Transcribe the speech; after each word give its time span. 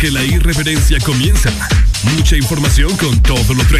que 0.00 0.10
la 0.10 0.24
irreverencia 0.24 0.98
comienza. 1.00 1.50
Mucha 2.16 2.34
información 2.34 2.96
con 2.96 3.22
todo 3.22 3.52
lo 3.52 3.62
trendy. 3.64 3.79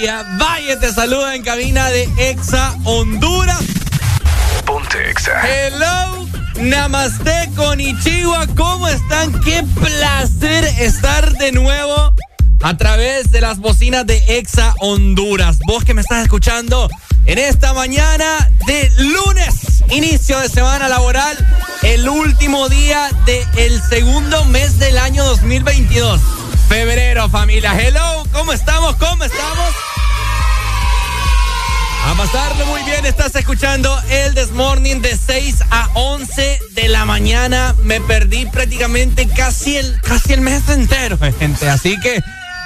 Láctea. 0.00 0.38
Valle 0.38 0.76
te 0.76 0.92
saluda 0.92 1.34
en 1.34 1.42
cabina 1.42 1.88
de 1.90 2.08
Exa 2.16 2.74
Honduras. 2.84 3.60
Ponte 4.64 5.10
Exa. 5.10 5.42
Hello. 5.46 6.26
Namaste 6.56 7.50
con 7.54 7.80
Ichigua. 7.80 8.46
¿Cómo 8.56 8.88
están? 8.88 9.38
Qué 9.42 9.62
placer 9.80 10.64
estar 10.78 11.32
de 11.32 11.52
nuevo 11.52 12.14
a 12.62 12.76
través 12.76 13.30
de 13.30 13.40
las 13.40 13.58
bocinas 13.58 14.06
de 14.06 14.38
Exa 14.38 14.74
Honduras. 14.80 15.58
Vos 15.66 15.84
que 15.84 15.92
me 15.92 16.00
estás 16.00 16.22
escuchando 16.22 16.88
en 17.26 17.38
esta 17.38 17.74
mañana 17.74 18.50
de 18.66 18.90
lunes, 18.98 19.82
inicio 19.90 20.38
de 20.38 20.48
semana 20.48 20.88
laboral, 20.88 21.36
el 21.82 22.08
último 22.08 22.68
día 22.68 23.10
del 23.26 23.82
segundo 23.82 24.44
mes 24.46 24.78
del 24.78 24.98
año 24.98 25.24
2022 25.24 26.20
febrero, 26.70 27.28
familia. 27.28 27.72
Hello, 27.76 28.22
¿cómo 28.32 28.52
estamos? 28.52 28.94
¿Cómo 28.94 29.24
estamos? 29.24 29.74
Pasarlo 32.20 32.66
muy 32.66 32.82
bien, 32.82 33.06
estás 33.06 33.34
escuchando 33.34 33.98
el 34.10 34.34
Desmorning 34.34 35.00
de 35.00 35.16
6 35.16 35.64
a 35.70 35.88
11 35.94 36.60
de 36.72 36.88
la 36.88 37.06
mañana. 37.06 37.74
Me 37.82 37.98
perdí 38.02 38.44
prácticamente 38.44 39.26
casi 39.26 39.78
el, 39.78 39.98
casi 40.02 40.34
el 40.34 40.42
mes 40.42 40.68
entero, 40.68 41.16
gente. 41.16 41.70
Así 41.70 41.98
que 41.98 42.22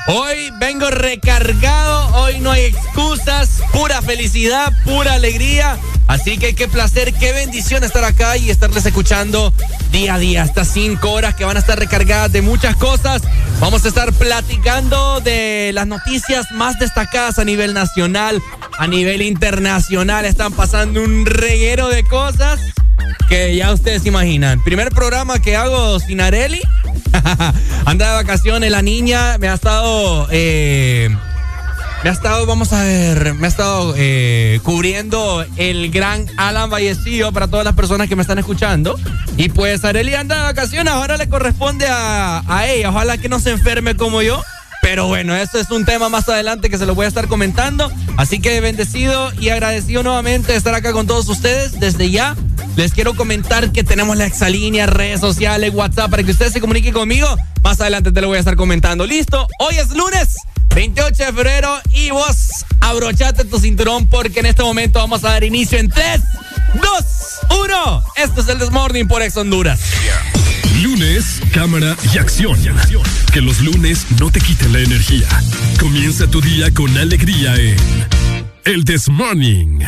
hoy 0.08 0.50
vengo 0.58 0.90
recargado, 0.90 2.16
hoy 2.16 2.40
no 2.40 2.50
hay 2.50 2.62
excusas, 2.64 3.62
pura 3.70 4.02
felicidad, 4.02 4.72
pura 4.84 5.12
alegría. 5.12 5.78
Así 6.08 6.36
que 6.36 6.54
qué 6.56 6.66
placer, 6.66 7.14
qué 7.14 7.32
bendición 7.32 7.84
estar 7.84 8.04
acá 8.04 8.36
y 8.36 8.50
estarles 8.50 8.84
escuchando 8.84 9.54
día 9.90 10.14
a 10.14 10.18
día, 10.18 10.42
estas 10.42 10.68
cinco 10.68 11.12
horas 11.12 11.34
que 11.34 11.44
van 11.44 11.56
a 11.56 11.60
estar 11.60 11.78
recargadas 11.78 12.30
de 12.32 12.42
muchas 12.42 12.76
cosas. 12.76 13.22
Vamos 13.60 13.84
a 13.84 13.88
estar 13.88 14.12
platicando 14.12 15.20
de 15.20 15.70
las 15.72 15.86
noticias 15.86 16.50
más 16.50 16.78
destacadas 16.78 17.38
a 17.38 17.44
nivel 17.44 17.72
nacional, 17.72 18.42
a 18.78 18.86
nivel 18.86 19.22
internacional. 19.22 20.24
Están 20.24 20.52
pasando 20.52 21.02
un 21.02 21.26
reguero 21.26 21.88
de 21.88 22.04
cosas 22.04 22.60
que 23.28 23.56
ya 23.56 23.72
ustedes 23.72 24.06
imaginan. 24.06 24.62
Primer 24.62 24.90
programa 24.90 25.40
que 25.40 25.56
hago 25.56 25.98
sin 26.00 26.20
Areli. 26.20 26.60
Anda 27.84 28.08
de 28.08 28.14
vacaciones 28.14 28.70
la 28.70 28.82
niña, 28.82 29.38
me 29.38 29.48
ha 29.48 29.54
estado... 29.54 30.28
Eh, 30.30 31.14
me 32.02 32.10
ha 32.10 32.12
estado, 32.12 32.44
vamos 32.44 32.70
a 32.74 32.82
ver, 32.82 33.32
me 33.32 33.46
ha 33.46 33.48
estado 33.48 33.94
eh, 33.96 34.60
cubriendo 34.62 35.42
el 35.56 35.90
gran 35.90 36.26
Alan 36.36 36.68
Vallecillo 36.68 37.32
para 37.32 37.48
todas 37.48 37.64
las 37.64 37.72
personas 37.72 38.10
que 38.10 38.16
me 38.16 38.20
están 38.20 38.38
escuchando. 38.38 39.00
Y 39.38 39.48
pues 39.48 39.86
Areli 39.86 40.14
anda 40.14 40.36
de 40.36 40.42
vacaciones, 40.42 40.92
ahora 40.92 41.16
le 41.16 41.30
corresponde 41.30 41.86
a, 41.88 42.42
a 42.46 42.66
ella. 42.68 42.90
Ojalá 42.90 43.16
que 43.16 43.30
no 43.30 43.40
se 43.40 43.52
enferme 43.52 43.96
como 43.96 44.20
yo. 44.20 44.42
Pero 44.82 45.06
bueno, 45.06 45.34
eso 45.34 45.58
es 45.58 45.70
un 45.70 45.86
tema 45.86 46.10
más 46.10 46.28
adelante 46.28 46.68
que 46.68 46.76
se 46.76 46.84
lo 46.84 46.94
voy 46.94 47.06
a 47.06 47.08
estar 47.08 47.26
comentando. 47.26 47.90
Así 48.24 48.40
que 48.40 48.58
bendecido 48.62 49.30
y 49.38 49.50
agradecido 49.50 50.02
nuevamente 50.02 50.52
de 50.52 50.56
estar 50.56 50.74
acá 50.74 50.92
con 50.92 51.06
todos 51.06 51.28
ustedes. 51.28 51.78
Desde 51.78 52.10
ya 52.10 52.34
les 52.74 52.94
quiero 52.94 53.14
comentar 53.14 53.70
que 53.70 53.84
tenemos 53.84 54.16
la 54.16 54.24
exalínea, 54.24 54.86
redes 54.86 55.20
sociales, 55.20 55.74
WhatsApp 55.74 56.10
para 56.10 56.22
que 56.22 56.30
ustedes 56.30 56.54
se 56.54 56.60
comuniquen 56.62 56.94
conmigo. 56.94 57.28
Más 57.62 57.82
adelante 57.82 58.12
te 58.12 58.22
lo 58.22 58.28
voy 58.28 58.38
a 58.38 58.40
estar 58.40 58.56
comentando. 58.56 59.04
Listo, 59.04 59.46
hoy 59.58 59.74
es 59.74 59.90
lunes 59.90 60.36
28 60.74 61.16
de 61.16 61.32
febrero 61.34 61.78
y 61.92 62.12
vos 62.12 62.64
abrochate 62.80 63.44
tu 63.44 63.58
cinturón 63.58 64.06
porque 64.06 64.40
en 64.40 64.46
este 64.46 64.62
momento 64.62 65.00
vamos 65.00 65.22
a 65.24 65.32
dar 65.32 65.44
inicio 65.44 65.76
en 65.76 65.90
3, 65.90 66.22
2, 66.80 67.60
1. 67.62 68.04
Esto 68.16 68.40
es 68.40 68.48
el 68.48 68.58
Desmorning 68.58 69.06
por 69.06 69.20
Ex 69.20 69.36
Honduras. 69.36 69.80
Lunes, 70.84 71.40
cámara 71.54 71.96
y 72.12 72.18
acción. 72.18 72.58
Que 73.32 73.40
los 73.40 73.62
lunes 73.62 74.06
no 74.20 74.30
te 74.30 74.38
quiten 74.38 74.70
la 74.74 74.80
energía. 74.80 75.26
Comienza 75.80 76.26
tu 76.26 76.42
día 76.42 76.70
con 76.74 76.94
alegría 76.98 77.54
en 77.54 77.76
El 78.64 78.84
Desmorning. 78.84 79.82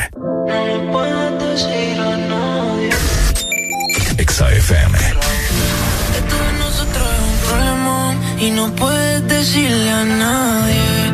Exa 4.17 4.51
FM. 4.51 4.99
Y 8.41 8.51
no 8.53 8.75
puedes 8.75 9.29
decirle 9.29 9.91
a 9.91 10.05
nadie. 10.05 11.13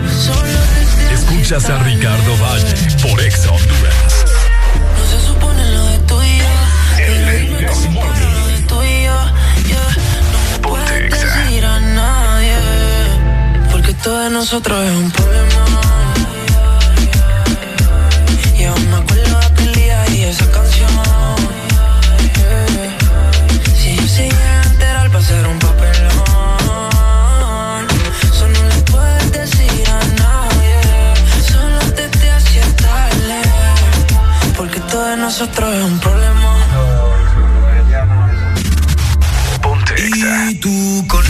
Escuchas 1.13 1.69
a 1.69 1.83
Ricardo 1.83 2.37
Valle 2.37 2.75
por 3.03 3.21
Exa 3.21 3.51
Honduras. 3.51 4.12
Todo 14.03 14.19
de 14.19 14.31
nosotros 14.31 14.85
es 14.85 14.91
un 14.91 15.11
problema. 15.13 15.65
Y 18.59 18.65
aún 18.65 18.91
me 18.91 18.97
acuerdo 18.97 19.39
de 19.39 19.47
aquel 19.47 19.75
día 19.75 20.11
y 20.11 20.23
esa 20.25 20.51
canción. 20.51 20.91
Si 23.77 23.97
yo 23.97 24.03
a 24.27 24.63
enterar, 24.65 25.15
va 25.15 25.19
a 25.21 25.23
ser 25.23 25.47
un 25.47 25.59
papelón. 25.61 26.13
Eso 28.25 28.49
no 28.49 28.63
le 28.71 28.83
puedes 28.91 29.33
decir 29.33 29.89
a 29.89 30.01
nadie. 30.23 30.81
Solo 31.47 31.93
te 31.95 32.09
te 32.09 32.31
hacía 32.33 32.67
tarde. 32.77 33.41
Porque 34.57 34.81
todo 34.81 35.05
de 35.05 35.17
nosotros 35.17 35.75
es 35.77 35.85
un 35.85 36.01
problema. 36.01 36.57
Y 40.51 40.55
tú 40.57 41.05
conoces 41.07 41.22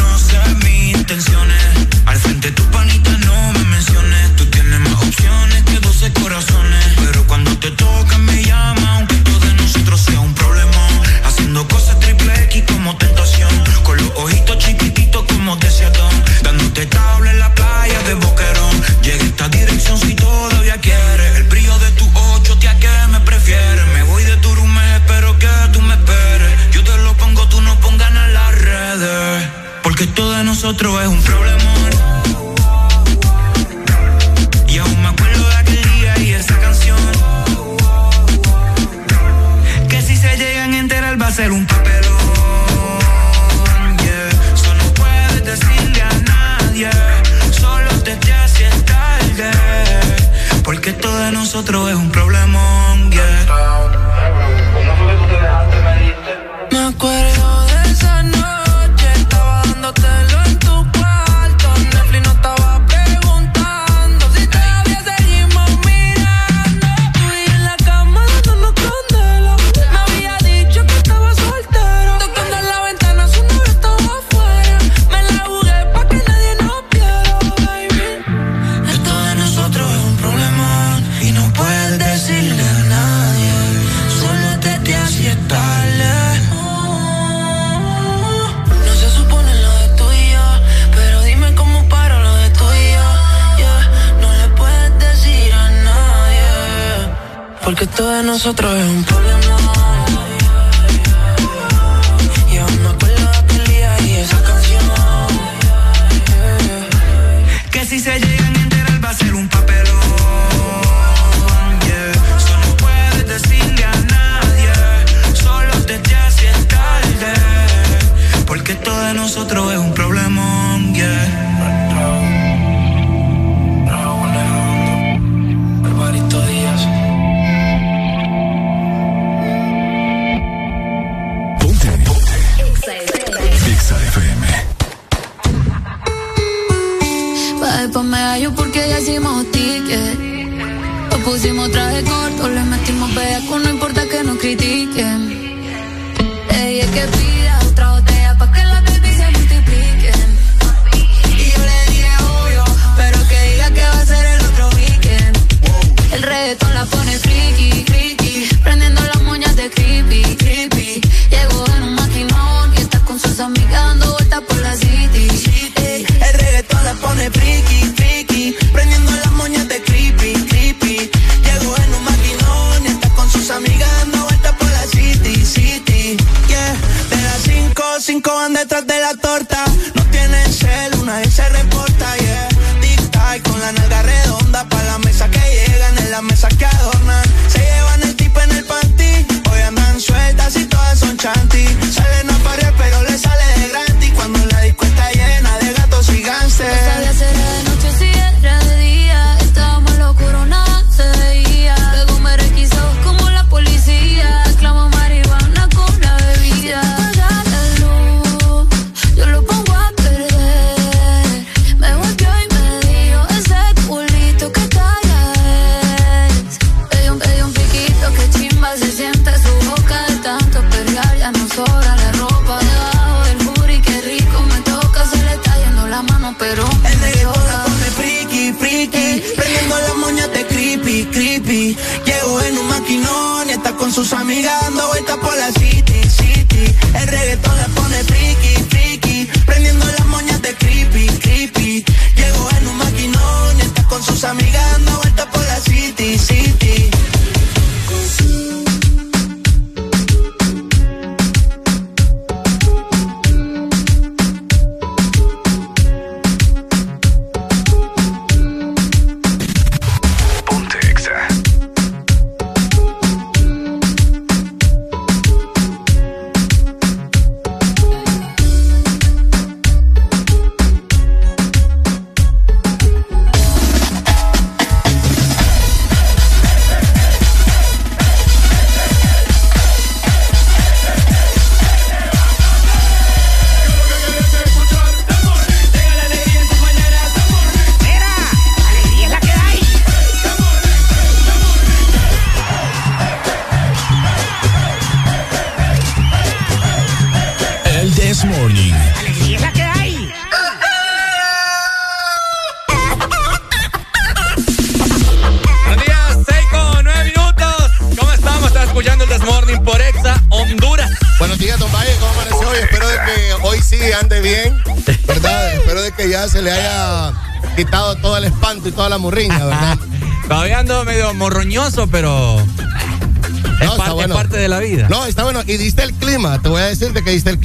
nosotros 98.44 98.76
es 98.76 98.90
un 98.90 99.11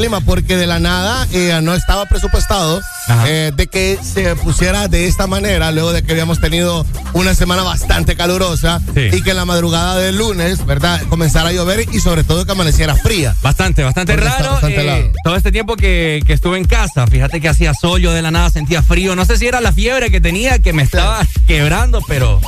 que 0.10 0.26
porque 0.26 0.56
de 0.56 0.68
la 0.68 0.80
nada 0.80 1.28
eh, 1.34 1.60
no 1.62 1.74
estaba 1.74 2.06
presupuestado 2.06 2.82
eh, 3.26 3.52
de 3.56 3.68
que 3.68 4.00
se 4.02 4.36
pusiera 4.38 4.88
de 4.88 5.06
esta 5.08 5.28
manera 5.28 5.72
luego 5.72 5.92
de 5.92 6.02
que 6.02 6.14
habíamos 6.14 6.40
tenido 6.40 6.86
una 7.14 7.34
semana 7.34 7.64
bastante 7.64 8.16
calurosa 8.16 8.82
y 8.96 9.22
que 9.22 9.32
en 9.32 9.36
la 9.36 9.46
madrugada 9.46 9.98
del 9.98 10.18
lunes, 10.18 10.66
¿verdad? 10.66 11.02
Comenzara 11.10 11.50
a 11.50 11.52
llover 11.52 11.88
y 11.92 12.00
sobre 12.00 12.24
todo 12.24 12.46
que 12.46 12.52
amaneciera 12.52 12.96
fría. 12.96 13.36
Bastante, 13.42 13.84
bastante 13.84 14.16
raro. 14.16 14.60
Eh, 14.68 15.12
todo 15.24 15.36
este 15.36 15.52
tiempo 15.52 15.76
que, 15.76 16.24
estuve 16.28 16.58
en 16.58 16.66
casa, 16.66 17.06
fíjate 17.08 17.42
que 17.42 17.50
hacía 17.50 17.74
sol, 17.74 18.00
yo 18.00 18.14
de 18.14 18.22
la 18.22 18.32
nada 18.32 18.50
sentía 18.50 18.82
frío. 18.84 19.16
No 19.16 19.26
sé 19.26 19.38
si 19.38 19.48
era 19.48 19.60
la 19.60 19.74
fiebre 19.74 20.10
que 20.10 20.22
tenía 20.22 20.60
que 20.60 20.72
me 20.72 20.84
estaba 20.84 21.26
quebrando, 21.48 22.02
pero 22.08 22.40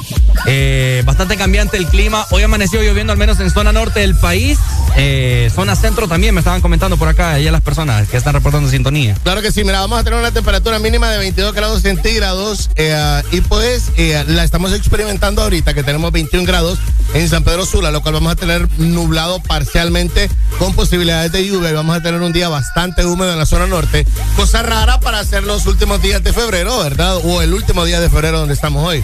bastante 1.04 1.36
cambiante 1.36 1.76
el 1.76 1.88
clima. 1.88 2.26
Hoy 2.32 2.44
amaneció 2.44 2.82
lloviendo 2.82 3.12
al 3.12 3.20
menos 3.20 3.40
en 3.42 3.50
zona 3.50 3.74
norte 3.74 4.00
del 4.00 4.16
país. 4.16 4.60
Eh, 4.96 5.52
zona 5.54 5.76
centro 5.76 6.08
también 6.08 6.34
me 6.34 6.40
estaban 6.40 6.62
comentando 6.62 6.98
por 6.98 7.08
acá, 7.08 7.40
ya 7.40 7.52
las 7.52 7.62
personas 7.62 8.08
que 8.08 8.18
están 8.18 8.34
reportando 8.34 8.70
sintonía. 8.70 9.16
Claro 9.24 9.42
que 9.42 9.52
sí, 9.52 9.64
mira, 9.64 9.80
vamos 9.82 10.00
a 10.00 10.04
tener 10.04 10.20
una 10.20 10.32
temperatura 10.32 10.80
mínima 10.80 11.10
de 11.12 11.18
22 11.18 11.54
grados 11.54 11.82
centígrados 11.82 12.70
eh, 12.76 13.22
y 13.32 13.42
pues 13.42 13.92
eh, 13.98 14.24
la 14.28 14.44
estamos 14.44 14.74
experimentando 14.74 15.42
ahorita 15.42 15.74
que 15.74 15.84
tenemos 15.84 16.12
21 16.12 16.46
grados 16.46 16.80
en 17.14 17.28
San 17.30 17.44
Pedro 17.44 17.66
Sula, 17.66 17.92
lo 17.92 18.02
cual 18.02 18.16
vamos 18.16 18.34
a 18.34 18.36
tener 18.36 18.68
nublado 18.78 19.42
parcialmente 19.42 20.30
con 20.58 20.74
posibilidades 20.74 21.32
de 21.32 21.46
lluvia 21.46 21.72
y 21.72 21.74
vamos 21.74 21.96
a 21.96 22.02
tener 22.02 22.22
un 22.22 22.34
día 22.34 22.50
bastante 22.50 23.06
húmedo 23.06 23.32
en 23.32 23.40
la 23.40 23.46
zona 23.46 23.68
norte, 23.68 24.06
cosa 24.36 24.64
rara 24.64 25.00
para 25.00 25.20
hacer 25.20 25.44
los 25.44 25.66
últimos 25.66 26.02
días 26.02 26.24
de 26.24 26.34
febrero, 26.34 26.80
¿verdad? 26.80 27.18
O 27.24 27.42
el 27.42 27.54
último 27.54 27.86
día 27.86 28.00
de 28.00 28.10
febrero 28.10 28.40
donde 28.40 28.54
estamos 28.54 28.86
hoy. 28.88 29.04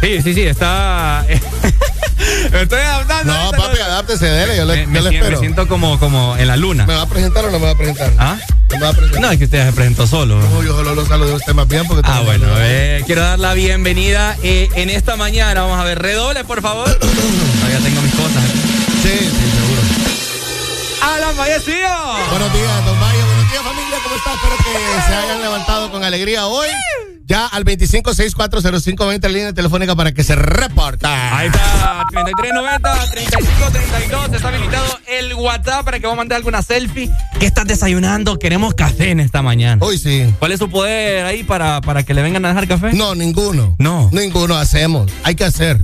Sí, 0.00 0.22
sí, 0.22 0.34
sí, 0.34 0.42
está... 0.42 1.26
Estoy 2.52 2.80
adaptando. 2.80 3.32
No, 3.32 3.50
papi, 3.52 3.78
adáptese, 3.78 4.26
dele, 4.26 4.56
yo 4.56 4.64
le, 4.64 4.86
me, 4.86 4.98
yo 4.98 5.08
le 5.08 5.16
espero. 5.16 5.32
Me 5.32 5.38
siento 5.38 5.68
como, 5.68 5.98
como 5.98 6.36
en 6.36 6.46
la 6.46 6.56
luna. 6.56 6.86
¿Me 6.86 6.94
va 6.94 7.02
a 7.02 7.08
presentar 7.08 7.44
o 7.44 7.50
no 7.50 7.58
me 7.58 7.66
va 7.66 7.72
a 7.72 7.76
presentar? 7.76 8.12
¿Ah? 8.18 8.36
¿Me 8.70 8.80
va 8.80 8.88
a 8.88 8.92
presentar? 8.92 9.20
No, 9.20 9.30
es 9.30 9.38
que 9.38 9.44
usted 9.44 9.66
se 9.66 9.72
presentó 9.72 10.06
solo. 10.06 10.40
No, 10.40 10.62
yo 10.62 10.74
solo 10.76 10.94
lo 10.94 11.06
saludo 11.06 11.34
a 11.34 11.36
usted 11.36 11.54
más 11.54 11.68
bien 11.68 11.86
porque... 11.86 12.08
Ah, 12.08 12.22
bueno, 12.24 12.46
eh, 12.58 13.02
quiero 13.06 13.22
dar 13.22 13.38
la 13.38 13.54
bienvenida 13.54 14.36
eh, 14.42 14.68
en 14.74 14.90
esta 14.90 15.16
mañana. 15.16 15.62
Vamos 15.62 15.78
a 15.78 15.84
ver, 15.84 16.00
redoble, 16.00 16.44
por 16.44 16.62
favor. 16.62 16.86
Todavía 16.98 17.78
tengo 17.82 18.00
mis 18.02 18.14
cosas. 18.14 18.44
Sí, 19.02 19.18
sí, 19.18 19.50
seguro. 19.56 19.82
¡Alan 21.02 21.36
Vallecillo! 21.36 21.88
Buenos 22.30 22.52
días, 22.52 22.84
don 22.84 23.00
Valle. 23.00 23.22
Buenos 23.24 23.50
días, 23.50 23.62
familia. 23.62 23.98
¿Cómo 24.02 24.16
está? 24.16 24.34
Espero 24.34 24.56
que 24.56 25.02
se 25.06 25.14
hayan 25.14 25.40
levantado 25.42 25.90
con 25.90 26.02
alegría 26.02 26.46
hoy 26.46 26.68
ya 27.26 27.46
al 27.46 27.64
25640520 27.64 29.28
línea 29.28 29.52
telefónica 29.52 29.96
para 29.96 30.12
que 30.12 30.22
se 30.22 30.36
reporta. 30.36 31.36
Ahí 31.36 31.48
está, 31.48 32.04
3390 32.10 33.10
3532. 33.10 34.36
Está 34.36 34.48
habilitado 34.48 34.98
el 35.08 35.34
WhatsApp 35.34 35.84
para 35.84 35.98
que 35.98 36.06
vos 36.06 36.16
mandes 36.16 36.36
alguna 36.36 36.62
selfie. 36.62 37.10
¿Qué 37.40 37.46
estás 37.46 37.66
desayunando? 37.66 38.38
Queremos 38.38 38.74
café 38.74 39.10
en 39.10 39.20
esta 39.20 39.42
mañana. 39.42 39.84
Hoy 39.84 39.98
sí. 39.98 40.32
¿Cuál 40.38 40.52
es 40.52 40.58
su 40.60 40.70
poder 40.70 41.26
ahí 41.26 41.42
para, 41.42 41.80
para 41.80 42.04
que 42.04 42.14
le 42.14 42.22
vengan 42.22 42.44
a 42.44 42.48
dejar 42.48 42.68
café? 42.68 42.92
No, 42.92 43.14
ninguno. 43.14 43.74
No. 43.78 44.08
Ninguno 44.12 44.56
hacemos. 44.56 45.10
Hay 45.24 45.34
que 45.34 45.44
hacer. 45.44 45.80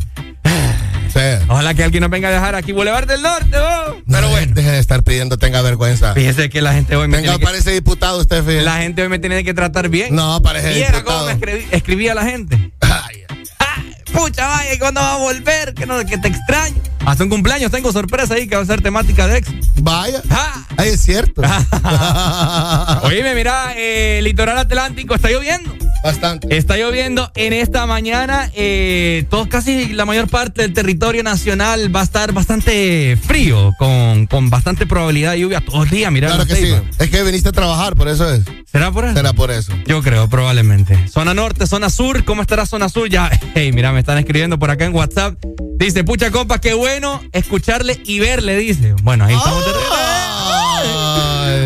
Ojalá 1.48 1.74
que 1.74 1.84
alguien 1.84 2.00
nos 2.00 2.10
venga 2.10 2.28
a 2.28 2.32
dejar 2.32 2.54
aquí 2.54 2.72
Boulevard 2.72 3.06
del 3.06 3.22
Norte, 3.22 3.56
oh. 3.58 3.96
Pero 4.08 4.28
bueno. 4.28 4.54
Deje 4.54 4.70
de 4.70 4.78
estar 4.78 5.02
pidiendo, 5.02 5.38
tenga 5.38 5.62
vergüenza. 5.62 6.14
Fíjese 6.14 6.48
que 6.48 6.62
la 6.62 6.72
gente 6.72 6.96
hoy 6.96 7.08
me 7.08 7.18
Venga, 7.18 7.38
parece 7.38 7.72
diputado 7.72 8.20
usted, 8.20 8.42
fíjese. 8.42 8.64
La 8.64 8.78
gente 8.78 9.02
hoy 9.02 9.08
me 9.08 9.18
tiene 9.18 9.44
que 9.44 9.54
tratar 9.54 9.88
bien. 9.88 10.14
No, 10.14 10.40
parece 10.42 10.78
¿Y 10.78 10.82
era 10.82 11.02
cómo 11.02 11.26
me 11.26 11.38
escribía 11.70 12.14
la 12.14 12.24
gente? 12.24 12.72
Ay. 12.80 13.24
Ah, 13.58 13.82
pucha, 14.12 14.46
vaya, 14.46 14.78
¿cuándo 14.78 15.00
va 15.00 15.14
a 15.14 15.18
volver? 15.18 15.74
Que, 15.74 15.86
no, 15.86 16.04
que 16.04 16.18
te 16.18 16.28
extraño. 16.28 16.76
Hace 17.04 17.24
un 17.24 17.28
cumpleaños 17.28 17.70
tengo 17.70 17.92
sorpresa 17.92 18.34
ahí 18.34 18.46
que 18.46 18.56
va 18.56 18.62
a 18.62 18.66
ser 18.66 18.80
temática 18.80 19.26
de 19.26 19.38
ex. 19.38 19.48
Vaya. 19.80 20.22
Ah. 20.30 20.64
Ahí 20.76 20.90
es 20.90 21.00
cierto. 21.00 21.42
Oíme, 23.02 23.34
mira, 23.34 23.74
eh, 23.76 24.20
litoral 24.22 24.58
atlántico 24.58 25.14
está 25.14 25.28
lloviendo. 25.28 25.81
Bastante. 26.02 26.56
Está 26.56 26.76
lloviendo 26.76 27.30
en 27.34 27.52
esta 27.52 27.86
mañana. 27.86 28.50
Eh, 28.54 29.24
todo, 29.30 29.48
casi 29.48 29.92
la 29.92 30.04
mayor 30.04 30.28
parte 30.28 30.62
del 30.62 30.72
territorio 30.72 31.22
nacional 31.22 31.94
va 31.94 32.00
a 32.00 32.04
estar 32.04 32.32
bastante 32.32 33.16
frío, 33.16 33.72
con, 33.78 34.26
con 34.26 34.50
bastante 34.50 34.86
probabilidad 34.86 35.32
de 35.32 35.40
lluvia 35.40 35.60
todo 35.60 35.84
el 35.84 35.90
día. 35.90 36.10
Mira, 36.10 36.28
claro 36.28 36.46
que 36.46 36.56
sí. 36.56 36.74
Es 36.98 37.10
que 37.10 37.22
viniste 37.22 37.50
a 37.50 37.52
trabajar, 37.52 37.94
por 37.94 38.08
eso 38.08 38.32
es. 38.32 38.42
¿Será 38.70 38.90
por 38.90 39.04
eso? 39.04 39.14
Será 39.14 39.32
por 39.32 39.50
eso. 39.50 39.72
Yo 39.86 40.02
creo, 40.02 40.28
probablemente. 40.28 41.08
Zona 41.08 41.34
norte, 41.34 41.66
zona 41.66 41.90
sur. 41.90 42.24
¿Cómo 42.24 42.42
estará 42.42 42.66
zona 42.66 42.88
sur? 42.88 43.08
Ya, 43.08 43.30
hey, 43.54 43.70
mira, 43.72 43.92
me 43.92 44.00
están 44.00 44.18
escribiendo 44.18 44.58
por 44.58 44.70
acá 44.70 44.84
en 44.86 44.94
WhatsApp. 44.94 45.34
Dice, 45.76 46.04
pucha 46.04 46.30
compa, 46.30 46.60
qué 46.60 46.74
bueno 46.74 47.20
escucharle 47.32 48.00
y 48.04 48.18
verle, 48.18 48.56
dice. 48.56 48.94
Bueno, 49.02 49.24
ahí 49.24 49.34
estamos. 49.34 49.64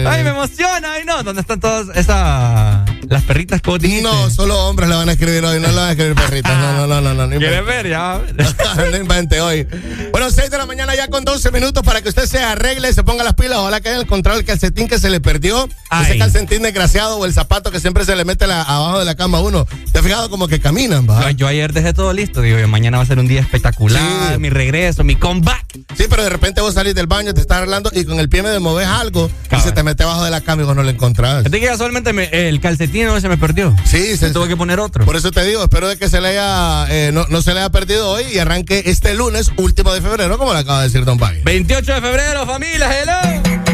Ay, 0.06 0.24
me 0.24 0.30
emociona. 0.30 0.92
Ay, 0.92 1.04
no. 1.04 1.22
¿Dónde 1.22 1.40
están 1.40 1.60
todas 1.60 1.96
esas 1.96 2.88
las 3.08 3.22
perritas 3.22 3.62
que 3.62 3.70
vos 3.70 3.80
No, 4.02 4.30
solo 4.30 4.68
hombres 4.68 4.88
le 4.88 4.96
van 4.96 5.08
a 5.08 5.12
escribir 5.12 5.44
hoy, 5.44 5.60
no 5.60 5.68
le 5.68 5.74
van 5.74 5.88
a 5.88 5.90
escribir 5.92 6.14
perritas. 6.14 6.56
No, 6.56 6.86
no, 6.86 7.00
no, 7.00 7.14
no. 7.14 7.26
no 7.26 7.38
¿Quieres 7.38 7.64
ver? 7.64 7.88
Ya. 7.88 8.20
no 8.90 8.96
invente 8.96 9.40
hoy. 9.40 9.66
Bueno, 10.10 10.30
6 10.30 10.50
de 10.50 10.58
la 10.58 10.66
mañana 10.66 10.94
ya 10.94 11.08
con 11.08 11.24
12 11.24 11.50
minutos 11.52 11.82
para 11.84 12.02
que 12.02 12.08
usted 12.08 12.26
se 12.26 12.38
arregle, 12.38 12.92
se 12.92 13.04
ponga 13.04 13.22
las 13.22 13.34
pilas. 13.34 13.58
Ojalá 13.58 13.80
que 13.80 13.90
haya 13.90 14.00
encontrado 14.00 14.38
el 14.38 14.44
calcetín 14.44 14.88
que 14.88 14.98
se 14.98 15.10
le 15.10 15.20
perdió. 15.20 15.68
Ese 16.02 16.18
calcetín 16.18 16.62
desgraciado 16.62 17.18
o 17.18 17.26
el 17.26 17.32
zapato 17.32 17.70
que 17.70 17.80
siempre 17.80 18.04
se 18.04 18.16
le 18.16 18.24
mete 18.24 18.44
abajo 18.44 18.98
de 18.98 19.04
la 19.04 19.14
cama 19.14 19.38
a 19.38 19.40
uno. 19.42 19.66
¿Te 19.92 19.98
has 19.98 20.04
fijado 20.04 20.28
como 20.28 20.48
que 20.48 20.60
caminan, 20.60 21.08
va? 21.08 21.30
Yo, 21.30 21.46
ayer 21.46 21.72
dejé 21.72 21.92
todo 21.92 22.12
listo. 22.12 22.42
Digo, 22.42 22.66
mañana 22.68 22.98
va 22.98 23.04
a 23.04 23.06
ser 23.06 23.18
un 23.18 23.28
día 23.28 23.40
espectacular. 23.40 24.38
Mi 24.38 24.50
regreso, 24.50 25.04
mi 25.04 25.16
comeback. 25.16 25.64
Sí, 25.96 26.04
pero 26.08 26.22
de 26.22 26.30
repente 26.30 26.60
vos 26.60 26.74
salís 26.74 26.94
del 26.94 27.06
baño, 27.06 27.34
te 27.34 27.40
estás 27.40 27.58
arreglando 27.58 27.90
y 27.92 28.04
con 28.04 28.18
el 28.18 28.28
pie 28.28 28.42
me 28.42 28.58
moves 28.58 28.86
algo 28.86 29.30
y 29.50 29.60
se 29.60 29.72
te 29.76 29.82
mete 29.82 30.04
abajo 30.04 30.24
de 30.24 30.30
la 30.30 30.40
cama 30.40 30.62
y 30.62 30.66
no 30.66 30.82
lo 30.82 30.88
encontrás. 30.88 31.42
Fíjate 31.42 31.60
que 31.60 31.66
casualmente 31.66 32.48
el 32.48 32.60
calcetín 32.62 33.04
no 33.04 33.20
se 33.20 33.28
me 33.28 33.36
perdió. 33.36 33.76
Sí, 33.84 34.16
se, 34.16 34.30
tuvo 34.30 34.46
que 34.46 34.56
poner 34.56 34.80
otro. 34.80 35.04
Por 35.04 35.16
eso 35.16 35.30
te 35.30 35.44
digo, 35.44 35.62
espero 35.62 35.86
de 35.86 35.98
que 35.98 36.08
se 36.08 36.22
le 36.22 36.28
haya, 36.28 36.86
eh, 36.88 37.10
no, 37.12 37.26
no, 37.28 37.42
se 37.42 37.52
le 37.52 37.60
haya 37.60 37.68
perdido 37.68 38.10
hoy 38.10 38.24
y 38.32 38.38
arranque 38.38 38.84
este 38.86 39.14
lunes, 39.14 39.52
último 39.58 39.92
de 39.92 40.00
febrero, 40.00 40.38
como 40.38 40.54
le 40.54 40.60
acaba 40.60 40.78
de 40.78 40.88
decir 40.88 41.04
Don 41.04 41.18
Pagui. 41.18 41.42
28 41.44 41.92
de 41.92 42.00
febrero, 42.00 42.46
familia, 42.46 42.88
hello. 43.02 43.65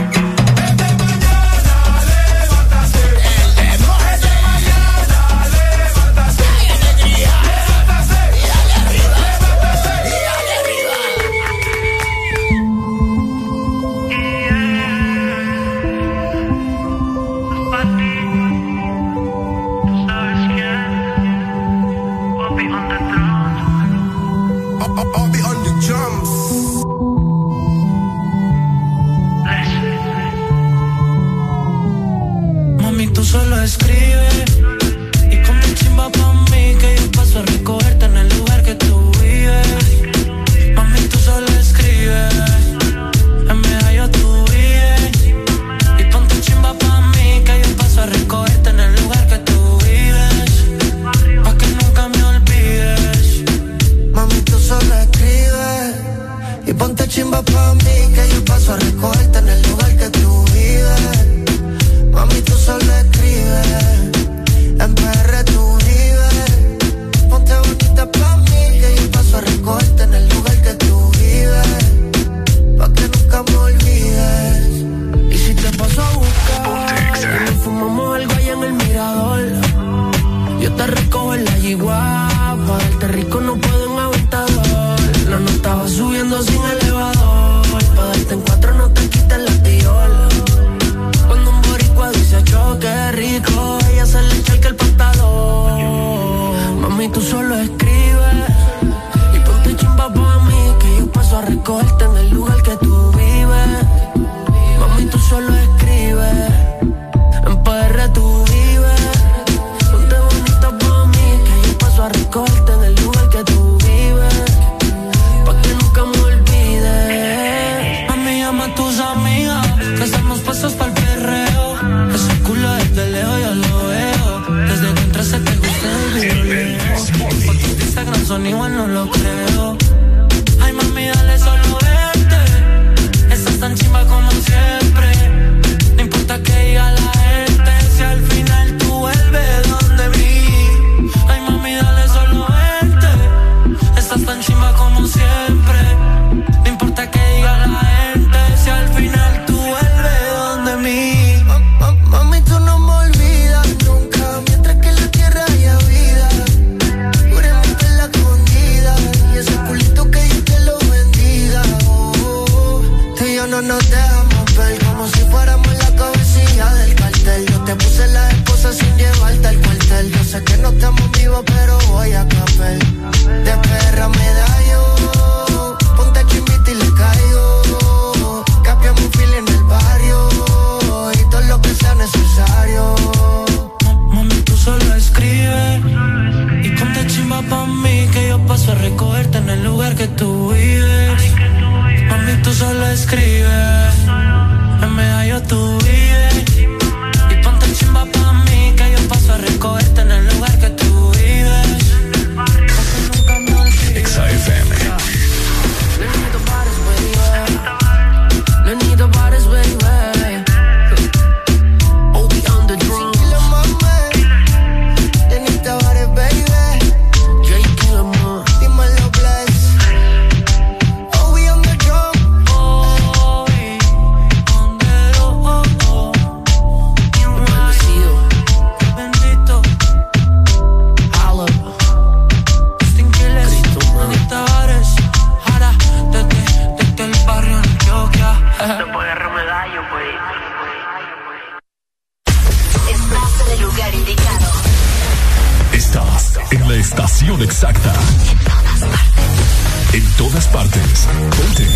todas 250.16 250.46
partes. 250.48 251.06
Ponte. 251.36 251.68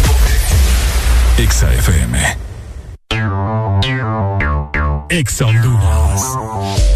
Exa 1.39 1.73
FM. 1.75 2.19
Exa 5.11 5.47
Honduras. 5.47 6.96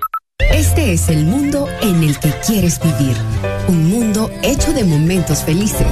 Este 0.53 0.93
es 0.93 1.09
el 1.09 1.25
mundo 1.25 1.67
en 1.81 2.03
el 2.03 2.17
que 2.19 2.31
quieres 2.45 2.79
vivir. 2.79 3.15
Un 3.67 3.89
mundo 3.89 4.31
hecho 4.41 4.73
de 4.73 4.83
momentos 4.83 5.43
felices. 5.43 5.87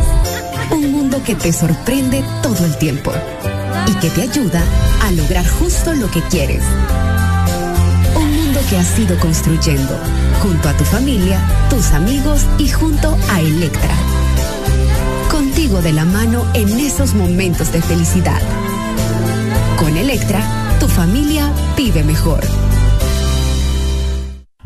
Un 0.72 0.92
mundo 0.92 1.22
que 1.24 1.36
te 1.36 1.54
sorprende 1.54 2.24
todo 2.42 2.66
el 2.66 2.78
tiempo 2.78 3.12
y 3.88 3.94
que 4.00 4.10
te 4.10 4.24
ayuda 4.24 4.64
a 5.04 5.12
lograr 5.12 5.48
justo 5.48 5.94
lo 5.94 6.10
que 6.12 6.22
quieres. 6.24 6.64
Un 8.16 8.36
mundo 8.36 8.60
que 8.70 8.78
has 8.78 9.00
ido 9.00 9.18
construyendo 9.20 9.98
junto 10.42 10.70
a 10.70 10.74
tu 10.74 10.84
familia, 10.86 11.40
tus 11.70 11.92
amigos 11.92 12.46
y 12.58 12.70
junto 12.70 13.18
a 13.30 13.42
Electra 13.42 13.96
de 15.82 15.94
la 15.94 16.04
mano 16.04 16.46
en 16.56 16.68
esos 16.80 17.14
momentos 17.14 17.72
de 17.72 17.82
felicidad. 17.82 18.42
Con 19.78 19.96
Electra, 19.96 20.42
tu 20.80 20.88
familia 20.88 21.54
vive 21.78 22.04
mejor. 22.04 22.42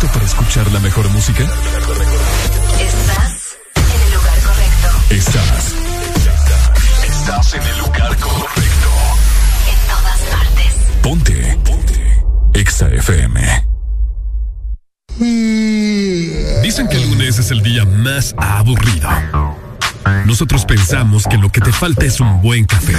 Listo 0.00 0.12
para 0.12 0.24
escuchar 0.24 0.70
la 0.72 0.80
mejor 0.80 1.08
música? 1.10 1.42
Estás 2.80 3.56
en 3.76 4.02
el 4.02 4.14
lugar 4.14 4.38
correcto. 4.40 4.88
Estás. 5.10 5.74
Estás 7.08 7.54
en 7.54 7.62
el 7.62 7.78
lugar 7.78 8.16
correcto. 8.18 8.88
En 9.68 9.78
todas 9.88 10.20
partes. 10.30 10.74
Ponte. 11.02 11.58
Ponte. 11.64 12.22
Exa 12.54 12.88
FM. 12.88 13.66
Dicen 16.62 16.88
que 16.88 16.96
el 16.96 17.10
lunes 17.10 17.38
es 17.38 17.50
el 17.50 17.62
día 17.62 17.84
más 17.84 18.34
aburrido. 18.38 19.08
Nosotros 20.24 20.64
pensamos 20.64 21.26
que 21.26 21.36
lo 21.36 21.50
que 21.50 21.60
te 21.60 21.72
falta 21.72 22.04
es 22.06 22.20
un 22.20 22.40
buen 22.40 22.64
café. 22.64 22.96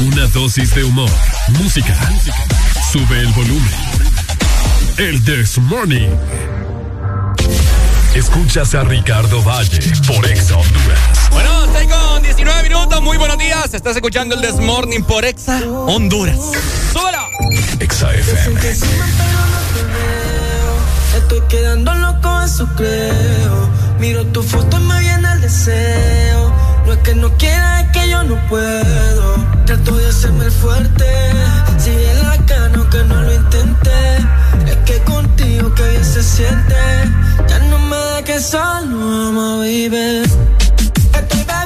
Una 0.00 0.26
dosis 0.26 0.74
de 0.74 0.84
humor, 0.84 1.10
música. 1.48 1.96
Sube 2.92 3.20
el 3.20 3.32
volumen. 3.32 4.05
El 4.98 5.24
This 5.24 5.58
Morning. 5.58 6.08
Escuchas 8.14 8.74
a 8.74 8.82
Ricardo 8.84 9.42
Valle 9.42 9.80
por 10.06 10.26
Exa 10.26 10.56
Honduras. 10.56 10.98
Bueno, 11.30 11.64
estoy 11.66 11.86
con 11.86 12.22
19 12.22 12.62
minutos. 12.62 13.02
Muy 13.02 13.18
buenos 13.18 13.38
días. 13.38 13.74
Estás 13.74 13.96
escuchando 13.96 14.34
el 14.34 14.40
This 14.40 14.58
Morning 14.60 15.02
por 15.02 15.24
Exa 15.24 15.60
Honduras. 15.66 16.38
¡Súbelo! 16.92 17.28
Exa 17.78 18.14
FM. 18.14 18.60
Estoy 21.16 21.40
quedando 21.48 21.94
loco, 21.94 22.42
eso 22.42 22.68
creo. 22.76 23.70
Miro 23.98 24.26
tu 24.26 24.42
foto 24.42 24.78
y 24.78 24.80
me 24.80 25.00
viene 25.00 25.32
el 25.32 25.40
deseo. 25.40 26.54
No 26.86 26.92
es 26.92 26.98
que 27.00 27.14
no 27.16 27.28
quiera, 27.36 27.80
es 27.80 27.88
que 27.90 28.08
yo 28.08 28.22
no 28.22 28.36
puedo. 28.48 29.34
Trato 29.64 29.96
de 29.96 30.08
hacerme 30.08 30.44
el 30.44 30.52
fuerte. 30.52 31.04
Si 31.78 31.90
bien 31.90 32.22
la 32.22 32.36
cano 32.46 32.88
que 32.88 32.98
no 33.02 33.22
lo 33.22 33.34
intenté. 33.34 34.18
Es 34.66 34.76
que 34.86 34.98
contigo 35.00 35.74
que 35.74 35.82
bien 35.90 36.04
se 36.04 36.22
siente. 36.22 36.76
Ya 37.48 37.58
no 37.70 37.78
me 37.80 37.96
da 37.96 38.22
que 38.22 38.38
solo 38.38 39.28
amo, 39.28 39.58
baby. 39.58 40.22
Estoy 41.12 41.44
bebiendo 41.44 41.65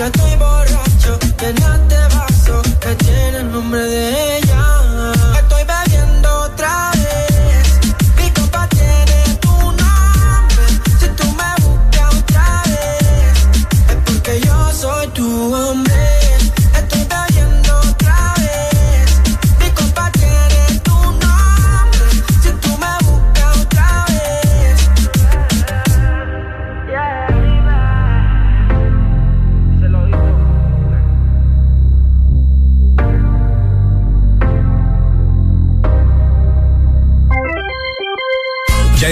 Ya 0.00 0.06
estoy 0.06 0.29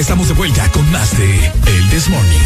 estamos 0.00 0.28
de 0.28 0.34
vuelta 0.34 0.70
con 0.70 0.88
más 0.92 1.16
de 1.18 1.46
El 1.66 1.90
This 1.90 2.08
Morning. 2.08 2.38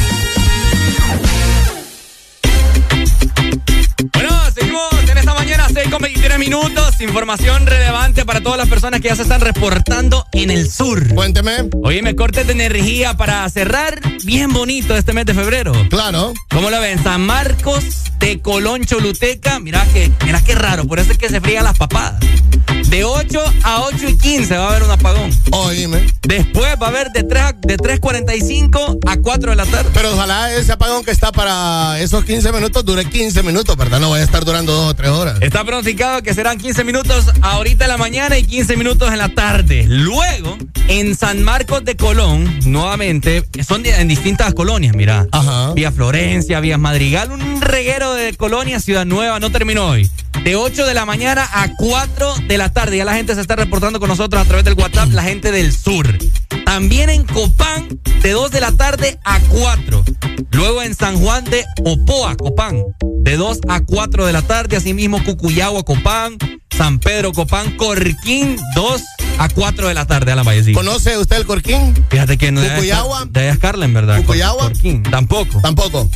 Bueno, 4.15 4.31
seguimos 4.55 4.91
en 5.11 5.19
esta 5.19 5.35
mañana, 5.35 5.67
6 5.71 5.89
con 5.91 6.01
23 6.01 6.39
minutos. 6.39 6.99
Información 7.01 7.67
relevante 7.67 8.25
para 8.25 8.41
todas 8.41 8.57
las 8.57 8.69
personas 8.69 9.03
que 9.03 9.09
ya 9.09 9.17
se 9.17 9.23
están 9.23 9.43
reportando 9.43 10.27
en 10.33 10.51
el 10.51 10.71
sur. 10.71 11.07
Cuénteme. 11.15 11.69
Oye, 11.83 12.01
me 12.01 12.17
cortes 12.17 12.47
de 12.47 12.55
energía 12.55 13.19
para 13.19 13.47
cerrar 13.51 14.01
bien 14.25 14.53
bonito 14.55 14.97
este 14.97 15.13
mes 15.13 15.27
de 15.27 15.35
febrero. 15.35 15.73
Claro. 15.91 16.33
¿Cómo 16.49 16.71
la 16.71 16.79
ven? 16.79 17.03
San 17.03 17.21
Marcos 17.21 17.85
de 18.19 18.41
Colón 18.41 18.87
Choluteca. 18.87 19.61
Mira 19.61 19.85
que, 19.93 20.11
mira 20.25 20.43
qué 20.43 20.55
raro, 20.55 20.87
por 20.87 21.01
eso 21.01 21.13
es 21.13 21.19
que 21.19 21.29
se 21.29 21.41
frían 21.43 21.65
las 21.65 21.77
papadas. 21.77 22.19
De 22.93 23.05
8 23.05 23.43
a 23.63 23.81
8 23.85 24.07
y 24.11 24.17
15 24.19 24.55
va 24.59 24.67
a 24.67 24.69
haber 24.69 24.83
un 24.83 24.91
apagón. 24.91 25.31
Oíme. 25.51 26.07
Después 26.29 26.77
va 26.81 26.87
a 26.87 26.91
haber 26.91 27.11
de 27.11 27.23
3 27.23 27.43
a- 27.43 27.53
de 27.55 27.79
3.45 27.79 28.99
a 29.07 29.17
4 29.17 29.51
de 29.51 29.57
la 29.57 29.65
tarde. 29.65 29.89
Pero 29.95 30.13
ojalá 30.13 30.53
ese 30.55 30.73
apagón 30.73 31.03
que 31.03 31.11
está 31.11 31.33
para 31.33 31.99
esos 32.01 32.23
15 32.27 32.53
minutos 32.53 32.85
dure 32.85 33.07
15 33.07 33.43
minutos, 33.43 33.79
¿verdad? 33.79 33.99
No 33.99 34.11
vaya 34.11 34.21
a 34.23 34.27
estar 34.27 34.45
durando 34.45 34.73
dos 34.75 34.91
o 34.91 34.95
tres 34.95 35.09
horas. 35.11 35.39
Está 35.41 35.65
pronosticado 35.65 36.23
que 36.23 36.35
serán 36.35 36.59
15 36.59 36.85
minutos 36.85 37.31
ahorita 37.41 37.87
en 37.87 37.91
la 37.93 37.97
mañana 37.97 38.37
y 38.37 38.45
15 38.45 38.77
minutos 38.77 39.11
en 39.11 39.17
la 39.19 39.31
tarde. 39.31 39.87
Luego, 39.89 40.59
en 40.89 41.17
San 41.17 41.43
Marcos 41.43 41.87
de 41.87 41.97
Colón, 41.97 42.61
nuevamente, 42.67 43.43
son 43.67 43.87
en 43.87 44.07
distintas 44.07 44.53
colonias, 44.53 44.95
mira. 44.95 45.27
Ajá. 45.33 45.73
Vía 45.73 45.93
Florencia, 45.93 46.61
Vía 46.61 46.77
Madrigal, 46.77 47.33
un 47.33 47.63
reguero 47.63 48.13
de 48.13 48.35
colonias, 48.35 48.85
Ciudad 48.85 49.07
Nueva, 49.07 49.41
no 49.41 49.51
terminó 49.51 49.87
hoy. 49.87 50.11
De 50.45 50.57
8 50.57 50.87
de 50.87 50.95
la 50.95 51.07
mañana 51.07 51.49
a 51.53 51.69
4 51.77 52.35
de 52.49 52.59
la 52.59 52.69
tarde. 52.71 52.82
Ya 52.91 53.05
la 53.05 53.15
gente 53.15 53.35
se 53.35 53.41
está 53.41 53.55
reportando 53.55 54.01
con 54.01 54.09
nosotros 54.09 54.43
a 54.43 54.45
través 54.45 54.65
del 54.65 54.75
WhatsApp, 54.75 55.11
la 55.13 55.23
gente 55.23 55.53
del 55.53 55.73
sur. 55.73 56.07
También 56.67 57.11
en 57.11 57.25
Copán, 57.25 58.01
de 58.23 58.33
2 58.33 58.51
de 58.51 58.61
la 58.61 58.73
tarde 58.73 59.19
a 59.25 59.39
4. 59.39 60.05
Luego 60.51 60.83
en 60.83 60.95
San 60.95 61.17
Juan 61.19 61.45
de 61.45 61.65
Opoa, 61.85 62.37
Copán, 62.37 62.83
de 63.21 63.37
2 63.37 63.61
a 63.69 63.81
4 63.81 64.27
de 64.27 64.33
la 64.33 64.43
tarde. 64.43 64.77
Asimismo, 64.77 65.23
Cucuyagua, 65.25 65.85
Copán, 65.85 66.37
San 66.77 66.99
Pedro, 66.99 67.33
Copán, 67.33 67.77
Corquín, 67.77 68.57
2 68.75 69.03
a 69.39 69.49
4 69.49 69.89
de 69.89 69.95
la 69.95 70.07
tarde 70.07 70.33
a 70.33 70.37
la 70.37 70.43
vallecita. 70.43 70.79
¿Conoce 70.79 71.17
usted 71.17 71.37
el 71.37 71.47
Corquín? 71.47 71.95
Fíjate 72.11 72.37
que 72.37 72.51
no 72.51 72.63
Cucuyagua? 72.63 73.27
De 73.31 73.41
allá 73.41 73.53
es 73.53 73.59
Carlen, 73.59 73.95
¿verdad? 73.95 74.19
Cucuyagua? 74.19 74.65
Corquín, 74.65 75.05
tampoco. 75.05 75.61
Tampoco. 75.63 76.11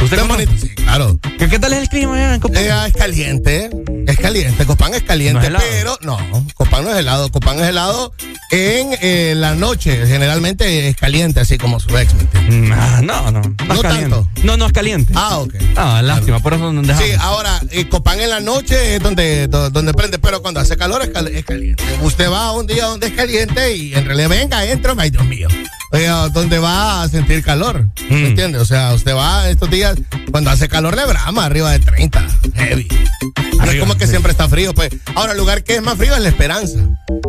¿Usted 0.00 0.18
Está 0.18 0.28
conoce? 0.28 0.48
Sí, 0.58 0.68
claro. 0.74 1.18
¿Qué, 1.38 1.48
qué 1.48 1.58
tal 1.58 1.72
es 1.72 1.80
el 1.80 1.88
clima 1.88 2.14
allá 2.14 2.34
en 2.34 2.40
Copán? 2.40 2.62
Eh, 2.62 2.86
es 2.86 2.92
caliente, 2.94 3.70
es 4.06 4.18
caliente. 4.18 4.64
Copán 4.66 4.94
es 4.94 5.02
No 5.02 5.06
caliente, 5.06 5.46
es 5.46 5.52
pero 5.70 5.98
no, 6.02 6.18
Copán 6.54 6.84
no 6.84 6.90
es 6.92 6.96
helado. 6.98 7.30
Copán 7.30 7.58
es 7.58 7.66
helado 7.68 8.12
en 8.50 8.96
eh, 9.00 9.34
la 9.36 9.54
noche. 9.54 10.06
Generalmente 10.06 10.88
es 10.88 10.96
caliente, 10.96 11.40
así 11.40 11.58
como 11.58 11.80
su 11.80 11.96
ex. 11.96 12.14
¿me 12.14 12.20
entiende? 12.22 12.56
Mm, 12.56 13.06
no, 13.06 13.30
no. 13.30 13.40
No, 13.42 13.54
No 13.66 13.74
es 13.74 13.80
caliente. 13.80 14.10
tanto. 14.10 14.28
No, 14.44 14.56
no 14.56 14.66
es 14.66 14.72
caliente. 14.72 15.12
Ah, 15.16 15.38
ok. 15.38 15.54
Ah, 15.76 16.00
lástima, 16.02 16.40
por 16.40 16.54
eso 16.54 16.72
no 16.72 16.82
dejamos. 16.82 17.04
Sí, 17.04 17.12
ahora, 17.20 17.60
eh, 17.70 17.88
Copán 17.88 18.20
en 18.20 18.30
la 18.30 18.40
noche 18.40 18.96
es 18.96 19.02
donde, 19.02 19.48
do- 19.48 19.70
donde 19.70 19.92
prende, 19.94 20.18
pero 20.18 20.42
cuando 20.42 20.60
hace 20.60 20.76
calor 20.76 21.02
es, 21.02 21.08
cal- 21.10 21.28
es 21.28 21.44
caliente. 21.44 21.82
Usted 22.02 22.30
va 22.30 22.46
a 22.46 22.52
un 22.52 22.66
día 22.66 22.86
donde 22.86 23.08
es 23.08 23.12
caliente 23.14 23.76
y 23.76 23.94
en 23.94 24.04
realidad 24.06 24.28
venga, 24.28 24.64
entra, 24.64 24.94
ay 24.98 25.10
Dios 25.10 25.24
mío. 25.26 25.48
Oiga, 25.96 26.28
donde 26.28 26.58
va 26.58 27.02
a 27.02 27.08
sentir 27.08 27.42
calor. 27.42 27.86
¿Me 28.10 28.16
Mm. 28.18 28.26
entiende? 28.26 28.58
O 28.58 28.64
sea, 28.66 28.92
usted 28.92 29.14
va 29.14 29.48
estos 29.48 29.70
días, 29.70 29.96
cuando 30.30 30.50
hace 30.50 30.68
calor 30.68 30.94
le 30.94 31.06
brama 31.06 31.44
arriba 31.46 31.72
de 31.72 31.78
30, 31.78 32.26
heavy. 32.54 32.86
No 32.88 33.62
es 33.64 33.68
Arriba, 33.70 33.86
como 33.86 33.96
que 33.98 34.04
sí. 34.04 34.10
siempre 34.10 34.30
está 34.32 34.46
frío, 34.48 34.74
pues. 34.74 34.90
Ahora, 35.14 35.32
el 35.32 35.38
lugar 35.38 35.64
que 35.64 35.76
es 35.76 35.82
más 35.82 35.96
frío 35.96 36.14
es 36.14 36.20
La 36.20 36.28
Esperanza. 36.28 36.78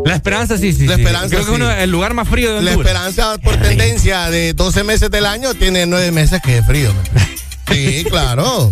La 0.05 0.15
esperanza, 0.15 0.57
sí, 0.57 0.73
sí. 0.73 0.85
La 0.85 0.95
sí. 0.95 1.01
Esperanza, 1.01 1.29
Creo 1.29 1.45
que 1.45 1.51
uno 1.51 1.71
el 1.71 1.89
lugar 1.89 2.13
más 2.13 2.27
frío 2.27 2.53
de 2.55 2.61
La 2.61 2.71
Honduras. 2.71 2.91
Esperanza, 2.91 3.37
por 3.37 3.55
tendencia 3.57 4.29
de 4.29 4.53
12 4.53 4.83
meses 4.83 5.09
del 5.11 5.25
año, 5.25 5.53
tiene 5.53 5.85
9 5.85 6.11
meses 6.11 6.41
que 6.43 6.57
es 6.57 6.65
frío. 6.65 6.91
Sí, 7.71 8.05
claro, 8.09 8.71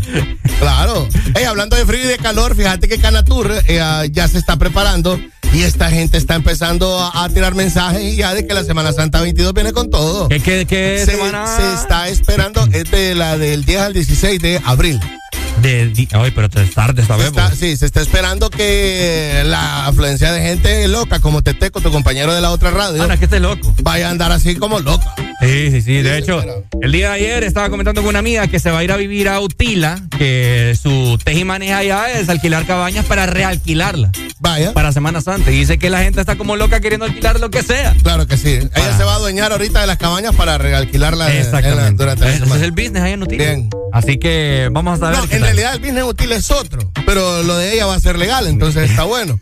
claro. 0.60 1.08
Ey, 1.36 1.44
hablando 1.46 1.76
de 1.76 1.86
frío 1.86 2.04
y 2.04 2.08
de 2.08 2.18
calor, 2.18 2.56
fíjate 2.56 2.88
que 2.88 2.98
Canatur 2.98 3.52
eh, 3.68 4.10
ya 4.12 4.28
se 4.28 4.38
está 4.38 4.58
preparando 4.58 5.20
y 5.54 5.64
esta 5.64 5.90
gente 5.90 6.18
está 6.18 6.36
empezando 6.36 7.00
a, 7.00 7.24
a 7.26 7.30
tirar 7.30 7.56
mensajes 7.56 8.16
ya 8.16 8.34
de 8.34 8.46
que 8.48 8.54
la 8.54 8.64
Semana 8.64 8.92
Santa 8.94 9.22
22 9.22 9.54
viene 9.54 9.74
con 9.74 9.90
todo. 9.90 10.28
¿Qué, 10.30 10.40
qué, 10.40 10.66
qué 10.68 11.02
Se, 11.06 11.12
semana? 11.12 11.46
se 11.56 11.74
está 11.74 12.08
esperando, 12.10 12.68
es 12.72 12.90
de 12.92 13.16
la 13.16 13.38
del 13.38 13.66
10 13.66 13.82
al 13.82 13.94
16 13.94 14.42
de 14.42 14.62
abril. 14.66 15.00
De, 15.62 15.92
Ay, 16.12 16.32
pero 16.36 16.48
es 16.62 16.74
tarde 16.74 17.02
vez. 17.02 17.28
está- 17.28 17.56
sí, 17.56 17.78
se 17.78 17.86
está 17.86 18.02
esperando 18.02 18.50
que 18.50 19.42
la 19.46 19.86
afluencia 19.88 20.32
de 20.34 20.42
gente 20.42 20.88
loca 20.90 21.20
como 21.20 21.42
Teteco, 21.44 21.80
tu 21.82 21.92
compañero 21.92 22.34
de 22.34 22.42
la 22.42 22.52
otra 22.52 22.72
radio, 22.72 23.10
es 23.12 23.20
que 23.20 23.26
esté 23.26 23.40
loco. 23.40 23.74
vaya 23.82 24.08
a 24.08 24.12
andar 24.12 24.32
así 24.34 24.56
como 24.56 24.80
loca. 24.80 25.16
Sí, 25.42 25.70
sí, 25.72 25.82
sí. 25.82 26.02
De 26.02 26.18
hecho, 26.18 26.44
el 26.82 26.92
día 26.92 27.10
de 27.10 27.16
ayer 27.16 27.44
estaba 27.44 27.70
comentando 27.70 28.02
con 28.02 28.10
una 28.10 28.20
amiga 28.20 28.48
que 28.48 28.60
se 28.60 28.72
va 28.72 28.80
a 28.80 28.84
ir 28.84 28.92
a 28.92 28.98
vivir 28.98 29.28
a 29.30 29.40
Utila, 29.42 30.02
que 30.18 30.76
su 30.82 31.18
teje 31.24 31.40
y 31.40 31.44
maneja 31.46 31.80
allá 31.80 32.12
es 32.12 32.30
alquilar 32.30 32.66
cabañas 32.66 33.06
para 33.06 33.26
realquilarla 33.26 34.12
Vaya. 34.40 34.74
para 34.74 34.92
Semana 34.92 35.22
Santa. 35.22 35.52
Y 35.52 35.56
dice 35.60 35.78
que 35.78 35.90
la 35.90 36.02
gente 36.04 36.20
está 36.22 36.36
como 36.38 36.56
loca 36.56 36.80
queriendo 36.80 37.06
alquilar 37.06 37.40
lo 37.40 37.50
que 37.52 37.64
sea. 37.64 37.96
Claro 38.02 38.28
que 38.28 38.38
sí. 38.38 38.60
Ella 38.76 38.98
se 38.98 39.04
va 39.04 39.14
a 39.14 39.16
adueñar 39.16 39.52
ahorita 39.52 39.82
de 39.82 39.88
las 39.88 39.98
cabañas 39.98 40.34
para 40.36 40.58
realquilarla 40.58 41.30
en 41.30 41.36
la- 41.36 41.42
Exactamente. 41.42 42.04
durante 42.04 42.24
la 42.24 42.30
Ese 42.30 42.40
semana. 42.40 42.56
es 42.56 42.62
el 42.64 42.72
business 42.72 43.04
ahí 43.04 43.14
en 43.14 43.24
Utila. 43.24 43.44
Bien. 43.44 43.70
Así 43.92 44.18
que 44.18 44.70
vamos 44.72 44.98
a 44.98 45.00
saber. 45.00 45.18
No, 45.18 45.24
en 45.26 45.30
tal. 45.30 45.42
realidad 45.42 45.74
el 45.76 45.80
business 45.80 46.04
útil 46.06 46.32
es 46.32 46.50
otro, 46.52 46.92
pero 47.06 47.44
lo 47.44 47.58
de 47.58 47.74
ella 47.74 47.86
va 47.86 47.96
a 47.96 48.00
ser 48.00 48.18
legal, 48.18 48.48
entonces 48.48 48.90
está 48.90 49.04
bueno. 49.04 49.40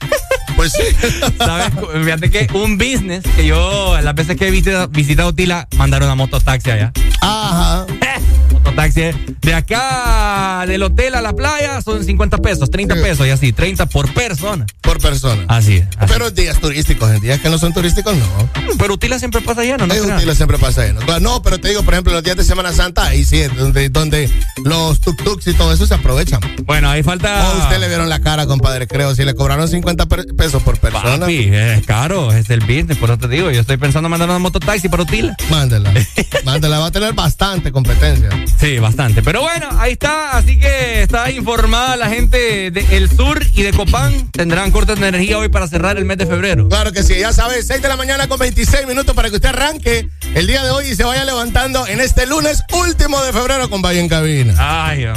Pues 0.56 0.72
sí. 0.74 0.84
¿Sabes? 1.38 1.72
Fíjate 2.04 2.30
que 2.30 2.48
un 2.54 2.78
business 2.78 3.24
que 3.36 3.46
yo, 3.46 4.00
las 4.02 4.16
veces 4.16 4.38
que 4.38 4.48
he 4.48 4.52
visitado, 4.52 4.88
visitado 4.88 5.30
Utila, 5.30 5.68
mandaron 5.78 6.08
una 6.08 6.16
mototaxi 6.16 6.72
allá. 6.72 6.92
Ajá. 7.22 7.86
Mototaxi 8.74 9.02
de 9.42 9.54
acá 9.54 10.66
del 10.68 10.82
hotel 10.84 11.16
a 11.16 11.22
la 11.22 11.34
playa 11.34 11.82
son 11.82 12.04
50 12.04 12.38
pesos, 12.40 12.70
30 12.72 12.96
Sí. 12.96 13.02
pesos 13.02 13.28
y 13.28 13.30
así, 13.30 13.54
30 13.54 13.86
por 13.86 14.12
persona. 14.14 14.66
Por 14.82 15.00
persona. 15.00 15.44
Así 15.48 15.78
es. 15.78 15.86
así. 15.98 16.12
Pero 16.12 16.28
en 16.28 16.36
días 16.36 16.60
turísticos, 16.60 17.10
en 17.12 17.20
días 17.22 17.40
que 17.40 17.50
no 17.50 17.58
son 17.58 17.74
turísticos, 17.74 18.16
no. 18.16 18.50
Pero 18.78 18.94
Utila 18.96 19.20
siempre 19.20 19.42
pasa 19.42 19.64
lleno, 19.64 19.86
¿no? 19.88 19.94
Será? 19.94 20.18
útil, 20.18 20.36
siempre 20.36 20.58
pasa 20.58 20.86
lleno. 20.86 21.02
No, 21.20 21.42
pero 21.42 21.60
te 21.60 21.70
digo, 21.70 21.84
por 21.84 21.94
ejemplo, 21.94 22.14
los 22.14 22.24
días 22.24 22.36
de 22.36 22.44
Semana 22.44 22.74
Santa, 22.74 23.06
ahí 23.06 23.24
sí, 23.24 23.42
donde, 23.58 23.90
donde 23.90 24.30
los 24.64 25.00
tuk-tuks 25.02 25.48
y 25.52 25.54
todo 25.54 25.72
eso 25.74 25.86
se 25.86 25.94
aprovechan. 25.94 26.40
Bueno, 26.66 26.90
ahí 26.90 27.04
falta. 27.04 27.50
O 27.54 27.60
usted 27.64 27.80
le 27.80 27.88
vieron 27.88 28.10
la 28.10 28.20
cara, 28.20 28.46
compadre, 28.48 28.88
creo, 28.88 29.14
si 29.16 29.24
le 29.24 29.36
cobraron 29.36 29.68
50 29.68 30.06
per- 30.08 30.26
pesos 30.36 30.64
por 30.64 30.80
persona. 30.80 31.20
Papi, 31.20 31.50
es 31.54 31.86
caro, 31.86 32.32
es 32.34 32.50
el 32.50 32.62
business, 32.62 32.98
por 32.98 33.10
eso 33.10 33.20
te 33.20 33.28
digo. 33.28 33.52
Yo 33.52 33.62
estoy 33.62 33.78
pensando 33.78 34.08
en 34.08 34.12
mandar 34.12 34.30
una 34.30 34.40
mototaxi 34.40 34.90
para 34.90 35.04
Utila. 35.04 35.36
Mándela. 35.50 35.94
Mándela, 36.46 36.80
va 36.80 36.88
a 36.88 36.92
tener 36.92 37.14
bastante 37.14 37.72
competencia. 37.72 38.30
Sí, 38.64 38.80
bastante. 38.80 39.22
Pero 39.22 39.42
bueno, 39.42 39.68
ahí 39.78 39.92
está. 39.92 40.38
Así 40.38 40.58
que 40.58 41.02
está 41.02 41.30
informada 41.30 41.98
la 41.98 42.08
gente 42.08 42.72
del 42.72 43.10
sur 43.12 43.46
y 43.54 43.62
de 43.62 43.74
Copán. 43.74 44.32
Tendrán 44.32 44.72
cortes 44.72 44.98
de 45.02 45.06
energía 45.06 45.38
hoy 45.38 45.50
para 45.50 45.68
cerrar 45.68 45.98
el 45.98 46.06
mes 46.06 46.18
de 46.18 46.26
febrero. 46.26 46.70
Claro 46.70 46.94
que 46.94 47.04
sí, 47.04 47.14
ya 47.20 47.34
sabes, 47.34 47.68
6 47.68 47.82
de 47.82 47.90
la 47.90 47.98
mañana 47.98 48.30
con 48.30 48.40
26 48.40 48.88
minutos 48.88 49.14
para 49.14 49.30
que 49.30 49.36
usted 49.36 49.50
arranque 49.50 50.08
el 50.34 50.48
día 50.48 50.64
de 50.64 50.72
hoy 50.72 50.88
y 50.88 50.96
se 50.96 51.04
vaya 51.04 51.26
levantando 51.26 51.86
en 51.88 52.00
este 52.00 52.26
lunes 52.26 52.64
último 52.72 53.22
de 53.22 53.34
febrero 53.34 53.70
con 53.70 53.82
Valle 53.82 54.00
en 54.00 54.08
Cabina. 54.08 54.54
Ay, 54.58 55.08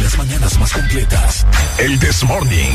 Las 0.00 0.18
mañanas 0.18 0.56
más 0.60 0.72
completas. 0.72 1.44
El 1.78 1.98
This 1.98 2.22
Morning. 2.22 2.74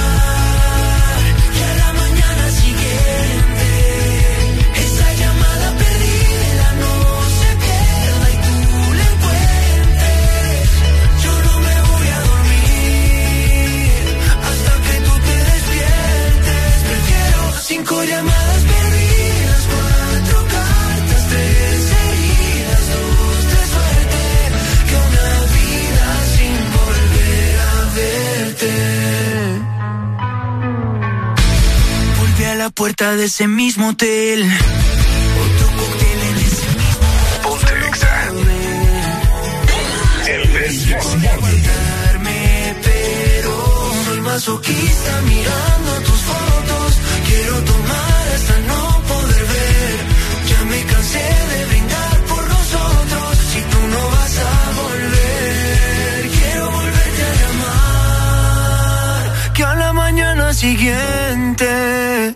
la 32.61 32.69
puerta 32.69 33.15
de 33.15 33.25
ese 33.25 33.47
mismo 33.47 33.89
hotel. 33.89 34.39
Otro 35.45 35.67
cóctel 35.79 36.19
en 36.29 36.37
ese 36.47 36.67
mismo 36.81 37.07
aguantarme, 41.27 42.75
pero 42.83 43.53
soy 44.05 44.21
masoquista 44.21 45.21
mirando 45.21 45.91
tus 46.07 46.21
fotos. 46.29 46.91
Quiero 47.27 47.55
tomar 47.71 48.23
hasta 48.35 48.55
no 48.69 48.81
poder 49.11 49.43
ver. 49.55 49.97
Ya 50.49 50.59
me 50.71 50.79
cansé 50.91 51.27
de 51.51 51.59
brindar 51.65 52.17
por 52.29 52.43
nosotros. 52.55 53.31
Si 53.51 53.59
tú 53.71 53.79
no 53.93 54.01
vas 54.15 54.35
a 54.37 54.53
volver, 54.81 56.29
quiero 56.37 56.65
volverte 56.77 57.23
a 57.31 57.33
llamar. 57.41 59.21
Que 59.55 59.63
a 59.63 59.73
la 59.83 59.93
mañana 59.93 60.53
siguiente, 60.53 62.35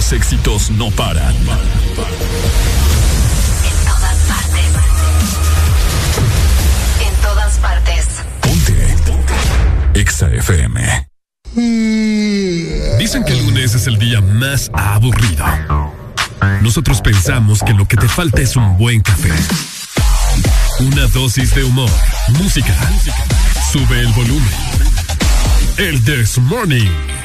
los 0.00 0.12
éxitos 0.12 0.70
no 0.70 0.90
paran. 0.92 1.34
En 1.36 1.44
todas 3.84 4.16
partes. 4.30 4.64
En 7.06 7.14
todas 7.20 7.58
partes. 7.58 8.06
Ponte. 8.40 8.96
Exa 10.00 10.28
FM. 10.28 11.06
Dicen 12.98 13.24
que 13.24 13.32
el 13.34 13.44
lunes 13.44 13.74
es 13.74 13.86
el 13.86 13.98
día 13.98 14.22
más 14.22 14.70
aburrido. 14.72 15.44
Nosotros 16.62 17.02
pensamos 17.02 17.60
que 17.60 17.74
lo 17.74 17.86
que 17.86 17.98
te 17.98 18.08
falta 18.08 18.40
es 18.40 18.56
un 18.56 18.78
buen 18.78 19.02
café. 19.02 19.34
Una 20.78 21.08
dosis 21.08 21.54
de 21.54 21.64
humor, 21.64 21.90
música. 22.38 22.74
Sube 23.70 24.00
el 24.00 24.08
volumen. 24.14 24.54
El 25.76 26.02
This 26.04 26.38
Morning. 26.38 27.19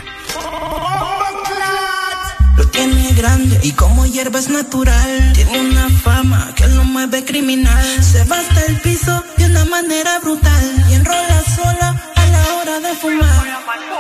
Tiene 2.76 3.14
grande 3.14 3.58
y 3.64 3.72
como 3.72 4.06
hierba 4.06 4.38
es 4.38 4.50
natural. 4.50 5.32
Tiene 5.34 5.60
una 5.62 5.90
fama 6.04 6.52
que 6.56 6.68
lo 6.68 6.84
mueve 6.84 7.24
criminal. 7.24 8.04
Se 8.04 8.26
va 8.26 8.38
hasta 8.38 8.66
el 8.66 8.82
piso 8.82 9.24
de 9.38 9.46
una 9.46 9.64
manera 9.64 10.20
brutal. 10.20 10.86
Y 10.90 10.96
enrola 10.96 11.42
sola 11.56 12.02
a 12.16 12.26
la 12.26 12.54
hora 12.56 12.80
de 12.82 12.94
fumar. 12.96 13.46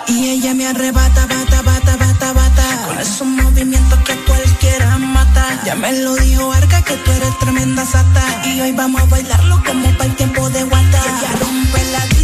Y 0.07 0.29
ella 0.29 0.53
me 0.53 0.67
arrebata, 0.67 1.25
bata, 1.25 1.61
bata, 1.61 1.95
bata, 1.95 2.33
bata. 2.33 2.85
Con 2.85 2.99
esos 2.99 3.25
movimientos 3.25 3.99
que 3.99 4.15
cualquiera 4.25 4.97
mata. 4.97 5.61
Ya 5.65 5.75
me 5.75 5.93
lo 6.01 6.13
dijo 6.15 6.51
Arca 6.51 6.81
que 6.81 6.95
tú 6.97 7.11
eres 7.11 7.39
tremenda 7.39 7.85
sata. 7.85 8.23
Y 8.45 8.59
hoy 8.59 8.73
vamos 8.73 9.01
a 9.01 9.05
bailarlo 9.05 9.63
como 9.65 9.89
para 9.91 10.05
el 10.05 10.15
tiempo 10.17 10.49
de 10.49 10.63
guata. 10.65 10.99
Ella 10.99 11.31
rompe 11.39 11.81
la 11.93 12.14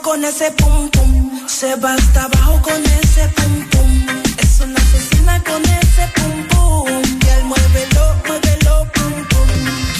con 0.00 0.24
ese 0.24 0.50
pum 0.52 0.88
pum. 0.90 1.48
Se 1.48 1.76
va 1.76 1.92
hasta 1.94 2.24
abajo 2.24 2.62
con 2.62 2.82
ese 3.02 3.28
pum 3.36 3.68
pum. 3.70 4.06
Es 4.38 4.60
una 4.60 4.80
asesina 4.80 5.42
con 5.44 5.62
ese 5.62 6.06
pum 6.14 6.48
pum. 6.48 6.88
Y 7.24 7.28
él 7.28 7.44
muévelo, 7.44 8.16
muévelo, 8.26 8.86
pum 8.94 9.12
pum. 9.30 9.48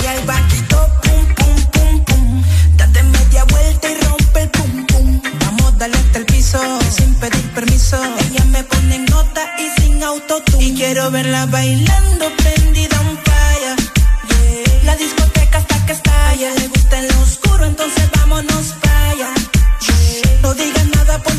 Y 0.03 0.07
el 0.07 0.25
vaquito 0.25 0.89
pum 1.03 1.35
pum 1.35 1.67
pum 1.73 2.05
pum. 2.05 2.43
Date 2.77 3.03
media 3.03 3.45
vuelta 3.45 3.91
y 3.91 3.95
rompe 4.07 4.43
el 4.43 4.51
pum 4.51 4.87
pum. 4.87 5.21
Vamos, 5.41 5.79
dale 5.79 5.97
hasta 5.97 6.19
el 6.19 6.27
piso 6.27 6.61
sin 6.97 7.15
pedir 7.17 7.51
permiso. 7.51 7.99
Ella 8.31 8.45
me 8.47 8.65
pone 8.65 8.95
en 8.97 9.05
nota 9.07 9.43
y 9.59 9.81
sin 9.81 10.03
autotune. 10.03 10.65
Y 10.65 10.75
quiero 10.75 11.11
verla 11.11 11.45
bailando 11.47 12.27
prendida 12.37 12.99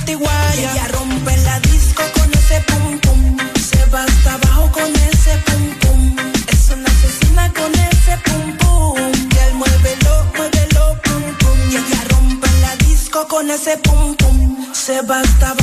nada, 0.04 0.16
ponte 0.16 0.16
guaya. 0.16 0.72
Ella 0.72 0.88
rompe 0.90 1.38
la 1.38 1.60
disco 1.60 2.04
con 2.14 2.34
ese 2.34 2.62
pum 2.62 3.00
pum. 3.00 3.38
Se 3.60 3.86
va 3.86 4.04
hasta 4.04 4.34
abajo 4.34 4.72
con 4.72 4.96
ese 4.96 5.38
pum 5.46 5.80
pum. 5.80 6.16
Es 6.48 6.70
una 6.70 6.90
asesina 6.90 7.52
con 7.54 7.74
ese 7.74 8.18
pum 8.26 8.58
pum. 8.58 9.12
Y 9.34 9.38
él 9.38 9.54
muévelo, 9.56 10.26
muévelo, 10.36 11.02
pum 11.04 11.24
pum. 11.40 11.60
Y 11.72 11.76
ella 11.76 12.04
rompe 12.10 12.48
la 12.62 12.76
disco 12.78 13.28
con 13.28 13.50
ese 13.50 13.78
pum 13.78 14.16
pum. 14.16 14.74
Se 14.74 15.02
va 15.02 15.20
hasta 15.20 15.50
abajo 15.50 15.63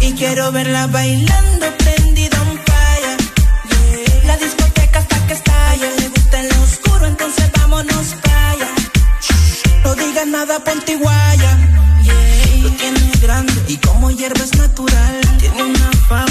Y 0.00 0.12
quiero 0.14 0.50
verla 0.50 0.88
bailando 0.88 1.66
prendida 1.78 2.36
un. 2.42 2.58
Yeah. 2.58 4.24
La 4.24 4.36
discoteca 4.36 4.98
hasta 4.98 5.26
que 5.28 5.32
estalla. 5.34 5.90
Le 6.00 6.08
gusta 6.08 6.40
en 6.40 6.48
lo 6.48 6.62
oscuro, 6.62 7.06
entonces 7.06 7.48
vámonos 7.52 8.16
para. 8.22 8.68
No 9.84 9.94
digas 9.94 10.26
nada, 10.26 10.58
ponte 10.64 10.96
guaya. 10.96 11.56
Yeah. 12.02 12.62
Lo 12.62 12.70
tiene 12.70 13.12
grande 13.22 13.62
y 13.68 13.76
como 13.76 14.10
hierba 14.10 14.42
es 14.42 14.56
natural. 14.56 15.20
Tiene 15.38 15.62
una 15.62 15.90
fama 16.08 16.27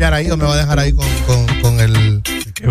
cambiar 0.00 0.14
ahí 0.14 0.30
o 0.30 0.36
me 0.38 0.44
va 0.46 0.54
a 0.54 0.56
dejar 0.56 0.78
ahí 0.78 0.94
con, 0.94 1.06
con, 1.26 1.46
con 1.60 1.78
el, 1.78 2.22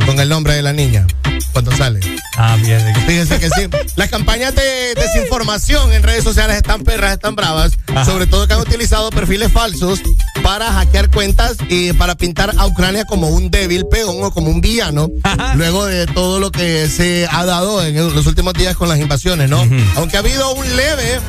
con 0.07 0.19
el 0.19 0.29
nombre 0.29 0.55
de 0.55 0.63
la 0.63 0.73
niña 0.73 1.05
cuando 1.51 1.71
sale? 1.77 1.99
Ah, 2.35 2.57
bien. 2.59 2.81
Fíjense 3.05 3.39
que 3.39 3.49
sí. 3.51 3.67
Las 3.95 4.09
campañas 4.09 4.55
de 4.55 4.95
desinformación 4.95 5.93
en 5.93 6.01
redes 6.01 6.23
sociales 6.23 6.57
están 6.57 6.81
perras, 6.81 7.13
están 7.13 7.35
bravas. 7.35 7.73
Sobre 8.03 8.25
todo 8.25 8.47
que 8.47 8.55
han 8.55 8.61
utilizado 8.61 9.11
perfiles 9.11 9.51
falsos 9.51 10.01
para 10.41 10.73
hackear 10.73 11.11
cuentas 11.11 11.57
y 11.69 11.93
para 11.93 12.15
pintar 12.15 12.51
a 12.57 12.65
Ucrania 12.65 13.05
como 13.05 13.27
un 13.27 13.51
débil 13.51 13.85
peón 13.85 14.23
o 14.23 14.31
como 14.31 14.49
un 14.49 14.59
villano. 14.59 15.11
luego 15.53 15.85
de 15.85 16.07
todo 16.07 16.39
lo 16.39 16.51
que 16.51 16.87
se 16.87 17.27
ha 17.29 17.45
dado 17.45 17.85
en 17.85 17.95
los 17.95 18.25
últimos 18.25 18.55
días 18.55 18.75
con 18.75 18.89
las 18.89 18.97
invasiones, 18.97 19.51
¿no? 19.51 19.63
Aunque 19.97 20.17
ha 20.17 20.21
habido 20.21 20.51
un 20.55 20.65
leve 20.75 21.19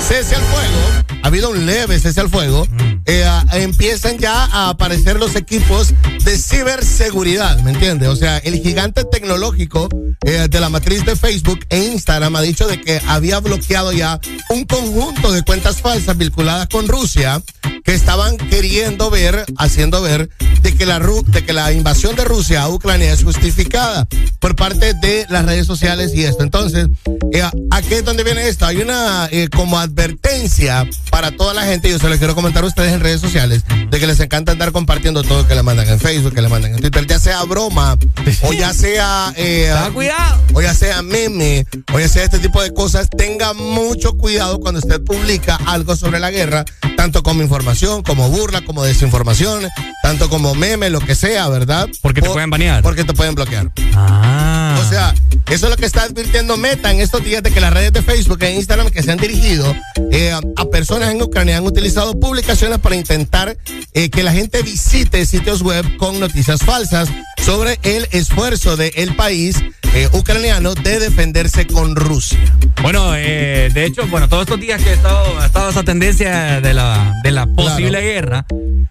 cese 0.00 0.34
al 0.34 0.42
fuego, 0.42 1.09
ha 1.22 1.26
habido 1.26 1.50
un 1.50 1.66
leve 1.66 1.98
cese 1.98 2.20
al 2.20 2.28
fuego, 2.28 2.66
eh, 3.06 3.24
empiezan 3.52 4.18
ya 4.18 4.44
a 4.46 4.70
aparecer 4.70 5.18
los 5.18 5.36
equipos 5.36 5.94
de 6.24 6.38
ciberseguridad, 6.38 7.58
¿me 7.60 7.72
entiendes? 7.72 8.08
O 8.08 8.16
sea, 8.16 8.38
el 8.38 8.60
gigante 8.60 9.04
tecnológico 9.04 9.88
eh, 10.24 10.48
de 10.50 10.60
la 10.60 10.68
matriz 10.68 11.04
de 11.04 11.16
Facebook 11.16 11.60
e 11.70 11.78
Instagram 11.92 12.36
ha 12.36 12.42
dicho 12.42 12.66
de 12.66 12.80
que 12.80 13.00
había 13.06 13.40
bloqueado 13.40 13.92
ya 13.92 14.20
un 14.50 14.64
conjunto 14.64 15.32
de 15.32 15.42
cuentas 15.42 15.80
falsas 15.80 16.16
vinculadas 16.16 16.68
con 16.68 16.88
Rusia 16.88 17.42
que 17.84 17.94
estaban 17.94 18.36
queriendo 18.36 19.10
ver, 19.10 19.44
haciendo 19.56 20.02
ver 20.02 20.28
de 20.62 20.74
que 20.74 20.86
la 20.86 21.00
de 21.00 21.44
que 21.44 21.52
la 21.52 21.72
invasión 21.72 22.14
de 22.14 22.24
Rusia 22.24 22.62
a 22.62 22.68
Ucrania 22.68 23.12
es 23.12 23.24
justificada 23.24 24.06
por 24.38 24.54
parte 24.54 24.94
de 24.94 25.26
las 25.30 25.46
redes 25.46 25.66
sociales 25.66 26.12
y 26.14 26.24
esto. 26.24 26.42
Entonces, 26.42 26.88
eh, 27.32 27.42
¿a 27.42 27.82
qué 27.82 27.98
es 27.98 28.04
donde 28.04 28.22
viene 28.22 28.48
esto? 28.48 28.66
Hay 28.66 28.78
una 28.78 29.28
eh, 29.30 29.48
como 29.48 29.78
advertencia 29.78 30.86
para 31.10 31.32
toda 31.32 31.54
la 31.54 31.64
gente, 31.64 31.90
yo 31.90 31.98
se 31.98 32.08
lo 32.08 32.16
quiero 32.16 32.34
comentar 32.34 32.64
a 32.64 32.66
ustedes 32.66 32.92
en 32.92 33.00
redes 33.00 33.20
sociales, 33.20 33.62
de 33.90 33.98
que 33.98 34.06
les 34.06 34.20
encanta 34.20 34.52
andar 34.52 34.72
compartiendo 34.72 35.22
todo 35.22 35.46
que 35.46 35.54
le 35.54 35.62
mandan 35.62 35.88
en 35.88 35.98
Facebook, 35.98 36.34
que 36.34 36.42
le 36.42 36.48
mandan 36.48 36.74
en 36.74 36.80
Twitter, 36.80 37.06
ya 37.06 37.18
sea 37.18 37.42
broma, 37.44 37.96
o 38.42 38.52
ya 38.52 38.72
sea 38.72 39.32
eh, 39.36 39.72
cuidado. 39.92 40.40
o 40.54 40.62
ya 40.62 40.72
sea 40.72 41.02
meme, 41.02 41.66
o 41.92 41.98
ya 41.98 42.08
sea 42.08 42.24
este 42.24 42.38
tipo 42.38 42.62
de 42.62 42.72
cosas, 42.72 43.10
tenga 43.10 43.52
mucho 43.52 44.12
cuidado 44.16 44.60
cuando 44.60 44.78
usted 44.78 45.02
publica 45.02 45.58
algo 45.66 45.96
sobre 45.96 46.20
la 46.20 46.30
guerra, 46.30 46.64
tanto 46.96 47.22
como 47.22 47.42
información, 47.42 48.02
como 48.02 48.28
burla, 48.28 48.62
como 48.62 48.84
desinformación, 48.84 49.68
tanto 50.02 50.28
como 50.30 50.54
meme, 50.54 50.90
lo 50.90 51.00
que 51.00 51.14
sea, 51.14 51.48
¿verdad? 51.48 51.88
Porque 52.02 52.22
te 52.22 52.30
pueden 52.30 52.50
banear. 52.50 52.82
Porque 52.82 53.04
te 53.04 53.14
pueden 53.14 53.34
bloquear. 53.34 53.70
Ah. 53.94 54.80
O 54.80 54.88
sea, 54.88 55.14
eso 55.50 55.66
es 55.66 55.70
lo 55.70 55.76
que 55.76 55.86
está 55.86 56.04
advirtiendo 56.04 56.56
Meta 56.56 56.90
en 56.90 57.00
estos 57.00 57.24
días 57.24 57.42
de 57.42 57.50
que 57.50 57.60
las 57.60 57.72
redes 57.72 57.92
de 57.92 58.02
Facebook 58.02 58.42
e 58.42 58.54
Instagram 58.54 58.90
que 58.90 59.02
se 59.02 59.10
han 59.10 59.18
dirigido 59.18 59.74
eh, 60.12 60.32
a 60.32 60.64
personas 60.66 60.99
en 61.08 61.22
Ucrania 61.22 61.56
han 61.56 61.64
utilizado 61.64 62.18
publicaciones 62.18 62.78
para 62.78 62.96
intentar 62.96 63.56
eh, 63.94 64.10
que 64.10 64.22
la 64.22 64.32
gente 64.32 64.62
visite 64.62 65.24
sitios 65.24 65.62
web 65.62 65.96
con 65.96 66.20
noticias 66.20 66.60
falsas 66.60 67.08
sobre 67.42 67.78
el 67.82 68.06
esfuerzo 68.10 68.76
del 68.76 69.14
país 69.16 69.62
eh, 69.94 70.08
ucraniano 70.12 70.74
de 70.74 70.98
defenderse 70.98 71.66
con 71.66 71.96
Rusia. 71.96 72.38
Bueno, 72.82 73.12
eh, 73.16 73.70
de 73.72 73.84
hecho, 73.84 74.06
bueno, 74.08 74.28
todos 74.28 74.42
estos 74.42 74.60
días 74.60 74.82
que 74.82 74.90
ha 74.90 74.94
estado, 74.94 75.40
ha 75.40 75.46
estado 75.46 75.70
esa 75.70 75.82
tendencia 75.82 76.60
de 76.60 76.74
la, 76.74 77.14
de 77.22 77.30
la 77.30 77.46
posible 77.46 78.00
guerra, 78.00 78.44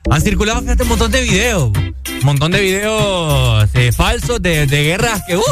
han 0.10 0.22
circulado, 0.22 0.62
fíjate, 0.62 0.84
un 0.84 0.90
montón 0.90 1.12
de 1.12 1.22
videos. 1.22 1.72
Un 1.76 2.26
montón 2.26 2.52
de 2.52 2.62
videos 2.62 3.70
falsos 3.96 4.42
de, 4.42 4.66
de 4.66 4.84
guerras 4.84 5.22
que, 5.28 5.38
uh, 5.38 5.44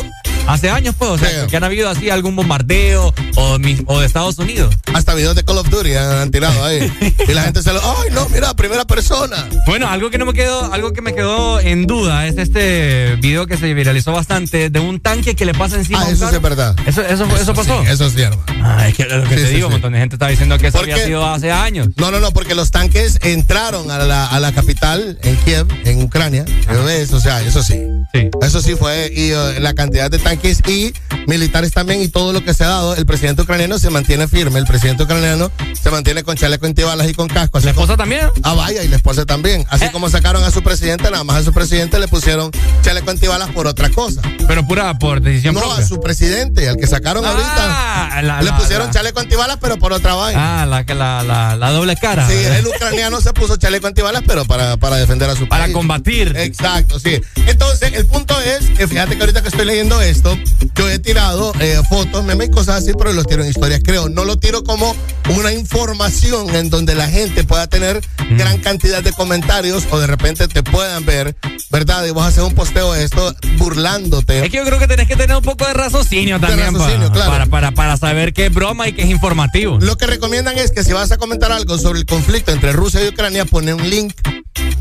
hace 0.47 0.69
años, 0.69 0.95
pues, 0.97 1.11
o 1.11 1.17
sea, 1.17 1.47
que 1.47 1.57
han 1.57 1.63
habido 1.63 1.89
así 1.89 2.09
algún 2.09 2.35
bombardeo 2.35 3.13
o, 3.35 3.57
o 3.85 3.99
de 3.99 4.05
Estados 4.05 4.37
Unidos. 4.39 4.75
Hasta 4.93 5.13
videos 5.13 5.35
de 5.35 5.43
Call 5.43 5.57
of 5.57 5.69
Duty 5.69 5.93
han, 5.93 6.31
tirado 6.31 6.63
ahí. 6.63 6.91
y 7.27 7.33
la 7.33 7.43
gente 7.43 7.61
se 7.61 7.73
lo. 7.73 7.79
¡Ay, 7.79 8.09
no! 8.11 8.27
Mira, 8.29 8.53
primera 8.55 8.85
persona. 8.85 9.47
Bueno, 9.65 9.87
algo 9.89 10.09
que 10.09 10.17
no 10.17 10.25
me 10.25 10.33
quedó, 10.33 10.71
algo 10.73 10.93
que 10.93 11.01
me 11.01 11.13
quedó 11.13 11.59
en 11.59 11.85
duda 11.85 12.27
es 12.27 12.37
este 12.37 13.15
video 13.21 13.47
que 13.47 13.57
se 13.57 13.73
viralizó 13.73 14.11
bastante 14.11 14.69
de 14.69 14.79
un 14.79 14.99
tanque 14.99 15.35
que 15.35 15.45
le 15.45 15.53
pasa 15.53 15.75
encima. 15.75 16.01
Ah, 16.01 16.09
eso 16.09 16.29
sí 16.29 16.35
es 16.35 16.41
verdad. 16.41 16.75
Eso, 16.85 17.01
eso, 17.01 17.25
eso, 17.35 17.53
pasó. 17.53 17.83
Sí, 17.83 17.91
eso 17.91 18.05
es 18.05 18.13
cierto. 18.13 18.39
Ah, 18.61 18.87
es 18.87 18.95
que 18.95 19.05
lo 19.05 19.23
que 19.23 19.29
Sí, 19.29 19.35
te 19.35 19.47
sí, 19.47 19.55
digo, 19.55 19.67
un 19.67 19.73
montón 19.73 19.93
de 19.93 19.99
gente 19.99 20.15
está 20.15 20.27
diciendo 20.27 20.57
que 20.57 20.67
eso 20.67 20.77
¿Por 20.79 20.89
había 20.89 21.05
sido 21.05 21.25
hace 21.25 21.51
años. 21.51 21.89
No, 21.97 22.11
no, 22.11 22.19
no, 22.19 22.31
porque 22.31 22.55
los 22.55 22.71
tanques 22.71 23.19
entraron 23.21 23.91
a 23.91 23.99
la, 23.99 24.27
a 24.27 24.39
la 24.39 24.51
capital, 24.51 25.19
en 25.21 25.35
Kiev, 25.37 25.67
en 25.85 26.01
Ucrania. 26.01 26.45
¿Ves? 26.85 27.11
O 27.11 27.19
sea, 27.19 27.41
eso 27.41 27.61
sí. 27.61 27.81
Sí. 28.13 28.29
Eso 28.41 28.61
sí 28.61 28.75
fue, 28.75 29.11
y 29.13 29.31
eh, 29.31 29.59
la 29.59 29.73
cantidad 29.73 30.09
de 30.09 30.19
tanques 30.19 30.36
y 30.43 30.93
militares 31.27 31.71
también, 31.73 32.01
y 32.01 32.07
todo 32.07 32.31
lo 32.33 32.43
que 32.43 32.53
se 32.53 32.63
ha 32.63 32.67
dado, 32.67 32.95
el 32.95 33.05
presidente 33.05 33.41
ucraniano 33.41 33.79
se 33.79 33.89
mantiene 33.89 34.27
firme. 34.27 34.59
El 34.59 34.65
presidente 34.65 35.03
ucraniano 35.03 35.51
se 35.81 35.89
mantiene 35.89 36.23
con 36.23 36.35
chaleco 36.37 36.65
antibalas 36.65 37.09
y 37.09 37.13
con 37.13 37.27
casco. 37.27 37.59
¿La 37.59 37.73
como- 37.73 37.83
esposa 37.83 37.97
también? 37.97 38.27
Ah, 38.43 38.53
vaya, 38.53 38.83
y 38.83 38.87
la 38.87 38.95
esposa 38.95 39.25
también. 39.25 39.65
Así 39.69 39.85
Eh. 39.85 39.89
como 39.91 40.09
sacaron 40.09 40.43
a 40.43 40.51
su 40.51 40.61
presidente, 40.63 41.09
nada 41.11 41.23
más 41.23 41.37
a 41.37 41.43
su 41.43 41.53
presidente 41.53 41.99
le 41.99 42.07
pusieron 42.07 42.51
chaleco 42.81 43.09
antibalas 43.11 43.49
por 43.51 43.67
otra 43.67 43.89
cosa. 43.89 44.21
Pero 44.47 44.65
pura 44.65 44.97
por 44.97 45.21
decisión 45.21 45.55
No, 45.55 45.61
propia. 45.61 45.83
a 45.83 45.87
su 45.87 45.99
presidente, 45.99 46.69
al 46.69 46.77
que 46.77 46.87
sacaron 46.87 47.25
Ah, 47.25 47.29
ahorita. 47.31 48.21
la- 48.21 48.41
le 48.41 48.49
la- 48.51 48.57
pusieron 48.57 48.87
la- 48.87 48.93
chaleco 48.93 49.19
antibalas, 49.19 49.57
pero 49.61 49.77
por 49.77 49.93
otra 49.93 50.15
vaina. 50.15 50.63
Ah, 50.63 50.65
la, 50.65 50.85
que 50.85 50.95
la, 50.95 51.23
la, 51.23 51.55
la 51.55 51.71
doble 51.71 51.95
cara. 51.97 52.27
Sí, 52.27 52.35
el 52.35 52.65
ucraniano 52.67 53.19
se 53.21 53.33
puso 53.33 53.57
chaleco 53.57 53.87
antibalas, 53.87 54.23
pero 54.25 54.45
para, 54.45 54.77
para 54.77 54.95
defender 54.97 55.29
a 55.29 55.35
su 55.35 55.47
Para 55.47 55.63
país. 55.65 55.73
combatir. 55.75 56.35
Exacto, 56.37 56.99
sí. 56.99 57.19
Entonces, 57.47 57.91
el 57.93 58.05
punto 58.05 58.39
es, 58.41 58.69
que 58.77 58.87
fíjate 58.87 59.15
que 59.15 59.21
ahorita 59.21 59.41
que 59.41 59.49
estoy 59.49 59.65
leyendo 59.65 60.01
esto, 60.01 60.26
yo 60.75 60.89
he 60.89 60.99
tirado 60.99 61.53
eh, 61.59 61.79
fotos, 61.89 62.23
memes 62.23 62.49
y 62.49 62.51
cosas 62.51 62.83
así, 62.83 62.91
pero 62.97 63.13
los 63.13 63.27
tiro 63.27 63.43
en 63.43 63.49
historias, 63.49 63.81
creo. 63.83 64.09
No 64.09 64.25
lo 64.25 64.37
tiro 64.37 64.63
como 64.63 64.95
una 65.37 65.51
información 65.53 66.53
en 66.55 66.69
donde 66.69 66.95
la 66.95 67.07
gente 67.07 67.43
pueda 67.43 67.67
tener 67.67 68.01
Mm. 68.29 68.37
gran 68.37 68.57
cantidad 68.59 69.01
de 69.01 69.11
comentarios 69.13 69.85
o 69.89 69.99
de 69.99 70.07
repente 70.07 70.47
te 70.47 70.61
puedan 70.63 71.05
ver, 71.05 71.35
¿verdad? 71.71 72.05
Y 72.05 72.11
vos 72.11 72.25
haces 72.25 72.43
un 72.43 72.53
posteo 72.53 72.93
de 72.93 73.03
esto 73.05 73.33
burlándote. 73.57 74.43
Es 74.43 74.51
que 74.51 74.57
yo 74.57 74.65
creo 74.65 74.79
que 74.79 74.87
tenés 74.87 75.07
que 75.07 75.15
tener 75.15 75.35
un 75.37 75.43
poco 75.43 75.65
de 75.65 75.73
raciocinio 75.73 76.39
también 76.39 76.73
raciocinio, 76.73 77.09
para, 77.09 77.13
claro. 77.13 77.31
para, 77.31 77.45
para, 77.45 77.71
para 77.71 77.97
saber 77.97 78.33
qué 78.33 78.47
es 78.47 78.53
broma 78.53 78.87
y 78.87 78.93
qué 78.93 79.03
es 79.03 79.09
informativo. 79.09 79.77
Lo 79.79 79.97
que 79.97 80.07
recomiendan 80.07 80.57
es 80.57 80.71
que 80.71 80.83
si 80.83 80.93
vas 80.93 81.11
a 81.11 81.17
comentar 81.17 81.51
algo 81.51 81.77
sobre 81.77 81.99
el 81.99 82.05
conflicto 82.05 82.51
entre 82.51 82.73
Rusia 82.73 83.03
y 83.03 83.07
Ucrania, 83.07 83.45
pone 83.45 83.73
un 83.73 83.89
link. 83.89 84.13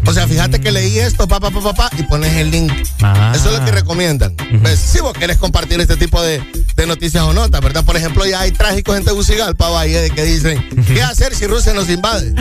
O 0.07 0.13
sea, 0.13 0.27
fíjate 0.29 0.61
que 0.61 0.71
leí 0.71 0.99
esto, 0.99 1.27
papá, 1.27 1.51
papá, 1.51 1.73
papá, 1.73 1.91
y 1.99 2.03
pones 2.05 2.33
el 2.37 2.51
link. 2.51 2.73
Ah. 3.03 3.33
Eso 3.35 3.51
es 3.53 3.59
lo 3.59 3.65
que 3.65 3.73
recomiendan. 3.73 4.37
¿Ves? 4.63 4.79
Si 4.79 5.01
vos 5.01 5.13
querés 5.13 5.36
compartir 5.39 5.81
este 5.81 5.97
tipo 5.97 6.23
de, 6.23 6.43
de 6.77 6.87
noticias 6.87 7.23
o 7.25 7.33
notas, 7.33 7.61
¿verdad? 7.61 7.85
Por 7.85 7.97
ejemplo, 7.97 8.25
ya 8.27 8.41
hay 8.41 8.53
trágicos 8.53 8.97
en 8.97 9.05
Tegucigalpa, 9.05 9.69
Valle, 9.69 10.03
de 10.03 10.11
que 10.11 10.25
dicen, 10.25 10.69
¿qué 10.87 11.03
hacer 11.03 11.35
si 11.35 11.47
Rusia 11.47 11.73
nos 11.75 11.89
invade? 11.89 12.33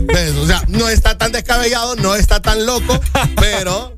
¿Ves? 0.00 0.32
O 0.36 0.46
sea, 0.46 0.62
no 0.68 0.88
está 0.88 1.18
tan 1.18 1.32
descabellado, 1.32 1.96
no 1.96 2.14
está 2.14 2.40
tan 2.40 2.66
loco, 2.66 3.00
pero... 3.36 3.94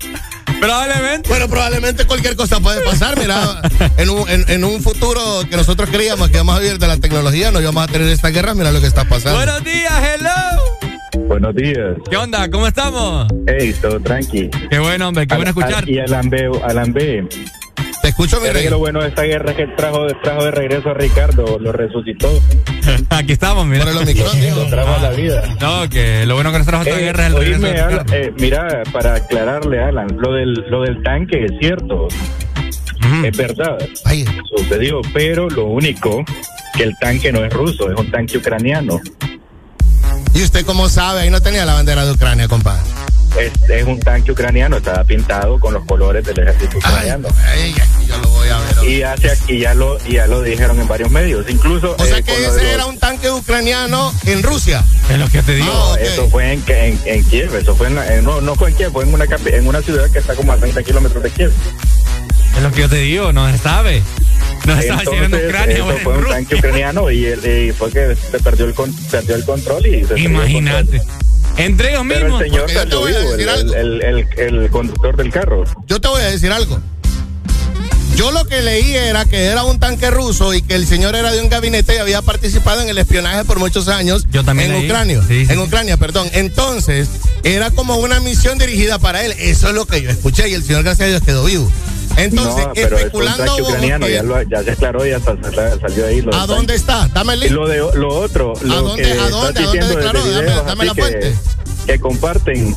Probablemente. 0.61 1.29
Bueno, 1.29 1.49
probablemente 1.49 2.05
cualquier 2.07 2.35
cosa 2.35 2.59
puede 2.61 2.81
pasar. 2.83 3.19
Mira, 3.19 3.61
en 3.97 4.11
un, 4.11 4.29
en, 4.29 4.45
en 4.49 4.65
un 4.65 4.83
futuro 4.83 5.43
que 5.49 5.57
nosotros 5.57 5.89
creíamos 5.91 6.29
que 6.29 6.35
íbamos 6.35 6.57
a 6.57 6.59
vivir 6.59 6.79
de 6.79 6.87
la 6.87 6.97
tecnología, 6.97 7.51
no 7.51 7.61
íbamos 7.61 7.85
a 7.85 7.87
tener 7.87 8.09
esta 8.09 8.29
guerra, 8.29 8.55
mira 8.55 8.73
lo 8.73 8.81
que 8.81 8.87
está 8.87 9.05
pasando. 9.05 9.37
Buenos 9.37 9.63
días, 9.63 9.93
hello. 10.03 10.78
Buenos 11.27 11.55
días. 11.55 11.97
¿Qué 12.09 12.17
onda? 12.17 12.51
¿Cómo 12.51 12.67
estamos? 12.67 13.27
Hey, 13.47 13.75
todo 13.81 14.01
tranqui. 14.01 14.49
Qué 14.71 14.79
bueno, 14.79 15.09
hombre, 15.09 15.27
qué 15.27 15.35
bueno 15.35 15.51
escuchar. 15.51 15.89
Y 15.89 15.99
Alan 15.99 16.31
B. 16.31 16.51
Alan 16.63 16.93
B. 16.93 17.27
Te 18.03 18.09
escucho, 18.09 18.41
mi 18.41 18.49
que 18.49 18.71
lo 18.71 18.79
bueno 18.79 19.01
de 19.03 19.09
esta 19.09 19.23
guerra 19.23 19.51
es 19.51 19.57
que 19.57 19.67
trajo, 19.77 20.07
trajo 20.23 20.45
de 20.45 20.51
regreso 20.53 20.91
a 20.91 20.95
Ricardo, 20.95 21.59
lo 21.59 21.73
resucitó, 21.73 22.31
Aquí 23.11 23.33
estamos, 23.33 23.67
mira. 23.67 23.85
Por 23.85 24.09
el 24.09 24.55
lo 24.55 24.67
trajo 24.67 24.95
a 24.95 25.03
la 25.03 25.11
vida. 25.11 25.43
No, 25.61 25.89
que 25.89 26.25
lo 26.27 26.35
bueno 26.35 26.53
que 26.53 26.59
nos 26.59 26.67
trajo 26.67 26.85
esta 26.85 26.99
Eh, 26.99 27.05
guerra 27.05 27.27
es 27.27 27.33
el 27.35 27.39
regreso 27.39 27.67
oíme, 27.67 28.05
de 28.05 28.27
eh, 28.27 28.33
mira, 28.39 28.83
para 28.93 29.15
aclararle, 29.15 29.83
Alan, 29.83 30.07
lo 30.19 30.33
del, 30.33 30.53
lo 30.71 30.83
del 30.83 31.03
tanque 31.03 31.45
es 31.45 31.53
cierto, 31.61 32.09
es 33.25 33.37
verdad, 33.37 33.79
Ay, 34.05 34.25
sucedió, 34.57 35.01
pero 35.13 35.49
lo 35.51 35.67
único 35.67 36.25
que 36.77 36.85
el 36.85 36.97
tanque 36.99 37.33
no 37.33 37.45
es 37.45 37.53
ruso, 37.53 37.91
es 37.91 37.99
un 37.99 38.11
tanque 38.11 38.39
ucraniano. 38.39 39.01
¿Y 40.39 40.45
usted 40.45 40.65
cómo 40.65 40.89
sabe? 40.89 41.23
Ahí 41.23 41.31
no 41.31 41.41
tenía 41.43 41.65
la 41.65 41.75
bandera 41.75 42.05
de 42.07 42.13
Ucrania, 42.13 42.47
compadre. 42.47 42.81
Es, 43.41 43.51
es 43.69 43.85
un 43.85 43.99
tanque 43.99 44.31
ucraniano, 44.31 44.77
estaba 44.77 45.03
pintado 45.03 45.59
con 45.59 45.75
los 45.75 45.85
colores 45.85 46.25
del 46.25 46.39
ejército 46.39 46.79
Ay, 46.85 46.93
ucraniano. 46.93 47.29
ay, 47.45 47.75
ay, 47.77 48.07
yo 48.07 48.19
lo 48.19 48.29
voy 48.29 48.49
a 48.49 48.59
ver. 48.59 48.89
Y, 48.89 49.03
hace, 49.03 49.37
y 49.49 49.59
ya 49.59 49.75
lo 49.75 49.99
y 50.07 50.13
ya 50.13 50.29
lo 50.29 50.41
dijeron 50.43 50.79
en 50.81 50.87
varios 50.87 51.11
medios, 51.11 51.45
incluso 51.49 51.97
O 51.99 52.05
sea 52.05 52.19
eh, 52.19 52.23
que 52.23 52.33
ese 52.35 52.47
los- 52.47 52.63
era 52.63 52.87
un 52.87 52.99
tanque 52.99 53.29
ucraniano 53.33 54.15
en 54.27 54.45
Rusia. 54.45 54.85
Es 55.11 55.19
lo 55.19 55.29
que 55.29 55.43
te 55.43 55.57
digo. 55.57 55.73
Ah, 55.73 55.93
ok. 55.95 55.99
Eso 56.03 56.29
fue 56.31 56.53
en, 56.53 56.63
en, 56.69 57.01
en 57.05 57.25
Kiev, 57.25 57.57
eso 57.57 57.75
fue 57.75 57.89
en, 57.89 57.97
la- 57.97 58.15
en- 58.15 58.25
no, 58.25 58.41
no 58.41 58.55
fue 58.55 58.71
en 58.71 58.77
Kiev, 58.77 58.93
fue 58.93 59.03
en 59.05 59.13
una, 59.15 59.25
en 59.25 59.67
una 59.67 59.83
ciudad 59.83 60.09
que 60.09 60.21
está 60.21 60.37
como 60.37 60.53
a 60.53 60.57
30 60.57 60.85
kilómetros 60.85 61.21
de 61.21 61.31
Kiev. 61.33 61.53
Es 62.57 62.63
lo 62.63 62.71
que 62.71 62.81
yo 62.83 62.89
te 62.89 62.97
digo, 62.97 63.33
no 63.33 63.51
se 63.51 63.59
sabe. 63.59 64.03
No 64.69 64.83
en 64.83 65.25
Entonces, 65.25 65.49
Ucrania 65.49 65.77
eso 65.77 65.87
fue 66.05 66.19
un 66.19 66.25
tanque 66.29 66.55
ucraniano 66.57 67.11
y, 67.11 67.25
el- 67.27 67.47
y 67.69 67.73
fue 67.73 67.91
que 67.91 68.15
se 68.17 68.39
perdió 68.41 68.67
el, 68.67 68.75
con- 68.75 68.93
perdió 69.11 69.35
el 69.37 69.45
control 69.45 69.87
y 69.87 70.05
se 70.05 70.19
Imagínate. 70.21 71.01
Entre 71.57 71.91
ellos 71.91 72.05
Pero 72.09 72.25
mismos. 72.25 72.43
el 72.43 72.51
señor 72.51 72.61
yo 72.61 72.67
te 72.67 72.75
salió 72.75 73.01
voy 73.01 73.13
a 73.15 73.19
vivo, 73.19 73.31
el, 73.33 73.37
decir 73.39 73.51
algo. 73.51 73.75
el, 73.75 74.03
el, 74.05 74.27
el- 74.37 74.59
el 74.63 74.71
conductor 74.71 75.17
del 75.17 75.31
carro. 75.33 75.65
Yo 75.87 76.01
te 76.01 76.09
voy 76.09 76.23
a 76.23 76.27
decir 76.27 76.53
algo. 76.53 76.79
Yo 78.19 78.33
lo 78.33 78.45
que 78.47 78.63
leí 78.63 78.97
era 78.97 79.25
que 79.27 79.45
era 79.45 79.63
un 79.63 79.79
tanque 79.79 80.11
ruso 80.11 80.53
y 80.53 80.61
que 80.61 80.75
el 80.75 80.89
señor 80.89 81.15
era 81.15 81.31
de 81.31 81.41
un 81.41 81.49
gabinete 81.49 81.95
y 81.95 81.99
había 81.99 82.21
participado 82.21 82.81
en 82.81 82.89
el 82.89 82.99
espionaje 82.99 83.45
por 83.45 83.61
muchos 83.61 83.87
años 83.87 84.27
Yo 84.33 84.43
también 84.43 84.73
en 84.73 84.79
leí. 84.79 84.87
Ucrania. 84.87 85.21
Sí, 85.29 85.47
sí, 85.47 85.53
en 85.53 85.59
sí. 85.61 85.65
Ucrania, 85.65 85.97
perdón. 85.99 86.29
Entonces, 86.33 87.09
era 87.45 87.71
como 87.71 87.95
una 87.99 88.19
misión 88.19 88.59
dirigida 88.59 88.99
para 88.99 89.25
él. 89.25 89.37
Eso 89.39 89.69
es 89.69 89.75
lo 89.75 89.87
que 89.87 90.03
yo 90.03 90.11
escuché 90.11 90.49
y 90.49 90.55
el 90.55 90.65
señor, 90.65 90.83
gracias 90.83 91.07
a 91.07 91.11
Dios, 91.11 91.23
quedó 91.23 91.45
vivo. 91.45 91.71
Entonces, 92.17 92.67
no, 92.67 92.73
pero 92.75 92.87
es 92.87 92.93
un 92.93 92.99
especulando 93.07 93.45
tanque 93.45 93.63
vos, 93.63 93.71
ucraniano, 93.71 94.07
que- 94.07 94.13
ya, 94.15 94.23
lo- 94.25 94.43
ya 94.43 94.65
se 94.65 94.71
aclaró, 94.73 95.07
ya 95.07 95.21
sa- 95.21 95.37
sa- 95.55 95.79
salió 95.81 96.05
ahí. 96.07 96.21
lo 96.21 96.35
¿a 96.35 96.47
dónde 96.49 96.75
está? 96.75 97.07
Dame 97.15 97.35
el 97.35 97.39
Y 97.39 97.43
link. 97.45 97.53
lo, 97.53 97.69
de, 97.69 97.77
lo 97.79 98.09
otro, 98.19 98.55
lo 98.63 98.75
¿A 98.75 98.81
dónde- 98.81 99.03
que 99.05 99.13
a 99.13 99.29
dónde- 99.29 99.61
a 99.61 99.63
dónde 99.65 99.87
declaró? 99.95 100.25
Dame- 100.29 100.63
dame 100.67 100.85
la 100.87 100.95
que- 100.95 101.01
fuente. 101.03 101.35
que 101.87 102.01
comparten. 102.01 102.75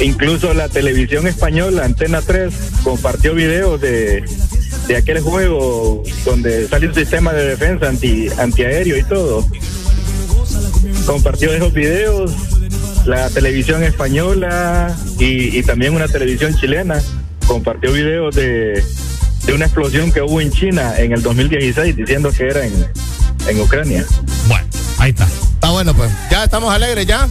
Incluso 0.00 0.54
la 0.54 0.68
televisión 0.68 1.26
española, 1.26 1.84
Antena 1.84 2.22
3, 2.22 2.54
compartió 2.84 3.34
videos 3.34 3.80
de, 3.80 4.24
de 4.86 4.96
aquel 4.96 5.20
juego 5.20 6.02
donde 6.24 6.68
sale 6.68 6.88
un 6.88 6.94
sistema 6.94 7.32
de 7.32 7.48
defensa 7.48 7.88
anti, 7.88 8.28
antiaéreo 8.38 8.96
y 8.96 9.02
todo. 9.02 9.46
Compartió 11.04 11.52
esos 11.52 11.72
videos 11.72 12.32
la 13.06 13.28
televisión 13.30 13.82
española 13.82 14.94
y, 15.18 15.58
y 15.58 15.62
también 15.62 15.94
una 15.94 16.06
televisión 16.06 16.54
chilena. 16.54 17.00
Compartió 17.46 17.92
videos 17.92 18.34
de, 18.34 18.84
de 19.46 19.52
una 19.52 19.64
explosión 19.64 20.12
que 20.12 20.20
hubo 20.20 20.40
en 20.40 20.52
China 20.52 20.94
en 20.98 21.12
el 21.12 21.22
2016 21.22 21.96
diciendo 21.96 22.30
que 22.30 22.44
era 22.44 22.64
en, 22.66 22.86
en 23.48 23.60
Ucrania. 23.60 24.04
Bueno, 24.46 24.66
ahí 24.98 25.10
está. 25.10 25.24
Está 25.24 25.70
bueno, 25.70 25.94
pues. 25.94 26.10
Ya 26.30 26.44
estamos 26.44 26.72
alegres, 26.72 27.06
ya. 27.06 27.28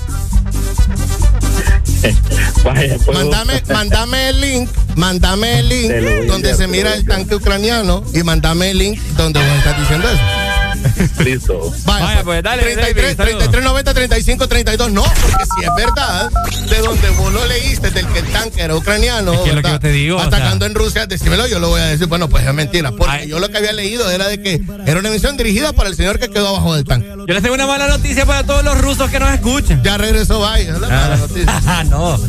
Vaya, 2.64 2.98
Mándame, 3.14 3.62
mándame 3.74 4.30
el 4.30 4.41
link, 4.41 4.70
mándame 4.95 5.60
el 5.60 5.70
link 5.70 5.91
donde 6.28 6.54
se 6.56 6.68
mira 6.68 6.93
el 6.93 7.06
tanque 7.06 7.36
ucraniano 7.36 8.04
y 8.14 8.24
mándame 8.24 8.72
el 8.72 8.78
link 8.78 9.00
donde 9.18 9.39
vos 9.39 9.58
estás 9.58 9.80
diciendo 9.80 10.08
eso. 10.10 10.47
Listo. 11.24 11.74
Vaya, 11.86 12.24
pues, 12.24 12.44
dale. 12.44 12.64
33, 12.64 13.16
33, 13.16 13.64
90, 13.64 13.94
35, 13.94 14.48
32. 14.48 14.92
No, 14.92 15.04
porque 15.04 15.44
si 15.56 15.66
es 15.66 15.76
verdad, 15.76 16.30
de 16.70 16.80
donde 16.80 17.10
vos 17.12 17.34
lo 17.34 17.46
leíste, 17.46 17.92
del 17.92 18.08
que 18.08 18.20
el 18.20 18.28
tanque 18.28 18.62
era 18.62 18.76
ucraniano, 18.76 19.34
es 19.34 19.40
que 19.42 19.54
lo 19.54 19.62
que 19.62 19.70
yo 19.70 19.80
te 19.80 19.92
digo, 19.92 20.20
atacando 20.20 20.66
en 20.66 20.76
Rusia, 20.76 21.06
decímelo, 21.06 21.48
yo 21.48 21.60
lo 21.60 21.70
voy 21.70 21.82
a 21.82 21.86
decir. 21.86 22.08
Bueno, 22.08 22.30
pues 22.30 22.46
es 22.46 22.54
mentira. 22.54 22.92
Porque 22.92 23.28
yo 23.28 23.40
lo 23.40 23.50
que 23.50 23.58
había 23.58 23.74
leído 23.74 24.10
era 24.10 24.28
de 24.28 24.42
que 24.42 24.62
era 24.86 25.00
una 25.00 25.10
emisión 25.10 25.38
dirigida 25.38 25.74
para 25.74 25.90
el 25.90 25.96
señor 25.96 26.20
que 26.20 26.30
quedó 26.30 26.50
abajo 26.50 26.76
del 26.76 26.86
tanque. 26.86 27.08
Yo 27.08 27.34
les 27.34 27.42
tengo 27.42 27.56
una 27.56 27.68
mala 27.68 27.88
noticia 27.88 28.26
para 28.26 28.44
todos 28.44 28.64
los 28.64 28.78
rusos 28.80 29.10
que 29.10 29.20
nos 29.20 29.34
escuchan. 29.34 29.82
Ya 29.84 29.98
regresó, 29.98 30.40
vaya. 30.40 30.74
La 30.74 30.88
mala 30.88 31.14
ah. 31.14 31.18
noticia. 31.18 31.84
no. 31.90 32.20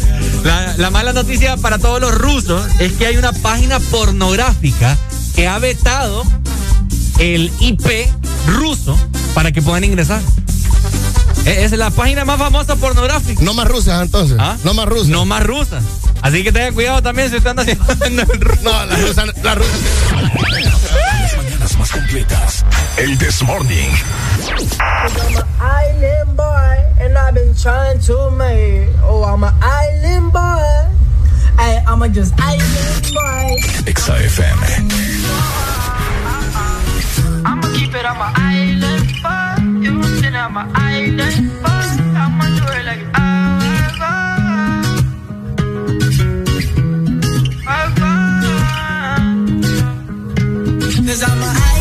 La, 0.44 0.74
la 0.76 0.90
mala 0.90 1.12
noticia 1.12 1.56
para 1.56 1.78
todos 1.78 2.00
los 2.00 2.14
rusos 2.14 2.64
es 2.78 2.92
que 2.92 3.06
hay 3.06 3.16
una 3.16 3.32
página 3.32 3.80
pornográfica 3.80 4.96
que 5.34 5.46
ha 5.46 5.58
vetado 5.58 6.24
el 7.18 7.50
IP 7.60 8.08
ruso 8.46 8.96
para 9.34 9.52
que 9.52 9.62
puedan 9.62 9.84
ingresar. 9.84 10.20
E, 11.44 11.64
es 11.64 11.72
la 11.72 11.90
página 11.90 12.24
más 12.24 12.38
famosa 12.38 12.76
pornográfica. 12.76 13.42
No 13.42 13.54
más 13.54 13.66
rusas, 13.68 14.02
entonces. 14.02 14.36
¿Ah? 14.38 14.56
No 14.64 14.74
más 14.74 14.86
rusas. 14.86 15.08
No 15.08 15.24
más 15.24 15.42
rusas. 15.44 15.82
Así 16.22 16.42
que 16.42 16.52
tengan 16.52 16.74
cuidado 16.74 17.02
también 17.02 17.30
si 17.30 17.36
están 17.36 17.58
haciendo 17.58 18.24
No, 18.62 18.86
las 18.86 19.00
rusas. 19.00 19.26
Las 19.42 19.58
rusas. 19.58 19.80
Las 20.12 21.36
mañanas 21.36 21.78
más 21.78 21.90
completas. 21.90 22.64
El 22.96 23.18
This 23.18 23.42
Morning. 23.42 23.90
I'm 24.80 25.16
an 25.16 25.44
island 25.60 26.36
boy, 26.36 27.04
and 27.04 27.16
I've 27.16 27.34
been 27.34 27.54
trying 27.54 28.00
to 28.00 28.30
make. 28.30 28.88
Oh, 29.04 29.24
I'm 29.24 29.44
an 29.44 29.54
island 29.62 30.32
boy. 30.32 30.88
I, 31.58 31.82
I'm 31.86 32.02
a 32.02 32.08
just 32.08 32.34
island 32.40 33.12
boy. 33.12 33.56
XFM. 33.86 35.67
I'ma 37.88 38.00
it 38.00 38.06
on 38.06 38.18
my 38.18 38.32
island, 38.36 39.10
fuck. 39.22 39.60
You 39.82 39.92
know 40.30 40.40
I'm 40.40 40.52
my 40.52 40.70
island, 40.74 41.52
fuck. 41.62 42.00
I'ma 42.16 42.44
do 42.56 42.64
it 42.76 42.84
like 42.84 43.00
I 43.14 43.28
I'm 51.22 51.42
a 51.42 51.77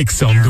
EXA 0.00 0.49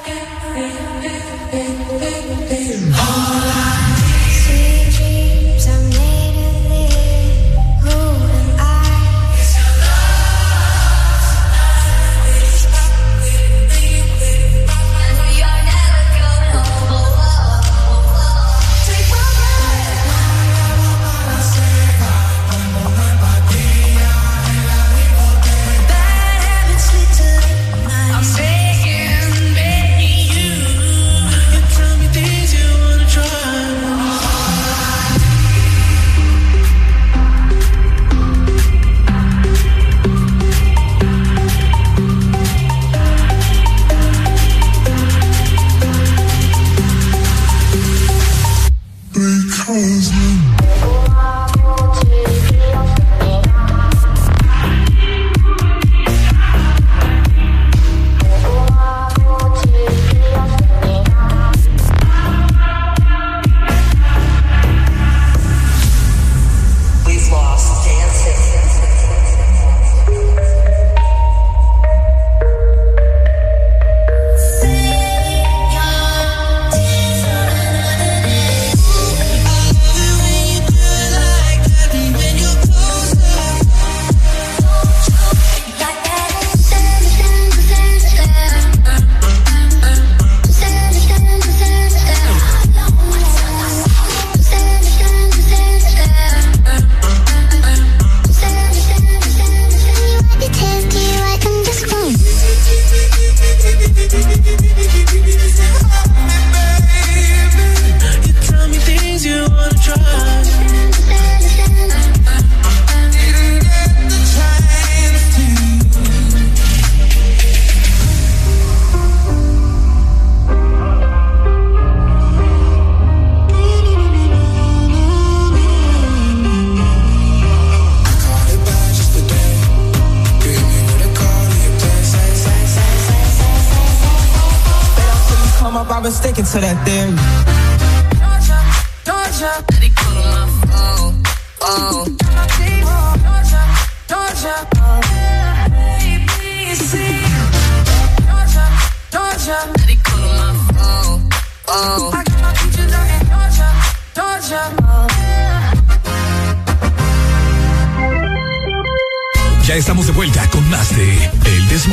Ya 159.65 159.75
estamos 159.75 160.05
de 160.05 160.11
vuelta 160.11 160.45
con 160.49 160.69
más 160.69 160.93
de 160.97 161.31
El 161.45 161.67
This. 161.69 161.87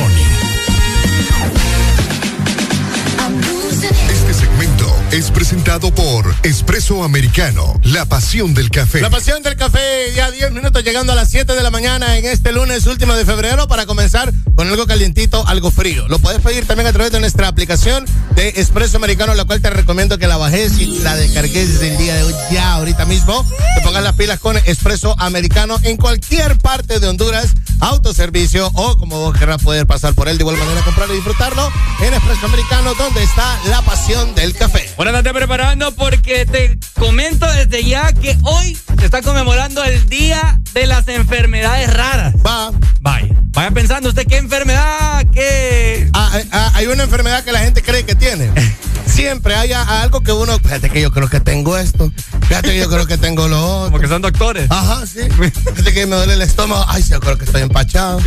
Presentado 5.48 5.94
por 5.94 6.34
Espresso 6.42 7.02
Americano, 7.02 7.80
la 7.82 8.04
pasión 8.04 8.52
del 8.52 8.70
café. 8.70 9.00
La 9.00 9.08
pasión 9.08 9.42
del 9.42 9.56
café, 9.56 10.12
ya 10.14 10.30
10 10.30 10.52
minutos 10.52 10.84
llegando 10.84 11.14
a 11.14 11.16
las 11.16 11.30
7 11.30 11.54
de 11.54 11.62
la 11.62 11.70
mañana 11.70 12.18
en 12.18 12.26
este 12.26 12.52
lunes 12.52 12.84
último 12.84 13.14
de 13.14 13.24
febrero 13.24 13.66
para 13.66 13.86
comenzar 13.86 14.30
con 14.56 14.68
algo 14.68 14.86
calientito, 14.86 15.46
algo 15.46 15.70
frío. 15.70 16.06
Lo 16.08 16.18
puedes 16.18 16.42
pedir 16.42 16.66
también 16.66 16.86
a 16.86 16.92
través 16.92 17.12
de 17.12 17.20
nuestra 17.20 17.48
aplicación 17.48 18.04
de 18.34 18.52
Espresso 18.56 18.98
Americano, 18.98 19.34
la 19.34 19.46
cual 19.46 19.62
te 19.62 19.70
recomiendo 19.70 20.18
que 20.18 20.26
la 20.26 20.36
bajes 20.36 20.78
y 20.80 20.98
la 20.98 21.16
descargues 21.16 21.72
desde 21.72 21.92
el 21.92 21.96
día 21.96 22.14
de 22.16 22.24
hoy, 22.24 22.34
ya 22.52 22.74
ahorita 22.74 23.06
mismo. 23.06 23.42
Te 23.74 23.80
pongas 23.80 24.02
las 24.02 24.16
pilas 24.16 24.40
con 24.40 24.58
Espresso 24.66 25.18
Americano 25.18 25.78
en 25.82 25.96
cualquier 25.96 26.58
parte 26.58 27.00
de 27.00 27.08
Honduras, 27.08 27.54
autoservicio 27.80 28.70
o 28.74 28.96
como 28.98 29.18
vos 29.18 29.36
querrás 29.36 29.62
poder 29.62 29.86
pasar 29.86 30.14
por 30.14 30.28
él 30.28 30.38
de 30.38 30.42
igual 30.42 30.56
manera, 30.56 30.82
comprarlo 30.82 31.14
y 31.14 31.16
disfrutarlo 31.16 31.70
en 32.00 32.14
Espresso 32.14 32.46
Americano, 32.46 32.94
donde 32.94 33.22
está 33.22 33.58
la 33.68 33.82
pasión 33.82 34.34
del 34.34 34.54
café. 34.54 34.88
Bueno, 34.96 35.10
andate 35.10 35.32
preparando 35.32 35.92
porque 35.92 36.46
te 36.46 36.78
comento 36.94 37.46
desde 37.52 37.84
ya 37.84 38.12
que 38.12 38.36
hoy 38.42 38.76
se 38.98 39.04
está 39.04 39.22
conmemorando 39.22 39.82
el 39.84 40.08
Día 40.08 40.60
de 40.72 40.86
las 40.86 41.06
Enfermedades 41.08 41.92
Raras. 41.92 42.34
Va. 42.46 42.70
Vaya. 43.00 43.34
Vaya 43.54 43.70
pensando 43.70 44.08
usted 44.08 44.26
qué 44.26 44.36
enfermedad, 44.36 45.24
qué... 45.32 46.08
Ah, 46.12 46.30
ah, 46.52 46.72
hay 46.74 46.86
una 46.86 47.04
enfermedad 47.04 47.44
que 47.44 47.52
la 47.52 47.60
gente 47.60 47.82
cree 47.82 48.04
que 48.04 48.14
tiene. 48.14 48.50
Siempre 49.18 49.54
hay 49.56 49.72
a- 49.72 50.02
algo 50.02 50.20
que 50.20 50.32
uno, 50.32 50.56
fíjate 50.60 50.90
que 50.90 51.00
yo 51.00 51.10
creo 51.10 51.28
que 51.28 51.40
tengo 51.40 51.76
esto, 51.76 52.10
fíjate 52.46 52.68
que 52.70 52.78
yo 52.78 52.88
creo 52.88 53.04
que 53.06 53.18
tengo 53.18 53.48
lo 53.48 53.58
otro. 53.80 53.86
Como 53.90 53.98
que 54.00 54.06
son 54.08 54.22
doctores. 54.22 54.70
Ajá, 54.70 55.04
sí. 55.06 55.22
Fíjate 55.74 55.92
que 55.92 56.06
me 56.06 56.14
duele 56.14 56.34
el 56.34 56.42
estómago, 56.42 56.84
ay, 56.86 57.02
sí, 57.02 57.10
yo 57.10 57.18
creo 57.20 57.36
que 57.36 57.44
estoy 57.44 57.62
empachado. 57.62 58.20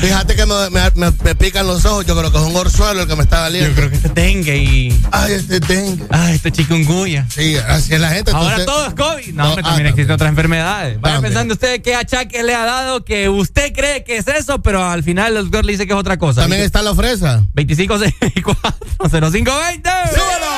Fíjate 0.00 0.36
que 0.36 0.46
me, 0.46 0.70
me- 0.70 0.90
me- 0.94 1.12
me 1.24 1.34
pican 1.34 1.66
los 1.66 1.84
ojos, 1.84 2.06
yo 2.06 2.16
creo 2.16 2.30
que 2.30 2.38
es 2.38 2.44
un 2.44 2.54
orzuelo 2.54 3.02
el 3.02 3.08
que 3.08 3.16
me 3.16 3.24
está 3.24 3.42
doliendo. 3.44 3.68
Yo 3.70 3.74
creo 3.74 3.90
que 3.90 3.96
este 3.96 4.08
dengue 4.10 4.56
y... 4.58 5.00
Ay, 5.10 5.32
este 5.32 5.58
dengue. 5.60 6.04
Ay, 6.10 6.34
este 6.36 6.52
chikungunya. 6.52 7.26
Sí, 7.28 7.56
así 7.56 7.92
es 7.94 8.00
la 8.00 8.10
gente. 8.10 8.30
Ahora 8.30 8.58
entonces- 8.60 8.66
todo 8.66 8.86
es 8.86 8.94
COVID. 9.24 9.34
No, 9.34 9.42
No, 9.42 9.50
ah, 9.50 9.54
también 9.54 9.64
también. 9.64 9.86
existen 9.88 10.14
otras 10.14 10.28
enfermedades. 10.30 11.00
Vaya 11.00 11.20
pensando 11.20 11.54
usted 11.54 11.82
qué 11.82 11.96
achaque 11.96 12.42
le 12.44 12.54
ha 12.54 12.64
dado 12.64 13.04
que 13.04 13.28
usted 13.28 13.72
cree 13.74 14.04
que 14.04 14.18
es 14.18 14.28
eso, 14.28 14.62
pero 14.62 14.84
al 14.88 15.02
final 15.02 15.36
el 15.36 15.42
doctor 15.44 15.64
le 15.64 15.72
dice 15.72 15.86
que 15.86 15.92
es 15.94 15.98
otra 15.98 16.16
cosa. 16.16 16.42
También 16.42 16.62
está 16.62 16.80
la 16.82 16.94
fresa. 16.94 17.44
2564 17.54 18.76
0520. 19.10 19.79
¡Súbelo! 19.82 20.50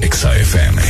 Exa 0.00 0.36
FM. 0.36 0.82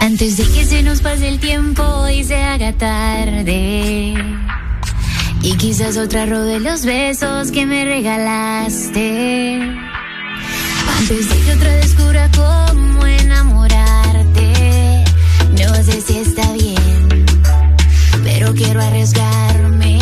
Antes 0.00 0.36
de 0.36 0.44
que 0.44 0.64
se 0.64 0.82
nos 0.82 1.00
pase 1.00 1.28
el 1.28 1.40
tiempo 1.40 2.08
y 2.08 2.22
se 2.22 2.36
haga 2.36 2.72
tarde. 2.72 4.14
Y 5.42 5.56
quizás 5.56 5.96
otra 5.96 6.26
de 6.26 6.60
los 6.60 6.84
besos 6.84 7.50
que 7.50 7.66
me 7.66 7.84
regalaste. 7.84 9.60
Antes 10.98 11.28
de 11.28 11.40
que 11.44 11.52
otra 11.52 11.72
descubra 11.76 12.30
cómo 12.34 13.06
enamorarte. 13.06 15.04
No 15.52 15.74
sé 15.84 16.00
si 16.00 16.18
está 16.18 16.52
bien, 16.52 17.26
pero 18.24 18.54
quiero 18.54 18.82
arriesgarme. 18.82 19.98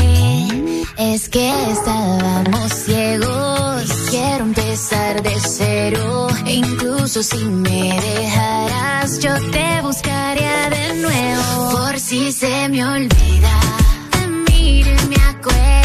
Es 0.97 1.29
que 1.29 1.51
estábamos 1.71 2.73
ciegos. 2.73 3.85
Quiero 4.11 4.45
empezar 4.45 5.23
de 5.23 5.35
cero. 5.41 6.29
E 6.47 6.55
incluso 6.55 7.23
si 7.23 7.45
me 7.45 8.01
dejaras, 8.01 9.19
yo 9.19 9.35
te 9.51 9.83
buscaría 9.83 10.71
de 10.71 10.95
nuevo. 11.03 11.71
Por 11.73 11.99
si 11.99 12.33
se 12.33 12.69
me 12.69 12.85
olvida. 12.85 13.61
Y 15.47 15.84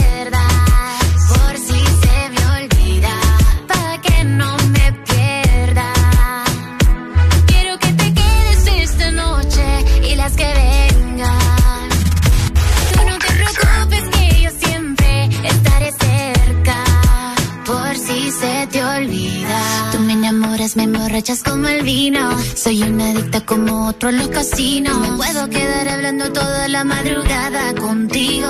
emborrachas 21.20 21.43
como 21.43 21.67
el 21.67 21.84
vino. 21.84 22.38
Soy 22.55 22.82
una 22.84 23.09
adicta 23.09 23.41
como 23.41 23.88
otro 23.88 24.09
en 24.09 24.17
los 24.20 24.30
casinos. 24.30 24.97
Me 24.99 25.17
puedo 25.17 25.49
quedar 25.49 25.88
hablando 25.88 26.32
toda 26.32 26.67
la 26.67 26.84
madrugada 26.84 27.74
contigo. 27.76 28.47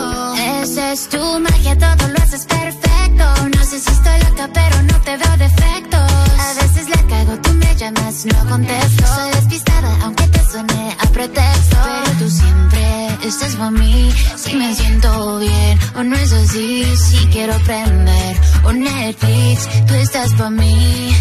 Esa 0.61 0.93
es 0.93 1.09
tu 1.09 1.39
magia, 1.39 1.77
todo 1.77 2.07
lo 2.07 2.17
haces 2.19 2.45
perfecto. 2.45 3.25
No 3.57 3.63
sé 3.63 3.79
si 3.79 3.89
estoy 3.89 4.19
loca, 4.21 4.49
pero 4.53 4.83
no 4.83 5.01
te 5.01 5.17
veo 5.17 5.37
defectos. 5.37 6.11
A 6.39 6.53
veces 6.61 6.89
la 6.89 7.01
cago, 7.07 7.41
tú 7.41 7.53
me 7.53 7.75
llamas, 7.75 8.25
no 8.25 8.49
contesto. 8.49 9.07
Soy 9.07 9.31
despistada, 9.31 9.97
aunque 10.03 10.27
te 10.27 10.39
suene 10.51 10.95
a 10.99 11.05
pretexto. 11.07 11.77
Pero 11.85 12.17
tú 12.19 12.29
siempre 12.29 13.07
estás 13.23 13.55
para 13.55 13.71
mí. 13.71 14.11
Si 14.35 14.55
me 14.55 14.75
siento 14.75 15.39
bien, 15.39 15.79
o 15.95 16.03
no 16.03 16.15
es 16.15 16.31
así. 16.33 16.85
Si 16.95 17.25
quiero 17.27 17.55
prender 17.65 18.35
un 18.63 18.79
Netflix, 18.81 19.67
tú 19.87 19.93
estás 19.95 20.33
para 20.33 20.51
mí. 20.51 21.15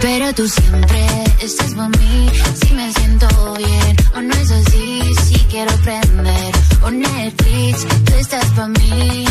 Pero 0.00 0.32
tú 0.34 0.48
siempre 0.48 1.06
estás 1.40 1.74
para 1.74 1.88
mí. 1.88 2.30
Si 2.60 2.74
me 2.74 2.92
siento 2.92 3.28
bien, 3.56 3.96
o 4.14 4.20
no 4.20 4.34
es 4.34 4.50
así. 4.50 5.02
Si 5.24 5.34
quiero 5.50 5.72
prender 5.82 6.52
un 6.86 7.00
Netflix, 7.00 7.86
tú 8.04 8.12
estás 8.14 8.46
para 8.50 8.68
mí. 8.68 9.24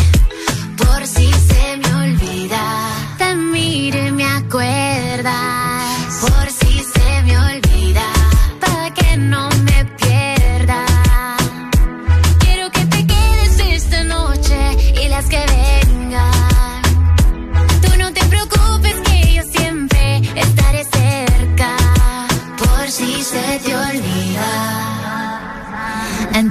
Por 0.76 1.06
si 1.06 1.30
se 1.32 1.76
me 1.76 1.94
olvida, 1.94 2.62
te 3.18 3.34
miro 3.34 4.06
y 4.06 4.12
me 4.12 4.24
acuerdas. 4.24 6.20
Por 6.20 6.50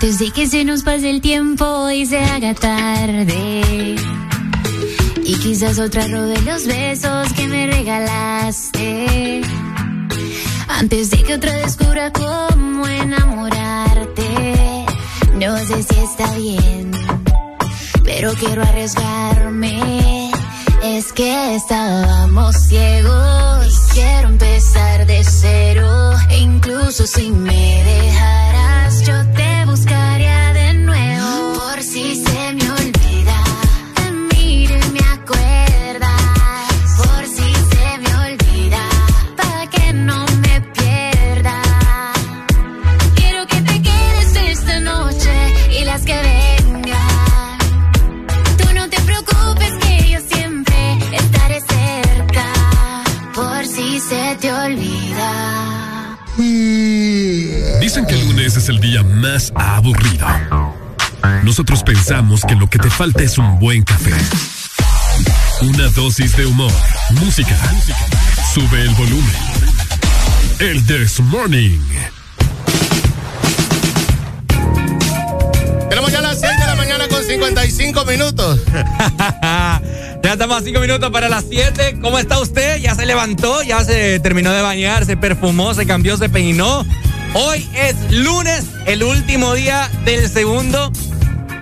Antes 0.06 0.20
de 0.20 0.30
que 0.30 0.46
se 0.46 0.64
nos 0.64 0.84
pase 0.84 1.10
el 1.10 1.20
tiempo 1.20 1.90
y 1.90 2.06
se 2.06 2.20
haga 2.20 2.54
tarde. 2.54 3.96
Y 5.24 5.34
quizás 5.40 5.80
otra 5.80 6.08
de 6.08 6.40
los 6.44 6.68
besos 6.68 7.34
que 7.34 7.48
me 7.48 7.66
regalaste. 7.66 9.42
Antes 10.68 11.10
de 11.10 11.24
que 11.24 11.34
otra 11.34 11.54
descubra 11.54 12.14
cómo 12.14 12.88
enamorarte. 12.88 14.86
No 15.40 15.58
sé 15.58 15.82
si 15.82 16.00
está 16.00 16.32
bien, 16.36 16.92
pero 18.04 18.32
quiero 18.36 18.62
arriesgarme. 18.62 20.30
Es 20.84 21.14
que 21.14 21.56
estábamos 21.56 22.56
ciegos. 22.68 23.88
Quiero 23.92 24.28
empezar 24.28 25.08
de 25.08 25.24
cero. 25.24 26.14
Incluso 26.38 27.08
si 27.08 27.32
me 27.32 27.84
dejaras, 27.84 29.02
yo 29.02 29.26
te 29.32 29.55
si 31.86 32.16
se 32.16 32.54
me 32.54 32.72
olvida. 32.72 33.38
Te 33.96 34.12
miro 34.12 34.76
y 34.76 34.90
me 34.92 35.04
acuerdas. 35.18 36.22
Por 36.98 37.26
si 37.36 37.50
se 37.72 37.88
me 38.04 38.12
olvida. 38.26 38.82
Pa' 39.38 39.70
que 39.70 39.94
no 39.94 40.26
me 40.44 40.62
pierda. 40.78 41.62
Quiero 43.16 43.46
que 43.48 43.62
te 43.62 43.82
quedes 43.82 44.36
esta 44.52 44.80
noche 44.80 45.34
y 45.80 45.86
las 45.86 46.02
que 46.02 46.18
vengan. 46.30 47.58
Tú 48.58 48.68
no 48.74 48.90
te 48.90 49.00
preocupes 49.02 49.74
que 49.84 50.10
yo 50.10 50.20
siempre 50.34 50.78
estaré 51.14 51.62
cerca. 51.62 52.46
Por 53.34 53.66
si 53.66 54.00
se 54.00 54.36
te 54.42 54.52
olvida. 54.52 55.32
Dicen 57.80 58.06
que 58.08 58.16
el 58.16 58.28
lunes 58.28 58.58
es 58.58 58.70
el 58.70 58.80
día 58.80 59.04
más 59.04 59.54
aburrido. 59.56 60.75
Nosotros 61.44 61.84
pensamos 61.84 62.42
que 62.46 62.56
lo 62.56 62.70
que 62.70 62.80
te 62.80 62.90
falta 62.90 63.24
es 63.24 63.38
un 63.38 63.60
buen 63.60 63.84
café. 63.84 64.14
Una 65.62 65.88
dosis 65.90 66.36
de 66.36 66.46
humor, 66.46 66.72
música. 67.12 67.56
Sube 68.54 68.82
el 68.82 68.90
volumen. 68.96 69.36
El 70.60 70.86
This 70.86 71.20
Morning. 71.20 71.80
Tenemos 75.90 76.12
ya 76.12 76.22
las 76.22 76.40
6 76.40 76.60
de 76.60 76.66
la 76.66 76.76
mañana 76.76 77.08
con 77.08 77.24
55 77.24 78.06
minutos. 78.06 78.60
Ya 80.26 80.34
estamos 80.34 80.58
a 80.58 80.62
cinco 80.62 80.80
minutos 80.80 81.12
para 81.12 81.30
las 81.30 81.46
7. 81.48 82.00
¿Cómo 82.02 82.18
está 82.18 82.40
usted? 82.40 82.78
¿Ya 82.78 82.96
se 82.96 83.06
levantó? 83.06 83.62
¿Ya 83.62 83.84
se 83.84 84.20
terminó 84.22 84.52
de 84.54 84.64
bañar? 84.64 85.06
¿Se 85.06 85.16
perfumó? 85.16 85.76
¿Se 85.76 85.86
cambió? 85.86 86.18
¿Se 86.18 86.30
peinó? 86.30 86.84
Hoy 87.36 87.70
es 87.76 87.96
lunes, 88.12 88.66
el 88.88 89.04
último 89.04 89.54
día 89.54 89.88
del 90.04 90.28
segundo 90.28 90.92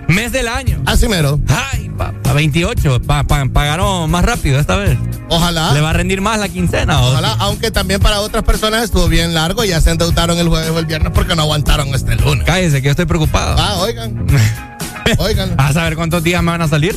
mes 0.08 0.32
del 0.32 0.48
año. 0.48 0.82
Así 0.86 1.08
mero. 1.08 1.40
Ay, 1.48 1.90
a 2.24 2.32
28. 2.32 3.02
Pa, 3.02 3.22
pa- 3.24 3.46
pagaron 3.52 4.10
más 4.10 4.24
rápido 4.24 4.58
esta 4.58 4.76
vez. 4.76 4.98
Ojalá. 5.28 5.72
¿Le 5.72 5.80
va 5.80 5.90
a 5.90 5.92
rendir 5.92 6.20
más 6.20 6.38
la 6.38 6.48
quincena? 6.48 7.00
o 7.00 7.12
Ojalá, 7.12 7.32
aunque 7.38 7.70
también 7.70 8.00
para 8.00 8.20
otras 8.20 8.42
personas 8.44 8.82
estuvo 8.84 9.08
bien 9.08 9.32
largo 9.34 9.64
y 9.64 9.68
ya 9.68 9.80
se 9.80 9.90
endeudaron 9.90 10.38
el 10.38 10.48
jueves 10.48 10.70
o 10.70 10.78
el 10.78 10.86
viernes 10.86 11.12
porque 11.14 11.34
no 11.34 11.42
aguantaron 11.42 11.88
este 11.94 12.16
lunes. 12.16 12.44
Cállese, 12.44 12.80
que 12.82 12.86
yo 12.86 12.90
estoy 12.90 13.06
preocupado. 13.06 13.56
Ah, 13.58 13.76
oigan. 13.78 14.26
Oigan. 15.18 15.54
¿A 15.58 15.70
saber 15.74 15.96
cuántos 15.96 16.22
días 16.22 16.42
me 16.42 16.50
van 16.50 16.62
a 16.62 16.68
salir? 16.68 16.96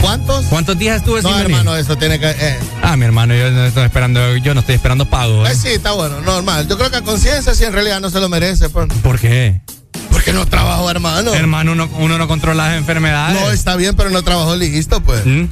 ¿Cuántos? 0.00 0.46
¿Cuántos 0.46 0.78
días 0.78 0.96
estuve 0.98 1.20
No, 1.22 1.28
sin 1.28 1.38
venir? 1.38 1.50
hermano, 1.52 1.76
eso 1.76 1.96
tiene 1.96 2.18
que. 2.18 2.30
eh. 2.30 2.58
Ah, 2.82 2.96
mi 2.96 3.04
hermano, 3.04 3.34
yo 3.34 3.50
no 3.50 3.64
estoy 3.66 3.84
esperando, 3.84 4.36
yo 4.36 4.54
no 4.54 4.60
estoy 4.60 4.76
esperando 4.76 5.04
pago. 5.08 5.46
¿eh? 5.46 5.50
Eh, 5.50 5.54
sí, 5.54 5.68
está 5.68 5.92
bueno, 5.92 6.20
normal. 6.20 6.66
Yo 6.68 6.78
creo 6.78 6.90
que 6.90 6.96
a 6.96 7.02
conciencia 7.02 7.54
sí 7.54 7.64
en 7.64 7.72
realidad 7.72 8.00
no 8.00 8.08
se 8.10 8.20
lo 8.20 8.28
merece. 8.28 8.68
Pues. 8.70 8.88
¿Por 9.02 9.18
qué? 9.18 9.60
Porque 10.26 10.40
no 10.40 10.44
trabajó, 10.44 10.90
hermano. 10.90 11.32
Hermano, 11.32 11.70
uno, 11.70 11.88
uno 12.00 12.18
no 12.18 12.26
controla 12.26 12.66
las 12.66 12.78
enfermedades. 12.78 13.40
No, 13.40 13.52
está 13.52 13.76
bien, 13.76 13.94
pero 13.94 14.10
no 14.10 14.22
trabajó 14.22 14.56
listo, 14.56 15.00
pues. 15.00 15.24
¿Mm? 15.24 15.44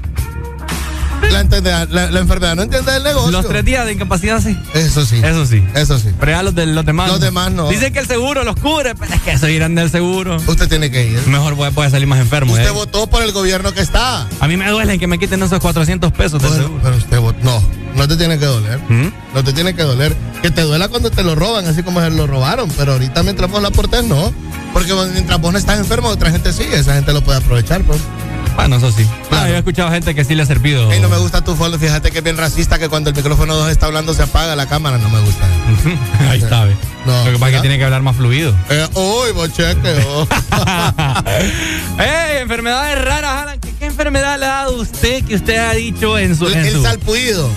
La, 1.33 1.41
entende- 1.41 1.87
la- 1.91 2.11
la 2.11 2.20
enfermedad 2.20 2.55
no 2.57 2.62
entiende 2.62 2.97
el 2.97 3.03
negocio. 3.03 3.31
Los 3.31 3.47
tres 3.49 3.64
días 3.64 3.85
de 3.87 3.93
incapacidad 3.93 4.41
sí. 4.41 4.57
Eso 4.75 5.05
sí. 5.05 5.20
Eso 5.25 5.45
sí. 5.47 5.62
Eso 5.75 5.99
sí. 5.99 6.11
Pero 6.20 6.33
ya 6.33 6.43
los, 6.43 6.55
de, 6.55 6.66
los 6.66 6.85
demás. 6.87 7.09
Los 7.11 7.20
demás 7.20 7.51
no. 7.51 7.68
Dicen 7.68 7.93
que 7.93 7.99
el 8.01 8.07
seguro 8.07 8.45
los 8.45 8.57
cubre, 8.57 8.95
pero 8.95 9.12
es 9.14 9.20
que 9.22 9.33
eso 9.33 9.49
irán 9.49 9.75
del 9.75 9.91
seguro. 9.91 10.37
Usted 10.47 10.68
tiene 10.68 10.91
que 10.91 11.07
ir. 11.09 11.27
Mejor 11.27 11.55
voy, 11.55 11.70
voy 11.70 11.87
a 11.87 11.91
salir 11.91 12.07
más 12.07 12.20
enfermo. 12.20 12.53
Usted 12.53 12.68
¿eh? 12.68 12.70
votó 12.70 13.07
por 13.09 13.22
el 13.22 13.33
gobierno 13.33 13.72
que 13.72 13.81
está. 13.81 14.27
A 14.41 14.47
mí 14.49 14.57
me 14.57 14.68
duele 14.70 14.99
que 14.99 15.07
me 15.07 15.18
quiten 15.18 15.43
esos 15.43 15.59
400 15.61 16.12
pesos 16.12 16.41
del 16.43 16.53
seguro. 16.53 16.81
pero 16.83 16.97
usted 16.97 17.18
votó. 17.20 17.39
No, 17.43 17.62
no 17.97 18.09
te 18.09 18.16
tiene 18.16 18.39
que 18.39 18.47
doler. 18.47 18.79
¿Mm? 18.89 19.12
No 19.35 19.43
te 19.45 19.53
tiene 19.53 19.75
que 19.75 19.83
doler. 19.83 20.14
Que 20.43 20.51
te 20.51 20.62
duela 20.62 20.89
cuando 20.89 21.11
te 21.11 21.22
lo 21.25 21.35
roban, 21.35 21.66
así 21.66 21.83
como 21.83 22.01
se 22.01 22.11
lo 22.11 22.27
robaron. 22.27 22.68
Pero 22.77 22.93
ahorita 22.93 23.22
mientras 23.22 23.51
vos 23.51 23.61
la 23.62 23.68
aportes, 23.68 24.05
no. 24.05 24.33
Porque 24.72 24.93
mientras 25.12 25.41
vos 25.41 25.53
no 25.53 25.59
estás 25.59 25.79
enfermo, 25.79 26.09
otra 26.09 26.31
gente 26.31 26.53
sí. 26.53 26.64
Esa 26.72 26.95
gente 26.95 27.12
lo 27.12 27.22
puede 27.22 27.39
aprovechar, 27.39 27.83
pues. 27.83 28.01
Bueno, 28.57 28.77
eso 28.77 28.91
sí. 28.93 29.05
Claro. 29.29 29.45
Ah, 29.45 29.49
yo 29.49 29.55
he 29.55 29.59
escuchado 29.59 29.91
gente 29.91 30.15
que 30.15 30.25
sí 30.25 30.35
le 30.35 30.43
ha 30.43 30.47
servido. 30.47 30.91
Ey, 30.93 31.01
no 31.01 31.09
me 31.09 31.17
gusta 31.19 31.43
tu 31.43 31.55
follow. 31.57 31.79
Fíjate 31.79 32.11
que 32.11 32.19
es 32.19 32.25
bien 32.25 32.37
racista 32.37 32.79
que 32.79 32.89
cuando 32.89 33.11
el 33.11 33.17
micrófono 33.17 33.55
2 33.57 33.71
está 33.71 33.87
hablando 33.87 34.15
se 34.15 34.23
apaga 34.23 34.55
la 34.57 34.67
cámara. 34.67 34.99
No 34.99 35.09
me 35.11 35.21
gusta. 35.21 35.47
Ahí 36.31 36.39
está, 36.41 36.65
ve. 36.65 36.77
No, 37.05 37.25
Lo 37.25 37.33
que 37.33 37.39
pasa 37.39 37.49
es 37.51 37.55
que 37.57 37.61
tiene 37.63 37.79
que 37.79 37.85
hablar 37.85 38.03
más 38.03 38.17
fluido. 38.17 38.55
Eh, 38.71 38.87
uy, 38.95 39.33
bocheque. 39.33 40.05
oh. 40.09 40.27
¡Ey! 41.99 42.39
Enfermedades 42.43 43.05
raras, 43.05 43.43
Alan. 43.43 43.61
¿Qué, 43.61 43.75
qué 43.79 43.87
enfermedad 43.87 44.39
le 44.39 44.47
ha 44.47 44.49
dado 44.49 44.77
usted 44.81 45.25
que 45.25 45.35
usted 45.35 45.59
ha 45.59 45.73
dicho 45.73 46.19
en 46.19 46.37
su. 46.37 46.47
el 46.47 46.55
en 46.55 46.67
el 46.67 46.73
su- 46.73 46.83
salpuido. 46.83 47.51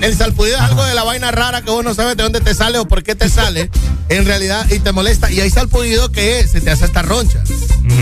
El 0.00 0.16
salpudido 0.16 0.56
es 0.56 0.62
algo 0.62 0.84
de 0.84 0.94
la 0.94 1.04
vaina 1.04 1.30
rara 1.30 1.62
que 1.62 1.70
vos 1.70 1.84
no 1.84 1.94
sabes 1.94 2.16
de 2.16 2.22
dónde 2.22 2.40
te 2.40 2.54
sale 2.54 2.78
o 2.78 2.86
por 2.86 3.02
qué 3.02 3.14
te 3.14 3.28
sale, 3.28 3.70
en 4.08 4.24
realidad, 4.24 4.66
y 4.70 4.78
te 4.78 4.92
molesta. 4.92 5.30
Y 5.30 5.40
hay 5.40 5.50
salpudido 5.50 6.10
que 6.10 6.46
se 6.46 6.60
te 6.60 6.70
hace 6.70 6.86
esta 6.86 7.02
roncha. 7.02 7.42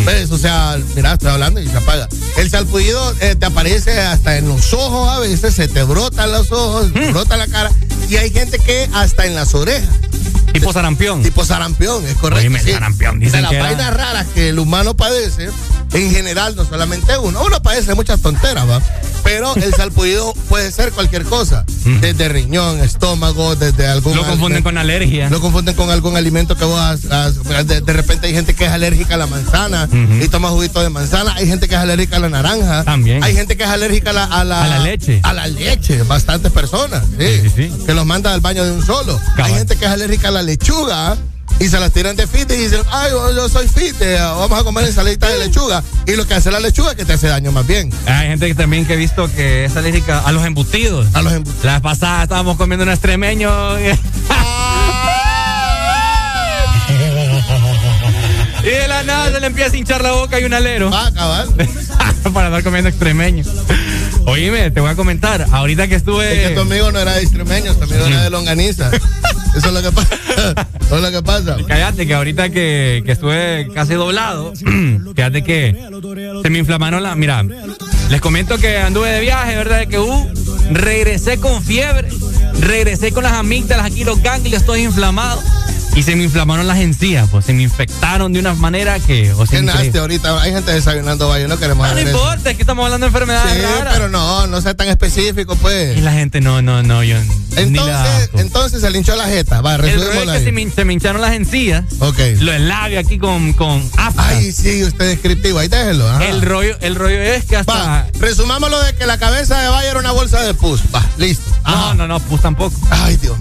¿Ves? 0.04 0.30
O 0.30 0.38
sea, 0.38 0.78
mira, 0.94 1.14
estoy 1.14 1.30
hablando 1.30 1.60
y 1.60 1.68
se 1.68 1.76
apaga. 1.76 2.08
El 2.36 2.50
salpudido 2.50 3.14
eh, 3.20 3.36
te 3.36 3.46
aparece 3.46 3.98
hasta 4.00 4.36
en 4.36 4.48
los 4.48 4.72
ojos 4.72 5.08
a 5.08 5.18
veces, 5.18 5.54
se 5.54 5.66
te 5.68 5.82
brotan 5.82 6.30
los 6.30 6.52
ojos, 6.52 6.92
te 6.92 7.10
brota 7.10 7.36
la 7.36 7.46
cara. 7.46 7.70
Y 8.08 8.16
hay 8.16 8.30
gente 8.30 8.58
que 8.58 8.88
hasta 8.92 9.26
en 9.26 9.34
las 9.34 9.54
orejas. 9.54 9.88
Tipo 10.52 10.72
sarampión. 10.72 11.22
Tipo 11.22 11.44
sarampión, 11.44 12.04
es 12.06 12.14
correcto. 12.16 12.42
Oíme, 12.44 12.60
sí. 12.60 12.72
sarampión, 12.72 13.18
De 13.20 13.26
dicen 13.26 13.42
las 13.42 13.50
que 13.50 13.56
era- 13.56 13.66
vainas 13.66 13.94
raras 13.94 14.26
que 14.34 14.48
el 14.48 14.58
humano 14.58 14.94
padece, 14.96 15.50
en 15.92 16.10
general, 16.10 16.56
no 16.56 16.64
solamente 16.64 17.16
uno. 17.18 17.42
Uno 17.44 17.62
padece 17.62 17.94
muchas 17.94 18.20
tonteras, 18.20 18.68
¿va? 18.68 18.80
Pero 19.24 19.54
el 19.56 19.74
salpudido 19.74 20.32
puede 20.48 20.70
ser 20.72 20.92
cualquier 20.92 21.24
cosa. 21.24 21.64
Desde 22.00 22.28
riñón, 22.28 22.80
estómago, 22.80 23.56
desde 23.56 23.86
algún. 23.86 24.16
Lo 24.16 24.24
confunden 24.26 24.62
con 24.62 24.78
alergia. 24.78 25.28
Lo 25.30 25.40
confunden 25.40 25.74
con 25.74 25.90
algún 25.90 26.16
alimento 26.16 26.54
que 26.56 26.64
vos 26.64 26.78
has. 26.78 27.04
has- 27.10 27.66
de, 27.66 27.80
de 27.80 27.92
repente 27.92 28.26
hay 28.26 28.32
gente 28.34 28.54
que 28.54 28.64
es 28.66 28.70
alérgica 28.70 29.14
a 29.14 29.18
la 29.18 29.26
manzana 29.26 29.88
y 30.22 30.28
toma 30.28 30.48
juguito 30.50 30.82
de 30.82 30.88
manzana. 30.90 31.34
Hay 31.34 31.46
gente 31.46 31.68
que 31.68 31.74
es 31.74 31.80
alérgica 31.80 32.16
a 32.16 32.20
la 32.20 32.28
naranja. 32.28 32.84
También. 32.84 33.22
Hay 33.24 33.34
gente 33.34 33.56
que 33.56 33.64
es 33.64 33.68
alérgica 33.70 34.10
a 34.10 34.12
la. 34.14 34.24
A 34.24 34.44
la, 34.44 34.62
A 34.64 34.68
la 34.68 34.78
leche. 34.80 35.20
A 35.22 35.32
la 35.32 35.46
leche. 35.46 36.02
Bastantes 36.04 36.52
personas. 36.52 37.02
Sí. 37.18 37.70
Que 37.86 37.94
los 37.94 38.06
manda 38.06 38.32
al 38.32 38.40
baño 38.40 38.64
de 38.64 38.72
un 38.72 38.84
solo. 38.84 39.18
Hay 39.36 39.52
gente 39.54 39.76
que 39.76 39.84
es 39.84 39.90
alérgica 39.90 40.28
a 40.28 40.32
la 40.32 40.37
lechuga. 40.42 41.16
Y 41.60 41.68
se 41.68 41.80
las 41.80 41.92
tiran 41.92 42.14
de 42.14 42.28
fit 42.28 42.48
y 42.52 42.56
dicen, 42.56 42.82
ay, 42.90 43.10
yo, 43.10 43.48
soy 43.48 43.66
fit, 43.66 43.96
eh, 44.00 44.16
vamos 44.20 44.60
a 44.60 44.62
comer 44.62 44.84
ensaladita 44.84 45.28
de 45.28 45.38
lechuga. 45.38 45.82
Y 46.06 46.14
lo 46.14 46.24
que 46.24 46.34
hace 46.34 46.52
la 46.52 46.60
lechuga 46.60 46.92
es 46.92 46.96
que 46.96 47.04
te 47.04 47.14
hace 47.14 47.26
daño 47.26 47.50
más 47.50 47.66
bien. 47.66 47.90
Hay 48.06 48.28
gente 48.28 48.46
que 48.46 48.54
también 48.54 48.86
que 48.86 48.92
he 48.94 48.96
visto 48.96 49.28
que 49.34 49.64
es 49.64 49.76
alérgica 49.76 50.20
a 50.20 50.30
los 50.30 50.44
embutidos. 50.44 51.08
A 51.14 51.22
los 51.22 51.32
embutidos. 51.32 51.64
La 51.64 51.72
vez 51.72 51.82
pasada 51.82 52.22
estábamos 52.22 52.56
comiendo 52.56 52.84
un 52.84 52.90
extremeño. 52.90 53.50
y 58.62 58.68
de 58.68 58.88
la 58.88 59.02
nada 59.02 59.32
se 59.32 59.40
le 59.40 59.46
empieza 59.48 59.74
a 59.74 59.78
hinchar 59.78 60.02
la 60.02 60.12
boca 60.12 60.38
y 60.38 60.44
un 60.44 60.54
alero. 60.54 60.90
Ah, 60.92 61.10
cabal. 61.12 61.48
Para 62.32 62.46
andar 62.46 62.62
comiendo 62.62 62.88
extremeño. 62.88 63.42
Oíme, 64.28 64.70
te 64.70 64.80
voy 64.80 64.90
a 64.90 64.94
comentar. 64.94 65.46
Ahorita 65.50 65.88
que 65.88 65.94
estuve. 65.94 66.42
Es 66.42 66.48
que 66.48 66.54
tu 66.54 66.60
amigo 66.60 66.92
no 66.92 66.98
era 66.98 67.14
de 67.14 67.22
extremeños, 67.22 67.80
amigo 67.80 68.04
era 68.04 68.24
de 68.24 68.28
longaniza. 68.30 68.90
Eso 69.56 69.68
es 69.68 69.72
lo 69.72 69.82
que 69.82 69.90
pasa. 69.90 70.16
Eso 70.80 70.96
es 70.96 71.02
lo 71.02 71.10
que 71.10 71.22
pasa. 71.22 71.56
Cállate, 71.66 72.06
que 72.06 72.14
ahorita 72.14 72.50
que, 72.50 73.02
que 73.06 73.12
estuve 73.12 73.68
casi 73.72 73.94
doblado, 73.94 74.52
fíjate 75.16 75.42
que 75.42 75.74
se 76.42 76.50
me 76.50 76.58
inflamaron 76.58 77.02
las. 77.02 77.16
Mira, 77.16 77.42
les 78.10 78.20
comento 78.20 78.58
que 78.58 78.76
anduve 78.76 79.08
de 79.08 79.20
viaje, 79.20 79.56
¿verdad? 79.56 79.86
Que 79.86 79.98
uh, 79.98 80.30
regresé 80.72 81.38
con 81.38 81.62
fiebre, 81.62 82.08
regresé 82.60 83.12
con 83.12 83.24
las 83.24 83.32
amígdalas 83.32 83.86
aquí, 83.86 84.04
los 84.04 84.22
ganglios, 84.22 84.64
todos 84.66 84.78
inflamados. 84.78 85.42
Y 85.98 86.04
se 86.04 86.14
me 86.14 86.22
inflamaron 86.22 86.68
las 86.68 86.78
encías, 86.78 87.28
pues 87.28 87.44
se 87.46 87.52
me 87.52 87.64
infectaron 87.64 88.32
de 88.32 88.38
una 88.38 88.54
manera 88.54 89.00
que. 89.00 89.32
O 89.32 89.46
sea, 89.46 89.60
Qué 89.90 89.98
ahorita. 89.98 90.40
Hay 90.40 90.52
gente 90.52 90.70
desayunando 90.72 91.28
vaya, 91.28 91.48
no 91.48 91.58
queremos 91.58 91.88
No, 91.88 91.94
no 91.94 92.00
importa, 92.00 92.50
es 92.50 92.56
que 92.56 92.62
estamos 92.62 92.84
hablando 92.84 93.06
de 93.06 93.08
enfermedades 93.08 93.52
Sí, 93.52 93.62
raras. 93.62 93.94
pero 93.94 94.08
no, 94.08 94.46
no 94.46 94.60
sea 94.60 94.74
tan 94.74 94.86
específico, 94.86 95.56
pues. 95.56 95.98
Y 95.98 96.00
la 96.00 96.12
gente, 96.12 96.40
no, 96.40 96.62
no, 96.62 96.84
no, 96.84 97.02
yo. 97.02 97.16
la 97.50 97.62
Entonces, 97.62 98.30
entonces 98.34 98.80
se 98.80 98.90
le 98.92 98.98
hinchó 98.98 99.16
la 99.16 99.26
jeta. 99.26 99.60
Va, 99.60 99.74
El 99.74 99.86
es 99.86 99.94
que 99.96 100.44
se 100.44 100.52
me, 100.52 100.70
se 100.70 100.84
me 100.84 100.92
hincharon 100.92 101.20
las 101.20 101.32
encías. 101.32 101.82
Ok. 101.98 102.20
Los 102.42 102.60
labios 102.60 103.04
aquí 103.04 103.18
con, 103.18 103.52
con. 103.54 103.82
Ay, 103.96 104.52
sí, 104.52 104.84
usted 104.84 105.04
es 105.04 105.10
descriptivo. 105.16 105.58
Ahí 105.58 105.66
déjelo. 105.66 106.08
ajá. 106.08 106.26
El 106.26 106.42
rollo, 106.42 106.76
el 106.80 106.94
rollo 106.94 107.20
es 107.20 107.44
que 107.44 107.56
hasta. 107.56 107.72
Va, 107.74 108.06
resumámoslo 108.20 108.80
de 108.84 108.94
que 108.94 109.04
la 109.04 109.18
cabeza 109.18 109.60
de 109.60 109.68
Valle 109.68 109.88
era 109.88 109.98
una 109.98 110.12
bolsa 110.12 110.40
de 110.42 110.54
pus. 110.54 110.80
Va, 110.94 111.04
listo. 111.16 111.50
No, 111.66 111.94
no, 111.94 112.06
no, 112.06 112.20
pues 112.20 112.40
tampoco. 112.40 112.78
Ay, 112.88 113.16
Dios. 113.16 113.36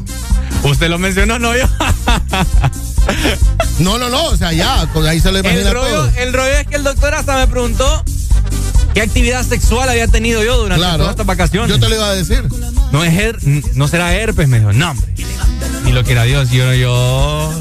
Usted 0.64 0.90
lo 0.90 0.98
mencionó, 0.98 1.38
no 1.38 1.56
yo. 1.56 1.66
No, 3.80 3.98
no, 4.00 4.10
no, 4.10 4.26
o 4.26 4.36
sea, 4.38 4.52
ya, 4.54 4.88
con 4.92 5.06
ahí 5.06 5.20
se 5.20 5.32
lo 5.32 5.40
imagina 5.40 5.62
el, 5.70 5.74
rollo, 5.74 5.96
todo. 5.96 6.12
el 6.18 6.34
rollo 6.34 6.54
es 6.58 6.68
que 6.68 6.76
el 6.78 6.84
doctor 6.84 7.14
hasta 7.14 7.36
me 7.38 7.48
preguntó 7.48 8.04
qué 8.96 9.02
actividad 9.02 9.46
sexual 9.46 9.88
había 9.88 10.08
tenido 10.08 10.44
yo 10.44 10.58
durante 10.58 10.80
Claro. 10.82 10.98
todas 10.98 11.12
estas 11.12 11.28
vacaciones. 11.28 11.70
Yo 11.70 11.80
te 11.80 11.88
lo 11.88 11.96
iba 11.96 12.08
a 12.10 12.16
decir. 12.16 12.44
No 12.92 13.04
es 13.04 13.14
her- 13.14 13.40
no 13.76 13.88
será 13.88 14.14
herpes, 14.16 14.48
me 14.48 14.60
dijo. 14.60 14.74
No, 14.74 14.92
hombre. 14.92 15.14
Ni 15.84 15.92
lo 15.92 16.04
quiera 16.04 16.24
Dios. 16.24 16.50
Yo, 16.50 16.74
yo 16.74 17.54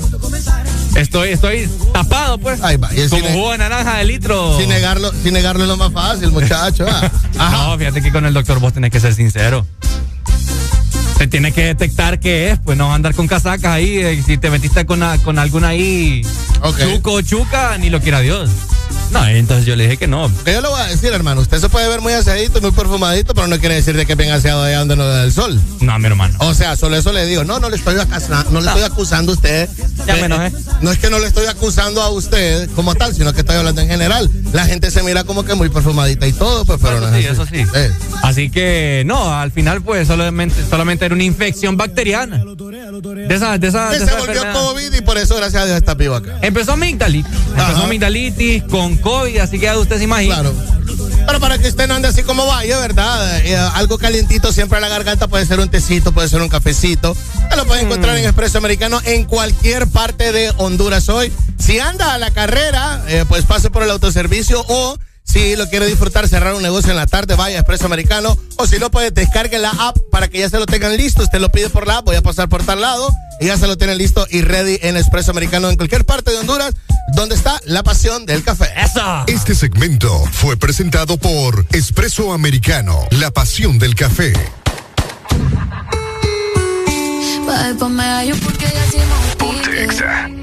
estoy, 0.97 1.29
estoy 1.31 1.69
tapado, 1.93 2.39
pues. 2.39 2.63
Ahí 2.63 2.77
va. 2.79 2.93
Y 2.95 3.01
el 3.01 3.11
como 3.11 3.27
jugo 3.29 3.53
de 3.53 3.59
naranja 3.59 3.99
de 3.99 4.05
litro. 4.05 4.59
Sin 4.59 4.71
negarlo, 4.71 5.13
sin 5.23 5.35
negarlo 5.35 5.65
es 5.65 5.69
lo 5.69 5.77
más 5.77 5.93
fácil, 5.93 6.31
muchacho. 6.31 6.87
ah. 6.91 7.11
Ajá. 7.39 7.69
No, 7.69 7.79
fíjate 7.79 8.01
que 8.01 8.11
con 8.11 8.25
el 8.25 8.33
doctor 8.33 8.59
vos 8.59 8.73
tenés 8.73 8.91
que 8.91 9.01
ser 9.01 9.15
sincero. 9.15 9.67
Se 11.19 11.27
tiene 11.27 11.51
que 11.53 11.65
detectar 11.65 12.21
qué 12.21 12.51
es, 12.51 12.59
pues 12.59 12.77
no 12.77 12.93
andar 12.93 13.15
con 13.15 13.27
casacas 13.27 13.73
ahí. 13.73 13.97
eh, 13.99 14.23
si 14.25 14.37
te 14.37 14.51
metiste 14.51 14.85
con, 14.85 15.03
a- 15.03 15.19
con 15.19 15.39
alguna 15.39 15.69
ahí 15.69 16.23
chuco 16.95 17.13
o 17.15 17.21
chuca, 17.23 17.79
ni 17.79 17.89
lo 17.91 18.01
quiera 18.01 18.21
Dios. 18.21 18.51
No, 19.13 19.27
entonces 19.27 19.65
yo 19.67 19.77
le 19.77 19.85
dije 19.85 19.97
que 19.97 20.07
no. 20.07 20.29
Yo 20.47 20.61
le 20.61 20.69
voy 20.69 20.81
a 20.81 20.87
decir, 20.87 21.13
hermano, 21.13 21.41
usted 21.41 21.59
se 21.59 21.69
puede 21.69 21.89
ver 21.89 22.01
muy 22.01 22.13
aseadito, 22.13 22.61
muy 22.61 22.71
perfumadito, 22.73 23.35
pero 23.35 23.47
no 23.47 23.59
quiere 23.59 23.77
decir 23.77 23.97
de 23.97 24.05
que 24.05 24.13
es 24.13 24.19
bien 24.19 24.31
aseado 24.33 24.63
allá 24.63 24.81
donde 24.81 24.97
no 24.97 25.07
da 25.07 25.23
el 25.25 25.33
sol. 25.33 25.61
No, 25.81 25.99
mi 25.99 26.07
hermano. 26.07 26.35
O 26.41 26.55
sea, 26.55 26.77
solo 26.77 26.97
eso 26.97 27.13
le 27.13 27.25
digo. 27.27 27.45
No, 27.45 27.59
no 27.61 27.71
le 27.71 27.77
estoy 27.77 27.99
acusando, 27.99 28.51
no 28.51 28.61
le 28.61 28.67
estoy 28.69 28.83
acusando 28.83 29.33
a 29.33 29.35
usted. 29.35 29.69
Ya 30.07 30.17
Eh, 30.17 30.21
me 30.21 30.27
enojé. 30.27 30.53
No 30.83 30.91
es 30.91 30.99
que 30.99 31.09
no 31.11 31.19
le 31.19 31.27
estoy 31.27 31.47
acusando 31.47 32.03
a 32.03 32.11
usted 32.11 32.69
como 32.75 32.95
tal, 32.95 33.15
sino 33.15 33.33
que 33.33 33.41
estoy 33.41 33.57
hablando 33.57 33.81
en 33.81 33.89
general. 33.89 34.31
La 34.53 34.67
gente 34.67 34.91
se 34.91 35.03
mira 35.03 35.25
como 35.25 35.45
que 35.45 35.55
muy 35.55 35.69
perfumadita 35.69 36.27
y 36.27 36.33
todo, 36.33 36.65
pues, 36.65 36.79
pero 36.83 37.01
no 37.01 37.09
Eso 37.09 37.43
es 37.43 37.49
sí, 37.49 37.57
así. 37.61 37.61
eso 37.61 37.71
sí. 37.73 37.79
Eh, 37.79 37.91
Así 38.23 38.51
que 38.51 39.03
no, 39.07 39.33
al 39.33 39.53
final 39.53 39.83
pues 39.83 40.09
solamente, 40.09 40.57
solamente 40.69 41.05
era 41.05 41.15
una 41.15 41.25
infección 41.25 41.77
bacteriana. 41.77 42.43
De 42.45 43.35
esas, 43.35 43.61
de 43.61 43.71
de 43.71 43.71
se 43.71 43.79
volvió 44.15 44.35
enfermedades. 44.43 44.57
COVID 44.57 44.93
y 44.95 45.01
por 45.03 45.19
eso, 45.19 45.37
gracias 45.37 45.63
a 45.63 45.67
Dios, 45.67 45.77
está 45.77 45.95
vivo 45.95 46.15
acá. 46.17 46.39
Empezó 46.43 46.73
amigdalitis. 46.73 47.33
Empezó 47.57 47.85
amigdalitis 47.85 48.63
con 48.65 48.96
COVID, 49.01 49.39
así 49.39 49.59
que 49.59 49.67
ya 49.67 49.79
usted 49.79 49.99
se 49.99 50.05
imagina. 50.05 50.41
Claro. 50.41 50.55
Pero 51.27 51.41
para 51.41 51.59
que 51.59 51.69
usted 51.69 51.89
no 51.89 51.95
ande 51.95 52.09
así 52.09 52.23
como 52.23 52.47
vaya, 52.47 52.79
¿verdad? 52.79 53.41
Eh, 53.45 53.57
algo 53.57 53.99
calientito 53.99 54.53
siempre 54.53 54.79
a 54.79 54.81
la 54.81 54.89
garganta 54.89 55.27
puede 55.27 55.45
ser 55.45 55.59
un 55.59 55.69
tecito, 55.69 56.13
puede 56.13 56.29
ser 56.29 56.41
un 56.41 56.49
cafecito. 56.49 57.17
Lo 57.57 57.67
puede 57.67 57.83
encontrar 57.83 58.17
en 58.17 58.25
Expreso 58.25 58.59
Americano 58.59 59.01
en 59.05 59.25
cualquier 59.25 59.89
parte 59.89 60.31
de 60.31 60.53
Honduras 60.59 61.09
hoy. 61.09 61.33
Si 61.59 61.81
anda 61.81 62.15
a 62.15 62.19
la 62.19 62.31
carrera, 62.31 63.03
eh, 63.09 63.25
pues 63.29 63.45
pase 63.45 63.71
por 63.71 63.83
el 63.83 63.91
autoservicio 63.91 64.65
o 64.69 64.97
si 65.27 65.57
lo 65.57 65.69
quiere 65.69 65.87
disfrutar, 65.87 66.27
cerrar 66.29 66.55
un 66.55 66.63
negocio 66.63 66.91
en 66.91 66.97
la 66.97 67.07
tarde, 67.07 67.35
vaya 67.35 67.57
a 67.57 67.61
Expreso 67.61 67.85
Americano. 67.85 68.39
O 68.57 68.67
si 68.67 68.79
no, 68.79 68.91
puede 68.91 69.11
descargue 69.11 69.59
la 69.59 69.71
app 69.71 69.97
para 70.11 70.29
que 70.29 70.39
ya 70.39 70.49
se 70.49 70.59
lo 70.59 70.67
tengan 70.67 70.97
listo. 70.97 71.23
Usted 71.23 71.41
lo 71.41 71.51
pide 71.51 71.69
por 71.69 71.87
la 71.87 71.99
app, 71.99 72.07
voy 72.07 72.17
a 72.17 72.23
pasar 72.23 72.49
por 72.49 72.65
tal 72.65 72.81
lado 72.81 73.11
y 73.41 73.47
ya 73.47 73.59
se 73.59 73.67
lo 73.67 73.77
tienen 73.77 73.99
listo 73.99 74.27
y 74.31 74.41
ready 74.41 74.79
en 74.83 74.97
Expreso 74.97 75.33
Americano 75.33 75.69
en 75.69 75.77
cualquier 75.77 76.07
parte 76.07 76.31
de 76.31 76.39
Honduras 76.39 76.75
donde 77.15 77.35
está 77.35 77.61
la 77.65 77.83
pasión 77.83 78.27
del 78.27 78.43
café. 78.43 78.67
¡Eso! 78.77 79.25
Este 79.27 79.55
segmento 79.55 80.25
fue 80.33 80.57
presentado 80.57 81.19
por 81.19 81.67
Espresso 81.73 82.33
Americano, 82.33 83.07
la 83.11 83.31
pasión 83.31 83.79
del 83.79 83.95
café. 83.95 84.33
Después 89.67 90.36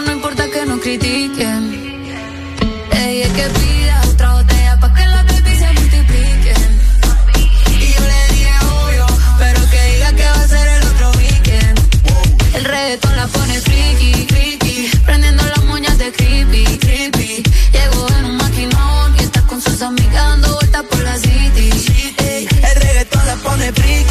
no 0.00 0.12
importa 0.12 0.48
que 0.50 0.66
nos 0.66 0.80
critiquen. 0.80 1.62
Ella 2.92 3.28
que 3.34 3.46
pida 3.58 4.02
otra 4.10 4.32
botella 4.34 4.80
pa' 4.80 4.94
que 4.94 5.06
la 5.06 5.22
baby 5.22 5.56
se 5.56 5.72
multiplique. 5.72 6.54
Y 7.78 7.92
yo 7.94 8.00
le 8.00 8.34
dije 8.34 8.54
obvio, 8.82 9.06
pero 9.38 9.60
que 9.70 9.80
diga 9.92 10.12
que 10.14 10.24
va 10.24 10.42
a 10.42 10.48
ser 10.48 10.68
el 10.68 10.82
otro 10.88 11.10
weekend. 11.18 11.78
El 12.54 12.64
reggaetón 12.64 13.16
la 13.16 13.26
pone 13.28 13.60
friki, 13.60 14.26
friki, 14.28 14.90
prendiendo 15.04 15.44
las 15.44 15.64
moñas 15.64 15.98
de 15.98 16.12
creepy, 16.12 16.64
creepy. 16.78 17.42
Llegó 17.72 18.08
en 18.18 18.24
un 18.24 18.36
maquinón 18.36 19.14
y 19.18 19.22
está 19.22 19.42
con 19.42 19.60
sus 19.60 19.80
amigas 19.82 20.14
dando 20.14 20.54
vueltas 20.54 20.82
por 20.84 21.02
la 21.02 21.16
city. 21.18 21.70
El 22.18 22.76
reggaetón 22.82 23.26
la 23.26 23.36
pone 23.36 23.72
friki, 23.72 24.01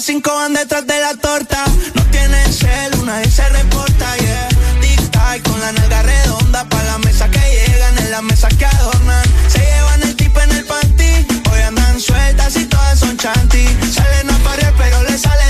los 0.00 0.06
cinco 0.06 0.32
van 0.34 0.54
detrás 0.54 0.86
de 0.86 0.98
la 0.98 1.14
torta. 1.14 1.62
No 1.94 2.02
tienen 2.10 2.52
cel, 2.54 3.04
nadie 3.04 3.30
se 3.30 3.46
reporta, 3.50 4.16
yeah. 4.16 4.48
Tic-tac 4.80 5.42
con 5.42 5.60
la 5.60 5.72
nalga 5.72 6.02
redonda. 6.02 6.64
Pa' 6.64 6.82
la 6.84 6.96
mesa 6.98 7.28
que 7.28 7.38
llegan, 7.38 7.98
en 7.98 8.10
la 8.10 8.22
mesa 8.22 8.48
que 8.48 8.64
adornan. 8.64 9.22
Se 9.48 9.58
llevan 9.58 10.02
el 10.02 10.16
tipo 10.16 10.40
en 10.40 10.52
el 10.52 10.64
panty. 10.64 11.26
Hoy 11.52 11.60
andan 11.60 12.00
sueltas 12.00 12.56
y 12.56 12.64
todas 12.64 12.98
son 12.98 13.14
chanty. 13.18 13.66
Salen 13.92 14.30
a 14.30 14.38
parir, 14.38 14.72
pero 14.78 15.02
les 15.02 15.20
sale 15.20 15.49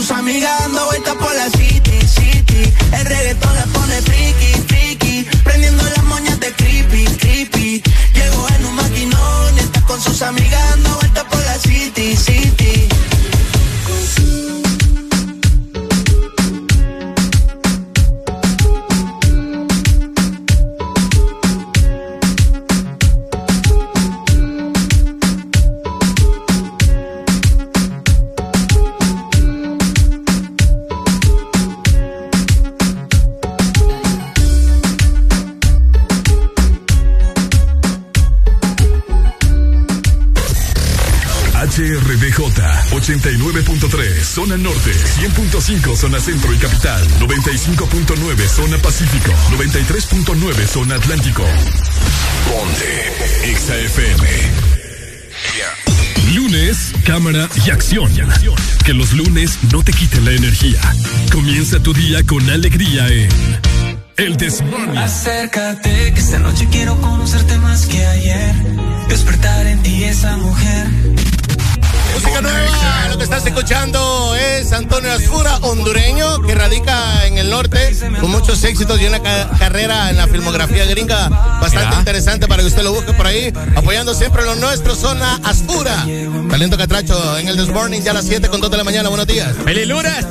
sus 0.00 0.12
amigas 0.12 0.56
dando 0.60 0.84
vueltas 0.86 1.16
por 1.16 1.34
la 1.34 1.50
city, 1.50 1.98
city. 2.06 2.72
El 2.92 3.04
reggaetón 3.04 3.52
la 3.56 3.66
pone 3.66 4.00
friki, 4.02 4.52
friki. 4.68 5.26
Prendiendo 5.42 5.82
las 5.82 6.04
moñas 6.04 6.38
de 6.38 6.52
creepy, 6.52 7.04
creepy. 7.16 7.82
Llegó 8.14 8.48
en 8.48 8.66
un 8.66 8.74
maquinón 8.76 9.56
y 9.56 9.58
está 9.58 9.80
con 9.86 10.00
sus 10.00 10.22
amigas 10.22 10.70
dando 10.70 10.94
vueltas 11.00 11.24
por 11.24 11.40
la 11.40 11.58
city, 11.58 12.16
city. 12.16 12.67
89.3 43.08 44.22
Zona 44.22 44.58
Norte 44.58 44.92
100.5 44.92 45.96
Zona 45.96 46.20
Centro 46.20 46.52
y 46.52 46.58
Capital 46.58 47.02
95.9 47.20 48.46
Zona 48.48 48.76
Pacífico 48.76 49.32
93.9 49.56 50.66
Zona 50.66 50.96
Atlántico 50.96 51.42
Ponte 52.46 53.56
XAFM 53.56 54.28
Lunes, 56.34 56.92
cámara 57.04 57.48
y 57.64 57.70
acción. 57.70 58.10
Que 58.84 58.92
los 58.92 59.14
lunes 59.14 59.58
no 59.72 59.82
te 59.82 59.92
quiten 59.92 60.26
la 60.26 60.32
energía. 60.32 60.78
Comienza 61.32 61.80
tu 61.80 61.94
día 61.94 62.22
con 62.24 62.48
alegría 62.50 63.08
en 63.08 63.30
El 64.18 64.36
Desmorning. 64.36 64.98
Acércate, 64.98 66.12
que 66.12 66.20
esta 66.20 66.38
noche 66.38 66.68
quiero 66.70 67.00
conocerte 67.00 67.56
más 67.58 67.86
que 67.86 68.04
ayer. 68.04 68.54
Despertar 69.08 69.66
en 69.66 69.82
ti 69.82 70.04
esa 70.04 70.36
mujer. 70.36 70.86
Música 72.18 72.40
nueva, 72.40 73.06
lo 73.10 73.16
que 73.16 73.22
estás 73.22 73.46
escuchando 73.46 74.34
es 74.34 74.72
Antonio 74.72 75.12
Asfura, 75.12 75.56
hondureño, 75.58 76.42
que 76.42 76.52
radica 76.52 77.24
en 77.26 77.38
el 77.38 77.48
norte, 77.48 77.96
con 78.20 78.32
muchos 78.32 78.64
éxitos 78.64 79.00
y 79.00 79.06
una 79.06 79.22
ca- 79.22 79.48
carrera 79.56 80.10
en 80.10 80.16
la 80.16 80.26
filmografía 80.26 80.84
gringa 80.84 81.28
bastante 81.28 81.94
interesante 81.96 82.48
para 82.48 82.62
que 82.62 82.68
usted 82.68 82.82
lo 82.82 82.92
busque 82.92 83.12
por 83.12 83.24
ahí, 83.26 83.52
apoyando 83.76 84.14
siempre 84.14 84.44
lo 84.44 84.56
nuestro, 84.56 84.96
zona 84.96 85.38
Asfura. 85.44 86.04
Talento 86.50 86.76
Catracho 86.76 87.38
en 87.38 87.46
el 87.46 87.56
This 87.56 87.68
Morning, 87.72 88.00
ya 88.00 88.10
a 88.10 88.14
las 88.14 88.24
7 88.26 88.48
con 88.48 88.60
2 88.60 88.68
de 88.68 88.76
la 88.78 88.84
mañana, 88.84 89.08
buenos 89.10 89.26
días. 89.28 89.54
¡Feliz 89.64 89.86
lunes! 89.86 90.26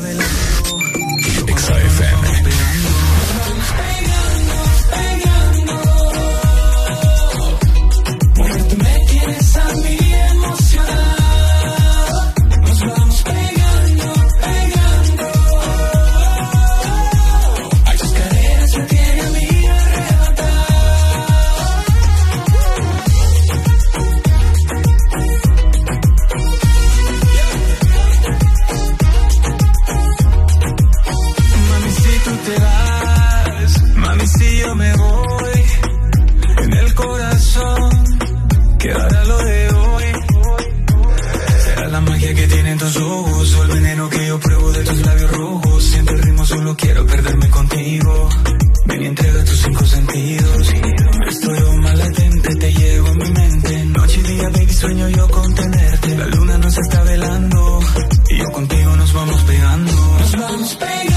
Vamos 60.87 61.16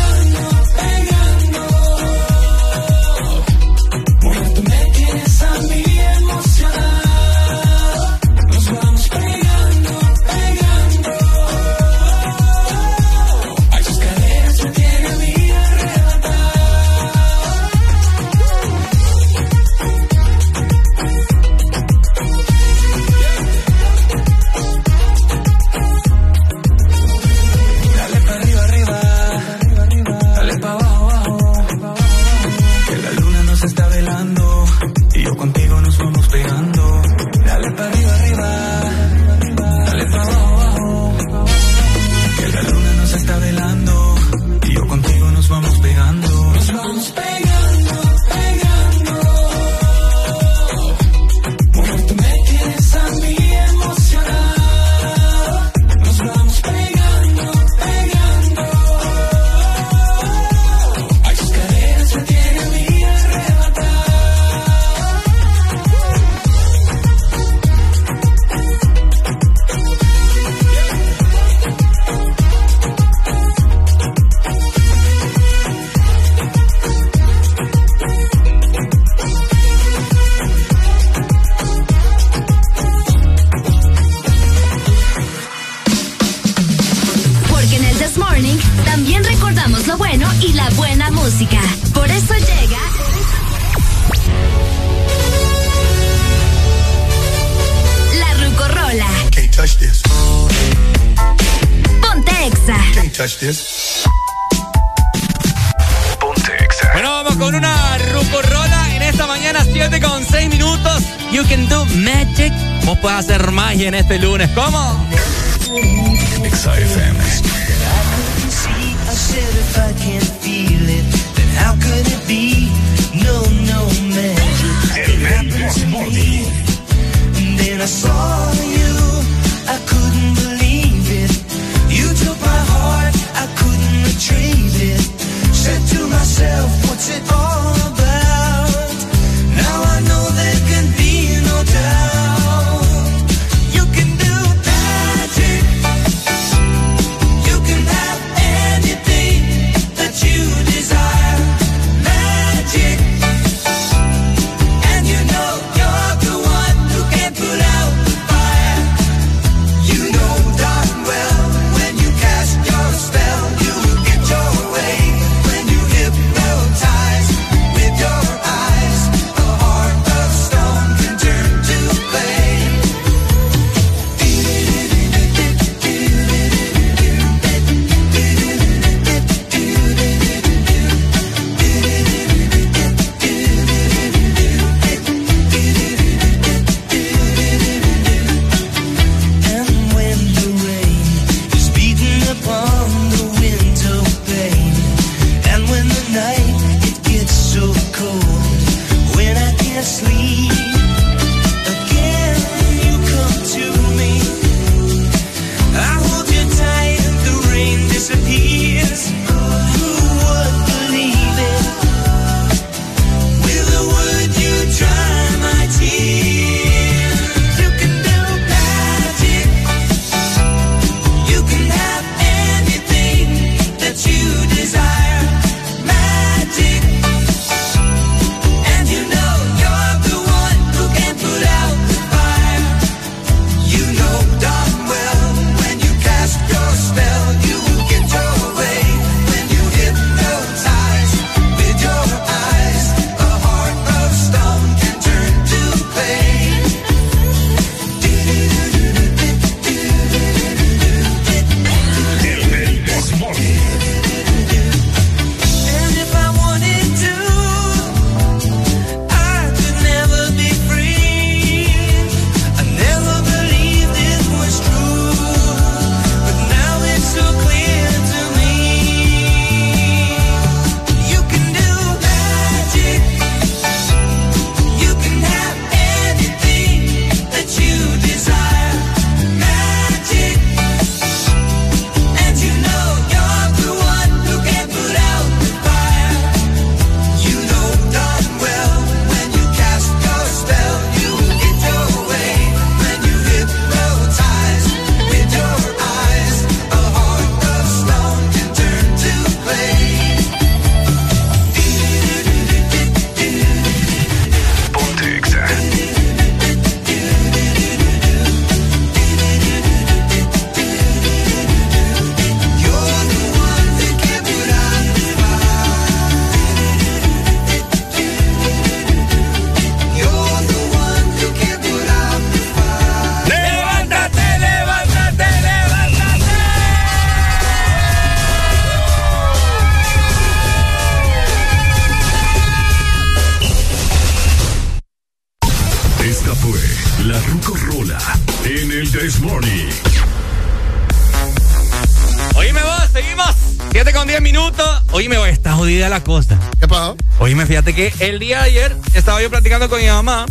fíjate 347.63 347.75
que 347.75 348.07
el 348.09 348.19
día 348.19 348.39
de 348.39 348.45
ayer 348.45 348.77
estaba 348.95 349.21
yo 349.21 349.29
platicando 349.29 349.69
con 349.69 349.81
mi 349.81 349.87
mamá. 349.87 350.25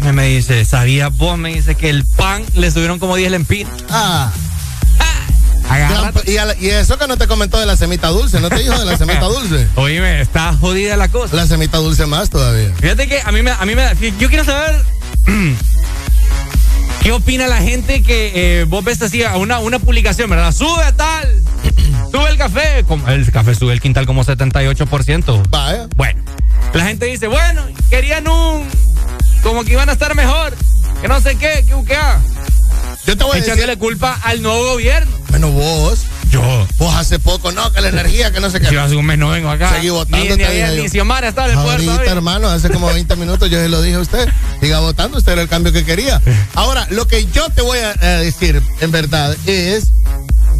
Me, 0.00 0.12
me 0.12 0.26
dice, 0.26 0.64
¿sabía 0.66 1.08
vos? 1.08 1.38
Me 1.38 1.54
dice 1.54 1.74
que 1.74 1.88
el 1.88 2.04
pan 2.04 2.44
le 2.54 2.70
subieron 2.70 2.98
como 2.98 3.16
10 3.16 3.30
lempiras. 3.30 3.72
Ah. 3.88 4.30
Agárrate. 5.68 6.30
Y, 6.30 6.34
la- 6.34 6.54
y 6.60 6.68
eso 6.68 6.98
que 6.98 7.06
no 7.06 7.16
te 7.16 7.26
comentó 7.26 7.58
de 7.58 7.64
la 7.64 7.76
semita 7.76 8.08
dulce, 8.08 8.40
¿no 8.40 8.50
te 8.50 8.58
dijo 8.58 8.78
de 8.78 8.84
la 8.84 8.98
semita 8.98 9.24
dulce? 9.24 9.66
Oíme, 9.76 10.20
está 10.20 10.52
jodida 10.54 10.96
la 10.98 11.08
cosa. 11.08 11.34
La 11.36 11.46
semita 11.46 11.78
dulce 11.78 12.04
más 12.04 12.28
todavía. 12.28 12.74
Fíjate 12.78 13.08
que 13.08 13.20
a 13.24 13.32
mí 13.32 13.42
me, 13.42 13.52
a 13.52 13.64
mí 13.64 13.74
me 13.74 13.84
Yo 14.18 14.28
quiero 14.28 14.44
saber. 14.44 14.82
¿Qué 17.02 17.12
opina 17.12 17.46
la 17.46 17.58
gente 17.62 18.02
que 18.02 18.60
eh, 18.60 18.64
vos 18.64 18.84
ves 18.84 19.00
así 19.00 19.22
a 19.24 19.36
una, 19.36 19.58
una 19.60 19.78
publicación, 19.78 20.28
verdad? 20.28 20.52
Sube 20.52 20.92
tal. 20.96 21.28
Sube 22.12 22.28
el 22.28 22.36
café. 22.36 22.84
El 23.08 23.32
café 23.32 23.54
sube 23.54 23.72
el 23.72 23.80
quintal 23.80 24.04
como 24.04 24.24
78%. 24.24 25.48
Vaya. 25.48 25.88
Bueno, 25.96 26.21
la 26.74 26.84
gente 26.86 27.06
dice, 27.06 27.26
bueno, 27.28 27.62
querían 27.90 28.26
un. 28.28 28.66
Como 29.42 29.64
que 29.64 29.72
iban 29.72 29.88
a 29.88 29.92
estar 29.92 30.14
mejor. 30.14 30.54
Que 31.00 31.08
no 31.08 31.20
sé 31.20 31.36
qué, 31.36 31.64
que 31.86 31.94
ah. 31.96 32.20
Yo 33.06 33.16
te 33.16 33.24
voy 33.24 33.32
a 33.32 33.34
decir. 33.36 33.52
Echándole 33.52 33.76
culpa 33.78 34.18
al 34.22 34.40
nuevo 34.42 34.64
gobierno. 34.72 35.10
Bueno, 35.30 35.50
vos. 35.50 36.00
Yo. 36.30 36.40
Vos 36.78 36.94
hace 36.94 37.18
poco, 37.18 37.52
no, 37.52 37.70
que 37.72 37.82
la 37.82 37.88
energía, 37.88 38.32
que 38.32 38.40
no 38.40 38.48
sé 38.48 38.58
qué. 38.60 38.68
Si 38.68 38.76
hace 38.76 38.96
un 38.96 39.04
mes 39.04 39.18
no 39.18 39.28
vengo 39.28 39.50
acá. 39.50 39.74
Seguí 39.74 39.90
votando, 39.90 40.24
Ni, 40.24 40.34
ni, 40.36 40.44
había- 40.44 40.74
yo. 40.74 40.82
ni 40.84 40.88
Xiomara 40.88 41.28
está 41.28 41.44
en 41.44 41.50
el 41.50 41.56
puerto. 41.56 41.72
Ahorita, 41.72 41.92
todavía. 41.92 42.12
hermano, 42.12 42.48
hace 42.48 42.70
como 42.70 42.86
20 42.86 43.16
minutos 43.16 43.50
yo 43.50 43.58
se 43.58 43.68
lo 43.68 43.82
dije 43.82 43.96
a 43.96 44.00
usted. 44.00 44.28
Siga 44.60 44.80
votando, 44.80 45.18
usted 45.18 45.32
era 45.32 45.42
el 45.42 45.48
cambio 45.48 45.72
que 45.74 45.84
quería. 45.84 46.22
Ahora, 46.54 46.86
lo 46.90 47.06
que 47.06 47.26
yo 47.26 47.50
te 47.50 47.60
voy 47.60 47.78
a, 47.80 47.90
a 48.00 48.06
decir, 48.20 48.62
en 48.80 48.90
verdad, 48.92 49.36
es 49.44 49.88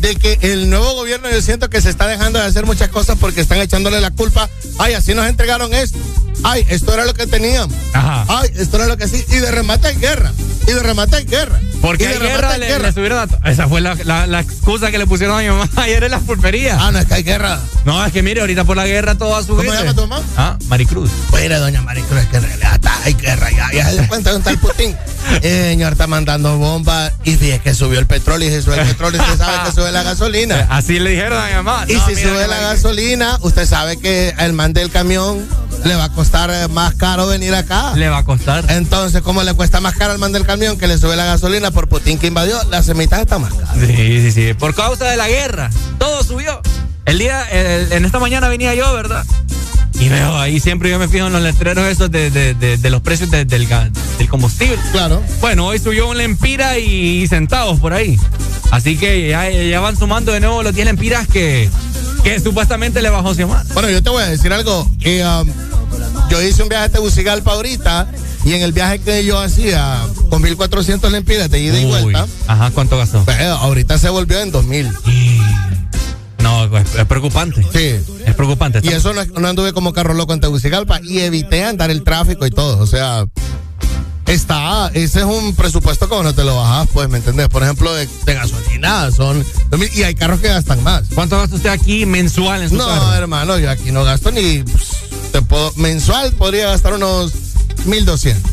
de 0.00 0.16
que 0.16 0.36
el 0.42 0.68
nuevo 0.68 0.92
gobierno 0.94 1.30
yo 1.30 1.40
siento 1.40 1.70
que 1.70 1.80
se 1.80 1.88
está 1.88 2.06
dejando 2.06 2.38
de 2.40 2.44
hacer 2.44 2.66
muchas 2.66 2.88
cosas 2.90 3.16
porque 3.18 3.40
están 3.40 3.58
echándole 3.60 4.00
la 4.00 4.10
culpa. 4.10 4.50
Ay, 4.78 4.92
así 4.94 5.14
nos 5.14 5.26
entregaron 5.26 5.72
esto. 5.72 5.96
Ay, 6.44 6.66
esto 6.68 6.92
era 6.94 7.04
lo 7.04 7.14
que 7.14 7.26
teníamos. 7.26 7.74
Ajá. 7.92 8.24
Ay, 8.28 8.50
esto 8.56 8.76
era 8.76 8.86
lo 8.86 8.96
que 8.96 9.08
sí. 9.08 9.24
Y 9.28 9.36
de 9.36 9.50
remate 9.50 9.88
hay 9.88 9.96
guerra. 9.96 10.32
Y 10.66 10.72
de 10.72 10.82
remate 10.82 11.16
hay 11.16 11.24
guerra. 11.24 11.60
Porque 11.80 12.04
y 12.04 12.06
de 12.06 12.12
remate 12.14 12.32
guerra, 12.36 12.50
hay 12.52 12.60
le, 12.60 12.78
le 12.78 12.92
subieron 12.92 13.28
a- 13.42 13.50
Esa 13.50 13.66
fue 13.68 13.80
la, 13.80 13.96
la- 14.04 14.26
la 14.26 14.40
excusa 14.40 14.90
que 14.92 14.98
le 14.98 15.06
pusieron 15.06 15.36
a 15.38 15.42
mi 15.42 15.48
mamá 15.48 15.68
ayer 15.76 16.04
en 16.04 16.10
las 16.12 16.22
pulperías. 16.22 16.78
Ah, 16.80 16.90
no, 16.92 16.98
es 17.00 17.06
que 17.06 17.14
hay 17.14 17.22
guerra. 17.22 17.58
No, 17.84 18.04
es 18.04 18.12
que 18.12 18.22
mire, 18.22 18.40
ahorita 18.40 18.64
por 18.64 18.76
la 18.76 18.86
guerra 18.86 19.16
todo 19.16 19.30
va. 19.30 19.42
¿Cómo 19.44 19.62
llama 19.62 19.94
tu 19.94 20.06
mamá? 20.06 20.22
Ah, 20.36 20.56
Maricruz. 20.68 21.10
Mira, 21.40 21.58
doña 21.58 21.82
Maricruz, 21.82 22.20
es 22.20 22.26
que 22.28 22.36
en 22.36 22.42
realidad 22.44 22.74
está, 22.74 23.02
hay 23.04 23.14
guerra 23.14 23.50
ya. 23.50 23.70
Ya 23.72 23.90
se 23.90 24.06
cuenta 24.08 24.30
de 24.30 24.36
un 24.36 24.42
tal 24.42 24.58
Putin. 24.58 24.96
Señor 25.42 25.92
está 25.92 26.06
mandando 26.06 26.56
bombas 26.58 27.12
y 27.24 27.32
fíjese 27.36 27.60
que 27.60 27.74
subió 27.74 27.98
el 27.98 28.06
petróleo 28.06 28.48
y 28.48 28.52
si 28.54 28.62
sube 28.62 28.80
el 28.80 28.86
petróleo 28.86 29.20
usted 29.20 29.38
sabe 29.38 29.68
que 29.68 29.74
sube 29.74 29.90
la 29.92 30.02
gasolina. 30.04 30.66
Así 30.70 30.98
le 31.00 31.10
dijeron 31.10 31.40
a 31.42 31.46
mi 31.48 31.54
mamá. 31.54 31.84
Y 31.88 31.94
No, 31.94 32.06
si 32.06 32.14
mira, 32.14 32.28
sube 32.28 32.46
la 32.48 32.60
gasolina, 32.60 33.38
usted 33.40 33.66
sabe 33.66 33.96
que 33.98 34.34
el 34.38 34.52
man 34.52 34.72
del 34.72 34.90
camión 34.90 35.44
le 35.84 35.94
va 35.96 36.04
a 36.04 36.08
costar 36.10 36.50
eh, 36.50 36.68
más 36.68 36.94
caro 36.94 37.26
venir 37.26 37.54
acá. 37.54 37.92
Le 37.96 38.08
va 38.08 38.18
a 38.18 38.24
costar. 38.24 38.64
Entonces, 38.70 39.22
¿cómo 39.22 39.42
le 39.42 39.54
cuesta 39.54 39.80
más 39.80 39.94
caro 39.94 40.12
al 40.12 40.18
man 40.18 40.32
del 40.32 40.44
camión 40.46 40.78
que 40.78 40.86
le 40.86 40.98
sube 40.98 41.16
la 41.16 41.24
gasolina 41.24 41.70
por 41.70 41.88
Putin 41.88 42.18
que 42.18 42.26
invadió? 42.28 42.62
La 42.70 42.82
semita 42.82 43.20
está 43.20 43.38
más 43.38 43.52
cara. 43.54 43.74
Sí, 43.74 43.86
sí, 44.22 44.32
sí. 44.32 44.54
Por 44.54 44.74
causa 44.74 45.06
de 45.06 45.16
la 45.16 45.28
guerra. 45.28 45.70
Todo 45.98 46.22
subió. 46.22 46.60
El 47.04 47.18
día, 47.18 47.42
el- 47.50 47.92
en 47.92 48.04
esta 48.04 48.18
mañana 48.20 48.48
venía 48.48 48.74
yo, 48.74 48.92
¿verdad? 48.92 49.24
Y 50.00 50.08
veo 50.08 50.36
ahí 50.38 50.58
siempre 50.58 50.90
yo 50.90 50.98
me 50.98 51.06
fijo 51.06 51.26
en 51.26 51.32
los 51.32 51.42
letreros 51.42 51.86
esos 51.86 52.10
de, 52.10 52.30
de- 52.30 52.54
de- 52.54 52.76
de 52.76 52.90
los 52.90 53.02
precios 53.02 53.30
de- 53.30 53.44
del, 53.44 53.68
del 54.18 54.28
combustible. 54.28 54.78
Claro. 54.92 55.22
Bueno, 55.40 55.66
hoy 55.66 55.78
subió 55.78 56.08
un 56.08 56.16
lempira 56.18 56.78
y, 56.78 57.26
centavos 57.28 57.78
por 57.78 57.92
ahí. 57.92 58.18
Así 58.70 58.96
que 58.96 59.28
ya, 59.28 59.48
ya 59.50 59.80
van 59.80 59.96
sumando 59.96 60.32
de 60.32 60.40
nuevo 60.40 60.62
los 60.62 60.74
10 60.74 60.86
lempiras 60.86 61.28
que, 61.28 61.68
que 62.24 62.40
supuestamente 62.40 63.02
le 63.02 63.10
bajó 63.10 63.34
Xiomara. 63.34 63.64
Bueno, 63.74 63.90
yo 63.90 64.02
te 64.02 64.10
voy 64.10 64.22
a 64.22 64.26
decir 64.26 64.52
algo. 64.52 64.90
que, 64.98 65.24
um, 65.24 65.48
yo 66.32 66.42
hice 66.42 66.62
un 66.62 66.68
viaje 66.70 66.86
a 66.86 66.88
Tegucigalpa 66.88 67.52
ahorita 67.52 68.10
y 68.44 68.54
en 68.54 68.62
el 68.62 68.72
viaje 68.72 68.98
que 69.00 69.22
yo 69.24 69.38
hacía 69.38 69.98
con 70.30 70.40
1400 70.40 71.12
lempiras 71.12 71.50
de 71.50 71.60
ida 71.60 71.78
y 71.78 71.84
vuelta, 71.84 72.26
Ajá, 72.46 72.70
¿cuánto 72.70 72.96
gastó? 72.96 73.22
pues, 73.24 73.38
ahorita 73.40 73.98
se 73.98 74.08
volvió 74.08 74.40
en 74.40 74.50
2000. 74.50 74.90
No, 76.42 76.76
es, 76.76 76.94
es 76.96 77.04
preocupante. 77.04 77.62
Sí. 77.72 78.00
Es 78.26 78.34
preocupante. 78.34 78.80
Y 78.82 78.88
eso 78.88 79.12
no, 79.12 79.24
no 79.24 79.46
anduve 79.48 79.72
como 79.72 79.92
carro 79.92 80.14
loco 80.14 80.32
en 80.32 80.40
Tegucigalpa 80.40 81.00
y 81.02 81.20
evité 81.20 81.64
andar 81.64 81.90
el 81.90 82.02
tráfico 82.02 82.46
y 82.46 82.50
todo. 82.50 82.78
O 82.78 82.86
sea, 82.86 83.26
está, 84.26 84.90
ese 84.94 85.20
es 85.20 85.24
un 85.24 85.54
presupuesto 85.54 86.08
como 86.08 86.22
no 86.24 86.34
te 86.34 86.42
lo 86.42 86.56
bajas, 86.56 86.88
pues, 86.92 87.08
¿me 87.08 87.18
entendés? 87.18 87.48
Por 87.48 87.62
ejemplo, 87.62 87.92
de, 87.94 88.08
de 88.24 88.34
gasolina 88.34 89.10
son. 89.12 89.44
Y 89.94 90.02
hay 90.02 90.14
carros 90.16 90.40
que 90.40 90.48
gastan 90.48 90.82
más. 90.82 91.04
¿Cuánto 91.14 91.38
gasta 91.38 91.54
usted 91.56 91.70
aquí 91.70 92.06
mensual 92.06 92.62
en 92.62 92.70
su 92.70 92.76
No, 92.76 92.86
carro? 92.86 93.14
hermano, 93.14 93.58
yo 93.58 93.70
aquí 93.70 93.92
no 93.92 94.02
gasto 94.02 94.30
ni. 94.32 94.64
Te 95.32 95.42
puedo, 95.42 95.72
mensual 95.76 96.32
podría 96.32 96.66
gastar 96.68 96.92
unos 96.94 97.32
1200. 97.86 98.50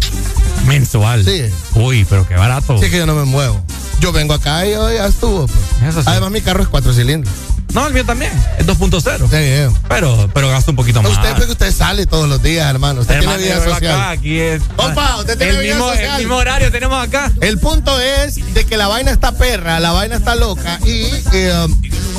Mensual. 0.65 1.25
Sí. 1.25 1.43
Uy, 1.75 2.05
pero 2.09 2.27
qué 2.27 2.35
barato. 2.35 2.77
Sí, 2.77 2.89
que 2.89 2.97
yo 2.97 3.05
no 3.05 3.15
me 3.15 3.25
muevo. 3.25 3.61
Yo 3.99 4.11
vengo 4.11 4.33
acá 4.33 4.65
y 4.65 4.71
yo 4.71 4.91
ya 4.91 5.05
estuvo. 5.07 5.47
pues. 5.47 5.59
Eso 5.89 6.01
sí. 6.01 6.07
Además, 6.09 6.31
mi 6.31 6.41
carro 6.41 6.63
es 6.63 6.69
cuatro 6.69 6.93
cilindros. 6.93 7.33
No, 7.73 7.85
el 7.85 7.93
mío 7.93 8.03
también. 8.03 8.31
Es 8.57 8.65
2.0. 8.65 9.29
Sí. 9.29 9.75
Pero, 9.87 10.29
pero 10.33 10.49
gasta 10.49 10.71
un 10.71 10.77
poquito 10.77 11.03
más. 11.03 11.11
Usted, 11.11 11.35
porque 11.35 11.51
usted 11.51 11.71
sale 11.71 12.07
todos 12.07 12.27
los 12.27 12.41
días, 12.41 12.67
hermano. 12.67 13.01
Usted 13.01 13.15
Hermano, 13.15 13.37
tiene 13.37 13.53
vida 13.53 13.63
social. 13.63 13.91
acá, 13.95 14.09
aquí 14.09 14.39
es. 14.39 14.61
Opa, 14.75 15.17
usted 15.19 15.37
tiene 15.37 15.53
el 15.53 15.59
vida 15.61 15.73
mismo, 15.75 15.89
social. 15.89 16.11
El 16.13 16.17
mismo 16.19 16.35
horario 16.37 16.71
tenemos 16.71 17.03
acá. 17.07 17.31
El 17.41 17.59
punto 17.59 17.99
es 17.99 18.53
de 18.55 18.65
que 18.65 18.75
la 18.75 18.87
vaina 18.87 19.11
está 19.11 19.33
perra, 19.33 19.79
la 19.79 19.91
vaina 19.91 20.15
está 20.15 20.33
loca 20.35 20.79
y 20.83 21.03
eh, 21.31 21.67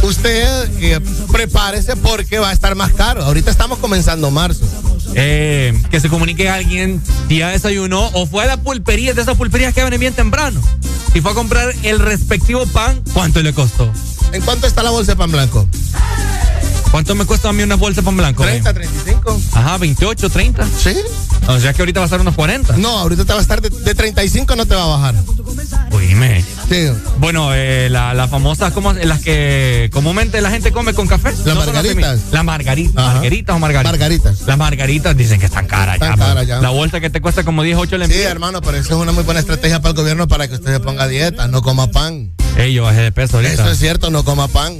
usted 0.02 0.68
eh, 0.80 1.00
prepárese 1.30 1.96
porque 1.96 2.38
va 2.38 2.50
a 2.50 2.52
estar 2.52 2.74
más 2.74 2.92
caro. 2.92 3.24
Ahorita 3.24 3.50
estamos 3.50 3.78
comenzando 3.78 4.30
marzo. 4.30 4.64
Eh, 5.14 5.76
que 5.90 5.98
se 5.98 6.08
comunique 6.08 6.48
alguien 6.48 7.02
si 7.28 7.38
ya 7.38 7.48
desayunó 7.48 8.06
o 8.12 8.26
fue 8.26 8.44
a 8.44 8.46
la 8.46 8.56
pulpería, 8.58 9.12
de 9.12 9.22
esas 9.22 9.36
pulperías 9.36 9.74
que 9.74 9.80
abren 9.80 9.98
bien 9.98 10.14
temprano. 10.14 10.60
Si 11.12 11.20
fue 11.20 11.32
a 11.32 11.34
comprar 11.34 11.72
el 11.82 11.98
respectivo 11.98 12.64
pan, 12.66 13.02
¿cuánto 13.12 13.42
le 13.42 13.52
costó? 13.52 13.90
¿En 14.32 14.42
cuánto 14.42 14.66
está 14.68 14.82
la 14.84 14.90
bolsa 14.90 15.12
de 15.12 15.16
pan 15.16 15.32
blanco? 15.32 15.68
¿Cuánto 16.92 17.14
me 17.14 17.24
cuesta 17.24 17.48
a 17.48 17.52
mí 17.52 17.62
una 17.62 17.76
bolsa 17.76 18.00
de 18.00 18.04
pan 18.04 18.16
blanco? 18.16 18.42
30, 18.44 18.72
35. 18.74 19.40
Ajá, 19.52 19.78
28, 19.78 20.28
30. 20.30 20.66
¿Sí? 20.78 20.94
O 21.48 21.58
sea 21.58 21.72
que 21.72 21.82
ahorita 21.82 22.00
va 22.00 22.04
a 22.04 22.08
estar 22.08 22.20
unos 22.20 22.34
40. 22.34 22.76
No, 22.76 22.98
ahorita 22.98 23.24
te 23.24 23.32
va 23.32 23.38
a 23.38 23.42
estar 23.42 23.60
de, 23.60 23.70
de 23.70 23.94
35, 23.94 24.54
no 24.56 24.66
te 24.66 24.74
va 24.74 24.84
a 24.84 24.86
bajar. 24.86 25.14
Oíme. 25.92 26.44
Sí. 26.68 26.88
Bueno, 27.18 27.50
eh, 27.54 27.88
la- 27.90 28.14
las 28.14 28.28
famosas, 28.30 28.72
como 28.72 28.92
las 28.92 29.20
que 29.20 29.69
comúnmente 30.00 30.40
la 30.40 30.50
gente 30.50 30.72
come 30.72 30.94
con 30.94 31.06
café. 31.06 31.30
Las 31.30 31.44
No 31.44 31.54
margaritas. 31.56 32.20
Las 32.32 32.42
margaritas. 32.44 32.94
¿Margaritas 32.94 33.54
o 33.54 33.58
margaritas? 33.58 33.92
Margaritas. 33.92 34.40
Las 34.46 34.56
margaritas 34.58 35.14
dicen 35.14 35.38
que 35.38 35.44
están 35.46 35.66
caras 35.66 35.96
Están 36.00 36.46
ya. 36.46 36.58
La 36.60 36.70
bolsa 36.70 37.00
que 37.00 37.10
te 37.10 37.20
cuesta 37.20 37.44
como 37.44 37.62
10, 37.62 37.76
8 37.76 37.90
Sí, 37.90 37.98
lempiras. 37.98 38.32
hermano, 38.32 38.62
pero 38.62 38.78
eso 38.78 38.94
es 38.96 39.02
una 39.02 39.12
muy 39.12 39.24
buena 39.24 39.40
estrategia 39.40 39.80
para 39.80 39.90
el 39.90 39.96
gobierno 39.96 40.26
para 40.26 40.48
que 40.48 40.54
usted 40.54 40.72
se 40.72 40.80
ponga 40.80 41.06
dieta, 41.06 41.48
no 41.48 41.60
coma 41.60 41.88
pan. 41.88 42.32
Ey, 42.56 42.72
yo 42.72 42.84
bajé 42.84 43.02
de 43.02 43.12
peso 43.12 43.36
ahorita. 43.36 43.52
Eso 43.54 43.70
es 43.70 43.78
cierto, 43.78 44.10
no 44.10 44.24
coma 44.24 44.48
pan. 44.48 44.74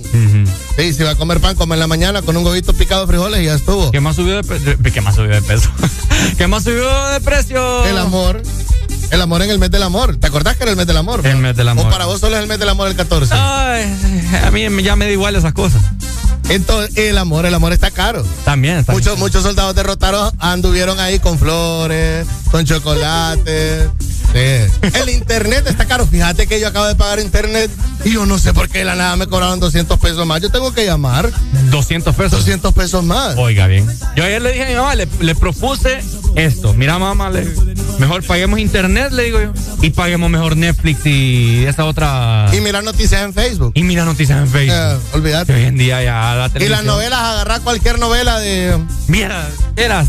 Sí, 0.78 0.94
si 0.94 1.02
va 1.02 1.10
a 1.10 1.14
comer 1.16 1.38
pan, 1.40 1.54
come 1.54 1.74
en 1.74 1.80
la 1.80 1.86
mañana 1.86 2.22
con 2.22 2.34
un 2.38 2.44
huevito 2.46 2.72
picado 2.72 3.02
de 3.02 3.06
frijoles 3.08 3.40
y 3.42 3.44
ya 3.44 3.54
estuvo. 3.54 3.90
¿Qué 3.90 4.00
más 4.00 4.16
subió 4.16 4.36
de, 4.36 4.42
pe- 4.42 4.90
¿Qué 4.90 5.00
más 5.02 5.14
subió 5.16 5.30
de 5.34 5.42
peso? 5.42 5.68
¿Qué 6.38 6.46
más 6.46 6.64
subió 6.64 6.88
de 7.08 7.20
precio? 7.20 7.84
El 7.84 7.98
amor. 7.98 8.40
El 9.10 9.20
amor 9.22 9.42
en 9.42 9.50
el 9.50 9.58
mes 9.58 9.70
del 9.70 9.82
amor. 9.82 10.16
¿Te 10.16 10.26
acordás 10.28 10.56
que 10.56 10.62
era 10.62 10.70
el 10.70 10.76
mes 10.76 10.86
del 10.86 10.96
amor? 10.96 11.26
El 11.26 11.36
mes 11.38 11.56
del 11.56 11.68
amor. 11.68 11.86
O 11.86 11.90
para 11.90 12.06
vos 12.06 12.20
solo 12.20 12.36
es 12.36 12.42
el 12.42 12.48
mes 12.48 12.58
del 12.58 12.68
amor 12.68 12.88
el 12.88 12.96
14. 12.96 13.34
Ay, 13.36 13.92
a 14.44 14.50
mí 14.50 14.82
ya 14.82 14.96
me 14.96 15.06
da 15.06 15.10
igual 15.10 15.34
esas 15.36 15.52
cosas. 15.52 15.82
Entonces, 16.48 16.96
el 16.96 17.16
amor, 17.18 17.46
el 17.46 17.54
amor 17.54 17.72
está 17.72 17.90
caro. 17.90 18.24
También 18.44 18.78
está. 18.78 18.92
Muchos, 18.92 19.18
muchos 19.18 19.42
soldados 19.44 19.74
derrotados 19.74 20.32
anduvieron 20.38 20.98
ahí 20.98 21.18
con 21.20 21.38
flores, 21.38 22.26
con 22.50 22.64
chocolate. 22.64 23.88
Sí. 24.30 24.88
El 24.94 25.08
internet 25.08 25.64
está 25.66 25.86
caro. 25.86 26.06
Fíjate 26.06 26.46
que 26.46 26.60
yo 26.60 26.68
acabo 26.68 26.86
de 26.86 26.94
pagar 26.94 27.18
internet 27.18 27.68
y 28.04 28.12
yo 28.12 28.26
no 28.26 28.38
sé 28.38 28.54
por 28.54 28.68
qué 28.68 28.78
de 28.78 28.84
la 28.84 28.94
nada 28.94 29.16
me 29.16 29.26
cobraron 29.26 29.58
200 29.58 29.98
pesos 29.98 30.24
más. 30.24 30.40
Yo 30.40 30.50
tengo 30.52 30.72
que 30.72 30.86
llamar 30.86 31.32
200 31.72 32.14
pesos. 32.14 32.38
200 32.38 32.72
pesos 32.72 33.02
más. 33.02 33.34
Oiga 33.36 33.66
bien. 33.66 33.88
Yo 34.14 34.22
ayer 34.22 34.40
le 34.40 34.52
dije 34.52 34.66
a 34.66 34.68
mi 34.68 34.74
mamá, 34.76 34.94
le, 34.94 35.08
le 35.18 35.34
propuse 35.34 35.98
esto. 36.36 36.74
Mira, 36.74 36.96
mamá, 37.00 37.28
le- 37.28 37.69
mejor 38.00 38.22
paguemos 38.24 38.58
internet, 38.58 39.12
le 39.12 39.24
digo 39.24 39.40
yo. 39.40 39.52
Y 39.82 39.90
paguemos 39.90 40.28
mejor 40.30 40.56
Netflix 40.56 41.06
y 41.06 41.64
esa 41.66 41.84
otra. 41.84 42.48
Y 42.52 42.60
mirar 42.60 42.82
noticias 42.82 43.22
en 43.22 43.32
Facebook. 43.32 43.72
Y 43.74 43.82
mira 43.84 44.04
noticias 44.04 44.38
en 44.38 44.48
Facebook. 44.48 44.74
Eh, 44.76 44.98
olvídate. 45.12 45.54
hoy 45.54 45.64
en 45.64 45.76
día 45.76 46.02
ya 46.02 46.34
la 46.34 46.50
Y 46.64 46.68
las 46.68 46.84
novelas, 46.84 47.20
agarrar 47.20 47.60
cualquier 47.60 47.98
novela 47.98 48.38
de. 48.40 48.76
Mira, 49.08 49.48
eras 49.76 50.08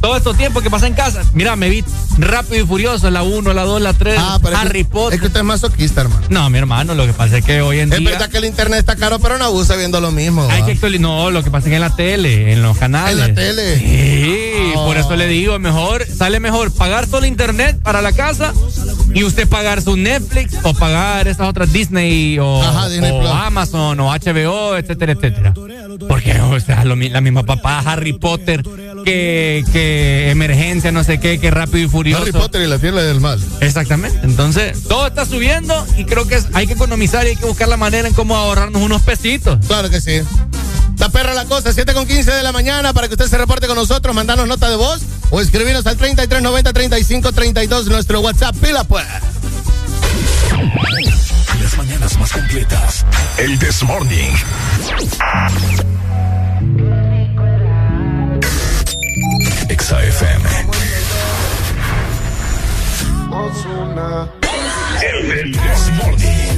todo 0.00 0.16
estos 0.16 0.36
tiempos 0.36 0.62
que 0.64 0.70
pasé 0.70 0.86
en 0.88 0.94
casa. 0.94 1.22
Mira, 1.32 1.54
me 1.54 1.68
vi 1.68 1.84
rápido 2.18 2.64
y 2.64 2.66
furioso, 2.66 3.08
la 3.10 3.22
1, 3.22 3.52
la 3.54 3.62
2, 3.62 3.80
la 3.80 3.92
3, 3.92 4.16
Ah, 4.18 4.40
es 4.42 4.48
que- 4.50 4.56
Harry 4.56 4.82
Potter. 4.84 5.14
Es 5.14 5.20
que 5.20 5.26
usted 5.28 5.40
es 5.40 5.46
masoquista, 5.46 6.00
hermano. 6.00 6.26
No, 6.28 6.50
mi 6.50 6.58
hermano, 6.58 6.96
lo 6.96 7.06
que 7.06 7.12
pasa 7.12 7.38
es 7.38 7.44
que 7.44 7.62
hoy 7.62 7.78
en 7.78 7.92
Es 7.92 8.00
día. 8.00 8.10
verdad 8.10 8.28
que 8.28 8.38
el 8.38 8.44
internet 8.46 8.80
está 8.80 8.96
caro, 8.96 9.20
pero 9.20 9.38
no 9.38 9.44
abusa 9.44 9.76
viendo 9.76 10.00
lo 10.00 10.10
mismo. 10.10 10.48
Hay 10.50 10.64
que 10.64 10.72
actualizar. 10.72 11.02
No, 11.02 11.30
lo 11.30 11.44
que 11.44 11.52
pasa 11.52 11.66
es 11.66 11.70
que 11.70 11.76
en 11.76 11.80
la 11.82 11.94
tele, 11.94 12.52
en 12.52 12.62
los 12.62 12.76
canales. 12.78 13.12
En 13.14 13.20
la 13.20 13.32
tele. 13.34 13.78
Sí, 13.78 14.72
Oh. 14.74 14.86
por 14.86 14.96
eso 14.96 15.14
le 15.14 15.28
digo, 15.28 15.58
mejor, 15.60 16.04
sale 16.06 16.40
mejor 16.40 16.72
pagar 16.72 17.06
solo 17.06 17.24
internet 17.32 17.80
para 17.82 18.00
la 18.00 18.12
casa 18.12 18.52
y 19.14 19.24
usted 19.24 19.48
pagar 19.48 19.82
su 19.82 19.96
Netflix 19.96 20.54
o 20.62 20.74
pagar 20.74 21.28
esas 21.28 21.48
otras 21.48 21.72
Disney 21.72 22.38
o, 22.38 22.62
Amazon 22.62 23.98
o 24.00 24.10
HBO, 24.10 24.76
etcétera, 24.76 25.12
etcétera. 25.12 25.54
Porque, 26.08 26.38
o 26.40 26.60
sea, 26.60 26.84
la 26.84 27.20
misma 27.20 27.42
papá, 27.42 27.80
Harry 27.80 28.12
Potter, 28.12 28.62
que, 29.04 29.64
que 29.72 30.30
emergencia, 30.30 30.92
no 30.92 31.04
sé 31.04 31.18
qué, 31.18 31.38
que 31.38 31.50
rápido 31.50 31.86
y 31.86 31.88
furioso. 31.88 32.22
Harry 32.22 32.32
Potter 32.32 32.62
y 32.62 32.66
la 32.66 32.78
tierra 32.78 33.02
del 33.02 33.20
mal. 33.20 33.40
Exactamente. 33.60 34.18
Entonces, 34.22 34.84
todo 34.84 35.06
está 35.06 35.24
subiendo 35.24 35.86
y 35.96 36.04
creo 36.04 36.26
que 36.26 36.38
hay 36.52 36.66
que 36.66 36.74
economizar 36.74 37.26
y 37.26 37.30
hay 37.30 37.36
que 37.36 37.46
buscar 37.46 37.68
la 37.68 37.76
manera 37.76 38.06
en 38.06 38.14
cómo 38.14 38.36
ahorrarnos 38.36 38.82
unos 38.82 39.02
pesitos. 39.02 39.58
Claro 39.66 39.90
que 39.90 40.00
sí. 40.00 40.20
Está 41.02 41.18
perra 41.18 41.34
la 41.34 41.46
cosa, 41.46 41.72
7 41.72 41.94
con 41.94 42.06
15 42.06 42.30
de 42.30 42.44
la 42.44 42.52
mañana 42.52 42.92
para 42.92 43.08
que 43.08 43.14
usted 43.14 43.26
se 43.26 43.36
reporte 43.36 43.66
con 43.66 43.74
nosotros, 43.74 44.14
mandarnos 44.14 44.46
nota 44.46 44.70
de 44.70 44.76
voz 44.76 45.00
o 45.30 45.40
escribirnos 45.40 45.84
al 45.84 45.98
3390-3532, 45.98 47.86
nuestro 47.86 48.20
WhatsApp. 48.20 48.54
Pila 48.54 48.84
pues. 48.84 49.04
Las 51.60 51.76
mañanas 51.76 52.16
más 52.20 52.30
completas. 52.30 53.04
El 53.36 53.58
This 53.58 53.82
Morning. 53.82 54.30
Exa 59.70 60.04
FM. 60.04 60.48
El 65.02 65.50
This 65.50 65.90
Morning. 65.96 66.51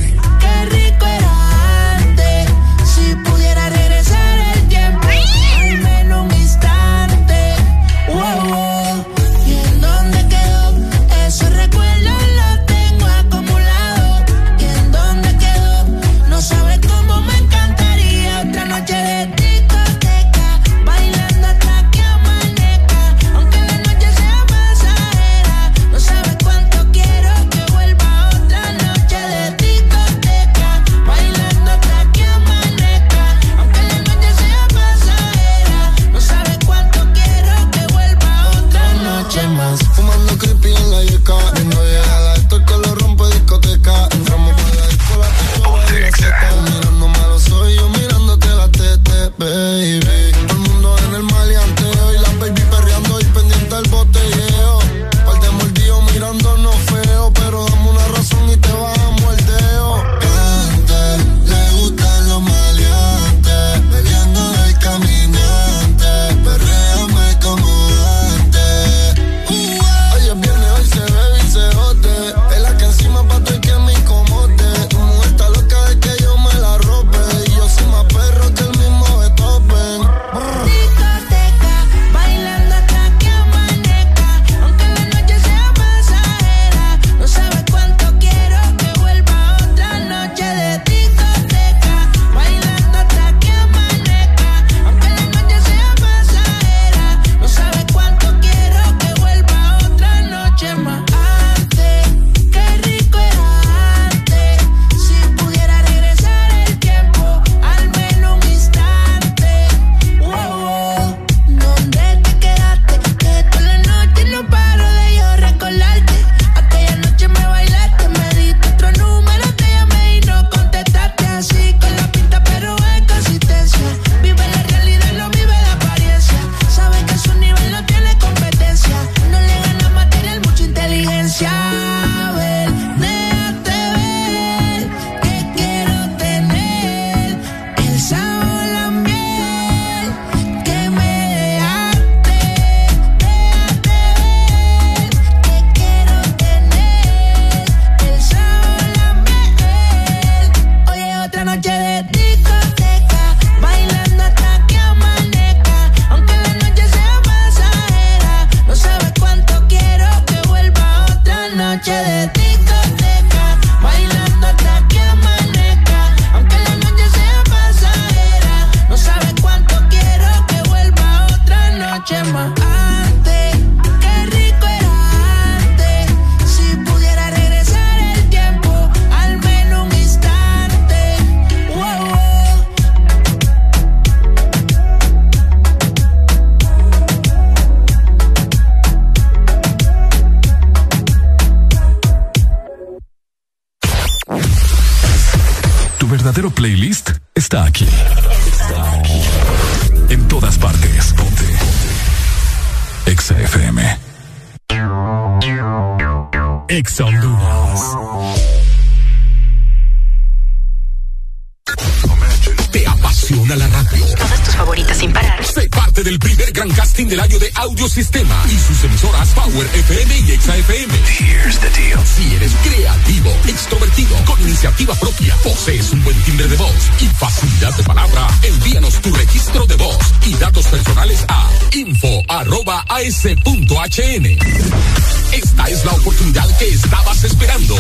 Esta 233.96 235.64
es 235.66 235.84
la 235.84 235.92
oportunidad 235.92 236.58
que 236.58 236.66
estabas 236.66 237.22
esperando. 237.22 237.76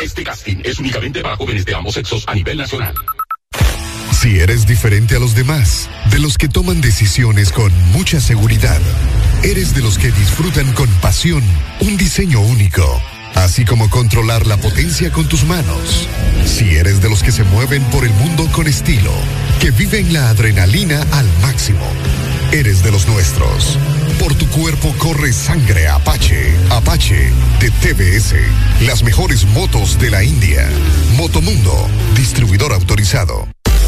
Este 0.00 0.24
casting 0.24 0.62
es 0.64 0.78
únicamente 0.78 1.20
para 1.20 1.36
jóvenes 1.36 1.66
de 1.66 1.74
ambos 1.74 1.92
sexos 1.92 2.24
a 2.26 2.34
nivel 2.34 2.56
nacional. 2.56 2.94
Si 4.18 4.40
eres 4.40 4.66
diferente 4.66 5.16
a 5.16 5.18
los 5.18 5.34
demás, 5.34 5.90
de 6.10 6.20
los 6.20 6.38
que 6.38 6.48
toman 6.48 6.80
decisiones 6.80 7.52
con 7.52 7.70
mucha 7.92 8.18
seguridad, 8.18 8.80
eres 9.42 9.74
de 9.74 9.82
los 9.82 9.98
que 9.98 10.10
disfrutan 10.10 10.72
con 10.72 10.88
pasión 11.02 11.42
un 11.80 11.98
diseño 11.98 12.40
único, 12.40 13.02
así 13.34 13.66
como 13.66 13.90
controlar 13.90 14.46
la 14.46 14.56
potencia 14.56 15.12
con 15.12 15.28
tus 15.28 15.44
manos. 15.44 16.08
Si 16.46 16.76
eres 16.76 17.02
de 17.02 17.10
los 17.10 17.22
que 17.22 17.30
se 17.30 17.44
mueven 17.44 17.82
por 17.90 18.06
el 18.06 18.14
mundo 18.14 18.48
con 18.52 18.68
estilo, 18.68 19.12
que 19.60 19.70
viven 19.70 20.14
la 20.14 20.30
adrenalina 20.30 21.06
al 21.12 21.26
máximo, 21.42 21.86
eres 22.52 22.82
de 22.82 22.90
los 22.90 23.06
nuestros. 23.06 23.78
Por 24.18 24.34
tu 24.34 24.48
cuerpo 24.48 24.94
corre 24.98 25.32
sangre 25.32 25.86
Apache. 25.88 26.56
Apache 26.70 27.30
de 27.60 27.70
TBS. 27.70 28.34
Las 28.86 29.02
mejores 29.02 29.44
motos 29.46 29.98
de 29.98 30.10
la 30.10 30.24
India. 30.24 30.68
Motomundo, 31.16 31.88
distribuidor 32.16 32.72
autorizado. 32.72 33.46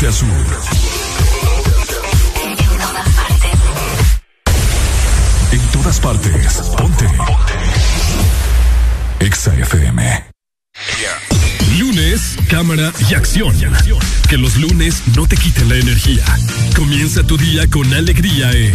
Norte 0.00 0.06
a 0.06 0.12
sur. 0.12 0.28
En 5.52 5.60
todas 5.72 6.00
partes. 6.00 6.60
Ponte. 6.76 7.06
Exa 9.20 9.54
FM. 9.54 10.24
Lunes, 11.78 12.36
cámara 12.48 12.92
y 13.10 13.14
acción. 13.14 13.54
Que 14.28 14.38
los 14.38 14.56
lunes 14.56 15.02
no 15.16 15.26
te 15.26 15.36
quiten 15.36 15.68
la 15.68 15.76
energía. 15.76 16.24
Comienza 16.76 17.22
tu 17.22 17.36
día 17.36 17.68
con 17.68 17.92
alegría 17.92 18.50
en 18.52 18.72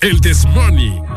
El 0.00 0.20
This 0.20 0.44
Morning. 0.46 1.09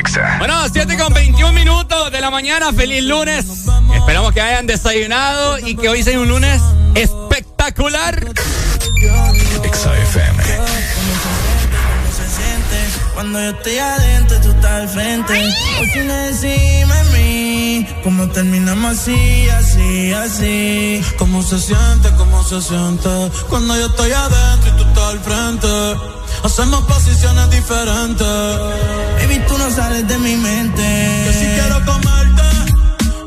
Exa. 0.00 0.36
Bueno, 0.38 0.54
7 0.72 0.96
con 0.96 1.12
21 1.12 1.52
minutos 1.52 2.10
de 2.10 2.22
la 2.22 2.30
mañana. 2.30 2.72
Feliz 2.72 3.04
lunes. 3.04 3.44
Esperamos 3.94 4.32
que 4.32 4.40
hayan 4.40 4.66
desayunado 4.66 5.58
y 5.58 5.76
que 5.76 5.90
hoy 5.90 6.02
sea 6.02 6.18
un 6.18 6.26
lunes 6.26 6.58
espectacular. 6.94 8.18
Exa 9.62 9.98
FM. 9.98 10.42
Cuando 13.12 13.38
yo 13.40 13.50
estoy 13.50 13.78
adentro, 13.78 14.40
tú 14.40 14.50
estás 14.52 14.72
al 14.72 14.88
frente. 14.88 15.34
Por 15.76 15.98
encima 15.98 17.02
de 17.02 17.09
Como 18.02 18.28
terminamos 18.28 18.98
así, 18.98 19.48
así, 19.50 20.12
así. 20.12 21.02
¿Cómo 21.18 21.42
se 21.42 21.58
siente? 21.58 22.10
¿Cómo 22.16 22.42
se 22.44 22.60
siente? 22.60 23.08
Cuando 23.48 23.76
yo 23.76 23.86
estoy 23.86 24.12
adentro 24.12 24.70
y 24.70 24.76
tú 24.76 24.88
estás 24.88 25.04
al 25.04 25.20
frente. 25.20 25.68
Hacemos 26.42 26.82
posiciones 26.84 27.50
diferentes. 27.50 28.26
Baby, 29.18 29.42
tú 29.46 29.58
no 29.58 29.70
sales 29.70 30.06
de 30.08 30.18
mi 30.18 30.36
mente. 30.36 30.82
Que 31.24 31.32
si 31.32 31.46
quiero 31.46 31.84
comerte, 31.84 32.42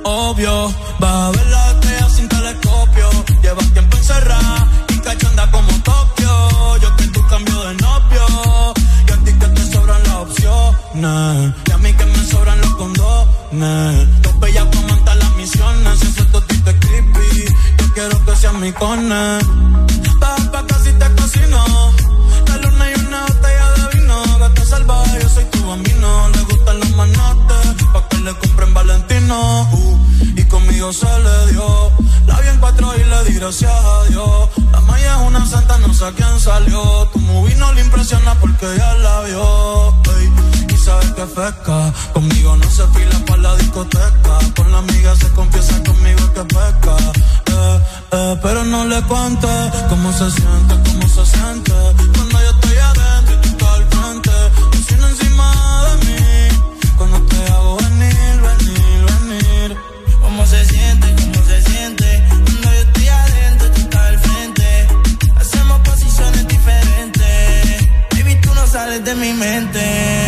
obvio. 0.03 0.73
Vas 0.99 1.13
a 1.13 1.31
ver 1.31 1.47
la 1.47 1.71
estrella 1.71 2.09
sin 2.09 2.27
telescopio. 2.27 3.09
Llevas 3.41 3.73
tiempo 3.73 3.97
encerrada 3.97 4.67
y 4.89 4.97
cachonda 4.99 5.51
como 5.51 5.71
Tokio. 5.84 6.77
Yo 6.81 6.95
que 6.95 7.07
tú 7.07 7.25
cambio 7.27 7.63
de 7.63 7.73
novio. 7.75 8.73
Y 9.07 9.11
a 9.11 9.17
ti 9.17 9.34
que 9.34 9.47
te 9.47 9.71
sobran 9.71 10.01
las 10.03 10.15
opciones. 10.15 11.53
Y 11.67 11.71
a 11.71 11.77
mí 11.77 11.93
que 11.93 12.05
me 12.05 12.25
sobran 12.25 12.62
condones. 12.73 14.07
Los 14.23 14.39
bellas 14.39 14.67
montar 14.87 15.17
las 15.17 15.35
misiones. 15.35 15.99
Si 15.99 16.07
ese 16.07 16.25
totito 16.25 16.69
es 16.69 16.75
creepy, 16.79 17.45
yo 17.79 17.93
quiero 17.93 18.25
que 18.25 18.35
seas 18.35 18.53
mi 18.53 18.71
cone. 18.71 19.39
Baja 20.19 20.51
pa' 20.51 20.65
casi 20.67 20.91
te 20.93 21.07
cocino. 21.15 21.63
La 22.47 22.57
luna 22.57 22.85
y 22.91 22.99
una 22.99 23.21
botella 23.25 23.71
de 23.77 23.97
vino. 23.97 24.39
Gata 24.39 24.65
salvaje, 24.65 25.19
yo 25.21 25.29
soy 25.29 25.45
tu 25.45 25.67
bambino. 25.67 26.29
Le 26.29 26.41
gustan 26.41 26.79
los 26.79 26.89
manotes. 26.91 27.83
Pa' 27.93 28.07
que 28.09 28.17
le 28.19 28.33
compren 28.37 28.73
Valentino. 28.73 29.69
Uh, 29.71 29.99
y 30.35 30.43
conmigo 30.45 30.93
se 30.93 31.05
le 31.05 31.51
dio. 31.51 31.91
La 32.25 32.39
vi 32.39 32.47
en 32.47 32.57
cuatro 32.59 32.93
y 32.95 33.03
le 33.03 33.23
di 33.25 33.39
gracias 33.39 33.71
a 33.71 34.03
Dios. 34.09 34.49
La 34.71 34.79
maya 34.81 35.15
es 35.15 35.27
una 35.27 35.45
santa, 35.45 35.77
no 35.79 35.93
sé 35.93 36.05
a 36.05 36.11
quién 36.11 36.39
salió. 36.39 37.09
Tu 37.13 37.19
movie 37.19 37.55
no 37.55 37.73
le 37.73 37.81
impresiona 37.81 38.35
porque 38.35 38.67
ya 38.77 38.93
la 38.95 39.21
vio. 39.21 39.93
ey. 40.19 40.62
Y 40.84 40.85
sabes 40.85 41.11
que 41.11 41.26
pesca. 41.27 41.93
Conmigo 42.14 42.57
no 42.57 42.69
se 42.69 42.85
fila 42.88 43.18
para 43.26 43.41
la 43.41 43.55
discoteca. 43.55 44.38
Con 44.55 44.69
la 44.69 44.80
amiga 44.80 45.15
se 45.15 45.30
confiesa 45.30 45.81
conmigo 45.84 46.34
que 46.34 46.43
pesca. 46.43 46.95
Eh, 47.55 47.80
eh, 48.11 48.39
pero 48.41 48.65
no 48.65 48.85
le 48.85 49.01
cuente 49.03 49.47
cómo 49.88 50.11
se 50.11 50.30
siente, 50.31 50.73
cómo 50.85 51.07
se 51.07 51.26
siente. 51.26 51.72
Cuando 52.15 52.41
yo 52.41 52.49
estoy 52.49 52.77
adentro 52.77 53.34
y 53.34 53.38
tú 53.43 53.49
estás 53.49 53.69
al 53.69 53.85
frente. 53.93 54.31
Cocina 54.72 55.07
encima 55.10 55.47
de 55.85 56.05
mí. 56.05 56.91
Cuando 56.97 57.22
te 57.27 57.38
hago 57.53 57.77
venir, 57.77 58.35
venir, 58.47 59.05
venir. 59.30 59.77
¿Cómo 60.22 60.45
se 60.45 60.65
siente? 60.65 61.15
¿Cómo 61.15 61.45
se 61.45 61.61
siente? 61.61 62.27
Cuando 62.30 62.73
yo 62.73 62.81
estoy 62.81 63.07
adentro, 63.07 63.72
tú 63.72 63.81
estás 63.81 64.01
al 64.01 64.19
frente. 64.19 64.88
Hacemos 65.39 65.80
posiciones 65.80 66.47
diferentes. 66.47 67.89
Baby, 68.11 68.35
tú 68.41 68.53
no 68.53 68.68
sales 68.68 69.05
de 69.05 69.15
mi 69.15 69.31
mente. 69.34 70.22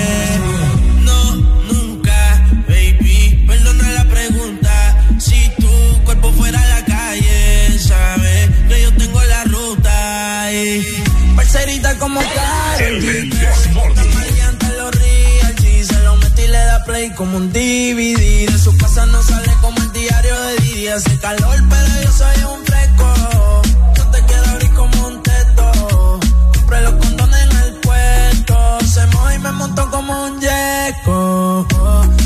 Le 16.48 16.66
da 16.66 16.84
play 16.84 17.10
como 17.12 17.38
un 17.38 17.52
DVD. 17.52 18.52
De 18.52 18.58
su 18.58 18.76
casa 18.78 19.06
no 19.06 19.22
sale 19.22 19.52
como 19.62 19.78
el 19.82 19.92
diario 19.92 20.36
de 20.46 20.56
Didi. 20.58 20.88
Hace 20.88 21.18
calor, 21.20 21.58
pero 21.70 22.02
yo 22.04 22.12
soy 22.12 22.38
un 22.54 22.66
fresco. 22.66 23.62
Yo 23.98 24.04
te 24.14 24.20
quiero 24.26 24.46
abrir 24.52 24.74
como 24.74 25.08
un 25.08 25.24
teto. 25.24 26.20
Compré 26.56 26.82
los 26.82 26.94
condones 26.94 27.42
en 27.48 27.58
el 27.64 27.74
puesto. 27.86 28.56
Se 28.94 29.06
moja 29.08 29.36
y 29.36 29.40
me 29.40 29.52
montó 29.52 29.90
como 29.92 30.12
un 30.26 30.40
yeco. 30.40 31.68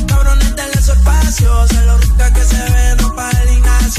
Cabrones 0.07 0.55
del 0.55 0.71
espacio. 0.71 1.67
Se 1.67 1.81
lo 1.85 1.97
rica 1.97 2.33
que 2.33 2.43
se 2.43 2.61
ve, 2.73 2.95
no 3.01 3.15
para 3.15 3.41
el. 3.41 3.49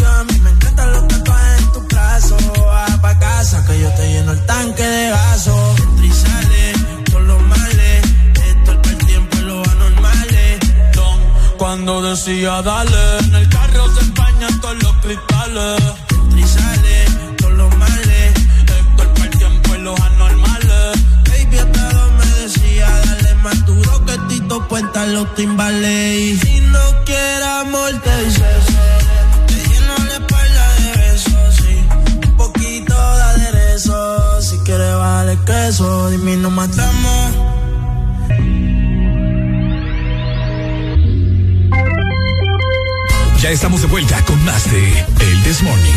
A 0.07 0.25
mí 0.25 0.39
me 0.45 0.51
encantan 0.51 0.93
los 0.93 1.09
tatuajes 1.09 1.61
en 1.63 1.73
tu 1.73 1.81
brazo. 1.81 2.37
Baja 2.65 3.03
pa' 3.03 3.19
casa 3.19 3.65
que 3.67 3.81
yo 3.81 3.91
te 3.95 4.09
lleno 4.13 4.33
el 4.33 4.47
tanque 4.47 4.83
de 4.83 5.11
gaso. 5.11 5.70
Cuando 11.83 12.11
decía 12.11 12.61
dale, 12.61 13.19
en 13.21 13.35
el 13.35 13.49
carro 13.49 13.89
se 13.95 14.01
empañan 14.01 14.61
todos 14.61 14.83
los 14.83 14.93
cristales. 14.97 15.81
Y 16.37 16.43
sale, 16.43 17.05
con 17.41 17.57
los 17.57 17.75
males. 17.75 18.35
Esto 18.59 19.03
es 19.15 19.23
el 19.23 19.31
tiempo 19.31 19.75
y 19.77 19.79
los 19.79 19.99
anormales. 19.99 21.03
Baby, 21.27 21.59
hasta 21.59 21.91
dos 21.91 22.13
me 22.19 22.27
decía, 22.43 22.87
dale 23.07 23.35
más 23.37 23.65
duro 23.65 24.05
que 24.05 24.19
Tito 24.29 24.69
Puenta 24.69 25.07
los 25.07 25.35
timbales. 25.35 26.21
Y 26.21 26.39
si 26.39 26.61
no 26.61 26.81
quieres 27.07 27.47
amor, 27.47 27.93
te 28.05 28.25
dice 28.25 28.45
Te 29.47 29.55
lleno 29.55 29.95
la 30.07 30.15
espalda 30.17 30.75
de 30.81 30.93
besos, 30.99 31.57
sí. 31.57 31.89
Un 32.27 32.37
poquito 32.37 32.95
de 33.17 33.23
aderezo. 33.23 34.43
Si 34.43 34.59
quieres 34.59 34.97
vale 34.97 35.39
queso, 35.47 36.11
dime 36.11 36.35
y 36.35 36.37
nos 36.37 36.53
matamos. 36.53 37.60
Ya 43.51 43.55
estamos 43.55 43.81
de 43.81 43.89
vuelta 43.89 44.25
con 44.27 44.41
más 44.45 44.71
de 44.71 44.79
El 45.01 45.43
This 45.43 45.61
Morning. 45.65 45.93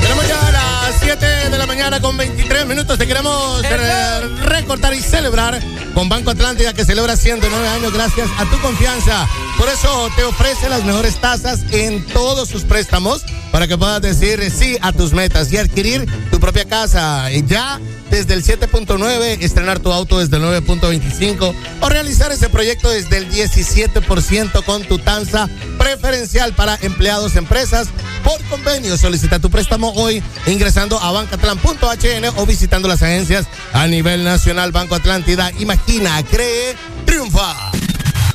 Tenemos 0.00 0.26
ya 0.26 0.50
las 0.52 0.94
7 1.02 1.26
de 1.50 1.58
la 1.58 1.66
mañana 1.66 2.00
con 2.00 2.16
23 2.16 2.64
minutos. 2.64 2.96
Te 2.96 3.06
queremos 3.06 3.62
eh, 3.62 4.20
recortar 4.46 4.94
y 4.94 5.02
celebrar 5.02 5.62
con 5.92 6.08
Banco 6.08 6.30
Atlántida 6.30 6.72
que 6.72 6.86
celebra 6.86 7.14
109 7.14 7.68
años 7.68 7.92
gracias 7.92 8.30
a 8.38 8.46
tu 8.46 8.58
confianza. 8.60 9.28
Por 9.58 9.68
eso 9.68 10.08
te 10.16 10.24
ofrece 10.24 10.70
las 10.70 10.82
mejores 10.84 11.20
tasas 11.20 11.66
en 11.70 12.06
todos 12.06 12.48
sus 12.48 12.64
préstamos 12.64 13.22
para 13.56 13.68
que 13.68 13.78
puedas 13.78 14.02
decir 14.02 14.50
sí 14.50 14.76
a 14.82 14.92
tus 14.92 15.14
metas 15.14 15.50
y 15.50 15.56
adquirir 15.56 16.04
tu 16.30 16.38
propia 16.38 16.66
casa. 16.66 17.32
Y 17.32 17.42
ya 17.46 17.80
desde 18.10 18.34
el 18.34 18.44
7.9, 18.44 19.38
estrenar 19.40 19.78
tu 19.78 19.90
auto 19.94 20.18
desde 20.18 20.36
el 20.36 20.42
9.25 20.42 21.54
o 21.80 21.88
realizar 21.88 22.30
ese 22.30 22.50
proyecto 22.50 22.90
desde 22.90 23.16
el 23.16 23.30
17% 23.30 24.62
con 24.62 24.84
tu 24.84 24.98
tasa 24.98 25.48
preferencial 25.78 26.52
para 26.52 26.78
empleados, 26.82 27.34
empresas 27.34 27.88
por 28.22 28.38
convenio. 28.50 28.98
Solicita 28.98 29.38
tu 29.38 29.48
préstamo 29.48 29.90
hoy 29.92 30.22
ingresando 30.46 31.00
a 31.00 31.12
bancatlan.hn 31.12 32.26
o 32.36 32.44
visitando 32.44 32.88
las 32.88 33.02
agencias 33.02 33.46
a 33.72 33.86
nivel 33.86 34.22
nacional 34.22 34.70
Banco 34.70 34.96
Atlántida. 34.96 35.50
Imagina, 35.60 36.22
cree, 36.24 36.76
triunfa. 37.06 37.70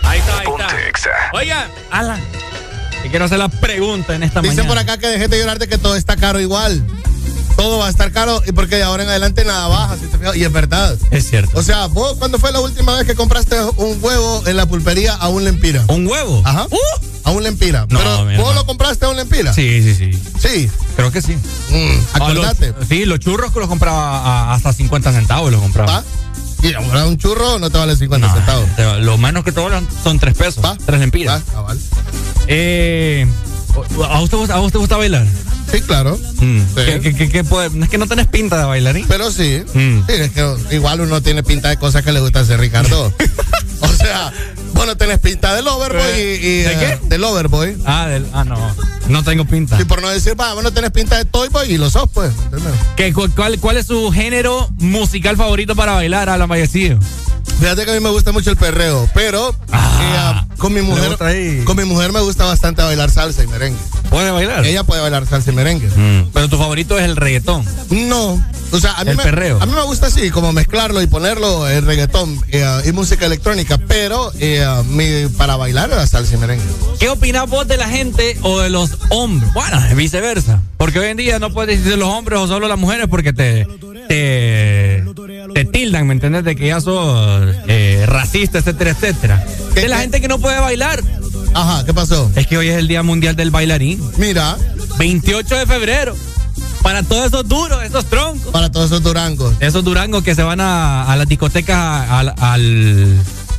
Ahí 0.01 0.17
está, 0.17 0.39
ahí 0.39 0.47
está. 0.47 1.09
Oiga, 1.33 1.69
Alan. 1.91 2.50
Te 3.03 3.09
quiero 3.09 3.25
hacer 3.25 3.39
la 3.39 3.49
pregunta 3.49 4.15
en 4.15 4.23
esta 4.23 4.41
Dicen 4.41 4.57
mañana. 4.57 4.69
por 4.69 4.77
acá 4.79 4.97
que 4.97 5.07
dejes 5.07 5.29
de 5.29 5.39
llorar 5.39 5.59
de 5.59 5.67
que 5.67 5.77
todo 5.77 5.95
está 5.95 6.15
caro 6.17 6.39
igual. 6.39 6.85
Todo 7.57 7.77
va 7.79 7.87
a 7.87 7.89
estar 7.89 8.11
caro 8.11 8.41
y 8.47 8.53
porque 8.53 8.77
de 8.77 8.83
ahora 8.83 9.03
en 9.03 9.09
adelante 9.09 9.43
nada 9.43 9.67
baja, 9.67 9.97
si 9.97 10.05
te 10.07 10.17
fijas, 10.17 10.35
y 10.35 10.43
es 10.43 10.51
verdad. 10.51 10.97
Es 11.11 11.29
cierto. 11.29 11.59
O 11.59 11.63
sea, 11.63 11.85
vos, 11.87 12.15
¿cuándo 12.17 12.39
fue 12.39 12.51
la 12.51 12.59
última 12.59 12.95
vez 12.95 13.05
que 13.05 13.13
compraste 13.13 13.55
un 13.77 13.99
huevo 14.01 14.43
en 14.47 14.55
la 14.57 14.65
pulpería 14.65 15.13
a 15.13 15.27
un 15.29 15.43
lempira? 15.43 15.83
¿Un 15.89 16.07
huevo? 16.07 16.41
Ajá. 16.45 16.65
A 17.23 17.31
un 17.31 17.43
lempira. 17.43 17.85
No, 17.89 17.99
Pero 17.99 18.41
vos 18.41 18.55
lo 18.55 18.65
compraste 18.65 19.05
a 19.05 19.09
un 19.09 19.17
lempira. 19.17 19.53
Sí, 19.53 19.83
sí, 19.83 19.93
sí. 19.95 20.19
Sí. 20.39 20.71
Creo 20.95 21.11
que 21.11 21.21
sí. 21.21 21.33
Mm, 21.69 22.15
acordate. 22.15 22.67
Ah, 22.69 22.75
los- 22.79 22.87
sí, 22.87 23.05
los 23.05 23.19
churros 23.19 23.51
que 23.51 23.59
los 23.59 23.67
compraba 23.67 24.19
a- 24.19 24.53
hasta 24.53 24.73
50 24.73 25.11
centavos 25.11 25.51
los 25.51 25.61
compraba. 25.61 25.91
¿Va? 25.99 26.03
Y 26.61 26.73
ahora 26.73 27.05
un 27.05 27.17
churro 27.17 27.57
no 27.59 27.69
te 27.69 27.77
vale 27.77 27.95
50 27.95 28.27
No, 28.27 28.33
centavos. 28.33 28.69
va- 28.79 28.97
Lo 28.97 29.17
menos 29.17 29.43
que 29.43 29.51
te 29.51 29.59
valen 29.59 29.87
son 30.03 30.19
3 30.19 30.35
pesos. 30.35 30.63
¿Va? 30.63 30.77
3 30.85 30.99
lempiras. 30.99 31.41
Va, 31.49 31.53
cabal. 31.53 31.79
Eh, 32.47 33.25
¿a, 34.09 34.21
usted, 34.21 34.37
¿A 34.51 34.59
usted 34.61 34.79
gusta 34.79 34.97
bailar? 34.97 35.25
Sí, 35.71 35.81
claro. 35.81 36.19
Mm. 36.39 36.59
¿Qué- 36.75 36.99
qué- 37.01 37.15
qué- 37.15 37.29
qué 37.29 37.43
puede- 37.43 37.69
Es 37.83 37.89
que 37.89 37.97
no 37.97 38.05
tenés 38.07 38.27
pinta 38.27 38.57
de 38.59 38.65
bailarín. 38.65 39.05
Pero 39.07 39.31
sí. 39.31 39.63
Mm. 39.73 39.99
Sí, 40.07 40.13
es 40.13 40.31
que 40.31 40.55
igual 40.71 41.01
uno 41.01 41.21
tiene 41.21 41.43
pinta 41.43 41.69
de 41.69 41.77
cosas 41.77 42.03
que 42.03 42.11
le 42.11 42.19
gusta 42.19 42.41
hacer, 42.41 42.59
Ricardo. 42.59 43.13
o 43.93 43.93
sea, 43.93 44.31
vos 44.73 44.85
no 44.85 44.95
tenés 44.97 45.19
pinta 45.19 45.53
del 45.55 45.67
overboy 45.67 46.11
y, 46.19 46.21
y, 46.21 46.57
¿De 46.63 46.75
qué? 46.77 46.85
eh, 46.93 46.99
del 47.03 47.23
overboy. 47.23 47.77
Ah, 47.85 48.07
del- 48.07 48.27
ah, 48.33 48.43
no. 48.43 48.57
No 49.07 49.23
tengo 49.23 49.45
pinta. 49.45 49.79
Y 49.81 49.85
por 49.85 50.01
no 50.01 50.09
decir, 50.09 50.39
va, 50.39 50.53
vos 50.53 50.63
no 50.63 50.71
tenés 50.71 50.91
pinta 50.91 51.17
de 51.17 51.25
toy 51.25 51.49
boy 51.49 51.69
y 51.71 51.77
lo 51.77 51.89
sos, 51.89 52.09
pues. 52.13 52.31
¿Qué- 52.95 53.11
cu- 53.13 53.29
cuál, 53.35 53.59
¿Cuál 53.59 53.77
es 53.77 53.87
su 53.87 54.11
género 54.11 54.69
musical 54.79 55.35
favorito 55.35 55.75
para 55.75 55.93
bailar, 55.93 56.29
Alan 56.29 56.47
Vallecillo? 56.49 56.97
Fíjate 57.59 57.85
que 57.85 57.91
a 57.91 57.93
mí 57.93 57.99
me 57.99 58.09
gusta 58.09 58.31
mucho 58.31 58.49
el 58.51 58.57
perreo, 58.57 59.07
pero 59.13 59.49
eh, 59.49 59.55
ah, 59.73 60.45
con 60.57 60.73
mi 60.73 60.81
mujer 60.81 61.15
con 61.65 61.77
mi 61.77 61.85
mujer 61.85 62.11
me 62.11 62.19
gusta 62.21 62.45
bastante 62.45 62.81
bailar 62.81 63.09
salsa 63.11 63.43
y 63.43 63.47
merengue. 63.47 63.79
¿Puede 64.09 64.31
bailar? 64.31 64.65
Ella 64.65 64.83
puede 64.83 65.01
bailar 65.01 65.25
salsa 65.27 65.51
y 65.51 65.55
merengue. 65.55 65.87
Mm, 65.87 66.29
Pero 66.33 66.47
tu 66.49 66.57
favorito 66.57 66.97
es 66.97 67.05
el 67.05 67.15
reggaetón. 67.15 67.63
No, 67.91 68.43
o 68.71 68.79
sea, 68.79 68.93
a 68.93 69.03
mí, 69.03 69.11
El 69.11 69.17
me, 69.17 69.23
perreo. 69.23 69.61
a 69.61 69.65
mí 69.65 69.73
me 69.73 69.81
gusta 69.83 70.07
así, 70.07 70.31
como 70.31 70.53
mezclarlo 70.53 71.01
y 71.01 71.07
ponerlo 71.07 71.69
en 71.69 71.85
reggaetón 71.85 72.41
eh, 72.49 72.65
y 72.85 72.91
música 72.93 73.25
electrónica, 73.27 73.70
pero 73.79 74.31
eh, 74.39 74.65
mi, 74.89 75.27
para 75.37 75.55
bailar 75.55 75.89
la 75.89 76.05
salsa 76.07 76.35
y 76.35 76.37
merengue. 76.37 76.63
¿Qué 76.99 77.09
opinas 77.09 77.49
vos 77.49 77.67
de 77.67 77.77
la 77.77 77.87
gente 77.87 78.37
o 78.41 78.59
de 78.59 78.69
los 78.69 78.91
hombres? 79.09 79.53
Bueno, 79.53 79.79
viceversa. 79.95 80.61
Porque 80.77 80.99
hoy 80.99 81.07
en 81.07 81.17
día 81.17 81.39
no 81.39 81.51
puedes 81.51 81.77
decir 81.77 81.91
de 81.91 81.97
los 81.97 82.09
hombres 82.09 82.39
o 82.39 82.47
solo 82.47 82.67
las 82.67 82.77
mujeres 82.79 83.07
porque 83.09 83.33
te, 83.33 83.67
te, 84.07 85.03
te 85.53 85.65
tildan, 85.65 86.07
¿me 86.07 86.13
entiendes? 86.13 86.43
De 86.43 86.55
que 86.55 86.67
ya 86.67 86.81
sos 86.81 87.55
eh, 87.67 88.03
racista, 88.07 88.59
etcétera, 88.59 88.91
etcétera. 88.91 89.45
De 89.75 89.87
la 89.87 89.99
gente 89.99 90.21
que 90.21 90.27
no 90.27 90.39
puede 90.39 90.59
bailar. 90.59 91.01
Ajá, 91.53 91.83
¿qué 91.85 91.93
pasó? 91.93 92.31
Es 92.35 92.47
que 92.47 92.57
hoy 92.57 92.69
es 92.69 92.77
el 92.77 92.87
Día 92.87 93.03
Mundial 93.03 93.35
del 93.35 93.51
Bailarín. 93.51 94.01
Mira, 94.17 94.57
28 94.97 95.55
de 95.55 95.65
febrero. 95.65 96.15
Para 96.81 97.03
todos 97.03 97.27
esos 97.27 97.47
duros, 97.47 97.83
esos 97.83 98.05
troncos. 98.05 98.51
para 98.51 98.71
todos 98.71 98.87
esos 98.87 99.03
durangos. 99.03 99.53
Esos 99.59 99.83
durangos 99.83 100.23
que 100.23 100.33
se 100.33 100.41
van 100.41 100.59
a, 100.61 101.03
a 101.11 101.15
las 101.15 101.27
discotecas 101.27 102.09
al- 102.09 102.33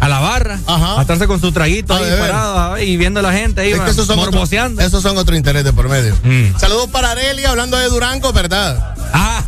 a 0.02 0.08
la 0.08 0.18
barra. 0.18 0.58
Ajá. 0.66 0.98
A 0.98 1.02
estarse 1.02 1.28
con 1.28 1.40
su 1.40 1.52
traguito 1.52 1.94
A 1.94 1.98
ahí 1.98 2.04
parado 2.18 2.74
ahí 2.74 2.96
viendo 2.96 3.20
a 3.20 3.22
la 3.22 3.32
gente 3.32 3.60
ahí 3.60 3.70
Es 3.72 3.80
que 3.80 3.90
esos 3.92 4.06
son, 4.06 4.18
otro, 4.18 4.32
morboseando. 4.32 4.82
esos 4.82 5.00
son 5.02 5.16
otro 5.16 5.36
interés 5.36 5.62
de 5.62 5.72
por 5.72 5.88
medio. 5.88 6.14
Mm. 6.24 6.58
Saludos 6.58 6.88
para 6.90 7.12
Areli, 7.12 7.44
hablando 7.44 7.76
de 7.78 7.88
Durango, 7.88 8.32
¿verdad? 8.32 8.94
Ah, 9.12 9.44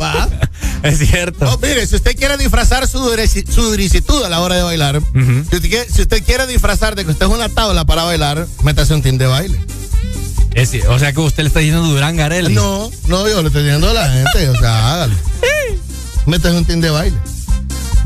Va. 0.00 0.28
es 0.84 0.98
cierto. 0.98 1.44
Oh, 1.52 1.58
mire, 1.60 1.86
si 1.86 1.96
usted 1.96 2.16
quiere 2.16 2.36
disfrazar 2.36 2.86
su, 2.86 2.98
su 3.52 3.62
duricitud 3.62 4.22
a 4.22 4.28
la 4.28 4.40
hora 4.40 4.54
de 4.56 4.62
bailar, 4.62 4.98
Ujú. 4.98 5.44
si, 5.50 5.56
usted 5.56 5.68
quiere, 5.68 5.90
si 5.90 6.02
usted 6.02 6.22
quiere 6.24 6.46
disfrazar 6.46 6.94
de 6.94 7.04
que 7.04 7.10
usted 7.10 7.26
es 7.26 7.32
una 7.32 7.48
tabla 7.48 7.84
para 7.84 8.04
bailar, 8.04 8.46
métase 8.62 8.94
un 8.94 9.02
team 9.02 9.18
de 9.18 9.26
baile. 9.26 9.60
Es- 10.54 10.72
o 10.88 10.98
sea 11.00 11.12
que 11.12 11.20
usted 11.20 11.42
le 11.42 11.48
está 11.48 11.60
diciendo 11.60 11.82
Durán 11.84 12.16
Garelli. 12.16 12.54
No, 12.54 12.90
no, 13.08 13.28
yo 13.28 13.40
le 13.42 13.48
estoy 13.48 13.62
diciendo 13.64 13.90
a 13.90 13.94
la 13.94 14.08
gente, 14.08 14.48
o 14.50 14.56
sea, 14.58 14.92
hágalo. 14.94 15.14
Métase 16.26 16.56
un 16.56 16.64
team 16.64 16.80
de 16.80 16.90
baile. 16.90 17.16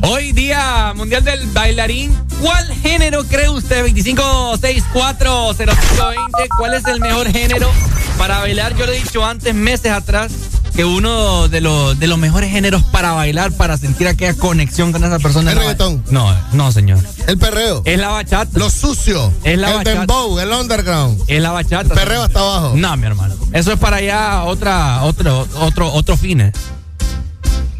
Hoy 0.06 0.32
día 0.32 0.92
mundial 0.94 1.24
del 1.24 1.46
bailarín, 1.48 2.14
¿cuál 2.42 2.70
género 2.82 3.24
cree 3.24 3.48
usted? 3.48 3.86
25640520, 3.86 6.48
¿cuál 6.58 6.74
es 6.74 6.84
el 6.84 7.00
mejor 7.00 7.32
género 7.32 7.70
para 8.18 8.40
bailar? 8.40 8.76
Yo 8.76 8.84
le 8.84 8.98
he 8.98 9.02
dicho 9.02 9.24
antes, 9.24 9.54
meses 9.54 9.92
atrás, 9.92 10.30
que 10.76 10.84
uno 10.84 11.48
de 11.48 11.62
los, 11.62 11.98
de 11.98 12.06
los 12.06 12.18
mejores 12.18 12.50
géneros 12.50 12.82
para 12.82 13.12
bailar, 13.12 13.52
para 13.52 13.78
sentir 13.78 14.06
aquella 14.06 14.34
conexión 14.34 14.92
con 14.92 15.02
esa 15.04 15.18
persona. 15.18 15.52
¿El 15.52 15.58
reggaetón? 15.58 16.04
No, 16.10 16.36
no, 16.52 16.70
señor. 16.70 16.98
El 17.26 17.38
perreo. 17.38 17.80
Es 17.86 17.98
la 17.98 18.08
bachata. 18.08 18.58
Lo 18.58 18.68
sucio. 18.68 19.32
Es 19.42 19.58
la 19.58 19.70
el 19.70 19.76
bachata. 19.76 20.00
dembow, 20.00 20.38
el 20.38 20.52
underground. 20.52 21.22
Es 21.28 21.40
la 21.40 21.52
bachata. 21.52 21.94
Perreo 21.94 22.24
hasta 22.24 22.40
abajo. 22.40 22.74
No, 22.76 22.94
mi 22.98 23.06
hermano. 23.06 23.36
Eso 23.52 23.72
es 23.72 23.78
para 23.78 23.96
allá 23.96 24.44
otra, 24.44 25.02
otro, 25.04 25.48
otro, 25.60 25.90
otro 25.94 26.18
fines. 26.18 26.52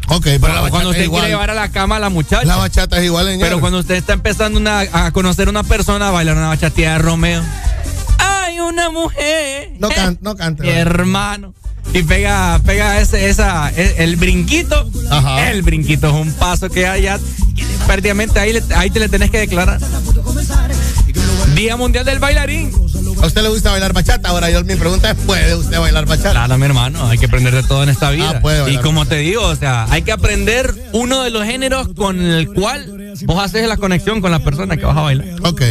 Ok, 0.07 0.23
pero 0.23 0.47
la 0.47 0.61
bachata 0.61 0.69
cuando 0.69 0.89
es 0.91 0.95
usted 0.97 1.03
igual. 1.05 1.21
quiere 1.21 1.33
llevar 1.33 1.49
a 1.51 1.53
la 1.55 1.69
cama 1.69 1.95
a 1.95 1.99
la 1.99 2.09
muchacha. 2.09 2.45
La 2.45 2.57
bachata 2.57 2.97
es 2.99 3.05
igual, 3.05 3.25
señor. 3.27 3.39
Pero 3.47 3.59
cuando 3.59 3.79
usted 3.79 3.95
está 3.95 4.13
empezando 4.13 4.59
una- 4.59 4.79
a 4.81 5.11
conocer 5.11 5.49
una 5.49 5.63
persona, 5.63 6.09
a 6.09 6.11
bailar 6.11 6.37
una 6.37 6.49
bachatilla 6.49 6.93
de 6.93 6.97
Romeo. 6.99 7.41
¡Ay, 8.19 8.59
una 8.59 8.89
mujer! 8.91 9.71
No, 9.79 9.89
can, 9.89 10.17
no 10.21 10.35
cante. 10.35 10.63
Mi 10.63 10.69
hermano. 10.69 11.53
Y 11.93 12.03
pega, 12.03 12.59
pega 12.65 12.99
ese, 12.99 13.29
esa, 13.29 13.69
el, 13.69 13.93
el 13.97 14.15
brinquito. 14.15 14.89
Ajá. 15.09 15.49
El 15.51 15.61
brinquito 15.61 16.07
es 16.07 16.13
un 16.13 16.33
paso 16.33 16.69
que 16.69 16.87
hay 16.87 17.03
ya. 17.03 17.19
Prácticamente 17.87 18.39
ahí, 18.39 18.59
ahí 18.75 18.89
te 18.89 18.99
le 18.99 19.07
tenés 19.09 19.31
que 19.31 19.39
declarar. 19.39 19.79
Día 21.55 21.77
Mundial 21.77 22.05
del 22.05 22.19
Bailarín. 22.19 22.71
¿A 23.21 23.25
usted 23.27 23.41
le 23.41 23.49
gusta 23.49 23.71
bailar 23.71 23.93
bachata? 23.93 24.29
Ahora 24.29 24.49
yo 24.49 24.63
mi 24.63 24.75
pregunta 24.75 25.11
es, 25.11 25.15
¿puede 25.25 25.55
usted 25.55 25.79
bailar 25.79 26.05
bachata? 26.05 26.31
Claro, 26.31 26.57
mi 26.57 26.65
hermano, 26.65 27.07
hay 27.09 27.17
que 27.17 27.25
aprender 27.25 27.53
de 27.55 27.63
todo 27.63 27.83
en 27.83 27.89
esta 27.89 28.09
vida. 28.11 28.33
Ah, 28.35 28.39
puede 28.39 28.71
y 28.71 28.77
como 28.77 29.05
te 29.05 29.17
digo, 29.17 29.41
o 29.43 29.55
sea, 29.55 29.85
hay 29.89 30.01
que 30.03 30.11
aprender 30.11 30.73
uno 30.91 31.23
de 31.23 31.29
los 31.31 31.43
géneros 31.43 31.87
con 31.95 32.21
el 32.21 32.53
cual 32.53 33.13
vos 33.25 33.43
haces 33.43 33.67
la 33.67 33.77
conexión 33.77 34.21
con 34.21 34.31
la 34.31 34.39
persona 34.39 34.77
que 34.77 34.85
vas 34.85 34.97
a 34.97 35.01
bailar. 35.01 35.27
Ok. 35.43 35.61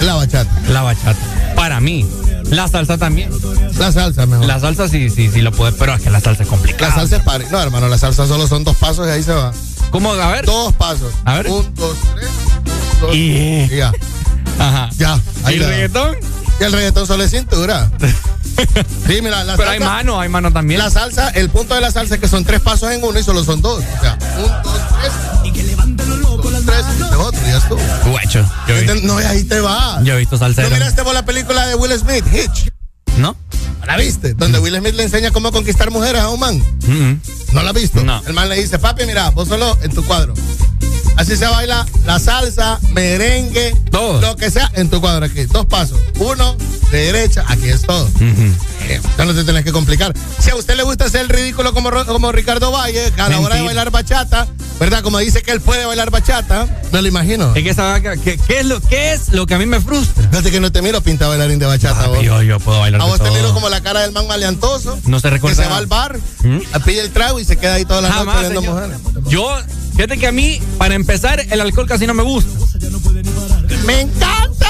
La 0.00 0.14
bachata. 0.14 0.50
La 0.70 0.82
bachata. 0.82 1.18
Para 1.54 1.80
mí. 1.80 2.06
La 2.50 2.68
salsa 2.68 2.98
también. 2.98 3.30
La 3.78 3.90
salsa 3.92 4.26
mejor. 4.26 4.46
La 4.46 4.60
salsa 4.60 4.88
sí, 4.88 5.08
sí, 5.10 5.30
sí 5.32 5.40
lo 5.40 5.50
puedes, 5.52 5.74
pero 5.78 5.94
es 5.94 6.02
que 6.02 6.10
la 6.10 6.20
salsa 6.20 6.42
es 6.42 6.48
complicada. 6.48 6.88
La 6.90 6.94
salsa 6.94 7.16
es 7.16 7.22
pari. 7.22 7.44
No, 7.50 7.60
hermano, 7.60 7.88
la 7.88 7.98
salsa 7.98 8.26
solo 8.26 8.46
son 8.46 8.64
dos 8.64 8.76
pasos 8.76 9.06
y 9.06 9.10
ahí 9.10 9.22
se 9.22 9.32
va. 9.32 9.52
¿Cómo? 9.90 10.12
A 10.12 10.30
ver. 10.32 10.44
Dos 10.46 10.72
pasos. 10.74 11.12
A 11.24 11.36
ver. 11.36 11.46
Un, 11.48 11.74
dos, 11.74 11.96
tres. 12.14 12.28
dos, 13.00 13.14
Y- 13.14 13.68
y 13.70 13.76
ya. 13.76 13.92
Ajá. 14.58 14.90
Ya. 14.98 15.18
Ahí 15.44 15.56
¿Y 15.56 15.62
el 15.62 15.68
reggaetón? 15.68 16.16
Y 16.60 16.64
el 16.64 16.72
reggaetón 16.72 17.06
solo 17.06 17.24
es 17.24 17.30
cintura. 17.30 17.90
Sí, 19.06 19.20
mira, 19.20 19.42
la 19.42 19.56
Pero 19.56 19.68
hay 19.70 19.78
salsa. 19.80 19.92
mano, 19.94 20.20
hay 20.20 20.28
mano 20.28 20.52
también. 20.52 20.78
La 20.78 20.88
salsa, 20.88 21.30
el 21.30 21.50
punto 21.50 21.74
de 21.74 21.80
la 21.80 21.90
salsa 21.90 22.14
es 22.14 22.20
que 22.20 22.28
son 22.28 22.44
tres 22.44 22.60
pasos 22.60 22.92
en 22.92 23.02
uno 23.02 23.18
y 23.18 23.22
solo 23.24 23.42
son 23.42 23.60
dos. 23.60 23.82
O 23.82 24.00
sea, 24.00 24.16
un, 24.38 24.62
dos, 24.62 24.78
tres. 25.00 25.12
Y 25.44 25.50
que 25.52 25.62
levanten 25.64 26.08
los 26.08 26.18
locos 26.20 26.52
las 26.52 26.62
tres 26.62 26.84
y 26.96 27.02
este 27.02 27.14
otro, 27.16 27.40
y 27.44 27.50
ya 27.50 27.56
estuvo. 27.58 27.80
Guacho. 28.12 28.48
Yo 28.68 28.74
Este- 28.76 29.02
No, 29.02 29.20
y 29.20 29.24
ahí 29.24 29.42
te 29.44 29.60
va. 29.60 30.00
yo 30.04 30.14
he 30.14 30.18
visto 30.18 30.36
¿No 30.36 30.40
salsero. 30.40 30.70
miraste 30.70 31.02
vos 31.02 31.12
la 31.14 31.24
película 31.24 31.66
de 31.66 31.74
Will 31.74 31.98
Smith, 31.98 32.24
Hitch? 32.32 32.70
¿No? 33.18 33.36
¿La 33.86 33.96
viste? 33.96 34.34
Donde 34.34 34.58
Will 34.58 34.76
Smith 34.78 34.94
le 34.94 35.02
enseña 35.04 35.30
cómo 35.30 35.52
conquistar 35.52 35.90
mujeres 35.90 36.22
a 36.22 36.28
un 36.30 36.40
man. 36.40 36.58
Mm, 36.86 37.12
¿No 37.52 37.62
la 37.62 37.70
has 37.70 37.74
visto? 37.76 38.02
No. 38.02 38.22
El 38.26 38.32
man 38.32 38.48
le 38.48 38.56
dice, 38.60 38.78
papi, 38.78 39.04
mira, 39.06 39.30
vos 39.30 39.48
solo 39.48 39.76
en 39.82 39.92
tu 39.94 40.02
cuadro. 40.04 40.32
Así 41.16 41.36
se 41.36 41.46
baila 41.46 41.86
la 42.06 42.18
salsa, 42.18 42.80
merengue, 42.92 43.72
Todo. 43.92 44.20
lo 44.20 44.34
que 44.36 44.50
sea 44.50 44.68
en 44.74 44.90
tu 44.90 45.00
cuadro 45.00 45.26
aquí. 45.26 45.44
Dos 45.44 45.66
pasos. 45.66 45.98
Uno, 46.18 46.56
de 46.90 46.98
derecha, 47.12 47.44
aquí 47.46 47.68
es 47.68 47.82
todo. 47.82 48.08
Eh, 48.20 49.00
Ya 49.16 49.24
no 49.24 49.32
te 49.34 49.44
tenés 49.44 49.64
que 49.64 49.70
complicar. 49.72 50.12
Si 50.40 50.50
a 50.50 50.56
usted 50.56 50.76
le 50.76 50.82
gusta 50.82 51.04
hacer 51.04 51.20
el 51.22 51.28
ridículo 51.28 51.72
como, 51.72 51.90
como 52.06 52.32
Ricardo 52.32 52.72
Valle, 52.72 53.12
a 53.16 53.28
la 53.28 53.38
hora 53.40 53.54
de 53.56 53.62
bailar 53.62 53.90
bachata, 53.92 54.48
¿verdad? 54.80 55.02
Como 55.04 55.18
dice 55.18 55.42
que 55.42 55.52
él 55.52 55.60
puede 55.60 55.86
bailar 55.86 56.10
bachata, 56.10 56.66
me 56.92 57.00
lo 57.00 57.06
imagino. 57.08 57.54
Es 58.14 58.20
que- 58.20 58.36
¿qué, 58.36 58.58
es 58.60 58.66
lo, 58.66 58.80
¿qué 58.80 59.12
es 59.12 59.28
lo 59.32 59.46
que 59.46 59.54
a 59.54 59.58
mí 59.58 59.66
me 59.66 59.80
frustra? 59.80 60.28
Fíjate 60.30 60.50
que 60.50 60.58
no 60.60 60.72
te 60.72 60.82
miro 60.82 61.00
pinta 61.00 61.28
bailarín 61.28 61.60
de 61.60 61.66
bachata, 61.66 62.08
vos. 62.08 62.22
Yo, 62.22 62.42
yo 62.42 62.58
puedo 62.58 62.80
bailar 62.80 63.00
A 63.04 63.06
vos 63.06 63.20
te 63.20 63.30
miro 63.30 63.52
como 63.52 63.68
la 63.68 63.82
cara 63.82 64.00
del 64.00 64.12
man 64.12 64.26
maleantoso. 64.26 64.98
No 65.06 65.20
se 65.20 65.28
Que 65.28 65.34
recuerda. 65.34 65.62
se 65.62 65.68
va 65.68 65.76
al 65.76 65.86
bar, 65.86 66.18
¿Mm? 66.42 66.58
pide 66.84 67.00
el 67.02 67.10
trago 67.10 67.38
y 67.38 67.44
se 67.44 67.56
queda 67.56 67.74
ahí 67.74 67.84
toda 67.84 68.00
la 68.00 68.10
Jamás, 68.10 68.36
noche 68.36 68.48
viendo 68.50 68.72
mujeres. 68.72 68.96
Yo, 69.28 69.46
fíjate 69.94 70.16
que 70.18 70.26
a 70.26 70.32
mí, 70.32 70.58
para 70.78 70.94
empezar, 70.94 71.44
el 71.50 71.60
alcohol 71.60 71.86
casi 71.86 72.06
no 72.06 72.14
me 72.14 72.22
gusta. 72.22 72.50
¡Me 73.84 74.00
encanta! 74.00 74.64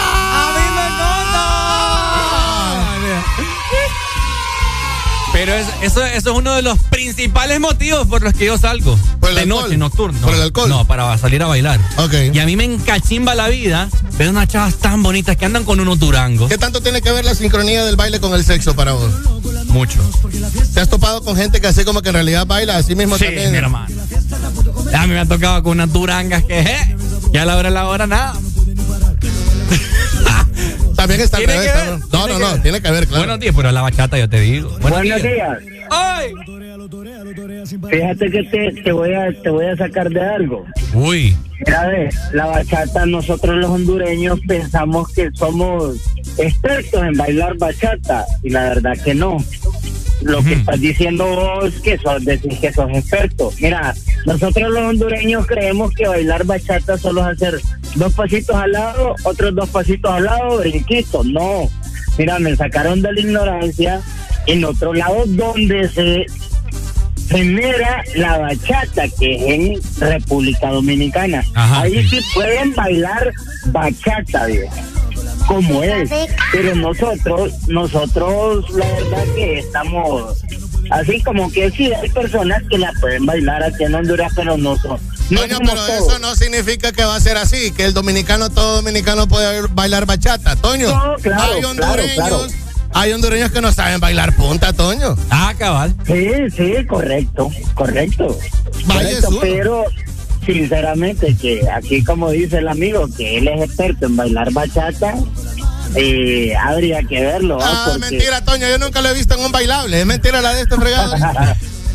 Pero 5.35 5.53
es- 5.53 5.67
eso, 5.83 6.03
eso 6.07 6.31
es 6.31 6.37
uno 6.39 6.55
de 6.55 6.63
los 6.63 6.79
principales 6.91 7.59
motivos 7.61 8.07
por 8.07 8.23
los 8.23 8.33
que 8.35 8.47
yo 8.47 8.57
salgo. 8.57 8.97
¿Por 9.21 9.31
el 9.31 9.35
de 9.35 9.43
alcohol? 9.43 9.63
noche, 9.65 9.77
nocturno. 9.77 10.19
¿Por 10.21 10.33
el 10.35 10.41
alcohol? 10.41 10.69
No, 10.69 10.87
para 10.87 11.19
salir 11.19 11.43
a 11.43 11.47
bailar. 11.47 11.81
Ok. 11.99 12.15
Y 12.33 12.39
a 12.39 12.47
mí 12.47 12.57
me 12.57 12.65
encachimba 12.65 13.35
la 13.35 13.49
vida 13.49 13.89
ver 14.17 14.29
unas 14.31 14.47
chavas 14.49 14.77
tan 14.77 15.03
bonitas 15.03 15.37
que 15.37 15.45
andan 15.45 15.65
con 15.65 15.81
unos 15.81 15.99
durangos. 15.99 16.49
¿Qué 16.49 16.57
tanto 16.57 16.81
tiene 16.81 17.03
que 17.03 17.11
ver 17.11 17.25
la 17.25 17.35
sincronía 17.35 17.85
del 17.85 17.97
baile 17.97 18.21
con 18.21 18.33
el 18.33 18.45
sexo 18.45 18.75
para 18.77 18.93
vos? 18.93 19.11
Mucho. 19.67 19.99
¿Te 20.73 20.81
has 20.81 20.89
topado 20.89 21.23
con 21.25 21.37
gente 21.37 21.61
que 21.61 21.67
así 21.67 21.85
como 21.85 22.01
que 22.01 22.11
en 22.11 22.15
realidad 22.15 22.47
baila 22.47 22.77
así 22.77 22.95
mismo 22.95 23.19
Sí, 23.19 23.25
también? 23.25 23.51
mi 23.51 23.59
hermano. 23.59 23.93
A 24.97 25.07
mí 25.07 25.13
me 25.15 25.19
ha 25.19 25.27
tocado 25.27 25.65
con 25.65 25.73
unas 25.73 25.93
durangas 25.93 26.45
que, 26.45 26.61
eh, 26.61 26.97
ya 27.33 27.43
a 27.43 27.45
la 27.45 27.57
hora 27.57 27.69
de 27.71 27.75
la 27.75 27.87
hora 27.89 28.07
nada. 28.07 28.35
También 31.05 31.21
está 31.21 31.37
al 31.37 31.45
¿Tiene 31.45 31.61
revés. 31.61 31.73
que 31.73 31.79
ver? 31.79 31.89
¿no? 31.91 31.99
No, 31.99 32.25
¿Tiene 32.27 32.41
no, 32.41 32.63
tiene 32.63 32.81
que 32.81 32.91
ver, 32.91 33.07
claro. 33.07 33.25
Buenos 33.25 33.41
días, 33.41 33.55
pero 33.55 33.73
la 33.73 33.83
bachata 33.83 34.19
yo 34.19 34.27
te 34.27 34.41
digo. 34.41 34.71
Buenos, 34.81 34.91
Buenos 34.91 35.23
días. 35.23 35.35
días. 35.35 35.59
¡Ay! 35.91 36.33
Fíjate 37.91 38.31
que 38.31 38.43
te, 38.45 38.73
te 38.83 38.93
voy 38.93 39.13
a 39.13 39.31
te 39.43 39.51
voy 39.51 39.67
a 39.67 39.77
sacar 39.77 40.09
de 40.09 40.21
algo. 40.23 40.65
Uy. 40.95 41.37
Mira, 41.67 41.87
ve, 41.89 42.09
la 42.33 42.47
bachata, 42.47 43.05
nosotros 43.05 43.55
los 43.57 43.69
hondureños 43.71 44.41
pensamos 44.49 45.13
que 45.13 45.31
somos 45.35 45.97
expertos 46.39 47.03
en 47.03 47.13
bailar 47.19 47.59
bachata 47.59 48.25
y 48.43 48.49
la 48.49 48.63
verdad 48.71 48.97
que 49.05 49.15
no. 49.15 49.37
Lo 50.23 50.43
que 50.43 50.55
estás 50.55 50.81
diciendo 50.81 51.27
vos 51.27 51.75
que 51.83 51.99
sos, 51.99 52.25
decís 52.25 52.59
que 52.59 52.73
sos 52.73 52.91
experto. 52.91 53.53
Mira, 53.61 53.95
nosotros 54.27 54.71
los 54.71 54.83
hondureños 54.83 55.47
creemos 55.47 55.93
que 55.95 56.07
bailar 56.07 56.45
bachata 56.45 56.97
solo 56.97 57.21
es 57.23 57.37
hacer 57.37 57.61
dos 57.97 58.15
pasitos 58.15 58.57
al 58.57 58.73
lado, 58.73 59.15
otros 59.25 59.55
dos 59.55 59.69
pasitos 59.69 60.11
al 60.11 60.25
lado, 60.25 60.59
brinquitos. 60.59 61.27
No. 61.27 61.69
Mira, 62.17 62.39
me 62.39 62.57
sacaron 62.57 63.03
de 63.03 63.13
la 63.13 63.21
ignorancia 63.21 64.01
en 64.47 64.65
otro 64.65 64.95
lado 64.95 65.25
donde 65.27 65.89
se 65.89 66.27
genera 67.29 68.03
la 68.17 68.39
bachata, 68.39 69.05
que 69.19 69.35
es 69.35 69.43
en 69.53 70.01
República 70.01 70.71
Dominicana. 70.71 71.45
Ajá, 71.55 71.83
Ahí 71.83 72.03
sí. 72.09 72.19
sí 72.21 72.25
pueden 72.35 72.75
bailar 72.75 73.33
bachata, 73.67 74.47
viejo, 74.47 74.75
como 75.47 75.83
es. 75.83 76.11
Pero 76.53 76.75
nosotros, 76.77 77.53
nosotros, 77.69 78.71
la 78.75 78.87
verdad 78.87 79.25
que 79.35 79.59
estamos 79.61 80.45
así 80.91 81.23
como 81.23 81.51
que 81.51 81.71
sí, 81.71 81.91
hay 81.93 82.11
personas 82.11 82.63
que 82.69 82.79
la 82.79 82.93
pueden 83.01 83.25
bailar 83.27 83.63
aquí 83.63 83.85
en 83.85 83.95
Honduras, 83.95 84.33
pero 84.37 84.57
no 84.57 84.77
son. 84.77 84.99
No 85.31 85.41
pero 85.41 85.59
todos. 85.59 85.89
eso 85.89 86.19
no 86.19 86.37
significa 86.37 86.93
que 86.93 87.03
va 87.05 87.17
a 87.17 87.21
ser 87.21 87.39
así, 87.39 87.71
que 87.73 87.85
el 87.87 87.95
dominicano, 87.95 88.51
todo 88.51 88.77
dominicano 88.77 89.27
puede 89.27 89.63
bailar 89.71 90.05
bachata. 90.05 90.55
Toño, 90.57 90.89
No, 90.89 91.15
claro, 91.23 91.43
hay 91.55 91.61
claro, 91.61 91.71
hondureños, 91.71 92.15
claro. 92.15 92.47
Hay 92.95 93.13
hondureños 93.13 93.51
que 93.51 93.61
no 93.61 93.73
saben 93.73 94.01
bailar 94.01 94.35
punta, 94.37 94.73
Toño. 94.73 95.17
Ah, 95.31 95.53
cabal. 95.59 95.95
Sí, 96.07 96.29
sí, 96.57 96.87
correcto, 96.87 97.51
correcto. 97.75 98.39
Correcto, 98.87 99.29
es 99.31 99.39
pero 99.41 99.85
sinceramente 100.47 101.35
que 101.41 101.69
aquí 101.71 102.05
como 102.05 102.31
dice 102.31 102.59
el 102.59 102.69
amigo 102.69 103.09
que 103.17 103.39
él 103.39 103.49
es 103.49 103.63
experto 103.63 104.07
en 104.07 104.17
bailar 104.17 104.53
bachata, 104.53 105.15
eh, 105.97 106.55
habría 106.57 107.03
que 107.03 107.21
verlo. 107.21 107.59
¿va? 107.59 107.65
Ah, 107.67 107.85
Porque- 107.93 108.11
mentira, 108.11 108.45
Toño, 108.45 108.69
yo 108.69 108.79
nunca 108.79 109.01
lo 109.01 109.09
he 109.11 109.15
visto 109.15 109.35
en 109.35 109.41
un 109.45 109.53
bailable. 109.53 110.01
Es 110.01 110.07
mentira 110.07 110.41
la 110.41 110.55
de 110.55 110.63
este 110.63 110.77
fregado. 110.77 111.15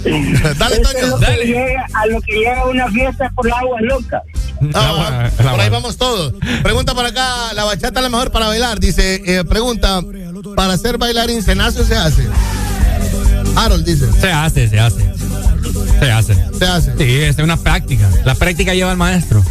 Dale, 0.03 0.75
Esto 0.75 0.89
es 0.91 0.99
Toño, 1.01 1.19
que 1.19 1.25
dale. 1.25 1.45
llega- 1.45 1.85
a 1.93 2.05
lo 2.05 2.21
que 2.21 2.31
llega 2.33 2.65
una 2.65 2.87
fiesta 2.89 3.29
por 3.35 3.51
agua 3.51 3.81
loca. 3.81 4.21
Por 5.37 5.59
ahí 5.59 5.69
vamos 5.69 5.97
todos. 5.97 6.33
Pregunta 6.63 6.93
por 6.93 7.05
acá, 7.05 7.53
la 7.53 7.63
bachata 7.63 7.99
es 7.99 8.03
la 8.03 8.09
mejor 8.09 8.31
para 8.31 8.47
bailar. 8.47 8.79
Dice, 8.79 9.21
eh, 9.25 9.43
pregunta, 9.43 10.01
¿para 10.55 10.73
hacer 10.73 10.97
bailarín 10.97 11.41
cenazo 11.43 11.83
se 11.85 11.95
hace? 11.95 12.27
Harold 13.55 13.85
dice. 13.85 14.11
Se 14.19 14.31
hace, 14.31 14.69
se 14.69 14.79
hace. 14.79 15.13
Se 15.99 16.11
hace. 16.11 16.35
Se 16.57 16.65
hace. 16.65 16.97
Sí, 16.97 17.15
es 17.23 17.37
una 17.37 17.57
práctica. 17.57 18.09
La 18.25 18.35
práctica 18.35 18.73
lleva 18.73 18.91
al 18.91 18.97
maestro. 18.97 19.43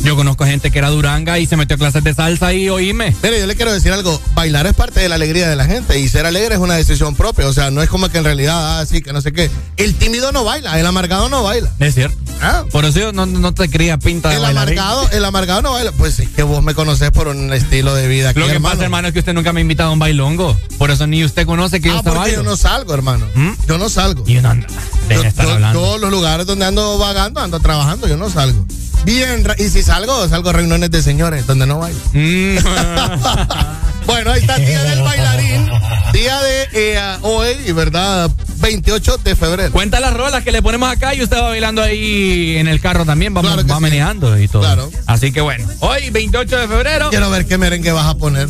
Yo 0.00 0.14
conozco 0.16 0.44
gente 0.44 0.70
que 0.70 0.78
era 0.78 0.90
duranga 0.90 1.38
y 1.38 1.46
se 1.46 1.56
metió 1.56 1.74
a 1.74 1.78
clases 1.78 2.04
de 2.04 2.14
salsa 2.14 2.52
y 2.52 2.68
oíme. 2.68 3.14
Mire, 3.22 3.40
yo 3.40 3.46
le 3.46 3.56
quiero 3.56 3.72
decir 3.72 3.92
algo. 3.92 4.20
Bailar 4.34 4.66
es 4.66 4.74
parte 4.74 5.00
de 5.00 5.08
la 5.08 5.16
alegría 5.16 5.48
de 5.48 5.56
la 5.56 5.64
gente 5.66 5.98
y 5.98 6.08
ser 6.08 6.24
alegre 6.26 6.54
es 6.54 6.60
una 6.60 6.74
decisión 6.74 7.14
propia. 7.14 7.46
O 7.48 7.52
sea, 7.52 7.70
no 7.70 7.82
es 7.82 7.88
como 7.88 8.08
que 8.08 8.18
en 8.18 8.24
realidad, 8.24 8.80
así 8.80 9.02
que 9.02 9.12
no 9.12 9.20
sé 9.20 9.32
qué. 9.32 9.50
El 9.76 9.94
tímido 9.96 10.30
no 10.32 10.44
baila, 10.44 10.78
el 10.78 10.86
amargado 10.86 11.28
no 11.28 11.42
baila. 11.42 11.70
Es 11.80 11.94
cierto. 11.94 12.16
Ah. 12.40 12.64
Por 12.70 12.84
eso 12.84 13.00
yo 13.00 13.12
no, 13.12 13.26
no 13.26 13.52
te 13.52 13.68
cría 13.68 13.98
pinta 13.98 14.28
de 14.28 14.36
El 14.36 14.42
bailarín. 14.42 14.78
amargado, 14.78 15.10
el 15.10 15.24
amargado 15.24 15.62
no 15.62 15.72
baila. 15.72 15.90
Pues 15.92 16.20
es 16.20 16.28
que 16.28 16.44
vos 16.44 16.62
me 16.62 16.74
conocés 16.74 17.10
por 17.10 17.26
un 17.28 17.52
estilo 17.52 17.94
de 17.94 18.06
vida. 18.06 18.28
Lo 18.34 18.46
que 18.46 18.52
hermano. 18.52 18.72
pasa, 18.74 18.84
hermano, 18.84 19.08
es 19.08 19.14
que 19.14 19.18
usted 19.20 19.32
nunca 19.34 19.52
me 19.52 19.60
ha 19.60 19.62
invitado 19.62 19.90
a 19.90 19.92
un 19.92 19.98
bailongo. 19.98 20.56
Por 20.78 20.90
eso 20.92 21.06
ni 21.08 21.24
usted 21.24 21.44
conoce 21.46 21.80
que 21.80 21.88
yo 21.88 21.94
Ah, 21.96 21.98
estaba 21.98 22.16
porque 22.20 22.32
yo 22.34 22.42
no 22.44 22.56
salgo, 22.56 22.94
hermano. 22.94 23.26
Yo 23.66 23.78
no 23.78 23.88
salgo. 23.88 24.22
Y 24.26 24.36
uno 24.36 24.50
anda. 24.50 24.66
Yo, 25.10 25.22
hablando. 25.52 25.80
yo 25.80 25.98
los 25.98 26.10
lugares 26.10 26.46
donde 26.46 26.66
ando 26.66 26.98
vagando, 26.98 27.40
ando 27.40 27.58
trabajando, 27.60 28.06
yo 28.06 28.16
no 28.16 28.30
salgo. 28.30 28.64
Bien, 29.04 29.46
y 29.58 29.68
si 29.70 29.82
salgo, 29.82 30.28
salgo 30.28 30.50
a 30.50 30.52
reuniones 30.52 30.90
de 30.90 31.02
señores, 31.02 31.46
donde 31.46 31.66
no 31.66 31.78
bailo. 31.78 31.98
Mm. 32.12 32.58
bueno, 34.06 34.32
ahí 34.32 34.40
está, 34.40 34.56
día 34.56 34.82
del 34.84 35.02
bailarín, 35.02 35.66
día 36.12 36.38
de 36.42 36.68
eh, 36.74 37.00
hoy, 37.22 37.48
y 37.66 37.72
verdad, 37.72 38.30
28 38.58 39.18
de 39.18 39.34
febrero. 39.34 39.72
Cuenta 39.72 39.98
las 40.00 40.12
rolas 40.14 40.44
que 40.44 40.52
le 40.52 40.60
ponemos 40.62 40.90
acá 40.90 41.14
y 41.14 41.22
usted 41.22 41.38
va 41.38 41.48
bailando 41.48 41.82
ahí 41.82 42.56
en 42.58 42.68
el 42.68 42.80
carro 42.80 43.06
también, 43.06 43.34
va, 43.34 43.40
Claro 43.40 43.66
va 43.66 43.76
sí. 43.76 43.82
meneando 43.82 44.38
y 44.38 44.46
todo. 44.46 44.62
Claro. 44.62 44.90
Así 45.06 45.32
que 45.32 45.40
bueno, 45.40 45.66
hoy 45.80 46.10
28 46.10 46.56
de 46.58 46.68
febrero. 46.68 47.08
Quiero 47.10 47.30
ver 47.30 47.46
qué 47.46 47.56
merengue 47.56 47.92
vas 47.92 48.06
a 48.06 48.14
poner. 48.16 48.46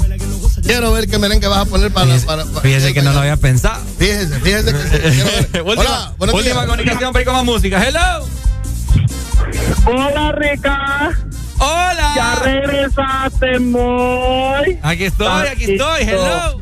Quiero 0.64 0.92
ver 0.92 1.08
qué 1.08 1.18
merengue 1.18 1.46
vas 1.46 1.60
a 1.60 1.64
poner 1.66 1.92
para... 1.92 2.16
para, 2.18 2.44
para- 2.44 2.60
Fíjese 2.62 2.92
que 2.92 3.00
no 3.00 3.12
lo 3.12 3.20
había 3.20 3.36
pensado. 3.36 3.80
Fíjese, 3.96 4.40
fíjese 4.40 4.72
que 4.72 5.12
sí, 5.12 5.20
última 5.64 5.70
Hola, 5.82 6.14
última 6.18 6.42
días. 6.42 6.66
comunicación 6.66 7.12
para 7.12 7.20
ir 7.22 7.26
con 7.26 7.36
más 7.36 7.44
música. 7.44 7.82
Hello. 7.86 8.27
Hola, 9.86 10.32
Rica. 10.32 11.10
Hola. 11.58 12.12
Ya 12.14 12.34
regresaste, 12.42 13.58
muy. 13.58 14.78
Aquí 14.82 15.04
estoy, 15.04 15.46
aquí 15.46 15.72
estoy. 15.72 16.02
Hello. 16.02 16.60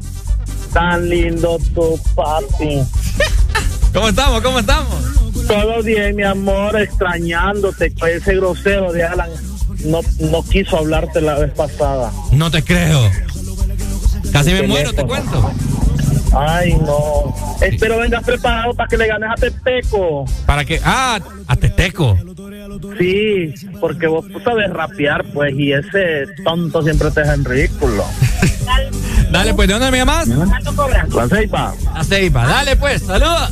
Tan 0.72 1.08
lindo 1.08 1.58
tu 1.74 1.98
papi. 2.14 2.82
¿Cómo 3.92 4.08
estamos? 4.08 4.42
¿Cómo 4.42 4.58
estamos? 4.58 5.16
Todo 5.46 5.82
bien, 5.82 6.16
mi 6.16 6.22
amor, 6.22 6.78
extrañándote. 6.80 7.92
Ese 8.06 8.36
grosero 8.36 8.92
de 8.92 9.04
Alan 9.04 9.30
no, 9.84 10.00
no 10.18 10.42
quiso 10.42 10.78
hablarte 10.78 11.20
la 11.20 11.38
vez 11.38 11.52
pasada. 11.52 12.12
No 12.32 12.50
te 12.50 12.62
creo. 12.62 13.10
Casi 14.32 14.52
me 14.52 14.62
muero, 14.62 14.92
te 14.92 15.04
cuento. 15.04 15.50
Ay, 16.34 16.74
no. 16.74 17.34
Espero 17.60 17.98
vengas 17.98 18.22
preparado 18.24 18.74
para 18.74 18.88
que 18.88 18.96
le 18.96 19.06
ganes 19.06 19.30
a 19.30 19.34
Pepeco. 19.34 20.26
¿Para 20.44 20.64
qué? 20.64 20.80
Ah, 20.84 21.18
a 21.46 21.56
Teteco. 21.56 22.18
Sí, 22.98 23.54
porque 23.80 24.06
vos 24.06 24.24
sabes 24.44 24.70
rapear, 24.70 25.24
pues, 25.32 25.54
y 25.56 25.72
ese 25.72 26.26
tonto 26.44 26.82
siempre 26.82 27.10
te 27.10 27.20
deja 27.20 27.34
en 27.34 27.44
ridículo. 27.44 28.04
Dale, 29.30 29.54
pues, 29.54 29.68
¿de 29.68 29.74
dónde 29.74 29.90
me 29.90 29.98
llamas? 29.98 30.28
La 30.28 31.28
ceiba. 31.28 31.74
La 31.94 32.04
Ceiba. 32.04 32.46
Dale, 32.46 32.76
pues, 32.76 33.02
saluda. 33.02 33.50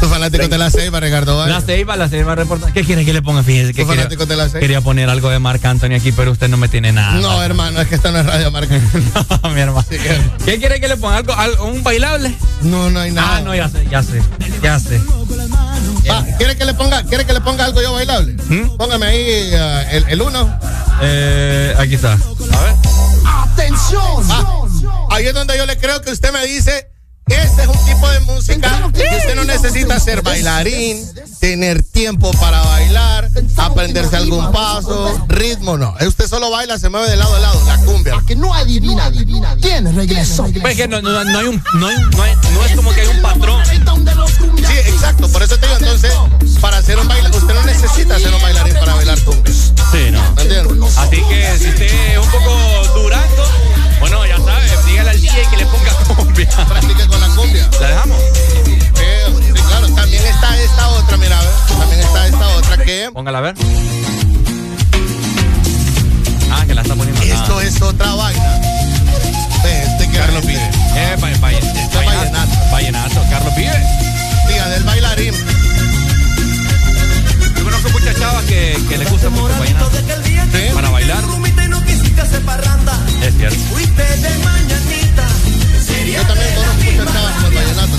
Tu 0.00 0.08
fanático 0.08 0.48
de 0.48 0.58
la 0.58 0.70
ceiba, 0.70 1.00
Ricardo. 1.00 1.36
Valle. 1.36 1.52
La 1.52 1.60
Ceiba, 1.60 1.96
la 1.96 2.08
Ceiba 2.08 2.34
reporta. 2.34 2.72
¿Qué 2.72 2.84
quiere 2.84 3.04
que 3.04 3.12
le 3.12 3.22
ponga? 3.22 3.42
Fíjese 3.42 3.68
que 3.72 3.84
quería, 3.84 3.94
fanático 4.02 4.26
de 4.26 4.36
la 4.36 4.44
Ceiba. 4.48 4.60
quería 4.60 4.80
poner 4.80 5.08
algo 5.08 5.30
de 5.30 5.38
Marc 5.38 5.64
Anthony 5.64 5.94
aquí, 5.94 6.12
pero 6.12 6.32
usted 6.32 6.48
no 6.48 6.56
me 6.56 6.68
tiene 6.68 6.92
nada. 6.92 7.14
No, 7.20 7.42
hermano, 7.42 7.80
es 7.80 7.88
que 7.88 7.94
esto 7.96 8.10
no 8.12 8.18
es 8.20 8.26
Radio 8.26 8.50
Marca. 8.50 8.74
no, 9.42 9.50
mi 9.50 9.60
hermano. 9.60 9.86
¿Qué 10.44 10.58
quiere 10.58 10.80
que 10.80 10.88
le 10.88 10.96
ponga? 10.96 11.16
¿Algo, 11.18 11.32
algo- 11.34 11.64
un 11.66 11.82
bailable? 11.82 12.34
No, 12.62 12.90
no 12.90 13.00
hay 13.00 13.10
nada. 13.12 13.36
Ah, 13.36 13.40
no, 13.40 13.54
ya 13.54 13.68
sé, 13.68 13.86
ya 13.90 14.02
sé, 14.02 14.22
ya 14.62 14.78
sé. 14.78 15.00
Ah, 16.10 16.24
¿quiere 16.36 16.56
que 16.56 16.64
le 16.64 16.74
ponga, 16.74 17.02
quiere 17.04 17.24
que 17.24 17.32
le 17.32 17.40
ponga 17.40 17.64
algo 17.64 17.80
yo 17.82 17.92
bailable? 17.94 18.34
Póngame 18.76 19.06
ahí 19.06 19.24
eh, 19.26 19.86
el, 19.92 20.04
el 20.08 20.22
uno. 20.22 20.58
Eh, 21.02 21.74
aquí 21.78 21.94
está. 21.94 22.12
A 22.12 22.16
ver. 22.16 22.74
¡Atención! 23.26 24.24
ahí 25.10 25.26
es 25.26 25.34
donde 25.34 25.56
yo 25.56 25.64
le 25.66 25.78
creo 25.78 26.00
que 26.02 26.10
usted 26.10 26.32
me 26.32 26.44
dice, 26.46 26.88
este 27.26 27.62
es 27.62 27.68
un 27.68 27.84
tipo 27.86 28.08
de 28.10 28.20
música 28.20 28.90
que 28.92 29.02
usted 29.16 29.34
no 29.34 29.44
necesita 29.44 29.98
ser 29.98 30.22
bailarín, 30.22 31.04
tener 31.40 31.82
tiempo 31.82 32.30
para 32.32 32.60
bailar, 32.62 33.30
aprenderse 33.56 34.16
algún 34.16 34.52
paso, 34.52 35.24
ritmo, 35.28 35.76
no. 35.78 35.94
Usted 36.06 36.26
solo 36.28 36.50
baila, 36.50 36.78
se 36.78 36.88
mueve 36.90 37.08
de 37.10 37.16
lado 37.16 37.34
a 37.34 37.40
lado, 37.40 37.62
la 37.66 37.78
cumbia. 37.78 38.22
Que 38.26 38.36
no 38.36 38.52
adivina, 38.52 39.06
adivina. 39.06 39.56
¿Quién 39.60 39.94
regresó? 39.96 40.46
Pues 40.60 40.76
que 40.76 40.86
no, 40.86 41.00
no, 41.00 41.24
no 41.24 41.38
hay 41.38 41.46
un, 41.46 41.62
no, 41.74 41.86
hay, 41.86 41.96
no, 41.96 42.22
hay- 42.22 42.34
no 42.36 42.64
es 42.66 42.76
como 42.76 42.92
que 42.92 43.00
hay 43.02 43.08
un 43.08 43.22
patrón. 43.22 43.64
Sí, 43.64 44.78
exacto, 44.86 45.28
por 45.28 45.42
eso 45.42 45.56
te 45.58 45.66
digo, 45.66 45.78
entonces, 45.78 46.12
para 46.60 46.78
hacer 46.78 46.98
un 46.98 47.08
bailarín, 47.08 47.38
usted 47.38 47.54
no 47.54 47.62
necesita 47.64 48.18
ser 48.18 48.34
un 48.34 48.42
bailarín 48.42 48.74
para 48.74 48.94
bailar 48.94 49.18
cumbia. 49.20 49.52
Sí, 49.52 50.10
no. 50.10 50.20
¿Me 50.34 50.42
entiendes? 50.42 50.96
Así 50.98 51.22
que 51.28 51.58
si 51.58 51.68
usted 51.68 52.12
es 52.12 52.18
un 52.18 52.30
poco 52.30 53.00
durando, 53.00 53.44
bueno, 54.00 54.26
ya 54.26 54.36
sabe, 54.38 54.66
dígale 54.86 55.10
al 55.10 55.20
DJ 55.20 55.46
que 55.50 55.56
le 55.56 55.66
ponga 55.66 55.92
cumbia. 56.16 56.48
Practique 56.68 57.06
con 57.06 57.20
la 57.20 57.28
cumbia. 57.28 57.68
¿La 57.80 57.88
dejamos? 57.88 58.20
Eh, 58.20 59.26
sí, 59.46 59.52
claro, 59.68 59.88
también 59.94 60.24
está 60.26 60.56
esta 60.62 60.88
otra, 60.88 61.16
mira, 61.16 61.38
a 61.38 61.42
ver, 61.42 61.50
también 61.78 62.00
está 62.00 62.26
esta 62.26 62.48
otra 62.56 62.84
que... 62.84 63.10
Póngala 63.12 63.38
a 63.38 63.40
ver. 63.42 63.54
Ah, 66.52 66.64
que 66.66 66.74
la 66.74 66.82
está 66.82 66.94
poniendo. 66.94 67.22
Esto 67.22 67.60
es 67.60 67.80
otra 67.82 68.14
vaina. 68.14 68.60
Este 69.64 70.08
que 70.10 70.18
Carlos 70.18 70.44
Vive. 70.46 70.70
Eh, 70.94 71.16
va- 71.22 71.30
va- 71.42 71.52
Este 71.52 71.96
vallenato. 71.96 72.30
vallenato. 72.30 72.70
Vallenato, 72.70 73.22
Carlos 73.30 73.54
Vive. 73.56 73.82
Día 74.48 74.68
del 74.68 74.82
bailarín. 74.84 75.34
Yo 77.56 77.64
conozco 77.64 77.88
muchas 77.90 78.16
chavas 78.18 78.44
que, 78.44 78.78
que 78.88 78.98
les 78.98 79.10
gusta 79.10 79.30
mucho 79.30 79.48
el 79.54 79.58
vallenato. 79.58 79.90
Para 80.74 80.90
bailar 80.90 81.24
fuiste 82.14 82.40
parranda. 82.40 82.98
Es 83.22 83.34
cierto. 83.36 83.58
fuiste 83.72 84.02
de 84.02 84.38
mañanita. 84.38 85.28
Sería 85.84 86.20
Yo 86.22 86.26
también 86.26 86.54
conozco 86.54 86.82
muchas 86.84 87.12
chavas 87.12 87.42
con 87.42 87.54
vallenato. 87.54 87.96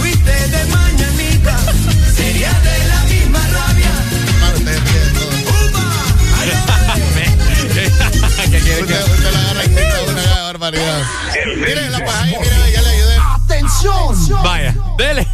Fuiste 0.00 0.48
de 0.48 0.64
mañanita. 0.66 1.56
Sería 2.16 2.52
de 2.52 2.78
la 2.88 3.00
misma 3.04 3.40
rabia. 3.52 3.90
¿Qué 8.50 8.58
quiere 8.60 8.86
que 8.86 8.94
usted 8.94 9.32
la 9.32 9.40
agarra 9.40 9.62
una 10.08 10.42
barbaridad? 10.44 11.02
Miren 11.56 11.92
la 11.92 12.04
paja 12.04 12.22
ahí, 12.24 12.34
miren, 12.40 12.72
ya 12.72 12.82
le 12.82 12.88
ayudé. 12.88 13.16
¡Atención! 13.44 14.42
Vaya, 14.42 14.74
dele. 14.96 15.26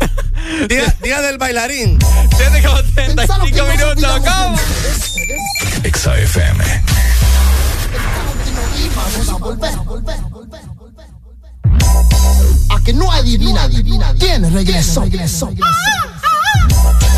Día, 0.69 0.95
día 1.03 1.21
del 1.21 1.39
bailarín. 1.39 1.99
7 2.37 2.63
con 2.67 2.95
35 2.95 3.67
minutos, 3.67 4.05
acabo. 4.05 4.57
XAFM. 5.85 6.65
Vamos 8.97 9.29
a 9.29 9.37
volver. 9.37 9.75
A 12.71 12.81
que 12.85 12.93
no 12.93 13.11
adivina, 13.11 13.63
adivina. 13.65 14.15
¿Quién 14.19 14.53
regresó? 14.53 15.03
regresó? 15.03 15.51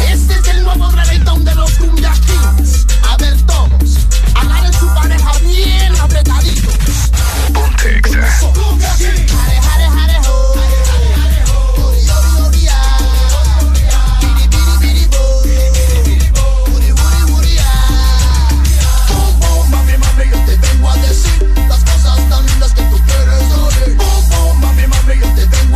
Este 0.09 0.35
es 0.35 0.49
el 0.49 0.65
nuevo 0.65 0.91
reggaetón 0.91 1.45
de 1.45 1.55
los 1.55 1.71
Cumbia 1.73 2.13
Kings. 2.13 2.87
A 3.09 3.17
ver 3.17 3.37
todos, 3.43 4.07
agarren 4.35 4.73
su 4.73 4.87
pareja 4.95 5.33
bien 5.41 5.97
apretaditos. 6.01 6.75
Ponte 7.53 8.01
Pareja 8.03 9.76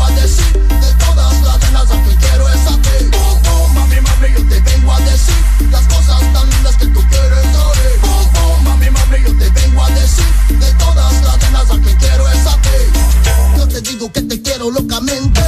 vengo 0.01 0.05
a 0.05 0.11
decir 0.21 0.53
de 0.53 1.05
todas 1.05 1.43
las 1.43 1.59
nenas 1.61 1.91
a 1.91 2.03
que 2.03 2.17
quiero 2.17 2.49
es 2.49 2.67
a 2.67 2.77
ti. 2.81 3.11
Oh, 3.15 3.41
oh, 3.51 3.69
mami, 3.69 4.01
mami, 4.01 4.29
yo 4.35 4.49
te 4.49 4.61
vengo 4.61 4.93
a 4.93 5.01
decir 5.01 5.35
las 5.71 5.87
cosas 5.89 6.21
tan 6.33 6.49
lindas 6.49 6.77
que 6.77 6.87
tú 6.87 7.01
quieres 7.11 7.47
oír. 7.57 8.01
Oh, 8.05 8.31
oh, 8.43 8.63
mami, 8.63 8.91
mami, 8.91 9.19
yo 9.25 9.37
te 9.37 9.51
vengo 9.51 9.83
a 9.83 9.91
decir 9.91 10.25
de 10.49 10.73
todas 10.75 11.23
las 11.23 11.39
nenas 11.39 11.71
a 11.71 11.81
que 11.81 11.97
quiero 11.97 12.29
es 12.29 12.47
a 12.47 12.57
ti. 12.63 13.59
Yo 13.59 13.69
te 13.69 13.81
digo 13.83 14.13
que 14.13 14.23
te 14.23 14.41
quiero 14.41 14.71
locamente. 14.71 15.41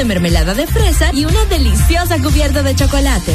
de 0.00 0.06
mermelada 0.06 0.54
de 0.54 0.66
fresa 0.66 1.10
y 1.12 1.26
una 1.26 1.44
deliciosa 1.44 2.16
cubierta 2.22 2.62
de 2.62 2.74
chocolate. 2.74 3.34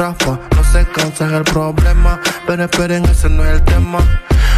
Rafa, 0.00 0.38
no 0.56 0.64
se 0.64 0.86
cansa, 0.86 1.26
es 1.26 1.32
el 1.32 1.44
problema. 1.44 2.18
Pero 2.46 2.64
esperen, 2.64 3.04
ese 3.04 3.28
no 3.28 3.44
es 3.44 3.50
el 3.50 3.62
tema. 3.64 3.98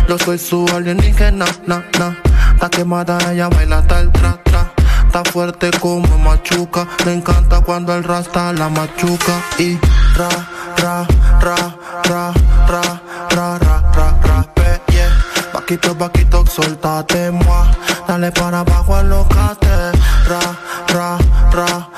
Yo 0.09 0.17
soy 0.17 0.39
su 0.39 0.65
alienígena, 0.73 1.47
na, 1.67 1.85
na. 1.99 2.17
Está 2.55 2.71
quemada, 2.71 3.19
ella 3.33 3.49
baila 3.49 3.79
hasta 3.79 3.99
el 3.99 4.13
tra, 4.13 4.39
tra. 4.45 4.73
Está 5.05 5.25
fuerte 5.25 5.73
como 5.81 6.17
machuca. 6.19 6.87
Le 7.05 7.15
encanta 7.15 7.61
cuando 7.61 7.93
el 7.93 8.05
rasta 8.05 8.53
la 8.53 8.69
machuca. 8.69 9.43
Y 9.59 9.81
ra, 10.17 10.29
ra, 10.77 11.09
ra, 11.41 11.57
ra, 12.05 12.33
ra, 12.69 13.01
ra, 13.31 13.59
ra, 13.59 13.83
ra, 13.97 14.17
ra, 14.23 14.47
yeah. 14.93 15.11
Vaquito, 15.53 15.93
vaquito, 15.97 16.47
soltate, 16.47 17.33
moi. 17.33 17.67
Dale 18.07 18.31
para 18.31 18.61
abajo, 18.61 18.95
alocate. 18.95 19.67
Ra, 20.29 20.41
ra, 20.95 21.19
ra, 21.51 21.89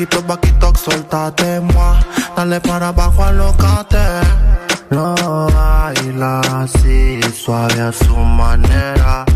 Vaquito, 0.00 0.22
vaquito, 0.22 0.72
soltate, 0.76 1.60
moi. 1.60 2.00
Dale 2.34 2.58
para 2.60 2.88
abajo, 2.88 3.22
alocate. 3.22 3.98
Lo 4.88 5.14
baila 5.52 6.40
así, 6.40 7.20
suave 7.34 7.82
a 7.82 7.92
su 7.92 8.16
manera. 8.16 9.26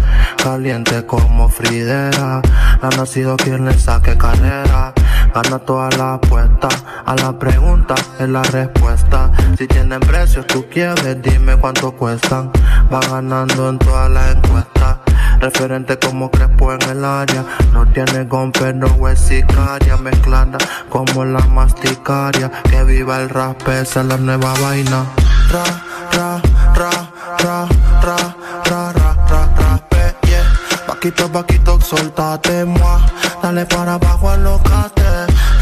Caliente 0.42 1.04
como 1.04 1.50
Fridera. 1.50 2.40
Ha 2.80 2.88
nacido 2.96 3.36
quien 3.36 3.66
le 3.66 3.78
saque 3.78 4.16
carrera. 4.16 4.94
Gana 5.34 5.58
toda 5.58 5.90
la 5.98 6.14
apuesta. 6.14 6.68
A 7.04 7.14
la 7.14 7.38
pregunta 7.38 7.94
es 8.18 8.28
la 8.30 8.42
respuesta. 8.44 9.30
Si 9.58 9.66
tienen 9.66 10.00
precios, 10.00 10.46
tú 10.46 10.64
quieres, 10.70 11.20
dime 11.20 11.58
cuánto 11.58 11.92
cuestan. 11.92 12.50
Va 12.90 13.00
ganando 13.00 13.68
en 13.68 13.78
todas 13.78 14.10
las 14.10 14.34
encuestas. 14.34 14.96
Referente 15.40 15.98
como 15.98 16.30
Crespo 16.30 16.72
en 16.72 16.82
el 16.82 17.04
área. 17.04 17.44
No 17.72 17.86
tiene 17.86 18.24
gon, 18.24 18.52
pero 18.52 19.08
es 19.08 19.20
sicaria. 19.20 19.96
Mezclada 19.96 20.58
como 20.88 21.24
la 21.24 21.40
masticaria. 21.46 22.50
Que 22.70 22.84
viva 22.84 23.20
el 23.20 23.28
rap, 23.28 23.68
esa 23.68 24.00
es 24.00 24.06
la 24.06 24.16
nueva 24.16 24.54
vaina. 24.60 25.04
Ra, 25.50 25.64
ra, 26.12 26.42
ra, 26.74 26.90
ra, 27.38 27.68
ra, 28.00 28.16
ra, 28.64 28.92
ra, 28.92 29.14
ra, 29.28 29.48
ra, 29.56 29.80
yeah. 30.26 30.44
Vaquito, 30.86 31.28
vaquito, 31.28 31.80
soltate, 31.80 32.64
moi. 32.64 33.00
Dale 33.42 33.66
para 33.66 33.94
abajo, 33.94 34.30
alocate. 34.30 35.02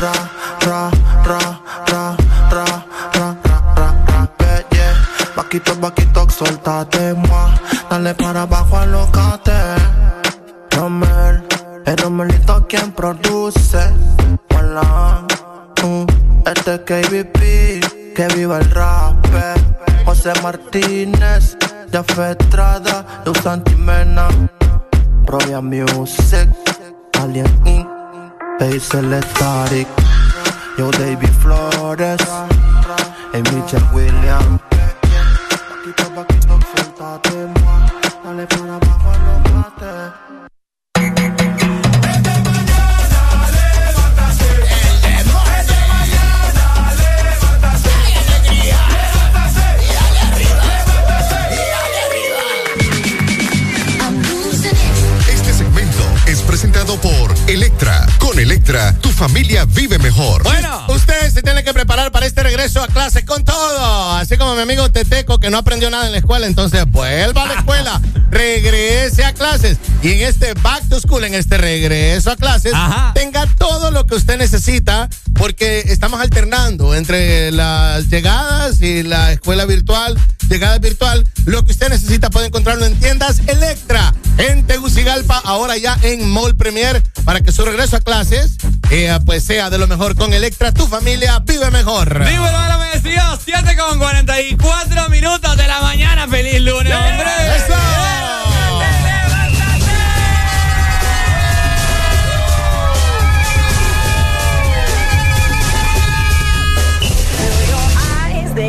Ra, 0.01 0.13
ra, 0.67 0.91
ra, 1.25 1.62
yeah. 5.35 5.43
Vaquito, 5.43 5.75
vaquito, 5.77 6.29
soltate, 6.31 7.15
moi. 7.15 7.51
Dale 7.91 8.15
para 8.15 8.43
abajo, 8.43 8.77
alocate. 8.77 9.53
Romel, 10.71 11.43
el 11.87 11.97
Romelito 11.97 12.67
quien 12.69 12.93
produce. 12.93 13.91
Hola, 14.57 15.25
este 16.47 16.75
es 16.75 16.81
KBP, 16.81 18.15
que 18.15 18.29
viva 18.35 18.59
el 18.59 18.71
rap. 18.71 19.17
José 20.05 20.33
Martínez, 20.43 21.57
Jaffe 21.93 22.33
Estrada, 22.33 23.23
Luz 23.25 23.47
Antimena, 23.47 24.29
Roya 25.27 25.61
Music, 25.61 26.49
Alien 27.21 27.47
Inc., 27.65 27.89
Hazel 28.61 29.23
Static, 29.23 29.89
Yo 30.77 30.91
David 30.91 31.31
Flores, 31.41 32.21
y 33.33 33.39
Michelle 33.39 33.85
Williams 33.93 34.72
y 35.93 35.95
tabaquito, 35.95 36.59
suéltate 36.75 37.52
Electra. 57.53 58.07
Con 58.19 58.39
Electra, 58.39 58.95
tu 59.03 59.11
familia 59.11 59.67
vive 59.67 59.99
mejor. 59.99 60.43
Bueno, 60.43 60.87
ustedes 60.89 61.35
se 61.35 61.43
tienen 61.43 61.63
que 61.63 61.75
preparar 61.75 62.11
para 62.11 62.25
este 62.25 62.43
regreso 62.43 62.83
a 62.83 62.87
clases 62.87 63.27
con 63.27 63.45
todo. 63.45 64.13
Así 64.13 64.39
como 64.39 64.55
mi 64.55 64.63
amigo 64.63 64.91
Teteco, 64.91 65.39
que 65.39 65.51
no 65.51 65.59
aprendió 65.59 65.91
nada 65.91 66.07
en 66.07 66.13
la 66.13 66.19
escuela, 66.19 66.47
entonces 66.47 66.91
vuelva 66.91 67.43
a 67.43 67.47
la 67.49 67.55
escuela, 67.57 68.01
regrese 68.31 69.27
a 69.27 69.35
clases. 69.35 69.77
Y 70.03 70.13
en 70.13 70.21
este 70.23 70.55
back 70.55 70.89
to 70.89 70.99
school, 70.99 71.25
en 71.25 71.35
este 71.35 71.59
regreso 71.59 72.31
a 72.31 72.37
clases, 72.37 72.73
tenga 73.13 73.47
todo 73.59 73.91
lo 73.91 74.07
que 74.07 74.15
usted 74.15 74.39
necesita, 74.39 75.11
porque 75.35 75.81
estamos 75.89 76.23
alternando 76.23 76.95
entre 76.95 77.53
las 77.53 78.09
llegadas 78.09 78.81
y 78.81 79.03
la 79.03 79.31
escuela 79.31 79.67
virtual, 79.67 80.19
llegada 80.49 80.79
virtual. 80.79 81.27
Lo 81.45 81.67
que 81.67 81.73
usted 81.73 81.91
necesita 81.91 82.31
puede 82.31 82.47
encontrarlo 82.47 82.87
en 82.87 82.99
tiendas 82.99 83.41
Electra, 83.47 84.15
en 84.39 84.67
Tegucigalpa, 84.67 85.41
ahora 85.45 85.77
ya 85.77 85.99
en 86.03 86.31
Mall 86.31 86.57
Premier, 86.57 87.03
para 87.25 87.42
que 87.43 87.53
su 87.53 87.65
regreso 87.65 87.97
a 87.97 88.01
clases 88.01 88.57
eh, 88.91 89.19
pues 89.25 89.45
sea 89.45 89.71
de 89.71 89.79
lo 89.79 89.87
mejor 89.87 90.17
con 90.17 90.33
Electra. 90.33 90.73
Tu 90.73 90.87
familia 90.87 91.39
vive 91.41 91.71
mejor. 91.71 92.19
Vive 92.19 92.49
a 92.49 92.69
la 92.69 92.77
vecina, 92.77 93.39
7 93.43 93.77
con 93.77 93.99
44 93.99 95.09
minutos 95.09 95.57
de 95.57 95.67
la 95.67 95.81
mañana. 95.81 96.29
¡Feliz 96.29 96.61
lunes, 96.61 96.95
hombre! 96.95 97.31
¡Eso! 97.57 97.75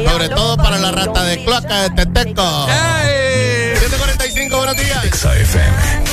Sobre 0.10 0.30
todo 0.30 0.58
para 0.58 0.80
la 0.80 0.92
rata 0.92 1.24
de 1.24 1.44
cloaca 1.44 1.82
de 1.82 1.90
Teteco. 2.06 2.68
¡Ey! 2.70 3.76
745, 3.76 4.58
buenos 4.58 4.78
días. 4.78 5.06
XAFM 5.12 6.13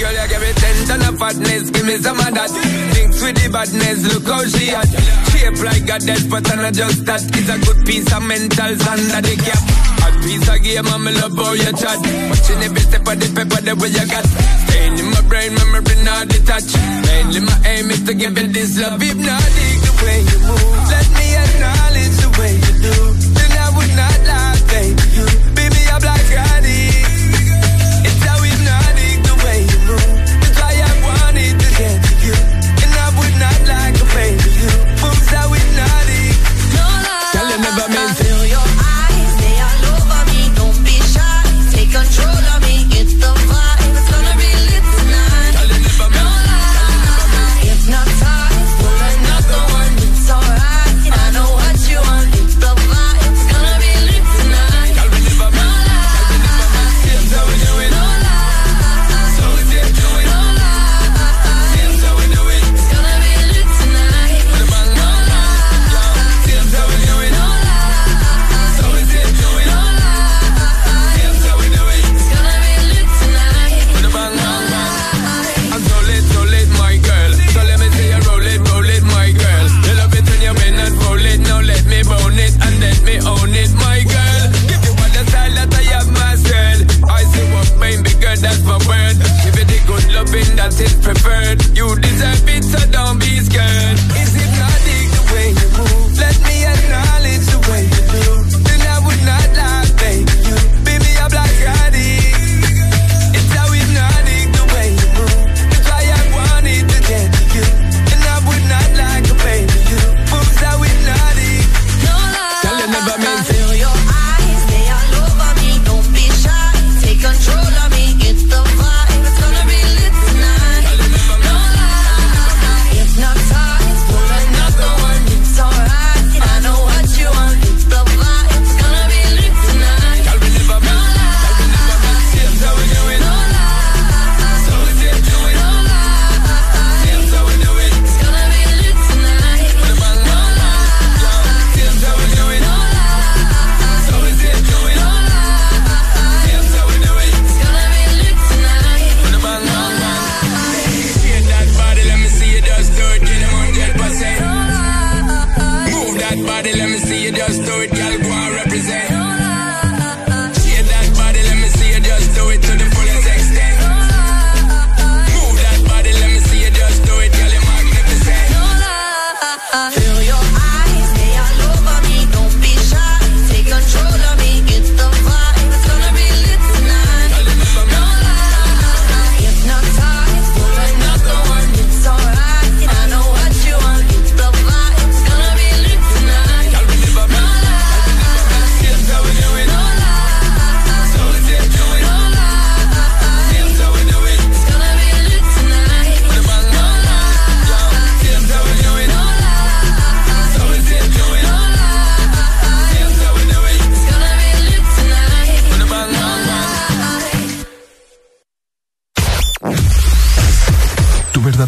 girl, 0.00 0.16
you 0.16 0.26
give 0.32 0.40
me 0.40 0.52
ten 0.56 0.76
ton 0.88 1.02
of 1.04 1.18
fatness. 1.20 1.70
Give 1.70 1.84
me 1.84 1.96
some 2.00 2.18
of 2.18 2.32
that. 2.32 2.50
Thinks 2.96 3.20
with 3.20 3.36
the 3.36 3.48
badness, 3.52 4.00
look 4.08 4.24
how 4.24 4.42
she 4.48 4.72
at. 4.72 4.88
Shape 5.28 5.60
like 5.60 5.88
a 5.92 5.96
death, 6.00 6.26
but 6.32 6.48
I'm 6.48 6.58
not 6.64 6.72
just 6.72 7.04
that. 7.04 7.20
It's 7.20 7.50
a 7.52 7.56
good 7.60 7.80
piece 7.84 8.08
of 8.08 8.22
mental 8.24 8.72
sand 8.80 9.04
that 9.12 9.22
they 9.28 9.36
cap. 9.36 9.60
A 10.00 10.08
piece 10.24 10.48
of 10.48 10.58
game, 10.64 10.88
I'm 10.88 11.04
love 11.04 11.36
how 11.36 11.52
you 11.52 11.72
chat. 11.76 12.00
Watching 12.32 12.60
every 12.64 12.82
step 12.88 13.04
of 13.04 13.16
the 13.20 13.28
paper, 13.36 13.60
the 13.60 13.76
way 13.76 13.92
you 13.92 14.06
got. 14.08 14.24
Staying 14.64 14.96
in 14.96 15.06
my 15.12 15.20
brain, 15.28 15.52
memory 15.52 15.96
not 16.02 16.32
detached. 16.32 16.74
Mainly 17.04 17.44
my 17.44 17.56
aim 17.68 17.92
is 17.92 18.00
to 18.08 18.14
give 18.16 18.36
it 18.40 18.50
this 18.56 18.80
love. 18.80 19.02
If 19.04 19.16
not, 19.20 19.44
the 19.84 19.92
way 20.00 20.18
you 20.24 20.38
move. 20.48 20.80
Let 20.88 21.08
me 21.12 21.26
acknowledge 21.36 22.16
the 22.24 22.30
way 22.40 22.52
you 22.56 22.72
do. 22.88 22.96
Then 23.36 23.52
I 23.52 23.68
would 23.76 23.92
not 24.00 24.18
lie, 24.24 24.56
baby. 24.72 25.04
You 25.12 25.24
be 25.52 25.64
me 25.68 25.82
like 25.92 26.32
I 26.40 26.60
did. 26.64 26.79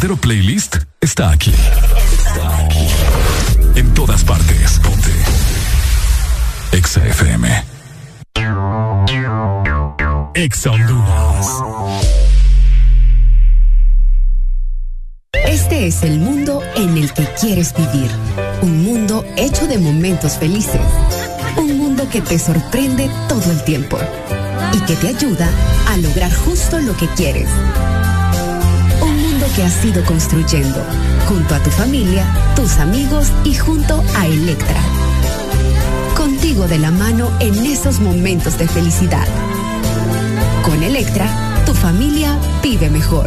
verdadero 0.03 0.17
playlist 0.17 0.77
está 1.01 1.31
aquí. 1.31 1.53
Está 1.53 2.65
aquí. 2.65 2.89
En 3.77 3.95
todas 3.95 4.25
partes. 4.25 4.81
Ponte. 4.81 5.13
Exa 6.73 7.07
FM. 7.07 7.65
Exa 10.35 10.71
Honduras. 10.73 11.47
Este 15.47 15.87
es 15.87 16.03
el 16.03 16.19
mundo 16.19 16.63
en 16.75 16.97
el 16.97 17.13
que 17.13 17.25
quieres 17.41 17.73
vivir. 17.73 18.11
Un 18.63 18.83
mundo 18.83 19.25
hecho 19.37 19.69
de 19.69 19.79
momentos 19.79 20.37
felices. 20.37 20.81
Un 21.57 21.79
mundo 21.79 22.09
que 22.11 22.21
te 22.21 22.41
sorprende 22.41 23.09
todo 23.29 23.53
el 23.53 23.63
tiempo 23.63 23.99
y 24.73 24.81
que 24.81 24.97
te 24.97 25.09
ayuda 25.09 25.49
a 25.89 25.97
lograr 25.99 26.33
justo 26.35 26.81
lo 26.81 26.97
que 26.97 27.07
quieres 27.09 27.49
que 29.55 29.63
has 29.63 29.85
ido 29.85 30.05
construyendo, 30.05 30.83
junto 31.29 31.55
a 31.55 31.59
tu 31.59 31.71
familia, 31.71 32.25
tus 32.57 32.79
amigos 32.79 33.29
y 33.45 33.55
junto 33.55 34.03
a 34.17 34.27
Electra. 34.27 34.81
Contigo 36.17 36.67
de 36.67 36.79
la 36.79 36.91
mano 36.91 37.31
en 37.41 37.55
esos 37.67 38.01
momentos 38.01 38.59
de 38.59 38.67
felicidad. 38.67 39.27
Con 40.65 40.83
Electra, 40.83 41.27
tu 41.67 41.75
familia 41.75 42.39
vive 42.63 42.89
mejor. 42.89 43.27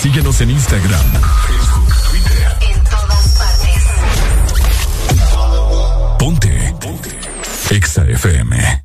Síguenos 0.00 0.40
en 0.40 0.50
Instagram, 0.50 1.12
Facebook, 1.46 1.94
Twitter. 2.10 2.56
En 2.62 2.84
todas 2.84 3.28
partes. 3.36 3.82
Ponte. 6.18 6.74
Ponte. 6.80 7.10
Exa 7.68 8.06
FM. 8.06 8.82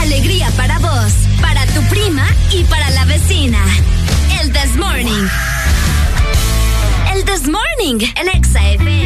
Alegría 0.00 0.50
para 0.58 0.78
vos, 0.78 1.12
para 1.40 1.64
tu 1.68 1.80
prima 1.88 2.26
y 2.50 2.64
para 2.64 2.90
la 2.90 3.06
vecina. 3.06 3.64
El 4.42 4.52
This 4.52 4.76
Morning. 4.76 5.26
El 7.14 7.24
This 7.24 7.48
Morning, 7.48 8.06
el 8.20 8.28
Exa 8.28 8.62
FM. 8.72 9.03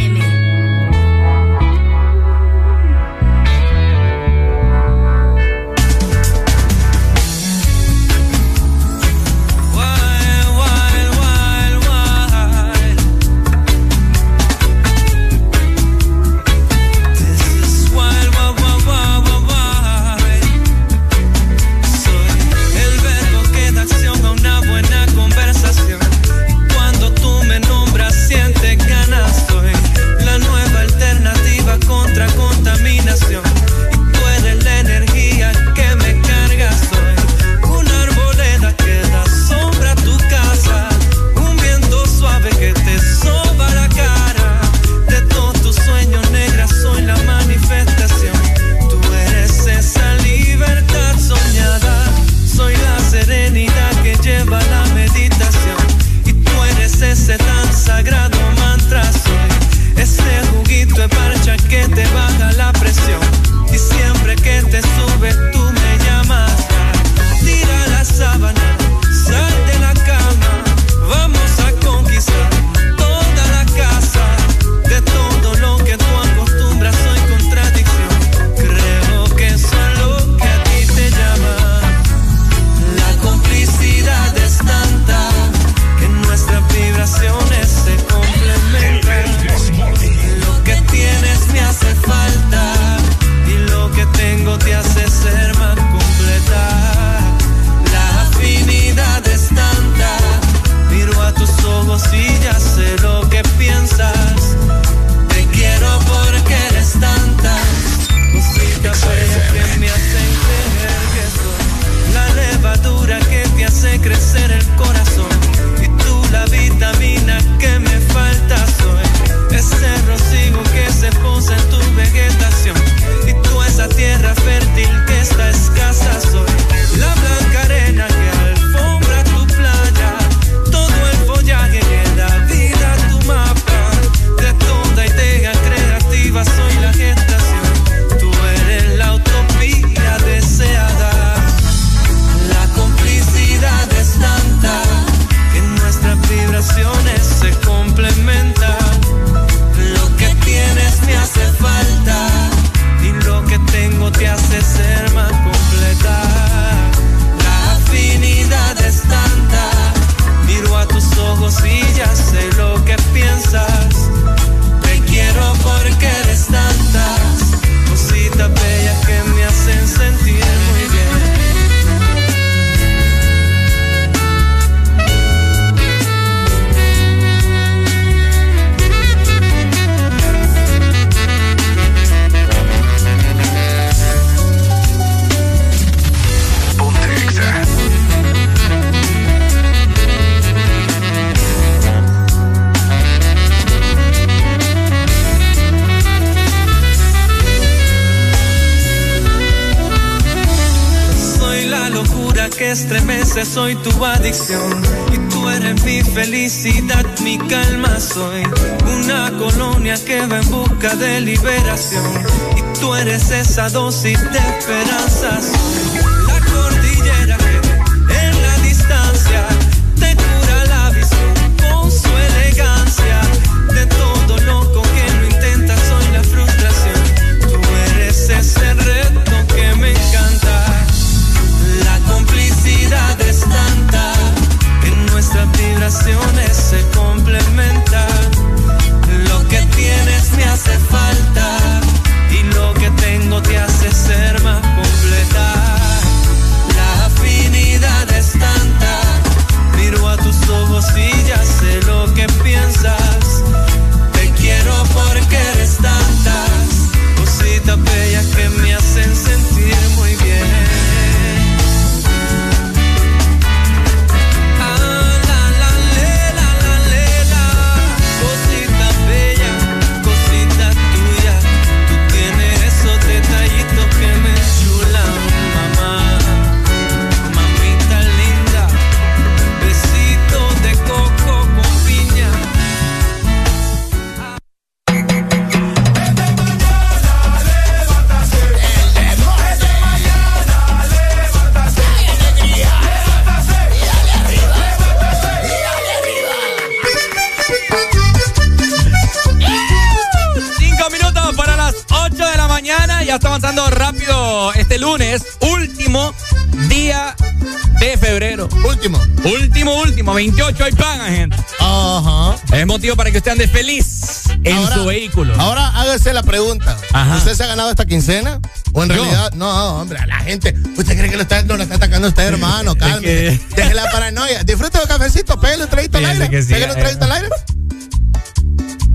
Ande 313.39 313.47
feliz 313.49 314.25
en 314.43 314.57
Ahora- 314.57 314.75
su 314.75 314.85
vehículo. 314.85 315.35
Ahora 315.39 315.69
hágase 315.69 316.13
la 316.13 316.25
pregunta. 316.25 316.77
Ajá. 316.93 317.17
¿Usted 317.19 317.35
se 317.35 317.45
ha 317.45 317.47
ganado 317.47 317.71
esta 317.71 317.87
quincena? 317.87 318.41
¿O 318.73 318.83
en 318.83 318.89
Yo. 318.89 318.97
realidad? 318.97 319.33
No, 319.35 319.81
hombre, 319.81 319.99
a 320.01 320.07
la 320.07 320.17
gente. 320.21 320.55
¿Usted 320.77 320.97
cree 320.99 321.09
que 321.09 321.17
lo 321.17 321.23
está, 321.23 321.43
no 321.43 321.57
lo 321.57 321.63
está 321.63 321.77
atacando 321.77 322.09
usted, 322.09 322.25
hermano? 322.25 322.75
Calme. 322.75 323.01
que- 323.01 323.41
Deje 323.55 323.75
la 323.75 323.89
paranoia. 323.93 324.43
Disfrute 324.43 324.79
del 324.79 324.89
cafecito, 324.89 325.39
pégale 325.39 325.65
un 325.65 325.71
traguito 325.71 325.99
al 325.99 326.07
aire. 326.07 326.43
sí, 326.43 326.53
pégale 326.53 326.73
un 326.73 326.79
eh. 326.79 326.83
traguito 326.83 327.05
al 327.05 327.13
aire. 327.13 327.29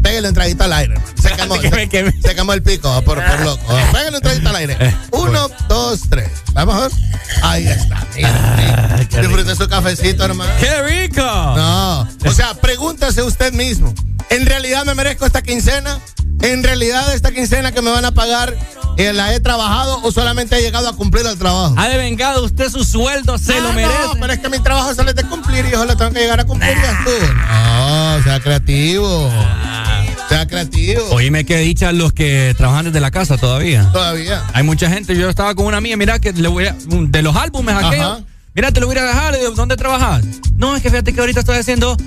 Pégale 0.02 0.28
un 0.28 0.34
traguito 0.34 0.64
al 0.66 0.74
aire. 0.74 0.96
Se 1.22 1.32
quemó, 1.38 1.60
Que 1.60 1.70
me 1.72 1.88
queme. 1.88 2.14
se 2.22 2.36
quemó 2.36 2.52
el 2.52 2.62
pico 2.62 2.90
ah, 2.92 3.02
por, 3.02 3.24
por 3.24 3.40
loco. 3.46 3.64
Ah, 3.70 3.90
Pégale 3.94 4.18
un 4.18 4.22
traguito 4.24 4.50
al 4.50 4.56
aire. 4.58 4.78
Eh, 4.78 4.94
Uno, 5.12 5.48
dos, 5.70 6.02
tres. 6.10 6.30
¿Vamos 6.52 6.82
ver? 6.82 6.92
Ahí 7.44 7.66
está. 7.66 8.06
mira, 8.14 8.98
sí. 9.10 9.18
Disfrute 9.22 9.56
su 9.56 9.70
cafecito, 9.70 10.26
hermano. 10.26 10.52
¡Qué 10.60 10.82
rico! 10.84 11.22
No. 11.22 12.02
O 12.26 12.32
sea, 12.34 12.54
pregúntase 12.56 13.24
usted 13.24 13.54
mismo. 13.54 13.94
¿En 14.44 14.50
realidad 14.50 14.84
me 14.84 14.94
merezco 14.94 15.26
esta 15.26 15.42
quincena? 15.42 16.00
¿En 16.42 16.64
realidad 16.64 17.14
esta 17.16 17.32
quincena 17.32 17.72
que 17.72 17.82
me 17.82 17.90
van 17.90 18.04
a 18.04 18.12
pagar 18.12 18.54
eh, 18.98 19.14
la 19.14 19.34
he 19.34 19.40
trabajado 19.40 20.02
o 20.04 20.12
solamente 20.12 20.58
he 20.58 20.62
llegado 20.62 20.90
a 20.90 20.94
cumplir 20.98 21.26
el 21.26 21.38
trabajo? 21.38 21.74
Ha 21.78 21.88
devengado 21.88 22.44
usted 22.44 22.70
su 22.70 22.84
sueldo, 22.84 23.38
se 23.38 23.62
lo 23.62 23.70
Ah, 23.70 23.72
merece. 23.72 23.94
No, 24.04 24.16
pero 24.20 24.34
es 24.34 24.40
que 24.40 24.50
mi 24.50 24.60
trabajo 24.60 24.94
sale 24.94 25.14
de 25.14 25.24
cumplir 25.24 25.66
y 25.66 25.72
yo 25.72 25.86
lo 25.86 25.96
tengo 25.96 26.12
que 26.12 26.20
llegar 26.20 26.42
a 26.42 26.44
cumplir. 26.44 26.74
ya 26.76 26.92
estuvo. 26.92 27.34
No, 27.34 28.24
sea 28.26 28.40
creativo. 28.42 29.32
Sea 30.28 30.46
creativo. 30.46 31.06
Oíme 31.12 31.46
que 31.46 31.56
dicha 31.60 31.94
los 31.94 32.12
que 32.12 32.54
trabajan 32.58 32.84
desde 32.88 33.00
la 33.00 33.12
casa 33.12 33.38
todavía. 33.38 33.90
Todavía. 33.94 34.44
Hay 34.54 34.64
mucha 34.64 34.90
gente, 34.90 35.16
yo 35.16 35.30
estaba 35.30 35.56
con 35.56 35.68
una 35.68 35.80
mía, 35.80 35.96
mira 35.96 36.20
que 36.20 36.34
le 36.34 36.50
voy 36.50 36.68
a, 36.68 36.76
de 36.86 37.22
los 37.22 37.34
álbumes 37.38 37.76
aquellos. 37.82 38.24
Mira, 38.56 38.72
te 38.72 38.82
lo 38.82 38.86
voy 38.88 38.96
a 38.98 39.04
dejar, 39.04 39.36
digo, 39.36 39.50
¿dónde 39.52 39.76
trabajas? 39.78 40.24
No, 40.58 40.76
es 40.76 40.84
que 40.84 40.92
fíjate 40.92 41.12
que 41.14 41.20
ahorita 41.22 41.40
estoy 41.40 41.58
haciendo 41.58 41.98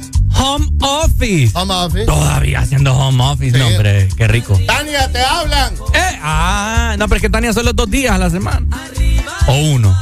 home 0.46 0.68
office. 0.80 1.50
Home 1.58 1.72
office. 1.74 2.04
Todavía 2.06 2.60
haciendo 2.60 2.94
home 2.94 3.22
office, 3.24 3.52
Sí. 3.52 3.58
no, 3.58 3.66
hombre, 3.68 4.08
qué 4.16 4.28
rico. 4.28 4.58
Tania, 4.66 5.10
te 5.10 5.22
hablan. 5.22 5.74
Eh, 5.94 6.18
ah, 6.22 6.94
no, 6.98 7.06
pero 7.08 7.16
es 7.16 7.22
que 7.22 7.30
Tania 7.30 7.52
solo 7.52 7.72
dos 7.72 7.90
días 7.90 8.14
a 8.14 8.18
la 8.18 8.30
semana. 8.30 8.66
O 9.48 9.54
uno. 9.54 9.96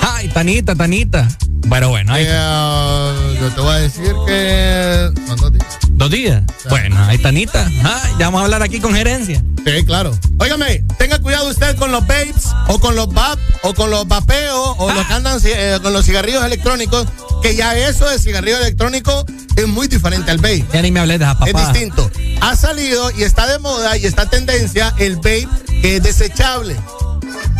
Ay, 0.00 0.28
Tanita, 0.28 0.74
Tanita. 0.74 1.28
Pero 1.70 1.90
bueno, 1.90 2.12
ahí 2.12 2.24
Eh, 2.26 3.38
yo 3.40 3.50
te 3.50 3.60
voy 3.60 3.74
a 3.74 3.78
decir 3.78 4.12
que. 4.26 5.10
¿Son 5.26 5.36
dos 5.36 5.52
días? 5.52 5.66
dos 5.90 6.10
días. 6.10 6.42
Bueno, 6.68 6.98
ahí 7.04 7.18
Tanita. 7.18 7.70
Ah, 7.84 8.02
ya 8.18 8.26
vamos 8.26 8.40
a 8.40 8.44
hablar 8.44 8.62
aquí 8.62 8.80
con 8.80 8.94
gerencia. 8.94 9.42
Sí, 9.64 9.84
claro. 9.84 10.10
Óigame, 10.38 10.84
tenga 10.98 11.20
cuidado 11.20 11.48
usted 11.48 11.76
con 11.76 11.92
los 11.92 12.04
babes, 12.06 12.48
o 12.66 12.80
con 12.80 12.96
los 12.96 13.12
vap, 13.14 13.38
o 13.62 13.72
con 13.74 13.90
los 13.90 14.08
vapeos, 14.08 14.74
o 14.78 14.92
los 14.92 15.06
que 15.06 15.12
andan 15.12 15.38
eh, 15.44 15.78
con 15.80 15.92
los 15.92 16.04
cigarrillos 16.04 16.44
electrónicos, 16.44 17.06
que 17.42 17.54
ya 17.54 17.76
eso 17.78 18.08
de 18.08 18.18
cigarrillo 18.18 18.58
electrónico 18.58 19.24
es 19.62 19.68
muy 19.68 19.88
diferente 19.88 20.30
al 20.30 20.38
vape. 20.38 20.64
Ya 20.72 20.82
ni 20.82 20.90
me 20.90 21.00
hablé 21.00 21.18
de 21.18 21.24
esa 21.24 21.36
Es 21.46 21.54
distinto. 21.54 22.10
Ha 22.40 22.56
salido 22.56 23.10
y 23.16 23.22
está 23.22 23.46
de 23.46 23.58
moda 23.58 23.96
y 23.96 24.06
está 24.06 24.28
tendencia 24.28 24.94
el 24.98 25.16
vape 25.16 25.48
que 25.80 25.96
es 25.96 26.02
desechable. 26.02 26.76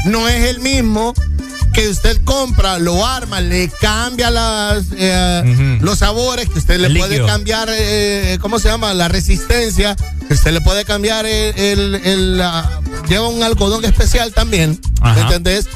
No 0.07 0.29
es 0.29 0.45
el 0.51 0.61
mismo 0.61 1.15
que 1.73 1.89
usted 1.89 2.21
compra, 2.25 2.79
lo 2.79 3.07
arma, 3.07 3.41
le 3.41 3.69
cambia 3.81 4.31
las, 4.31 4.85
eh, 4.95 5.79
los 5.81 6.01
sabores, 6.01 6.49
que 6.51 6.59
usted 6.59 6.79
le 6.79 6.89
El 6.89 6.99
puede 6.99 7.11
líquido. 7.11 7.27
cambiar, 7.27 7.69
eh, 7.71 8.37
¿cómo 8.43 8.59
se 8.59 8.69
llama? 8.69 8.93
La 8.93 9.09
resistencia, 9.09 9.97
que 10.29 10.35
usted 10.35 10.53
le 10.53 10.61
puede 10.61 10.85
cambiar 10.85 11.25
el, 11.25 11.55
el- 11.59 11.95
el, 12.05 12.37
la- 12.39 12.81
lleva 13.09 13.29
un 13.29 13.43
algodón 13.43 13.85
especial 13.87 14.33
también, 14.35 14.79
Ajá. 15.01 15.15
¿me 15.15 15.21
entendés? 15.23 15.67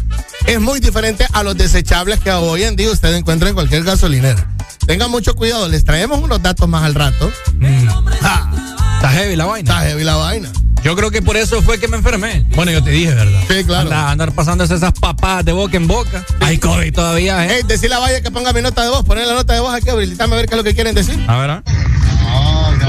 Es 0.47 0.61
muy 0.61 0.81
diferente 0.81 1.27
a 1.33 1.43
los 1.43 1.57
desechables 1.57 2.21
que 2.21 2.31
hoy 2.31 2.65
en 2.65 2.77
día 2.77 2.91
usted 2.91 3.15
encuentra 3.15 3.49
en 3.49 3.55
cualquier 3.55 3.83
gasolinera. 3.85 4.51
Tenga 4.87 5.09
mucho 5.09 5.35
cuidado, 5.35 5.69
les 5.69 5.85
traemos 5.85 6.21
unos 6.21 6.41
datos 6.43 6.69
más 6.69 6.85
al 6.85 6.95
rato. 6.95 7.31
Mm. 7.59 7.87
Ja, 8.21 8.51
Está 8.97 9.09
heavy 9.11 9.37
la 9.37 9.45
vaina. 9.47 9.71
está 9.73 9.85
heavy 9.87 10.05
la 10.05 10.15
vaina. 10.17 10.51
Yo 10.85 10.95
creo 10.95 11.11
que 11.11 11.21
por 11.21 11.37
eso 11.37 11.61
fue 11.63 11.79
que 11.81 11.89
me 11.89 11.97
enfermé. 11.97 12.47
Bueno, 12.55 12.71
yo 12.71 12.83
te 12.83 12.91
dije, 12.91 13.13
¿verdad? 13.13 13.41
Sí, 13.49 13.65
claro. 13.65 13.83
Andar, 13.91 14.09
andar 14.11 14.33
pasándose 14.33 14.75
esas 14.77 14.93
papadas 14.93 15.45
de 15.45 15.51
boca 15.53 15.77
en 15.77 15.89
boca. 15.89 16.25
Hay 16.41 16.59
COVID 16.59 16.95
todavía, 16.95 17.45
¿eh? 17.45 17.49
Hey, 17.57 17.63
decirle 17.67 17.97
a 17.97 17.99
Valle 17.99 18.23
que 18.23 18.31
ponga 18.31 18.53
mi 18.53 18.63
nota 18.63 18.85
de 18.85 18.91
voz, 18.91 19.05
poner 19.05 19.27
la 19.27 19.35
nota 19.35 19.55
de 19.55 19.61
voz 19.61 19.75
aquí, 19.75 19.91
habilitame 19.91 20.35
a 20.35 20.37
ver 20.37 20.47
qué 20.47 20.55
es 20.55 20.59
lo 20.59 20.65
que 20.65 20.75
quieren 20.75 20.95
decir. 20.95 21.19
A 21.27 21.39
ver, 21.39 21.51
¿ah? 21.51 21.63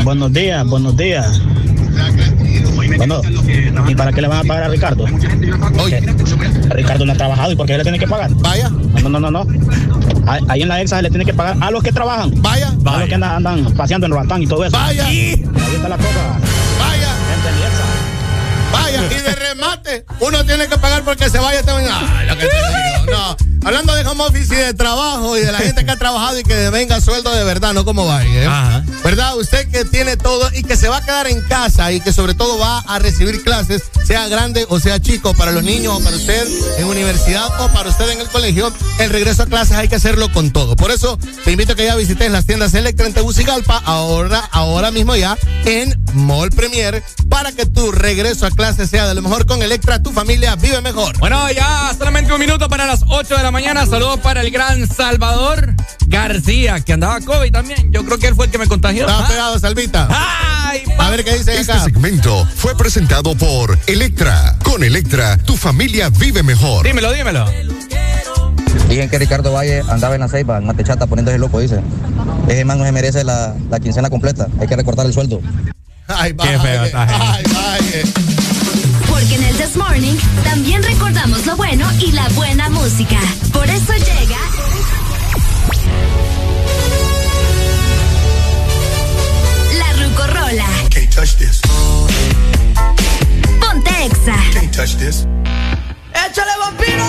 Buenos 0.03 0.31
días, 0.31 0.65
buenos 0.67 0.95
días. 0.95 1.41
Bueno, 2.97 3.21
¿y 3.87 3.95
para 3.95 4.11
qué 4.13 4.21
le 4.21 4.27
van 4.27 4.39
a 4.39 4.43
pagar 4.43 4.63
a 4.63 4.67
Ricardo? 4.69 5.05
Oye, 5.83 5.99
Ricardo 6.69 7.05
no 7.05 7.13
ha 7.13 7.15
trabajado, 7.15 7.51
¿y 7.51 7.55
por 7.55 7.65
qué 7.65 7.77
le 7.77 7.83
tiene 7.83 7.97
que 7.97 8.07
pagar? 8.07 8.31
vaya, 8.35 8.69
No, 8.69 9.09
no, 9.09 9.19
no, 9.19 9.31
no. 9.31 9.47
Ahí- 10.27 10.41
Ahí 10.49 10.61
en 10.61 10.67
la 10.67 10.81
EXA 10.81 10.97
se 10.97 11.01
le 11.03 11.09
tiene 11.09 11.25
que 11.25 11.33
pagar 11.33 11.57
a 11.61 11.71
los 11.71 11.81
que 11.83 11.91
trabajan. 11.91 12.31
vaya, 12.41 12.67
A 12.85 12.97
los 12.99 13.07
que 13.07 13.15
andan, 13.15 13.31
andan 13.47 13.73
paseando 13.75 14.05
en 14.07 14.11
Roatán 14.13 14.43
y 14.43 14.47
todo 14.47 14.65
eso. 14.65 14.75
vaya, 14.77 15.05
Ahí 15.07 15.31
está 15.75 15.89
la 15.89 15.97
cosa. 15.97 16.39
vaya, 16.79 17.07
vaya. 18.71 19.03
Y 19.05 19.21
de 19.21 19.35
remate, 19.35 20.05
uno 20.19 20.43
tiene 20.45 20.67
que 20.67 20.77
pagar 20.77 21.03
porque 21.03 21.29
se 21.29 21.39
vaya 21.39 21.63
también. 21.63 21.89
Ah, 21.91 22.23
lo 22.27 22.37
que 22.37 22.47
te 22.47 22.55
digo. 22.55 23.11
No, 23.11 23.37
hablando 23.65 23.95
de 23.95 24.05
home 24.05 24.23
office 24.25 24.53
y 24.53 24.57
de 24.57 24.73
trabajo 24.73 25.37
y 25.37 25.41
de 25.41 25.51
la 25.51 25.59
gente 25.59 25.85
que 25.85 25.91
ha 25.91 25.95
trabajado 25.97 26.39
y 26.39 26.43
que 26.43 26.69
venga 26.69 26.99
sueldo 26.99 27.33
de 27.33 27.43
verdad, 27.43 27.73
no 27.73 27.85
como 27.85 28.05
vaya. 28.05 28.29
¿eh? 28.29 28.45
Ajá. 28.47 28.83
¿Verdad? 29.03 29.37
Usted 29.37 29.69
que 29.71 29.85
tiene 29.85 30.17
todo 30.17 30.49
y 30.53 30.63
que 30.63 30.75
se 30.75 30.89
va 30.89 30.97
a 30.97 31.01
quedar 31.05 31.27
en 31.27 31.41
casa 31.47 31.91
y 31.91 32.01
que 32.01 32.11
sobre 32.11 32.33
todo 32.33 32.57
va 32.59 32.79
a 32.79 32.99
recibir 32.99 33.41
clases, 33.43 33.83
sea 34.07 34.27
grande 34.29 34.65
o 34.69 34.79
sea 34.79 34.99
chico, 35.01 35.33
para 35.33 35.51
los 35.51 35.63
niños 35.63 35.93
o 35.95 36.03
para 36.03 36.15
usted 36.15 36.47
en 36.77 36.85
universidad 36.85 37.45
o 37.59 37.67
para 37.73 37.89
usted 37.89 38.09
en 38.11 38.21
el 38.21 38.27
colegio, 38.29 38.71
el 38.99 39.09
regreso 39.09 39.43
a 39.43 39.45
clases 39.47 39.75
hay 39.75 39.89
que 39.89 39.95
hacerlo 39.95 40.31
con 40.31 40.51
todo. 40.51 40.75
Por 40.77 40.91
eso 40.91 41.19
te 41.43 41.51
invito 41.51 41.73
a 41.73 41.75
que 41.75 41.85
ya 41.85 41.95
visites 41.95 42.31
las 42.31 42.45
tiendas 42.45 42.73
Electra 42.73 43.05
en 43.07 43.13
Tegucigalpa, 43.13 43.81
ahora, 43.85 44.47
ahora 44.51 44.91
mismo 44.91 45.15
ya 45.15 45.37
en 45.65 45.99
Mall 46.13 46.49
Premier, 46.51 47.03
para 47.29 47.51
que 47.51 47.65
tu 47.65 47.91
regreso 47.91 48.45
a 48.45 48.51
clases 48.51 48.89
sea 48.89 49.07
de 49.07 49.13
lo 49.13 49.21
mejor 49.21 49.45
con 49.45 49.61
Electra, 49.61 50.01
tu 50.01 50.11
familia 50.13 50.55
vive 50.55 50.79
mejor. 50.81 51.17
Bueno, 51.19 51.51
ya 51.51 51.93
solamente 51.97 52.31
un 52.31 52.39
minuto 52.39 52.69
para 52.69 52.85
las 52.85 53.01
8 53.09 53.35
de 53.35 53.43
la 53.43 53.51
mañana. 53.51 53.85
Saludos 53.85 54.19
para 54.21 54.41
el 54.41 54.51
gran 54.51 54.87
Salvador 54.87 55.73
García, 56.07 56.79
que 56.79 56.93
andaba 56.93 57.19
COVID 57.21 57.51
también. 57.51 57.91
Yo 57.91 58.05
creo 58.05 58.17
que 58.17 58.27
él 58.27 58.35
fue 58.35 58.45
el 58.45 58.51
que 58.51 58.57
me 58.57 58.67
contagió. 58.67 59.01
Estaba 59.01 59.25
Ah. 59.25 59.27
pegado, 59.27 59.59
Salvita. 59.59 60.07
Ay, 60.09 60.66
A 60.97 61.09
ver 61.09 61.23
qué 61.23 61.37
dice 61.37 61.59
Este 61.59 61.71
acá. 61.71 61.83
segmento 61.83 62.45
fue 62.55 62.75
presentado 62.75 63.35
por 63.35 63.77
Electra. 63.87 64.55
Con 64.63 64.83
Electra, 64.83 65.37
tu 65.37 65.55
familia 65.55 66.09
vive 66.09 66.43
mejor. 66.43 66.85
Dímelo, 66.85 67.11
dímelo. 67.13 67.45
Dicen 68.89 69.09
que 69.09 69.19
Ricardo 69.19 69.51
Valle 69.53 69.81
andaba 69.89 70.15
en 70.15 70.21
la 70.21 70.27
ceiba, 70.27 70.57
en 70.57 70.65
Matechata, 70.65 71.07
poniéndose 71.07 71.37
loco, 71.37 71.59
dice. 71.59 71.81
Ese 72.47 72.63
man 72.65 72.77
no 72.79 72.85
se 72.85 72.91
merece 72.91 73.23
la, 73.23 73.53
la 73.69 73.79
quincena 73.79 74.09
completa. 74.09 74.47
Hay 74.59 74.67
que 74.67 74.75
recortar 74.75 75.05
el 75.05 75.13
sueldo. 75.13 75.41
Ay, 76.07 76.33
Qué 76.33 76.47
feo 76.47 76.57
vaya. 76.59 76.85
está, 76.85 77.07
gente. 77.07 77.55
Ay. 77.57 78.01
Porque 79.09 79.35
en 79.35 79.43
el 79.43 79.55
This 79.55 79.75
Morning 79.75 80.15
también 80.43 80.81
recordamos 80.83 81.45
lo 81.45 81.55
bueno 81.57 81.87
y 81.99 82.11
la 82.13 82.27
buena 82.29 82.69
música. 82.69 83.19
Por 83.51 83.69
eso 83.69 83.93
llega. 83.93 84.16
Touch 91.17 91.35
this. 91.37 91.61
Ponte 93.59 93.89
Exa. 94.05 94.37
Can't 94.53 94.71
touch 94.71 94.95
this. 94.97 95.25
¡Échale 96.13 96.51
vampiro! 96.59 97.05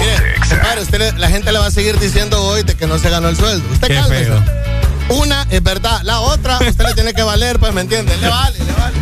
Mire, 0.00 0.34
compadre, 0.50 0.82
usted 0.82 1.14
la 1.18 1.28
gente 1.28 1.52
le 1.52 1.58
va 1.60 1.66
a 1.66 1.70
seguir 1.70 2.00
diciendo 2.00 2.42
hoy 2.42 2.64
de 2.64 2.74
que 2.74 2.88
no 2.88 2.98
se 2.98 3.10
ganó 3.10 3.28
el 3.28 3.36
sueldo. 3.36 3.64
Usted 3.72 3.88
Qué. 3.88 5.14
Una 5.14 5.46
es 5.50 5.62
verdad, 5.62 6.00
la 6.02 6.20
otra 6.20 6.58
usted 6.58 6.84
le 6.84 6.94
tiene 6.94 7.14
que 7.14 7.22
valer, 7.22 7.60
pues, 7.60 7.72
¿me 7.72 7.82
entiende? 7.82 8.16
Le 8.16 8.28
vale, 8.28 8.58
le 8.58 8.72
vale. 8.72 9.01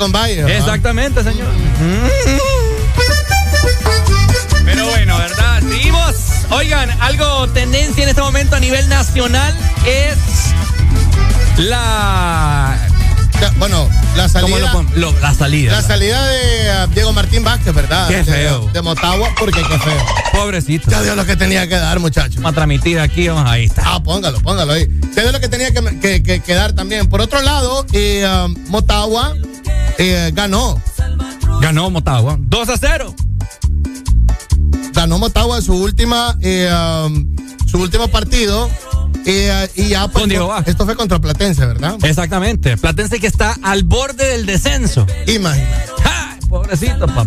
Con 0.00 0.10
Valle. 0.12 0.42
¿verdad? 0.42 0.58
Exactamente, 0.58 1.22
señor. 1.22 1.46
Pero 4.64 4.86
bueno, 4.88 5.16
¿verdad? 5.18 5.60
Seguimos. 5.60 6.14
Oigan, 6.50 6.90
algo 7.00 7.48
tendencia 7.50 8.02
en 8.02 8.08
este 8.08 8.20
momento 8.22 8.56
a 8.56 8.60
nivel 8.60 8.88
nacional 8.88 9.54
es 9.86 10.16
la... 11.58 12.76
Bueno, 13.58 13.88
la 14.16 14.28
¿Cómo 14.28 14.58
lo 14.58 14.66
salida. 14.66 14.72
pon- 14.72 14.90
lo- 14.96 15.18
la 15.20 15.32
salida. 15.34 15.72
La 15.72 15.82
salida 15.82 16.26
de 16.26 16.70
ah, 16.70 16.86
Diego 16.92 17.12
Martín 17.12 17.42
Vázquez, 17.44 17.72
¿verdad? 17.74 18.06
Qué 18.08 18.22
feo. 18.24 18.68
De, 18.72 18.82
Motagua, 18.82 19.30
porque 19.38 19.62
qué 19.62 19.78
feo. 19.78 20.06
Pobrecito. 20.32 20.90
Ya 20.90 21.02
dio 21.02 21.14
lo 21.14 21.24
que 21.24 21.36
tenía 21.36 21.66
que 21.66 21.76
dar, 21.76 21.98
muchachos. 22.00 22.36
Vamos 22.36 22.52
a 22.52 22.54
transmitir 22.54 22.98
aquí, 23.00 23.28
vamos, 23.28 23.50
ahí 23.50 23.64
está. 23.66 23.82
Ah, 23.86 24.02
póngalo, 24.02 24.40
póngalo 24.40 24.72
ahí. 24.74 24.88
Ya 25.16 25.22
dio 25.22 25.32
lo 25.32 25.40
que 25.40 25.48
tenía 25.48 25.72
que, 25.72 25.82
que- 26.00 26.22
que- 26.22 26.40
que 26.40 26.54
dar 26.54 26.72
también. 26.74 27.08
Por 27.08 27.20
otro 27.22 27.40
lado, 27.40 27.86
eh, 27.92 28.24
ah, 28.26 28.48
Motagua 28.68 29.34
eh, 30.00 30.30
ganó. 30.32 30.80
Ganó 31.60 31.90
Motagua. 31.90 32.36
2 32.40 32.68
a 32.70 32.76
0. 32.78 33.14
Ganó 34.94 35.18
Motagua 35.18 35.60
su 35.60 35.74
última, 35.74 36.36
eh, 36.40 36.68
ah, 36.72 37.08
su 37.66 37.78
último 37.78 38.08
partido. 38.08 38.70
eh, 39.26 39.68
y 39.76 39.88
ya 39.88 40.08
pues, 40.08 40.22
Con 40.22 40.28
Diego 40.30 40.54
esto 40.64 40.86
fue 40.86 40.96
contra 40.96 41.18
Platense, 41.18 41.66
¿verdad? 41.66 41.96
Exactamente. 42.02 42.78
Platense 42.78 43.20
que 43.20 43.26
está 43.26 43.56
al 43.62 43.82
borde 43.84 44.26
del 44.26 44.46
descenso. 44.46 45.06
Imagínate. 45.26 45.92
¡Ja! 46.02 46.36
Pobrecito, 46.48 47.06
papá. 47.06 47.26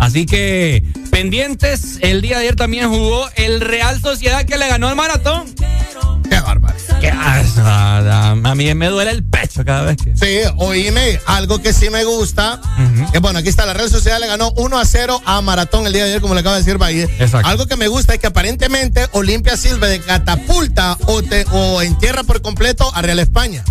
Así 0.00 0.26
que 0.26 0.84
pendientes, 1.10 1.98
el 2.02 2.20
día 2.20 2.38
de 2.38 2.42
ayer 2.42 2.56
también 2.56 2.90
jugó 2.90 3.26
el 3.36 3.60
Real 3.60 4.00
Sociedad 4.02 4.44
que 4.44 4.58
le 4.58 4.68
ganó 4.68 4.90
el 4.90 4.96
maratón. 4.96 5.46
Qué 6.28 6.40
bárbaro. 6.40 6.76
Qué 7.00 7.08
asco, 7.08 7.62
a 7.62 8.54
mí 8.56 8.74
me 8.74 8.88
duele 8.88 9.12
el 9.12 9.24
cada 9.70 9.82
vez 9.82 9.96
que. 9.98 10.16
Sí, 10.16 10.50
oíme, 10.56 11.20
algo 11.26 11.62
que 11.62 11.72
sí 11.72 11.90
me 11.90 12.02
gusta. 12.02 12.60
Que, 13.12 13.20
bueno, 13.20 13.38
aquí 13.38 13.48
está, 13.48 13.66
la 13.66 13.72
Real 13.72 13.88
Sociedad 13.88 14.18
le 14.18 14.26
ganó 14.26 14.50
1 14.56 14.78
a 14.78 14.84
0 14.84 15.22
a 15.24 15.40
Maratón 15.42 15.86
el 15.86 15.92
día 15.92 16.02
de 16.04 16.10
ayer, 16.10 16.20
como 16.20 16.34
le 16.34 16.40
acaba 16.40 16.56
de 16.56 16.62
decir 16.62 16.76
Valle. 16.76 17.04
Exacto. 17.20 17.46
Algo 17.46 17.66
que 17.66 17.76
me 17.76 17.86
gusta 17.86 18.14
es 18.14 18.18
que 18.18 18.26
aparentemente 18.26 19.06
Olimpia 19.12 19.56
sirve 19.56 19.88
de 19.88 20.00
catapulta 20.00 20.98
o, 21.06 21.22
te, 21.22 21.46
o 21.52 21.82
entierra 21.82 22.24
por 22.24 22.42
completo 22.42 22.90
a 22.94 23.00
Real 23.00 23.20
España. 23.20 23.64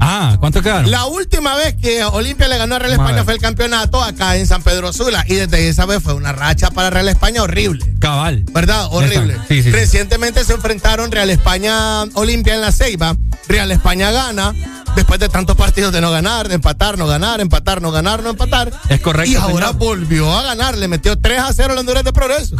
Ah, 0.00 0.36
¿cuánto 0.40 0.62
quedaron? 0.62 0.90
La 0.90 1.06
última 1.06 1.54
vez 1.54 1.74
que 1.74 2.04
Olimpia 2.04 2.48
le 2.48 2.58
ganó 2.58 2.74
a 2.74 2.78
Real 2.80 2.92
España 2.92 3.24
fue 3.24 3.34
el 3.34 3.40
campeonato 3.40 4.02
acá 4.02 4.36
en 4.36 4.46
San 4.46 4.62
Pedro 4.62 4.92
Sula. 4.92 5.24
Y 5.26 5.34
desde 5.34 5.68
esa 5.68 5.86
vez 5.86 6.02
fue 6.02 6.14
una 6.14 6.32
racha 6.32 6.70
para 6.70 6.90
Real 6.90 7.08
España 7.08 7.42
horrible. 7.42 7.84
Cabal. 7.98 8.44
¿Verdad? 8.52 8.88
Horrible. 8.90 9.36
Sí, 9.48 9.62
sí. 9.62 9.70
Recientemente 9.70 10.44
se 10.44 10.54
enfrentaron 10.54 11.10
Real 11.10 11.30
España 11.30 12.02
Olimpia 12.14 12.54
en 12.54 12.60
la 12.60 12.72
Ceiba. 12.72 13.16
Real 13.48 13.70
España 13.70 14.10
gana. 14.10 14.54
Después 14.96 15.20
de 15.20 15.28
tantos 15.28 15.56
partidos 15.56 15.92
de 15.92 16.00
no 16.00 16.10
ganar, 16.10 16.48
de 16.48 16.54
empatar, 16.56 16.98
no 16.98 17.06
ganar, 17.06 17.40
empatar, 17.40 17.80
no 17.80 17.92
ganar, 17.92 18.22
no 18.22 18.30
empatar. 18.30 18.72
Es 18.88 19.00
correcto, 19.00 19.30
Y 19.30 19.36
ahora 19.36 19.66
señor. 19.68 19.74
volvió 19.78 20.32
a 20.36 20.42
ganar. 20.42 20.76
Le 20.76 20.88
metió 20.88 21.16
3 21.18 21.38
a 21.40 21.52
0 21.52 21.72
al 21.74 21.78
Honduras 21.78 22.02
de 22.02 22.12
Progreso. 22.12 22.56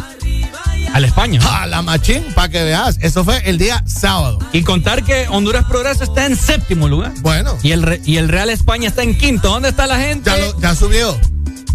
Al 0.92 1.04
España. 1.04 1.40
A 1.62 1.66
la 1.66 1.82
machín, 1.82 2.24
para 2.34 2.48
que 2.48 2.62
veas. 2.62 2.98
Eso 3.00 3.24
fue 3.24 3.42
el 3.48 3.58
día 3.58 3.82
sábado. 3.86 4.38
Y 4.52 4.62
contar 4.62 5.02
que 5.02 5.26
Honduras 5.28 5.64
Progreso 5.64 6.04
está 6.04 6.26
en 6.26 6.36
séptimo 6.36 6.88
lugar. 6.88 7.12
Bueno, 7.22 7.56
Y 7.62 7.72
el, 7.72 8.00
y 8.04 8.18
el 8.18 8.28
Real 8.28 8.50
España 8.50 8.88
está 8.88 9.02
en 9.02 9.16
quinto. 9.18 9.48
¿Dónde 9.48 9.70
está 9.70 9.86
la 9.86 9.98
gente? 9.98 10.30
ya, 10.30 10.36
lo- 10.36 10.60
ya 10.60 10.74
subió. 10.74 11.18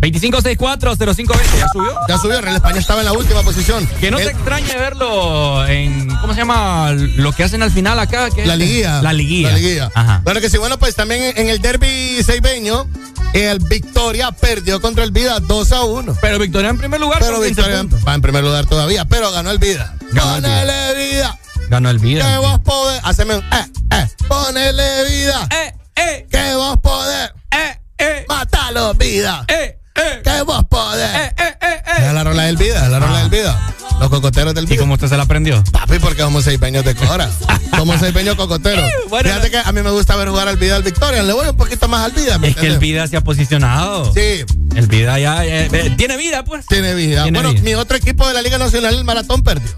2564-0520. 0.01 1.57
¿Ya 1.59 1.67
subió? 1.69 1.91
Ya 2.07 2.17
subió. 2.17 2.41
Real 2.41 2.55
España 2.55 2.79
estaba 2.79 3.01
en 3.01 3.05
la 3.05 3.13
última 3.13 3.41
posición. 3.43 3.85
Que 3.99 4.09
no 4.11 4.17
El- 4.17 4.25
te 4.25 4.31
extrañe 4.31 4.75
verlo 4.77 5.65
en. 5.67 6.07
¿Cómo 6.21 6.33
se 6.33 6.39
llama? 6.39 6.91
Lo 6.91 7.31
que 7.33 7.43
hacen 7.43 7.61
al 7.63 7.71
final 7.71 7.99
acá. 7.99 8.29
que 8.29 8.45
La 8.45 8.55
liguilla. 8.55 9.01
La 9.01 9.13
liguilla. 9.13 9.49
La 9.51 9.55
liguilla. 9.57 9.91
Ajá. 9.93 10.21
Bueno, 10.23 10.41
que 10.41 10.49
sí, 10.49 10.57
bueno, 10.57 10.77
pues 10.79 10.95
también 10.95 11.33
en 11.37 11.49
el 11.49 11.59
derby 11.61 12.21
seibeño, 12.23 12.87
el 13.33 13.59
Victoria 13.59 14.31
perdió 14.31 14.81
contra 14.81 15.03
el 15.03 15.11
Vida 15.11 15.39
2 15.39 15.71
a 15.71 15.81
1. 15.83 16.17
Pero 16.21 16.39
Victoria 16.39 16.69
en 16.69 16.77
primer 16.77 16.99
lugar. 16.99 17.19
Pero 17.19 17.37
con 17.37 17.45
15 17.45 17.61
Victoria 17.61 17.99
va 18.07 18.13
en 18.15 18.21
primer 18.21 18.43
lugar 18.43 18.65
todavía, 18.65 19.05
pero 19.05 19.31
ganó 19.31 19.51
el 19.51 19.59
Vida. 19.59 19.95
Ganó 20.11 20.35
el 20.37 20.41
Ponele 20.41 20.93
vida. 21.11 21.37
Ganó 21.69 21.89
el 21.89 21.99
vida. 21.99 22.29
Que 22.29 22.37
vos 22.37 22.59
podés. 22.59 22.99
Haceme 23.03 23.35
un 23.37 23.43
eh, 23.43 23.65
eh. 23.91 24.07
Ponele 24.27 25.05
vida. 25.09 25.47
Eh, 25.51 25.73
eh, 25.95 26.27
Que 26.29 26.53
vos 26.55 26.77
podés. 26.83 27.31
eh, 27.51 27.79
eh, 27.97 28.25
Matalo, 28.27 28.93
vida. 28.95 29.45
eh, 29.47 29.77
eh, 29.95 30.21
Que 30.23 30.41
vos 30.43 30.63
podés. 30.69 31.09
eh, 31.15 31.33
eh, 31.37 31.57
eh, 31.61 31.81
Es 31.97 32.03
eh. 32.03 32.13
la 32.13 32.23
rola 32.23 32.43
del 32.43 32.57
vida, 32.57 32.83
es 32.85 32.89
la 32.91 32.99
rola 32.99 33.19
del 33.19 33.29
vida. 33.29 33.70
Los 34.01 34.09
cocoteros 34.09 34.53
del 34.55 34.69
¿Y 34.71 34.77
cómo 34.77 34.95
usted 34.95 35.07
se 35.07 35.15
la 35.15 35.23
aprendió? 35.23 35.63
Papi, 35.71 35.99
porque 35.99 36.21
somos 36.23 36.43
seis 36.43 36.57
peños 36.59 36.83
de 36.83 36.95
cora. 36.95 37.29
Somos 37.77 37.99
seis 37.99 38.11
peños 38.13 38.35
cocoteros. 38.35 38.83
Bueno, 39.09 39.29
Fíjate 39.29 39.49
que 39.51 39.57
a 39.57 39.71
mí 39.71 39.81
me 39.81 39.91
gusta 39.91 40.15
ver 40.15 40.27
jugar 40.29 40.47
al 40.47 40.57
vida 40.57 40.75
al 40.75 40.83
Victoria. 40.83 41.21
Le 41.23 41.33
voy 41.33 41.47
un 41.47 41.55
poquito 41.55 41.87
más 41.87 42.03
al 42.05 42.11
vida. 42.11 42.37
¿me 42.37 42.49
Es 42.49 42.55
que 42.55 42.67
el 42.67 42.79
vida 42.79 43.07
se 43.07 43.15
ha 43.17 43.21
posicionado. 43.21 44.11
Sí, 44.13 44.43
El 44.75 44.87
vida 44.87 45.19
ya. 45.19 45.45
eh, 45.45 45.69
eh, 45.71 45.93
tiene 45.97 46.17
vida, 46.17 46.43
pues. 46.43 46.65
tiene 46.65 46.93
vida. 46.95 47.23
Tiene 47.23 47.37
bueno, 47.39 47.53
vida. 47.53 47.63
mi 47.63 47.73
otro 47.75 47.95
equipo 47.97 48.27
de 48.27 48.33
la 48.33 48.41
Liga 48.41 48.57
Nacional, 48.57 48.95
el 48.95 49.03
Maratón, 49.03 49.43
perdió. 49.43 49.69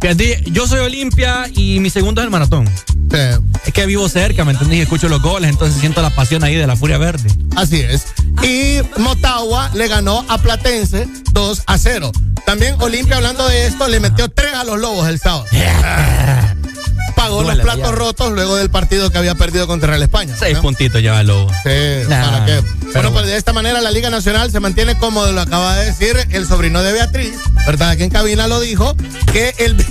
Fíjate, 0.00 0.42
Yo 0.52 0.66
soy 0.66 0.80
Olimpia 0.80 1.46
y 1.54 1.80
mi 1.80 1.90
segundo 1.90 2.20
es 2.20 2.24
el 2.26 2.30
maratón. 2.30 2.68
Sí, 3.10 3.18
Es 3.66 3.72
que 3.72 3.86
vivo 3.86 4.08
cerca, 4.08 4.44
¿me 4.44 4.52
entendés? 4.52 4.78
Y 4.78 4.82
escucho 4.82 5.08
los 5.08 5.20
goles, 5.22 5.50
entonces 5.50 5.80
siento 5.80 6.02
la 6.02 6.10
pasión 6.10 6.44
ahí 6.44 6.54
de 6.54 6.66
la 6.66 6.76
Furia 6.76 6.98
Verde. 6.98 7.28
así 7.56 7.80
es. 7.80 8.06
Y 8.42 8.78
Motagua 9.00 9.70
le 9.74 9.88
ganó 9.88 10.24
a 10.28 10.38
Platense 10.38 11.08
2 11.32 11.62
a 11.66 11.78
0. 11.78 12.12
También 12.46 12.76
Olimpia, 12.80 13.16
hablando 13.16 13.46
de 13.47 13.47
esto, 13.50 13.88
le 13.88 14.00
metió 14.00 14.28
3 14.30 14.54
a 14.54 14.64
los 14.64 14.78
Lobos 14.78 15.08
el 15.08 15.18
sábado. 15.18 15.44
Pagó 17.16 17.42
los 17.42 17.56
la 17.56 17.62
platos 17.64 17.92
rotos 17.96 18.30
luego 18.32 18.54
del 18.56 18.70
partido 18.70 19.10
que 19.10 19.18
había 19.18 19.34
perdido 19.34 19.66
contra 19.66 19.88
Real 19.88 20.02
España. 20.02 20.36
Seis 20.38 20.54
¿no? 20.54 20.62
puntitos 20.62 21.02
lleva 21.02 21.20
el 21.20 21.26
lobo. 21.26 21.50
Sí, 21.64 22.08
Nah, 22.08 22.30
¿para 22.30 22.46
qué? 22.46 22.52
pero 22.62 22.62
Bueno, 22.62 22.92
pues 22.92 23.12
bueno. 23.12 23.26
de 23.26 23.36
esta 23.36 23.52
manera 23.52 23.80
la 23.80 23.90
Liga 23.90 24.08
Nacional 24.08 24.52
se 24.52 24.60
mantiene 24.60 24.96
como 24.98 25.26
lo 25.26 25.40
acaba 25.40 25.74
de 25.76 25.86
decir 25.86 26.16
el 26.30 26.46
sobrino 26.46 26.80
de 26.82 26.92
Beatriz, 26.92 27.34
¿verdad? 27.66 27.90
Aquí 27.90 28.04
en 28.04 28.10
cabina 28.10 28.46
lo 28.46 28.60
dijo, 28.60 28.94
que 29.32 29.52
el... 29.58 29.84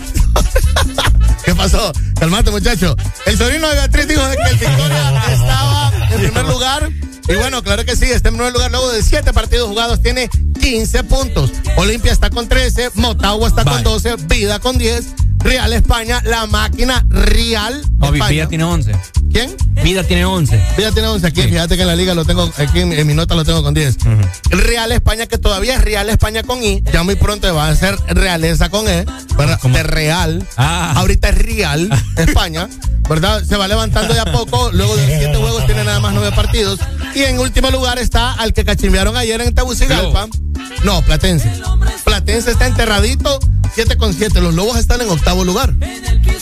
¿Qué 1.46 1.56
pasó? 1.56 1.92
Calmate, 2.20 2.52
muchacho. 2.52 2.96
El 3.26 3.38
sobrino 3.38 3.68
de 3.70 3.76
Beatriz 3.76 4.08
dijo 4.08 4.22
que 4.30 4.50
el 4.52 4.58
Victoria 4.58 5.24
estaba 5.32 5.92
en 6.12 6.22
primer 6.22 6.46
lugar. 6.46 6.90
Y 7.30 7.36
bueno, 7.36 7.62
claro 7.62 7.84
que 7.86 7.96
sí, 7.96 8.06
está 8.06 8.30
en 8.30 8.36
primer 8.36 8.54
lugar 8.54 8.72
luego 8.72 8.90
de 8.92 9.02
siete 9.04 9.34
partidos 9.34 9.68
jugados, 9.68 10.02
tiene 10.02 10.30
15 10.62 11.04
puntos. 11.04 11.52
Olimpia 11.76 12.12
está 12.12 12.30
con 12.30 12.48
13, 12.48 12.92
Motagua 12.96 13.48
está 13.50 13.64
con 13.64 13.74
Vale. 13.74 13.84
12, 13.84 14.16
Vida 14.28 14.60
con 14.60 14.78
10, 14.78 15.06
Real 15.40 15.72
España, 15.74 16.22
la 16.26 16.46
máquina 16.48 17.06
Real 17.10 17.82
No, 17.98 18.08
España. 18.14 18.30
Vida 18.30 18.48
tiene 18.48 18.64
11. 18.64 18.96
¿Quién? 19.32 19.56
Vida 19.84 20.04
tiene 20.04 20.26
11. 20.26 20.60
Vida 20.78 20.92
tiene 20.94 21.10
11 21.10 21.28
aquí, 21.28 21.42
Sí. 21.44 21.50
fíjate 21.50 21.76
que 21.76 21.82
en 21.82 21.88
la 21.90 21.96
liga 21.98 22.14
lo 22.16 22.24
tengo, 22.26 22.50
aquí 22.58 22.80
en, 22.80 22.94
en 22.94 23.06
mi 23.06 23.14
nota 23.14 23.36
lo 23.36 23.44
tengo 23.44 23.62
con 23.62 23.74
10. 23.74 23.98
El 24.50 24.60
Real 24.60 24.92
España, 24.94 25.26
que 25.28 25.38
todavía 25.38 25.76
es 25.76 25.82
Real 25.82 26.10
España 26.10 26.44
con 26.44 26.64
I, 26.64 26.82
ya 26.94 27.04
muy 27.04 27.16
pronto 27.16 27.54
va 27.54 27.68
a 27.68 27.76
ser 27.76 27.98
Realeza 28.08 28.70
con 28.70 28.88
E, 28.88 29.06
¿verdad? 29.38 29.60
¿Cómo? 29.62 29.76
De 29.76 29.84
Real. 29.84 30.27
Ah. 30.58 30.94
Ahorita 30.96 31.30
es 31.30 31.38
Real 31.38 31.90
España, 32.18 32.68
¿verdad? 33.10 33.44
Se 33.44 33.56
va 33.58 33.68
levantando 33.68 34.14
de 34.14 34.20
a 34.20 34.26
poco, 34.26 34.72
luego 34.72 34.96
de 34.96 35.06
siete 35.06 35.36
juegos 35.36 35.66
tiene 35.66 35.84
nada 35.84 36.00
más 36.00 36.14
nueve 36.14 36.36
partidos. 36.36 36.80
Y 37.16 37.24
en 37.24 37.40
último 37.40 37.72
lugar 37.72 38.00
está 38.00 38.34
al 38.34 38.54
que 38.54 38.66
cachimbearon 38.66 39.18
ayer 39.18 39.42
en 39.42 39.54
Tegucigalpa. 39.54 40.28
No, 40.84 41.02
Platense. 41.02 41.52
Platense 42.04 42.52
está 42.52 42.68
enterradito, 42.68 43.40
7 43.74 43.98
con 43.98 44.14
7. 44.14 44.42
Los 44.42 44.54
Lobos 44.54 44.78
están 44.78 45.02
en 45.02 45.10
octavo 45.10 45.44
lugar. 45.44 45.74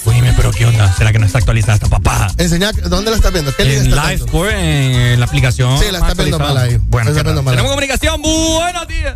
Oíme, 0.05 0.33
pero 0.35 0.51
¿qué 0.51 0.65
onda? 0.65 0.91
¿Será 0.93 1.11
que 1.11 1.19
no 1.19 1.25
está 1.25 1.39
actualizada 1.39 1.75
esta 1.75 1.87
papá? 1.87 2.27
Enseña, 2.37 2.71
¿dónde 2.71 3.11
la 3.11 3.17
estás 3.17 3.33
viendo? 3.33 3.55
¿Qué 3.55 3.63
En 3.63 3.91
estás 3.91 4.09
Live? 4.09 4.27
Score, 4.27 4.53
en 4.53 5.19
la 5.19 5.25
aplicación. 5.25 5.79
Sí, 5.79 5.85
la 5.91 5.99
está 5.99 6.13
viendo 6.13 6.39
mal 6.39 6.57
ahí. 6.57 6.77
Bueno, 6.81 7.09
está 7.09 7.23
viendo 7.23 7.43
mal 7.43 7.53
tenemos 7.53 7.71
comunicación. 7.71 8.21
Buenos 8.21 8.87
días. 8.87 9.15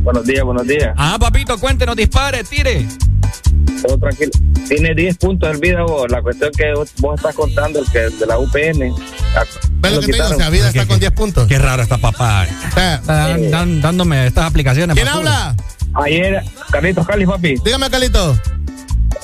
Buenos 0.00 0.24
días, 0.24 0.44
buenos 0.44 0.66
días. 0.66 0.94
Ah, 0.96 1.16
papito, 1.18 1.58
cuéntenos, 1.58 1.96
dispare, 1.96 2.44
tire. 2.44 2.86
Todo 3.82 3.98
tranquilo. 3.98 4.30
Tiene 4.68 4.94
10 4.94 5.16
puntos 5.18 5.50
el 5.50 5.58
vida 5.58 5.82
vos. 5.82 6.10
La 6.10 6.20
cuestión 6.20 6.50
que 6.56 6.72
vos, 6.74 6.90
estás 7.14 7.34
contando, 7.34 7.78
el 7.80 7.86
que 7.90 7.98
de 8.00 8.26
la 8.26 8.38
UPN. 8.38 8.92
ah, 9.36 9.44
¿Ves 9.80 9.92
lo 9.92 10.00
que 10.00 10.06
te 10.06 10.12
digo? 10.14 10.24
O 10.26 10.34
sea, 10.36 10.50
Vida 10.50 10.68
está 10.68 10.82
¿Qué- 10.82 10.88
con 10.88 11.00
10 11.00 11.12
puntos. 11.12 11.46
Qué 11.48 11.58
raro 11.58 11.82
papá. 12.00 12.44
Está 12.46 12.98
dan- 13.06 13.50
dan- 13.50 13.80
dándome 13.80 14.26
estas 14.26 14.46
aplicaciones. 14.46 14.94
¿Quién 14.96 15.08
habla? 15.08 15.54
Ayer, 15.94 16.42
Carlitos 16.70 17.06
Cali, 17.06 17.24
papi. 17.26 17.54
Dígame, 17.64 17.88
Calito. 17.88 18.38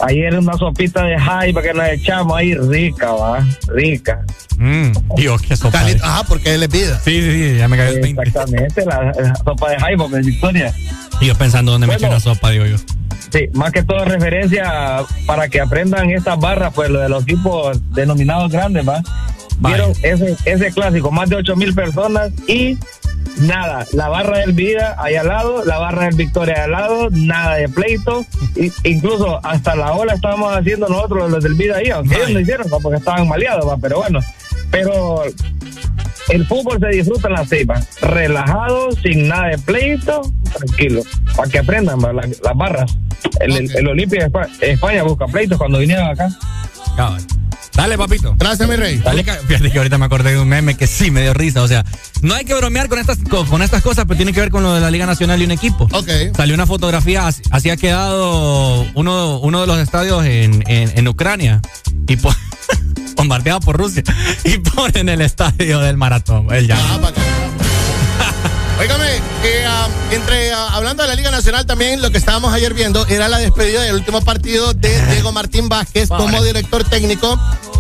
Ayer 0.03 0.39
una 0.39 0.55
sopita 0.55 1.05
de 1.05 1.19
jaiba 1.19 1.63
que 1.63 1.73
nos 1.73 1.89
echamos 1.89 2.37
ahí, 2.37 2.55
rica, 2.55 3.13
va. 3.13 3.47
Rica. 3.69 4.25
Mm, 4.59 4.93
Dios, 5.17 5.43
qué 5.43 5.57
sopa. 5.57 5.79
Calito, 5.79 6.05
ajá, 6.05 6.25
porque 6.25 6.55
él 6.55 6.63
es 6.63 6.69
Vida. 6.69 7.01
Sí, 7.05 7.21
sí, 7.21 7.33
sí, 7.33 7.59
ya 7.59 7.69
me 7.69 7.77
cayó 7.77 7.91
el 7.97 8.01
20. 8.01 8.23
Exactamente, 8.23 8.85
la, 8.87 9.13
la 9.13 9.35
sopa 9.37 9.71
de 9.71 9.79
jaiba, 9.79 10.09
pues, 10.09 10.27
Victoria. 10.27 10.75
Y 11.21 11.27
yo 11.27 11.35
pensando 11.35 11.73
dónde 11.73 11.87
me 11.87 11.95
eché 11.95 12.07
una 12.07 12.21
sopa, 12.21 12.51
digo 12.51 12.67
yo. 12.67 12.77
Sí, 13.31 13.49
más 13.53 13.73
que 13.73 13.83
todo 13.83 14.05
referencia 14.05 15.03
para 15.27 15.49
que 15.49 15.61
aprendan 15.61 16.11
estas 16.11 16.39
barras, 16.39 16.73
pues 16.75 16.91
lo 16.91 17.01
de 17.01 17.09
los 17.09 17.25
equipos 17.25 17.81
denominados 17.93 18.51
grandes, 18.53 18.89
¿va? 18.89 19.03
Vieron 19.61 19.93
ese, 20.03 20.37
ese 20.45 20.73
clásico, 20.73 21.11
más 21.11 21.29
de 21.31 21.37
8 21.37 21.57
mil 21.57 21.75
personas 21.75 22.31
y 22.49 22.77
nada. 23.39 23.87
La 23.93 24.09
barra 24.09 24.39
del 24.39 24.53
Vida 24.53 24.97
ahí 24.99 25.15
al 25.15 25.29
lado, 25.29 25.65
la 25.65 25.79
barra 25.79 26.07
del 26.07 26.17
Victoria 26.17 26.65
al 26.65 26.73
lado, 26.73 27.09
nada 27.11 27.55
de 27.57 27.69
pleito. 27.69 28.25
Y, 28.57 28.73
incluso 28.89 29.41
hasta 29.45 29.75
la 29.75 29.93
ola 29.93 30.15
estábamos 30.15 30.55
haciendo 30.57 30.89
nosotros 30.89 31.31
los 31.31 31.43
del 31.43 31.55
Vida 31.55 31.77
ahí, 31.79 31.91
aunque 31.91 32.17
ellos 32.17 32.31
no 32.31 32.41
hicieron 32.41 32.67
¿va? 32.73 32.79
porque 32.83 32.99
estaban 32.99 33.29
maleados, 33.29 33.67
¿va? 33.69 33.77
pero 33.79 33.99
bueno. 33.99 34.21
Pero 34.71 35.23
el 36.31 36.47
fútbol 36.47 36.79
se 36.81 36.89
disfruta 36.97 37.29
en 37.29 37.35
la 37.35 37.45
ceiba, 37.47 37.81
relajado, 38.03 38.91
sin 39.03 39.29
nada 39.29 39.49
de 39.49 39.59
pleito, 39.59 40.23
tranquilo, 40.53 41.03
para 41.37 41.49
que 41.51 41.59
aprendan 41.61 42.01
las 42.03 42.57
barras. 42.57 42.97
El, 43.41 43.57
el, 43.57 43.77
el 43.77 43.89
Olimpia 43.89 44.21
de 44.25 44.31
Espa- 44.33 44.49
España 44.61 45.03
busca 45.05 45.27
pleitos 45.27 45.59
cuando 45.59 45.79
vinieron 45.79 46.09
acá. 46.09 46.29
Cabal. 46.97 47.23
Dale, 47.75 47.99
papito. 47.99 48.35
Gracias, 48.39 48.69
mi 48.69 48.77
rey. 48.77 48.99
Dale, 48.99 49.25
fíjate 49.25 49.71
que 49.71 49.79
ahorita 49.79 49.99
me 49.99 50.05
acordé 50.07 50.33
de 50.33 50.39
un 50.39 50.49
meme 50.49 50.77
que 50.77 50.87
sí 50.87 51.11
me 51.11 51.23
dio 51.23 51.35
risa. 51.35 51.63
O 51.63 51.69
sea, 51.69 51.85
no 52.23 52.35
hay 52.35 52.45
que 52.45 52.55
bromear 52.55 52.89
con 52.89 52.99
estas, 52.99 53.19
co- 53.29 53.45
con 53.47 53.63
estas 53.63 53.83
cosas, 53.83 54.05
pero 54.07 54.17
tiene 54.17 54.33
que 54.33 54.41
ver 54.41 54.51
con 54.51 54.63
lo 54.63 54.73
de 54.75 54.81
la 54.81 54.91
Liga 54.91 55.07
Nacional 55.07 55.43
y 55.43 55.45
un 55.45 55.51
equipo. 55.51 55.89
Ok. 55.93 56.09
Salió 56.37 56.55
una 56.55 56.67
fotografía, 56.67 57.27
así, 57.27 57.43
así 57.51 57.71
ha 57.71 57.77
quedado 57.77 58.87
uno, 58.95 59.39
uno 59.41 59.61
de 59.61 59.67
los 59.67 59.79
estadios 59.79 60.25
en, 60.25 60.63
en, 60.69 60.97
en 60.97 61.09
Ucrania. 61.09 61.61
Y 62.07 62.17
po- 62.17 62.35
bombardeado 63.17 63.61
por 63.61 63.77
Rusia. 63.77 64.03
Y 64.45 64.59
ponen 64.75 65.09
el 65.09 65.21
estadio 65.21 65.81
del 65.81 65.97
maratón. 65.97 66.47
El 66.55 66.69
ya. 66.69 66.79
Óigame, 68.79 69.21
que, 69.41 69.65
ah, 69.65 69.89
entre 70.11 70.53
ah, 70.53 70.69
hablando 70.73 71.03
de 71.05 71.09
la 71.09 71.15
Liga 71.15 71.31
Nacional 71.31 71.65
también 71.65 72.03
lo 72.03 72.11
que 72.11 72.19
estábamos 72.19 72.53
ayer 72.53 72.75
viendo 72.75 73.07
era 73.07 73.29
la 73.29 73.39
despedida 73.39 73.83
del 73.83 73.95
último 73.95 74.21
partido 74.21 74.75
de 74.75 75.01
Diego 75.13 75.31
Martín 75.33 75.69
Vázquez 75.69 76.09
como 76.09 76.43
director 76.43 76.83
técnico 76.85 77.39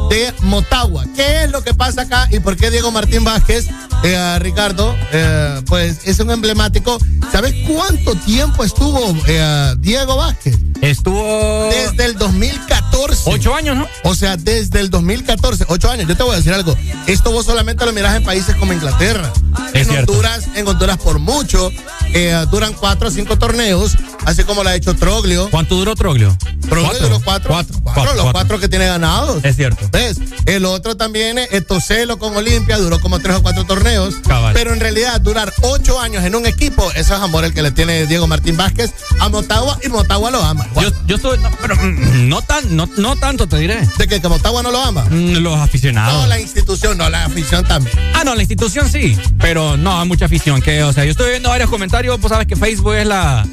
de 0.08 0.32
Motagua. 0.42 1.04
¿Qué 1.16 1.44
es 1.44 1.50
lo 1.50 1.62
que 1.62 1.74
pasa 1.74 2.02
acá 2.02 2.28
y 2.30 2.38
por 2.38 2.56
qué 2.56 2.70
Diego 2.70 2.90
Martín 2.90 3.24
Vázquez, 3.24 3.66
eh, 4.04 4.38
Ricardo, 4.38 4.94
eh, 5.12 5.62
pues 5.66 6.00
es 6.04 6.20
un 6.20 6.30
emblemático? 6.30 6.98
¿Sabes 7.32 7.54
cuánto 7.66 8.14
tiempo 8.14 8.62
estuvo 8.62 9.16
eh, 9.26 9.74
Diego 9.78 10.16
Vázquez? 10.16 10.56
Estuvo 10.80 11.70
desde 11.70 12.04
el 12.04 12.18
2014. 12.18 13.22
Ocho 13.26 13.54
años, 13.54 13.76
¿no? 13.76 13.88
O 14.04 14.14
sea, 14.14 14.36
desde 14.36 14.80
el 14.80 14.90
2014, 14.90 15.64
ocho 15.68 15.90
años. 15.90 16.06
Yo 16.06 16.16
te 16.16 16.22
voy 16.22 16.34
a 16.34 16.36
decir 16.36 16.52
algo. 16.52 16.76
Esto 17.06 17.32
vos 17.32 17.46
solamente 17.46 17.86
lo 17.86 17.92
mirás 17.92 18.16
en 18.16 18.24
países 18.24 18.54
como 18.56 18.72
Inglaterra. 18.72 19.32
Es 19.72 19.82
en 19.82 19.92
cierto. 19.94 20.12
Honduras, 20.12 20.44
en 20.54 20.68
Honduras 20.68 20.83
por 20.92 21.18
mucho. 21.18 21.70
eh, 22.12 22.44
duran 22.50 22.74
cuatro 22.74 23.08
o 23.08 23.10
cinco 23.10 23.36
torneos, 23.38 23.96
así 24.24 24.44
como 24.44 24.62
lo 24.62 24.68
ha 24.70 24.74
hecho 24.76 24.94
Troglio. 24.94 25.48
¿Cuánto 25.50 25.74
duró 25.74 25.94
Troglio? 25.96 26.36
Troglio 26.68 27.00
duró 27.00 27.20
cuatro. 27.24 27.50
Cuatro. 27.50 27.80
Cuatro, 27.82 28.02
Cuatro, 28.04 28.14
los 28.22 28.32
cuatro. 28.32 28.58
que 28.60 28.68
tiene 28.68 28.86
ganados. 28.86 29.44
Es 29.44 29.56
cierto. 29.56 29.88
¿Ves? 29.90 30.18
El 30.46 30.64
otro 30.64 30.96
también, 30.96 31.38
eh, 31.38 31.48
Etocelo 31.50 32.18
con 32.18 32.36
Olimpia, 32.36 32.78
duró 32.78 33.00
como 33.00 33.18
tres 33.18 33.36
o 33.36 33.42
cuatro 33.42 33.64
torneos. 33.64 34.14
Cabal. 34.26 34.54
Pero 34.54 34.72
en 34.72 34.80
realidad, 34.80 35.20
durar 35.20 35.52
ocho 35.62 36.00
años 36.00 36.24
en 36.24 36.34
un 36.36 36.46
equipo, 36.46 36.88
eso 36.92 37.14
es 37.16 37.20
amor 37.20 37.44
el 37.44 37.52
que 37.54 37.62
le 37.62 37.70
tiene 37.72 38.06
Diego 38.06 38.26
Martín 38.26 38.56
Vázquez 38.56 38.92
a 39.20 39.28
Motagua 39.28 39.78
y 39.84 39.88
Motagua 39.88 40.30
lo 40.30 40.42
ama. 40.42 40.66
Yo, 40.80 40.90
yo 41.06 41.16
estoy. 41.16 41.38
No, 41.38 41.50
pero 41.60 41.76
mm, 41.76 42.28
no, 42.28 42.42
tan, 42.42 42.76
no, 42.76 42.88
no 42.96 43.16
tanto, 43.16 43.46
te 43.48 43.58
diré. 43.58 43.86
¿De 43.98 44.06
que, 44.08 44.20
que 44.20 44.28
Motagua 44.28 44.62
no 44.62 44.70
lo 44.70 44.80
ama? 44.80 45.04
Mm, 45.10 45.38
Los 45.38 45.58
aficionados. 45.58 46.22
No, 46.22 46.26
la 46.28 46.40
institución, 46.40 46.96
no, 46.98 47.08
la 47.10 47.24
afición 47.24 47.64
también. 47.64 47.96
Ah, 48.14 48.22
no, 48.24 48.34
la 48.34 48.42
institución 48.42 48.88
sí, 48.90 49.18
pero 49.40 49.76
no 49.76 50.00
hay 50.00 50.06
mucha 50.08 50.24
afición. 50.26 50.60
Que, 50.62 50.73
o 50.82 50.92
sea, 50.92 51.04
yo 51.04 51.10
estoy 51.10 51.30
viendo 51.30 51.48
varios 51.48 51.70
comentarios, 51.70 52.18
pues 52.20 52.30
sabes 52.30 52.46
que 52.46 52.56
Facebook 52.56 52.94
es 52.94 53.06
la. 53.06 53.46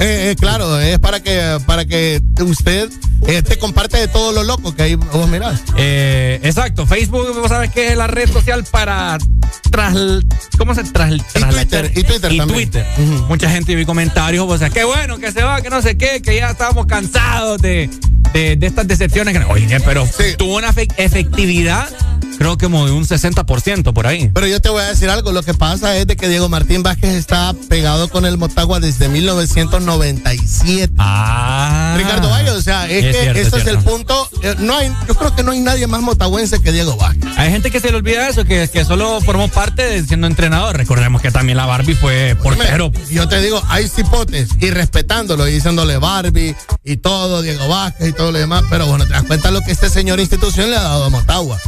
Eh, 0.00 0.30
eh, 0.30 0.36
claro, 0.38 0.78
es 0.80 0.98
para 0.98 1.20
que 1.20 1.58
para 1.66 1.84
que 1.84 2.20
usted 2.40 2.88
eh, 3.26 3.42
te 3.42 3.58
comparte 3.58 3.96
de 3.98 4.08
todo 4.08 4.32
lo 4.32 4.44
loco 4.44 4.74
que 4.74 4.82
ahí 4.82 4.94
vos 4.94 5.28
mirás. 5.28 5.60
Eh, 5.76 6.40
exacto, 6.42 6.86
Facebook, 6.86 7.34
vos 7.38 7.48
sabes 7.48 7.70
que 7.72 7.88
es 7.88 7.96
la 7.96 8.06
red 8.06 8.30
social 8.32 8.64
para 8.70 9.18
tras, 9.70 9.94
¿cómo 10.56 10.74
se 10.74 10.84
tras, 10.84 11.10
Twitter, 11.32 11.92
y 11.94 12.02
Twitter 12.04 12.32
y 12.32 12.38
también. 12.38 12.70
Twitter. 12.70 12.86
Mucha 13.28 13.50
gente 13.50 13.74
vi 13.74 13.84
comentarios, 13.84 14.46
o 14.48 14.56
sea, 14.58 14.70
qué 14.70 14.84
bueno 14.84 15.18
que 15.18 15.32
se 15.32 15.42
va, 15.42 15.60
que 15.62 15.70
no 15.70 15.82
sé 15.82 15.96
qué, 15.96 16.22
que 16.22 16.36
ya 16.36 16.50
estábamos 16.50 16.86
cansados 16.86 17.60
de, 17.60 17.90
de, 18.32 18.56
de 18.56 18.66
estas 18.66 18.86
decepciones. 18.86 19.36
Que, 19.36 19.44
oye, 19.44 19.80
pero 19.80 20.06
tuvo 20.38 20.56
una 20.56 20.72
fe- 20.72 20.88
efectividad, 20.96 21.88
creo 22.38 22.56
que 22.56 22.66
como 22.66 22.86
de 22.86 22.92
un 22.92 23.04
60% 23.04 23.92
por 23.92 24.06
ahí. 24.06 24.30
Pero 24.32 24.46
yo 24.46 24.60
te 24.60 24.68
voy 24.68 24.82
a 24.82 24.86
decir 24.86 25.10
algo, 25.10 25.32
lo 25.32 25.42
que 25.42 25.54
pasa 25.54 25.96
es 25.96 26.06
de 26.06 26.16
que 26.16 26.28
Diego 26.28 26.48
Martín 26.48 26.82
Vázquez 26.82 27.14
está 27.14 27.54
pegado 27.68 28.08
con 28.08 28.24
el 28.26 28.38
Motagua 28.38 28.80
desde 28.80 29.08
1997. 29.66 30.94
Ah. 30.98 31.94
Ricardo 31.96 32.28
Valle, 32.28 32.50
o 32.50 32.62
sea, 32.62 32.88
es, 32.88 33.04
Es 33.04 33.16
que 33.16 33.22
cierto, 33.22 33.40
ese 33.40 33.56
es 33.56 33.62
es, 33.62 33.68
el 33.68 33.78
punto. 33.78 34.28
Eh, 34.42 34.54
No 34.58 34.76
hay, 34.76 34.92
yo 35.06 35.14
creo 35.14 35.34
que 35.34 35.42
no 35.42 35.52
hay 35.52 35.60
nadie 35.60 35.86
más 35.86 36.00
motagüense 36.00 36.60
que 36.60 36.72
Diego 36.72 36.96
Vázquez. 36.96 37.30
Hay 37.36 37.50
gente 37.50 37.70
que 37.70 37.80
se 37.80 37.90
le 37.90 37.96
olvida 37.96 38.28
eso, 38.28 38.44
que, 38.44 38.68
que 38.68 38.84
solo 38.84 39.20
formó 39.20 39.48
parte 39.48 39.82
de 39.82 40.04
siendo 40.04 40.26
entrenador. 40.26 40.76
Recordemos 40.76 41.22
que 41.22 41.30
también 41.30 41.56
la 41.56 41.66
Barbie 41.66 41.94
fue 41.94 42.36
portero. 42.42 42.92
Yo 43.10 43.28
te 43.28 43.40
digo, 43.40 43.62
hay 43.68 43.88
cipotes 43.88 44.50
y 44.60 44.70
respetándolo 44.70 45.46
y 45.48 45.52
diciéndole 45.52 45.98
Barbie 45.98 46.54
y 46.84 46.96
todo, 46.98 47.42
Diego 47.42 47.68
Vázquez 47.68 48.08
y 48.08 48.12
todo 48.12 48.32
lo 48.32 48.38
demás, 48.38 48.64
pero 48.70 48.86
bueno, 48.86 49.04
te 49.06 49.12
das 49.12 49.24
cuenta 49.24 49.50
lo 49.50 49.60
que 49.60 49.72
este 49.72 49.90
señor 49.90 50.20
institución 50.20 50.70
le 50.70 50.76
ha 50.76 50.82
dado 50.82 51.04
a 51.04 51.10
Motagua. 51.10 51.58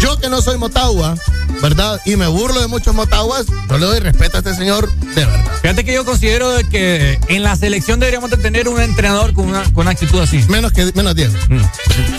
Yo 0.00 0.18
que 0.18 0.28
no 0.28 0.40
soy 0.42 0.58
Motagua, 0.58 1.14
¿verdad? 1.62 2.00
Y 2.04 2.16
me 2.16 2.26
burlo 2.26 2.60
de 2.60 2.66
muchos 2.68 2.94
Motaguas, 2.94 3.46
yo 3.68 3.78
le 3.78 3.86
doy 3.86 4.00
respeto 4.00 4.36
a 4.36 4.40
este 4.40 4.54
señor 4.54 4.92
de 4.92 5.24
verdad. 5.24 5.44
Fíjate 5.62 5.84
que 5.84 5.94
yo 5.94 6.04
considero 6.04 6.50
de 6.50 6.64
que 6.64 7.18
en 7.36 7.42
la 7.42 7.56
selección 7.56 8.00
deberíamos 8.00 8.30
de 8.30 8.36
tener 8.36 8.68
un 8.68 8.80
entrenador 8.80 9.32
con 9.32 9.48
una, 9.48 9.64
con 9.64 9.82
una 9.82 9.90
actitud 9.90 10.20
así. 10.20 10.44
Menos 10.48 10.72
que 10.72 10.92
menos 10.94 11.14
Diego. 11.14 11.34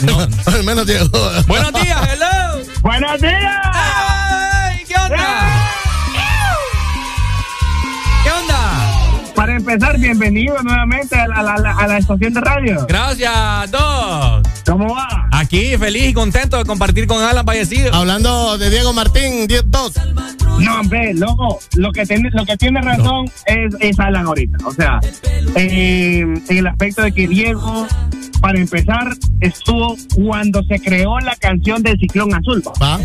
No. 0.02 0.28
menos 0.64 0.86
Diego. 0.86 1.10
Buenos 1.48 1.74
días, 1.74 2.10
hello. 2.14 2.66
Buenos 2.82 3.22
días. 3.22 3.62
Ay, 3.74 4.84
¿Qué 4.88 4.96
onda? 4.96 5.55
Para 9.46 9.58
empezar, 9.58 10.00
bienvenido 10.00 10.56
nuevamente 10.64 11.14
a 11.16 11.28
la, 11.28 11.36
a 11.36 11.60
la- 11.60 11.72
a 11.78 11.86
la 11.88 11.98
estación 12.00 12.34
de 12.34 12.42
radio. 12.42 12.84
Gracias, 12.90 13.70
Doc. 13.70 14.44
¿Cómo 14.66 14.96
va? 14.96 15.28
Aquí, 15.34 15.78
feliz 15.78 16.10
y 16.10 16.14
contento 16.14 16.58
de 16.58 16.66
compartir 16.66 17.06
con 17.06 17.22
Alan 17.22 17.46
fallecido. 17.46 17.94
Hablando 17.94 18.58
de 18.58 18.72
Diego 18.72 18.92
Martín, 18.94 19.46
10 19.46 19.66
2. 19.68 19.94
No, 20.62 20.80
hombre, 20.80 21.14
loco, 21.14 21.60
lo 21.76 21.92
que 21.92 22.08
tiene, 22.08 22.32
lo 22.32 22.44
que 22.44 22.58
tiene 22.58 22.82
razón 22.82 23.26
es, 23.46 23.76
es 23.82 24.00
Alan 24.00 24.26
ahorita. 24.26 24.58
O 24.66 24.72
sea, 24.72 25.00
eh, 25.56 26.22
en 26.50 26.58
el 26.58 26.66
aspecto 26.66 27.04
de 27.04 27.12
que 27.12 27.28
Diego, 27.28 27.86
para 28.42 28.58
empezar, 28.58 29.14
estuvo 29.42 29.96
cuando 30.16 30.64
se 30.64 30.80
creó 30.80 31.20
la 31.20 31.36
canción 31.36 31.84
del 31.84 32.00
Ciclón 32.00 32.34
Azul. 32.34 32.64
¿va? 32.82 33.00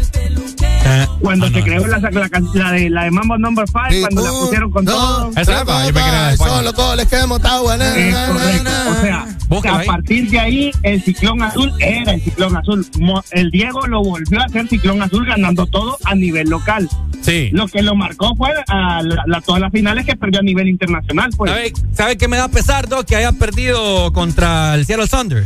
Eh, 0.82 1.06
Cuando 1.20 1.44
ah, 1.46 1.50
se 1.52 1.58
no. 1.58 1.64
creó 1.64 1.86
la, 1.86 1.98
la, 1.98 2.28
la 2.54 2.72
de, 2.72 2.88
la 2.88 3.04
de 3.04 3.10
Mambo 3.10 3.36
Number 3.36 3.66
5, 3.68 3.80
Sí, 3.90 4.00
cuando 4.00 4.22
la 4.22 4.32
uh, 4.32 4.40
pusieron 4.40 4.70
con 4.70 4.84
no, 4.86 4.92
todo. 4.92 5.30
Esa 5.36 5.60
es, 5.60 5.68
va, 5.68 5.86
yo 5.86 5.92
me 5.92 6.00
quería 6.02 6.29
España. 6.32 6.50
Solo 6.56 6.72
goles 6.72 7.06
que 7.06 7.16
de 7.16 7.26
Motagua. 7.26 7.76
na, 7.76 7.96
Es 7.96 8.12
na, 8.12 8.62
na. 8.62 8.90
O 8.90 9.00
sea, 9.02 9.26
Búscalo 9.48 9.76
a 9.76 9.80
ahí. 9.80 9.86
partir 9.86 10.30
de 10.30 10.38
ahí, 10.40 10.70
el 10.82 11.02
ciclón 11.02 11.42
azul 11.42 11.72
era 11.80 12.12
el 12.12 12.22
ciclón 12.22 12.56
azul. 12.56 12.86
El 13.32 13.50
Diego 13.50 13.86
lo 13.86 14.02
volvió 14.02 14.40
a 14.40 14.44
hacer 14.44 14.68
ciclón 14.68 15.02
azul 15.02 15.26
ganando 15.26 15.66
todo 15.66 15.96
a 16.04 16.14
nivel 16.14 16.48
local. 16.48 16.88
Sí. 17.22 17.50
Lo 17.52 17.66
que 17.68 17.82
lo 17.82 17.94
marcó 17.94 18.34
fue 18.36 18.50
a 18.68 19.02
la- 19.02 19.22
la- 19.26 19.40
todas 19.40 19.60
las 19.60 19.70
finales 19.72 20.06
que 20.06 20.16
perdió 20.16 20.40
a 20.40 20.42
nivel 20.42 20.68
internacional. 20.68 21.30
Pues. 21.36 21.50
¿Sabe, 21.50 21.72
¿Sabe 21.92 22.16
qué 22.16 22.28
me 22.28 22.36
da 22.36 22.48
pesar, 22.48 22.88
Doc? 22.88 23.04
Que 23.06 23.16
haya 23.16 23.32
perdido 23.32 24.12
contra 24.12 24.74
el 24.74 24.86
Seattle 24.86 25.06
Thunder. 25.08 25.44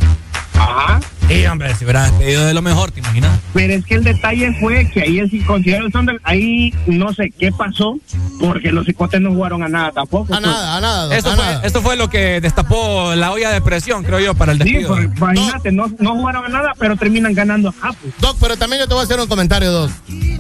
Ajá. 0.55 1.01
Sí, 1.29 1.47
hombre, 1.47 1.75
si 1.75 1.85
hubiera 1.85 2.03
despedido 2.05 2.45
de 2.45 2.53
lo 2.53 2.61
mejor, 2.61 2.91
¿te 2.91 3.01
imaginas? 3.01 3.39
Pero 3.55 3.73
es 3.73 3.85
que 3.87 3.95
el 3.95 4.05
detalle 4.05 4.53
fue 4.61 4.89
que 4.91 5.01
ahí 5.01 5.19
el 5.21 5.47
considero 5.47 5.87
el 5.87 5.93
Thunder, 5.93 6.21
ahí 6.23 6.75
no 6.87 7.15
sé 7.15 7.33
qué 7.39 7.51
pasó, 7.51 7.99
porque 8.39 8.71
los 8.71 8.85
cicotes 8.85 9.23
no 9.23 9.31
jugaron 9.31 9.63
a 9.63 9.69
nada 9.69 9.91
tampoco. 9.93 10.35
A 10.35 10.41
nada, 10.41 10.77
a 10.77 10.81
nada. 10.83 11.17
Esto 11.17 11.31
a 11.31 11.35
fue, 11.37 11.45
nada. 11.45 11.61
esto 11.65 11.81
fue 11.83 11.97
lo 11.97 12.11
que 12.11 12.43
destapó 12.43 13.15
la 13.15 13.33
olla 13.33 13.51
de 13.51 13.63
presión, 13.63 14.05
creo 14.05 14.21
yo, 14.21 14.35
para 14.35 14.53
el 14.53 14.59
Sí, 14.63 14.65
despido. 14.65 14.89
pues, 14.95 15.09
imagínate, 15.17 15.73
no, 15.73 15.91
no 15.99 16.13
jugaron 16.15 16.45
a 16.45 16.49
nada, 16.51 16.73
pero 16.79 16.95
terminan 16.97 17.33
ganando 17.33 17.71
acá. 17.71 17.95
Pues. 18.03 18.13
Doc, 18.21 18.37
pero 18.39 18.59
también 18.59 18.81
yo 18.83 18.87
te 18.89 18.93
voy 18.93 19.01
a 19.01 19.05
hacer 19.05 19.19
un 19.19 19.27
comentario, 19.27 19.73
Doc. 19.73 19.91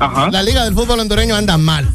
Ajá. 0.00 0.30
La 0.30 0.42
Liga 0.42 0.64
del 0.64 0.74
Fútbol 0.74 1.00
Hondureño 1.00 1.34
anda 1.34 1.56
mal. 1.56 1.88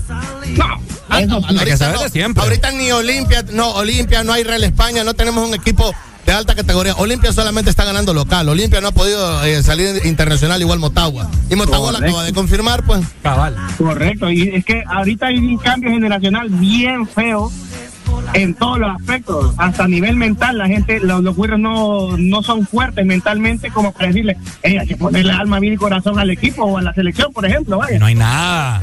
No, 0.58 0.66
Anda 1.10 1.38
eso 1.38 1.42
mal. 1.42 1.60
Que 1.64 1.76
no, 2.04 2.10
siempre. 2.10 2.44
ahorita 2.44 2.72
ni 2.72 2.92
Olimpia, 2.92 3.44
no, 3.52 3.70
Olimpia, 3.74 4.24
no 4.24 4.34
hay 4.34 4.44
Real 4.44 4.64
España, 4.64 5.04
no 5.04 5.14
tenemos 5.14 5.48
un 5.48 5.54
equipo 5.54 5.94
de 6.30 6.36
alta 6.36 6.54
categoría. 6.54 6.94
Olimpia 6.98 7.34
solamente 7.34 7.72
está 7.72 7.86
ganando 7.86 8.14
local. 8.14 8.48
Olimpia 8.50 8.80
no 8.82 8.90
ha 8.90 8.92
podido 8.92 9.44
eh, 9.44 9.64
salir 9.64 10.06
internacional 10.06 10.62
igual 10.62 10.78
Motagua. 10.78 11.28
Y 11.50 11.56
Motagua 11.56 11.92
Correcto. 11.92 12.06
acaba 12.06 12.24
de 12.24 12.34
confirmar, 12.34 12.84
pues. 12.84 13.02
Cabal. 13.24 13.56
Correcto, 13.80 14.30
y 14.30 14.44
es 14.50 14.64
que 14.64 14.84
ahorita 14.88 15.28
hay 15.28 15.40
un 15.40 15.58
cambio 15.58 15.90
generacional 15.90 16.50
bien 16.50 17.08
feo 17.08 17.52
en 18.34 18.54
todos 18.54 18.80
los 18.80 18.96
aspectos, 18.96 19.54
hasta 19.58 19.84
a 19.86 19.88
nivel 19.88 20.16
mental, 20.16 20.58
la 20.58 20.68
gente, 20.68 21.00
los, 21.00 21.24
los 21.24 21.38
no, 21.58 22.16
no 22.18 22.44
son 22.44 22.66
fuertes 22.68 23.06
mentalmente 23.06 23.72
como 23.72 23.92
para 23.92 24.08
decirle, 24.08 24.38
"Ey, 24.62 24.78
hay 24.78 24.88
que 24.88 24.96
ponerle 24.96 25.32
alma, 25.34 25.60
vida 25.60 25.74
y 25.74 25.78
corazón 25.78 26.20
al 26.20 26.30
equipo 26.30 26.64
o 26.64 26.78
a 26.78 26.82
la 26.82 26.94
selección, 26.94 27.32
por 27.34 27.46
ejemplo, 27.46 27.78
vaya. 27.78 27.98
No 28.00 28.06
hay 28.06 28.16
nada. 28.16 28.82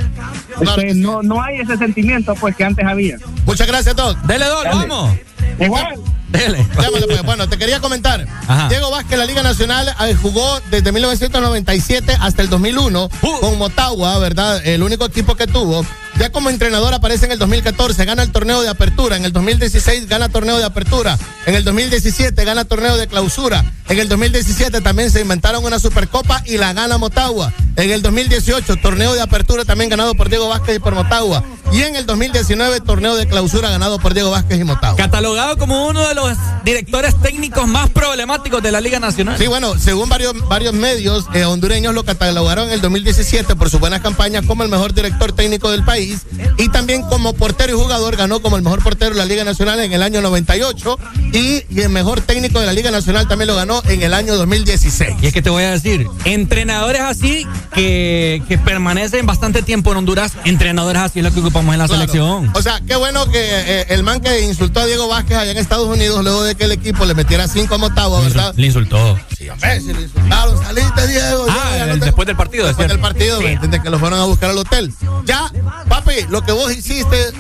Este, 0.61 0.95
no, 0.95 1.23
no 1.23 1.43
hay 1.43 1.61
ese 1.61 1.77
sentimiento 1.77 2.35
pues 2.35 2.57
que 2.57 2.65
antes 2.65 2.85
había. 2.87 3.19
Muchas 3.45 3.67
gracias, 3.67 3.95
Doc. 3.95 4.19
Dele, 4.23 4.47
Doc, 4.47 4.65
Dale. 4.65 4.87
vamos. 4.89 5.17
Igual, 5.61 5.95
Dele. 6.29 6.67
Pues. 6.75 7.23
Bueno, 7.23 7.49
te 7.49 7.57
quería 7.57 7.81
comentar. 7.81 8.27
Ajá. 8.49 8.69
Diego 8.69 8.91
Vázquez, 8.91 9.17
la 9.19 9.25
Liga 9.27 9.43
Nacional, 9.43 9.89
eh, 10.07 10.15
jugó 10.21 10.61
desde 10.71 10.93
1997 10.93 12.17
hasta 12.21 12.43
el 12.43 12.51
2001 12.51 13.09
Uh. 13.23 13.41
con 13.41 13.59
Motagua, 13.59 14.19
¿verdad? 14.19 14.61
El 14.67 14.83
único 14.83 15.07
equipo 15.07 15.35
que 15.37 15.47
tuvo. 15.47 15.85
Ya 16.19 16.31
como 16.31 16.49
entrenador 16.49 16.95
aparece 16.95 17.27
en 17.27 17.33
el 17.33 17.39
2014, 17.39 18.05
gana 18.07 18.23
el 18.23 18.33
torneo 18.33 18.63
de 18.63 18.71
apertura, 18.71 19.17
en 19.17 19.27
el 19.27 19.33
2016 19.33 20.09
gana 20.09 20.31
torneo 20.31 20.57
de 20.57 20.65
apertura, 20.65 21.19
en 21.45 21.55
el 21.55 21.63
2017 21.63 22.43
gana 22.43 22.65
torneo 22.65 22.97
de 22.97 23.07
clausura, 23.07 23.71
en 23.91 23.99
el 23.99 24.09
2017 24.09 24.81
también 24.81 25.11
se 25.11 25.21
inventaron 25.21 25.63
una 25.63 25.79
supercopa 25.79 26.43
y 26.47 26.57
la 26.57 26.73
gana 26.73 26.97
Motagua, 26.97 27.53
en 27.77 27.91
el 27.91 28.01
2018 28.01 28.77
torneo 28.77 29.13
de 29.13 29.21
apertura 29.21 29.67
también 29.67 29.91
ganado 29.91 30.15
por 30.15 30.31
Diego 30.31 30.49
Vázquez 30.49 30.77
y 30.77 30.79
por 30.79 30.95
Motagua, 30.95 31.45
y 31.73 31.83
en 31.83 31.97
el 31.97 32.07
2019 32.07 32.81
torneo 32.81 33.17
de 33.17 33.27
clausura 33.27 33.71
ganado 33.71 33.99
por 33.99 34.15
Diego 34.15 34.31
Vázquez 34.31 34.61
y 34.61 34.65
Motado. 34.65 34.97
Catalogado 34.97 35.59
como 35.59 35.87
uno 35.87 36.07
de 36.07 36.15
los 36.15 36.37
directores 36.65 37.15
técnicos 37.21 37.67
más 37.67 37.91
problemáticos 37.91 38.63
de 38.63 38.73
la 38.73 38.81
Liga 38.81 39.01
Nacional. 39.01 39.39
Sí, 39.39 39.47
bueno, 39.47 39.79
según 39.79 40.09
varios, 40.09 40.35
varios 40.49 40.75
medios 40.75 41.27
eh, 41.35 41.45
hondureños 41.45 41.95
lo 41.95 42.05
catalogaron 42.05 42.69
en 42.69 42.75
el 42.75 42.81
2017 42.81 43.57
por 43.57 43.71
sus 43.71 43.81
buenas 43.81 44.01
campañas 44.01 44.45
como 44.47 44.63
el 44.63 44.69
mejor 44.69 44.95
director 44.95 45.33
técnico 45.33 45.71
del 45.71 45.85
país 45.85 46.23
y 46.59 46.69
también 46.69 47.03
como 47.03 47.33
portero 47.33 47.73
y 47.73 47.81
jugador 47.81 48.17
ganó 48.17 48.41
como 48.41 48.57
el 48.57 48.63
mejor 48.63 48.83
portero 48.83 49.13
de 49.13 49.19
la 49.19 49.25
Liga 49.25 49.45
Nacional 49.45 49.81
en 49.81 49.93
el 49.93 50.03
año 50.03 50.21
98 50.21 50.99
y, 51.33 51.65
el 51.77 51.91
mejor 51.91 52.21
técnico 52.21 52.59
de 52.59 52.67
la 52.67 52.73
Liga 52.73 52.91
Nacional 52.91 53.29
también 53.29 53.49
lo 53.49 53.55
ganó 53.55 53.81
en 53.85 54.03
el 54.03 54.13
año 54.13 54.35
2016. 54.35 55.17
Y 55.23 55.27
es 55.27 55.33
que 55.33 55.41
te 55.41 55.51
voy 55.51 55.63
a 55.63 55.71
decir, 55.71 56.09
entrenadores 56.25 57.03
así 57.03 57.47
que, 57.75 58.43
que 58.49 58.59
permanecen 58.59 59.25
bastante 59.25 59.63
tiempo 59.63 59.93
en 59.93 59.99
Honduras, 59.99 60.33
entrenadores 60.45 61.03
así 61.03 61.21
es 61.21 61.25
lo 61.25 61.33
que 61.33 61.41
ocupan 61.41 61.56
ocupamos 61.57 61.75
en 61.75 61.79
la 61.79 61.89
selección. 61.89 62.53
O 62.55 62.63
sea, 62.63 62.81
qué 62.87 62.97
bueno 62.97 63.27
que 63.31 63.41
eh, 63.41 63.87
el 63.89 64.03
man 64.03 64.21
que 64.21 64.43
insultó 64.43 64.81
a 64.81 64.87
Diego 64.87 65.09
Vázquez 65.09 65.37
allá 65.37 65.51
en 65.51 65.59
Estados 65.59 65.89
Unidos, 65.89 66.23
luego 66.23 66.43
de 66.43 66.55
que 66.55 66.65
el 66.65 66.73
equipo 66.73 67.05
le 67.05 67.15
metiera 67.15 67.49
cinco 67.49 67.77
a 67.77 67.79
Motavo, 67.79 68.21
¿verdad? 68.23 68.55
Le 68.57 68.67
insultó. 68.67 69.19
Sí, 69.37 69.49
le 69.69 70.03
insultaron. 70.03 70.63
Saliste, 70.63 71.07
Diego. 71.07 71.47
Ah, 71.49 71.87
después 71.99 72.27
del 72.27 72.37
partido. 72.37 72.67
Después 72.67 72.89
del 72.89 73.01
partido. 73.01 73.41
Que 73.41 73.91
lo 73.91 73.99
fueron 73.99 74.19
a 74.19 74.25
buscar 74.25 74.51
al 74.51 74.59
hotel. 74.59 74.93
Ya, 75.25 75.51
papi, 75.89 76.23
lo 76.29 76.43
que 76.43 76.53
vos 76.53 76.73
hiciste, 76.73 77.33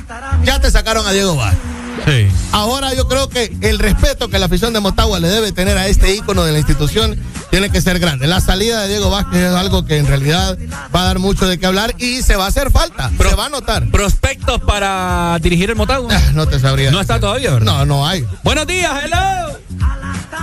ya 0.44 0.60
te 0.60 0.70
sacaron 0.70 1.06
a 1.06 1.12
Diego 1.12 1.36
Vázquez. 1.36 1.85
Sí. 2.04 2.28
Ahora 2.52 2.94
yo 2.94 3.08
creo 3.08 3.28
que 3.28 3.56
el 3.62 3.78
respeto 3.78 4.28
que 4.28 4.38
la 4.38 4.46
afición 4.46 4.72
de 4.72 4.80
Motagua 4.80 5.18
le 5.18 5.28
debe 5.28 5.52
tener 5.52 5.78
a 5.78 5.86
este 5.86 6.14
ícono 6.14 6.44
de 6.44 6.52
la 6.52 6.58
institución 6.58 7.18
tiene 7.50 7.70
que 7.70 7.80
ser 7.80 7.98
grande. 7.98 8.26
La 8.26 8.40
salida 8.40 8.82
de 8.82 8.88
Diego 8.88 9.10
Vázquez 9.10 9.40
es 9.40 9.54
algo 9.54 9.84
que 9.84 9.98
en 9.98 10.06
realidad 10.06 10.58
va 10.94 11.02
a 11.02 11.04
dar 11.04 11.18
mucho 11.18 11.46
de 11.46 11.58
qué 11.58 11.66
hablar 11.66 11.94
y 11.98 12.22
se 12.22 12.36
va 12.36 12.44
a 12.44 12.48
hacer 12.48 12.70
falta, 12.70 13.10
se 13.10 13.34
va 13.34 13.46
a 13.46 13.48
notar. 13.48 13.90
¿Prospectos 13.90 14.60
para 14.60 15.38
dirigir 15.40 15.70
el 15.70 15.76
Motagua? 15.76 16.12
Ah, 16.12 16.32
no 16.34 16.46
te 16.46 16.58
sabría. 16.58 16.90
¿No 16.90 17.00
está 17.00 17.18
todavía? 17.18 17.52
¿verdad? 17.52 17.66
No, 17.66 17.86
no 17.86 18.06
hay. 18.06 18.26
Buenos 18.42 18.66
días, 18.66 18.92
hello. 19.04 19.58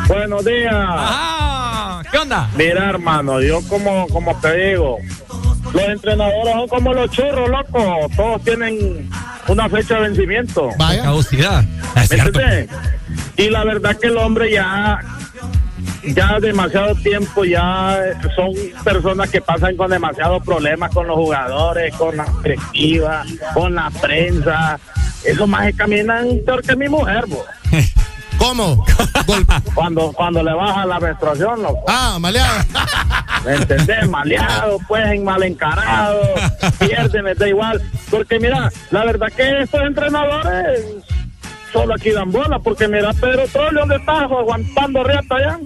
Buenos 0.08 0.46
días. 0.46 0.76
¿Qué 2.12 2.18
onda? 2.18 2.50
Mira, 2.56 2.90
hermano, 2.90 3.42
yo 3.42 3.62
como, 3.68 4.08
como 4.08 4.40
te 4.40 4.70
digo, 4.70 4.98
los 5.74 5.84
entrenadores 5.84 6.54
son 6.54 6.68
como 6.68 6.94
los 6.94 7.10
churros, 7.12 7.50
loco. 7.50 8.08
Todos 8.16 8.44
tienen 8.44 9.10
una 9.48 9.68
fecha 9.70 9.96
de 9.96 10.02
vencimiento. 10.02 10.70
Vaya. 10.78 11.04
Caducidad. 11.04 11.66
Y 13.38 13.50
la 13.50 13.64
verdad 13.64 13.98
que 13.98 14.08
el 14.08 14.18
hombre 14.18 14.52
ya 14.52 15.00
ya 16.06 16.40
demasiado 16.40 16.96
tiempo, 16.96 17.46
ya 17.46 18.00
son 18.36 18.52
personas 18.84 19.30
que 19.30 19.42
pasan 19.42 19.76
con 19.76 19.90
demasiados 19.90 20.44
problemas 20.44 20.94
con 20.94 21.08
los 21.08 21.16
jugadores, 21.16 21.96
con 21.96 22.18
la 22.18 22.26
directiva, 22.44 23.24
con 23.54 23.76
la 23.76 23.90
prensa. 23.90 24.80
Eso 25.24 25.48
más 25.48 25.68
que 25.68 25.74
caminan 25.74 26.40
peor 26.46 26.62
que 26.62 26.76
mi 26.76 26.90
mujer, 26.90 27.26
bo. 27.28 27.46
¿Cómo? 28.38 28.86
cuando, 29.74 30.12
cuando 30.12 30.44
le 30.44 30.54
baja 30.54 30.86
la 30.86 31.00
menstruación, 31.00 31.64
loco. 31.64 31.86
Ah, 31.88 32.18
maleada. 32.20 32.66
¿Me 33.46 33.56
entendés? 33.56 34.10
Maleado, 34.10 34.78
pues, 34.88 35.22
mal 35.22 35.44
encarado, 35.44 36.22
pierde, 36.80 37.22
me 37.22 37.36
da 37.36 37.48
igual. 37.48 37.82
Porque 38.10 38.40
mira, 38.40 38.72
la 38.92 39.06
verdad 39.06 39.28
que 39.36 39.62
estos 39.62 39.82
entrenadores 39.82 40.82
solo 41.72 41.96
aquí 41.96 42.12
dan 42.12 42.32
bola, 42.32 42.60
porque 42.60 42.88
mira, 42.88 43.12
Pedro 43.14 43.48
Trollio, 43.52 43.80
¿dónde 43.80 43.96
está? 43.96 44.22
Aguantando 44.22 45.04
reata 45.04 45.36
allá. 45.36 45.60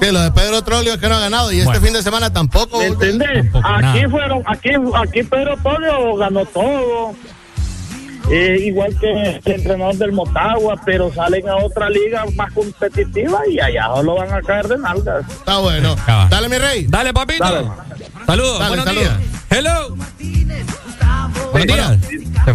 Sí, 0.00 0.10
lo 0.10 0.20
de 0.20 0.32
Pedro 0.32 0.62
Trollio 0.62 0.94
es 0.94 0.98
que 0.98 1.08
no 1.08 1.14
ha 1.14 1.20
ganado 1.20 1.52
y 1.52 1.60
este 1.60 1.78
fin 1.78 1.92
de 1.92 2.02
semana 2.02 2.32
tampoco. 2.32 2.78
¿Me 2.78 2.86
entendés? 2.86 3.46
Aquí 3.62 4.04
fueron, 4.10 4.42
aquí, 4.46 4.70
aquí 4.96 5.22
Pedro 5.22 5.56
Trollio 5.62 6.16
ganó 6.16 6.44
todo 6.46 7.14
igual 8.30 8.96
que 8.98 9.10
el 9.10 9.40
entrenador 9.44 9.96
del 9.96 10.12
Motagua, 10.12 10.80
pero 10.84 11.12
salen 11.12 11.48
a 11.48 11.56
otra 11.56 11.90
liga 11.90 12.24
más 12.36 12.52
competitiva 12.52 13.40
y 13.48 13.60
allá 13.60 13.88
lo 14.02 14.16
van 14.16 14.32
a 14.32 14.40
caer 14.40 14.68
de 14.68 14.78
nalgas. 14.78 15.24
Está 15.28 15.58
bueno. 15.58 15.96
Dale, 16.30 16.48
mi 16.48 16.58
rey. 16.58 16.86
Dale, 16.88 17.12
papito. 17.12 17.44
Saludos. 18.26 18.58
Dale, 18.58 18.68
buenos 18.68 18.84
saludos. 18.84 19.18
Días. 19.18 19.32
Hello. 19.50 19.96
Buenos 21.52 21.76
días. 21.76 21.98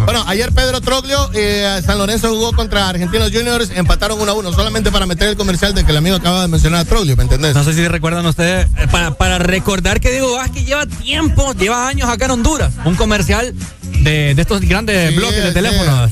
Bueno, 0.04 0.22
ayer 0.26 0.52
Pedro 0.52 0.80
Troglio, 0.80 1.30
eh, 1.32 1.80
San 1.84 1.98
Lorenzo 1.98 2.28
jugó 2.28 2.52
contra 2.52 2.88
Argentinos 2.88 3.30
Juniors, 3.32 3.70
empataron 3.74 4.20
1 4.20 4.30
a 4.30 4.34
1, 4.34 4.52
solamente 4.52 4.90
para 4.90 5.06
meter 5.06 5.28
el 5.28 5.36
comercial 5.36 5.74
de 5.74 5.84
que 5.84 5.92
el 5.92 5.96
amigo 5.96 6.16
acaba 6.16 6.42
de 6.42 6.48
mencionar 6.48 6.80
a 6.80 6.84
Troglio, 6.84 7.16
¿me 7.16 7.22
entendés? 7.22 7.54
No 7.54 7.64
sé 7.64 7.72
si 7.72 7.88
recuerdan 7.88 8.26
ustedes, 8.26 8.66
eh, 8.76 8.86
para, 8.90 9.14
para 9.14 9.38
recordar 9.38 10.00
que 10.00 10.10
Diego 10.10 10.34
Vázquez 10.34 10.66
lleva 10.66 10.84
tiempo, 10.84 11.54
lleva 11.54 11.88
años 11.88 12.08
acá 12.10 12.26
en 12.26 12.32
Honduras, 12.32 12.74
un 12.84 12.96
comercial 12.96 13.54
de, 14.02 14.30
estos 14.30 14.60
grandes 14.60 15.14
bloques 15.14 15.42
de 15.42 15.52
teléfono, 15.52 16.08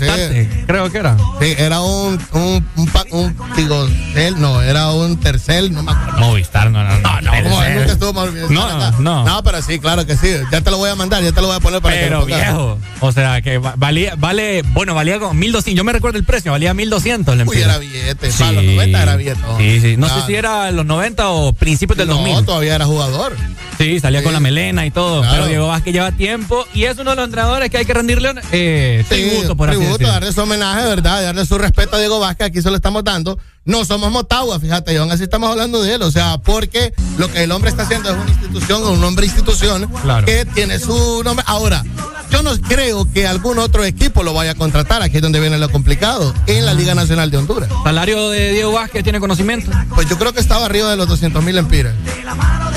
creo 0.66 0.90
que 0.90 0.98
era. 0.98 1.16
Sí, 1.40 1.55
era 1.58 1.81
un, 1.81 2.18
un, 2.32 2.66
un, 2.76 2.90
un 3.10 3.36
digo, 3.56 3.89
él, 4.15 4.34
no, 4.39 4.62
era 4.62 4.90
un 4.90 5.18
Tercel, 5.18 5.73
no 5.73 5.82
me 5.82 5.92
acuerdo. 5.92 6.18
Movistar, 6.20 6.70
no, 6.70 6.82
no, 6.82 6.98
no. 6.98 7.20
No, 7.20 7.42
no, 7.42 7.82
estuvo 7.82 8.12
Movistar, 8.12 8.50
no, 8.50 8.92
no, 9.00 9.24
no. 9.24 9.42
pero 9.42 9.62
sí, 9.62 9.78
claro 9.78 10.06
que 10.06 10.16
sí. 10.16 10.28
Ya 10.50 10.60
te 10.60 10.70
lo 10.70 10.78
voy 10.78 10.90
a 10.90 10.94
mandar, 10.94 11.23
ya 11.23 11.32
te 11.32 11.40
lo 11.40 11.48
voy 11.48 11.56
a 11.56 11.60
poner 11.60 11.81
para 11.81 11.94
pero 11.94 12.26
que 12.26 12.32
Pero 12.32 12.44
viejo, 12.44 12.78
o 13.00 13.12
sea, 13.12 13.40
que 13.40 13.58
valía, 13.58 14.15
vale, 14.16 14.62
bueno, 14.62 14.94
valía 14.94 15.18
como 15.18 15.34
1200, 15.34 15.76
yo 15.76 15.84
me 15.84 15.92
recuerdo 15.92 16.18
el 16.18 16.24
precio, 16.24 16.52
valía 16.52 16.74
1200. 16.74 17.36
Uy, 17.47 17.58
era 17.58 17.78
billete, 17.78 18.31
para 18.39 18.52
los 18.52 18.65
90 18.65 19.02
era 19.02 19.16
billete. 19.16 19.40
Sí, 19.58 19.81
sí, 19.81 19.97
no 19.97 20.08
sé 20.08 20.26
si 20.26 20.34
era 20.34 20.70
los 20.70 20.86
90 20.86 21.28
o 21.31 21.52
principios 21.52 21.98
del 21.98 22.08
2000. 22.08 22.34
No, 22.34 22.44
todavía 22.44 22.74
era 22.74 22.86
jugador. 22.86 23.36
Sí, 23.78 24.00
salía 24.00 24.23
con 24.23 24.32
la 24.32 24.40
melena 24.40 24.86
y 24.86 24.90
todo, 24.90 25.20
claro. 25.20 25.34
pero 25.34 25.47
Diego 25.48 25.66
Vázquez 25.68 25.92
lleva 25.92 26.12
tiempo 26.12 26.66
y 26.73 26.84
es 26.84 26.98
uno 26.98 27.10
de 27.10 27.16
los 27.16 27.24
entrenadores 27.26 27.70
que 27.70 27.75
que 27.76 27.80
hay 27.80 27.84
que 27.84 27.92
rendirle 27.92 28.32
eh, 28.52 29.05
tributo, 29.06 29.48
sí, 29.48 29.55
por 29.55 29.68
así 29.68 29.78
tributo, 29.78 30.06
darle 30.06 30.32
su 30.32 30.40
homenaje, 30.40 30.86
¿verdad? 30.86 31.22
Darle 31.22 31.44
su 31.44 31.58
respeto 31.58 31.96
a 31.96 31.98
Diego 31.98 32.18
Vázquez, 32.18 32.46
aquí 32.46 32.62
se 32.62 32.70
lo 32.70 32.76
estamos 32.76 33.05
dando. 33.05 33.38
No 33.66 33.84
somos 33.84 34.10
Motagua, 34.10 34.58
fíjate, 34.58 34.94
y 34.94 34.96
aún 34.96 35.10
así 35.10 35.24
estamos 35.24 35.50
hablando 35.50 35.82
de 35.82 35.94
él, 35.94 36.02
o 36.02 36.10
sea, 36.10 36.38
porque 36.38 36.94
lo 37.18 37.30
que 37.30 37.42
el 37.42 37.52
hombre 37.52 37.68
está 37.68 37.82
haciendo 37.82 38.08
es 38.08 38.16
una 38.16 38.30
institución, 38.30 38.82
o 38.82 38.92
un 38.92 39.05
hombre 39.05 39.26
institución, 39.26 39.90
que 40.24 40.46
tiene 40.46 40.78
su 40.78 41.22
nombre. 41.22 41.44
Ahora, 41.48 41.84
yo 42.30 42.42
no 42.42 42.58
creo 42.62 43.06
que 43.12 43.26
algún 43.26 43.58
otro 43.58 43.84
equipo 43.84 44.22
lo 44.22 44.32
vaya 44.32 44.52
a 44.52 44.55
contratar, 44.55 45.02
aquí 45.02 45.16
es 45.16 45.22
donde 45.22 45.40
viene 45.40 45.58
lo 45.58 45.68
complicado, 45.68 46.32
en 46.46 46.64
la 46.64 46.72
Liga 46.72 46.94
Nacional 46.94 47.30
de 47.30 47.36
Honduras. 47.36 47.68
¿Salario 47.84 48.30
de 48.30 48.52
Diego 48.52 48.72
Vázquez 48.72 49.02
tiene 49.02 49.20
conocimiento? 49.20 49.70
Pues 49.94 50.08
yo 50.08 50.16
creo 50.16 50.32
que 50.32 50.40
estaba 50.40 50.64
arriba 50.64 50.90
de 50.90 50.96
los 50.96 51.08
200 51.08 51.42
mil 51.44 51.58
empiras. 51.58 51.94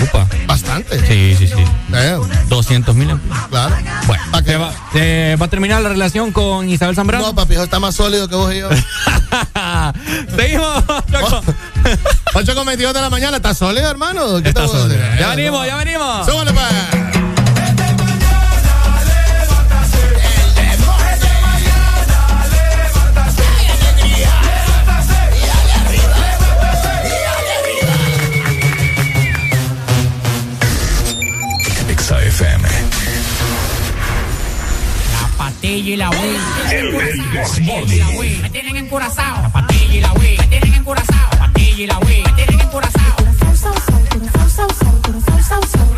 Upa 0.04 0.28
bastante. 0.70 1.08
Sí, 1.08 1.36
sí, 1.38 1.48
sí. 1.48 1.64
¿Eh? 1.94 2.18
200 2.48 2.96
mil 2.96 3.10
empleos. 3.10 3.48
Claro. 3.50 3.76
Bueno, 4.08 4.24
¿Para 4.32 4.58
va, 4.58 4.74
eh, 4.94 5.36
va, 5.40 5.46
a 5.46 5.50
terminar 5.50 5.82
la 5.82 5.90
relación 5.90 6.32
con 6.32 6.70
Isabel 6.70 6.96
Zambrano? 6.96 7.28
No, 7.28 7.36
papi, 7.36 7.56
está 7.56 7.80
más 7.80 7.96
sólido 7.96 8.28
que 8.28 8.36
vos 8.36 8.54
y 8.54 8.60
yo. 8.60 8.70
Seguimos. 10.36 10.84
8 12.34 12.56
con 12.56 12.66
22 12.66 12.94
de 12.94 13.02
la 13.02 13.10
mañana. 13.10 13.38
¿Está 13.38 13.54
sólido, 13.54 13.90
hermano? 13.90 14.42
¿Qué 14.42 14.50
está 14.50 14.68
sólido. 14.68 15.00
Ya, 15.00 15.20
ya 15.20 15.36
venimos, 15.36 15.66
ya 15.66 15.76
venimos. 15.78 16.26
Súbale, 16.26 16.54
pues. 16.54 17.19
patilla 35.60 35.90
y 35.90 35.96
la 35.98 36.10
wey. 36.10 36.38
El 36.72 36.92
del 36.92 38.42
Me 38.42 38.50
tienen 38.50 38.78
encurazao. 38.78 39.42
La 39.42 39.50
patilla 39.50 39.94
y 39.94 40.02
la 40.02 40.14
wey. 40.14 40.38
Me 40.38 40.48
tienen 40.48 40.74
encurazao. 40.74 41.30
La 41.32 41.40
patilla 41.40 41.84
y 41.84 41.88
la 41.88 41.98
wey. 42.00 42.24
Me 42.24 42.32
tienen 42.34 42.62
encurazao. 42.62 43.16
Curazao, 43.18 43.74
curazao, 43.74 44.68
curazao, 44.70 45.02
curazao, 45.02 45.60
curazao, 45.62 45.89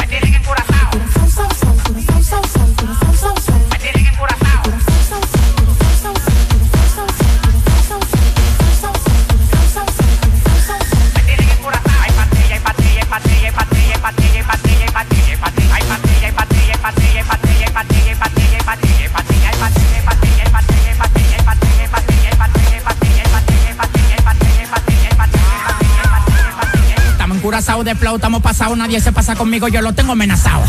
curazao 27.41 27.83
de 27.83 27.95
flow, 27.95 28.15
estamos 28.15 28.41
pasados, 28.41 28.77
nadie 28.77 29.01
se 29.01 29.11
pasa 29.11 29.35
conmigo, 29.35 29.67
yo 29.67 29.81
lo 29.81 29.93
tengo 29.93 30.11
amenazado. 30.13 30.63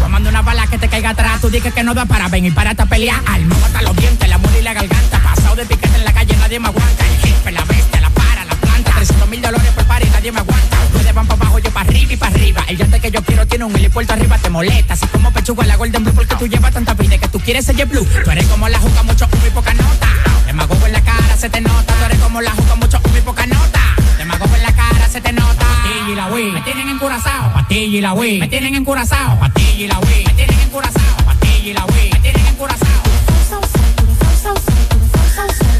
Tomando 0.00 0.28
una 0.28 0.42
bala 0.42 0.66
que 0.66 0.78
te 0.78 0.88
caiga 0.88 1.10
atrás, 1.10 1.40
tú 1.40 1.48
dices 1.48 1.72
que 1.72 1.82
no 1.82 1.94
da 1.94 2.04
para 2.04 2.28
ven 2.28 2.44
y 2.44 2.50
para 2.50 2.72
esta 2.72 2.86
pelea, 2.86 3.20
alma, 3.26 3.56
mata 3.60 3.82
los 3.82 3.96
dientes, 3.96 4.28
la 4.28 4.38
muerte 4.38 4.60
y 4.60 4.62
la 4.62 4.74
garganta. 4.74 5.18
Pasado 5.22 5.56
de 5.56 5.64
piquete 5.64 5.96
en 5.96 6.04
la 6.04 6.12
calle, 6.12 6.36
nadie 6.36 6.60
me 6.60 6.68
aguanta. 6.68 7.06
El 7.06 7.16
jefe, 7.18 7.52
la 7.52 7.64
bestia, 7.64 8.00
la 8.00 8.10
para, 8.10 8.44
la 8.44 8.54
planta. 8.54 8.92
300 8.94 9.28
mil 9.28 9.40
dólares 9.40 9.72
por 9.74 9.84
par 9.86 10.02
y 10.02 10.10
nadie 10.10 10.30
me 10.30 10.40
aguanta. 10.40 10.76
Ustedes 10.94 11.14
van 11.14 11.26
para 11.26 11.40
abajo, 11.40 11.58
yo 11.58 11.70
para 11.70 11.88
arriba 11.88 12.12
y 12.12 12.16
para 12.16 12.34
arriba. 12.34 12.64
El 12.68 12.76
yate 12.76 13.00
que 13.00 13.10
yo 13.10 13.22
quiero 13.22 13.46
tiene 13.46 13.64
un 13.64 13.74
helipuerto 13.74 14.12
arriba, 14.12 14.38
te 14.38 14.50
molesta. 14.50 14.94
Así 14.94 15.06
como 15.06 15.32
pechuga 15.32 15.64
la 15.64 15.76
Golden 15.76 16.04
Blue, 16.04 16.14
porque 16.14 16.36
tú 16.36 16.46
llevas 16.46 16.72
tanta 16.74 16.94
vida 16.94 17.16
que 17.18 17.28
tú 17.28 17.40
quieres 17.40 17.64
ser 17.64 17.86
blue. 17.86 18.06
Tú 18.24 18.30
eres 18.30 18.46
como 18.46 18.68
la 18.68 18.78
juca, 18.78 19.02
mucho 19.02 19.26
humo 19.32 19.46
y 19.46 19.50
poca 19.50 19.72
nota. 19.74 20.08
Demagogo 20.46 20.86
en 20.86 20.92
la 20.92 21.00
cara, 21.00 21.36
se 21.38 21.48
te 21.48 21.60
nota. 21.60 21.94
Tú 21.94 22.04
eres 22.04 22.18
como 22.18 22.40
la 22.40 22.50
juca, 22.50 22.74
mucho 22.74 23.00
humo 23.02 23.16
y 23.16 23.20
poca 23.22 23.46
nota. 23.46 23.80
Demagogo 24.18 24.54
en 24.54 24.62
la 24.62 24.72
cara, 24.72 24.97
se 25.08 25.20
te 25.20 25.32
nota. 25.32 25.54
Patilla 25.54 26.10
y 26.10 26.14
la 26.14 26.26
Wii, 26.26 26.52
me 26.52 26.60
tienen 26.62 26.88
encurazao. 26.88 27.52
Patilla 27.52 27.98
y 27.98 28.00
la 28.00 28.12
Wii, 28.12 28.38
me 28.40 28.48
tienen 28.48 28.74
encurazao. 28.74 29.38
Patilla 29.40 29.84
y 29.84 29.86
la 29.88 29.98
Wii, 29.98 30.24
me 30.24 30.34
tienen 30.34 30.60
encurazao. 30.60 31.16
Patilla 31.24 31.70
y 31.70 31.72
la 31.72 31.84
Wii, 31.86 32.10
me 32.12 32.18
tienen 32.20 32.46
encurazao. 32.46 33.02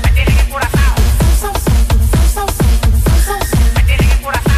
Me 0.02 0.10
tienen 0.12 0.38
encurazao. 0.38 0.94
Me 3.74 3.82
tienen 3.84 4.08
encurazao. 4.08 4.48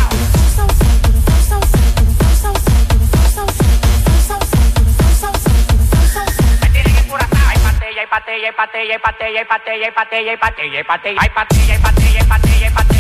Patella, 8.11 8.49
hay 8.49 8.53
patella, 8.53 8.95
hay 8.95 8.99
patella, 8.99 9.41
hay 9.41 9.45
patella, 9.47 9.87
hay 9.87 9.95
patella, 9.95 10.31
hay 10.31 10.37
patella, 10.37 10.81
hay 10.81 10.85
patella, 10.85 11.21
hay 11.21 11.29
patella, 11.31 11.73
hay 11.73 11.79
patella, 11.79 12.71
patella, 12.75 13.00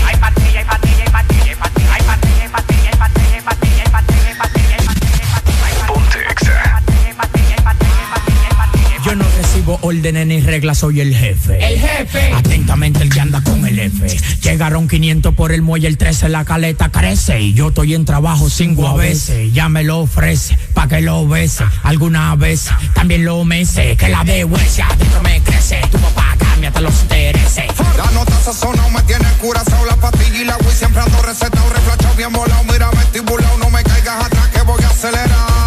recibo 9.70 9.78
órdenes 9.82 10.26
ni 10.26 10.40
reglas, 10.40 10.78
soy 10.78 11.00
el 11.00 11.14
jefe. 11.14 11.58
El 11.64 11.78
jefe. 11.78 12.32
Atentamente 12.34 13.02
el 13.02 13.10
que 13.10 13.20
anda 13.20 13.42
con 13.42 13.66
el 13.66 13.78
F. 13.78 14.06
Llegaron 14.42 14.88
500 14.88 15.34
por 15.34 15.52
el 15.52 15.62
muelle, 15.62 15.88
el 15.88 15.98
13 15.98 16.28
la 16.28 16.44
caleta 16.44 16.90
crece. 16.90 17.40
Y 17.40 17.54
yo 17.54 17.68
estoy 17.68 17.94
en 17.94 18.04
trabajo 18.04 18.48
cinco 18.48 18.88
a 18.88 18.94
veces. 18.94 19.52
Ya 19.52 19.68
me 19.68 19.84
lo 19.84 19.98
ofrece, 19.98 20.58
pa' 20.74 20.88
que 20.88 21.00
lo 21.00 21.26
bese. 21.28 21.64
Alguna 21.82 22.34
vez 22.36 22.68
también 22.94 23.24
lo 23.24 23.44
mece. 23.44 23.96
Que 23.96 24.08
la 24.08 24.24
de 24.24 24.44
huesia 24.44 24.86
adentro 24.86 25.22
me 25.22 25.40
crece. 25.42 25.80
Tu 25.90 25.98
papá 25.98 26.36
cámbiate 26.38 26.80
los 26.80 27.02
intereses. 27.02 27.66
La 27.96 28.10
nota 28.12 28.32
sazonado 28.42 28.90
me 28.90 29.02
tiene 29.02 29.26
curazao 29.40 29.84
La 29.84 29.96
pastilla 29.96 30.40
y 30.40 30.44
la 30.44 30.56
Wii 30.56 30.74
siempre 30.74 31.02
ando 31.02 31.20
recetado 31.22 31.68
Reflachado 31.70 32.14
bien 32.14 32.32
volado, 32.32 32.64
mira 32.64 32.90
vestibulado 32.90 33.58
No 33.58 33.68
me 33.70 33.82
caigas 33.82 34.24
atrás 34.24 34.48
que 34.48 34.62
voy 34.62 34.82
acelerado 34.82 35.46
Eso 35.46 35.59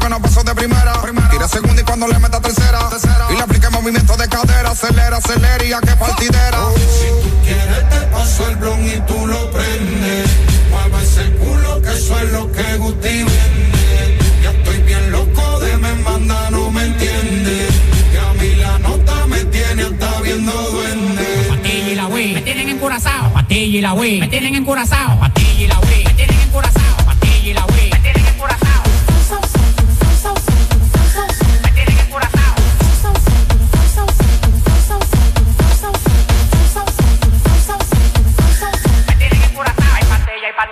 que 0.00 0.08
no 0.08 0.20
pasó 0.20 0.42
de 0.42 0.54
primera, 0.54 0.92
Tira 1.30 1.46
segunda 1.46 1.80
y 1.80 1.84
cuando 1.84 2.08
le 2.08 2.18
meta 2.18 2.40
tercera, 2.40 2.80
Y 3.30 3.34
le 3.34 3.42
aplique 3.42 3.68
movimiento 3.70 4.16
de 4.16 4.28
cadera 4.28 4.70
Acelera, 4.70 5.18
acelera 5.18 5.64
y 5.64 5.72
a 5.72 5.80
que 5.80 5.94
partidera 5.96 6.58
Si 6.98 7.06
tú 7.22 7.30
quieres 7.44 7.88
te 7.90 8.00
paso 8.06 8.48
el 8.48 8.56
blon 8.56 8.86
y 8.86 8.98
tú 9.06 9.26
lo 9.26 9.50
prendes. 9.50 10.30
Mueve 10.70 11.04
ese 11.04 11.30
culo 11.36 11.82
que 11.82 11.90
eso 11.90 12.18
es 12.18 12.32
lo 12.32 12.50
que 12.52 12.76
Guti 12.78 13.08
vende. 13.08 14.18
Ya 14.42 14.50
estoy 14.50 14.78
bien 14.82 15.12
loco 15.12 15.60
de 15.60 15.76
me 15.76 15.94
manda, 15.96 16.50
no 16.50 16.70
me 16.70 16.84
entiende. 16.84 17.68
Que 18.12 18.18
a 18.18 18.32
mí 18.40 18.54
la 18.56 18.78
nota 18.78 19.26
me 19.26 19.44
tiene 19.44 19.82
hasta 19.82 20.20
viendo 20.22 20.52
duende. 20.52 21.46
Patilla 21.48 21.88
y 21.88 21.94
la 21.94 22.06
Wii, 22.06 22.34
me 22.34 22.40
tienen 22.42 22.68
encurazao. 22.68 23.32
Patilla 23.32 23.78
y 23.78 23.80
la 23.80 23.92
Wii, 23.92 24.20
me 24.20 24.28
tienen 24.28 24.54
encurazao. 24.54 25.20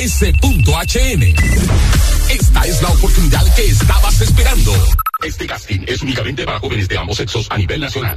info.as.hn. 0.00 1.22
Esta 2.30 2.62
es 2.62 2.80
la 2.80 2.88
oportunidad 2.88 3.54
que 3.54 3.66
estabas 3.66 4.20
esperando. 4.22 4.72
Este 5.22 5.46
casting 5.46 5.80
es 5.86 6.00
únicamente 6.00 6.44
para 6.44 6.58
jóvenes 6.58 6.88
de 6.88 6.96
ambos 6.96 7.18
sexos 7.18 7.46
a 7.50 7.58
nivel 7.58 7.80
nacional. 7.80 8.16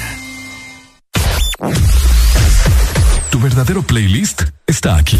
Tu 3.29 3.39
verdadero 3.39 3.83
playlist 3.83 4.43
está 4.65 4.95
aquí. 4.95 5.19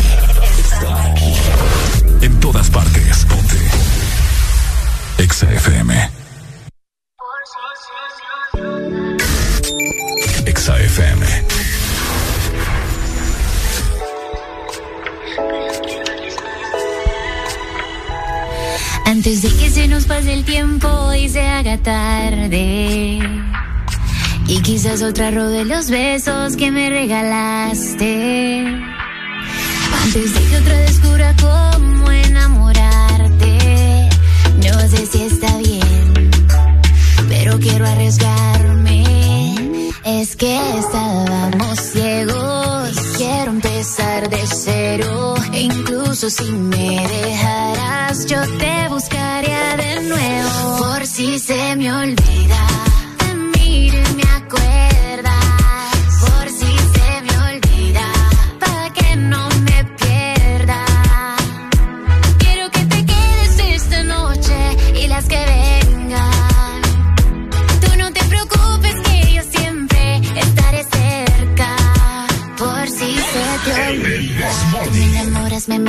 Está 0.58 1.11
aquí. 1.11 1.34
En 2.22 2.40
todas 2.40 2.70
partes. 2.70 3.26
Ponte. 3.26 3.58
Exa 5.20 5.52
FM. 5.53 6.10
Exa 10.45 10.80
FM. 10.80 11.26
Antes 19.06 19.42
de 19.44 19.50
que 19.50 19.70
se 19.70 19.88
nos 19.88 20.06
pase 20.06 20.34
el 20.34 20.44
tiempo 20.44 21.14
y 21.14 21.30
se 21.30 21.48
haga 21.48 21.78
tarde. 21.78 23.20
Y 24.52 24.62
quizás 24.64 25.02
otra 25.02 25.32
robe 25.32 25.64
los 25.64 25.90
besos 25.90 26.58
que 26.58 26.72
me 26.72 26.90
regalaste. 26.90 28.66
Antes 30.04 30.34
de 30.34 30.42
que 30.50 30.58
otra 30.58 30.78
descubra 30.80 31.34
cómo 31.40 32.12
enamorarte. 32.12 34.10
No 34.58 34.80
sé 34.90 35.06
si 35.06 35.22
está 35.22 35.58
bien, 35.60 36.32
pero 37.30 37.58
quiero 37.60 37.88
arriesgarme. 37.88 39.06
Es 40.04 40.36
que 40.36 40.60
estábamos 40.80 41.80
ciegos. 41.80 42.92
Quiero 43.16 43.52
empezar 43.52 44.30
de 44.30 44.46
cero. 44.48 45.36
E 45.54 45.62
incluso 45.62 46.30
si 46.30 46.52
me 46.52 47.08
dejaras, 47.08 48.26
yo 48.26 48.42
te 48.58 48.90
buscaría 48.90 49.78
de 49.78 50.02
nuevo. 50.10 50.78
Por 50.78 51.08
si 51.08 51.40
se 51.40 51.78
me 51.78 51.94
olvida. 51.94 52.91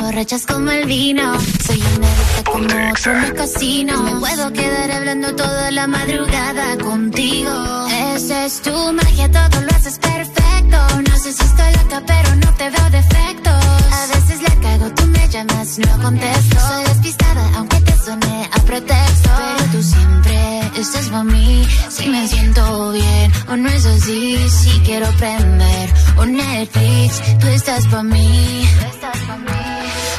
Emborrachas 0.02 0.46
como 0.46 0.70
el 0.72 0.86
vino. 0.86 1.38
Soy 1.64 1.80
una 1.96 2.08
adicta 2.12 2.50
como 2.50 2.64
otro 2.64 3.12
en 3.12 3.24
el 3.24 3.34
casino. 3.34 4.02
Me 4.02 4.16
puedo 4.16 4.52
quedar 4.52 4.90
hablando 4.90 5.34
toda 5.36 5.70
la 5.70 5.86
madrugada 5.86 6.76
contigo. 6.78 7.86
Esa 8.14 8.46
es 8.46 8.62
tu 8.62 8.92
magia, 8.92 9.30
todo 9.30 9.60
lo 9.60 9.70
haces 9.70 9.98
perfecto. 9.98 10.78
No 11.08 11.16
sé 11.18 11.32
si 11.32 11.44
estoy 11.44 11.72
loca, 11.74 12.02
pero 12.04 12.34
no 12.34 12.52
te 12.54 12.70
veo 12.70 12.90
defectos. 12.90 13.64
A 13.98 14.06
veces 14.12 14.42
la 14.42 14.54
cago, 14.60 14.90
tú 14.94 15.06
me 15.06 15.28
llamas, 15.28 15.78
no 15.78 16.02
contesto. 16.02 16.60
Soy 16.60 16.84
despistada, 16.84 17.50
aunque 17.56 17.80
te 17.80 17.96
suene 18.04 18.48
a 18.52 18.58
pretexto. 18.60 19.30
Pero 19.38 19.70
tú 19.70 19.82
siempre 19.82 20.60
estás 20.80 21.06
para 21.10 21.24
mí. 21.24 21.64
Si 21.90 22.08
me 22.08 22.26
siento 22.26 22.90
bien, 22.90 23.32
o 23.48 23.56
no 23.56 23.68
es 23.68 23.86
así. 23.86 24.36
Si 24.48 24.80
quiero 24.80 25.06
prender 25.12 25.94
un 26.18 26.32
Netflix, 26.36 27.22
tú 27.38 27.46
estás 27.46 27.86
para 27.86 28.02
mí. 28.02 28.66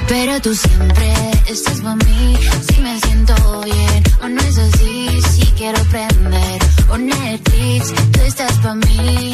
Pero 0.07 0.39
tú 0.41 0.53
siempre 0.53 1.13
estás 1.47 1.81
para 1.81 1.95
mí. 1.95 2.37
Si 2.67 2.81
me 2.81 2.99
siento 2.99 3.61
bien, 3.63 4.03
o 4.21 4.27
no 4.27 4.41
es 4.41 4.57
así. 4.57 5.21
Si 5.31 5.45
quiero 5.57 5.79
prender 5.85 6.59
un 6.93 7.07
Netflix, 7.07 7.93
tú 8.11 8.19
estás 8.21 8.53
para 8.59 8.75
mí. 8.75 9.31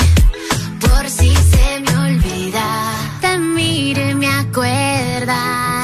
Por 0.80 1.10
si 1.10 1.34
se 1.36 1.80
me 1.82 1.98
olvida, 1.98 2.66
te 3.22 3.38
miro 3.38 4.10
y 4.10 4.16
me 4.16 4.28
acuerdas. 4.28 5.79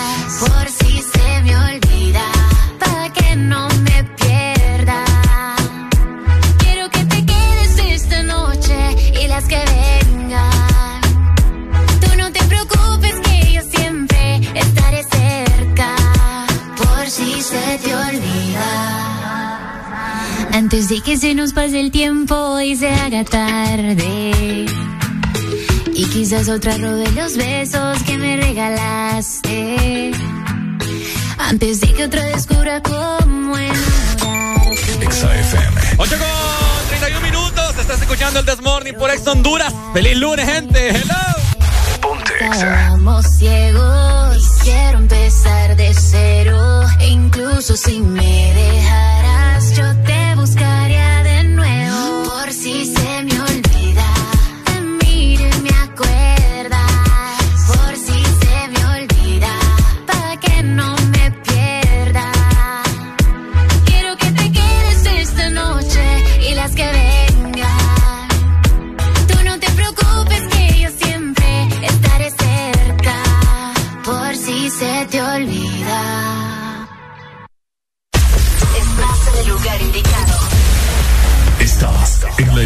Antes 20.65 20.89
de 20.89 20.99
que 20.99 21.15
se 21.15 21.35
nos 21.35 21.53
pase 21.53 21.79
el 21.79 21.91
tiempo 21.91 22.59
y 22.59 22.75
se 22.75 22.89
haga 22.89 23.23
tarde. 23.23 24.65
Y 25.93 26.05
quizás 26.05 26.49
otra 26.49 26.75
robe 26.79 27.05
los 27.11 27.37
besos 27.37 28.01
que 28.01 28.17
me 28.17 28.35
regalaste. 28.35 30.11
Antes 31.37 31.81
de 31.81 31.93
que 31.93 32.05
otra 32.05 32.23
descubra 32.23 32.81
cómo 32.81 33.55
enamorarte. 33.55 35.05
Exa 35.05 35.39
FM. 35.39 35.81
8 35.97 36.15
con 36.17 36.87
31 36.87 37.21
minutos. 37.21 37.77
Estás 37.79 38.01
escuchando 38.01 38.39
el 38.39 38.45
Desmorning 38.47 38.95
por 38.95 39.11
Ex 39.11 39.27
Honduras. 39.27 39.71
Feliz 39.93 40.17
lunes, 40.17 40.51
gente. 40.51 40.89
Hello. 40.89 41.45
Estábamos 42.41 43.23
ciegos. 43.37 44.37
Quiero 44.63 44.97
empezar 44.97 45.75
de 45.75 45.93
cero. 45.93 46.81
E 46.99 47.09
incluso 47.09 47.77
si 47.77 47.99
me 47.99 48.51
dejaras, 48.53 49.14
yo 49.75 49.93
te 50.05 50.35
buscaría 50.35 50.94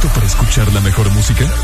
¿Estás 0.00 0.08
listo 0.14 0.14
para 0.14 0.26
escuchar 0.26 0.72
la 0.72 0.80
mejor 0.80 1.10
música? 1.10 1.44
Estás 1.44 1.58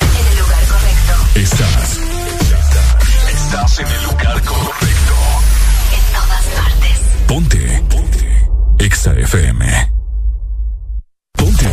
en 0.00 0.08
el 0.26 0.38
lugar 0.38 0.64
correcto. 0.72 1.12
Estás. 1.34 2.00
Estás 3.28 3.78
en 3.80 3.88
el 3.88 4.02
lugar 4.04 4.42
correcto. 4.42 5.14
En 5.92 6.00
todas 6.14 6.44
partes. 6.56 6.98
Ponte. 7.26 7.84
Ponte. 7.90 8.48
Exa 8.78 9.12
FM. 9.12 9.90
Ponte. 11.36 11.66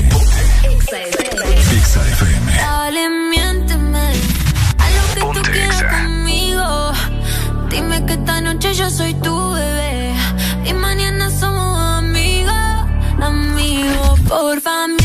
Exa 1.71 2.05
FM. 2.09 2.57
Dale, 2.57 3.09
miénteme. 3.29 4.11
A 4.79 4.89
lo 4.89 5.01
que 5.13 5.21
tú 5.39 5.43
quieras 5.49 5.81
conmigo. 5.83 6.91
Dime 7.69 8.05
que 8.05 8.13
esta 8.13 8.41
noche 8.41 8.73
yo 8.73 8.89
soy 8.89 9.13
tu 9.13 9.53
bebé. 9.53 9.80
Amigos, 14.31 14.61
porfa, 14.61 15.00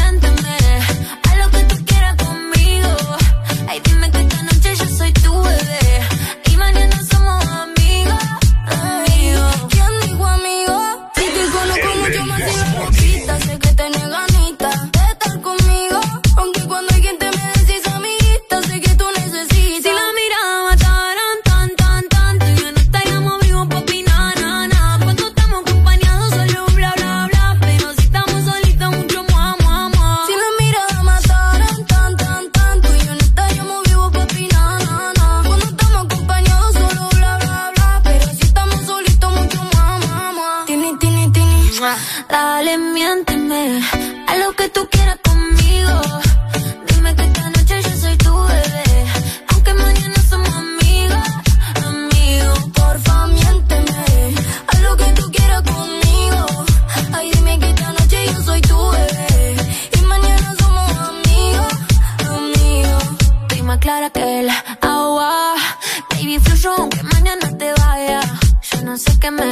sé 68.98 69.18
qué 69.20 69.30
me 69.30 69.50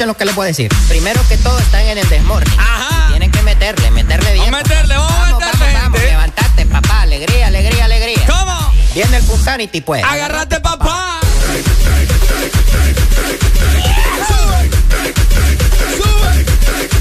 escuchen 0.00 0.08
lo 0.08 0.16
que 0.16 0.24
les 0.24 0.34
voy 0.34 0.44
a 0.44 0.48
decir. 0.48 0.72
Primero 0.88 1.20
que 1.28 1.36
todo 1.36 1.58
están 1.58 1.82
en 1.82 1.98
el 1.98 2.08
desmorning. 2.08 2.52
Y 2.52 3.10
tienen 3.10 3.30
que 3.30 3.42
meterle, 3.42 3.90
meterle 3.90 4.32
bien. 4.32 4.50
Vamos 4.50 4.60
a 4.60 4.68
meterle, 4.68 4.96
vamos 4.96 5.12
a 5.12 5.20
vamos, 5.20 5.38
meterle, 5.38 5.74
vamos, 5.74 5.82
vamos, 5.82 6.00
levantate, 6.00 6.66
papá. 6.66 7.02
Alegría, 7.02 7.46
alegría, 7.48 7.84
alegría. 7.84 8.26
¿Cómo? 8.26 8.72
Viene 8.94 9.16
el 9.18 9.24
Punsanity, 9.24 9.80
pues. 9.82 10.02
Agárrate, 10.04 10.60
papá. 10.60 11.20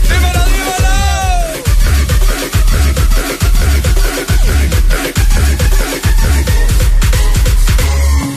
Dímelo, 0.10 0.46
dímelo. 0.46 0.90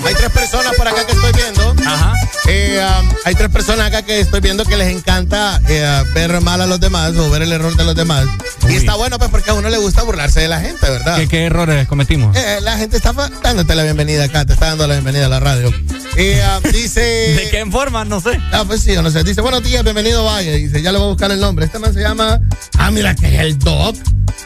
Hay 0.07 0.15
tres 0.15 0.31
personas 0.31 0.73
por 0.77 0.87
acá 0.87 1.05
que 1.07 1.13
estoy 1.13 1.33
viendo. 1.33 1.75
Ajá. 1.85 2.15
Eh, 2.47 2.85
um, 3.01 3.12
hay 3.25 3.35
tres 3.35 3.51
personas 3.51 3.87
acá 3.87 4.03
que 4.03 4.21
estoy 4.21 4.41
viendo 4.41 4.65
que 4.65 4.77
les 4.77 4.89
encanta 4.89 5.61
eh, 5.69 6.05
ver 6.15 6.41
mal 6.41 6.61
a 6.61 6.67
los 6.67 6.81
demás 6.81 7.17
o 7.17 7.31
ver 7.31 7.43
el 7.43 7.53
error 7.53 7.77
de 7.77 7.85
los 7.85 7.95
demás. 7.95 8.27
Y 8.69 8.75
está 8.75 8.95
bueno, 8.95 9.19
pues, 9.19 9.31
porque 9.31 9.51
a 9.51 9.55
uno 9.55 9.69
le 9.69 9.79
gusta 9.79 10.03
burlarse 10.03 10.41
de 10.41 10.49
la 10.49 10.61
gente, 10.61 10.89
¿verdad? 10.89 11.17
¿Qué, 11.17 11.29
qué 11.29 11.45
errores 11.47 11.87
cometimos? 11.87 12.37
Eh, 12.37 12.59
la 12.63 12.77
gente 12.79 12.97
está 12.97 13.13
dándote 13.13 13.75
la 13.75 13.85
bienvenida 13.85 14.25
acá, 14.25 14.45
te 14.45 14.55
está 14.55 14.67
dando 14.67 14.87
la 14.87 14.95
bienvenida 14.95 15.27
a 15.27 15.29
la 15.29 15.41
radio. 15.41 15.73
Y 16.17 16.33
ah, 16.41 16.61
dice. 16.73 17.01
¿De 17.37 17.49
qué 17.51 17.65
forma? 17.67 18.05
No 18.05 18.21
sé. 18.21 18.39
Ah, 18.53 18.65
pues 18.67 18.83
sí, 18.83 18.95
no 18.95 19.11
sé. 19.11 19.25
Dice, 19.25 19.41
buenos 19.41 19.63
días, 19.63 19.83
bienvenido, 19.83 20.25
vaya. 20.25 20.53
Dice, 20.53 20.83
ya 20.83 20.93
le 20.93 20.99
voy 20.99 21.07
a 21.07 21.11
buscar 21.11 21.31
el 21.31 21.41
nombre. 21.41 21.67
Este 21.67 21.79
man 21.79 21.95
se 21.95 22.01
llama. 22.01 22.41
Ah, 22.79 22.91
mira, 22.91 23.15
que 23.15 23.35
es 23.35 23.41
el 23.41 23.59
Doc. 23.59 23.97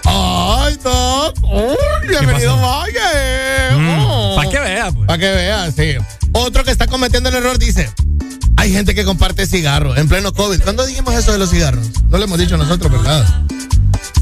Ay, 0.05 0.79
Doc. 0.83 1.37
Uy, 1.43 2.09
bienvenido, 2.09 2.57
vaya. 2.57 4.37
Para 4.37 4.51
que 4.51 4.61
vea, 4.61 4.93
pues. 4.93 5.07
Para 5.07 5.19
que 5.19 5.31
vea, 5.31 5.71
sí. 5.73 5.95
Otro 6.33 6.65
que 6.65 6.71
está 6.71 6.87
cometiendo 6.87 7.31
el 7.31 7.37
error 7.37 7.59
dice. 7.59 7.91
Hay 8.67 8.73
gente 8.73 8.97
que 8.97 9.05
comparte 9.05 9.47
cigarros 9.47 9.97
en 9.97 10.09
pleno 10.09 10.33
COVID. 10.33 10.61
¿Cuándo 10.61 10.85
dijimos 10.85 11.15
eso 11.15 11.31
de 11.31 11.39
los 11.39 11.51
cigarros? 11.51 11.87
No 12.11 12.19
lo 12.19 12.25
hemos 12.25 12.37
dicho 12.37 12.57
nosotros, 12.57 12.91
¿verdad? 12.91 13.25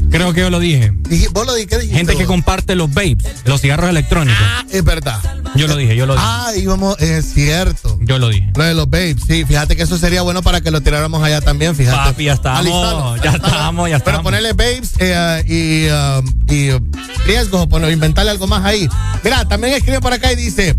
Creo 0.09 0.33
que 0.33 0.41
yo 0.41 0.49
lo 0.49 0.59
dije. 0.59 0.91
¿Vos 1.31 1.45
lo 1.45 1.53
dijiste? 1.53 1.75
¿Qué 1.75 1.81
dijiste 1.81 1.97
Gente 1.97 2.15
que 2.15 2.25
comparte 2.25 2.75
los 2.75 2.93
vapes, 2.93 3.43
los 3.45 3.61
cigarros 3.61 3.89
electrónicos. 3.89 4.41
Es 4.71 4.83
verdad. 4.83 5.19
Yo 5.55 5.67
lo 5.67 5.75
dije, 5.75 5.95
yo 5.95 6.05
lo 6.05 6.13
dije. 6.13 6.25
Ah, 6.27 6.51
íbamos, 6.55 6.99
es 6.99 7.33
cierto. 7.33 7.97
Yo 8.01 8.19
lo 8.19 8.29
dije. 8.29 8.49
Lo 8.55 8.63
de 8.63 8.73
los 8.73 8.89
babes, 8.89 9.17
sí, 9.27 9.45
fíjate 9.45 9.75
que 9.75 9.83
eso 9.83 9.97
sería 9.97 10.21
bueno 10.21 10.41
para 10.41 10.61
que 10.61 10.71
lo 10.71 10.81
tiráramos 10.81 11.23
allá 11.23 11.41
también, 11.41 11.75
fíjate. 11.75 11.97
Papi, 12.11 12.25
ya 12.25 12.33
estamos, 12.33 13.21
ya 13.21 13.31
estamos, 13.31 13.89
ya 13.89 13.99
Pero 13.99 14.21
ponerle 14.21 14.53
babes 14.53 14.93
eh, 14.99 15.43
y, 15.47 15.87
um, 15.91 16.53
y 16.53 16.71
uh, 16.71 16.91
riesgos 17.25 17.67
o 17.69 17.89
inventarle 17.89 18.31
algo 18.31 18.47
más 18.47 18.65
ahí. 18.65 18.87
Mira, 19.23 19.45
también 19.47 19.73
escribe 19.73 20.01
por 20.01 20.13
acá 20.13 20.31
y 20.31 20.35
dice, 20.35 20.75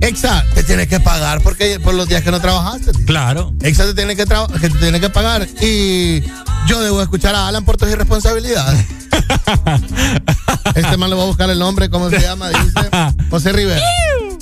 Exa, 0.00 0.44
te 0.54 0.62
tienes 0.62 0.88
que 0.88 1.00
pagar 1.00 1.40
porque 1.42 1.80
por 1.80 1.94
los 1.94 2.08
días 2.08 2.22
que 2.22 2.30
no 2.30 2.40
trabajaste. 2.40 2.92
dice. 2.92 3.04
Claro. 3.04 3.52
Exa 3.62 3.84
te 3.84 3.94
tiene 3.94 4.14
que, 4.14 4.24
que 4.24 4.70
te 4.70 4.78
tiene 4.78 5.00
que 5.00 5.10
pagar 5.10 5.46
y 5.60 6.22
yo 6.68 6.80
debo 6.80 7.02
escuchar 7.02 7.34
a 7.34 7.48
Alan 7.48 7.64
por 7.64 7.76
tus 7.76 7.88
irresponsabilidades. 7.88 8.47
este 10.74 10.96
man 10.96 11.10
le 11.10 11.16
voy 11.16 11.24
a 11.24 11.26
buscar 11.26 11.50
el 11.50 11.58
nombre, 11.58 11.90
¿cómo 11.90 12.08
se 12.08 12.20
llama? 12.20 12.48
Dice 12.48 12.88
José 13.30 13.52
Rivera. 13.52 13.84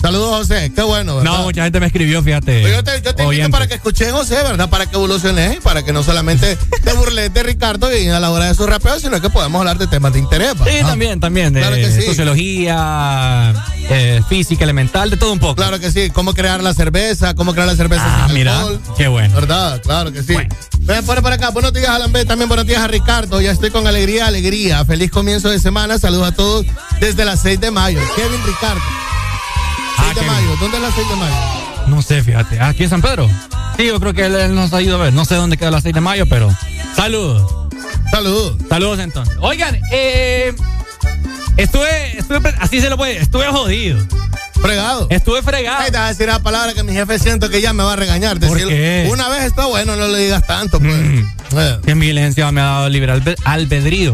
Saludos, 0.07 0.36
José. 0.36 0.70
Qué 0.73 0.83
bueno, 0.83 1.17
¿verdad? 1.17 1.33
No, 1.33 1.43
mucha 1.43 1.65
gente 1.65 1.81
me 1.81 1.86
escribió, 1.86 2.23
fíjate. 2.23 2.62
Yo 2.62 2.85
te, 2.85 3.02
yo 3.02 3.12
te 3.12 3.25
invito 3.25 3.51
para 3.51 3.67
que 3.67 3.75
escuches 3.75 4.12
José, 4.12 4.36
¿verdad? 4.36 4.70
Para 4.70 4.86
que 4.86 4.94
evoluciones 4.94 5.57
y 5.57 5.60
para 5.60 5.83
que 5.83 5.93
no 5.93 6.05
solamente 6.05 6.57
te 6.85 6.93
burles 6.93 7.35
de 7.35 7.43
Ricardo 7.43 7.93
y 7.93 8.07
a 8.07 8.20
la 8.20 8.31
hora 8.31 8.44
de 8.44 8.55
su 8.55 8.68
rapeo, 8.68 9.01
sino 9.01 9.20
que 9.20 9.31
podamos 9.31 9.59
hablar 9.59 9.78
de 9.78 9.89
temas 9.89 10.12
de 10.12 10.20
interés. 10.20 10.55
¿va? 10.62 10.65
Sí, 10.65 10.78
también, 10.83 11.18
también. 11.18 11.52
De 11.52 11.59
Claro 11.59 11.75
que 11.75 11.91
sí. 11.91 12.02
sociología, 12.02 13.52
eh, 13.91 14.23
física 14.28 14.62
elemental, 14.62 15.10
de 15.10 15.17
todo 15.17 15.33
un 15.33 15.41
poco. 15.41 15.57
Claro 15.57 15.81
que 15.81 15.91
sí. 15.91 16.09
Cómo 16.10 16.35
crear 16.35 16.62
la 16.62 16.73
cerveza, 16.73 17.35
cómo 17.35 17.52
crear 17.52 17.67
la 17.67 17.75
cerveza 17.75 18.05
Ah, 18.07 18.26
sin 18.28 18.36
mira, 18.36 18.65
qué 18.97 19.09
bueno. 19.09 19.35
¿Verdad? 19.35 19.83
Claro 19.83 20.12
que 20.12 20.23
sí. 20.23 20.36
Ven, 20.83 21.05
por, 21.05 21.20
por 21.20 21.33
acá. 21.33 21.51
Buenos 21.51 21.73
días, 21.73 21.89
Alan 21.89 22.12
B. 22.12 22.25
También 22.25 22.47
buenos 22.49 22.65
días 22.65 22.81
a 22.81 22.86
Ricardo. 22.86 23.41
Ya 23.41 23.51
estoy 23.51 23.73
con 23.73 23.89
alegría, 23.89 24.28
alegría. 24.28 24.85
Feliz 24.85 25.10
comienzo 25.10 25.49
de 25.51 25.59
semana. 25.59 25.99
Saludos 25.99 26.28
a 26.28 26.33
todos 26.33 26.65
desde 27.01 27.25
las 27.25 27.41
6 27.41 27.59
de 27.59 27.73
mayo. 27.73 27.99
Kevin 28.15 28.41
Ricardo. 28.47 28.81
6 30.07 30.15
de 30.15 30.20
Kevin. 30.20 30.33
mayo. 30.35 30.57
¿Dónde 30.60 30.76
es 30.76 30.83
la 30.83 30.91
6 30.93 31.09
de 31.09 31.17
mayo? 31.17 31.35
No 31.89 32.02
sé, 32.02 32.23
fíjate. 32.23 32.60
¿Aquí 32.60 32.85
en 32.85 32.91
San 32.91 33.02
Pedro? 33.02 33.28
Sí, 33.76 33.86
yo 33.86 34.01
creo 34.01 34.12
que 34.15 34.26
él, 34.26 34.35
él 34.35 34.55
nos 34.55 34.73
ha 34.73 34.81
ido 34.83 34.97
a 35.01 35.05
ver. 35.05 35.12
No 35.12 35.25
sé 35.25 35.35
dónde 35.36 35.57
queda 35.57 35.70
la 35.70 35.81
6 35.81 35.94
de 35.94 36.01
mayo, 36.01 36.26
pero. 36.26 36.52
Saludos. 36.97 37.68
Saludos. 38.10 38.57
Saludos 38.68 38.99
entonces. 39.01 39.36
Oigan, 39.41 39.78
eh. 39.93 40.55
Estuve, 41.57 42.18
estuve, 42.18 42.55
así 42.60 42.81
se 42.83 42.91
lo 42.91 42.97
puede, 42.99 43.17
estuve 43.18 43.47
jodido. 43.47 43.99
Fregado. 44.60 45.07
Estuve 45.10 45.43
fregado. 45.43 45.78
Ay, 45.81 45.91
te 45.91 45.97
vas 45.97 46.07
a 46.07 46.09
decir 46.09 46.26
la 46.26 46.39
palabra 46.41 46.75
que 46.75 46.83
mi 46.83 46.93
jefe 46.93 47.18
siento 47.18 47.49
que 47.49 47.60
ya 47.62 47.73
me 47.73 47.83
va 47.83 47.94
a 47.94 47.97
regañar. 47.97 48.39
¿Por 48.41 48.51
Decir, 48.59 48.68
qué? 48.68 49.09
Una 49.10 49.28
vez 49.28 49.44
está 49.44 49.67
bueno, 49.67 49.97
no 49.97 50.07
le 50.09 50.18
digas 50.18 50.47
tanto, 50.47 50.78
pues. 50.81 50.94
Eh. 51.52 51.78
Que 51.85 51.94
mi 51.94 52.12
licenciado 52.12 52.52
me 52.52 52.60
ha 52.60 52.65
dado 52.65 52.89
libre 52.89 53.12
albe- 53.12 53.36
albedrío. 53.44 54.12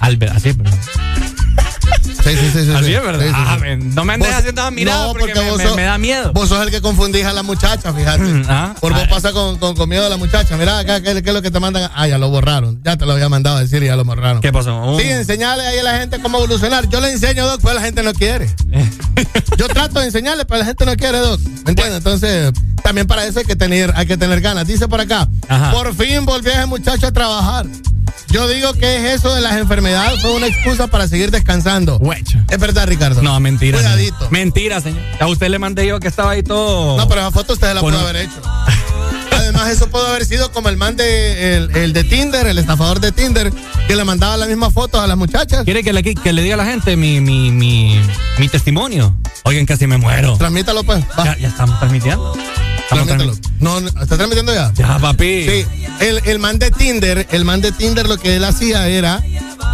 Albe, 0.00 0.28
así, 0.28 0.52
pero. 0.54 0.70
Sí, 2.24 2.30
sí, 2.36 2.50
sí, 2.52 2.64
sí. 2.64 2.72
Así 2.74 2.84
sí. 2.86 2.94
es, 2.94 3.02
¿verdad? 3.02 3.24
Sí. 3.26 3.32
Ah, 3.34 3.58
no 3.94 4.04
me 4.04 4.14
andes 4.14 4.34
haciendo 4.34 4.70
mirada 4.70 5.06
no, 5.06 5.12
porque, 5.14 5.34
me, 5.34 5.48
vos 5.50 5.58
me- 5.58 5.64
sos- 5.66 5.76
me 5.76 5.82
da 5.84 5.98
miedo. 5.98 6.32
Vos 6.32 6.48
sos 6.48 6.62
el 6.62 6.70
que 6.70 6.80
confundís 6.80 7.24
a 7.24 7.32
la 7.32 7.42
muchacha, 7.42 7.92
fíjate. 7.92 8.42
ah, 8.48 8.74
Por 8.80 8.92
vos 8.92 9.06
pasa 9.08 9.32
con, 9.32 9.58
con, 9.58 9.74
con 9.76 9.88
miedo 9.88 10.04
a 10.04 10.08
la 10.08 10.16
muchacha. 10.16 10.56
Mira 10.56 10.78
acá, 10.78 11.00
¿qué, 11.00 11.22
qué 11.22 11.30
es 11.30 11.34
lo 11.34 11.40
que 11.42 11.50
te 11.50 11.60
mandan? 11.60 11.90
Ah, 11.94 12.06
ya 12.06 12.18
lo 12.18 12.28
borraron. 12.28 12.80
Ya 12.84 12.96
te 12.96 13.06
lo 13.06 13.12
había 13.12 13.28
mandado 13.28 13.56
a 13.56 13.60
decir 13.60 13.82
y 13.82 13.86
ya 13.86 13.96
lo 13.96 14.04
borraron. 14.04 14.40
¿Qué 14.42 14.52
pasó? 14.52 14.76
Oh. 14.82 14.98
Sí, 15.00 15.06
enseñarle 15.08 15.66
ahí 15.66 15.78
a 15.78 15.82
la 15.82 15.98
gente 15.98 16.20
cómo 16.20 16.38
evolucionar. 16.38 16.88
Yo 16.88 17.00
le 17.00 17.12
enseño, 17.12 17.46
Doc, 17.46 17.60
pero 17.62 17.74
la 17.74 17.82
gente 17.82 18.02
no 18.02 18.12
quiere. 18.12 18.48
Yo 19.56 19.68
trato 19.68 20.00
de 20.00 20.06
enseñarle, 20.06 20.44
pero 20.44 20.58
la 20.60 20.66
gente 20.66 20.84
no 20.84 20.96
quiere, 20.96 21.18
Doc. 21.18 21.40
¿Me 21.64 21.70
entiendes? 21.70 21.96
Entonces, 21.98 22.52
también 22.82 23.06
para 23.06 23.24
eso 23.26 23.38
hay 23.38 23.44
que 23.44 23.56
tener, 23.56 23.92
hay 23.96 24.06
que 24.06 24.16
tener 24.16 24.40
ganas. 24.40 24.66
Dice 24.66 24.86
por 24.88 25.00
acá, 25.00 25.28
Ajá. 25.48 25.70
por 25.72 25.94
fin 25.94 26.24
volvió 26.24 26.52
ese 26.52 26.66
muchacho 26.66 27.06
a 27.06 27.12
trabajar. 27.12 27.66
Yo 28.30 28.46
digo 28.48 28.74
que 28.74 28.96
es 28.96 29.14
eso 29.20 29.34
de 29.34 29.40
las 29.40 29.56
enfermedades, 29.56 30.20
fue 30.20 30.32
una 30.34 30.46
excusa 30.48 30.86
para 30.86 31.08
seguir 31.08 31.30
descansando. 31.30 31.98
Es 32.50 32.58
verdad, 32.58 32.86
Ricardo. 32.86 33.22
No, 33.22 33.38
mentira. 33.40 33.78
Cuidadito. 33.78 34.16
señor. 34.16 34.32
Mentira, 34.32 34.80
señor. 34.80 35.02
A 35.20 35.26
usted 35.26 35.48
le 35.48 35.58
mandé 35.58 35.86
yo 35.86 36.00
que 36.00 36.08
estaba 36.08 36.32
ahí 36.32 36.42
todo. 36.42 36.96
No, 36.96 37.08
pero 37.08 37.20
esa 37.20 37.30
foto 37.30 37.52
usted 37.52 37.74
la 37.74 37.80
pudo 37.80 37.98
haber 37.98 38.16
hecho. 38.16 38.40
Además, 39.32 39.68
eso 39.70 39.88
pudo 39.88 40.06
haber 40.06 40.26
sido 40.26 40.50
como 40.52 40.68
el 40.68 40.76
man 40.76 40.96
de 40.96 41.56
el, 41.56 41.76
el 41.76 41.92
de 41.92 42.04
Tinder, 42.04 42.46
el 42.46 42.58
estafador 42.58 43.00
de 43.00 43.12
Tinder, 43.12 43.52
que 43.86 43.96
le 43.96 44.04
mandaba 44.04 44.36
las 44.36 44.48
mismas 44.48 44.72
fotos 44.74 45.00
a 45.00 45.06
las 45.06 45.16
muchachas. 45.16 45.64
¿Quiere 45.64 45.82
que 45.82 45.92
le, 45.92 46.02
que 46.02 46.32
le 46.32 46.42
diga 46.42 46.54
a 46.54 46.58
la 46.58 46.66
gente 46.66 46.96
mi, 46.96 47.20
mi, 47.20 47.50
mi, 47.50 48.00
mi 48.38 48.48
testimonio? 48.48 49.16
Oigan, 49.44 49.64
casi 49.64 49.86
me 49.86 49.96
muero. 49.96 50.36
Transmítalo, 50.36 50.84
pues. 50.84 51.02
Ya, 51.24 51.36
ya 51.38 51.48
estamos 51.48 51.78
transmitiendo. 51.78 52.36
Estamos 52.90 53.06
transmítelo. 53.06 53.48
No, 53.60 53.80
no, 53.80 53.88
¿está 53.88 54.16
transmitiendo 54.16 54.54
ya? 54.54 54.72
Ya, 54.74 54.98
papi. 54.98 55.44
Sí, 55.46 55.66
el, 56.00 56.22
el 56.24 56.38
man 56.38 56.58
de 56.58 56.70
Tinder, 56.70 57.26
el 57.30 57.44
man 57.44 57.60
de 57.60 57.70
Tinder 57.72 58.08
lo 58.08 58.16
que 58.16 58.36
él 58.36 58.44
hacía 58.44 58.88
era 58.88 59.22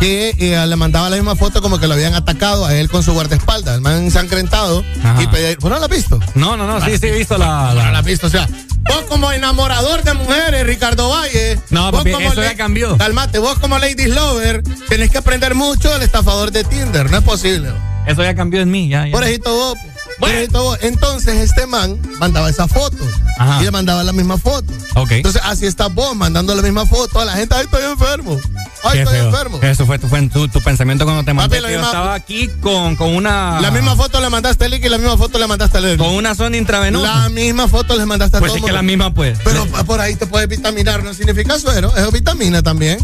que 0.00 0.34
eh, 0.38 0.66
le 0.66 0.76
mandaba 0.76 1.08
la 1.10 1.16
misma 1.16 1.36
foto 1.36 1.62
como 1.62 1.78
que 1.78 1.86
lo 1.86 1.94
habían 1.94 2.14
atacado 2.14 2.66
a 2.66 2.74
él 2.74 2.88
con 2.90 3.02
su 3.04 3.12
guardaespaldas, 3.12 3.76
el 3.76 3.80
man 3.80 4.02
ensangrentado 4.04 4.84
Ajá. 5.04 5.22
y 5.22 5.26
pedía, 5.28 5.56
¿vos 5.60 5.70
no 5.70 5.78
lo 5.78 5.84
has 5.84 5.90
visto? 5.90 6.18
No, 6.34 6.56
no, 6.56 6.66
no, 6.66 6.80
sí, 6.84 6.98
sí, 6.98 7.06
he 7.06 7.12
visto 7.12 7.38
la. 7.38 7.68
No 7.68 7.74
la- 7.74 7.92
lo 7.92 7.98
has 7.98 8.04
visto, 8.04 8.26
o 8.26 8.30
sea, 8.30 8.48
vos 8.88 9.04
como 9.08 9.30
enamorador 9.30 10.02
de 10.02 10.14
mujeres, 10.14 10.66
Ricardo 10.66 11.08
Valle. 11.10 11.60
No, 11.70 11.92
vos 11.92 12.00
papi, 12.00 12.10
como 12.12 12.32
eso 12.32 12.40
la- 12.40 12.50
ya 12.50 12.56
cambió. 12.56 12.96
Calmate, 12.98 13.38
vos 13.38 13.58
como 13.60 13.78
Lady 13.78 14.06
Lover, 14.06 14.62
tenés 14.88 15.10
que 15.10 15.18
aprender 15.18 15.54
mucho 15.54 15.88
del 15.92 16.02
estafador 16.02 16.50
de 16.50 16.64
Tinder, 16.64 17.08
no 17.10 17.18
es 17.18 17.22
posible. 17.24 17.70
Eso 18.08 18.22
ya 18.24 18.34
cambió 18.34 18.60
en 18.60 18.70
mí, 18.70 18.88
ya. 18.88 19.06
ya. 19.06 19.12
Porejito 19.12 19.54
vos. 19.54 19.78
Vos. 20.18 20.78
Entonces 20.80 21.36
este 21.40 21.66
man 21.66 21.98
mandaba 22.18 22.48
esas 22.48 22.70
fotos 22.70 23.06
Ajá. 23.38 23.60
y 23.60 23.64
le 23.64 23.70
mandaba 23.70 24.04
la 24.04 24.12
misma 24.12 24.38
foto. 24.38 24.72
Entonces 25.10 25.42
así 25.44 25.66
estás 25.66 25.92
vos 25.92 26.14
mandando 26.16 26.54
la 26.54 26.62
misma 26.62 26.86
foto 26.86 27.20
a 27.20 27.24
la 27.24 27.32
gente. 27.32 27.54
Ay, 27.56 27.64
estoy 27.64 27.84
enfermo. 27.84 28.38
Ay, 28.84 28.98
estoy 28.98 29.14
feo. 29.16 29.26
enfermo. 29.26 29.58
Eso 29.62 29.86
fue, 29.86 29.98
tu, 29.98 30.08
fue 30.08 30.28
tu, 30.28 30.46
tu 30.48 30.60
pensamiento 30.60 31.04
cuando 31.04 31.24
te 31.24 31.32
mandé. 31.32 31.56
que 31.56 31.62
yo 31.62 31.68
misma- 31.68 31.86
estaba 31.86 32.14
aquí 32.14 32.48
con, 32.60 32.96
con 32.96 33.14
una. 33.14 33.60
La 33.60 33.70
misma 33.70 33.96
foto 33.96 34.20
le 34.20 34.28
mandaste 34.30 34.66
a 34.66 34.68
Lick 34.68 34.84
y 34.84 34.88
la 34.88 34.98
misma 34.98 35.16
foto 35.16 35.38
le 35.38 35.46
mandaste 35.46 35.78
a 35.78 35.80
Lerner. 35.80 35.98
Con 36.06 36.14
una 36.14 36.34
zona 36.34 36.56
intravenosa. 36.58 37.22
La 37.22 37.28
misma 37.30 37.66
foto 37.68 37.96
le 37.96 38.04
mandaste 38.06 38.36
a 38.36 38.40
pues 38.40 38.52
todo 38.52 38.58
es 38.58 38.64
que 38.66 38.72
la 38.72 38.82
misma, 38.82 39.12
pues. 39.14 39.38
Pero 39.42 39.64
por 39.86 40.00
ahí 40.00 40.14
te 40.16 40.26
puedes 40.26 40.48
vitaminar, 40.48 41.02
no 41.02 41.14
significa 41.14 41.58
suero, 41.58 41.92
es 41.96 42.12
vitamina 42.12 42.62
también. 42.62 42.98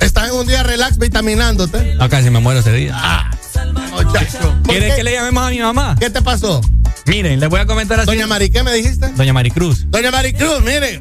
Estás 0.00 0.28
en 0.28 0.34
un 0.34 0.46
día 0.46 0.62
relax 0.62 0.98
vitaminándote. 0.98 1.96
Ah, 2.00 2.08
casi 2.08 2.30
me 2.30 2.40
muero 2.40 2.60
ese 2.60 2.72
día. 2.72 2.92
Ah, 2.94 3.30
muchacho. 4.04 4.38
¿Por 4.38 4.62
¿Quieres 4.62 4.94
que 4.94 5.04
le 5.04 5.12
llamemos 5.12 5.46
a 5.46 5.50
mi 5.50 5.58
mamá? 5.60 5.96
¿Qué 5.98 6.10
te 6.10 6.22
pasó? 6.22 6.60
Miren, 7.06 7.40
les 7.40 7.48
voy 7.48 7.60
a 7.60 7.66
comentar 7.66 7.98
así. 8.00 8.06
Doña 8.06 8.26
Mari, 8.26 8.50
¿qué 8.50 8.62
me 8.62 8.72
dijiste? 8.72 9.08
Doña 9.12 9.32
Maricruz. 9.32 9.86
Doña 9.90 10.10
Maricruz, 10.10 10.60
mire, 10.62 11.00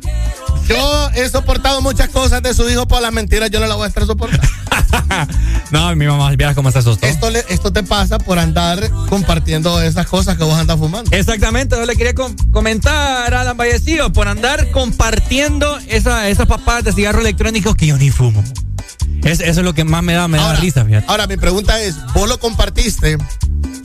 yo 0.68 1.10
he 1.16 1.28
soportado 1.30 1.82
muchas 1.82 2.10
cosas 2.10 2.42
de 2.42 2.54
su 2.54 2.70
hijo 2.70 2.88
por 2.88 3.02
las 3.02 3.12
mentiras, 3.12 3.50
yo 3.52 3.60
no 3.60 3.68
la 3.68 3.76
voy 3.76 3.86
a 3.86 3.88
estar 3.88 4.06
soportando. 4.06 4.48
no, 5.72 5.94
mi 5.96 6.06
mamá, 6.06 6.30
vieras 6.32 6.56
cómo 6.56 6.72
se 6.72 6.80
asustó. 6.80 7.06
Esto, 7.08 7.30
le- 7.30 7.44
esto 7.50 7.74
te 7.74 7.84
pasa 7.84 8.20
por 8.20 8.40
andar 8.40 8.90
compartiendo 9.10 9.82
esas 9.82 10.08
cosas 10.08 10.38
que 10.38 10.44
vos 10.46 10.58
andas 10.58 10.78
fumando. 10.78 11.12
Exactamente, 11.16 11.76
yo 11.76 11.86
le 11.86 11.96
quería 11.98 12.14
com- 12.14 12.36
comentar 12.52 13.34
a 13.34 13.42
Alan 13.42 13.58
Vallecillo 13.58 14.14
por 14.14 14.28
andar 14.30 14.72
compartiendo 14.72 15.78
esa, 15.90 16.30
esas 16.30 16.46
papadas 16.48 16.86
de 16.86 16.94
cigarros 16.94 17.22
electrónicos 17.22 17.76
que 17.76 17.88
yo 17.88 17.98
ni 17.98 18.12
fumo. 18.12 18.44
Es- 19.24 19.40
eso 19.40 19.60
es 19.60 19.66
lo 19.66 19.74
que 19.74 19.84
más 19.84 20.04
me 20.04 20.14
da, 20.14 20.28
me 20.28 20.38
da 20.38 20.46
Ahora, 20.48 20.60
risa, 20.60 20.86
fíjate. 20.86 21.06
ahora, 21.10 21.28
mi 21.28 21.38
pregunta 21.38 21.80
es, 21.82 21.96
¿vos 22.14 22.28
lo 22.30 22.40
compartiste? 22.40 23.18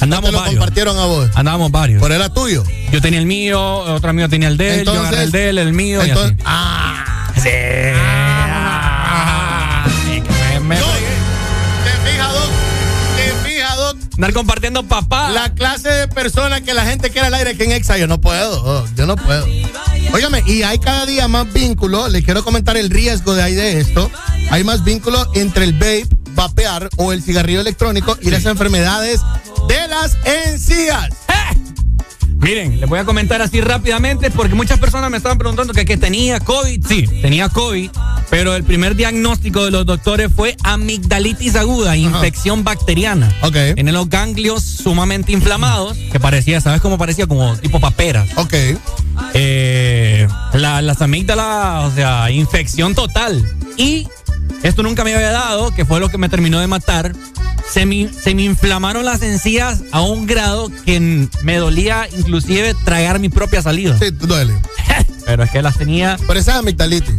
Andamos 0.01 0.25
¿O 0.25 0.31
te 0.31 0.33
lo 0.33 0.39
varios. 0.41 0.55
compartieron 0.59 0.99
a 0.99 1.05
vos? 1.05 1.31
Andábamos 1.35 1.71
varios. 1.71 2.01
¿Por 2.01 2.11
era 2.13 2.29
tuyo? 2.29 2.65
Yo 2.93 3.01
tenía 3.01 3.19
el 3.21 3.27
mío, 3.27 3.61
otro 3.61 4.11
amigo 4.11 4.29
tenía 4.29 4.49
el 4.49 4.57
de 4.57 4.81
él, 4.81 4.87
yo 4.87 4.93
agarré 4.99 5.23
el 5.25 5.31
de 5.33 5.49
él, 5.51 5.59
el 5.59 5.73
mío 5.73 6.03
entonces- 6.03 6.33
y 6.33 6.35
así. 6.35 6.43
Ah, 6.45 7.05
Sí. 7.37 7.49
Ah, 8.55 9.87
y 10.09 10.21
que 10.21 10.61
me- 10.61 10.61
me 10.61 10.77
Andar 14.15 14.33
compartiendo 14.33 14.83
papá. 14.85 15.31
La 15.31 15.55
clase 15.55 15.89
de 15.89 16.09
persona 16.09 16.61
que 16.61 16.75
la 16.75 16.85
gente 16.85 17.11
quiere 17.11 17.29
al 17.29 17.35
aire 17.35 17.57
que 17.57 17.65
en 17.65 17.73
Exa, 17.73 17.97
yo 17.97 18.07
no 18.07 18.21
puedo, 18.21 18.61
Doc, 18.61 18.89
yo 18.95 19.07
no 19.07 19.17
puedo. 19.17 19.47
Óigame, 20.13 20.43
y 20.47 20.63
hay 20.63 20.79
cada 20.79 21.07
día 21.07 21.29
más 21.29 21.51
vínculos, 21.53 22.11
les 22.13 22.25
quiero 22.25 22.45
comentar 22.45 22.77
el 22.77 22.91
riesgo 22.91 23.35
de 23.35 23.43
ahí 23.43 23.55
de 23.55 23.81
esto. 23.81 24.11
Hay 24.51 24.65
más 24.65 24.85
vínculos 24.85 25.29
entre 25.35 25.65
el 25.65 25.73
vape, 25.73 26.07
vapear 26.35 26.91
o 26.97 27.13
el 27.13 27.23
cigarrillo 27.23 27.61
electrónico 27.61 28.19
y 28.21 28.31
las 28.31 28.45
enfermedades 28.45 29.21
de 29.69 29.89
las 29.89 30.17
encías. 30.25 31.09
Miren, 32.43 32.81
les 32.81 32.89
voy 32.89 32.99
a 32.99 33.05
comentar 33.05 33.41
así 33.41 33.61
rápidamente 33.61 34.31
porque 34.33 34.55
muchas 34.57 34.79
personas 34.81 35.11
me 35.11 35.17
estaban 35.17 35.39
preguntando 35.39 35.73
que, 35.73 35.85
que 35.85 35.97
tenía 35.97 36.41
COVID. 36.41 36.85
Sí, 36.87 37.07
tenía 37.23 37.49
COVID, 37.49 37.89
pero 38.31 38.57
el 38.57 38.65
primer 38.65 38.97
diagnóstico 38.97 39.65
de 39.65 39.71
los 39.71 39.87
doctores 39.87 40.29
fue 40.35 40.57
amigdalitis 40.65 41.55
aguda, 41.55 41.97
infección 41.97 42.65
bacteriana. 42.65 43.33
Ok. 43.43 43.55
En 43.77 43.93
los 43.93 44.11
ganglios 44.11 44.65
sumamente 44.65 45.31
inflamados, 45.31 45.97
que 46.11 46.19
parecía, 46.19 46.61
¿sabes 46.61 46.81
cómo 46.81 46.99
parecía? 46.99 47.29
Como 47.29 47.57
tipo 47.59 47.79
paperas. 47.79 48.29
Ok. 48.37 48.55
Eh, 49.35 50.27
la- 50.55 50.83
las 50.83 51.01
amígdalas, 51.01 51.93
o 51.93 51.95
sea, 51.95 52.31
infección 52.33 52.95
total. 52.97 53.43
Y 53.77 54.09
esto 54.63 54.83
nunca 54.83 55.05
me 55.05 55.15
había 55.15 55.31
dado, 55.31 55.75
que 55.75 55.85
fue 55.85 56.01
lo 56.01 56.09
que 56.09 56.19
me 56.19 56.29
terminó 56.29 56.61
de 56.61 56.67
matar. 56.67 57.13
Se 57.69 57.87
me, 57.87 58.13
se 58.13 58.35
me 58.35 58.43
inflamaron 58.43 59.05
las 59.05 59.23
encías 59.23 59.83
a 59.93 60.03
un 60.03 60.27
grado 60.27 60.71
que 60.85 61.29
me 61.43 61.57
dolía 61.57 62.09
inclusive 62.17 62.75
tragar 62.85 63.19
mi 63.19 63.29
propia 63.29 63.63
saliva. 63.63 63.97
Sí, 63.99 64.11
duele. 64.11 64.55
Pero 65.25 65.45
es 65.45 65.51
que 65.51 65.63
las 65.63 65.79
tenía... 65.79 66.17
Pero 66.27 66.39
esa 66.39 66.53
es 66.53 66.59
amigdalitis. 66.59 67.15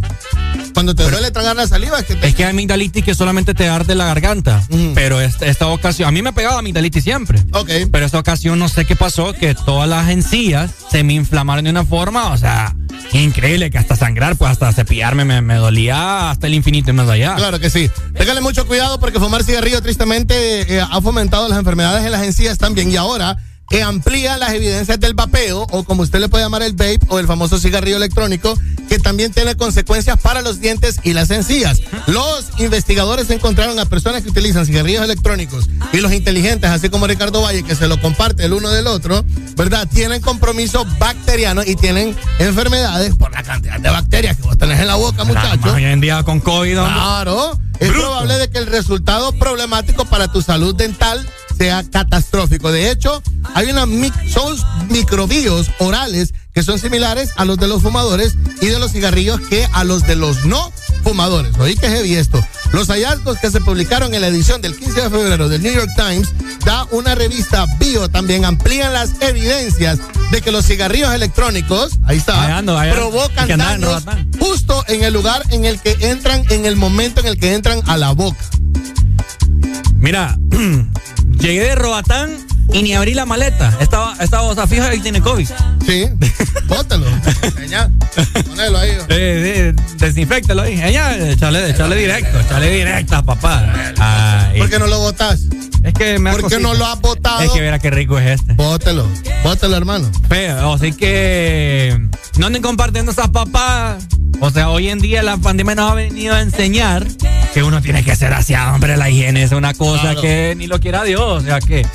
Cuando 0.74 0.96
te 0.96 1.04
duele 1.04 1.32
tragar 1.32 1.56
la 1.56 1.68
saliva 1.68 2.00
es 2.00 2.06
que 2.06 2.16
te... 2.16 2.28
Es 2.28 2.36
que 2.36 2.46
hay 2.46 2.52
amigdalitis 2.52 3.04
que 3.04 3.16
solamente 3.16 3.54
te 3.54 3.68
arde 3.68 3.96
la 3.96 4.06
garganta. 4.06 4.64
Pero 4.96 5.22
esta, 5.22 5.46
esta 5.46 5.68
ocasión, 5.68 6.08
a 6.08 6.12
mí 6.12 6.22
me 6.22 6.30
ha 6.30 6.34
pegado 6.34 6.58
amigdalitis 6.58 7.04
siempre. 7.04 7.40
Ok. 7.52 7.70
Pero 7.92 8.06
esta 8.06 8.20
ocasión 8.20 8.60
no 8.60 8.70
sé 8.70 8.86
qué 8.86 8.96
pasó, 8.96 9.34
que 9.34 9.56
todas 9.56 9.88
las 9.88 10.10
encías 10.10 10.72
se 10.92 11.04
me 11.04 11.14
inflamaron 11.14 11.64
de 11.64 11.70
una 11.70 11.86
forma, 11.86 12.32
o 12.32 12.38
sea, 12.38 12.76
increíble, 13.14 13.70
que 13.70 13.78
hasta 13.78 13.96
sangrar, 13.96 14.36
pues 14.36 14.52
hasta 14.52 14.72
cepillarme 14.74 15.26
me, 15.26 15.42
me 15.42 15.56
dolía 15.56 16.32
hasta 16.32 16.48
el 16.48 16.54
infinito 16.54 16.90
y 16.90 16.94
más 16.94 17.10
allá. 17.10 17.36
Claro 17.36 17.60
que 17.60 17.70
sí. 17.70 17.90
Téngale 18.16 18.42
mucho 18.42 18.68
cuidado 18.68 19.00
porque 19.00 19.20
fumar 19.20 19.44
cigarrillo 19.44 19.82
tristemente 19.82 20.78
eh, 20.78 20.82
ha 20.82 21.02
fomentado 21.02 21.48
las 21.48 21.58
enfermedades 21.58 22.06
en 22.06 22.12
las 22.12 22.24
encías 22.24 22.58
también. 22.58 22.92
Y 22.92 22.98
ahora 22.98 23.38
eh, 23.72 23.82
amplía 23.82 24.38
las 24.38 24.54
evidencias 24.54 25.00
del 25.00 25.14
vapeo, 25.14 25.66
o 25.72 25.84
como 25.84 26.04
usted 26.04 26.20
le 26.20 26.30
puede 26.30 26.44
llamar 26.44 26.64
el 26.64 26.74
vape, 26.74 27.00
o 27.08 27.20
el 27.20 27.28
famoso 27.28 27.58
cigarrillo 27.58 27.98
electrónico, 27.98 28.58
que 28.88 29.00
también 29.00 29.32
tiene 29.32 29.56
consecuencias 29.56 30.20
para 30.20 30.42
los 30.42 30.60
dientes 30.60 31.00
y 31.04 31.14
las 31.14 31.32
encías. 31.32 31.82
Los 32.08 32.52
investigadores 32.60 33.30
encontraron 33.30 33.80
a 33.80 33.86
personas 33.86 34.22
que 34.22 34.30
utilizan 34.30 34.66
cigarrillos 34.66 35.04
electrónicos 35.04 35.70
y 35.92 35.98
los 35.98 36.14
inteligentes, 36.14 36.70
así 36.70 36.90
como 36.90 37.08
Ricardo 37.08 37.42
Valle, 37.42 37.64
que 37.64 37.76
se 37.76 37.88
lo 37.88 38.00
comparte 38.00 38.46
el 38.46 38.54
uno 38.54 38.70
del 38.70 38.88
otro, 38.88 39.26
¿verdad? 39.56 39.88
Tienen 39.92 40.22
compromiso 40.22 40.86
bacteriano 41.00 41.64
y 41.66 41.76
tienen 41.76 42.16
enfermedades 42.40 43.16
por 43.16 43.32
la 43.32 43.44
cantidad 43.44 43.80
de 43.80 43.90
bacterias 43.90 44.38
que 44.38 44.44
vos 44.44 44.58
tenés 44.58 44.80
en 44.80 44.88
la 44.88 44.96
boca, 44.96 45.24
muchachos. 45.24 45.74
Hoy 45.74 45.86
en 45.86 46.02
día 46.02 46.22
con 46.24 46.40
COVID. 46.40 46.74
Claro. 46.74 47.58
Es 47.80 47.92
probable 47.92 48.36
de 48.36 48.50
que 48.50 48.60
el 48.60 48.68
resultado 48.68 49.32
problemático 49.34 50.06
para 50.06 50.28
tu 50.28 50.42
salud 50.42 50.76
dental 50.76 51.28
sea 51.54 51.84
catastrófico. 51.84 52.72
De 52.72 52.92
hecho, 52.92 53.22
hay 53.54 53.70
una 53.70 53.86
son 54.30 54.58
microbios 54.90 55.70
orales 55.80 56.34
que 56.54 56.64
son 56.64 56.80
similares 56.80 57.32
a 57.36 57.46
los 57.46 57.58
de 57.58 57.68
los 57.68 57.82
fumadores 57.82 58.36
y 58.62 58.68
de 58.68 58.80
los 58.80 58.92
cigarrillos 58.92 59.40
que 59.42 59.68
a 59.74 59.84
los 59.84 60.04
de 60.04 60.16
los 60.16 60.46
no 60.46 60.72
fumadores. 61.04 61.58
Oí 61.58 61.76
que 61.76 61.88
heavy 61.88 62.16
esto. 62.16 62.44
Los 62.72 62.88
hallazgos 62.88 63.38
que 63.40 63.52
se 63.52 63.60
publicaron 63.60 64.14
en 64.14 64.22
la 64.22 64.28
edición 64.28 64.62
del 64.62 64.78
15 64.78 65.02
de 65.02 65.10
febrero 65.10 65.50
del 65.50 65.62
New 65.62 65.74
York 65.74 65.92
Times 65.96 66.30
da 66.66 66.88
una 66.92 67.16
revista 67.16 67.66
bio 67.80 68.10
también 68.10 68.46
amplían 68.46 68.94
las 68.94 69.22
evidencias 69.22 70.00
de 70.32 70.42
que 70.42 70.52
los 70.52 70.66
cigarrillos 70.66 71.14
electrónicos, 71.14 72.00
ahí 72.06 72.18
está, 72.18 72.58
ando, 72.58 72.80
provocan 72.92 73.50
en 73.52 73.60
daños 73.60 74.04
justo 74.40 74.84
en 74.88 75.04
el 75.04 75.14
lugar 75.14 75.44
en 75.52 75.66
el 75.66 75.80
que 75.80 75.96
entran, 76.02 76.44
en 76.50 76.66
el 76.66 76.76
momento 76.76 77.22
en 77.22 77.28
el 77.28 77.38
que 77.38 77.54
entran 77.54 77.82
a 77.86 77.98
la 77.98 78.12
boca. 78.12 78.44
Mira, 79.98 80.38
llegué 81.40 81.62
de 81.62 81.76
Roatán 81.76 82.38
y 82.72 82.82
ni 82.82 82.94
abrí 82.94 83.14
la 83.14 83.26
maleta. 83.26 83.76
Estaba, 83.80 84.16
estaba, 84.20 84.44
o 84.44 84.56
sea, 84.56 84.68
fija 84.68 84.94
y 84.96 85.00
tiene 85.00 85.22
COVID. 85.22 85.48
Sí, 85.86 86.06
bótalo. 86.68 87.06
Señal. 87.56 87.92
Ponelo 88.48 88.78
ahí. 88.78 88.90
Eh, 88.92 89.04
eh, 89.10 89.74
desinfectalo 89.98 90.62
ahí. 90.62 90.80
Ella, 90.82 91.30
échale, 91.30 91.70
échale 91.70 91.96
directo, 91.96 92.40
échale 92.40 92.72
directa, 92.72 93.22
papá. 93.22 93.74
Ay. 93.98 94.60
¿Por 94.60 94.70
qué 94.70 94.80
no 94.80 94.88
lo 94.88 95.00
botas? 95.00 95.42
Es 95.84 95.94
que 95.94 96.18
me 96.18 96.32
¿Por 96.32 96.50
qué 96.50 96.60
no 96.60 96.74
lo 96.74 96.86
has 96.86 97.00
botado? 97.02 97.42
Es 97.42 97.52
que 97.52 97.60
verá 97.60 97.78
qué 97.78 97.90
rico 97.90 98.18
es 98.18 98.40
este. 98.40 98.54
Bótelo, 98.54 99.06
bótelo, 99.44 99.76
hermano. 99.76 100.10
Feo, 100.30 100.70
o 100.72 100.78
sea 100.78 100.90
que 100.92 102.00
no 102.38 102.46
anden 102.48 102.62
compartiendo 102.62 103.12
esas 103.12 103.30
papas. 103.30 104.08
O 104.40 104.50
sea, 104.50 104.70
hoy 104.70 104.90
en 104.90 105.00
día 105.00 105.24
la 105.24 105.38
pandemia 105.38 105.76
nos 105.76 105.92
ha 105.92 105.96
venido 105.96 106.34
a 106.36 106.42
enseñar 106.42 107.06
que 107.54 107.64
uno 107.64 107.82
tiene 107.82 108.04
que 108.04 108.16
ser 108.16 108.34
aseado, 108.34 108.74
hombre. 108.76 108.96
La 108.98 109.10
higiene 109.10 109.44
es 109.44 109.52
una 109.52 109.74
cosa 109.74 110.02
Claro. 110.02 110.22
que 110.22 110.54
ni 110.58 110.68
lo 110.68 110.80
quiera 110.80 111.04
Dios. 111.04 111.23
O 111.28 111.42
sea 111.42 111.60
que. 111.60 111.86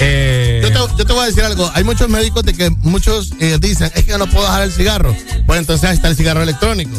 eh, 0.00 0.60
Yo 0.96 1.06
te, 1.06 1.12
voy 1.12 1.22
a 1.22 1.26
decir 1.26 1.44
algo. 1.44 1.70
Hay 1.74 1.84
muchos 1.84 2.08
médicos 2.08 2.44
de 2.44 2.54
que 2.54 2.70
muchos 2.70 3.32
eh, 3.40 3.58
dicen, 3.60 3.90
es 3.94 4.04
que 4.04 4.10
yo 4.10 4.18
no 4.18 4.26
puedo 4.26 4.44
dejar 4.44 4.62
el 4.62 4.72
cigarro. 4.72 5.14
Pues 5.46 5.60
entonces 5.60 5.88
ahí 5.88 5.96
está 5.96 6.08
el 6.08 6.16
cigarro 6.16 6.42
electrónico. 6.42 6.90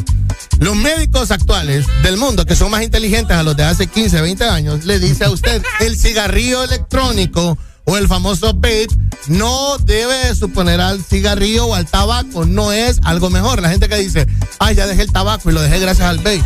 Los 0.60 0.76
médicos 0.76 1.32
actuales 1.32 1.86
del 2.04 2.18
mundo, 2.18 2.46
que 2.46 2.56
son 2.56 2.72
más 2.72 2.84
inteligentes 2.84 3.36
a 3.36 3.44
los 3.44 3.58
de 3.58 3.64
hace 3.64 3.88
15, 3.88 4.22
20 4.22 4.44
años, 4.46 4.86
le 4.86 5.00
dice 5.00 5.26
a 5.26 5.30
usted, 5.30 5.62
el 5.82 5.98
cigarrillo 5.98 6.64
electrónico 6.64 7.58
o 7.86 7.98
el 7.98 8.08
famoso 8.08 8.54
vape 8.54 8.88
no 9.28 9.78
debe 9.80 10.36
suponer 10.36 10.82
al 10.82 11.04
cigarrillo 11.04 11.66
o 11.68 11.76
al 11.76 11.86
tabaco, 11.86 12.46
no 12.46 12.72
es 12.72 13.00
algo 13.04 13.30
mejor. 13.30 13.62
La 13.62 13.70
gente 13.70 13.90
que 13.90 13.98
dice, 13.98 14.28
ay, 14.60 14.76
ya 14.76 14.88
dejé 14.88 15.04
el 15.04 15.12
tabaco 15.12 15.50
y 15.50 15.54
lo 15.54 15.62
dejé 15.62 15.80
gracias 15.80 16.08
al 16.08 16.18
vape. 16.18 16.44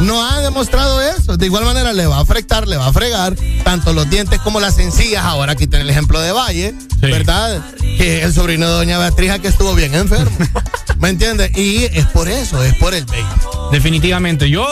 No 0.00 0.24
ha 0.24 0.40
demostrado 0.40 1.00
eso. 1.00 1.36
De 1.36 1.46
igual 1.46 1.64
manera 1.64 1.92
le 1.92 2.06
va 2.06 2.18
a 2.18 2.20
afectar, 2.20 2.66
le 2.66 2.76
va 2.76 2.88
a 2.88 2.92
fregar 2.92 3.36
tanto 3.64 3.92
los 3.92 4.08
dientes 4.10 4.40
como 4.40 4.60
las 4.60 4.78
encías. 4.78 5.24
Ahora 5.24 5.52
aquí 5.52 5.66
tiene 5.66 5.84
el 5.84 5.90
ejemplo 5.90 6.20
de 6.20 6.32
Valle, 6.32 6.74
¿verdad? 7.00 7.62
Que 7.80 8.22
el 8.22 8.32
sobrino 8.32 8.66
de 8.66 8.72
doña 8.72 8.98
Beatriz 8.98 9.40
que 9.40 9.48
estuvo 9.48 9.74
bien 9.74 9.94
enfermo. 9.94 10.36
¿Me 10.98 11.10
entiendes? 11.10 11.56
Y 11.56 11.84
es 11.84 12.06
por 12.06 12.28
eso, 12.28 12.62
es 12.62 12.74
por 12.74 12.94
el 12.94 13.04
vape. 13.04 13.24
Definitivamente. 13.72 14.50
Yo 14.50 14.66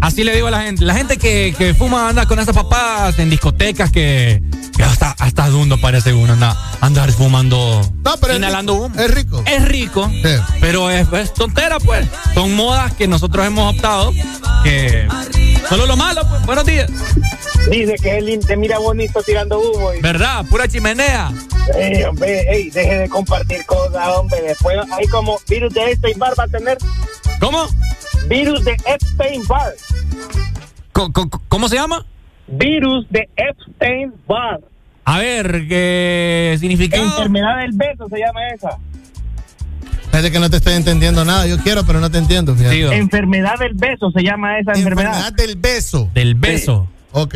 así 0.00 0.24
le 0.24 0.34
digo 0.34 0.46
a 0.46 0.50
la 0.50 0.62
gente. 0.62 0.84
La 0.84 0.94
gente 0.94 1.18
que, 1.18 1.54
que 1.56 1.74
fuma 1.74 2.08
anda 2.08 2.26
con 2.26 2.38
esas 2.38 2.54
papas 2.54 3.18
en 3.18 3.30
discotecas 3.30 3.90
que, 3.90 4.42
que 4.76 4.84
hasta, 4.84 5.10
hasta 5.18 5.35
dundo 5.44 5.78
parece 5.78 6.12
uno 6.14 6.32
anda, 6.32 6.56
andar 6.80 7.12
fumando. 7.12 7.80
No, 8.04 8.16
pero 8.20 8.32
es 8.32 8.38
inhalando 8.38 8.72
rico. 8.74 8.84
humo. 8.86 8.94
Es 9.00 9.10
rico. 9.10 9.42
Es 9.44 9.64
rico. 9.64 10.10
Pero 10.60 10.90
es, 10.90 11.06
es 11.12 11.34
tontera, 11.34 11.78
pues. 11.78 12.08
Son 12.34 12.54
modas 12.56 12.92
que 12.94 13.06
nosotros 13.06 13.46
hemos 13.46 13.74
optado. 13.74 14.12
Que 14.64 15.06
solo 15.68 15.86
lo 15.86 15.96
malo, 15.96 16.22
pues. 16.28 16.44
Buenos 16.46 16.64
días. 16.64 16.90
Dice 17.70 17.94
que 18.00 18.18
él 18.18 18.40
te 18.46 18.56
mira 18.56 18.78
bonito 18.78 19.22
tirando 19.22 19.60
humo. 19.60 19.92
Y, 19.94 20.00
¿Verdad? 20.00 20.44
Pura 20.48 20.66
chimenea. 20.68 21.30
Ey, 21.76 22.02
hombre, 22.04 22.44
ey, 22.52 22.70
deje 22.70 22.94
de 22.98 23.08
compartir 23.08 23.64
cosas, 23.66 24.06
hombre. 24.16 24.40
Después 24.42 24.78
hay 24.92 25.06
como 25.08 25.38
virus 25.48 25.74
de 25.74 25.90
Epstein 25.92 26.18
Bar 26.18 26.34
va 26.38 26.44
a 26.44 26.48
tener. 26.48 26.78
¿Cómo? 27.40 27.66
Virus 28.28 28.64
de 28.64 28.72
Epstein 28.86 29.42
Bar. 29.46 29.72
Co- 30.92 31.12
co- 31.12 31.28
¿Cómo 31.48 31.68
se 31.68 31.76
llama? 31.76 32.06
Virus 32.46 33.06
de 33.10 33.28
Epstein 33.36 34.12
Bar. 34.28 34.60
A 35.08 35.18
ver, 35.18 35.66
¿qué 35.68 36.56
significa? 36.58 36.96
Enfermedad 36.96 37.58
del 37.58 37.70
beso 37.72 38.08
se 38.08 38.18
llama 38.18 38.40
esa. 38.54 38.70
Parece 40.10 40.32
que 40.32 40.40
no 40.40 40.50
te 40.50 40.56
estoy 40.56 40.74
entendiendo 40.74 41.24
nada. 41.24 41.46
Yo 41.46 41.58
quiero, 41.58 41.84
pero 41.86 42.00
no 42.00 42.10
te 42.10 42.18
entiendo. 42.18 42.56
fíjate. 42.56 42.96
Enfermedad 42.96 43.56
del 43.58 43.74
beso 43.74 44.10
se 44.10 44.22
llama 44.22 44.58
esa 44.58 44.72
enfermedad. 44.72 45.12
Enfermedad 45.16 45.32
del 45.32 45.56
beso. 45.56 46.10
Del 46.12 46.34
beso. 46.34 46.88
Ok. 47.12 47.34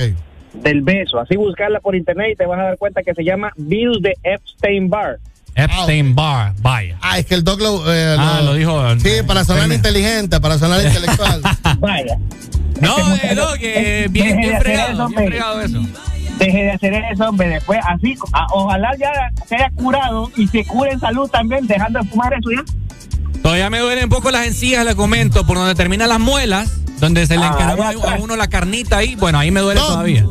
Del 0.54 0.82
beso. 0.82 1.20
Así 1.20 1.36
buscarla 1.36 1.78
por 1.78 1.94
internet 1.94 2.30
y 2.32 2.36
te 2.36 2.44
vas 2.44 2.58
a 2.58 2.64
dar 2.64 2.76
cuenta 2.78 3.02
que 3.04 3.14
se 3.14 3.22
llama 3.22 3.52
virus 3.56 4.02
de 4.02 4.14
Epstein 4.24 4.90
Bar. 4.90 5.18
Epstein 5.54 6.14
Bar, 6.14 6.54
vaya. 6.60 6.98
Ah, 7.00 7.18
es 7.20 7.26
que 7.26 7.34
el 7.34 7.44
doc 7.44 7.60
lo, 7.60 7.92
eh, 7.92 8.16
Ah, 8.18 8.40
lo 8.44 8.54
dijo. 8.54 8.82
Sí, 8.98 9.10
para 9.24 9.44
sonar 9.44 9.70
inteligente, 9.70 10.40
para 10.40 10.58
sonar 10.58 10.84
intelectual. 10.84 11.40
Vaya. 11.78 12.18
No, 12.80 12.96
Este 13.14 13.32
eh, 13.32 13.34
no, 13.36 13.52
que 13.54 14.06
bien, 14.10 14.36
bien 14.38 14.58
fregado, 14.60 14.92
eso, 14.92 15.08
bien 15.08 15.26
fregado 15.28 15.60
eso. 15.60 15.80
Deje 16.40 16.62
de 16.64 16.70
hacer 16.72 16.94
eso, 17.12 17.28
hombre. 17.28 17.48
Después, 17.48 17.78
así, 17.86 18.16
a- 18.32 18.46
ojalá 18.52 18.90
ya 18.98 19.10
se 19.46 19.54
haya 19.56 19.70
curado 19.76 20.30
y 20.36 20.48
se 20.48 20.64
cure 20.64 20.90
en 20.92 21.00
salud 21.00 21.28
también, 21.30 21.66
dejando 21.66 22.00
de 22.00 22.08
fumar 22.08 22.32
eso 22.34 22.50
ya. 22.50 22.64
Todavía 23.42 23.70
me 23.70 23.78
duelen 23.78 24.04
un 24.04 24.10
poco 24.10 24.30
las 24.30 24.46
encías, 24.46 24.84
le 24.84 24.94
comento, 24.96 25.46
por 25.46 25.56
donde 25.56 25.74
terminan 25.74 26.08
las 26.08 26.20
muelas, 26.20 26.70
donde 26.98 27.26
se 27.26 27.36
le 27.36 27.44
Ah, 27.44 27.84
a 28.08 28.16
uno 28.20 28.36
la 28.36 28.48
carnita 28.48 28.98
ahí. 28.98 29.14
Bueno, 29.16 29.38
ahí 29.38 29.50
me 29.50 29.60
duele 29.60 29.80
No. 29.80 29.86
todavía. 29.86 30.26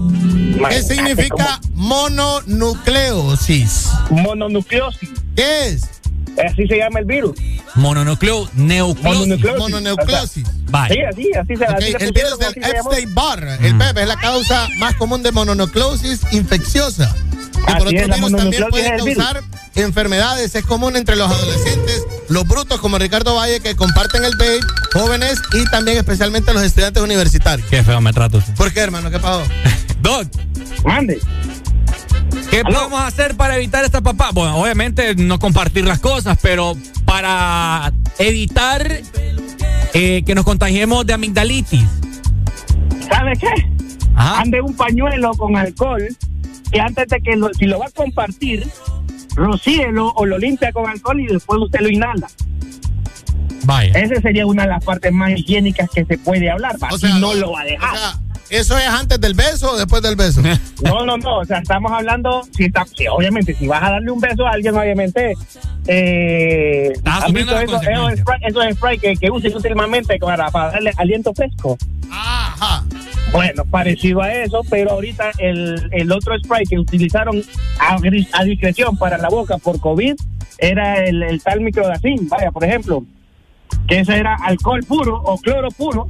¿Qué 0.70 0.82
significa 0.84 1.60
mononucleosis? 1.74 3.90
Mononucleosis. 4.10 5.10
¿Qué 5.36 5.68
es? 5.68 5.99
Así 6.46 6.68
se 6.68 6.78
llama 6.78 7.00
el 7.00 7.06
virus. 7.06 7.38
Mononucleo, 7.76 8.50
neocleosis. 8.56 9.20
Mononucleosis. 9.20 9.60
Mononucleosis. 9.60 10.44
Vaya. 10.70 10.94
Sí, 10.94 11.02
así, 11.02 11.32
así 11.34 11.56
se, 11.56 11.64
Ok, 11.64 11.72
así 11.76 11.92
le 11.92 12.06
el 12.06 12.12
virus 12.12 12.40
del 12.40 12.50
así 12.50 12.62
se 12.62 12.74
llamó. 12.74 12.92
Epstein 12.92 13.16
Barr, 13.16 13.44
el 13.62 13.74
bebé, 13.76 14.02
es 14.02 14.08
la 14.08 14.18
causa 14.18 14.68
más 14.78 14.96
común 14.96 15.24
de 15.24 15.32
mononucleosis 15.32 16.22
infecciosa. 16.32 17.14
Y 17.68 17.74
por 17.74 17.92
la 17.92 18.16
virus 18.16 18.32
también 18.36 18.66
puede 18.70 18.98
causar 18.98 19.42
enfermedades. 19.76 20.56
Es 20.56 20.66
común 20.66 20.96
entre 20.96 21.16
los 21.16 21.32
adolescentes, 21.32 22.04
los 22.30 22.48
brutos 22.48 22.80
como 22.80 22.98
Ricardo 22.98 23.36
Valle 23.36 23.60
que 23.60 23.76
comparten 23.76 24.24
el 24.24 24.32
vape, 24.32 24.60
jóvenes 24.94 25.40
y 25.54 25.64
también 25.70 25.98
especialmente 25.98 26.54
los 26.54 26.64
estudiantes 26.64 27.02
universitarios. 27.04 27.68
Qué 27.70 27.84
feo 27.84 28.02
me 28.02 28.14
trato. 28.14 28.42
¿Por 28.56 28.74
qué, 28.74 28.82
hermano? 28.82 29.12
¿Qué 29.12 29.20
pasó? 29.20 29.44
Doc, 30.02 30.28
Mande. 30.84 31.20
¿Qué 32.50 32.64
podemos 32.64 33.02
hacer 33.02 33.36
para 33.36 33.58
evitar 33.58 33.84
esta 33.86 34.02
papá? 34.02 34.32
Bueno, 34.34 34.58
obviamente 34.58 35.16
no 35.16 35.40
compartir 35.40 35.86
las 35.86 36.00
cosas, 36.00 36.38
pero 36.42 36.76
para 37.06 37.92
evitar 38.18 39.02
eh, 39.94 40.24
que 40.26 40.36
nos 40.36 40.46
contagiemos 40.46 41.06
de 41.06 41.14
amigdalitis. 41.14 41.86
¿Sabe 43.10 43.34
qué? 43.38 43.48
Ajá. 44.16 44.42
Ande 44.42 44.62
un 44.62 44.76
pañuelo 44.76 45.32
con 45.32 45.56
alcohol 45.56 46.08
que 46.72 46.80
antes 46.80 47.08
de 47.08 47.22
que 47.22 47.36
lo, 47.36 47.54
si 47.54 47.66
lo 47.66 47.80
va 47.80 47.88
a 47.88 47.92
compartir, 47.92 48.68
rocíelo 49.36 50.12
o 50.16 50.26
lo 50.26 50.38
limpia 50.38 50.72
con 50.72 50.88
alcohol 50.90 51.20
y 51.20 51.28
después 51.28 51.60
usted 51.62 51.80
lo 51.82 51.90
inhala. 51.90 52.28
Vaya. 53.64 53.92
Esa 54.00 54.22
sería 54.22 54.46
una 54.46 54.64
de 54.64 54.70
las 54.70 54.84
partes 54.84 55.12
más 55.12 55.32
higiénicas 55.32 55.90
que 55.90 56.06
se 56.06 56.18
puede 56.18 56.50
hablar. 56.50 56.76
O 56.92 56.98
sea, 56.98 57.10
y 57.10 57.20
no 57.20 57.34
lo 57.34 57.52
va 57.52 57.62
a 57.62 57.66
dejar. 57.66 57.94
O 57.94 57.98
sea, 57.98 58.20
¿eso 58.50 58.78
es 58.78 58.88
antes 58.88 59.20
del 59.20 59.34
beso 59.34 59.72
o 59.74 59.78
después 59.78 60.02
del 60.02 60.16
beso? 60.16 60.42
No, 60.82 61.06
no, 61.06 61.18
no, 61.18 61.40
o 61.40 61.46
sea, 61.46 61.60
estamos 61.60 61.92
hablando, 61.92 62.42
si 62.56 62.66
está, 62.66 62.86
si, 62.86 63.06
obviamente, 63.08 63.54
si 63.54 63.68
vas 63.68 63.84
a 63.84 63.92
darle 63.92 64.12
un 64.12 64.20
beso 64.20 64.48
a 64.48 64.52
alguien, 64.52 64.76
obviamente, 64.76 65.34
eh, 65.88 66.92
Estás 66.94 67.26
¿has 67.26 67.34
visto 67.34 67.60
eso, 67.60 67.82
esos 67.82 68.20
spray, 68.20 68.40
esos 68.48 68.64
spray 68.76 68.98
que, 68.98 69.16
que 69.18 69.30
usan 69.30 69.54
últimamente 69.56 70.18
para, 70.20 70.50
para 70.50 70.72
darle 70.72 70.94
aliento 70.98 71.34
fresco? 71.34 71.78
Ajá. 72.10 72.86
Bueno, 73.32 73.66
parecido 73.66 74.22
a 74.22 74.34
eso, 74.34 74.62
pero 74.70 74.92
ahorita 74.92 75.32
el, 75.38 75.90
el 75.92 76.12
otro 76.12 76.38
spray 76.40 76.66
que 76.66 76.80
utilizaron 76.80 77.44
a, 77.80 77.98
a 78.34 78.44
discreción 78.44 78.98
para 78.98 79.18
la 79.18 79.30
boca 79.30 79.58
por 79.58 79.80
COVID 79.80 80.16
era 80.58 81.04
el, 81.04 81.22
el 81.24 81.42
tal 81.42 81.62
microdacin, 81.62 82.28
vaya, 82.28 82.52
por 82.52 82.64
ejemplo, 82.64 83.04
que 83.88 84.00
ese 84.00 84.18
era 84.18 84.36
alcohol 84.36 84.84
puro 84.88 85.22
o 85.22 85.38
cloro 85.38 85.70
puro 85.72 86.10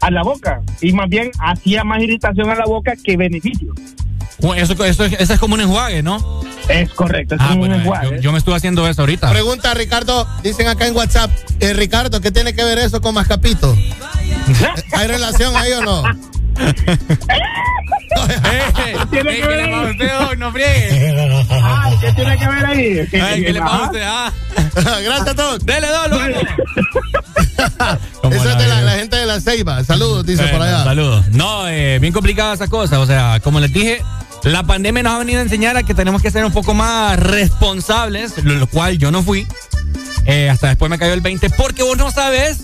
a 0.00 0.10
la 0.10 0.22
boca 0.22 0.60
y 0.80 0.92
más 0.92 1.08
bien 1.08 1.30
hacía 1.40 1.84
más 1.84 2.02
irritación 2.02 2.48
a 2.50 2.54
la 2.54 2.64
boca 2.64 2.92
que 3.02 3.16
beneficio. 3.16 3.72
Eso, 4.56 4.72
eso, 4.84 5.04
eso 5.04 5.34
es 5.34 5.38
como 5.40 5.54
un 5.54 5.60
enjuague, 5.60 6.02
¿no? 6.02 6.40
Es 6.68 6.88
correcto, 6.94 7.34
es 7.34 7.40
Ah, 7.42 7.50
un 7.52 7.58
bueno, 7.58 7.74
enjuague. 7.74 8.16
yo, 8.16 8.20
yo 8.22 8.32
me 8.32 8.38
estuve 8.38 8.54
haciendo 8.54 8.88
eso 8.88 9.02
ahorita. 9.02 9.30
Pregunta 9.30 9.74
Ricardo, 9.74 10.26
dicen 10.42 10.66
acá 10.66 10.86
en 10.86 10.96
WhatsApp, 10.96 11.30
eh, 11.60 11.74
Ricardo, 11.74 12.20
¿qué 12.22 12.30
tiene 12.30 12.54
que 12.54 12.64
ver 12.64 12.78
eso 12.78 13.00
con 13.02 13.14
Mascapito? 13.14 13.76
¿Hay 14.96 15.06
relación 15.08 15.54
ahí 15.56 15.72
o 15.72 15.82
no? 15.82 16.02
tiene 19.10 19.36
que 19.36 19.46
ver 19.46 19.60
ahí? 19.60 19.90
usted? 19.90 20.38
No 20.38 20.52
friegue. 20.52 21.46
Ay, 21.62 21.96
¿qué 22.00 22.12
tiene 22.12 22.38
que 22.38 22.46
ver 22.46 22.66
ahí? 22.66 23.08
Ay, 23.12 23.44
¿qué 23.44 23.52
le 23.52 23.60
pasa 23.60 23.76
a 23.76 23.86
usted? 23.86 24.02
Ah. 24.04 24.32
Gracias, 25.04 25.36
Doc. 25.36 25.62
Dele, 25.62 25.88
Doc. 25.88 26.12
Eso 28.32 28.50
es 28.50 28.58
de 28.58 28.68
la, 28.68 28.80
la 28.82 28.92
gente 28.92 29.16
de 29.16 29.26
la 29.26 29.40
Ceiba. 29.40 29.82
Saludos, 29.84 30.26
dice 30.26 30.44
por 30.48 30.62
allá. 30.62 30.84
Saludos. 30.84 31.28
No, 31.30 31.68
eh, 31.68 31.98
bien 32.00 32.12
complicada 32.12 32.54
esa 32.54 32.68
cosa. 32.68 33.00
O 33.00 33.06
sea, 33.06 33.40
como 33.40 33.60
les 33.60 33.72
dije, 33.72 34.02
la 34.44 34.62
pandemia 34.62 35.02
nos 35.02 35.14
ha 35.14 35.18
venido 35.18 35.40
a 35.40 35.42
enseñar 35.42 35.76
a 35.76 35.82
que 35.82 35.94
tenemos 35.94 36.22
que 36.22 36.30
ser 36.30 36.44
un 36.44 36.52
poco 36.52 36.74
más 36.74 37.18
responsables, 37.18 38.42
lo, 38.44 38.54
lo 38.54 38.66
cual 38.66 38.98
yo 38.98 39.10
no 39.10 39.22
fui. 39.22 39.46
Eh, 40.26 40.50
hasta 40.50 40.68
después 40.68 40.90
me 40.90 40.98
cayó 40.98 41.14
el 41.14 41.20
20, 41.20 41.50
porque 41.50 41.82
vos 41.82 41.96
no 41.96 42.10
sabes 42.10 42.58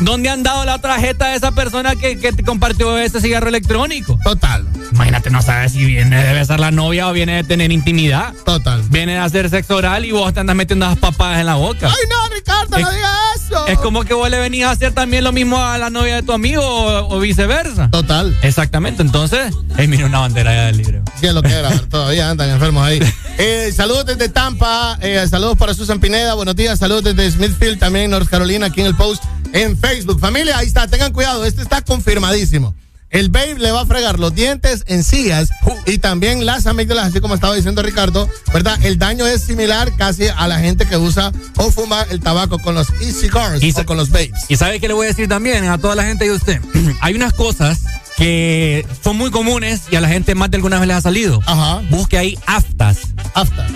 dónde 0.00 0.28
han 0.28 0.42
dado 0.42 0.64
la 0.64 0.78
tarjeta 0.80 1.28
de 1.28 1.36
esa 1.36 1.52
persona 1.52 1.94
que, 1.96 2.18
que 2.18 2.32
te 2.32 2.42
compartió 2.42 2.98
ese 2.98 3.20
cigarro 3.20 3.48
electrónico. 3.48 4.18
Total. 4.22 4.66
Imagínate, 4.92 5.30
no 5.30 5.42
sabes 5.42 5.72
si 5.72 5.84
viene 5.84 6.22
de 6.22 6.32
besar 6.32 6.60
la 6.60 6.70
novia 6.70 7.08
o 7.08 7.12
viene 7.12 7.36
de 7.36 7.44
tener 7.44 7.72
intimidad. 7.72 8.32
Total. 8.44 8.82
Viene 8.90 9.12
de 9.14 9.18
hacer 9.18 9.50
sexo 9.50 9.76
oral 9.76 10.04
y 10.04 10.12
vos 10.12 10.32
te 10.32 10.40
andas 10.40 10.54
metiendo 10.56 10.86
las 10.86 10.98
papadas 10.98 11.40
en 11.40 11.46
la 11.46 11.54
boca. 11.56 11.88
Ay, 11.88 12.08
no, 12.08 12.34
Ricardo, 12.34 12.78
no 12.78 12.90
digas 12.90 13.12
eso. 13.46 13.66
Es 13.66 13.78
como 13.78 14.04
que 14.04 14.14
vos 14.14 14.30
le 14.30 14.38
venís 14.38 14.64
a 14.64 14.70
hacer 14.70 14.92
también 14.92 15.24
lo 15.24 15.32
mismo 15.32 15.58
a 15.62 15.76
la 15.78 15.90
novia 15.90 16.16
de 16.16 16.22
tu 16.22 16.32
amigo 16.32 16.62
o, 16.62 17.16
o 17.16 17.20
viceversa. 17.20 17.90
Total. 17.90 18.36
Exactamente, 18.42 19.02
entonces, 19.02 19.54
es 19.76 19.88
mira 19.88 20.06
una 20.06 20.20
bandera 20.20 20.54
ya 20.54 20.64
del 20.66 20.76
libro. 20.78 21.02
Sí, 21.20 21.26
es 21.26 21.34
lo 21.34 21.42
que 21.42 21.52
era. 21.52 21.70
Todavía 21.90 22.30
andan 22.30 22.50
enfermos 22.50 22.86
ahí. 22.86 23.00
Eh, 23.38 23.72
saludos 23.74 24.06
desde 24.06 24.28
Tampa. 24.28 24.98
eh, 25.00 25.26
saludos 25.28 25.56
para 25.58 25.74
Susan 25.74 26.00
Pineda. 26.00 26.34
Buenos 26.34 26.56
días. 26.56 26.78
Saludos 26.78 27.04
desde 27.04 27.30
Smithfield, 27.30 27.78
también 27.78 28.10
North 28.10 28.28
Carolina, 28.28 28.66
aquí 28.66 28.80
en 28.80 28.86
el 28.86 28.94
post 28.96 29.22
en 29.62 29.76
Facebook. 29.78 30.20
Familia, 30.20 30.58
ahí 30.58 30.66
está. 30.66 30.86
Tengan 30.86 31.12
cuidado. 31.12 31.44
Este 31.44 31.62
está 31.62 31.82
confirmadísimo. 31.82 32.74
El 33.08 33.28
babe 33.30 33.54
le 33.58 33.70
va 33.70 33.82
a 33.82 33.86
fregar 33.86 34.18
los 34.18 34.34
dientes, 34.34 34.82
encías 34.88 35.48
y 35.86 35.98
también 35.98 36.44
las 36.44 36.66
amígdalas, 36.66 37.06
así 37.06 37.20
como 37.20 37.36
estaba 37.36 37.54
diciendo 37.54 37.80
Ricardo, 37.80 38.28
¿verdad? 38.52 38.78
El 38.84 38.98
daño 38.98 39.24
es 39.26 39.42
similar 39.42 39.94
casi 39.96 40.24
a 40.26 40.48
la 40.48 40.58
gente 40.58 40.86
que 40.86 40.96
usa 40.96 41.30
o 41.56 41.70
fuma 41.70 42.02
el 42.10 42.18
tabaco 42.20 42.58
con 42.58 42.74
los 42.74 42.88
e-cigars 43.00 43.62
Y 43.62 43.70
o 43.78 43.86
con 43.86 43.96
los 43.96 44.10
babes. 44.10 44.32
Y 44.48 44.56
sabe 44.56 44.80
qué 44.80 44.88
le 44.88 44.94
voy 44.94 45.06
a 45.06 45.10
decir 45.10 45.28
también 45.28 45.64
a 45.66 45.78
toda 45.78 45.94
la 45.94 46.02
gente 46.02 46.24
de 46.24 46.32
usted. 46.32 46.60
Hay 47.00 47.14
unas 47.14 47.32
cosas 47.32 47.78
que 48.16 48.84
son 49.04 49.16
muy 49.16 49.30
comunes 49.30 49.82
y 49.90 49.94
a 49.96 50.00
la 50.00 50.08
gente 50.08 50.34
más 50.34 50.50
de 50.50 50.56
alguna 50.56 50.80
vez 50.80 50.88
les 50.88 50.96
ha 50.96 51.00
salido. 51.00 51.40
Ajá. 51.46 51.82
Busque 51.88 52.18
ahí 52.18 52.36
aftas. 52.44 52.98
Afta. 53.34 53.66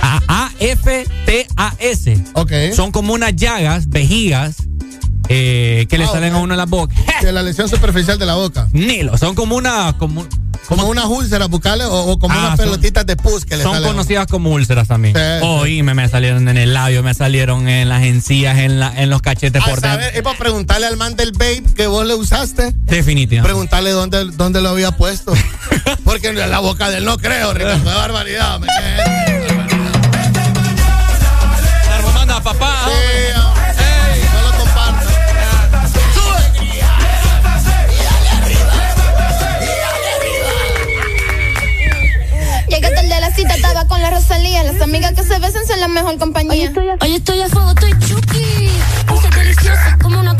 A- 0.00 0.22
A-F-T-A-S. 1.08 2.18
Ok. 2.32 2.52
Son 2.74 2.90
como 2.90 3.12
unas 3.12 3.36
llagas, 3.36 3.88
vejigas, 3.90 4.56
eh, 5.28 5.86
que 5.88 5.98
le 5.98 6.04
Ah, 6.04 6.08
salen 6.12 6.34
a 6.34 6.38
uno 6.38 6.54
en 6.54 6.58
la 6.58 6.66
boca. 6.66 6.94
De 7.22 7.32
la 7.32 7.42
lesión 7.42 7.68
superficial 7.68 8.18
de 8.18 8.26
la 8.26 8.34
boca. 8.34 8.68
Nilo, 8.72 9.16
son 9.18 9.34
como 9.34 9.56
una. 9.56 9.94
Como, 9.98 10.26
Como 10.68 10.86
unas 10.86 11.06
úlceras 11.06 11.48
bucales 11.48 11.86
o, 11.86 12.12
o 12.12 12.18
como 12.18 12.34
Ah, 12.34 12.38
unas 12.38 12.56
son- 12.58 12.66
pelotitas 12.66 13.06
de 13.06 13.16
pus 13.16 13.44
que 13.46 13.56
le 13.56 13.62
Son 13.62 13.72
salen. 13.74 13.88
conocidas 13.88 14.26
como 14.26 14.50
úlceras 14.50 14.86
también. 14.88 15.14
Sí, 15.14 15.20
sí. 15.40 15.46
Oíme, 15.46 15.94
me 15.94 16.08
salieron 16.08 16.46
en 16.48 16.56
el 16.58 16.74
labio, 16.74 17.02
me 17.02 17.14
salieron 17.14 17.68
en 17.68 17.88
las 17.88 18.02
encías, 18.04 18.58
en, 18.58 18.78
la, 18.78 18.92
en 18.96 19.08
los 19.10 19.22
cachetes 19.22 19.62
A 19.62 19.64
por 19.64 19.80
dentro. 19.80 19.90
saber, 19.90 20.14
es 20.16 20.22
para 20.22 20.38
preguntarle 20.38 20.86
al 20.86 20.96
man 20.98 21.16
del 21.16 21.32
babe 21.32 21.62
que 21.74 21.86
vos 21.86 22.06
le 22.06 22.14
usaste. 22.14 22.72
Definitivamente. 22.84 23.48
Preguntarle 23.48 23.90
dónde, 23.92 24.24
dónde 24.36 24.60
lo 24.60 24.68
había 24.70 24.90
puesto. 24.92 25.32
Porque 26.04 26.28
en 26.28 26.50
la 26.50 26.58
boca 26.60 26.90
de 26.90 26.98
él 26.98 27.04
no 27.04 27.16
creo, 27.18 27.52
Ricardo. 27.54 27.82
Qué 27.84 27.90
barbaridad. 27.90 28.60
me 28.60 28.66
papá. 32.42 32.84
Sí, 32.86 33.40
A 43.38 43.40
cita, 43.40 43.54
estaba 43.54 43.86
con 43.86 44.02
la 44.02 44.10
Rosalía. 44.10 44.64
Las 44.64 44.82
amigas 44.82 45.12
que 45.12 45.22
se 45.22 45.38
besan 45.38 45.64
son 45.64 45.78
la 45.78 45.86
mejor 45.86 46.18
compañía. 46.18 46.72
Hoy 47.00 47.14
estoy 47.14 47.40
a 47.40 47.48
fuego, 47.48 47.70
estoy 47.70 47.96
chuki. 48.00 48.68
Dulces 49.06 49.30
deliciosas 49.30 49.96
como 50.02 50.18
una 50.18 50.36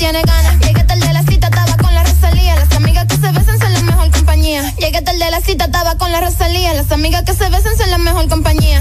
tiene 0.00 0.22
ganas. 0.22 0.58
Llegué 0.60 0.82
tarde 0.84 1.06
a 1.08 1.12
la 1.12 1.22
cita, 1.22 1.48
estaba 1.48 1.76
con 1.76 1.94
la 1.94 2.02
Rosalía. 2.02 2.56
Las 2.56 2.74
amigas 2.74 3.04
que 3.04 3.16
se 3.16 3.32
besan 3.32 3.58
son 3.58 3.72
la 3.74 3.80
mejor 3.82 4.10
compañía. 4.10 4.74
Llegué 4.76 5.02
tarde 5.02 5.24
a 5.24 5.30
la 5.30 5.40
cita, 5.42 5.66
estaba 5.66 5.94
con 5.96 6.10
la 6.10 6.22
Rosalía. 6.22 6.72
Las 6.72 6.90
amigas 6.90 7.22
que 7.24 7.34
se 7.34 7.50
besan 7.50 7.76
son 7.76 7.90
la 7.90 7.98
mejor 7.98 8.26
compañía. 8.28 8.80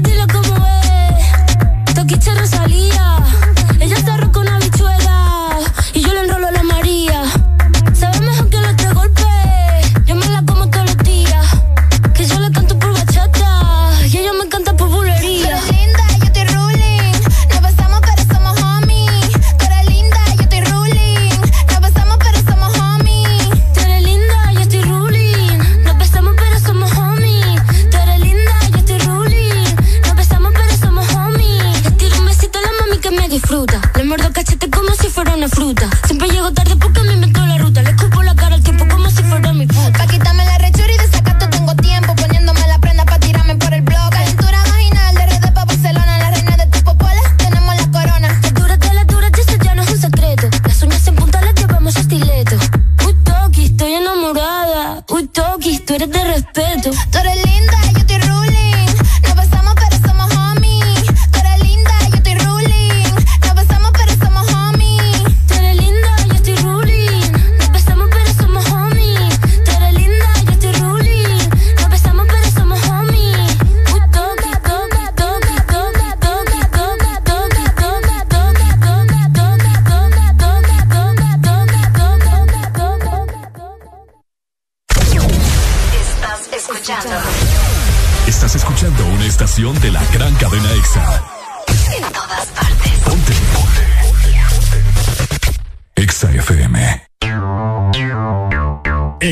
Dilo 0.00 0.26
como 0.32 0.66
es. 0.66 1.94
Toquicha 1.94 2.34
Rosalía. 2.34 3.21
Fuera 35.12 35.34
una 35.34 35.48
fruta. 35.48 35.90
Siempre 36.06 36.28
llego 36.28 36.50
tarde 36.52 36.74
porque 36.76 36.91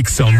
Excellent. 0.00 0.39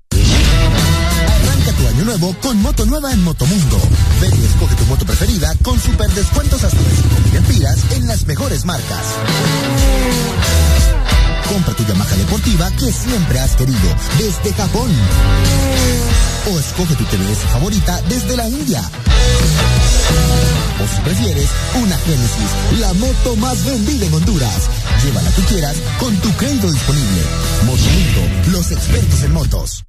Nuevo 2.11 2.35
con 2.41 2.61
moto 2.61 2.85
nueva 2.85 3.13
en 3.13 3.23
Motomundo. 3.23 3.79
Ven 4.19 4.33
y 4.35 4.43
escoge 4.43 4.75
tu 4.75 4.83
moto 4.87 5.05
preferida 5.05 5.55
con 5.63 5.79
super 5.79 6.11
descuentos 6.11 6.61
hasta 6.61 6.77
de 6.77 6.89
5.000 7.31 7.37
empiras 7.37 7.77
en 7.91 8.05
las 8.05 8.27
mejores 8.27 8.65
marcas. 8.65 9.05
Compra 11.47 11.73
tu 11.73 11.85
Yamaha 11.85 12.13
deportiva 12.17 12.69
que 12.71 12.91
siempre 12.91 13.39
has 13.39 13.55
querido 13.55 13.95
desde 14.17 14.53
Japón. 14.55 14.91
O 16.51 16.59
escoge 16.59 16.95
tu 16.95 17.05
TVS 17.05 17.37
favorita 17.49 18.01
desde 18.09 18.35
la 18.35 18.49
India. 18.49 18.81
O 20.83 20.93
si 20.93 21.01
prefieres, 21.03 21.49
una 21.81 21.97
Genesis, 21.99 22.79
la 22.81 22.91
moto 22.95 23.37
más 23.37 23.63
vendida 23.63 24.07
en 24.07 24.13
Honduras. 24.15 24.69
Llévala 25.01 25.31
que 25.31 25.43
quieras 25.43 25.77
con 25.97 26.13
tu 26.17 26.29
crédito 26.33 26.69
disponible. 26.69 27.21
Motomundo, 27.65 28.51
los 28.51 28.69
expertos 28.69 29.23
en 29.23 29.31
motos. 29.31 29.85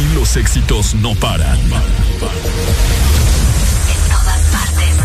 Aquí 0.00 0.14
los 0.14 0.34
éxitos 0.36 0.94
no 0.94 1.14
paran. 1.16 1.58
En 1.58 1.68
todas 4.08 4.40
partes. 4.50 4.96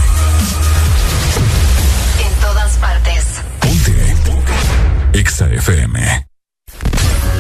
En 2.26 2.34
todas 2.40 2.78
partes. 2.78 3.26
Ponte. 3.60 4.16
Exa 5.20 5.48
FM. 5.48 6.28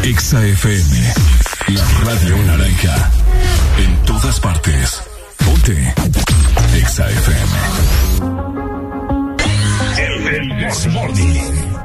Exa 0.03 0.45
FM. 0.45 1.13
La 1.67 1.85
radio 2.03 2.37
naranja. 2.43 3.09
En 3.77 3.95
todas 4.03 4.37
partes. 4.41 5.01
Ponte. 5.45 5.93
Exa 6.75 7.09
FM. 7.09 7.53
El 9.97 10.57
This 10.57 10.87
Morning. 10.87 11.84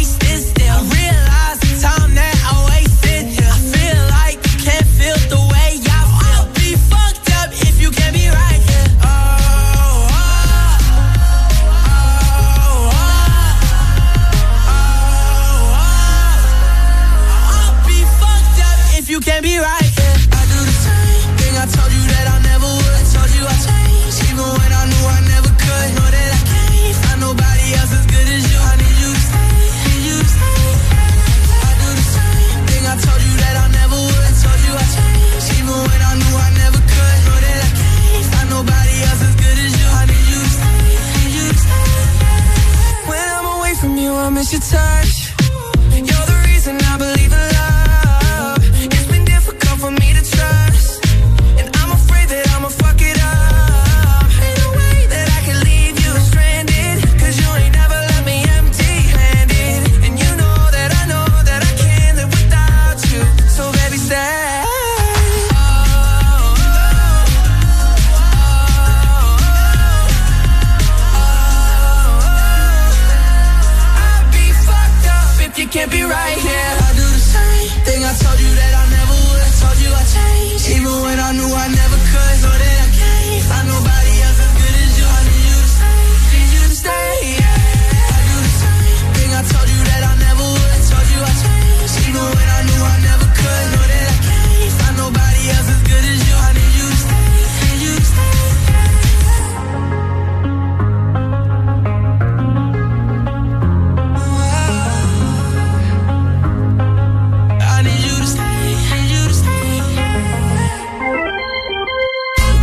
miss 44.41 44.53
your 44.53 44.61
touch. 44.61 45.30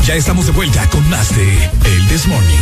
Ya 0.09 0.15
estamos 0.15 0.47
de 0.47 0.53
vuelta 0.53 0.89
con 0.89 1.07
más 1.11 1.37
de 1.37 1.71
El 1.85 2.09
This 2.09 2.27
Morning. 2.27 2.57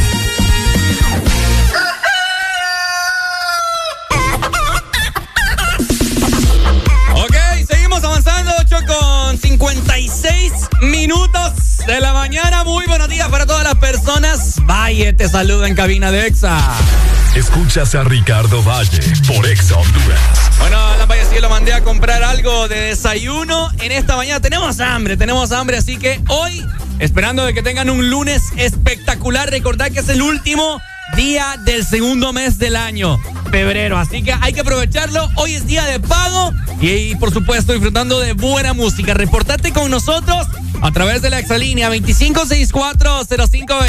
Ok, 7.15 7.37
seguimos 7.71 8.03
avanzando, 8.03 8.51
8 8.59 8.77
con 8.89 9.39
56 9.39 10.53
minutos 10.83 11.53
de 11.87 12.01
la 12.01 12.13
mañana. 12.15 12.65
Muy 12.65 12.85
buenos 12.87 13.09
días 13.09 13.29
para 13.29 13.47
todas 13.47 13.63
las 13.63 13.77
personas. 13.77 14.57
Valle 14.65 15.13
te 15.13 15.29
saluda 15.29 15.69
en 15.69 15.77
cabina 15.77 16.11
de 16.11 16.27
EXA. 16.27 16.59
Escuchas 17.37 17.95
a 17.95 18.03
Ricardo 18.03 18.61
Valle 18.65 19.01
por 19.25 19.47
Exa 19.47 19.77
Honduras. 19.77 20.19
Bueno, 20.59 20.85
Alan 20.85 21.09
Valle 21.09 21.25
sí 21.33 21.39
lo 21.41 21.49
mandé 21.49 21.75
a 21.75 21.85
comprar 21.85 22.25
algo 22.25 22.67
de 22.67 22.81
desayuno 22.81 23.71
en 23.79 23.93
esta 23.93 24.17
mañana. 24.17 24.41
Tenemos 24.41 24.81
hambre, 24.81 25.17
tenemos 25.17 25.53
hambre, 25.53 25.77
así 25.77 25.97
que 25.97 26.21
hoy, 26.27 26.67
esperando 26.99 27.45
de 27.45 27.55
que 27.55 27.63
tengan 27.63 27.91
un 27.91 28.11
lunes 28.11 28.43
espectacular, 28.57 29.51
recordad 29.51 29.91
que 29.91 30.01
es 30.01 30.09
el 30.09 30.23
último 30.23 30.81
día 31.15 31.57
del 31.65 31.85
segundo 31.85 32.33
mes 32.33 32.59
del 32.59 32.75
año, 32.77 33.19
febrero. 33.51 33.99
Así 33.99 34.23
que 34.23 34.33
hay 34.33 34.53
que 34.53 34.61
aprovecharlo. 34.61 35.29
Hoy 35.37 35.55
es 35.55 35.67
día 35.67 35.85
de 35.85 36.01
pago 36.01 36.53
y, 36.81 37.15
por 37.17 37.33
supuesto 37.33 37.73
disfrutando 37.73 38.21
de 38.21 38.33
buena 38.33 38.73
música. 38.73 39.15
Reportate 39.15 39.73
con 39.73 39.91
nosotros 39.91 40.47
a 40.83 40.93
través 40.93 41.23
de 41.23 41.31
la 41.31 41.39
exalínea 41.39 41.89
25640520. 41.91 43.89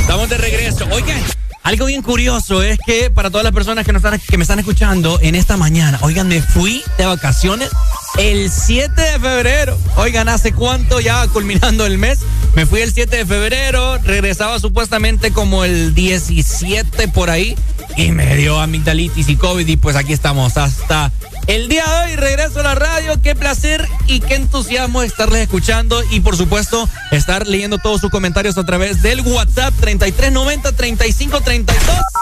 Estamos 0.00 0.28
de 0.28 0.38
regreso. 0.38 0.86
Oigan, 0.90 1.18
algo 1.62 1.86
bien 1.86 2.02
curioso 2.02 2.62
es 2.62 2.78
que 2.84 3.10
para 3.10 3.30
todas 3.30 3.44
las 3.44 3.52
personas 3.52 3.86
que, 3.86 3.92
nos 3.92 4.04
están, 4.04 4.20
que 4.20 4.36
me 4.36 4.42
están 4.42 4.58
escuchando 4.58 5.18
en 5.22 5.34
esta 5.34 5.56
mañana, 5.56 5.98
oigan, 6.02 6.28
me 6.28 6.42
fui 6.42 6.82
de 6.98 7.06
vacaciones 7.06 7.70
el 8.18 8.50
7 8.50 9.00
de 9.00 9.18
febrero. 9.18 9.78
Oigan, 9.96 10.28
¿hace 10.28 10.52
cuánto 10.52 11.00
ya 11.00 11.26
culminando 11.28 11.86
el 11.86 11.98
mes? 11.98 12.20
Me 12.54 12.66
fui 12.66 12.80
el 12.80 12.92
7 12.92 13.16
de 13.16 13.26
febrero, 13.26 13.98
regresaba 13.98 14.58
supuestamente 14.58 15.30
como 15.32 15.64
el 15.64 15.94
17 15.94 17.08
por 17.08 17.30
ahí 17.30 17.56
y 17.96 18.10
me 18.12 18.36
dio 18.36 18.60
amigdalitis 18.60 19.28
y 19.28 19.36
COVID 19.36 19.66
y 19.66 19.76
pues 19.76 19.96
aquí 19.96 20.12
estamos 20.12 20.56
hasta 20.56 21.10
el 21.46 21.68
día 21.68 21.84
de 21.84 22.12
hoy. 22.12 22.16
Regreso 22.16 22.60
a 22.60 22.62
la 22.62 22.74
radio, 22.74 23.20
qué 23.22 23.34
placer 23.34 23.86
y 24.06 24.20
qué 24.20 24.36
entusiasmo 24.36 25.02
estarles 25.02 25.42
escuchando 25.42 26.02
y 26.10 26.20
por 26.20 26.36
supuesto 26.36 26.88
estar 27.10 27.46
leyendo 27.46 27.78
todos 27.78 28.00
sus 28.00 28.10
comentarios 28.10 28.56
a 28.58 28.64
través 28.64 29.02
del 29.02 29.20
WhatsApp 29.20 29.74
3390 29.80 30.72
3532. 30.72 32.21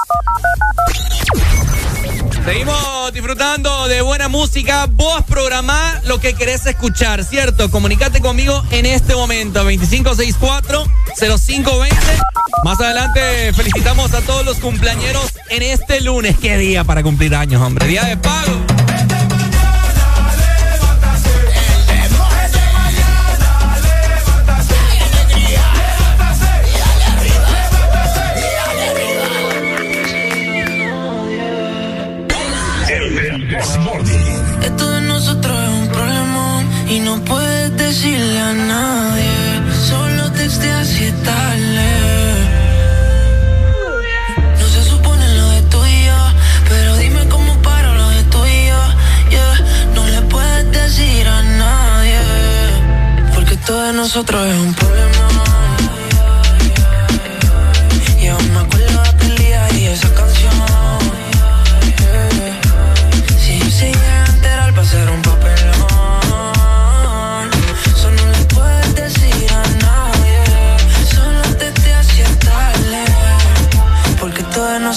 Seguimos 2.45 3.13
disfrutando 3.13 3.89
de 3.89 4.03
buena 4.03 4.29
música. 4.29 4.87
Vos 4.91 5.23
programá 5.27 6.01
lo 6.05 6.21
que 6.21 6.35
querés 6.35 6.67
escuchar, 6.67 7.25
¿cierto? 7.25 7.71
Comunicate 7.71 8.21
conmigo 8.21 8.63
en 8.71 8.87
este 8.87 9.15
momento, 9.15 9.65
2564-0520. 9.71 11.89
Más 12.65 12.81
adelante 12.81 13.53
felicitamos 13.53 14.13
a 14.15 14.21
todos 14.23 14.45
los 14.45 14.59
cumpleañeros 14.59 15.35
en 15.51 15.63
este 15.63 16.01
lunes. 16.01 16.37
¡Qué 16.39 16.57
día 16.57 16.85
para 16.85 17.03
cumplir 17.03 17.35
años, 17.35 17.61
hombre! 17.63 17.87
¡Día 17.87 18.05
de 18.05 18.17
pago! 18.17 18.80
decirle 38.01 38.41
a 38.41 38.53
nadie, 38.55 39.61
solo 39.89 40.33
texteas 40.33 40.89
y 41.03 41.13
tarde. 41.23 41.91
No 44.59 44.67
se 44.69 44.83
supone 44.85 45.27
lo 45.37 45.51
de 45.51 45.63
tú 45.73 45.85
y 45.85 46.07
yo, 46.07 46.21
pero 46.67 46.97
dime 46.97 47.29
cómo 47.29 47.61
paro 47.61 47.95
lo 47.95 48.09
de 48.09 48.23
tú 48.25 48.39
y 48.47 48.69
yo. 48.69 48.83
Yeah. 49.29 49.55
No 49.95 50.07
le 50.07 50.23
puedes 50.23 50.73
decir 50.73 51.29
a 51.29 51.43
nadie, 51.43 52.21
porque 53.35 53.57
todo 53.67 53.83
de 53.83 53.93
nosotros 53.93 54.47
es 54.49 54.57
un 54.57 54.73
problema. 54.73 55.00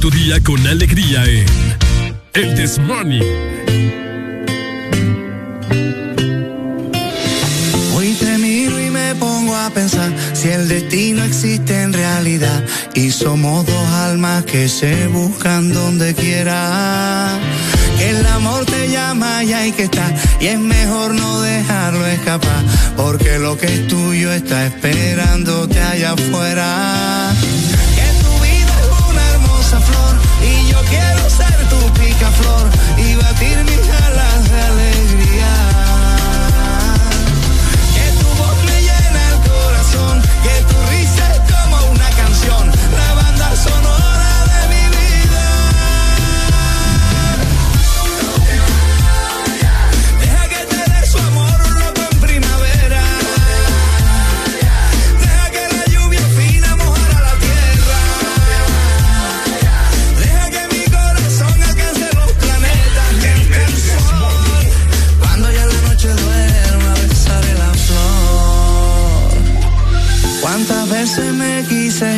tu 0.00 0.10
día 0.10 0.40
con 0.44 0.64
alegría 0.66 1.24
en 1.24 1.44
El 2.34 2.54
This 2.54 2.78
Morning. 2.78 3.22
Hoy 7.96 8.12
te 8.14 8.38
miro 8.38 8.78
y 8.80 8.90
me 8.90 9.14
pongo 9.16 9.56
a 9.56 9.70
pensar 9.70 10.12
si 10.34 10.48
el 10.48 10.68
destino 10.68 11.24
existe 11.24 11.82
en 11.82 11.92
realidad 11.92 12.64
y 12.94 13.10
somos 13.10 13.66
dos 13.66 13.88
almas 13.88 14.44
que 14.44 14.68
se 14.68 15.08
buscan 15.08 15.72
donde 15.72 16.14
quiera. 16.14 17.36
El 18.00 18.24
amor 18.26 18.66
te 18.66 18.90
llama 18.90 19.42
y 19.42 19.52
hay 19.52 19.72
que 19.72 19.84
estar 19.84 20.14
y 20.40 20.46
es 20.46 20.58
mejor 20.60 21.14
no 21.14 21.40
dejarlo 21.40 22.06
escapar 22.06 22.62
porque 22.96 23.38
lo 23.38 23.56
que 23.56 23.66
es 23.66 23.88
tuyo 23.88 24.32
está 24.32 24.66
esperándote 24.66 25.80
allá 25.80 26.12
afuera. 26.12 27.34
flor. 32.42 32.87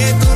Que 0.00 0.12
tu 0.14 0.29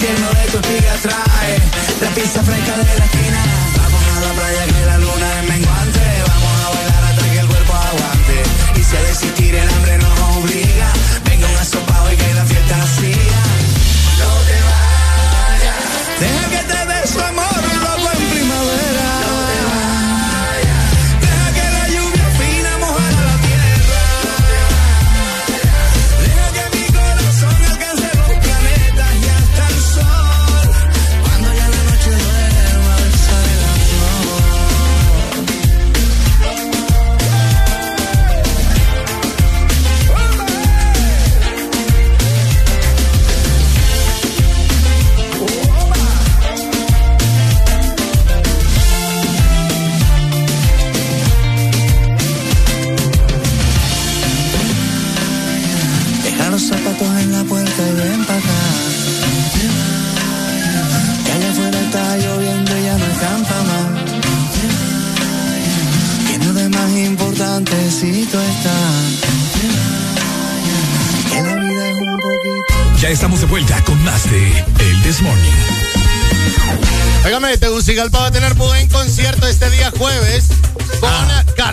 tierno 0.00 0.28
de 0.30 0.50
trae 1.02 1.58
la 2.00 2.10
pizza 2.14 2.42
fresca 2.42 2.76
de 2.78 2.84
la. 2.84 3.29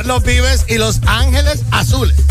Carlos 0.08 0.24
Vives 0.24 0.66
y 0.70 0.78
Los 0.78 1.02
Ángeles 1.06 1.64
Azules. 1.70 2.16
Yo 2.16 2.24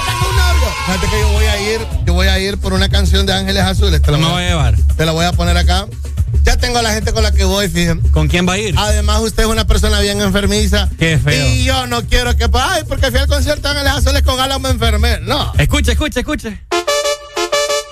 tengo 0.00 0.30
un 0.30 0.34
novio. 0.34 0.68
Fíjate 0.86 1.08
que 1.08 1.20
yo 1.20 1.28
voy 1.28 1.44
a 1.44 1.60
ir, 1.74 1.80
yo 2.06 2.14
voy 2.14 2.26
a 2.26 2.38
ir 2.38 2.56
por 2.56 2.72
una 2.72 2.88
canción 2.88 3.26
de 3.26 3.34
Ángeles 3.34 3.62
Azules. 3.62 4.00
Te 4.00 4.10
la 4.10 4.16
Me 4.16 4.26
voy 4.26 4.44
a 4.44 4.48
llevar. 4.48 4.76
Te 4.96 5.04
la 5.04 5.12
voy 5.12 5.26
a 5.26 5.32
poner 5.32 5.58
acá. 5.58 5.86
Ya 6.42 6.56
tengo 6.56 6.78
a 6.78 6.82
la 6.82 6.94
gente 6.94 7.12
con 7.12 7.22
la 7.22 7.32
que 7.32 7.44
voy, 7.44 7.68
fíjense. 7.68 8.10
¿Con 8.12 8.28
quién 8.28 8.48
va 8.48 8.54
a 8.54 8.58
ir? 8.58 8.74
Además, 8.78 9.20
usted 9.20 9.42
es 9.42 9.48
una 9.50 9.66
persona 9.66 10.00
bien 10.00 10.22
enfermiza. 10.22 10.88
Qué 10.98 11.18
feo. 11.18 11.48
Y 11.48 11.64
yo 11.64 11.86
no 11.86 12.02
quiero 12.06 12.34
que, 12.34 12.48
ay, 12.54 12.84
porque 12.88 13.10
fui 13.10 13.20
al 13.20 13.26
concierto 13.26 13.68
de 13.68 13.80
Ángeles 13.80 13.98
Azules 13.98 14.22
con 14.22 14.40
Alan 14.40 14.62
me 14.62 14.70
enfermé. 14.70 15.18
No. 15.20 15.52
Escuche, 15.58 15.92
escuche, 15.92 16.20
escuche. 16.20 16.62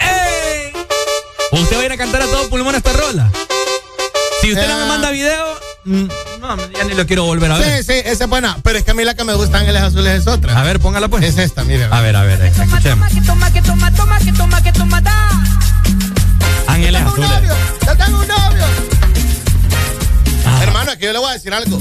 ¡Ey! 0.01 0.73
¿Usted 1.61 1.77
va 1.77 1.81
a 1.83 1.85
ir 1.85 1.93
a 1.93 1.99
cantar 1.99 2.23
a 2.23 2.25
todo 2.25 2.49
pulmón 2.49 2.75
esta 2.75 2.95
rola? 2.95 3.31
Si 4.41 4.51
usted 4.51 4.67
no 4.67 4.79
me 4.79 4.87
manda 4.87 5.11
video, 5.11 5.45
mm, 5.85 6.07
no, 6.43 6.57
ya 6.73 6.85
ni 6.85 6.95
lo 6.95 7.07
quiero 7.07 7.25
volver 7.25 7.51
a 7.53 7.59
ver. 7.59 7.79
Sí, 7.85 7.93
sí, 7.93 8.01
esa 8.05 8.25
es 8.25 8.31
buena. 8.31 8.59
Pero 8.63 8.79
es 8.79 8.85
que 8.85 8.91
a 8.91 8.95
mí 8.95 9.05
la 9.05 9.15
que 9.15 9.25
me 9.25 9.35
gusta 9.35 9.59
Ángeles 9.59 9.83
Azules 9.83 10.21
es 10.21 10.27
otra. 10.27 10.59
A 10.59 10.63
ver, 10.65 10.81
póngala 10.81 11.09
pues. 11.09 11.25
Es 11.25 11.39
esta, 11.39 11.65
mire. 11.65 11.85
A 11.91 12.01
ver, 12.01 12.17
a 12.17 12.23
ver, 12.23 12.41
escuchemos. 12.43 13.09
que 13.13 13.21
toma, 13.23 13.51
que 13.53 13.63
toma, 13.63 13.93
toma, 13.95 14.19
que 14.19 14.33
toma, 14.33 14.63
que 14.63 14.73
toma, 14.73 15.01
da. 15.01 15.31
Ángeles 16.67 17.03
Tengo 17.03 17.15
un 17.15 17.25
Azules. 17.25 17.49
novio, 17.49 17.55
yo 17.87 17.97
tengo 17.97 18.19
un 18.21 18.29
novio. 18.29 18.65
Hermano, 20.63 20.91
aquí 20.93 21.05
yo 21.05 21.13
le 21.13 21.19
voy 21.19 21.31
a 21.31 21.33
decir 21.35 21.53
algo. 21.55 21.79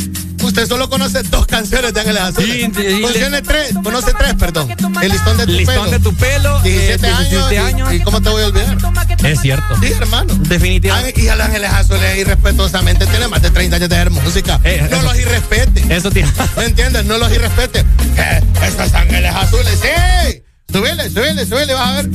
Usted 0.52 0.68
solo 0.68 0.90
conoce 0.90 1.24
dos 1.24 1.48
canciones 1.48 1.94
de 1.94 2.02
Ángeles 2.02 2.22
Azules. 2.24 2.70
Conoce 2.74 3.42
tres, 3.42 3.74
conoce 3.82 4.14
tres, 4.14 4.34
perdón. 4.34 4.68
El 5.02 5.10
listón 5.10 5.38
de 5.38 5.46
tu 5.46 5.52
Listón 5.54 5.76
pelo. 5.86 5.92
de 5.92 6.00
tu 6.02 6.14
pelo, 6.14 6.60
17 6.60 7.08
eh, 7.08 7.10
años. 7.10 7.30
17 7.30 7.56
y- 7.56 7.58
años. 7.58 7.94
Y, 7.94 8.00
cómo 8.02 8.22
te 8.22 8.30
voy 8.30 8.44
a 8.44 8.48
olvidar? 8.48 8.78
Es 9.24 9.40
cierto. 9.40 9.78
Sí, 9.80 9.94
hermano. 9.94 10.34
Definitivamente. 10.50 11.22
Y 11.22 11.30
a 11.30 11.38
los 11.38 11.46
Ángeles 11.46 11.72
Azules 11.72 12.18
irrespetuosamente 12.18 13.06
tiene 13.08 13.30
más 13.30 13.42
de 13.42 13.50
30 13.50 13.78
años 13.78 13.88
de 13.88 13.96
hacer 13.96 14.10
música. 14.12 14.60
Eh, 14.66 14.86
no 14.92 14.98
eso- 14.98 15.06
los 15.06 15.20
irrespete. 15.20 15.96
Eso 15.96 16.12
tiene. 16.12 16.30
¿Me 16.58 16.66
entiendes? 16.66 17.06
No 17.06 17.18
los 17.18 17.32
irrespete. 17.32 17.86
Eh, 18.18 18.44
Estos 18.62 18.94
Ángeles 18.94 19.34
Azules, 19.34 19.80
sí. 19.82 20.44
Súbele, 20.70 21.10
súbele, 21.10 21.46
súbele, 21.46 21.74
vas 21.76 21.88
a 21.88 21.94
ver. 22.02 22.10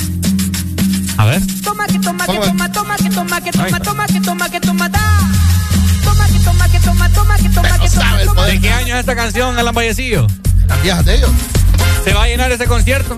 A 1.16 1.24
ver. 1.24 1.40
Toma, 1.65 1.86
que 1.86 1.98
toma, 2.00 2.26
que 2.26 2.39
toma, 2.39 2.70
toma, 2.70 2.97
que 2.98 3.08
toma, 3.08 3.40
que 3.40 3.50
toma, 3.50 3.81
toma, 3.81 4.06
que 4.06 4.20
toma, 4.20 4.50
que 4.50 4.60
toma, 4.60 4.89
da. 4.90 5.00
Toma, 7.17 7.36
que 7.36 7.49
toma, 7.49 7.78
que 7.78 8.25
toma. 8.27 8.45
¿De 8.47 8.61
qué 8.61 8.70
año 8.70 8.95
es 8.95 9.01
esta 9.01 9.17
canción, 9.17 9.59
Alan 9.59 9.75
Vallecillo? 9.75 10.27
Las 10.69 10.83
viejas 10.83 11.05
de 11.05 11.15
ellos. 11.17 11.31
¿Se 12.05 12.12
va 12.15 12.23
a 12.25 12.27
llenar 12.28 12.53
ese 12.53 12.67
concierto? 12.67 13.17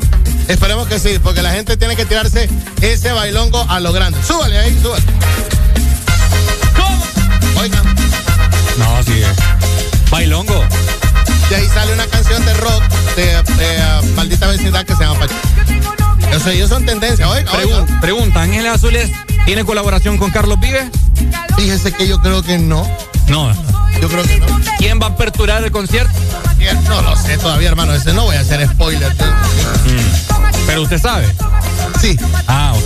Esperemos 0.49 0.87
que 0.89 0.99
sí, 0.99 1.19
porque 1.23 1.43
la 1.43 1.51
gente 1.53 1.77
tiene 1.77 1.95
que 1.97 2.07
tirarse 2.07 2.49
ese 2.81 3.13
bailongo 3.13 3.65
a 3.69 3.81
lo 3.81 3.93
grande. 3.93 4.19
Súbale 4.27 4.57
ahí, 4.59 4.79
súbale. 4.83 5.05
¿Cómo? 6.77 7.61
Oigan, 7.61 7.85
No, 8.79 9.03
sí. 9.03 9.23
Bailongo. 10.11 10.65
de 11.51 11.57
ahí 11.57 11.69
sale 11.69 11.93
una 11.93 12.07
canción 12.07 12.45
de 12.47 12.55
rock 12.55 12.83
de, 13.17 13.25
de, 13.55 13.81
ah, 13.83 14.01
maldita 14.17 14.47
vecindad 14.47 14.87
que 14.87 14.95
se 14.95 15.05
llama 15.05 15.19
Pachuca. 15.21 15.41
Eso, 16.33 16.51
ellos 16.51 16.69
son 16.71 16.87
tendencia. 16.87 17.29
Oiga, 17.29 17.51
Pregun- 17.53 17.83
oiga. 17.85 18.01
pregunta, 18.01 18.43
¿Ángeles 18.43 18.73
Azules 18.73 19.11
tiene 19.45 19.65
colaboración 19.65 20.17
con 20.19 20.31
Carlos 20.31 20.59
Vives? 20.61 20.85
Fíjese 21.57 21.93
que 21.93 22.07
yo 22.09 22.21
creo 22.21 22.43
que 22.43 22.59
no. 22.59 22.89
No. 23.29 23.53
Yo 24.01 24.09
creo 24.09 24.23
que 24.25 24.39
no. 24.39 24.47
¿Quién 24.79 25.01
va 25.01 25.07
a 25.07 25.11
aperturar 25.11 25.63
el 25.65 25.71
concierto? 25.71 26.13
No 26.89 27.03
lo 27.03 27.17
sé 27.17 27.39
todavía, 27.39 27.69
hermano. 27.69 27.95
Ese 27.95 28.13
no 28.13 28.25
voy 28.25 28.37
a 28.37 28.41
hacer 28.41 28.67
spoiler. 28.69 29.15
Pero 30.67 30.83
usted 30.83 31.01
sabe. 31.01 31.35
Sí. 32.01 32.17
Ah, 32.47 32.75
ok. 32.75 32.85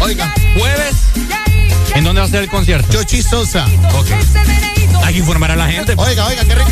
Oiga, 0.00 0.34
Jueves. 0.58 0.94
¿En 1.94 2.04
dónde 2.04 2.20
va 2.20 2.26
a 2.26 2.30
ser 2.30 2.42
el 2.42 2.50
concierto? 2.50 2.92
Chochi 2.92 3.22
Sosa. 3.22 3.66
Ok. 3.94 4.08
Hay 5.04 5.14
que 5.14 5.20
informar 5.20 5.50
a 5.50 5.56
la 5.56 5.66
gente. 5.68 5.94
Oiga, 5.96 6.26
oiga, 6.26 6.44
qué 6.44 6.54
rico. 6.54 6.70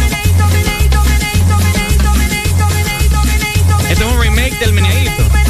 Este 3.88 4.04
es 4.04 4.10
un 4.10 4.20
remake 4.20 4.58
del 4.58 4.72
Meneadito. 4.72 5.41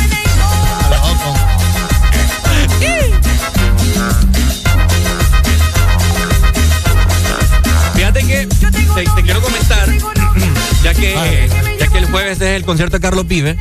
Te, 8.95 9.05
te 9.05 9.23
quiero 9.23 9.41
comentar, 9.41 9.89
ya 10.83 10.95
que, 10.95 11.49
ya 11.79 11.89
que 11.89 11.99
el 11.99 12.07
jueves 12.07 12.41
es 12.41 12.57
el 12.57 12.65
concierto 12.65 12.97
de 12.97 13.01
Carlos 13.01 13.27
Vives, 13.27 13.57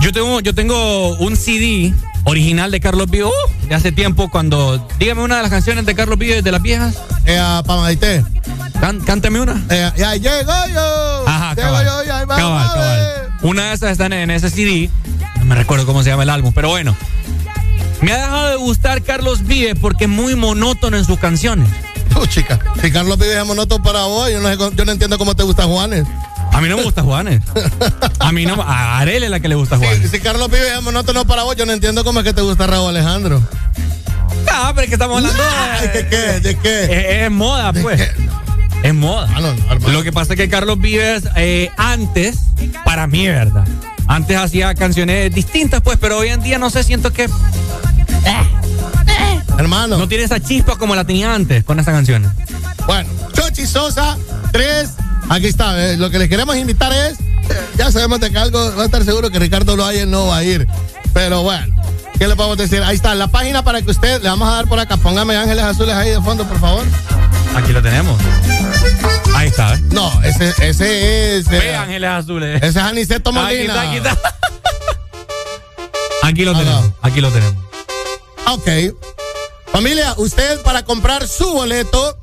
Yo 0.00 0.12
tengo, 0.12 0.40
yo 0.40 0.54
tengo 0.54 1.16
un 1.16 1.36
CD 1.36 1.92
original 2.24 2.70
de 2.70 2.80
Carlos 2.80 3.10
Vives 3.10 3.28
uh, 3.28 3.68
de 3.68 3.74
hace 3.74 3.92
tiempo 3.92 4.28
cuando... 4.30 4.86
Dígame 4.98 5.22
una 5.22 5.36
de 5.36 5.42
las 5.42 5.50
canciones 5.50 5.86
de 5.86 5.94
Carlos 5.94 6.18
Vives 6.18 6.44
de 6.44 6.52
las 6.52 6.62
viejas. 6.62 6.96
Eh, 7.26 7.40
cánteme 9.06 9.40
una. 9.40 9.62
Eh, 9.70 9.92
ya 9.96 10.14
llego 10.14 10.52
yo. 10.72 11.28
Ajá, 11.28 11.54
llego 11.54 11.68
cabal. 11.68 11.86
yo, 11.86 12.04
ya 12.04 12.26
Cabal, 12.26 12.68
cabal. 12.68 13.28
Una 13.42 13.68
de 13.68 13.74
esas 13.74 13.92
están 13.92 14.12
en 14.12 14.30
ese 14.30 14.50
CD. 14.50 14.90
No 15.38 15.44
me 15.46 15.54
recuerdo 15.54 15.86
cómo 15.86 16.02
se 16.02 16.10
llama 16.10 16.22
el 16.22 16.30
álbum, 16.30 16.52
pero 16.54 16.68
bueno. 16.68 16.96
Me 18.00 18.12
ha 18.12 18.16
dejado 18.16 18.48
de 18.50 18.56
gustar 18.56 19.02
Carlos 19.02 19.46
Vives 19.46 19.74
porque 19.80 20.04
es 20.04 20.10
muy 20.10 20.34
monótono 20.34 20.96
en 20.96 21.04
sus 21.04 21.18
canciones. 21.18 21.68
Tú, 22.14 22.26
chica, 22.26 22.58
si 22.82 22.90
Carlos 22.90 23.18
Vives 23.18 23.36
es 23.36 23.46
monótono 23.46 23.82
para 23.82 24.04
vos, 24.04 24.30
yo 24.30 24.40
no, 24.40 24.48
sé 24.48 24.56
cómo- 24.56 24.72
yo 24.72 24.84
no 24.84 24.92
entiendo 24.92 25.16
cómo 25.18 25.34
te 25.34 25.42
gusta 25.42 25.64
Juanes. 25.64 26.04
A 26.52 26.60
mí 26.60 26.68
no 26.68 26.76
me 26.76 26.82
gusta 26.82 27.02
Juanes. 27.02 27.42
A 28.18 28.32
mí 28.32 28.44
no, 28.44 28.60
a 28.60 28.98
Arel 28.98 29.22
es 29.22 29.30
la 29.30 29.40
que 29.40 29.48
le 29.48 29.54
gusta 29.54 29.76
Juanes. 29.78 30.10
Si 30.10 30.20
Carlos 30.20 30.50
Vives 30.50 30.72
es 30.76 30.82
monótono 30.82 31.24
para 31.24 31.44
vos, 31.44 31.56
yo 31.56 31.64
no 31.66 31.72
entiendo 31.72 32.04
cómo 32.04 32.20
es 32.20 32.24
que 32.24 32.32
te 32.34 32.42
gusta 32.42 32.66
Raúl 32.66 32.90
Alejandro. 32.90 33.40
Ah, 34.50 34.72
pero 34.74 34.82
es 34.84 34.88
que 34.88 34.94
estamos 34.94 35.16
hablando 35.18 35.42
¿De 35.92 36.06
qué? 36.08 36.16
¿De 36.40 36.56
qué? 36.58 36.84
Es, 36.84 37.22
es 37.24 37.30
moda, 37.30 37.72
pues. 37.72 38.00
Es 38.82 38.94
moda. 38.94 39.28
Lo 39.88 40.02
que 40.02 40.12
pasa 40.12 40.32
es 40.34 40.38
que 40.38 40.48
Carlos 40.48 40.80
Vives 40.80 41.24
eh, 41.36 41.70
antes, 41.76 42.38
para 42.84 43.06
mí, 43.06 43.26
¿verdad? 43.28 43.64
Antes 44.06 44.36
hacía 44.36 44.74
canciones 44.74 45.32
distintas, 45.34 45.80
pues, 45.82 45.98
pero 46.00 46.18
hoy 46.18 46.28
en 46.28 46.42
día 46.42 46.58
no 46.58 46.68
sé, 46.70 46.82
siento 46.82 47.12
que 47.12 47.28
Hermano. 49.58 49.98
no 49.98 50.08
tiene 50.08 50.24
esa 50.24 50.40
chispa 50.40 50.76
como 50.76 50.94
la 50.94 51.04
tenía 51.04 51.34
antes 51.34 51.64
con 51.64 51.78
esas 51.78 51.94
canciones. 51.94 52.30
Bueno, 52.86 53.08
Chochi 53.32 53.66
Sosa, 53.66 54.16
tres. 54.52 54.90
Aquí 55.28 55.46
está, 55.46 55.92
eh, 55.92 55.96
lo 55.96 56.10
que 56.10 56.18
les 56.18 56.28
queremos 56.28 56.56
invitar 56.56 56.92
es, 56.92 57.20
eh, 57.20 57.60
ya 57.76 57.92
sabemos 57.92 58.18
de 58.20 58.30
que 58.30 58.38
algo 58.38 58.74
va 58.76 58.82
a 58.82 58.86
estar 58.86 59.04
seguro 59.04 59.30
que 59.30 59.38
Ricardo 59.38 59.76
Loayer 59.76 60.08
no 60.08 60.26
va 60.26 60.38
a 60.38 60.44
ir. 60.44 60.66
Pero 61.12 61.42
bueno, 61.42 61.74
¿qué 62.18 62.26
le 62.26 62.34
podemos 62.36 62.56
decir? 62.58 62.82
Ahí 62.82 62.96
está, 62.96 63.14
la 63.14 63.28
página 63.28 63.62
para 63.62 63.80
que 63.82 63.90
usted, 63.90 64.22
le 64.22 64.28
vamos 64.28 64.48
a 64.48 64.52
dar 64.52 64.66
por 64.66 64.78
acá, 64.80 64.96
póngame 64.96 65.36
ángeles 65.36 65.62
azules 65.64 65.94
ahí 65.94 66.10
de 66.10 66.20
fondo, 66.20 66.44
por 66.48 66.58
favor. 66.58 66.84
Aquí 67.54 67.72
lo 67.72 67.80
tenemos. 67.82 68.18
Ahí 69.34 69.48
está, 69.48 69.74
¿eh? 69.74 69.80
No, 69.92 70.10
ese, 70.22 70.48
ese 70.60 71.36
es... 71.38 71.46
eh, 71.46 71.50
Ve 71.50 71.76
Ángeles 71.76 72.10
Azules. 72.10 72.56
ese 72.56 72.66
es 72.66 72.76
Aniceto 72.76 73.30
Aquí 73.30 73.38
Molina. 73.38 73.62
está, 73.74 73.80
aquí 73.82 73.96
está. 73.96 74.18
Aquí 76.22 76.44
lo 76.44 76.56
tenemos. 76.56 76.90
Aquí 77.02 77.20
lo 77.20 77.30
tenemos. 77.30 77.54
Ok. 78.46 78.68
Familia, 79.72 80.14
usted 80.16 80.60
para 80.62 80.84
comprar 80.84 81.26
su 81.28 81.48
boleto, 81.52 82.18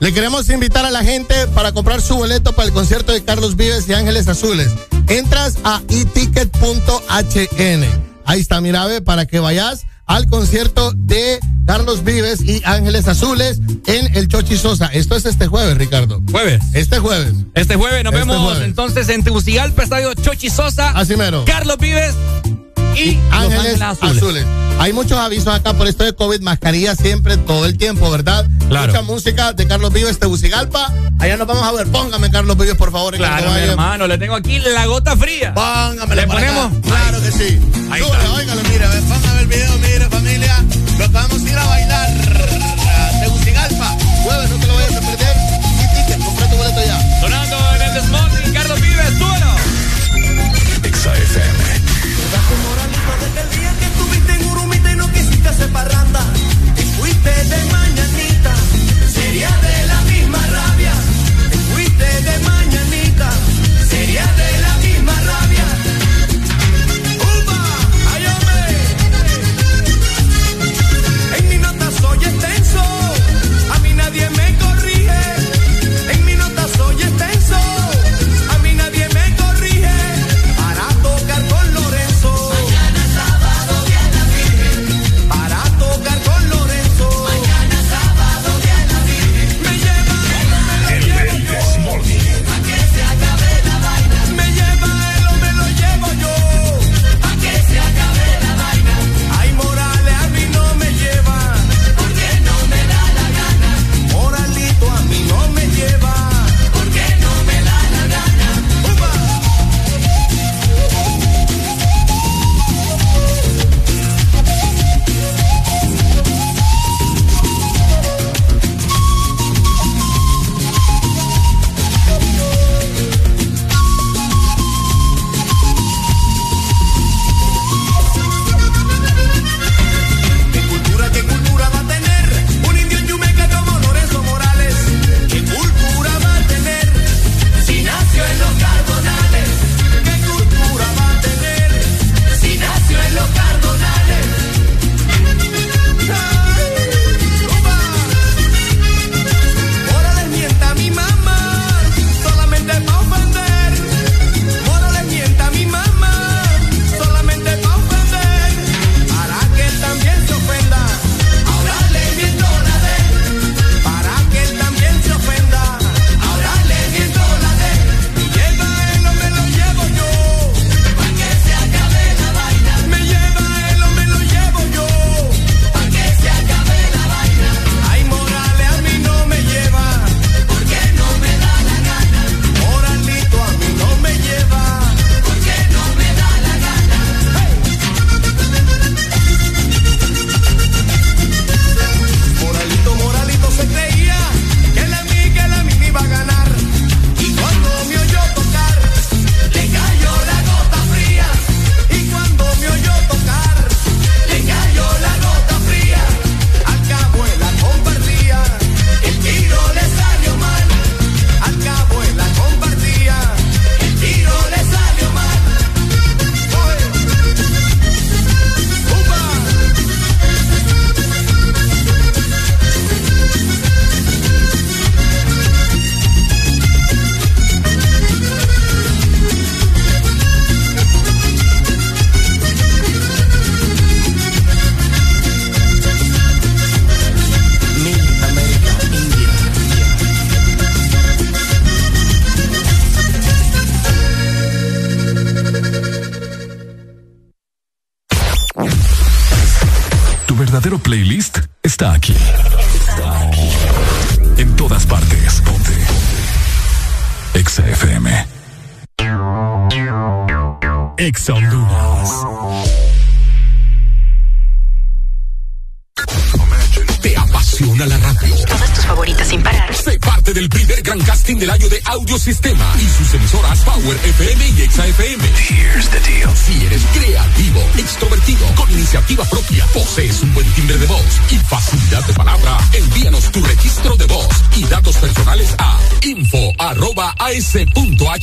le 0.00 0.12
queremos 0.12 0.48
invitar 0.50 0.84
a 0.84 0.90
la 0.90 1.02
gente 1.02 1.34
para 1.48 1.72
comprar 1.72 2.00
su 2.00 2.16
boleto 2.16 2.52
para 2.54 2.68
el 2.68 2.74
concierto 2.74 3.12
de 3.12 3.24
Carlos 3.24 3.56
Vives 3.56 3.88
y 3.88 3.94
Ángeles 3.94 4.28
Azules. 4.28 4.68
Entras 5.08 5.56
a 5.64 5.80
eticket.hn. 5.88 7.84
Ahí 8.24 8.40
está, 8.40 8.60
mira, 8.60 8.84
ve, 8.86 9.00
para 9.00 9.26
que 9.26 9.38
vayas 9.40 9.86
al 10.04 10.26
concierto 10.28 10.92
de 10.94 11.40
Carlos 11.66 12.04
Vives 12.04 12.42
y 12.42 12.62
Ángeles 12.64 13.08
Azules 13.08 13.60
en 13.86 14.14
el 14.16 14.28
Chochi 14.28 14.56
Sosa. 14.58 14.86
Esto 14.92 15.16
es 15.16 15.24
este 15.24 15.46
jueves, 15.46 15.76
Ricardo. 15.78 16.22
Jueves. 16.30 16.62
Este 16.74 16.98
jueves. 16.98 17.32
Este 17.54 17.76
jueves 17.76 18.04
nos 18.04 18.12
Este 18.12 18.26
vemos 18.26 18.42
jueves. 18.46 18.64
entonces 18.68 19.08
en 19.08 19.24
Tegucigalpa, 19.24 19.82
Estadio 19.82 20.12
Chochi 20.14 20.50
Sosa. 20.50 20.90
Así 20.90 21.16
mero. 21.16 21.44
Carlos 21.46 21.78
Vives 21.78 22.14
y, 22.98 23.18
Ángeles, 23.30 23.80
azules. 23.80 24.44
Hay 24.80 24.92
muchos 24.92 25.18
avisos 25.18 25.48
acá 25.48 25.74
por 25.74 25.88
esto 25.88 26.04
de 26.04 26.14
COVID, 26.14 26.40
mascarilla 26.40 26.94
siempre, 26.94 27.36
todo 27.36 27.66
el 27.66 27.76
tiempo, 27.76 28.10
¿verdad? 28.10 28.46
Claro. 28.68 28.86
Mucha 28.92 29.02
música 29.02 29.52
de 29.52 29.66
Carlos 29.66 29.92
Vives, 29.92 30.18
Tegucigalpa. 30.18 30.92
Allá 31.18 31.36
nos 31.36 31.46
vamos 31.48 31.64
a 31.64 31.72
ver. 31.72 31.88
Póngame 31.88 32.30
Carlos 32.30 32.56
Vives, 32.56 32.76
por 32.76 32.92
favor. 32.92 33.12
Ricardo 33.14 33.46
Claro, 33.46 33.52
mi 33.60 33.68
hermano, 33.70 34.06
le 34.06 34.18
tengo 34.18 34.34
aquí 34.36 34.60
la 34.60 34.86
gota 34.86 35.16
fría. 35.16 35.52
Póngamelo 35.54 36.14
¿Le 36.14 36.22
acá. 36.22 36.32
ponemos? 36.32 36.72
Claro 36.82 37.20
que 37.20 37.32
sí. 37.32 37.58
Ahí 37.90 38.02
Súbele, 38.02 38.28
óigalo, 38.28 38.62
mire, 38.70 38.84
a 38.84 38.88
ver, 38.88 39.02
póngame 39.02 39.40
el 39.40 39.46
video, 39.48 39.78
mire, 39.78 40.08
familia. 40.08 40.64
Nos 40.98 41.12
vamos 41.12 41.42
a 41.42 41.48
ir 41.50 41.58
a 41.58 41.66
bailar. 41.66 42.67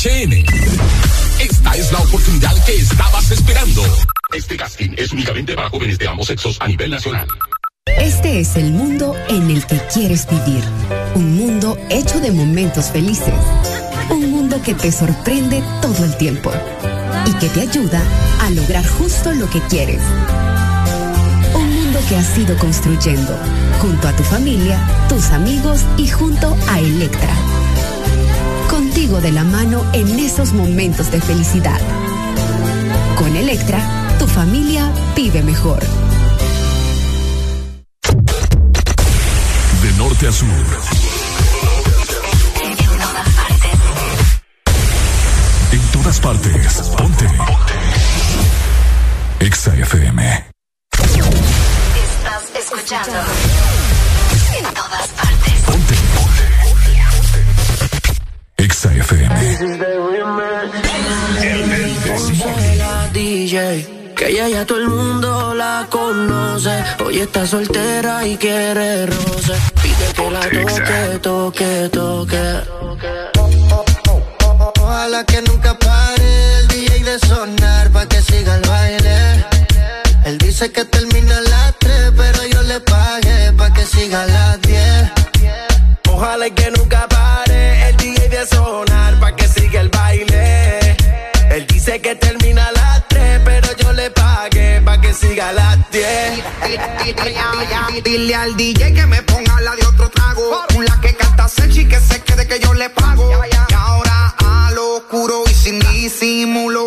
Esta 0.06 1.72
es 1.76 1.92
la 1.92 1.98
oportunidad 1.98 2.64
que 2.64 2.76
estabas 2.76 3.32
esperando. 3.32 3.82
Este 4.36 4.56
casting 4.56 4.92
es 4.98 5.12
únicamente 5.12 5.56
para 5.56 5.68
jóvenes 5.72 5.98
de 5.98 6.08
ambos 6.08 6.28
sexos 6.28 6.58
a 6.62 6.68
nivel 6.68 6.92
nacional. 6.92 7.28
Este 7.88 8.40
es 8.40 8.56
el 8.56 8.72
mundo 8.72 9.16
en 9.30 9.50
el 9.50 9.66
que 9.66 9.82
quieres 9.92 10.28
vivir. 10.30 10.64
Un 11.16 11.36
mundo 11.36 11.76
hecho 11.90 12.20
de 12.20 12.30
momentos 12.30 12.92
felices. 12.92 13.34
Un 14.12 14.30
mundo 14.30 14.62
que 14.64 14.76
te 14.76 14.92
sorprende 14.92 15.64
todo 15.82 16.06
el 16.06 16.16
tiempo 16.18 16.52
y 17.26 17.34
que 17.40 17.50
te 17.50 17.62
ayuda 17.62 18.04
a 18.42 18.52
lograr 18.52 18.86
justo 18.86 19.34
lo 19.34 19.50
que 19.50 19.60
quieres. 19.62 20.04
Un 21.56 21.74
mundo 21.74 22.00
que 22.08 22.16
has 22.16 22.38
ido 22.38 22.56
construyendo 22.60 23.36
junto 23.82 24.08
a 24.08 24.16
tu 24.16 24.22
familia, 24.22 24.80
tus 25.10 25.32
amigos 25.32 25.82
y 25.98 26.08
junto 26.08 26.56
a 26.70 26.80
Electra. 26.80 27.55
Contigo 29.06 29.22
de 29.22 29.34
la 29.34 29.44
mano 29.44 29.86
en 29.94 30.18
esos 30.18 30.52
momentos 30.52 31.12
de 31.12 31.22
felicidad. 31.22 31.80
Con 33.16 33.36
Electra, 33.36 33.80
tu 34.18 34.26
familia 34.26 34.92
vive 35.16 35.44
mejor. 35.44 35.80
De 39.84 39.92
norte 40.00 40.28
a 40.28 40.32
sur. 40.32 40.48
En 45.72 45.82
todas 45.92 46.20
partes. 46.20 46.82
Ponte. 46.98 47.28
Exa 49.40 49.76
FM. 49.76 50.46
Estás 50.98 52.44
escuchando. 52.60 53.20
La 62.78 63.10
DJ. 63.12 64.14
Que 64.16 64.30
ella 64.30 64.48
ya 64.48 64.66
todo 64.66 64.78
el 64.78 64.90
mundo 64.90 65.56
la 65.56 65.88
conoce. 65.90 66.84
Hoy 67.04 67.20
está 67.20 67.48
soltera 67.48 68.26
y 68.28 68.38
quiere 68.38 69.08
roce. 69.08 69.54
Pide 69.82 70.14
que 70.16 70.30
la 70.30 70.42
toque, 70.42 71.20
toque, 71.20 71.90
toque. 71.92 72.62
Ojalá 74.80 75.24
que 75.26 75.42
nunca 75.42 75.78
pare 75.80 76.60
el 76.60 76.68
DJ 76.68 77.04
de 77.04 77.20
sonar 77.20 77.90
pa' 77.92 78.06
que 78.08 78.22
siga 78.22 78.56
el 78.58 78.62
baile. 78.70 79.46
Él 80.26 80.38
dice 80.38 80.72
que 80.72 80.86
termina 80.86 81.05
Dile 98.06 98.36
al 98.36 98.56
DJ 98.56 98.94
que 98.94 99.08
me 99.08 99.24
ponga 99.24 99.60
la 99.62 99.76
de 99.76 99.84
otro 99.84 100.08
trago. 100.10 100.64
Una 100.76 101.02
que 101.02 101.16
canta 101.16 101.48
Sechi 101.48 101.88
que 101.88 102.00
se 102.00 102.22
quede 102.22 102.48
que 102.48 102.60
yo 102.60 102.72
le 102.76 102.88
pago. 102.92 103.28
Y 103.28 103.74
ahora 103.74 104.36
a 104.46 104.72
lo 104.76 104.98
oscuro 104.98 105.44
y 105.50 105.54
sin 105.56 105.80
disimulo, 105.80 106.85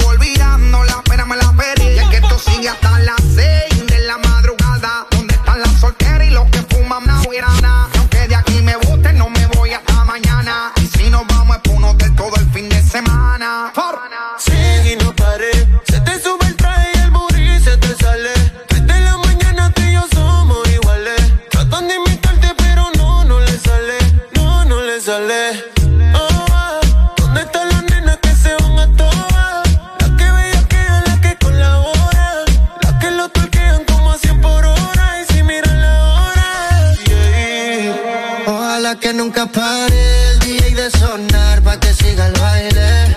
que 39.38 39.46
pare 39.46 40.30
el 40.30 40.38
DJ 40.40 40.74
de 40.74 40.90
sonar 40.90 41.62
pa' 41.62 41.78
que 41.78 41.94
siga 41.94 42.26
el 42.26 42.32
baile. 42.40 43.16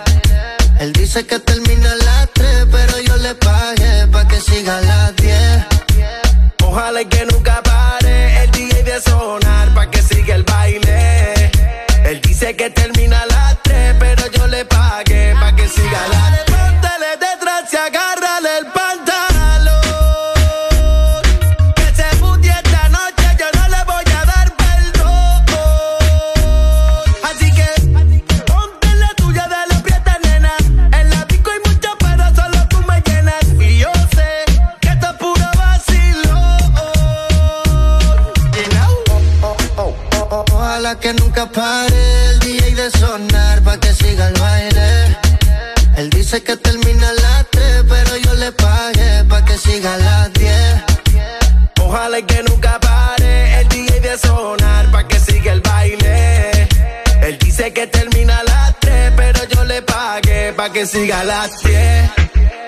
Él 0.79 0.93
dice 0.93 1.25
que 1.25 1.39
termina 1.39 1.60
pa' 60.71 60.73
que 60.73 60.85
siga 60.85 61.19
a 61.19 61.23
las 61.23 61.63
10. 61.63 62.11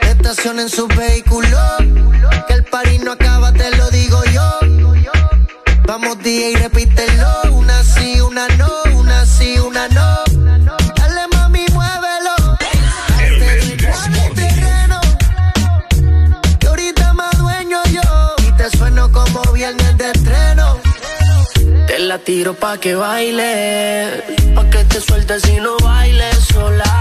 Estacionen 0.10 0.70
su 0.70 0.88
vehículo, 0.88 1.58
que 2.48 2.54
el 2.54 2.64
party 2.66 3.00
no 3.00 3.12
acaba, 3.14 3.52
te 3.52 3.70
lo 3.78 3.90
digo 3.90 4.22
yo. 4.26 4.48
Vamos 5.88 6.18
DJ, 6.20 6.58
repítelo, 6.58 7.30
una 7.52 7.84
sí, 7.84 8.20
una 8.22 8.48
no, 8.60 8.72
una 8.96 9.26
sí, 9.26 9.58
una 9.60 9.88
no. 9.90 10.10
Dale 10.96 11.28
mami, 11.34 11.66
muévelo. 11.72 12.36
terreno, 14.36 15.00
que 16.60 16.68
ahorita 16.68 17.14
más 17.14 17.38
dueño 17.38 17.80
yo. 17.92 18.36
Y 18.48 18.52
te 18.58 18.78
sueno 18.78 19.12
como 19.12 19.42
viernes 19.54 19.98
de 19.98 20.12
estreno. 20.12 20.80
Te 21.88 22.00
la 22.00 22.18
tiro 22.20 22.54
pa' 22.54 22.78
que 22.78 22.96
baile, 22.96 24.24
pa' 24.56 24.70
que 24.70 24.84
te 24.86 25.00
sueltes 25.00 25.48
y 25.50 25.60
no 25.60 25.78
bailes 25.78 26.38
sola. 26.54 26.93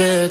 Toque, 0.00 0.29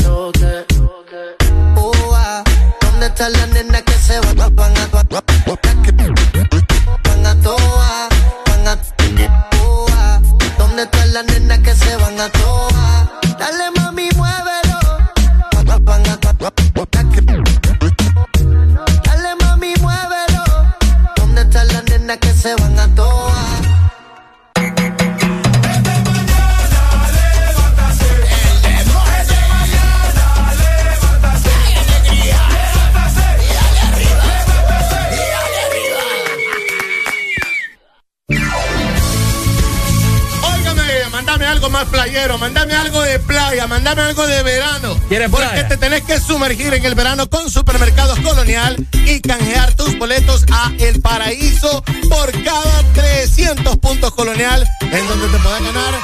¿Quieres 45.09 45.29
Porque 45.29 45.47
playa? 45.47 45.67
te 45.67 45.77
tenés 45.77 46.03
que 46.03 46.18
sumergir 46.29 46.71
en 46.75 46.85
el 46.85 46.93
verano 46.93 47.27
con 47.27 47.49
Supermercados 47.49 48.19
Colonial 48.19 48.75
y 49.03 49.19
canjear 49.19 49.73
tus 49.73 49.97
boletos 49.97 50.45
a 50.51 50.71
El 50.77 51.01
Paraíso 51.01 51.83
por 52.07 52.31
cada 52.43 52.83
300 52.93 53.77
puntos 53.77 54.13
Colonial, 54.13 54.63
en 54.79 55.07
donde 55.07 55.27
te 55.27 55.39
podrás 55.39 55.63
ganar 55.63 55.95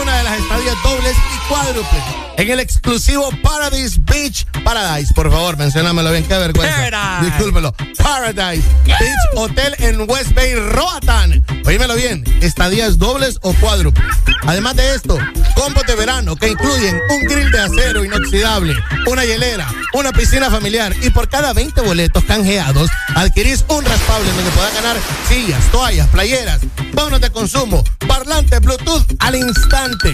una 0.00 0.16
de 0.16 0.24
las 0.24 0.38
estadías 0.38 0.76
dobles 0.82 1.12
y 1.12 1.48
cuádruples. 1.48 2.02
En 2.38 2.50
el 2.50 2.60
exclusivo 2.60 3.28
Paradise 3.42 4.00
Beach 4.06 4.46
Paradise, 4.64 5.12
por 5.12 5.30
favor, 5.30 5.58
menciónamelo 5.58 6.10
bien, 6.10 6.24
qué 6.24 6.38
vergüenza. 6.38 6.74
Paradise. 6.74 7.30
Discúlpelo. 7.30 7.74
Paradise 8.02 8.66
Beach 8.86 9.18
Hotel 9.36 9.74
en 9.78 10.08
West 10.08 10.32
Bay, 10.34 10.54
Roatan. 10.54 11.44
Oímelo 11.66 11.94
bien, 11.94 12.24
estadías 12.40 12.98
dobles 12.98 13.38
o 13.42 13.52
cuádruples. 13.54 14.06
Además 14.46 14.76
de 14.76 14.94
esto, 14.94 15.18
combos 15.54 15.84
de 15.86 15.94
verano 15.94 16.36
que 16.36 16.48
incluyen 16.48 16.98
un 17.10 17.24
grill 17.26 17.50
de 17.50 17.60
acero 17.60 18.04
inoxidable, 18.04 18.74
una 19.06 19.24
hielera, 19.24 19.68
una 19.92 20.12
piscina 20.12 20.50
familiar 20.50 20.94
y 21.02 21.10
por 21.10 21.28
cada 21.28 21.52
20 21.52 21.80
boletos 21.82 22.24
canjeados 22.24 22.90
adquirís 23.14 23.64
un 23.68 23.84
raspable 23.84 24.30
donde 24.32 24.50
podrás 24.50 24.74
ganar 24.74 24.96
sillas, 25.28 25.64
toallas, 25.70 26.08
playeras, 26.08 26.60
bonos 26.92 27.20
de 27.20 27.30
consumo, 27.30 27.84
parlantes 28.06 28.60
Bluetooth 28.60 29.06
al 29.18 29.36
instante. 29.36 30.12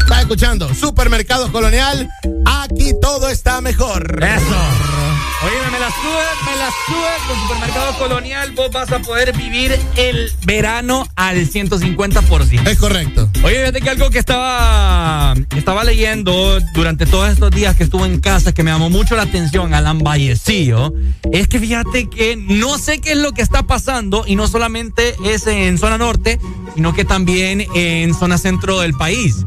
¿Estás 0.00 0.22
escuchando? 0.22 0.74
Supermercados 0.74 1.50
Colonial, 1.50 2.08
aquí 2.44 2.92
todo 3.00 3.28
está 3.28 3.60
mejor. 3.60 4.22
Eso. 4.22 5.00
Oye, 5.42 5.56
me 5.72 5.78
la 5.78 5.88
sube, 5.88 6.50
me 6.50 6.56
la 6.58 6.68
sube 6.86 7.26
con 7.26 7.40
Supermercado 7.40 7.98
Colonial. 7.98 8.52
Vos 8.52 8.70
vas 8.72 8.92
a 8.92 8.98
poder 8.98 9.34
vivir 9.34 9.78
el 9.96 10.30
verano 10.44 11.08
al 11.16 11.48
150%. 11.48 12.68
Es 12.68 12.78
correcto. 12.78 13.30
Oye, 13.42 13.60
fíjate 13.60 13.80
que 13.80 13.88
algo 13.88 14.10
que 14.10 14.18
estaba, 14.18 15.34
estaba 15.56 15.84
leyendo 15.84 16.60
durante 16.74 17.06
todos 17.06 17.30
estos 17.30 17.50
días 17.52 17.74
que 17.74 17.84
estuve 17.84 18.04
en 18.04 18.20
casa, 18.20 18.52
que 18.52 18.59
me 18.62 18.70
llamó 18.70 18.90
mucho 18.90 19.16
la 19.16 19.22
atención, 19.22 19.74
Alan 19.74 19.98
Vallecillo, 19.98 20.92
es 21.32 21.48
que 21.48 21.58
fíjate 21.58 22.08
que 22.08 22.36
no 22.36 22.78
sé 22.78 23.00
qué 23.00 23.12
es 23.12 23.18
lo 23.18 23.32
que 23.32 23.42
está 23.42 23.62
pasando 23.64 24.24
y 24.26 24.36
no 24.36 24.48
solamente 24.48 25.14
es 25.24 25.46
en 25.46 25.78
zona 25.78 25.98
norte, 25.98 26.38
sino 26.74 26.92
que 26.92 27.04
también 27.04 27.66
en 27.74 28.14
zona 28.14 28.38
centro 28.38 28.80
del 28.80 28.94
país. 28.94 29.46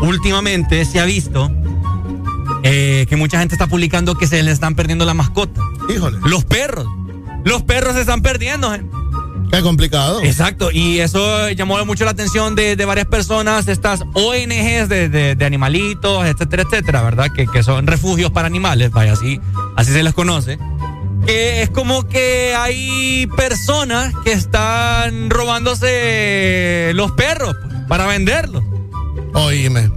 Últimamente 0.00 0.84
se 0.84 1.00
ha 1.00 1.04
visto 1.04 1.50
eh, 2.62 3.06
que 3.08 3.16
mucha 3.16 3.38
gente 3.38 3.54
está 3.54 3.66
publicando 3.66 4.16
que 4.16 4.26
se 4.26 4.42
le 4.42 4.50
están 4.50 4.74
perdiendo 4.74 5.04
la 5.04 5.14
mascota. 5.14 5.60
Híjole. 5.88 6.18
Los 6.24 6.44
perros. 6.44 6.86
Los 7.44 7.62
perros 7.62 7.94
se 7.94 8.00
están 8.00 8.22
perdiendo, 8.22 8.70
gente. 8.70 8.94
Qué 9.52 9.62
complicado. 9.62 10.22
Exacto, 10.22 10.70
y 10.70 11.00
eso 11.00 11.48
llamó 11.50 11.84
mucho 11.84 12.04
la 12.04 12.12
atención 12.12 12.54
de, 12.54 12.76
de 12.76 12.84
varias 12.84 13.06
personas, 13.06 13.66
estas 13.68 14.02
ONGs 14.14 14.88
de, 14.88 15.08
de- 15.08 15.34
de 15.34 15.44
animalitos, 15.44 16.24
etcétera, 16.26 16.62
etcétera, 16.62 17.02
¿verdad? 17.02 17.26
Que, 17.34 17.46
que 17.46 17.62
son 17.62 17.86
refugios 17.86 18.30
para 18.30 18.46
animales, 18.46 18.90
vaya, 18.90 19.12
así, 19.12 19.40
así 19.76 19.92
se 19.92 20.02
les 20.02 20.14
conoce. 20.14 20.58
Que 21.26 21.62
es 21.62 21.70
como 21.70 22.08
que 22.08 22.54
hay 22.56 23.26
personas 23.36 24.14
que 24.24 24.32
están 24.32 25.28
robándose 25.30 26.92
los 26.94 27.12
perros 27.12 27.54
pues, 27.62 27.74
para 27.88 28.06
venderlos. 28.06 28.62
Oíme. 29.34 29.90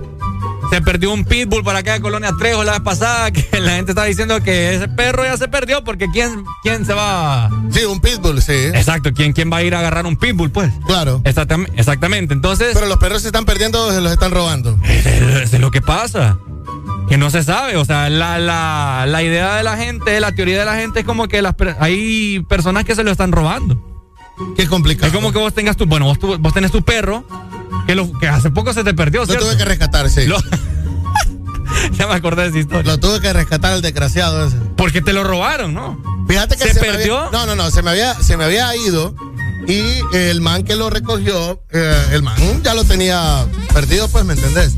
Se 0.74 0.82
perdió 0.82 1.14
un 1.14 1.24
pitbull 1.24 1.64
para 1.64 1.80
acá 1.80 1.94
de 1.94 2.02
Colonia 2.02 2.32
Trejo 2.40 2.64
la 2.64 2.72
vez 2.72 2.82
pasada, 2.82 3.30
que 3.30 3.48
la 3.60 3.74
gente 3.74 3.92
está 3.92 4.06
diciendo 4.06 4.42
que 4.42 4.74
ese 4.74 4.88
perro 4.88 5.24
ya 5.24 5.38
se 5.38 5.48
perdió 5.48 5.84
porque 5.84 6.08
¿quién, 6.12 6.44
quién 6.64 6.84
se 6.84 6.96
va? 6.96 7.52
Sí, 7.70 7.86
un 7.86 8.00
pitbull, 8.02 8.42
sí. 8.42 8.54
Exacto, 8.74 9.14
¿quién, 9.14 9.34
quién 9.34 9.54
va 9.54 9.58
a 9.58 9.64
ir 9.64 9.76
a 9.76 9.80
agarrar 9.80 10.08
un 10.08 10.18
pitbull, 10.18 10.50
pues? 10.50 10.74
Claro. 10.88 11.22
Exactam- 11.26 11.70
exactamente, 11.76 12.34
entonces... 12.34 12.72
Pero 12.74 12.88
los 12.88 12.98
perros 12.98 13.22
se 13.22 13.28
están 13.28 13.46
perdiendo 13.46 13.86
o 13.86 13.92
se 13.92 14.02
los 14.02 14.12
están 14.12 14.32
robando. 14.32 14.76
Es 14.84 15.54
lo 15.60 15.70
que 15.70 15.82
pasa. 15.84 16.40
Que 17.08 17.18
no 17.18 17.30
se 17.30 17.44
sabe. 17.44 17.78
O 17.78 17.86
sea, 17.86 18.10
la, 18.10 18.40
la, 18.40 19.06
la 19.08 19.22
idea 19.22 19.54
de 19.58 19.62
la 19.64 19.78
gente, 19.78 20.20
la 20.20 20.32
teoría 20.32 20.58
de 20.58 20.66
la 20.66 20.74
gente 20.78 21.02
es 21.02 21.06
como 21.06 21.28
que 21.28 21.44
las, 21.44 21.54
hay 21.80 22.40
personas 22.50 22.84
que 22.84 22.96
se 22.96 23.04
lo 23.04 23.12
están 23.12 23.32
robando. 23.32 23.80
Qué 24.58 24.66
complicado. 24.66 25.06
Es 25.06 25.14
como 25.14 25.32
que 25.32 25.38
vos 25.38 25.54
tengas 25.54 25.78
tu, 25.78 25.86
bueno, 25.86 26.06
vos, 26.06 26.18
tu- 26.18 26.40
vos 26.40 26.52
tenés 26.52 26.72
tu 26.72 26.82
perro, 26.82 27.24
que, 27.88 27.96
lo, 27.96 28.12
que 28.20 28.28
hace 28.28 28.50
poco 28.52 28.74
se 28.74 28.84
te 28.84 28.94
perdió, 28.94 29.22
Lo 29.22 29.26
¿cierto? 29.28 29.46
tuve 29.46 29.58
que 29.58 29.66
rescatar, 29.66 30.10
sí. 30.10 30.26
Lo- 30.26 30.38
ya 31.98 32.08
me 32.08 32.14
acordé 32.14 32.44
de 32.44 32.50
esa 32.50 32.60
historia. 32.60 32.92
Lo 32.94 33.00
tuve 33.00 33.20
que 33.22 33.34
rescatar 33.34 33.74
el 33.74 33.82
desgraciado 33.82 34.48
ese. 34.48 34.58
Porque 34.76 35.02
te 35.02 35.14
lo 35.14 35.24
robaron, 35.24 35.74
¿no? 35.74 36.02
Fíjate 36.28 36.56
que 36.56 36.64
¿Se 36.66 36.74
se, 36.76 36.82
me 36.82 36.88
perdió? 36.88 37.18
había- 37.20 37.32
no, 37.40 37.46
no, 37.46 37.56
no, 37.56 37.72
se 37.72 37.82
me 37.82 37.92
había, 37.92 38.16
se 38.16 38.38
me 38.38 38.46
había 38.46 38.76
ido 38.76 39.14
y 39.68 40.02
el 40.16 40.42
man 40.42 40.64
que 40.64 40.76
lo 40.76 40.90
recogió, 40.90 41.62
eh, 41.72 42.06
el 42.12 42.22
man 42.24 42.36
ya 42.64 42.74
lo 42.74 42.84
tenía 42.84 43.46
perdido, 43.74 44.08
pues, 44.10 44.26
¿me 44.26 44.34
entendés? 44.34 44.74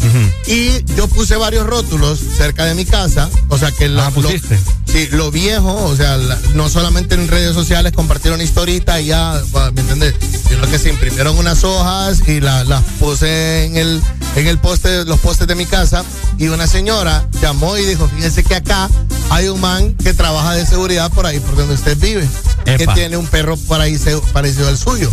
Y 0.47 0.83
yo 0.95 1.07
puse 1.07 1.35
varios 1.35 1.65
rótulos 1.65 2.19
cerca 2.37 2.65
de 2.65 2.75
mi 2.75 2.85
casa, 2.85 3.29
o 3.49 3.57
sea 3.57 3.71
que 3.71 3.89
la, 3.89 4.07
Ah, 4.07 4.11
pusiste. 4.11 4.55
Lo, 4.55 4.91
sí, 4.93 5.07
lo 5.11 5.31
viejo, 5.31 5.73
o 5.85 5.95
sea, 5.95 6.17
la- 6.17 6.39
no 6.53 6.69
solamente 6.69 7.15
en 7.15 7.27
redes 7.27 7.53
sociales 7.55 7.93
compartieron 7.93 8.39
historita 8.41 9.01
y 9.01 9.07
ya, 9.07 9.41
¿me 9.73 9.81
entendés? 9.81 10.13
Sino 10.47 10.67
que 10.69 10.77
se 10.77 10.89
imprimieron 10.89 11.37
unas 11.37 11.63
hojas 11.63 12.27
y 12.27 12.39
la- 12.39 12.63
las 12.63 12.83
puse 12.99 13.65
en 13.65 13.77
el, 13.77 14.01
en 14.35 14.47
el 14.47 14.59
poste, 14.59 15.03
los 15.05 15.19
postes 15.19 15.47
de 15.47 15.55
mi 15.55 15.65
casa 15.65 16.03
y 16.37 16.47
una 16.47 16.67
señora 16.67 17.27
llamó 17.41 17.77
y 17.77 17.85
dijo, 17.85 18.07
fíjense 18.15 18.43
que 18.43 18.55
acá 18.55 18.89
hay 19.31 19.47
un 19.47 19.59
man 19.59 19.95
que 19.95 20.13
trabaja 20.13 20.53
de 20.53 20.65
seguridad 20.65 21.11
por 21.11 21.25
ahí, 21.25 21.39
por 21.39 21.55
donde 21.55 21.73
usted 21.73 21.97
vive, 21.97 22.27
que 22.77 22.85
tiene 22.93 23.17
un 23.17 23.25
perro 23.27 23.57
por 23.57 23.81
ahí 23.81 23.97
se- 23.97 24.17
parecido 24.33 24.69
suyo. 24.75 25.09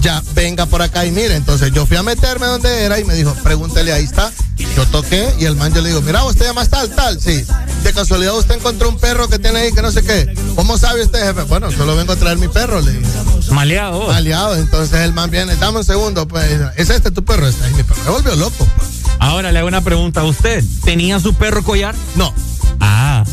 Ya, 0.00 0.22
venga 0.34 0.66
por 0.66 0.82
acá 0.82 1.04
y 1.06 1.10
mire. 1.10 1.34
Entonces 1.34 1.72
yo 1.72 1.86
fui 1.86 1.96
a 1.96 2.02
meterme 2.02 2.46
donde 2.46 2.84
era 2.84 2.98
y 3.00 3.04
me 3.04 3.14
dijo, 3.14 3.34
pregúntele, 3.42 3.92
ahí 3.92 4.04
está. 4.04 4.30
Yo 4.76 4.86
toqué 4.86 5.34
y 5.38 5.44
el 5.44 5.56
man 5.56 5.72
yo 5.72 5.80
le 5.82 5.88
digo, 5.88 6.02
mira, 6.02 6.24
usted 6.24 6.46
llama 6.46 6.64
tal, 6.66 6.88
tal, 6.90 7.20
sí. 7.20 7.44
De 7.82 7.92
casualidad 7.92 8.36
usted 8.36 8.56
encontró 8.56 8.88
un 8.88 8.98
perro 8.98 9.28
que 9.28 9.38
tiene 9.38 9.60
ahí 9.60 9.72
que 9.72 9.82
no 9.82 9.90
sé 9.90 10.02
qué. 10.02 10.34
¿Cómo 10.54 10.78
sabe 10.78 11.02
usted, 11.02 11.20
jefe? 11.20 11.42
Bueno, 11.42 11.70
solo 11.70 11.96
vengo 11.96 12.12
a 12.12 12.16
traer 12.16 12.38
mi 12.38 12.48
perro, 12.48 12.80
le 12.80 12.92
digo. 12.92 13.06
Maleado. 13.52 14.00
vos. 14.00 14.14
Aliado, 14.14 14.56
entonces 14.56 15.00
el 15.00 15.12
man 15.12 15.30
viene, 15.30 15.56
dame 15.56 15.78
un 15.78 15.84
segundo, 15.84 16.26
pues, 16.28 16.46
¿es 16.76 16.90
este 16.90 17.10
tu 17.10 17.24
perro? 17.24 17.46
Este 17.46 17.66
es 17.66 17.72
mi 17.72 17.82
perro. 17.82 18.02
Me 18.04 18.10
volvió 18.10 18.36
loco, 18.36 18.66
pues. 18.76 18.88
Ahora 19.20 19.52
le 19.52 19.58
hago 19.58 19.68
una 19.68 19.80
pregunta 19.80 20.20
a 20.20 20.24
usted. 20.24 20.64
¿Tenía 20.84 21.18
su 21.20 21.34
perro 21.34 21.64
collar? 21.64 21.94
No. 22.14 22.32
Ah, 22.80 23.24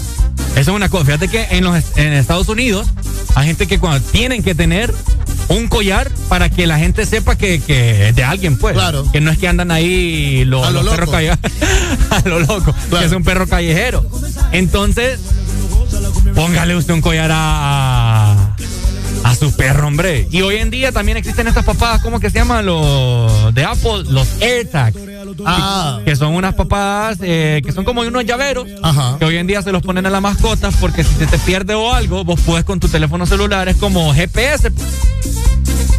eso 0.55 0.71
es 0.71 0.75
una 0.75 0.89
cosa. 0.89 1.05
Fíjate 1.05 1.27
que 1.27 1.47
en 1.51 1.63
los 1.63 1.75
en 1.97 2.13
Estados 2.13 2.47
Unidos 2.47 2.87
hay 3.35 3.47
gente 3.47 3.67
que 3.67 3.79
cuando 3.79 4.05
tienen 4.11 4.41
que 4.41 4.55
tener 4.55 4.93
un 5.49 5.67
collar 5.67 6.09
para 6.29 6.49
que 6.49 6.65
la 6.65 6.79
gente 6.79 7.05
sepa 7.05 7.35
que, 7.35 7.59
que 7.59 8.09
es 8.09 8.15
de 8.15 8.23
alguien, 8.23 8.57
pues. 8.57 8.73
Claro. 8.73 9.09
Que 9.11 9.21
no 9.21 9.31
es 9.31 9.37
que 9.37 9.47
andan 9.47 9.71
ahí 9.71 10.45
los, 10.45 10.71
lo 10.71 10.83
los 10.83 10.93
perros 10.95 11.11
callejeros. 11.11 11.39
a 12.09 12.29
lo 12.29 12.39
loco. 12.39 12.73
Que 12.89 13.05
es 13.05 13.11
un 13.11 13.23
perro 13.23 13.47
callejero. 13.47 14.05
Entonces, 14.51 15.19
póngale 16.33 16.75
usted 16.75 16.93
un 16.93 17.01
collar 17.01 17.31
a, 17.33 18.44
a, 19.35 19.45
su 19.45 19.55
perro, 19.55 19.87
hombre. 19.87 20.27
Y 20.31 20.41
hoy 20.41 20.57
en 20.57 20.69
día 20.69 20.91
también 20.91 21.17
existen 21.17 21.47
estas 21.47 21.65
papadas, 21.65 22.01
¿cómo 22.01 22.19
que 22.19 22.29
se 22.29 22.39
llaman? 22.39 22.65
Los 22.65 23.53
de 23.53 23.63
Apple, 23.63 24.03
los 24.09 24.41
AirTags. 24.41 24.97
Ah. 25.45 25.99
Que 26.05 26.15
son 26.15 26.33
unas 26.33 26.53
papadas 26.53 27.17
eh, 27.21 27.61
que 27.65 27.71
son 27.71 27.83
como 27.83 28.01
unos 28.01 28.25
llaveros 28.25 28.67
Ajá. 28.83 29.17
que 29.19 29.25
hoy 29.25 29.37
en 29.37 29.47
día 29.47 29.61
se 29.61 29.71
los 29.71 29.81
ponen 29.81 30.05
a 30.05 30.09
las 30.09 30.21
mascotas 30.21 30.75
porque 30.79 31.03
si 31.03 31.13
se 31.15 31.25
te 31.25 31.37
pierde 31.39 31.73
o 31.73 31.93
algo, 31.93 32.23
vos 32.23 32.39
puedes 32.45 32.63
con 32.63 32.79
tu 32.79 32.87
teléfono 32.87 33.25
celular, 33.25 33.67
es 33.67 33.77
como 33.77 34.13
GPS. 34.13 34.71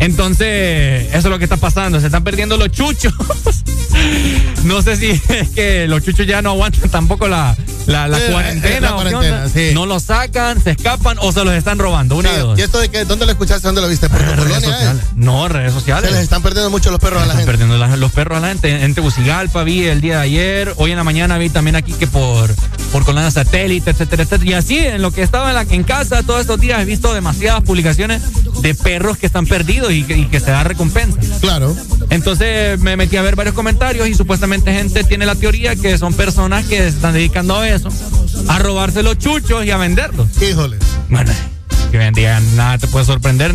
Entonces, 0.01 1.07
eso 1.09 1.19
es 1.19 1.25
lo 1.25 1.39
que 1.39 1.45
está 1.45 1.57
pasando, 1.57 2.01
se 2.01 2.07
están 2.07 2.25
perdiendo 2.25 2.57
los 2.57 2.71
chuchos. 2.71 3.13
no 4.65 4.83
sé 4.83 4.97
si 4.97 5.11
es 5.29 5.49
que 5.55 5.87
los 5.89 6.03
chuchos 6.05 6.27
ya 6.27 6.43
no 6.43 6.51
aguantan 6.51 6.91
tampoco 6.91 7.29
la, 7.29 7.57
la, 7.87 8.09
la 8.09 8.19
cuarentena. 8.31 8.91
la 9.03 9.49
sí. 9.49 9.71
No 9.73 9.87
los 9.87 10.03
sacan, 10.05 10.63
se 10.63 10.73
escapan 10.73 11.19
o 11.21 11.33
se 11.33 11.45
los 11.45 11.55
están 11.55 11.79
robando. 11.79 12.17
Una 12.17 12.33
de 12.33 12.39
dos. 12.41 12.59
¿Y 12.59 12.63
esto 12.63 12.79
de 12.79 12.89
qué? 12.89 13.05
¿Dónde 13.05 13.25
lo 13.27 13.33
escuchaste? 13.33 13.67
¿Dónde 13.67 13.81
lo 13.81 13.89
viste? 13.89 14.09
¿Por 14.09 14.19
tu 14.21 14.45
Redes 14.45 14.63
eh? 14.63 14.67
sociales. 14.67 15.03
No, 15.15 15.49
redes 15.49 15.73
sociales. 15.73 16.11
Se 16.11 16.15
les 16.15 16.25
están 16.25 16.43
perdiendo 16.43 16.71
mucho 16.71 16.91
los 16.91 17.01
perros 17.01 17.23
a 17.23 17.27
la 17.27 17.33
Están 17.33 17.47
gente. 17.47 17.53
perdiendo 17.53 17.79
la- 17.79 17.97
los 17.97 18.13
perros 18.13 18.39
a 18.39 18.41
la 18.41 18.49
gente. 18.49 18.85
En 18.85 18.95
Tegucigalpa 18.95 19.63
vi 19.65 19.85
el 19.85 20.01
día 20.01 20.17
de 20.17 20.23
ayer. 20.23 20.75
Hoy 20.77 20.91
en 20.91 20.97
la 20.99 21.05
mañana 21.05 21.39
vi 21.39 21.49
también 21.49 21.77
aquí 21.77 21.93
que 21.93 22.07
por, 22.07 22.55
por 22.93 23.05
Colonia 23.05 23.31
Satélite, 23.31 23.91
etcétera, 23.91 24.25
etcétera. 24.25 24.51
Y 24.51 24.55
así, 24.55 24.79
en 24.79 25.01
lo 25.03 25.11
que 25.11 25.23
estaba 25.23 25.49
en, 25.49 25.55
la- 25.55 25.63
en 25.63 25.85
casa 25.85 26.23
todos 26.23 26.41
estos 26.43 26.61
días, 26.61 26.81
he 26.81 26.85
visto 26.85 27.15
demasiadas 27.15 27.63
publicaciones 27.63 28.23
de 28.61 28.75
perros 28.75 29.17
que 29.17 29.27
están 29.27 29.47
perdidos 29.47 29.86
y 29.91 30.03
que, 30.05 30.17
y 30.17 30.27
que 30.27 30.41
se 30.41 30.51
da 30.51 30.65
recompensa. 30.65 31.19
Claro. 31.41 31.77
Entonces 32.11 32.79
me 32.81 32.97
metí 32.97 33.17
a 33.17 33.23
ver 33.23 33.37
varios 33.37 33.55
comentarios 33.55 34.09
y 34.09 34.15
supuestamente 34.15 34.73
gente 34.73 35.05
tiene 35.05 35.27
la 35.27 35.35
teoría 35.35 35.77
que 35.77 35.99
son 35.99 36.15
personas 36.15 36.67
que 36.67 36.79
se 36.79 36.89
están 36.89 37.15
dedicando 37.15 37.57
a 37.57 37.69
eso, 37.69 37.89
a 38.49 38.59
robarse 38.59 39.03
los 39.03 39.19
chuchos 39.19 39.65
y 39.65 39.71
a 39.71 39.77
venderlos. 39.77 40.29
Híjole. 40.43 40.79
Bueno, 41.09 41.33
que 41.91 41.99
vendía 41.99 42.41
nada 42.55 42.79
te 42.79 42.87
puede 42.87 43.05
sorprender. 43.05 43.55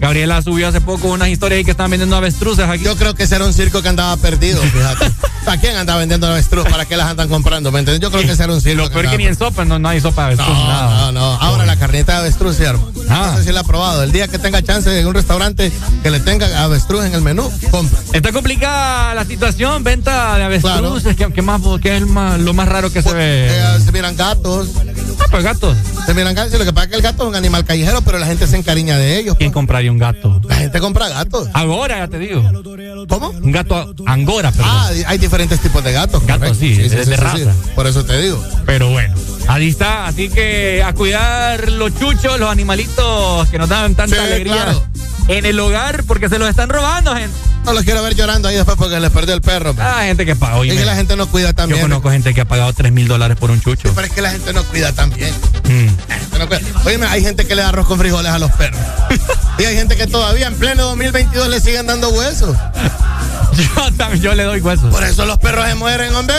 Gabriela 0.00 0.42
subió 0.42 0.68
hace 0.68 0.80
poco 0.80 1.08
unas 1.08 1.28
historias 1.28 1.58
ahí 1.58 1.64
que 1.64 1.72
estaban 1.72 1.90
vendiendo 1.90 2.16
avestruces 2.16 2.68
aquí. 2.68 2.84
Yo 2.84 2.96
creo 2.96 3.14
que 3.14 3.24
ese 3.24 3.36
era 3.36 3.44
un 3.44 3.52
circo 3.52 3.82
que 3.82 3.88
andaba 3.88 4.16
perdido, 4.16 4.60
fíjate. 4.62 5.10
¿A 5.46 5.56
quién 5.56 5.76
anda 5.76 5.96
vendiendo 5.96 6.26
avestruz? 6.26 6.68
¿Para 6.68 6.84
qué 6.84 6.96
las 6.96 7.08
andan 7.08 7.28
comprando? 7.28 7.72
¿Me 7.72 7.80
entiendes? 7.80 8.00
Yo 8.00 8.10
creo 8.10 8.22
que 8.24 8.32
ese 8.32 8.44
era 8.44 8.52
un 8.52 8.60
circo. 8.60 8.84
Lo 8.84 8.90
peor 8.90 9.10
que 9.10 9.18
ni 9.18 9.26
en 9.26 9.36
sopa 9.36 9.64
no, 9.64 9.78
no 9.78 9.88
hay 9.88 10.00
sopa 10.00 10.22
de 10.22 10.34
avestruz. 10.34 10.56
No, 10.56 10.66
nada. 10.66 11.12
no, 11.12 11.12
no. 11.12 11.34
Ahora 11.40 11.66
la 11.66 11.76
carnita 11.76 12.12
de 12.12 12.18
avestruz, 12.18 12.56
sí, 12.56 12.64
hermano. 12.64 12.92
No 13.08 13.36
sé 13.36 13.44
si 13.44 13.52
la 13.52 13.60
ha 13.60 13.64
probado. 13.64 14.02
El 14.02 14.12
día 14.12 14.28
que 14.28 14.38
tenga 14.38 14.62
chance 14.62 14.98
en 14.98 15.06
un 15.06 15.14
restaurante 15.14 15.72
que 16.02 16.10
le 16.10 16.20
tenga 16.20 16.62
avestruz 16.62 17.04
en 17.04 17.14
el 17.14 17.20
menú, 17.20 17.50
compra. 17.70 17.98
Está 18.12 18.32
complicada 18.32 19.14
la 19.14 19.24
situación, 19.24 19.82
venta 19.84 20.36
de 20.36 20.44
avestruz. 20.44 21.02
¿Qué, 21.34 21.42
más, 21.42 21.60
qué 21.82 21.96
es 21.96 22.06
más, 22.06 22.40
lo 22.40 22.54
más 22.54 22.68
raro 22.68 22.92
que 22.92 23.02
se 23.02 23.12
ve? 23.12 23.48
Eh, 23.50 23.80
se 23.84 23.92
miran 23.92 24.16
gatos. 24.16 24.68
Ah, 25.18 25.24
pues 25.30 25.42
gatos. 25.42 25.76
Se 26.06 26.14
miran 26.14 26.34
gatos. 26.34 26.58
Lo 26.58 26.64
que 26.64 26.72
pasa 26.72 26.84
es 26.84 26.90
que 26.90 26.96
el 26.96 27.02
gato 27.02 27.24
es 27.24 27.28
un 27.28 27.36
animal 27.36 27.64
callejero, 27.64 27.81
pero 28.04 28.18
la 28.18 28.26
gente 28.26 28.46
se 28.46 28.56
encariña 28.56 28.96
de 28.98 29.18
ellos. 29.18 29.36
¿Quién 29.38 29.52
compraría 29.52 29.90
un 29.90 29.98
gato? 29.98 30.40
La 30.48 30.56
gente 30.56 30.80
compra 30.80 31.08
gatos. 31.08 31.48
Angora, 31.52 31.98
ya 31.98 32.08
te 32.08 32.18
digo. 32.18 32.42
¿Cómo? 33.08 33.30
Un 33.30 33.52
gato 33.52 33.94
angora, 34.06 34.50
perdón. 34.52 34.70
Ah, 34.70 34.90
hay 35.06 35.18
diferentes 35.18 35.60
tipos 35.60 35.82
de 35.82 35.92
gatos. 35.92 36.24
Gatos, 36.26 36.56
sí, 36.56 36.74
sí, 36.76 36.88
de, 36.88 37.16
raza. 37.16 37.54
Por 37.74 37.86
eso 37.86 38.04
te 38.04 38.20
digo. 38.20 38.42
Pero 38.66 38.90
bueno, 38.90 39.14
ahí 39.48 39.68
está. 39.68 40.06
Así 40.06 40.28
que 40.28 40.82
a 40.82 40.92
cuidar 40.94 41.70
los 41.70 41.98
chuchos, 41.98 42.38
los 42.38 42.50
animalitos 42.50 43.48
que 43.48 43.58
nos 43.58 43.68
dan 43.68 43.94
tanta 43.94 44.22
alegría 44.22 44.74
en 45.28 45.46
el 45.46 45.58
hogar, 45.60 46.04
porque 46.04 46.28
se 46.28 46.38
los 46.38 46.48
están 46.48 46.68
robando, 46.68 47.14
gente. 47.14 47.36
No 47.64 47.72
los 47.72 47.84
quiero 47.84 48.02
ver 48.02 48.14
llorando 48.14 48.48
ahí 48.48 48.56
después 48.56 48.76
porque 48.76 48.98
les 48.98 49.10
perdió 49.10 49.34
el 49.34 49.40
perro. 49.40 49.74
Ah, 49.78 50.02
gente 50.02 50.26
que 50.26 50.34
paga. 50.34 50.60
Es 50.64 50.74
que 50.74 50.84
la 50.84 50.96
gente 50.96 51.16
no 51.16 51.28
cuida 51.28 51.52
también. 51.52 51.80
Yo 51.80 51.84
conozco 51.84 52.10
gente 52.10 52.34
que 52.34 52.40
ha 52.40 52.44
pagado 52.44 52.72
3 52.72 52.90
mil 52.90 53.06
dólares 53.06 53.36
por 53.38 53.50
un 53.50 53.60
chucho. 53.60 53.88
Sí, 53.88 53.92
pero 53.94 54.06
es 54.06 54.12
que 54.12 54.20
la 54.20 54.30
gente 54.30 54.52
no 54.52 54.64
cuida 54.64 54.92
también. 54.92 55.32
Mm. 55.64 55.88
Oye, 56.84 56.98
hay 57.08 57.22
gente 57.22 57.46
que 57.46 57.54
le 57.54 57.62
da 57.62 57.68
arroz 57.68 57.86
con 57.86 57.98
frijoles 57.98 58.32
a 58.32 58.38
los 58.38 58.50
perros. 58.52 58.80
y 59.58 59.64
hay 59.64 59.76
gente 59.76 59.96
que 59.96 60.08
todavía 60.08 60.48
en 60.48 60.54
pleno 60.54 60.84
2022 60.84 61.48
le 61.48 61.60
siguen 61.60 61.86
dando 61.86 62.08
huesos. 62.10 62.56
Yo 63.54 64.14
yo 64.14 64.34
le 64.34 64.44
doy 64.44 64.60
huesos. 64.60 64.90
Por 64.90 65.04
eso 65.04 65.26
los 65.26 65.38
perros 65.38 65.66
se 65.68 65.74
mueren, 65.74 66.14
hombre. 66.14 66.34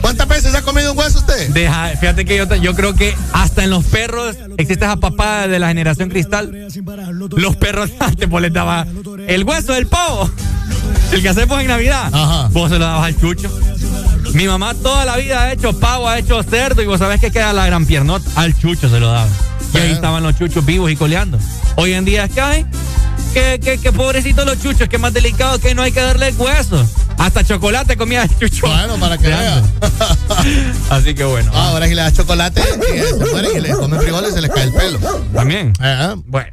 ¿Cuántas 0.00 0.28
veces 0.28 0.54
ha 0.54 0.62
comido 0.62 0.92
un 0.92 0.98
hueso 0.98 1.18
usted? 1.18 1.50
Deja, 1.50 1.88
fíjate 2.00 2.24
que 2.24 2.36
yo, 2.36 2.74
creo 2.74 2.94
que 2.94 3.14
hasta 3.32 3.64
en 3.64 3.70
los 3.70 3.84
perros 3.84 4.36
existe 4.56 4.84
esa 4.84 4.96
papada 4.96 5.48
de 5.48 5.58
la 5.58 5.68
generación 5.68 6.08
cristal. 6.08 6.68
Los 7.36 7.56
perros 7.56 7.90
antes 8.00 8.28
vos 8.28 8.40
les 8.40 8.52
daba 8.52 8.86
el 9.26 9.44
hueso 9.44 9.72
del 9.72 9.86
pavo. 9.86 10.30
El 11.12 11.22
que 11.22 11.28
hacemos 11.28 11.60
en 11.60 11.66
Navidad. 11.68 12.10
Ajá. 12.12 12.48
Vos 12.52 12.70
se 12.70 12.78
lo 12.78 12.84
dabas 12.84 13.06
al 13.06 13.20
chucho. 13.20 13.50
Mi 14.34 14.46
mamá 14.46 14.74
toda 14.74 15.04
la 15.04 15.16
vida 15.16 15.42
ha 15.42 15.52
hecho 15.52 15.78
pavo, 15.78 16.08
ha 16.08 16.18
hecho 16.18 16.42
cerdo 16.42 16.82
y 16.82 16.86
vos 16.86 16.98
sabés 16.98 17.20
que 17.20 17.30
queda 17.30 17.52
la 17.52 17.66
gran 17.66 17.86
piernota. 17.86 18.28
Al 18.36 18.56
chucho 18.58 18.88
se 18.88 19.00
lo 19.00 19.10
daba. 19.10 19.28
Y 19.74 19.78
ahí 19.78 19.90
estaban 19.92 20.22
los 20.22 20.36
chuchos 20.36 20.64
vivos 20.64 20.90
y 20.90 20.96
coleando. 20.96 21.38
Hoy 21.76 21.92
en 21.92 22.04
día 22.04 22.24
es 22.24 22.32
que 22.32 22.40
hay 22.40 22.66
que, 23.32 23.60
que, 23.60 23.78
que 23.78 23.92
pobrecitos 23.92 24.44
los 24.46 24.60
chuchos, 24.60 24.88
que 24.88 24.98
más 24.98 25.12
delicado 25.12 25.58
que 25.58 25.74
no 25.74 25.82
hay 25.82 25.92
que 25.92 26.00
darle 26.00 26.32
hueso. 26.32 26.86
Hasta 27.18 27.44
chocolate 27.44 27.96
comía 27.96 28.22
el 28.22 28.38
chucho. 28.38 28.66
Bueno, 28.66 28.96
para 28.96 29.18
que 29.18 29.28
vea. 29.28 29.62
Así 30.90 31.14
que 31.14 31.24
bueno. 31.24 31.50
Ah, 31.54 31.70
ahora 31.70 31.86
si 31.86 31.94
le 31.94 32.02
das 32.02 32.14
chocolate, 32.14 32.62
se 32.62 33.14
mueren 33.16 33.56
y 33.56 33.60
le 33.60 33.70
comen 33.70 34.00
frijoles 34.00 34.34
se 34.34 34.40
les 34.40 34.50
cae 34.50 34.64
el 34.64 34.72
pelo. 34.72 34.98
También. 35.34 35.72
Eh, 35.82 36.14
bueno, 36.26 36.52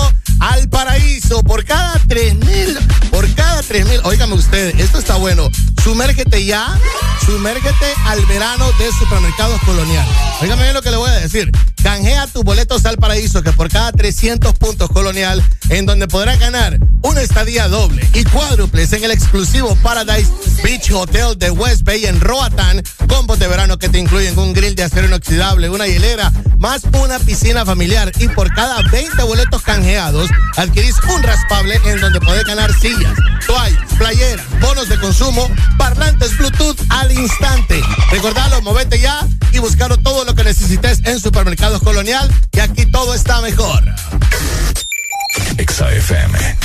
por 1.39 1.63
cada 1.63 1.97
tres 2.09 2.35
mil. 3.71 3.83
Por 3.83 3.83
cada 3.83 3.83
tres 3.83 3.85
mil. 3.85 4.01
Óigame 4.03 4.33
usted, 4.33 4.79
esto 4.79 4.99
está 4.99 5.15
bueno. 5.15 5.49
Sumérgete 5.83 6.45
ya. 6.45 6.77
Sumérgete 7.25 7.93
al 8.05 8.25
verano 8.25 8.65
de 8.79 8.91
Supermercados 8.91 9.59
Colonial. 9.65 10.07
Óigame 10.41 10.63
bien 10.63 10.73
lo 10.73 10.81
que 10.81 10.91
le 10.91 10.97
voy 10.97 11.09
a 11.09 11.15
decir. 11.15 11.51
Canjea 11.83 12.27
tus 12.27 12.43
boletos 12.43 12.85
al 12.85 12.97
paraíso 12.97 13.41
que 13.41 13.51
por 13.53 13.69
cada 13.69 13.91
300 13.91 14.53
puntos 14.53 14.89
colonial, 14.89 15.43
en 15.69 15.85
donde 15.85 16.07
podrás 16.07 16.39
ganar 16.39 16.77
una 17.01 17.21
estadía 17.21 17.67
doble 17.67 18.07
y 18.13 18.23
cuádruples 18.23 18.93
en 18.93 19.03
el 19.03 19.11
exclusivo 19.11 19.75
Paradise 19.77 20.31
Beach 20.63 20.91
Hotel 20.91 21.37
de 21.37 21.49
West 21.49 21.83
Bay 21.83 22.05
en 22.05 22.19
Roatán. 22.21 22.83
Combos 23.07 23.39
de 23.39 23.47
verano 23.47 23.79
que 23.79 23.89
te 23.89 23.97
incluyen 23.97 24.37
un 24.37 24.53
grill 24.53 24.75
de 24.75 24.83
acero 24.83 25.07
inoxidable, 25.07 25.69
una 25.69 25.87
hielera, 25.87 26.31
más 26.59 26.81
una 26.93 27.17
piscina 27.17 27.65
familiar. 27.65 28.11
Y 28.19 28.27
por 28.27 28.53
cada 28.53 28.81
20 28.91 29.23
boletos 29.23 29.63
canjeados, 29.63 30.29
adquirís 30.57 30.95
un 31.15 31.23
raspable 31.23 31.79
en 31.85 31.99
donde 31.99 32.21
podés 32.21 32.43
ganar 32.45 32.71
sillas, 32.79 33.13
playeras, 33.97 34.45
bonos 34.59 34.89
de 34.89 34.99
consumo, 34.99 35.49
parlantes 35.77 36.37
Bluetooth 36.37 36.77
al 36.89 37.11
instante. 37.11 37.81
Recordalo, 38.11 38.61
movete 38.61 38.99
ya 38.99 39.27
y 39.51 39.59
buscalo 39.59 39.97
todo 39.97 40.25
lo 40.25 40.33
que 40.35 40.43
necesites 40.43 40.99
en 41.03 41.19
Supermercados 41.19 41.81
Colonial, 41.81 42.29
y 42.51 42.59
aquí 42.59 42.85
todo 42.85 43.13
está 43.13 43.41
mejor. 43.41 43.83
XFM. 45.57 46.57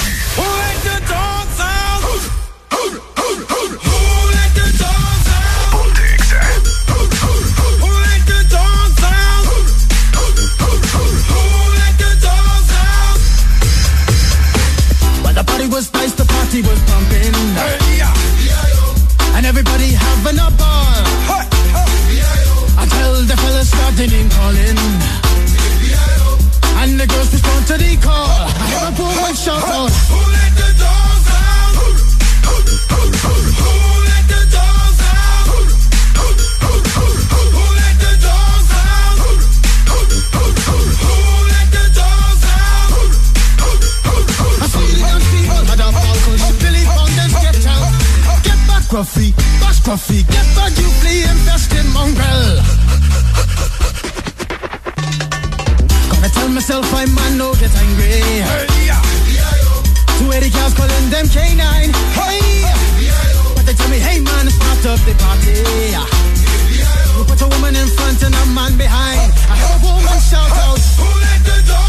Started 23.97 24.13
in 24.13 24.29
calling. 24.29 24.77
And 26.85 27.01
the 27.01 27.07
girls 27.07 27.33
respond 27.33 27.67
to 27.69 27.79
the 27.79 27.97
call. 27.97 28.13
I 28.13 28.67
hear 28.69 28.85
a 28.85 28.93
woman 28.93 29.35
shout 29.35 29.63
out. 29.65 29.89
Who 29.89 30.21
let 30.37 30.53
the 30.61 30.69
dogs 30.77 31.29
out? 31.33 31.73
Who 31.81 31.89
let 34.05 34.25
the 34.29 34.43
dogs 34.53 35.01
out? 35.01 35.49
Who 35.49 35.61
let 37.73 37.97
the 38.05 38.13
dogs 38.21 38.71
out? 38.77 39.17
Who 39.17 40.05
let 41.49 41.69
the 41.73 41.85
dogs 41.97 42.45
out? 42.53 42.93
I 44.61 44.67
see 44.77 44.93
them 45.01 45.21
see 45.31 45.49
other 45.73 45.91
falcons. 45.97 46.45
Billy 46.61 46.85
Fountains 46.85 47.35
get 47.41 47.65
out. 47.65 47.89
Get 48.45 48.61
back, 48.69 48.85
Gruffy. 48.93 49.33
Bash 49.61 49.81
Gruffy. 49.81 50.21
Get 50.29 50.47
back, 50.53 50.77
you 50.77 50.89
flea 51.01 51.25
infested 51.33 51.87
mongrel. 51.97 52.86
Myself 56.57 56.89
I 56.95 57.05
man 57.05 57.37
no 57.37 57.53
get 57.61 57.75
angry. 57.77 58.17
Two 60.17 60.33
eighty 60.33 60.49
cows 60.49 60.73
calling 60.73 61.11
them 61.13 61.27
K9. 61.27 61.61
Hey, 62.17 62.65
but 63.55 63.67
they 63.67 63.75
tell 63.75 63.91
me, 63.91 63.99
hey 63.99 64.21
man, 64.21 64.49
start 64.49 64.87
up 64.87 65.01
the 65.05 65.13
party. 65.21 65.53
You 67.15 67.25
put 67.29 67.43
a 67.43 67.49
woman 67.49 67.77
in 67.77 67.89
front 67.89 68.23
and 68.23 68.35
a 68.35 68.47
man 68.57 68.73
behind. 68.79 69.33
I 69.53 69.57
heard 69.61 69.77
a 69.77 69.85
woman 69.85 70.19
shout 70.19 70.51
out. 70.65 70.81
Who 70.97 71.09
let 71.21 71.45
the 71.45 71.57
dogs 71.69 71.86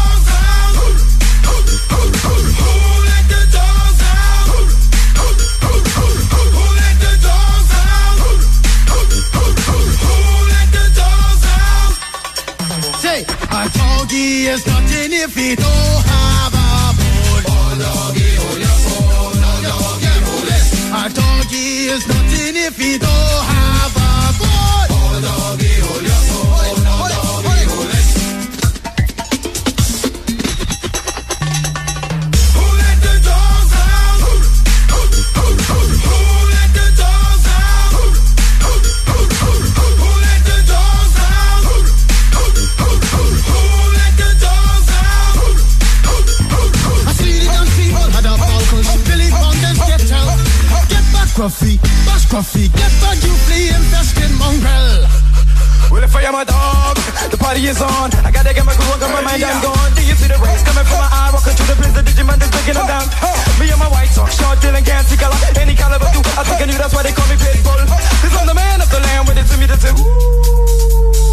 doggy 14.18 14.46
is 14.46 14.66
nothing 14.66 15.12
if 15.12 15.34
he 15.34 15.54
don't 15.54 16.04
have 16.06 16.54
a 16.54 16.92
bone. 16.98 17.44
Oh, 17.46 17.50
hold 17.50 18.18
your. 18.18 18.74
Oh, 18.90 19.06
hold. 19.14 19.38
A 20.90 21.08
doggy 21.14 21.88
is 21.94 22.06
nothing 22.08 22.56
if 22.56 22.76
he 22.76 22.98
don't 22.98 23.08
have 23.10 23.77
coffee. 52.38 52.70
Get 52.70 52.94
back, 53.02 53.18
you 53.26 53.34
flea 53.50 53.74
infested 53.74 54.30
mongrel. 54.38 55.02
Well, 55.90 56.04
if 56.06 56.14
I 56.14 56.22
am 56.30 56.38
a 56.38 56.44
dog, 56.46 56.94
the 57.34 57.38
party 57.38 57.66
is 57.66 57.82
on. 57.82 58.14
I 58.22 58.30
gotta 58.30 58.54
get 58.54 58.62
my 58.62 58.78
groove 58.78 59.02
on, 59.02 59.10
my 59.10 59.22
mind, 59.26 59.42
I'm 59.42 59.58
gone. 59.58 59.90
Do 59.98 60.02
you 60.06 60.14
see 60.14 60.30
the 60.30 60.38
rays 60.38 60.62
coming 60.62 60.86
from 60.86 61.02
my 61.02 61.10
eye? 61.10 61.30
Walking 61.34 61.54
through 61.58 61.70
the 61.74 61.76
prison, 61.82 62.02
Digimon 62.06 62.38
is 62.38 62.50
breaking 62.54 62.78
them 62.78 62.86
down. 62.86 63.06
Me 63.58 63.66
and 63.74 63.80
my 63.82 63.90
white 63.90 64.12
socks, 64.14 64.38
short, 64.38 64.62
dealing, 64.62 64.86
gassy 64.86 65.18
color. 65.18 65.34
Any 65.58 65.74
caliber, 65.74 66.06
do 66.14 66.20
I 66.38 66.46
think 66.46 66.62
I 66.62 66.66
knew 66.70 66.78
that's 66.78 66.94
why 66.94 67.02
they 67.02 67.10
call 67.10 67.26
me 67.26 67.34
Pitbull. 67.42 67.82
Cause 68.22 68.34
I'm 68.38 68.46
the 68.46 68.54
man 68.54 68.78
of 68.86 68.88
the 68.90 69.00
land, 69.02 69.26
when 69.26 69.34
they 69.34 69.42
to 69.42 69.56
me, 69.58 69.66
to 69.66 69.76
say, 69.82 69.90
ooh. 69.98 71.27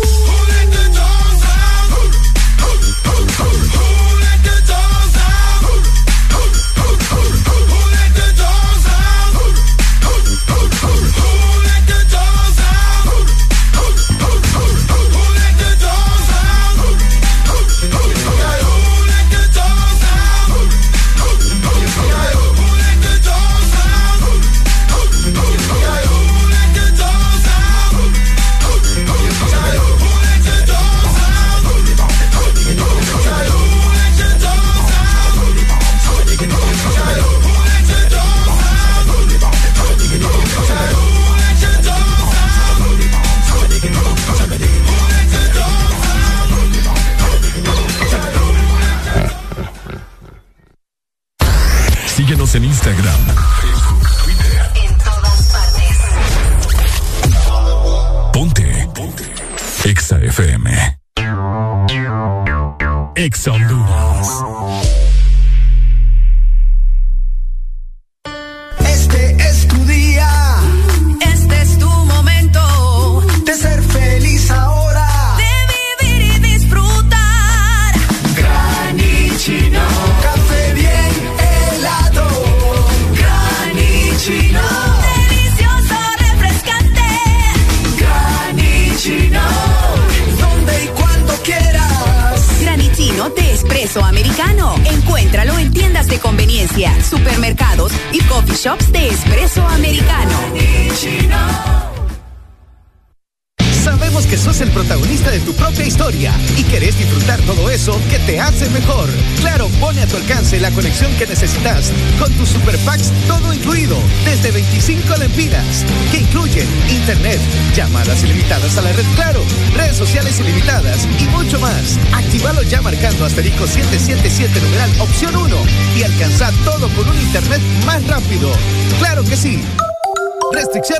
no 52.55 52.63
Instagram. 52.63 53.44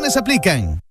Condiciones 0.06 0.18
aplican. 0.18 0.85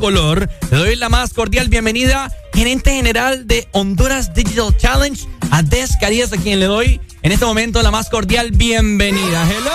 Color. 0.00 0.48
Le 0.70 0.76
doy 0.78 0.96
la 0.96 1.08
más 1.08 1.34
cordial 1.34 1.68
bienvenida, 1.68 2.32
gerente 2.54 2.92
general 2.92 3.46
de 3.46 3.68
Honduras 3.72 4.32
Digital 4.34 4.74
Challenge, 4.76 5.28
a 5.50 5.62
Des 5.62 5.96
Carías, 6.00 6.32
a 6.32 6.38
quien 6.38 6.58
le 6.58 6.66
doy 6.66 7.00
en 7.22 7.32
este 7.32 7.44
momento 7.44 7.82
la 7.82 7.90
más 7.90 8.08
cordial 8.08 8.50
bienvenida. 8.50 9.46
Hello. 9.48 9.70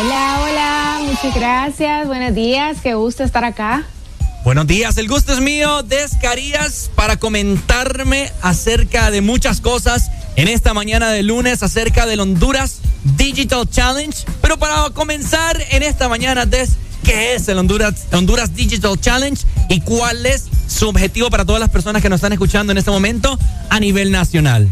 Hola, 0.00 0.40
hola, 0.42 1.00
muchas 1.02 1.34
gracias, 1.34 2.06
buenos 2.06 2.34
días, 2.34 2.78
qué 2.80 2.94
gusto 2.94 3.24
estar 3.24 3.44
acá. 3.44 3.84
Buenos 4.44 4.68
días, 4.68 4.96
el 4.98 5.08
gusto 5.08 5.32
es 5.32 5.40
mío, 5.40 5.82
Descarías, 5.82 6.90
para 6.94 7.18
comentarme 7.18 8.30
acerca 8.40 9.10
de 9.10 9.20
muchas 9.20 9.60
cosas 9.60 10.10
en 10.36 10.46
esta 10.46 10.72
mañana 10.74 11.10
de 11.10 11.24
lunes, 11.24 11.62
acerca 11.64 12.06
del 12.06 12.20
Honduras 12.20 12.78
Digital 13.16 13.68
Challenge. 13.68 14.16
Pero 14.40 14.58
para 14.58 14.88
comenzar 14.90 15.60
en 15.70 15.82
esta 15.82 16.08
mañana, 16.08 16.46
Des, 16.46 16.76
¿qué 17.10 17.34
es 17.34 17.48
el 17.48 17.58
Honduras, 17.58 18.06
Honduras 18.12 18.54
Digital 18.54 18.98
Challenge 19.00 19.42
y 19.68 19.80
cuál 19.80 20.24
es 20.26 20.44
su 20.68 20.88
objetivo 20.88 21.28
para 21.28 21.44
todas 21.44 21.58
las 21.58 21.70
personas 21.70 22.02
que 22.02 22.08
nos 22.08 22.18
están 22.18 22.32
escuchando 22.32 22.70
en 22.70 22.78
este 22.78 22.92
momento 22.92 23.36
a 23.68 23.80
nivel 23.80 24.12
nacional? 24.12 24.68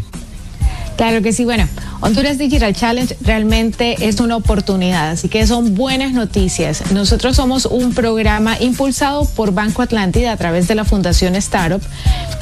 Claro 0.95 1.21
que 1.21 1.33
sí, 1.33 1.43
bueno, 1.43 1.67
Honduras 2.01 2.37
Digital 2.37 2.73
Challenge 2.73 3.15
realmente 3.21 4.07
es 4.07 4.19
una 4.21 4.37
oportunidad, 4.37 5.11
así 5.11 5.27
que 5.27 5.45
son 5.47 5.75
buenas 5.75 6.13
noticias. 6.13 6.91
Nosotros 6.91 7.35
somos 7.35 7.65
un 7.65 7.93
programa 7.93 8.57
impulsado 8.59 9.25
por 9.25 9.53
Banco 9.53 9.81
Atlántida 9.81 10.31
a 10.31 10.37
través 10.37 10.67
de 10.67 10.75
la 10.75 10.85
Fundación 10.85 11.35
Startup 11.35 11.81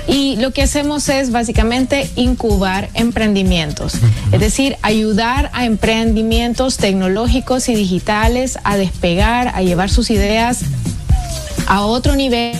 y 0.07 0.37
lo 0.37 0.51
que 0.51 0.63
hacemos 0.63 1.09
es 1.09 1.31
básicamente 1.31 2.09
incubar 2.15 2.89
emprendimientos, 2.93 3.95
es 4.31 4.39
decir, 4.39 4.77
ayudar 4.81 5.49
a 5.53 5.65
emprendimientos 5.65 6.77
tecnológicos 6.77 7.67
y 7.69 7.75
digitales 7.75 8.57
a 8.63 8.77
despegar, 8.77 9.49
a 9.53 9.61
llevar 9.61 9.89
sus 9.89 10.09
ideas 10.09 10.61
a 11.67 11.81
otro 11.81 12.15
nivel 12.15 12.57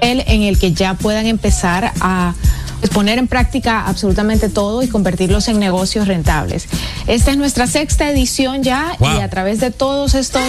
en 0.00 0.42
el 0.42 0.58
que 0.58 0.72
ya 0.72 0.94
puedan 0.94 1.26
empezar 1.26 1.92
a 2.00 2.34
pues, 2.80 2.90
poner 2.92 3.18
en 3.18 3.28
práctica 3.28 3.86
absolutamente 3.86 4.48
todo 4.48 4.82
y 4.82 4.88
convertirlos 4.88 5.48
en 5.48 5.58
negocios 5.58 6.08
rentables. 6.08 6.66
Esta 7.06 7.30
es 7.30 7.36
nuestra 7.36 7.66
sexta 7.66 8.10
edición 8.10 8.62
ya 8.62 8.96
y 9.00 9.20
a 9.20 9.28
través 9.28 9.60
de 9.60 9.70
todos 9.70 10.14
estos 10.14 10.42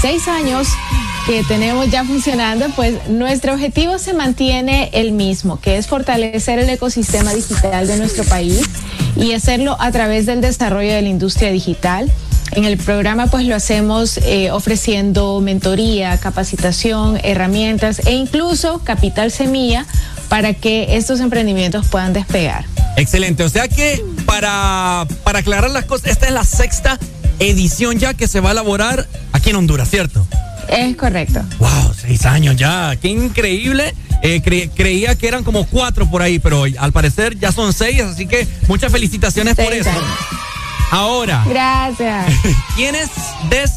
seis 0.00 0.28
años 0.28 0.68
que 1.26 1.42
tenemos 1.42 1.90
ya 1.90 2.04
funcionando, 2.04 2.66
pues 2.76 3.08
nuestro 3.08 3.54
objetivo 3.54 3.98
se 3.98 4.14
mantiene 4.14 4.90
el 4.92 5.10
mismo, 5.10 5.60
que 5.60 5.76
es 5.76 5.88
fortalecer 5.88 6.60
el 6.60 6.70
ecosistema 6.70 7.34
digital 7.34 7.88
de 7.88 7.96
nuestro 7.96 8.22
país 8.24 8.60
y 9.16 9.32
hacerlo 9.32 9.76
a 9.80 9.90
través 9.90 10.26
del 10.26 10.40
desarrollo 10.40 10.92
de 10.92 11.02
la 11.02 11.08
industria 11.08 11.50
digital. 11.50 12.12
En 12.52 12.64
el 12.64 12.78
programa 12.78 13.26
pues 13.26 13.44
lo 13.44 13.56
hacemos 13.56 14.18
eh, 14.18 14.52
ofreciendo 14.52 15.40
mentoría, 15.40 16.16
capacitación, 16.18 17.18
herramientas 17.24 18.02
e 18.06 18.12
incluso 18.12 18.78
capital 18.84 19.32
semilla 19.32 19.84
para 20.28 20.54
que 20.54 20.96
estos 20.96 21.18
emprendimientos 21.18 21.88
puedan 21.88 22.12
despegar. 22.12 22.66
Excelente, 22.96 23.42
o 23.42 23.48
sea 23.48 23.66
que 23.66 24.00
para, 24.26 25.08
para 25.24 25.40
aclarar 25.40 25.72
las 25.72 25.86
cosas, 25.86 26.12
esta 26.12 26.26
es 26.26 26.32
la 26.32 26.44
sexta 26.44 27.00
edición 27.40 27.98
ya 27.98 28.14
que 28.14 28.28
se 28.28 28.38
va 28.38 28.50
a 28.50 28.52
elaborar 28.52 29.08
aquí 29.32 29.50
en 29.50 29.56
Honduras, 29.56 29.90
¿cierto? 29.90 30.24
Es 30.68 30.96
correcto. 30.96 31.40
Wow, 31.58 31.94
seis 32.00 32.24
años 32.26 32.56
ya, 32.56 32.96
qué 32.96 33.08
increíble. 33.08 33.94
Eh, 34.22 34.40
creía 34.74 35.14
que 35.14 35.28
eran 35.28 35.44
como 35.44 35.66
cuatro 35.66 36.08
por 36.10 36.22
ahí, 36.22 36.38
pero 36.38 36.64
al 36.64 36.92
parecer 36.92 37.38
ya 37.38 37.52
son 37.52 37.72
seis, 37.72 38.00
así 38.00 38.26
que 38.26 38.46
muchas 38.66 38.90
felicitaciones 38.90 39.54
por 39.54 39.72
eso. 39.72 39.90
Ahora. 40.90 41.44
Gracias. 41.46 42.26
¿Quiénes 42.76 43.10
des, 43.50 43.72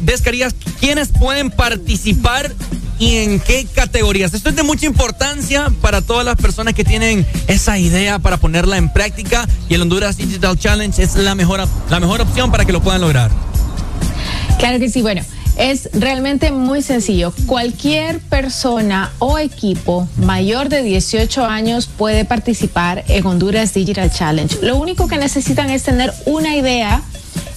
descarías, 0.00 0.54
quiénes 0.80 1.08
pueden 1.08 1.50
participar 1.50 2.52
y 2.98 3.16
en 3.16 3.40
qué 3.40 3.66
categorías. 3.74 4.34
Esto 4.34 4.50
es 4.50 4.56
de 4.56 4.62
mucha 4.62 4.86
importancia 4.86 5.70
para 5.80 6.00
todas 6.00 6.24
las 6.24 6.36
personas 6.36 6.74
que 6.74 6.84
tienen 6.84 7.26
esa 7.48 7.78
idea 7.78 8.18
para 8.18 8.36
ponerla 8.36 8.76
en 8.76 8.92
práctica 8.92 9.48
y 9.68 9.74
el 9.74 9.82
Honduras 9.82 10.16
Digital 10.16 10.58
Challenge 10.58 11.02
es 11.02 11.16
la 11.16 11.34
mejor, 11.34 11.66
la 11.90 12.00
mejor 12.00 12.20
opción 12.20 12.50
para 12.50 12.64
que 12.64 12.72
lo 12.72 12.80
puedan 12.80 13.00
lograr. 13.00 13.30
Claro 14.58 14.78
que 14.78 14.88
sí, 14.88 15.02
bueno. 15.02 15.22
Es 15.56 15.88
realmente 15.92 16.50
muy 16.50 16.82
sencillo. 16.82 17.32
Cualquier 17.46 18.18
persona 18.20 19.12
o 19.18 19.38
equipo 19.38 20.08
mayor 20.16 20.68
de 20.68 20.82
18 20.82 21.44
años 21.44 21.86
puede 21.86 22.24
participar 22.24 23.04
en 23.08 23.24
Honduras 23.26 23.72
Digital 23.72 24.10
Challenge. 24.10 24.58
Lo 24.62 24.76
único 24.76 25.06
que 25.06 25.16
necesitan 25.16 25.70
es 25.70 25.84
tener 25.84 26.12
una 26.26 26.56
idea 26.56 27.02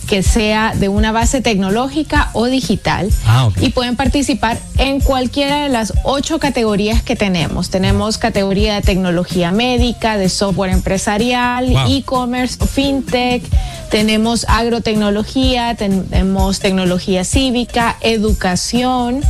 que 0.07 0.23
sea 0.23 0.73
de 0.73 0.89
una 0.89 1.11
base 1.11 1.41
tecnológica 1.41 2.29
o 2.33 2.45
digital. 2.45 3.09
Ah, 3.25 3.49
y 3.61 3.69
pueden 3.69 3.95
participar 3.95 4.57
en 4.77 4.99
cualquiera 4.99 5.63
de 5.63 5.69
las 5.69 5.93
ocho 6.03 6.39
categorías 6.39 7.03
que 7.03 7.15
tenemos. 7.15 7.69
Tenemos 7.69 8.17
categoría 8.17 8.75
de 8.75 8.81
tecnología 8.81 9.51
médica, 9.51 10.17
de 10.17 10.29
software 10.29 10.71
empresarial, 10.71 11.67
e-commerce, 11.89 12.57
fintech, 12.65 13.43
tenemos 13.89 14.45
agrotecnología, 14.49 15.75
tenemos 15.75 16.59
tecnología 16.59 17.23
cívica, 17.23 17.97
educación, 18.01 19.21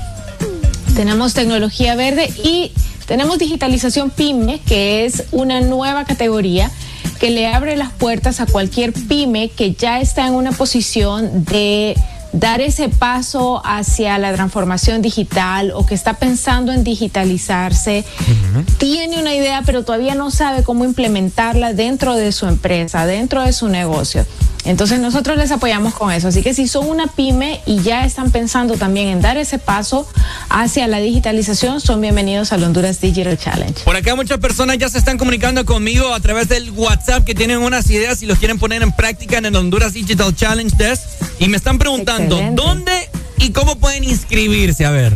tenemos 0.95 1.33
tecnología 1.33 1.95
verde 1.95 2.31
y 2.43 2.71
tenemos 3.05 3.39
digitalización 3.39 4.09
PYME, 4.09 4.59
que 4.59 5.05
es 5.05 5.25
una 5.31 5.61
nueva 5.61 6.05
categoría 6.05 6.71
que 7.17 7.29
le 7.29 7.47
abre 7.47 7.75
las 7.77 7.91
puertas 7.91 8.39
a 8.39 8.45
cualquier 8.45 8.93
pyme 8.93 9.49
que 9.49 9.73
ya 9.73 9.99
está 9.99 10.27
en 10.27 10.33
una 10.33 10.51
posición 10.51 11.45
de 11.45 11.95
dar 12.33 12.61
ese 12.61 12.89
paso 12.89 13.61
hacia 13.65 14.17
la 14.17 14.33
transformación 14.33 15.01
digital 15.01 15.71
o 15.73 15.85
que 15.85 15.95
está 15.95 16.15
pensando 16.15 16.71
en 16.71 16.83
digitalizarse, 16.83 18.05
tiene 18.77 19.19
una 19.19 19.33
idea 19.33 19.63
pero 19.65 19.83
todavía 19.83 20.15
no 20.15 20.29
sabe 20.31 20.63
cómo 20.63 20.85
implementarla 20.85 21.73
dentro 21.73 22.15
de 22.15 22.31
su 22.31 22.45
empresa, 22.47 23.05
dentro 23.05 23.43
de 23.43 23.53
su 23.53 23.69
negocio. 23.69 24.25
Entonces 24.67 24.99
nosotros 24.99 25.37
les 25.37 25.49
apoyamos 25.51 25.93
con 25.93 26.11
eso. 26.11 26.27
Así 26.27 26.43
que 26.43 26.53
si 26.53 26.67
son 26.67 26.89
una 26.89 27.07
pyme 27.07 27.61
y 27.65 27.81
ya 27.83 28.03
están 28.03 28.31
pensando 28.31 28.75
también 28.75 29.07
en 29.07 29.21
dar 29.21 29.37
ese 29.37 29.59
paso 29.59 30.05
hacia 30.49 30.87
la 30.87 30.99
digitalización, 30.99 31.79
son 31.79 32.01
bienvenidos 32.01 32.51
al 32.51 32.63
Honduras 32.65 32.99
Digital 32.99 33.37
Challenge. 33.37 33.81
Por 33.85 33.95
acá 33.95 34.15
muchas 34.15 34.39
personas 34.39 34.77
ya 34.77 34.89
se 34.89 34.97
están 34.97 35.17
comunicando 35.17 35.65
conmigo 35.65 36.13
a 36.13 36.19
través 36.19 36.49
del 36.49 36.69
WhatsApp 36.71 37.23
que 37.23 37.33
tienen 37.33 37.59
unas 37.59 37.89
ideas 37.89 38.21
y 38.23 38.25
los 38.25 38.39
quieren 38.39 38.59
poner 38.59 38.83
en 38.83 38.91
práctica 38.91 39.37
en 39.37 39.45
el 39.45 39.55
Honduras 39.55 39.93
Digital 39.93 40.35
Challenge 40.35 40.75
Test. 40.75 41.05
Y 41.39 41.47
me 41.47 41.55
están 41.55 41.77
preguntando, 41.77 42.37
¿dónde 42.51 42.91
y 43.37 43.51
cómo 43.51 43.77
pueden 43.77 44.03
inscribirse? 44.03 44.85
A 44.85 44.91
ver. 44.91 45.15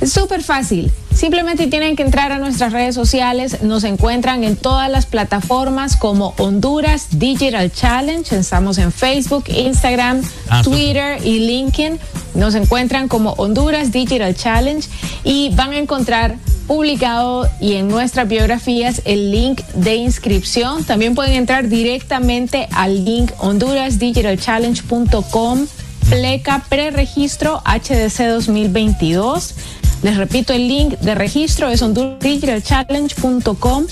Es 0.00 0.10
súper 0.10 0.42
fácil. 0.42 0.90
Simplemente 1.14 1.66
tienen 1.66 1.96
que 1.96 2.02
entrar 2.02 2.32
a 2.32 2.38
nuestras 2.38 2.72
redes 2.72 2.94
sociales. 2.94 3.62
Nos 3.62 3.84
encuentran 3.84 4.44
en 4.44 4.56
todas 4.56 4.90
las 4.90 5.04
plataformas 5.06 5.96
como 5.96 6.34
Honduras 6.38 7.18
Digital 7.18 7.70
Challenge. 7.70 8.36
Estamos 8.36 8.78
en 8.78 8.92
Facebook, 8.92 9.44
Instagram, 9.48 10.22
ah, 10.48 10.62
Twitter 10.62 11.18
y 11.24 11.40
LinkedIn. 11.40 11.98
Nos 12.34 12.54
encuentran 12.54 13.08
como 13.08 13.32
Honduras 13.32 13.92
Digital 13.92 14.34
Challenge 14.34 14.88
y 15.22 15.50
van 15.54 15.72
a 15.72 15.78
encontrar 15.78 16.36
publicado 16.66 17.46
y 17.60 17.74
en 17.74 17.88
nuestras 17.88 18.26
biografías 18.28 19.02
el 19.04 19.30
link 19.30 19.60
de 19.74 19.96
inscripción. 19.96 20.84
También 20.84 21.14
pueden 21.14 21.34
entrar 21.34 21.68
directamente 21.68 22.68
al 22.72 23.04
link 23.04 23.32
hondurasdigitalchallenge.com 23.38 25.66
pleca 26.12 26.62
preregistro 26.68 27.62
HDC 27.64 28.28
2022. 28.28 29.54
Les 30.02 30.16
repito, 30.18 30.52
el 30.52 30.68
link 30.68 30.98
de 30.98 31.14
registro 31.14 31.70
es 31.70 31.80
hondurasdigitalchallenge.com 31.80 33.86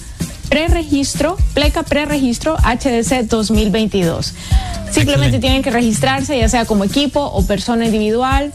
preregistro, 0.50 1.38
pleca 1.54 1.82
preregistro 1.82 2.58
HDC 2.58 3.26
2022. 3.26 4.34
Simplemente 4.90 5.38
tienen 5.38 5.62
que 5.62 5.70
registrarse, 5.70 6.38
ya 6.38 6.50
sea 6.50 6.66
como 6.66 6.84
equipo 6.84 7.22
o 7.22 7.46
persona 7.46 7.86
individual. 7.86 8.52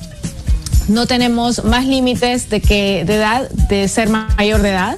No 0.88 1.08
tenemos 1.08 1.64
más 1.64 1.88
límites 1.88 2.52
de 2.52 2.62
que 2.62 3.04
de 3.04 3.16
edad, 3.16 3.50
de 3.50 3.88
ser 3.88 4.10
mayor 4.10 4.62
de 4.62 4.70
edad. 4.70 4.96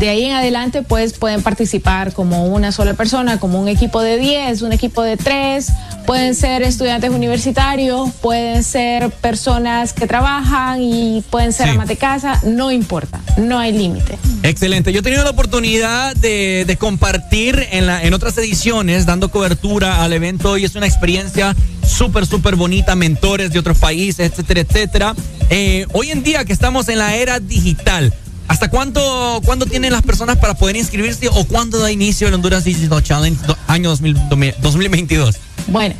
De 0.00 0.08
ahí 0.08 0.24
en 0.24 0.32
adelante, 0.32 0.82
pues 0.82 1.12
pueden 1.12 1.42
participar 1.42 2.14
como 2.14 2.46
una 2.46 2.72
sola 2.72 2.94
persona, 2.94 3.38
como 3.38 3.60
un 3.60 3.68
equipo 3.68 4.00
de 4.00 4.16
10, 4.16 4.62
un 4.62 4.72
equipo 4.72 5.02
de 5.02 5.18
3, 5.18 5.66
pueden 6.06 6.34
ser 6.34 6.62
estudiantes 6.62 7.10
universitarios, 7.10 8.08
pueden 8.22 8.64
ser 8.64 9.10
personas 9.10 9.92
que 9.92 10.06
trabajan 10.06 10.80
y 10.80 11.22
pueden 11.28 11.52
ser 11.52 11.68
amas 11.68 11.86
de 11.86 11.96
casa, 11.96 12.40
no 12.44 12.72
importa, 12.72 13.20
no 13.36 13.58
hay 13.58 13.72
límite. 13.72 14.16
Excelente. 14.42 14.90
Yo 14.90 15.00
he 15.00 15.02
tenido 15.02 15.22
la 15.22 15.30
oportunidad 15.30 16.16
de, 16.16 16.64
de 16.66 16.76
compartir 16.78 17.68
en, 17.70 17.86
la, 17.86 18.02
en 18.02 18.14
otras 18.14 18.38
ediciones, 18.38 19.04
dando 19.04 19.30
cobertura 19.30 20.02
al 20.02 20.14
evento 20.14 20.56
y 20.56 20.64
es 20.64 20.74
una 20.76 20.86
experiencia 20.86 21.54
súper, 21.86 22.24
súper 22.24 22.56
bonita, 22.56 22.96
mentores 22.96 23.52
de 23.52 23.58
otros 23.58 23.76
países, 23.76 24.30
etcétera, 24.30 24.60
etcétera. 24.60 25.14
Eh, 25.50 25.86
hoy 25.92 26.10
en 26.10 26.22
día 26.22 26.46
que 26.46 26.54
estamos 26.54 26.88
en 26.88 26.96
la 26.96 27.16
era 27.16 27.38
digital, 27.38 28.14
¿hasta 28.50 28.68
cuánto, 28.68 29.40
cuándo 29.44 29.64
tienen 29.64 29.92
las 29.92 30.02
personas 30.02 30.36
para 30.38 30.54
poder 30.54 30.74
inscribirse 30.74 31.28
o 31.28 31.44
cuándo 31.44 31.78
da 31.78 31.92
inicio 31.92 32.26
el 32.26 32.34
Honduras 32.34 32.64
Digital 32.64 33.00
Challenge 33.00 33.40
año 33.68 33.90
2022? 33.90 35.36
Bueno, 35.68 35.94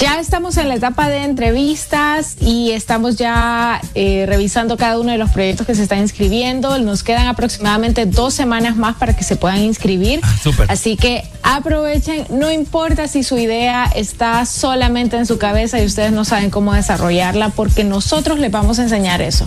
ya 0.00 0.18
estamos 0.18 0.56
en 0.56 0.68
la 0.68 0.74
etapa 0.74 1.08
de 1.08 1.22
entrevistas 1.22 2.36
y 2.40 2.72
estamos 2.72 3.16
ya 3.16 3.80
eh, 3.94 4.24
revisando 4.26 4.76
cada 4.76 4.98
uno 4.98 5.12
de 5.12 5.18
los 5.18 5.30
proyectos 5.30 5.64
que 5.64 5.76
se 5.76 5.84
están 5.84 6.00
inscribiendo. 6.00 6.76
Nos 6.78 7.04
quedan 7.04 7.28
aproximadamente 7.28 8.04
dos 8.04 8.34
semanas 8.34 8.74
más 8.74 8.96
para 8.96 9.14
que 9.14 9.22
se 9.22 9.36
puedan 9.36 9.60
inscribir. 9.60 10.20
Ah, 10.24 10.34
Así 10.68 10.96
que 10.96 11.24
aprovechen, 11.44 12.26
no 12.30 12.50
importa 12.50 13.06
si 13.06 13.22
su 13.22 13.38
idea 13.38 13.84
está 13.94 14.44
solamente 14.44 15.16
en 15.16 15.26
su 15.26 15.38
cabeza 15.38 15.80
y 15.80 15.86
ustedes 15.86 16.10
no 16.10 16.24
saben 16.24 16.50
cómo 16.50 16.72
desarrollarla, 16.74 17.50
porque 17.50 17.84
nosotros 17.84 18.40
les 18.40 18.50
vamos 18.50 18.80
a 18.80 18.82
enseñar 18.82 19.22
eso. 19.22 19.46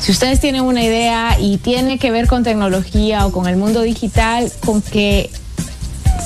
Si 0.00 0.12
ustedes 0.12 0.40
tienen 0.40 0.62
una 0.62 0.82
idea 0.82 1.36
y 1.38 1.58
tiene 1.58 1.98
que 1.98 2.10
ver 2.10 2.26
con 2.26 2.42
tecnología 2.42 3.26
o 3.26 3.32
con 3.32 3.46
el 3.46 3.56
mundo 3.56 3.82
digital, 3.82 4.50
con 4.64 4.82
que 4.82 5.30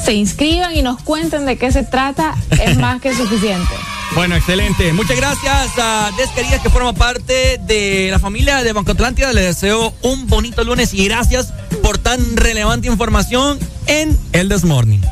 se 0.05 0.15
inscriban 0.15 0.75
y 0.75 0.83
nos 0.83 1.03
cuenten 1.03 1.47
de 1.47 1.59
qué 1.59 1.73
se 1.73 1.83
trata, 1.83 2.35
es 2.61 2.77
más 2.79 3.01
que 3.01 3.15
suficiente. 3.15 3.75
Bueno, 4.15 4.37
excelente. 4.37 4.93
Muchas 4.93 5.17
gracias 5.17 5.79
a 5.79 6.11
Desquerías 6.17 6.63
que 6.63 6.71
forma 6.71 6.93
parte 6.95 7.59
de 7.67 8.09
la 8.11 8.19
familia 8.19 8.63
de 8.63 8.73
Banco 8.73 8.93
Atlántida. 8.93 9.33
Les 9.33 9.45
deseo 9.45 9.93
un 10.03 10.27
bonito 10.27 10.65
lunes 10.65 10.95
y 10.95 11.05
gracias 11.05 11.53
por 11.83 11.99
tan 11.99 12.37
relevante 12.37 12.89
información 12.89 13.59
en 13.87 14.19
el 14.33 14.49
Desmorning. 14.49 15.03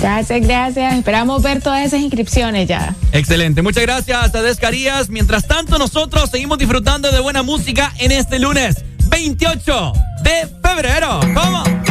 Gracias, 0.00 0.40
gracias. 0.42 0.94
Esperamos 0.94 1.42
ver 1.42 1.62
todas 1.62 1.84
esas 1.84 2.00
inscripciones 2.00 2.68
ya. 2.68 2.94
Excelente. 3.12 3.62
Muchas 3.62 3.82
gracias 3.82 4.34
a 4.34 4.42
Descarías. 4.42 5.08
Mientras 5.08 5.46
tanto, 5.46 5.78
nosotros 5.78 6.30
seguimos 6.30 6.58
disfrutando 6.58 7.10
de 7.10 7.20
buena 7.20 7.42
música 7.42 7.92
en 7.98 8.12
este 8.12 8.38
lunes 8.38 8.84
28 9.08 9.92
de 10.22 10.48
febrero. 10.62 11.20
¿Cómo? 11.34 11.85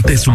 Que 0.00 0.14
lo 0.26 0.31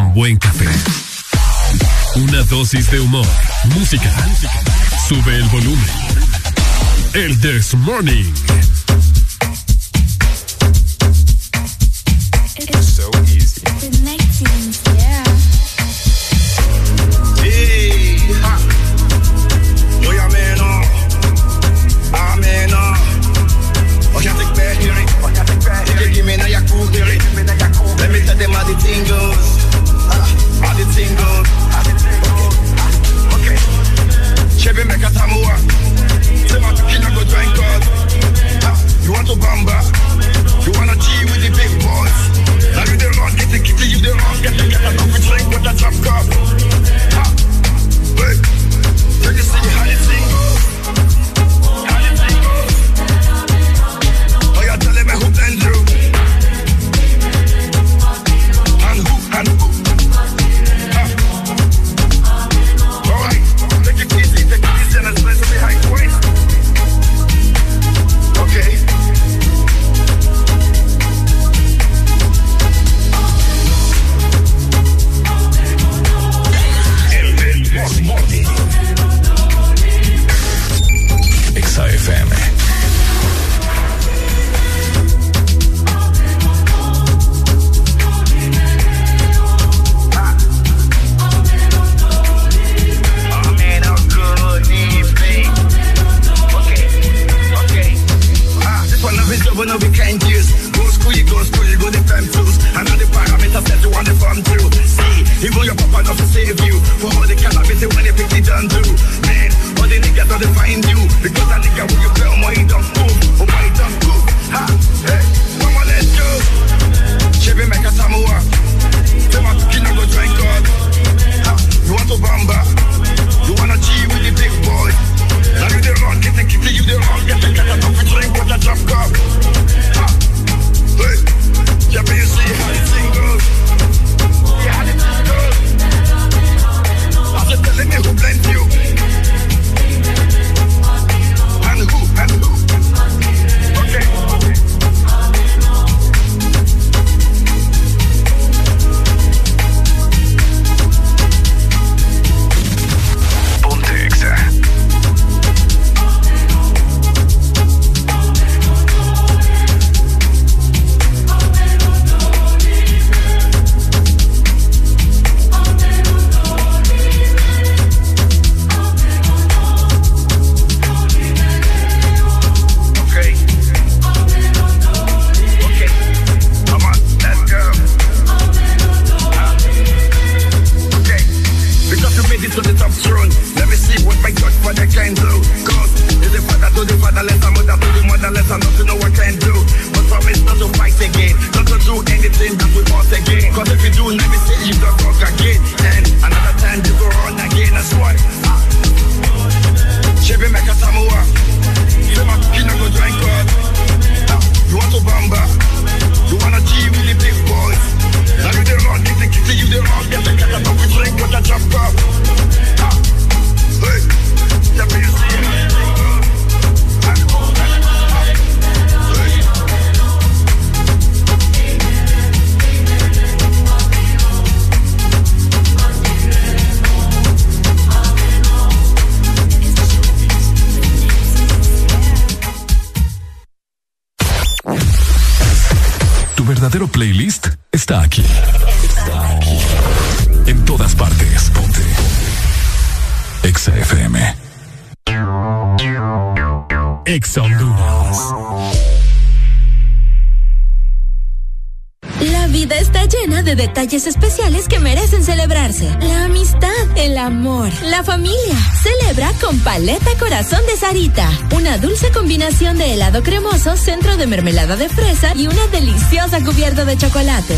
mermelada 264.25 264.77
de 264.77 264.87
fresa 264.87 265.33
y 265.35 265.47
una 265.47 265.67
deliciosa 265.67 266.41
cubierta 266.43 266.85
de 266.85 266.97
chocolate. 266.97 267.57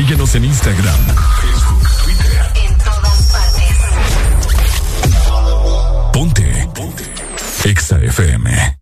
Síguenos 0.00 0.34
en 0.34 0.46
Instagram, 0.46 0.98
Facebook, 1.42 1.86
Twitter. 2.02 2.40
En 2.64 2.78
todas 2.78 3.32
partes. 3.32 3.76
Ponte. 6.10 6.68
Ponte. 6.74 7.04
Exa 7.66 7.98
FM. 7.98 8.78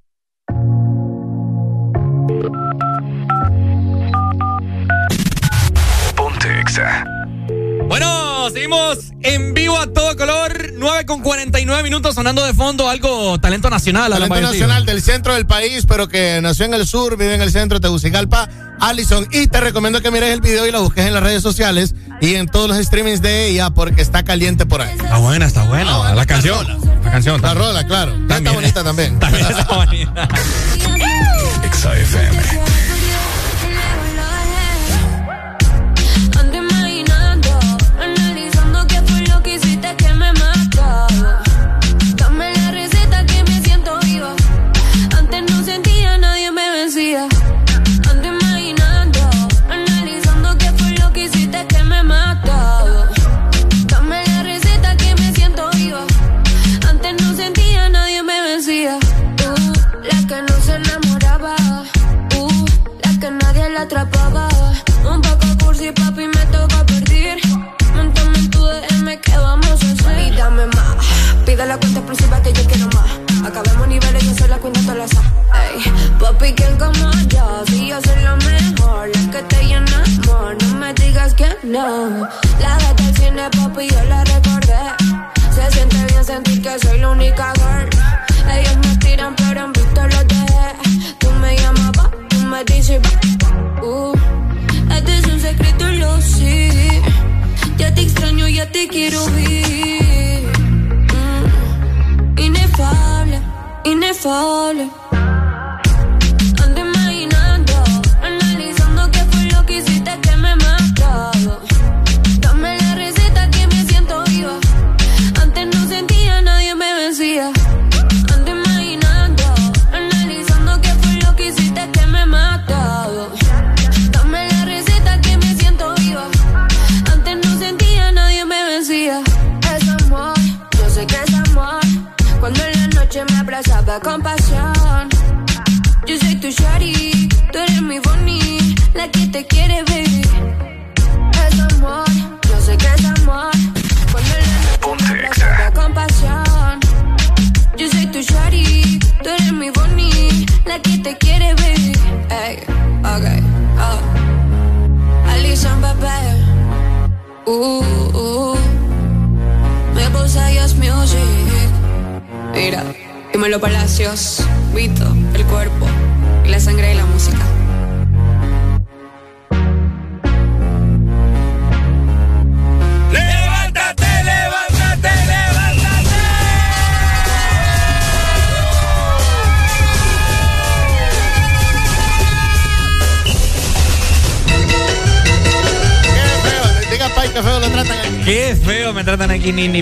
Ponte 6.15 6.61
Exa. 6.61 7.05
Bueno, 7.89 8.49
seguimos 8.51 8.99
en 9.23 9.55
vivo 9.55 9.77
a 9.77 9.93
todo 9.93 10.17
color. 10.17 10.73
9 10.75 11.05
con 11.05 11.23
49 11.23 11.83
minutos 11.83 12.15
sonando 12.15 12.47
de 12.47 12.55
fondo 12.55 12.89
algo 12.89 13.41
talento 13.41 13.69
nacional. 13.71 14.13
Talento 14.13 14.41
nacional 14.41 14.87
del 14.87 15.03
centro 15.03 15.35
del 15.35 15.47
país, 15.47 15.85
pero 15.85 16.07
que 16.07 16.41
nació 16.41 16.67
en 16.67 16.75
el 16.75 16.87
sur, 16.87 17.17
vive 17.17 17.35
en 17.35 17.43
el 17.43 17.51
centro 17.51 17.81
de 17.81 17.83
Tegucigalpa 17.83 18.49
Allison. 18.81 19.27
Y 19.31 19.47
te 19.47 19.61
recomiendo 19.61 20.01
que 20.01 20.11
mires 20.11 20.31
el 20.31 20.41
video 20.41 20.67
y 20.67 20.71
la 20.71 20.81
busques 20.81 21.07
en 21.07 21.15
las 21.15 21.23
redes 21.23 21.43
sociales 21.43 21.95
y 22.21 22.35
en 22.35 22.47
todos 22.47 22.69
los 22.69 22.79
streamings 22.79 23.23
de 23.23 23.49
ella 23.49 23.71
porque 23.71 24.03
está 24.03 24.25
caliente 24.25 24.67
por 24.67 24.83
ahí. 24.83 24.97
Está 24.97 25.19
buena, 25.19 25.47
está 25.47 25.65
buena. 25.65 26.15
la, 26.15 26.27
canción. 26.27 26.67
La 27.05 27.11
canción. 27.11 27.41
La 27.43 27.55
rola, 27.55 27.87
claro. 27.87 28.15
Está 28.29 28.53
bonita 28.53 28.85
también. 28.85 29.19
También 29.21 29.47
está 29.47 29.65
bonita. 29.75 30.29
XFM. 31.73 32.88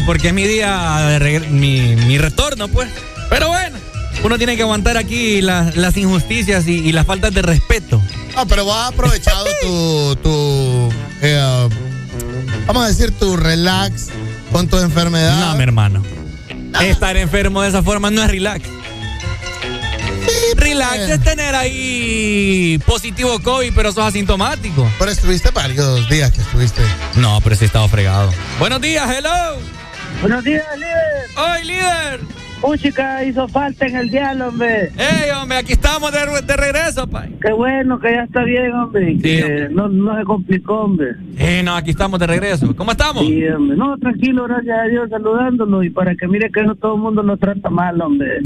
Porque 0.07 0.29
es 0.29 0.35
mi 0.35 0.47
día 0.47 1.19
de 1.19 1.41
mi, 1.51 1.97
mi 1.97 2.17
retorno, 2.17 2.69
pues. 2.69 2.89
Pero 3.29 3.49
bueno, 3.49 3.77
uno 4.23 4.39
tiene 4.39 4.57
que 4.57 4.63
aguantar 4.63 4.97
aquí 4.97 5.43
las, 5.43 5.77
las 5.77 5.97
injusticias 5.97 6.67
y, 6.67 6.79
y 6.79 6.93
las 6.93 7.05
faltas 7.05 7.35
de 7.35 7.43
respeto. 7.43 8.01
No, 8.35 8.47
pero 8.47 8.65
vos 8.65 8.77
has 8.77 8.93
aprovechado 8.93 9.45
tu, 9.63 10.17
tu 10.23 10.93
eh, 11.23 11.69
vamos 12.67 12.85
a 12.85 12.89
decir, 12.89 13.11
tu 13.19 13.37
relax 13.37 14.09
con 14.53 14.69
tu 14.69 14.79
enfermedad. 14.79 15.51
No, 15.51 15.57
mi 15.57 15.63
hermano. 15.63 16.03
Estar 16.81 17.17
enfermo 17.17 17.63
de 17.63 17.71
esa 17.71 17.83
forma 17.83 18.11
no 18.11 18.23
es 18.23 18.31
relax. 18.31 18.69
Relax 20.57 20.99
es 20.99 21.23
tener 21.23 21.55
ahí 21.55 22.79
positivo 22.87 23.39
COVID, 23.41 23.73
pero 23.75 23.93
sos 23.93 24.05
asintomático. 24.05 24.91
Pero 24.99 25.11
estuviste 25.11 25.51
varios 25.51 26.09
días 26.09 26.31
que 26.33 26.41
estuviste. 26.41 26.83
No, 27.17 27.41
pero 27.41 27.57
sí 27.57 27.65
he 27.65 27.67
estado 27.67 27.89
fregado. 27.89 28.33
Buenos 28.59 28.81
días, 28.81 29.09
hello. 29.11 29.59
Buenos 30.27 30.43
días, 30.43 30.67
líder. 30.75 31.29
¡Hoy, 31.39 31.67
líder! 31.69 32.21
Música 32.61 33.23
hizo 33.23 33.47
falta 33.47 33.87
en 33.87 33.95
el 33.95 34.11
diálogo, 34.11 34.51
hombre. 34.51 34.91
¡Ey, 34.99 35.31
hombre! 35.41 35.59
Aquí 35.59 35.75
estamos 35.75 36.11
de, 36.11 36.19
de 36.43 36.57
regreso, 36.57 37.07
pay. 37.07 37.33
Qué 37.41 37.53
bueno 37.53 38.01
que 38.01 38.11
ya 38.11 38.25
está 38.25 38.43
bien, 38.43 38.73
hombre. 38.73 39.17
Que 39.23 39.69
no, 39.71 39.87
no 39.89 40.19
se 40.19 40.25
complicó, 40.25 40.81
hombre. 40.81 41.11
Eh, 41.39 41.63
no, 41.65 41.77
aquí 41.77 41.91
estamos 41.91 42.19
de 42.19 42.27
regreso. 42.27 42.75
¿Cómo 42.75 42.91
estamos? 42.91 43.25
Sí, 43.25 43.47
hombre. 43.47 43.77
No, 43.77 43.97
tranquilo, 43.99 44.49
gracias 44.49 44.77
a 44.77 44.89
Dios, 44.89 45.09
saludándolo. 45.11 45.85
Y 45.85 45.91
para 45.91 46.17
que 46.17 46.27
mire 46.27 46.51
que 46.51 46.65
no 46.65 46.75
todo 46.75 46.97
el 46.97 47.03
mundo 47.03 47.23
lo 47.23 47.37
trata 47.37 47.71
mal, 47.71 48.01
hombre. 48.01 48.41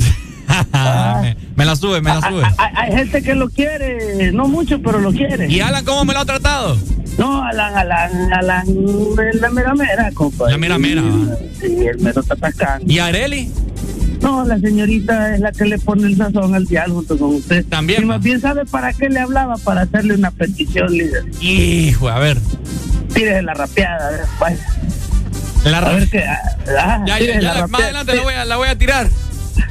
me, 1.22 1.36
me 1.56 1.64
la 1.64 1.76
sube, 1.76 2.02
me 2.02 2.10
la 2.10 2.20
sube. 2.20 2.42
Hay, 2.58 2.72
hay 2.76 2.92
gente 2.92 3.22
que 3.22 3.34
lo 3.34 3.48
quiere, 3.48 4.32
no 4.32 4.48
mucho, 4.48 4.82
pero 4.82 4.98
lo 4.98 5.12
quiere. 5.12 5.50
¿Y 5.50 5.60
Alan 5.60 5.82
cómo 5.86 6.04
me 6.04 6.12
lo 6.12 6.20
ha 6.20 6.26
tratado? 6.26 6.76
No, 7.16 7.42
Alan, 7.42 7.74
Alan, 7.74 8.32
Alan, 8.34 8.66
la 9.40 9.50
mera 9.50 9.74
mera, 9.74 10.10
compa. 10.12 10.50
La 10.50 10.58
mera 10.58 10.78
mera, 10.78 11.00
va. 11.00 11.49
Sí, 11.60 11.86
el 11.86 11.98
mero 12.00 12.20
está 12.20 12.34
atacando. 12.34 12.90
¿Y 12.92 12.98
Areli? 12.98 13.50
No, 14.22 14.44
la 14.44 14.58
señorita 14.58 15.34
es 15.34 15.40
la 15.40 15.50
que 15.52 15.64
le 15.64 15.78
pone 15.78 16.06
el 16.06 16.16
sazón 16.16 16.54
al 16.54 16.66
dial 16.66 16.90
junto 16.92 17.16
con 17.18 17.36
usted. 17.36 17.64
También. 17.66 18.02
Y 18.02 18.06
más 18.06 18.22
bien 18.22 18.40
sabe 18.40 18.66
para 18.66 18.92
qué 18.92 19.08
le 19.08 19.18
hablaba, 19.20 19.56
para 19.56 19.82
hacerle 19.82 20.14
una 20.14 20.30
petición, 20.30 20.92
líder. 20.92 21.24
Hijo, 21.40 22.08
a 22.08 22.18
ver. 22.18 22.38
Tírese 23.14 23.42
la 23.42 23.54
rapeada, 23.54 24.08
a 24.08 24.10
ver, 24.10 24.20
vaya. 24.38 24.66
La 25.64 25.78
A 25.78 25.92
ver 25.92 26.08
qué. 26.08 26.24
ah, 26.24 27.04
Ya, 27.06 27.18
ya, 27.18 27.40
ya, 27.40 27.54
la 27.54 27.66
más 27.66 27.82
adelante 27.82 28.14
la 28.14 28.22
voy, 28.22 28.34
a, 28.34 28.44
la 28.44 28.56
voy 28.56 28.68
a 28.68 28.78
tirar. 28.78 29.08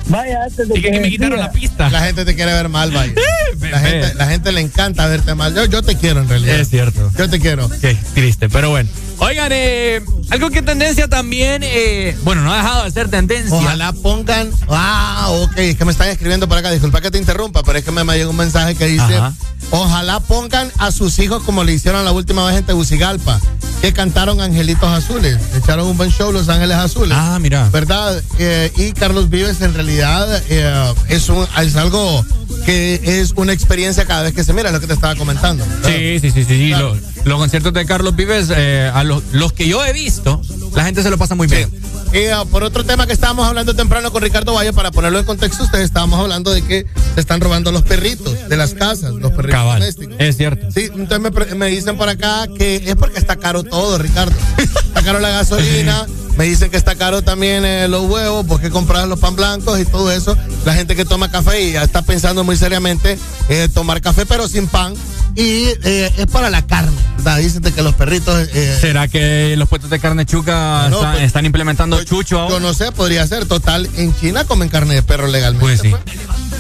Vaya, 0.08 0.44
antes 0.44 0.68
de 0.68 0.78
Y 0.80 0.82
que, 0.82 0.92
que 0.92 1.00
me 1.00 1.10
quitaron 1.10 1.40
la 1.40 1.52
pista. 1.52 1.90
La 1.92 2.02
gente 2.02 2.26
te 2.26 2.36
quiere 2.36 2.52
ver 2.54 2.70
mal, 2.70 2.92
vaya. 2.92 3.14
bebé. 3.58 3.72
La 3.72 3.80
gente, 3.80 4.14
la 4.16 4.28
gente 4.28 4.52
le 4.52 4.62
encanta 4.62 5.06
verte 5.08 5.36
mal. 5.36 5.54
Yo, 5.56 5.66
yo 5.66 5.84
te 5.84 5.96
quiero, 5.96 6.22
en 6.22 6.30
realidad. 6.30 6.60
Es 6.60 6.70
cierto. 6.70 7.12
Yo 7.18 7.30
te 7.30 7.40
quiero. 7.40 7.70
Qué 7.82 7.96
triste, 8.16 8.50
pero 8.50 8.72
bueno. 8.72 8.90
Oigan, 9.20 9.52
eh, 9.52 10.02
algo 10.30 10.50
que 10.50 10.62
tendencia 10.62 11.08
también, 11.08 11.62
eh, 11.64 12.18
bueno, 12.24 12.42
no 12.42 12.54
ha 12.54 12.58
dejado 12.58 12.84
de 12.86 12.92
ser 12.92 13.10
tendencia. 13.10 13.56
Ojalá 13.56 13.92
pongan. 13.94 14.50
Ah, 14.70 15.28
ok. 15.30 15.58
Es 15.58 15.78
que 15.78 15.86
me 15.86 15.92
están 15.92 16.08
escribiendo 16.10 16.48
por 16.48 16.58
acá. 16.58 16.72
Disculpa 16.72 17.02
que 17.02 17.12
te 17.12 17.18
interrumpa, 17.18 17.64
pero 17.64 17.80
es 17.80 17.84
que 17.84 17.92
me, 17.92 18.04
me 18.04 18.18
llegó 18.18 18.32
un 18.32 18.38
mensaje 18.38 18.76
que 18.76 18.86
dice: 18.88 19.18
Ajá. 19.18 19.34
Ojalá 19.72 20.20
pongan 20.20 20.72
a 20.78 20.92
sus 20.92 21.20
hijos 21.20 21.44
como 21.44 21.64
le 21.64 21.74
hicieron 21.74 22.04
la 22.04 22.12
última 22.12 22.46
vez 22.46 22.58
en 22.58 22.66
Tegucigalpa, 22.66 23.40
que 23.82 23.94
cantaron 23.94 24.42
Angelitos 24.42 24.90
Azules. 24.90 25.38
Echaron 25.56 25.88
un 25.88 25.98
buen 25.98 26.12
show, 26.12 26.32
Los 26.32 26.50
Ángeles 26.50 26.78
Azules. 26.78 27.16
Ah, 27.20 27.38
mira. 27.40 27.70
¿Verdad? 27.70 28.22
Eh, 28.40 28.72
y 28.78 28.94
Carlos 28.94 29.30
Vives, 29.30 29.62
en 29.62 29.74
realidad, 29.74 30.42
eh, 30.50 30.94
es, 31.10 31.30
un, 31.30 31.46
es 31.62 31.76
algo 31.76 32.26
que 32.66 33.00
es 33.22 33.34
una 33.36 33.54
experiencia 33.54 34.06
cada 34.06 34.24
vez 34.24 34.34
que 34.34 34.44
se 34.44 34.54
mira, 34.54 34.72
lo 34.72 34.80
que 34.80 34.88
te 34.88 34.94
estaba 34.94 35.16
comentando. 35.16 35.66
Sí, 35.86 36.20
sí, 36.20 36.32
sí, 36.32 36.44
sí. 36.44 36.46
sí. 36.46 36.70
Lo- 36.70 36.96
los 37.26 37.38
conciertos 37.38 37.74
de 37.74 37.86
Carlos 37.86 38.16
Vives, 38.16 38.48
eh, 38.56 38.90
a 38.94 39.04
los, 39.04 39.22
los 39.34 39.52
que 39.54 39.68
yo 39.68 39.84
he 39.86 39.92
visto, 39.94 40.42
la 40.74 40.86
gente 40.86 41.04
se 41.04 41.10
lo 41.10 41.18
pasa 41.18 41.36
muy 41.36 41.48
bien. 41.48 41.70
Y 42.14 42.26
ah, 42.28 42.44
por 42.50 42.64
otro 42.64 42.84
tema 42.86 43.06
que 43.06 43.14
estábamos 43.14 43.46
hablando 43.48 43.76
temprano 43.76 44.12
con 44.12 44.24
Ricardo 44.24 44.54
Valle, 44.54 44.72
para 44.74 44.90
ponerlo 44.92 45.20
en 45.20 45.26
contexto, 45.26 45.64
ustedes 45.64 45.86
estábamos 45.86 46.20
hablando 46.20 46.52
de 46.52 46.62
que 46.64 46.86
se 47.14 47.20
están 47.20 47.40
robando 47.42 47.72
los 47.72 47.84
perritos 47.84 48.48
de 48.50 48.58
las 48.58 48.74
casas, 48.74 49.12
los 49.14 49.32
perritos 49.34 49.60
Cabal, 49.60 49.80
domésticos. 49.80 50.16
es 50.18 50.38
cierto. 50.38 50.68
Sí, 50.72 50.90
entonces 50.96 51.20
me, 51.50 51.56
me 51.56 51.68
dicen 51.68 51.98
por 51.98 52.08
acá 52.10 52.48
que 52.58 52.78
es 52.78 52.96
porque 52.96 53.20
está 53.20 53.36
caro 53.36 53.64
todo, 53.64 53.98
Ricardo. 53.98 54.34
Está 54.58 55.04
caro 55.04 55.20
la 55.20 55.30
gasolina, 55.30 56.08
me 56.40 56.46
dicen 56.46 56.72
que 56.72 56.78
está 56.78 56.96
caro 56.96 57.22
también 57.22 57.66
eh, 57.66 57.90
los 57.90 58.10
huevos, 58.10 58.46
porque 58.48 58.70
comprar 58.70 59.06
los 59.10 59.20
pan 59.20 59.36
blancos 59.36 59.78
y 59.78 59.84
todo 59.84 60.10
eso. 60.10 60.38
La 60.64 60.74
gente 60.74 60.96
que 60.96 61.04
toma 61.04 61.30
café 61.30 61.62
y 61.64 61.74
ya 61.74 61.84
está 61.84 62.02
pensando 62.02 62.46
muy 62.46 62.56
seriamente 62.56 63.20
eh, 63.50 63.68
tomar 63.74 64.00
café, 64.00 64.26
pero 64.26 64.48
sin 64.48 64.68
pan. 64.68 64.94
Y 65.36 65.66
eh, 65.84 66.10
es 66.18 66.28
para 66.28 66.50
la 66.50 66.66
carne, 66.66 66.96
¿verdad? 67.18 67.40
Dicen 67.40 67.62
de 67.62 67.74
que 67.74 67.82
los 67.82 67.94
perritos... 67.94 68.48
¿Será 68.80 69.10
que 69.10 69.56
los 69.58 69.68
puestos 69.68 69.90
de 69.90 70.00
carne 70.00 70.26
chuca 70.26 70.88
No, 70.90 70.96
están, 71.00 71.12
pues, 71.12 71.24
están 71.26 71.46
implementando 71.46 72.02
chucho 72.06 72.40
ahora? 72.40 72.54
Yo 72.54 72.60
no 72.62 72.74
sé, 72.74 72.94
podría 72.94 73.28
ser. 73.28 73.46
Total, 73.46 73.90
en 73.98 74.16
China 74.16 74.46
comen 74.46 74.70
carne 74.70 74.96
de 74.96 75.04
perro 75.04 75.28
legalmente. 75.28 75.60
Pues 75.66 75.82
sí. 75.82 75.94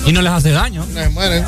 Y 0.05 0.11
no 0.11 0.21
les 0.21 0.33
hace 0.33 0.51
daño. 0.51 0.85
Se 0.93 1.07
mueren. 1.07 1.45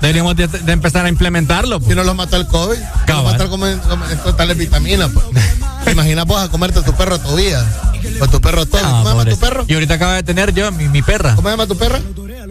Deberíamos 0.00 0.34
de, 0.34 0.48
de 0.48 0.72
empezar 0.72 1.06
a 1.06 1.08
implementarlo. 1.08 1.78
pues. 1.78 1.90
Si 1.90 1.94
no 1.94 2.02
los 2.02 2.16
mató 2.16 2.36
el 2.36 2.48
COVID, 2.48 2.78
los 3.06 3.24
mató 3.24 3.44
el 3.44 3.48
comer, 3.48 3.78
comer 3.78 4.18
totales 4.24 4.56
vitaminas. 4.58 5.08
Pues. 5.12 5.26
¿Te 5.90 5.94
imaginas 5.94 6.24
vos 6.24 6.40
a 6.40 6.48
comerte 6.48 6.82
tu 6.82 6.92
perro 6.94 7.18
todavía? 7.18 7.64
O 8.20 8.28
tu 8.28 8.40
perro 8.40 8.64
todo. 8.64 8.80
No, 8.80 8.88
¿Cómo 8.90 9.02
se 9.02 9.08
llama 9.10 9.24
tu 9.30 9.38
perro? 9.40 9.64
Y 9.66 9.74
ahorita 9.74 9.94
acaba 9.94 10.14
de 10.14 10.22
tener 10.22 10.54
yo 10.54 10.70
mi, 10.70 10.88
mi 10.88 11.02
perra. 11.02 11.34
¿Cómo 11.34 11.48
se 11.48 11.52
llama 11.52 11.66
tu 11.66 11.76
perra? 11.76 11.98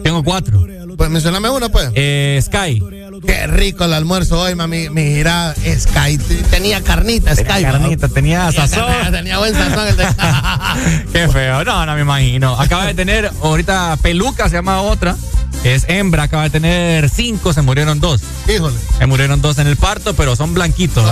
Tengo 0.04 0.22
cuatro. 0.22 0.62
Pues 0.98 1.08
mencioname 1.08 1.48
una, 1.48 1.70
pues. 1.70 1.88
Eh, 1.94 2.38
Sky. 2.44 2.82
Qué 3.26 3.46
rico 3.46 3.84
el 3.86 3.94
almuerzo 3.94 4.38
hoy, 4.42 4.54
mami. 4.54 4.90
Mira, 4.90 5.54
Sky. 5.54 6.18
Tenía 6.50 6.82
carnita, 6.84 7.34
Sky. 7.34 7.62
Carnita, 7.62 8.08
tenía 8.08 8.52
sazón. 8.52 8.84
Tenía, 8.92 9.10
tenía 9.18 9.38
buen 9.38 9.54
sazón. 9.54 9.88
el 9.88 9.96
de- 9.96 10.06
Qué 11.14 11.28
feo. 11.28 11.64
No, 11.64 11.86
no 11.86 11.94
me 11.94 12.02
imagino. 12.02 12.60
Acaba 12.60 12.84
de 12.84 12.92
tener, 12.92 13.30
ahorita 13.42 13.96
Peluca 14.02 14.50
se 14.50 14.56
llama 14.56 14.82
otra. 14.82 15.16
Es 15.64 15.86
hembra, 15.88 16.24
acaba 16.24 16.42
de 16.42 16.50
tener 16.50 17.08
cinco, 17.08 17.54
se 17.54 17.62
murieron 17.62 18.00
dos. 18.00 18.20
Híjole. 18.54 18.76
Se 18.98 19.06
murieron 19.06 19.40
dos 19.40 19.56
en 19.56 19.66
el 19.66 19.76
parto, 19.76 20.12
pero 20.12 20.36
son 20.36 20.52
blanquitos. 20.52 21.10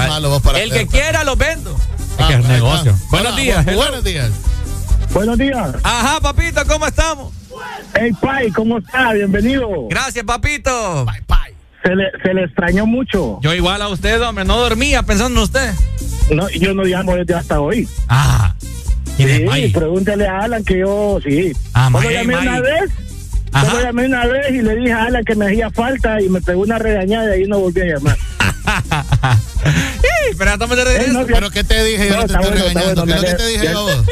El 0.57 0.71
que 0.73 0.87
quiera 0.87 1.25
los 1.25 1.39
vendo. 1.39 1.75
Ah, 2.19 2.29
es 2.31 2.37
que 2.37 2.43
es 2.43 2.45
ahí 2.49 2.53
negocio. 2.53 2.91
está. 2.93 3.07
Buenos 3.11 3.33
Hola, 3.33 3.41
días. 3.43 3.65
bu- 3.67 3.69
hello. 3.71 3.79
Buenos 3.83 4.05
días. 4.05 4.31
Buenos 5.13 5.39
días. 5.39 5.71
Ajá, 5.83 6.21
papito, 6.21 6.61
¿cómo 6.67 6.87
estamos? 6.87 7.33
Hey, 7.95 8.11
Pai, 8.21 8.51
¿cómo 8.51 8.79
está? 8.79 9.13
Bienvenido. 9.15 9.69
Gracias, 9.89 10.25
papito. 10.25 11.07
Se 11.83 11.95
le, 11.95 12.05
se 12.23 12.35
le 12.35 12.45
extrañó 12.45 12.87
mucho. 12.87 13.39
Yo 13.41 13.55
igual 13.55 13.81
a 13.81 13.89
usted, 13.89 14.21
hombre, 14.23 14.45
no 14.45 14.59
dormía 14.59 15.03
pensando 15.05 15.39
en 15.41 15.45
usted. 15.45 15.73
No, 16.35 16.49
yo 16.51 16.75
no 16.75 16.83
llamo 16.85 17.15
desde 17.15 17.35
hasta 17.35 17.61
hoy. 17.61 17.89
Ah. 18.09 18.55
¿Quién 19.17 19.29
es 19.31 19.37
Sí, 19.39 19.45
Mike? 19.49 19.79
pregúntele 19.79 20.27
a 20.27 20.41
Alan 20.41 20.63
que 20.65 20.79
yo, 20.81 21.19
sí. 21.25 21.53
Ah, 21.75 21.89
Solo 21.91 22.11
llamé 22.11 22.37
una 22.37 22.61
vez. 22.61 22.91
Ajá. 23.53 23.71
Solo 23.71 23.83
llamé 23.83 24.07
una 24.07 24.27
vez 24.27 24.51
y 24.51 24.61
le 24.63 24.77
dije 24.77 24.93
a 24.93 25.05
Alan 25.05 25.25
que 25.25 25.35
me 25.35 25.47
hacía 25.47 25.71
falta 25.71 26.21
y 26.21 26.29
me 26.29 26.41
pegó 26.43 26.61
una 26.63 26.79
regañada 26.79 27.35
y 27.37 27.43
ahí 27.43 27.49
no 27.49 27.59
volví 27.61 27.81
a 27.81 27.85
llamar. 27.87 28.17
Pero 30.37 30.53
estamos 30.53 30.77
de 30.77 30.85
regreso. 30.85 31.11
Eh, 31.11 31.13
no, 31.15 31.27
¿Pero 31.27 31.51
qué 31.51 31.65
te 31.65 31.85
dije? 31.85 32.09
Yo 32.09 32.17
no, 32.17 32.23
No, 32.23 32.27
te 32.27 32.33
está 32.33 32.41
estoy 32.41 32.51
bueno, 32.53 32.67
está 32.69 32.81
regañando. 32.81 33.05
bueno, 33.07 33.21
¿Qué 33.21 33.27
es 33.27 33.33
lo 33.33 33.39
que 33.39 33.43
te 33.43 33.49
dije 33.49 33.65
yo 33.73 33.79
a 33.79 33.83
vos? 33.83 34.05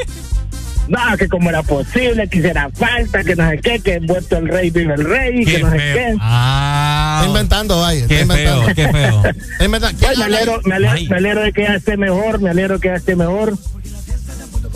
No, 0.89 1.17
que 1.19 1.28
como 1.28 1.51
era 1.51 1.62
posible, 1.65 2.28
que 2.28 2.39
hiciera 2.39 2.70
falta, 2.73 3.25
que 3.25 3.35
no 3.35 3.51
sé 3.51 3.59
qué, 3.59 3.81
que 3.81 3.95
envuelto 3.95 4.36
el 4.36 4.47
rey 4.49 4.70
vive 4.70 4.95
el 4.95 5.05
rey, 5.05 5.45
Qué 5.45 5.53
que 5.55 5.59
no 5.59 5.70
sé 5.73 5.78
feo. 5.81 5.95
qué. 5.97 6.17
Ah. 6.20 7.17
Está 7.19 7.28
inventando, 7.28 7.81
vaya. 7.81 8.03
Está 8.03 8.15
Qué 8.15 8.20
inventando. 8.23 8.62
feo, 8.67 8.75
qué 8.77 8.89
feo. 8.93 9.23
Está 9.53 9.65
inventando. 9.65 9.99
¿Quién 9.99 10.09
Pues 10.11 10.19
me 10.19 10.25
alegro, 10.27 10.61
me, 10.65 10.75
alegro, 10.77 10.97
Ay. 10.97 11.09
me 11.09 11.17
alegro 11.17 11.43
de 11.43 11.53
que 11.53 11.62
ya 11.62 11.75
esté 11.75 11.97
mejor, 11.97 12.41
me 12.41 12.51
alegro 12.51 12.78
que 12.78 12.86
ya 12.89 12.95
esté 12.95 13.17
mejor 13.17 13.59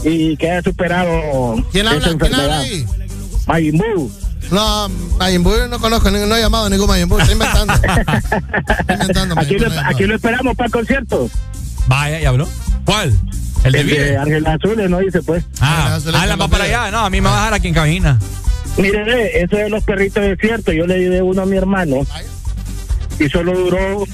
y 0.02 0.36
que 0.36 0.50
haya 0.50 0.62
superado 0.62 1.64
¿Quién 1.70 1.86
habla, 1.86 2.08
¿quién 2.18 2.34
habla 2.34 2.58
ahí? 2.60 2.86
Majin 4.50 4.50
Buu. 4.50 5.10
No, 5.10 5.18
Mayimbu 5.18 5.50
no 5.68 5.78
conozco, 5.78 6.10
no 6.10 6.36
he 6.36 6.40
llamado 6.40 6.66
a 6.66 6.70
ningún 6.70 6.88
Mayimbu. 6.88 7.18
Está 7.18 7.32
inventando. 7.32 7.72
Está 8.78 8.92
inventando. 8.94 9.40
Aquí 9.40 9.54
Mayimbu, 9.54 9.64
lo, 9.74 9.82
no 9.82 9.88
aquí 9.88 10.04
lo 10.04 10.14
esperamos 10.16 10.56
para 10.56 10.66
el 10.66 10.72
concierto. 10.72 11.30
Vaya, 11.86 12.20
¿y 12.20 12.24
habló? 12.24 12.48
¿Cuál? 12.84 13.16
El 13.64 13.72
de 13.72 13.80
El 13.80 13.86
de 13.86 13.92
Vive. 13.94 14.16
Ángel 14.16 14.46
Azules, 14.46 14.90
¿no? 14.90 14.98
Dice 14.98 15.22
pues. 15.22 15.44
Ah, 15.60 15.94
Azules 15.96 16.20
Alan 16.20 16.40
va 16.40 16.48
para 16.48 16.64
allá. 16.64 16.90
No, 16.90 17.00
a 17.00 17.10
mí 17.10 17.20
me 17.20 17.28
va 17.28 17.34
a 17.34 17.38
dejar 17.38 17.54
aquí 17.54 17.68
en 17.68 17.74
cabina. 17.74 18.18
Mire, 18.76 19.04
ve, 19.04 19.42
eso 19.42 19.56
de 19.56 19.68
los 19.68 19.82
perritos 19.84 20.22
es 20.24 20.38
cierto. 20.40 20.72
Yo 20.72 20.86
le 20.86 20.96
di 20.98 21.20
uno 21.20 21.42
a 21.42 21.46
mi 21.46 21.56
hermano 21.56 22.06
y 23.18 23.28
solo 23.28 23.52
duró 23.52 24.04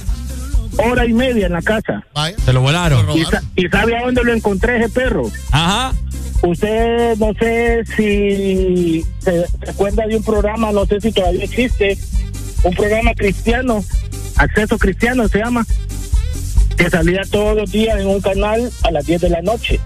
hora 0.79 1.07
y 1.07 1.13
media 1.13 1.47
en 1.47 1.53
la 1.53 1.63
casa. 1.63 2.03
Vaya. 2.15 2.37
Se 2.45 2.53
lo 2.53 2.61
volaron. 2.61 3.09
¿Y, 3.17 3.25
sa- 3.25 3.43
y 3.55 3.69
sabe 3.69 3.97
a 3.97 4.03
dónde 4.05 4.25
lo 4.25 4.33
encontré 4.35 4.79
ese 4.79 4.89
perro? 4.89 5.31
Ajá. 5.53 5.93
Usted 6.43 7.17
no 7.19 7.33
sé 7.35 7.85
si 7.97 9.05
se, 9.19 9.47
se 9.47 9.71
acuerda 9.71 10.07
de 10.07 10.17
un 10.17 10.23
programa, 10.23 10.73
no 10.73 10.87
sé 10.87 11.01
si 11.01 11.13
todavía 11.13 11.45
existe, 11.45 11.97
un 12.63 12.75
programa 12.75 13.15
cristiano, 13.15 13.85
Acceso 14.37 14.79
Cristiano 14.79 15.29
se 15.29 15.39
llama, 15.39 15.67
que 16.77 16.91
salía 16.91 17.23
todos 17.31 17.57
los 17.57 17.73
días 17.73 17.99
en 17.99 18.07
un 18.07 18.21
canal 18.21 18.71
a 18.83 18.91
las 18.91 19.07
10 19.07 19.23
de 19.23 19.31
la 19.31 19.43
noche. 19.43 19.81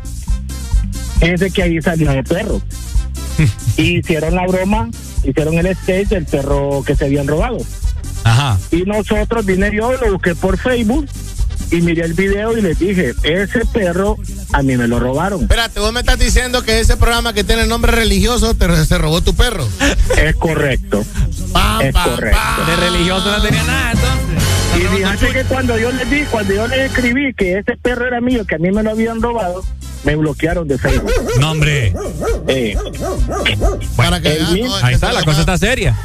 Fíjense 1.21 1.51
que 1.51 1.63
ahí 1.63 1.81
salió 1.83 2.11
el 2.11 2.25
perro. 2.25 2.61
y 3.77 3.99
hicieron 3.99 4.35
la 4.35 4.47
broma, 4.47 4.91
hicieron 5.25 5.55
el 5.55 5.67
stage 5.67 6.07
del 6.07 6.27
perro 6.27 6.83
que 6.85 6.97
se 6.97 7.05
habían 7.05 7.27
robado. 7.27 7.59
Ajá. 8.25 8.59
Y 8.71 8.83
nosotros 8.83 9.47
vine 9.47 9.71
yo, 9.73 9.93
lo 9.93 10.13
busqué 10.13 10.35
por 10.35 10.59
Facebook 10.59 11.09
y 11.71 11.81
miré 11.81 12.05
el 12.05 12.15
video 12.15 12.57
y 12.57 12.63
les 12.63 12.79
dije, 12.79 13.15
ese 13.23 13.65
perro 13.73 14.17
a 14.53 14.63
mí 14.63 14.77
me 14.77 14.89
lo 14.89 14.99
robaron. 14.99 15.43
Espérate, 15.43 15.81
vos 15.81 15.93
me 15.93 16.01
estás 16.01 16.19
diciendo 16.19 16.63
que 16.63 16.81
ese 16.81 16.97
programa 16.97 17.33
que 17.33 17.45
tiene 17.45 17.67
nombre 17.67 17.93
religioso 17.93 18.55
te, 18.55 18.85
se 18.85 18.99
robó 18.99 19.21
tu 19.21 19.35
perro. 19.35 19.67
Es 20.17 20.35
correcto. 20.37 21.05
Es 21.83 21.95
correcto. 21.95 22.39
De 22.67 22.77
religioso 22.77 23.31
no 23.31 23.43
tenía 23.43 23.63
nada, 23.65 23.93
entonces. 23.93 24.51
Y 24.77 24.97
fíjate 24.97 25.33
que 25.33 25.45
cuando 25.45 25.79
yo 25.79 25.91
les 25.91 26.11
di, 26.11 26.23
cuando 26.31 26.55
yo 26.55 26.67
les 26.69 26.91
escribí 26.91 27.35
que 27.35 27.59
ese 27.59 27.77
perro 27.77 28.07
era 28.07 28.21
mío, 28.21 28.45
que 28.47 28.55
a 28.55 28.59
mí 28.59 28.71
me 28.71 28.83
lo 28.83 28.91
habían 28.91 29.21
robado, 29.21 29.65
me 30.05 30.17
bloquearon 30.17 30.69
de 30.69 30.79
Facebook. 30.79 31.13
No, 31.41 31.51
hombre. 31.51 31.93
Eh, 32.49 32.77
Para 33.97 34.21
que 34.21 34.33
el 34.37 34.65
no, 34.65 34.77
Ahí 34.77 34.95
está, 34.95 35.13
la 35.13 35.23
cosa 35.25 35.41
está 35.41 35.59
seria. 35.59 35.97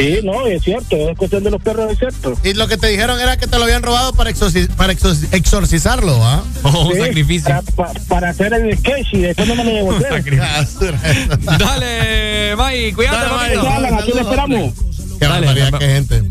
Sí, 0.00 0.20
no, 0.24 0.46
es 0.46 0.62
cierto, 0.62 0.96
es 1.10 1.16
cuestión 1.16 1.44
de 1.44 1.50
los 1.50 1.62
perros, 1.62 1.92
es 1.92 1.98
cierto. 1.98 2.34
Y 2.42 2.54
lo 2.54 2.66
que 2.68 2.76
te 2.76 2.86
dijeron 2.88 3.20
era 3.20 3.36
que 3.36 3.46
te 3.46 3.56
lo 3.58 3.64
habían 3.64 3.82
robado 3.82 4.12
para, 4.12 4.30
exorci- 4.30 4.68
para 4.74 4.92
exorci- 4.92 5.28
exorcizarlo, 5.32 6.24
¿ah? 6.24 6.42
Oh, 6.62 6.86
un 6.88 6.94
Sí, 6.94 7.00
sacrificio. 7.00 7.48
Para, 7.48 7.62
pa- 7.92 7.92
para 8.08 8.30
hacer 8.30 8.52
el 8.54 8.76
sketch 8.78 9.12
y 9.12 9.18
después 9.22 9.46
no 9.48 9.54
me 9.56 9.64
lo 9.64 9.70
devolvieron. 9.70 10.24
Dale, 11.58 12.56
May, 12.56 12.92
cuídate, 12.92 13.16
Dale, 13.16 13.30
papito. 13.56 13.68
Alan, 13.70 13.94
aquí 13.94 14.10
lo 14.12 14.20
esperamos. 14.20 14.72
Qué 15.18 15.26
Dale, 15.26 15.46
barbaridad, 15.46 15.78
qué 15.78 15.86
gente. 15.86 16.22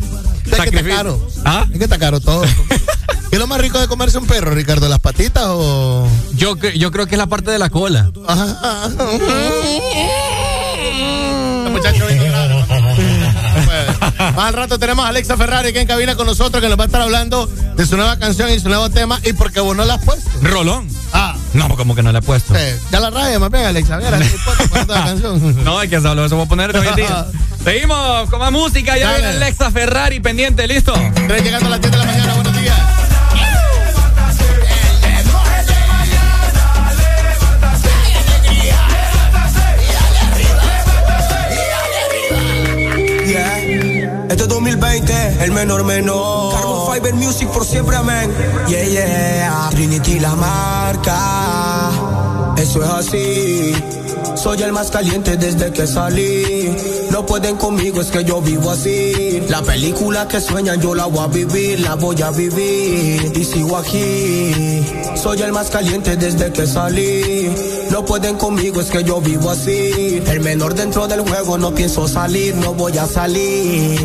Es 0.45 0.59
que 0.69 0.69
está 0.77 0.83
caro. 0.95 1.27
¿Ah? 1.45 1.65
Es 1.72 1.77
que 1.77 1.83
está 1.83 1.98
caro 1.99 2.19
todo. 2.19 2.41
¿Qué 3.30 3.35
es 3.35 3.39
lo 3.39 3.45
más 3.45 3.61
rico 3.61 3.80
de 3.80 3.88
comerse 3.88 4.17
un 4.17 4.25
perro, 4.25 4.49
Ricardo? 4.56 4.89
¿Las 4.89 4.98
patitas 4.99 5.43
o...? 5.48 6.07
Yo, 6.33 6.56
yo 6.57 6.91
creo 6.91 7.06
que 7.06 7.14
es 7.14 7.19
la 7.19 7.27
parte 7.27 7.51
de 7.51 7.59
la 7.59 7.69
cola. 7.69 8.09
Ajá. 8.27 8.89
Este 11.59 11.69
muchacho 11.69 12.07
Más 14.35 14.48
al 14.48 14.53
rato 14.53 14.80
tenemos 14.80 15.06
a 15.06 15.09
Alexa 15.09 15.35
Ferrari 15.38 15.74
que 15.74 15.82
en 15.82 15.88
cabina 15.88 16.16
con 16.16 16.25
nosotros 16.27 16.61
que 16.61 16.69
nos 16.69 16.77
va 16.80 16.83
a 16.83 16.85
estar 16.85 17.01
hablando 17.01 17.48
de 17.48 17.85
su 17.85 17.95
nueva 17.98 18.17
canción 18.17 18.49
y 18.49 18.59
su 18.59 18.69
nuevo 18.69 18.90
tema 18.90 19.19
y 19.24 19.33
porque 19.33 19.59
vos 19.59 19.75
no 19.75 19.85
la 19.85 19.95
has 19.95 20.03
puesto. 20.06 20.30
Rolón. 20.41 20.88
Ah, 21.14 21.35
No, 21.53 21.67
como 21.75 21.95
que 21.95 22.03
no 22.03 22.11
le 22.11 22.19
he 22.19 22.22
puesto. 22.22 22.53
ya 22.91 22.99
la 22.99 23.09
raya 23.09 23.40
más 23.40 23.51
bien, 23.51 23.66
Alexa. 23.66 23.98
Mira, 23.98 24.11
la 24.88 25.06
canción. 25.06 25.64
No, 25.64 25.80
hay 25.80 25.90
que 25.90 25.99
saberlo, 25.99 26.25
eso 26.25 26.35
voy 26.35 26.45
a 26.45 26.49
poner 26.49 26.75
hoy 26.77 26.88
en 26.88 26.95
día. 26.95 27.25
Seguimos 27.64 28.30
con 28.30 28.40
más 28.40 28.51
música. 28.51 28.98
Ya 28.98 29.08
Dale. 29.11 29.17
viene 29.24 29.35
Alexa 29.38 29.69
Ferrari 29.72 30.19
pendiente, 30.19 30.67
listo. 30.67 30.93
Tres 31.27 31.43
llegando 31.43 31.67
a 31.67 31.69
las 31.72 31.82
10 31.82 31.91
de 31.91 31.98
la 31.98 32.06
mañana, 32.06 32.33
buenos 32.35 32.56
días. 32.61 32.77
Este 44.30 44.43
es 44.43 44.48
2020, 44.48 45.43
el 45.43 45.51
menor 45.51 45.83
menor. 45.83 46.53
Carlos 46.53 46.90
Fiber 46.93 47.16
Music 47.16 47.49
por 47.49 47.66
siempre, 47.66 47.95
amén. 47.95 48.32
Yeah, 48.67 48.85
yeah. 48.85 49.69
Trinity 49.72 50.19
la 50.19 50.35
marca. 50.35 51.90
Eso 52.56 52.83
es 52.83 52.90
así. 52.90 53.99
Soy 54.42 54.61
el 54.64 54.72
más 54.72 54.90
caliente 54.90 55.35
desde 55.35 55.72
que 55.74 55.85
salí. 55.85 56.74
No 57.11 57.26
pueden 57.26 57.58
conmigo, 57.58 58.00
es 58.00 58.09
que 58.09 58.24
yo 58.24 58.42
vivo 58.42 58.72
así. 58.72 59.43
La 59.50 59.61
película 59.61 60.30
que 60.30 60.40
sueñan 60.40 60.80
yo 60.80 60.95
la 60.95 61.08
voy 61.08 61.26
a 61.26 61.27
vivir, 61.27 61.82
la 61.82 61.95
voy 61.95 62.22
a 62.22 62.32
vivir. 62.32 63.34
Y 63.35 63.43
sigo 63.43 63.76
aquí. 63.76 64.85
Soy 65.16 65.42
el 65.42 65.51
más 65.51 65.69
caliente 65.69 66.16
desde 66.16 66.53
que 66.53 66.66
salí. 66.66 67.53
No 67.92 68.06
pueden 68.06 68.38
conmigo, 68.38 68.80
es 68.80 68.90
que 68.90 69.03
yo 69.03 69.19
vivo 69.19 69.50
así. 69.51 70.22
El 70.26 70.40
menor 70.40 70.74
dentro 70.74 71.06
del 71.06 71.19
juego, 71.22 71.58
no 71.58 71.76
pienso 71.76 72.08
salir, 72.08 72.56
no 72.56 72.74
voy 72.74 72.98
a 72.98 73.06
salir. 73.08 74.00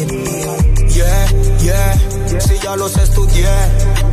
Yeah, 0.89 1.54
si 2.41 2.59
ya 2.59 2.77
los 2.77 2.97
estudié. 2.97 3.49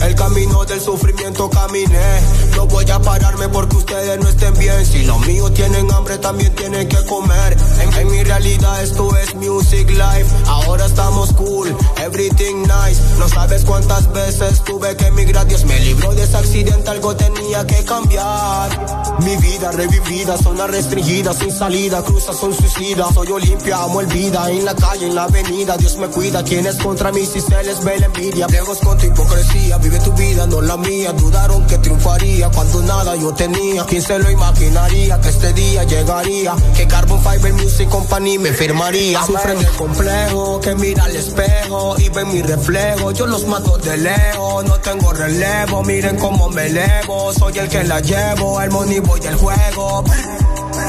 El 0.02 0.16
camino 0.16 0.64
del 0.66 0.80
sufrimiento 0.80 1.50
caminé. 1.50 2.20
No 2.56 2.66
voy 2.68 2.90
a 2.90 3.00
pararme 3.00 3.50
porque 3.50 3.78
ustedes 3.78 4.20
no 4.20 4.28
estén 4.30 4.54
bien. 4.56 4.86
Si 4.86 5.04
los 5.04 5.20
míos 5.28 5.54
tienen 5.54 5.92
hambre, 5.92 6.18
también 6.18 6.54
tienen 6.56 6.88
que 6.88 7.04
comer. 7.06 7.58
En, 7.82 7.94
en 7.94 8.12
mi 8.12 8.24
realidad 8.24 8.82
esto 8.84 9.16
es 9.18 9.36
music 9.36 9.90
life. 9.90 10.26
Ahora 10.48 10.86
estamos 10.86 11.34
cool, 11.34 11.76
everything 12.04 12.62
nice. 12.62 13.02
No 13.20 13.28
sabes 13.28 13.64
cuántas 13.66 14.12
veces 14.12 14.64
tuve 14.64 14.96
que 14.96 15.08
emigrar. 15.08 15.48
Dios 15.48 15.66
me 15.66 15.80
libró 15.80 16.14
de 16.14 16.24
ese 16.24 16.38
accidente, 16.38 16.90
algo 16.90 17.16
tenía 17.16 17.66
que 17.68 17.84
cambiar. 17.84 19.20
Mi 19.20 19.36
vida 19.38 19.72
revivida, 19.72 20.38
zona 20.38 20.68
restringida, 20.68 21.34
sin 21.34 21.52
salida, 21.52 22.02
cruzas 22.02 22.38
son 22.38 22.54
suicidas. 22.54 23.14
Soy 23.14 23.32
Olimpia, 23.32 23.84
amo 23.84 24.02
el 24.02 24.08
vida, 24.08 24.50
en 24.50 24.66
la 24.66 24.76
calle, 24.76 25.08
en 25.08 25.16
la 25.16 25.24
avenida. 25.24 25.78
Dios 25.78 25.98
me 25.98 26.08
cuida, 26.08 26.44
quienes 26.44 26.78
contra 26.78 27.12
mí 27.12 27.26
si 27.26 27.41
se 27.42 27.64
les 27.64 27.84
ve 27.84 28.00
la 28.00 28.06
envidia. 28.06 28.48
Con 28.84 28.98
tu 28.98 29.06
hipocresía, 29.06 29.78
vive 29.78 30.00
tu 30.00 30.12
vida, 30.14 30.46
no 30.48 30.62
la 30.62 30.78
mía. 30.78 31.12
Dudaron 31.14 31.66
que 31.68 31.78
triunfaría 31.78 32.50
cuando 32.50 32.82
nada 32.82 33.16
yo 33.16 33.34
tenía. 33.34 33.86
¿Quién 33.86 34.02
se 34.02 34.18
lo 34.20 34.30
imaginaría 34.30 35.20
que 35.20 35.30
este 35.30 35.54
día 35.54 35.84
llegaría? 35.84 36.56
Que 36.76 36.88
Carbon 36.88 37.22
Fiber 37.22 37.54
Music 37.54 37.90
Company 37.90 38.38
me 38.38 38.52
firmaría. 38.54 39.24
Sufren 39.26 39.60
de 39.60 39.68
complejo, 39.78 40.60
que 40.62 40.76
mira 40.76 41.06
al 41.06 41.16
espejo 41.16 41.96
y 41.98 42.10
ven 42.10 42.32
mi 42.32 42.42
reflejo. 42.42 43.12
Yo 43.12 43.26
los 43.28 43.46
mato 43.48 43.78
de 43.78 43.98
lejos, 43.98 44.66
no 44.66 44.80
tengo 44.80 45.14
relevo. 45.14 45.84
Miren 45.84 46.18
cómo 46.18 46.50
me 46.50 46.68
elevo, 46.68 47.34
soy 47.34 47.58
el 47.60 47.70
que 47.70 47.84
la 47.84 48.00
llevo. 48.00 48.62
El 48.62 48.72
money 48.72 49.00
voy 49.00 49.20
el 49.24 49.36
juego. 49.36 50.04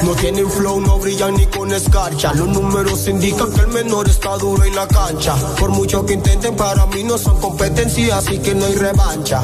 No 0.04 0.14
tienen 0.16 0.50
flow, 0.50 0.80
no 0.80 0.98
brillan 0.98 1.34
ni 1.34 1.46
con 1.46 1.72
escarcha. 1.72 2.32
Los 2.34 2.48
números 2.48 3.06
indican 3.06 3.52
que 3.52 3.60
el 3.60 3.68
menor 3.68 4.08
está 4.08 4.36
duro 4.36 4.64
en 4.64 4.74
la 4.74 4.88
cancha. 4.88 5.36
Por 5.60 5.70
mucho 5.70 6.04
que 6.04 6.14
intenten, 6.14 6.41
para 6.50 6.86
mí 6.86 7.04
no 7.04 7.16
son 7.16 7.38
competencia, 7.40 8.16
así 8.18 8.38
que 8.38 8.54
no 8.54 8.66
hay 8.66 8.74
revancha. 8.74 9.42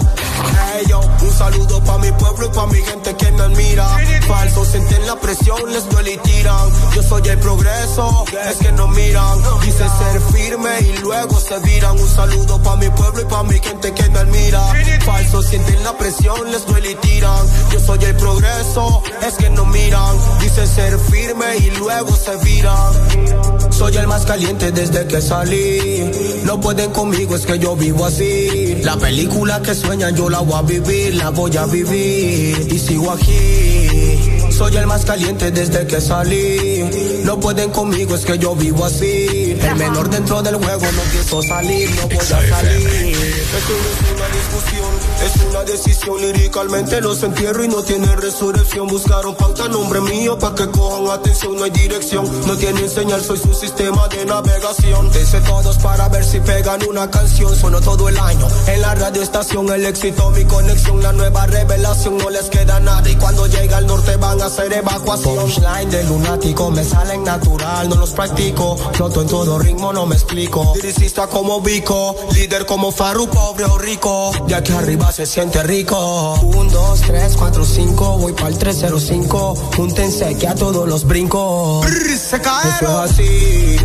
Saludo 1.39 1.83
pa' 1.85 1.99
mi 1.99 2.11
pueblo 2.13 2.47
y 2.47 2.51
pa' 2.51 2.67
mi 2.67 2.83
gente 2.83 3.17
que 3.17 3.31
me 3.33 3.43
admira. 3.43 3.87
Falsos 4.27 4.69
sienten 4.69 5.07
la 5.07 5.17
presión, 5.17 5.73
les 5.73 5.89
duele 5.89 6.13
y 6.13 6.19
tiran. 6.19 6.67
Yo 6.95 7.03
soy 7.03 7.23
el 7.29 7.39
progreso, 7.39 8.25
es 8.51 8.57
que 8.59 8.73
no 8.73 8.89
miran. 8.89 9.39
Dice 9.65 9.85
ser 10.01 10.21
firme 10.33 10.71
y 10.81 10.99
luego 10.99 11.39
se 11.41 11.59
viran. 11.61 11.99
Un 11.99 12.09
saludo 12.09 12.61
pa' 12.63 12.77
mi 12.77 12.91
pueblo 12.91 13.23
y 13.23 13.25
pa' 13.27 13.43
mi 13.45 13.59
gente 13.61 13.93
que 13.95 14.09
me 14.11 14.19
admira. 14.19 14.63
Falsos 15.05 15.47
sienten 15.47 15.83
la 15.85 15.97
presión, 15.97 16.51
les 16.51 16.67
duele 16.67 16.91
y 16.91 16.95
tiran. 16.97 17.47
Yo 17.73 17.81
soy 17.81 18.05
el 18.05 18.17
progreso, 18.17 19.03
es 19.27 19.35
que 19.35 19.51
no 19.51 19.65
miran. 19.67 20.17
Dice 20.41 20.67
ser 20.67 20.99
firme 20.99 21.57
y 21.59 21.71
luego 21.79 22.15
se 22.17 22.37
viran. 22.39 23.73
Soy 23.79 23.97
el 23.97 24.09
más 24.09 24.27
caliente 24.27 24.73
desde 24.73 25.07
que 25.07 25.21
salí. 25.23 26.11
No 26.43 26.61
pueden 26.61 26.91
conmigo, 26.91 27.37
es 27.37 27.47
que 27.47 27.59
yo 27.61 27.77
vivo 27.77 28.07
así. 28.07 28.81
La 28.83 28.97
película 28.97 29.63
que 29.63 29.75
sueñan 29.75 30.17
yo 30.17 30.29
la 30.29 30.41
voy 30.41 30.59
a 30.59 30.63
vivir, 30.63 31.15
voy 31.31 31.57
a 31.57 31.67
vivir. 31.67 32.69
Y 32.71 32.79
sigo 32.79 33.11
aquí. 33.11 34.49
Soy 34.51 34.77
el 34.77 34.87
más 34.87 35.05
caliente 35.05 35.51
desde 35.51 35.87
que 35.87 36.01
salí. 36.01 36.85
No 37.25 37.39
pueden 37.39 37.71
conmigo, 37.71 38.15
es 38.15 38.25
que 38.25 38.39
yo 38.39 38.57
vivo 38.57 38.85
así. 38.85 39.57
El 39.61 39.77
menor 39.77 40.11
dentro 40.11 40.43
del 40.43 40.57
juego, 40.57 40.81
no 40.81 41.03
pienso 41.13 41.43
salir, 41.43 41.91
no 41.91 42.09
voy 42.09 42.19
a 42.19 42.23
salir. 42.23 43.28
Esto 43.57 43.73
no 43.73 43.89
es 43.89 44.13
una 44.13 44.29
discusión, 44.29 44.91
es 45.25 45.49
una 45.49 45.65
decisión. 45.65 46.21
Liricalmente 46.21 47.01
los 47.01 47.23
entierro 47.23 47.65
y 47.65 47.69
no 47.69 47.83
tienen 47.83 48.15
resurrección. 48.21 48.87
Buscaron 48.89 49.35
pauta, 49.37 49.69
nombre 49.69 50.03
mío, 50.03 50.39
pa' 50.39 50.55
que 50.55 50.69
cojan 50.69 51.09
atención. 51.11 51.57
No 51.57 51.65
hay 51.65 51.71
dirección, 51.71 52.29
no 52.47 52.57
tienen 52.57 52.91
señal, 52.91 53.25
soy 53.25 53.39
su 53.39 53.55
sistema 53.55 54.07
de 54.09 54.27
navegación. 54.27 55.11
Dice 55.13 55.41
todos 55.41 55.79
para 55.79 56.09
ver 56.11 56.25
si 56.25 56.41
pegan 56.41 56.83
una 56.89 57.11
canción. 57.11 57.57
Sueno 57.57 57.81
todo 57.81 58.09
el 58.09 58.19
año 58.19 58.47
en 58.67 58.83
la 58.83 58.95
radioestación. 58.95 59.71
El 59.73 59.87
éxito, 59.87 60.31
mi 60.31 60.45
conexión, 60.45 61.03
la 61.03 61.13
nueva 61.13 61.47
revelación. 61.47 62.19
No 62.19 62.29
les 62.29 62.51
queda 62.51 62.81
nada 62.81 63.09
y 63.09 63.17
cuando 63.17 63.47
llega 63.47 63.79
al 63.79 63.87
norte 63.87 64.17
van 64.17 64.43
a 64.43 64.47
hacer 64.47 64.73
evacuación. 64.75 65.37
Punchline 65.37 65.91
de 65.91 66.05
lunático 66.05 66.71
me 66.71 66.85
salen 66.85 67.25
natural, 67.25 67.89
no 67.89 67.97
los 67.97 68.11
practico. 68.11 68.77
Floto 68.93 69.23
en 69.23 69.29
todo 69.29 69.59
ritmo, 69.59 69.93
no 69.93 70.05
me 70.05 70.17
explico. 70.17 70.75
Diricista 70.75 71.29
como 71.29 71.63
Vico, 71.63 72.15
líder 72.35 72.67
como 72.67 72.93
Farru, 72.93 73.27
pobre 73.39 73.65
o 73.65 73.79
rico. 73.79 74.33
De 74.47 74.55
aquí 74.55 74.73
arriba 74.73 75.13
se 75.13 75.25
siente 75.25 75.63
rico. 75.63 76.35
Un, 76.43 76.69
dos, 76.69 77.01
tres, 77.03 77.37
cuatro, 77.37 77.65
cinco, 77.65 78.19
voy 78.19 78.33
para 78.33 78.49
el 78.49 78.59
305. 78.59 79.55
Júntense 79.77 80.37
que 80.37 80.49
a 80.49 80.55
todos 80.55 80.89
los 80.89 81.05
brinco. 81.05 81.81
Eso 81.85 82.37
es 82.37 83.13
así. 83.13 83.77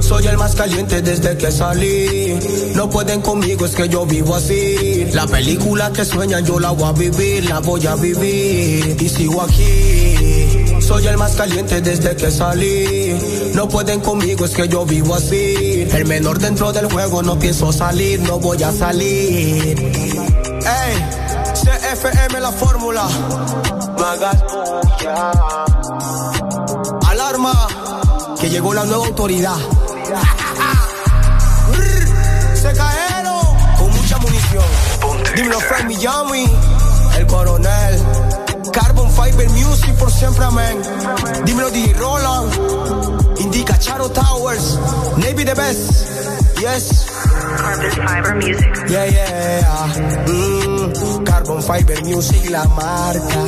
Soy 0.00 0.26
el 0.26 0.38
más 0.38 0.54
caliente 0.54 1.02
desde 1.02 1.36
que 1.36 1.50
salí. 1.52 2.38
No 2.74 2.88
pueden 2.88 3.20
conmigo, 3.20 3.66
es 3.66 3.74
que 3.74 3.88
yo 3.88 4.06
vivo 4.06 4.34
así. 4.34 5.06
La 5.12 5.26
película 5.26 5.92
que 5.92 6.04
sueñan 6.04 6.44
yo 6.44 6.58
la 6.58 6.70
voy 6.70 6.88
a 6.88 6.92
vivir, 6.92 7.44
la 7.48 7.60
voy 7.60 7.86
a 7.86 7.94
vivir. 7.94 8.96
Y 9.00 9.08
sigo 9.08 9.42
aquí. 9.42 10.80
Soy 10.80 11.06
el 11.06 11.18
más 11.18 11.36
caliente 11.36 11.82
desde 11.82 12.16
que 12.16 12.30
salí. 12.30 13.14
No 13.54 13.68
pueden 13.68 14.00
conmigo, 14.00 14.46
es 14.46 14.52
que 14.52 14.66
yo 14.68 14.86
vivo 14.86 15.14
así. 15.14 15.67
El 15.92 16.06
menor 16.06 16.38
dentro 16.38 16.72
del 16.72 16.90
juego, 16.90 17.22
no 17.22 17.38
pienso 17.38 17.72
salir, 17.72 18.20
no 18.20 18.38
voy 18.38 18.62
a 18.62 18.72
salir. 18.72 19.78
Ey, 19.78 21.04
CFM 21.54 22.40
la 22.40 22.52
fórmula. 22.52 23.06
Alarma, 27.06 27.66
que 28.40 28.48
llegó 28.50 28.74
la 28.74 28.84
nueva 28.84 29.06
autoridad. 29.06 29.56
Se 32.54 32.72
cayeron 32.72 33.40
con 33.78 33.90
mucha 33.90 34.18
munición. 34.18 34.64
Dímelo, 35.34 35.60
Frank 35.60 35.84
Miami, 35.84 36.44
el 37.16 37.26
coronel. 37.26 38.02
Carbon 38.72 39.10
Fiber 39.10 39.48
Music 39.50 39.94
por 39.96 40.10
siempre, 40.10 40.44
amén. 40.44 40.80
Dímelo, 41.44 41.70
DJ 41.70 41.94
Roland. 41.94 43.27
Indica 43.68 43.84
Charo 43.84 44.08
Towers. 44.08 44.76
Navy 45.18 45.44
the 45.44 45.54
best. 45.54 46.58
Yes. 46.58 47.10
Carbon 47.58 47.90
Fiber 47.90 48.34
Music. 48.36 48.66
Yeah, 48.88 49.04
yeah. 49.04 49.92
Mm, 50.24 51.26
Carbon 51.26 51.60
Fiber 51.62 52.02
Music, 52.02 52.50
la 52.50 52.64
marca. 52.64 53.44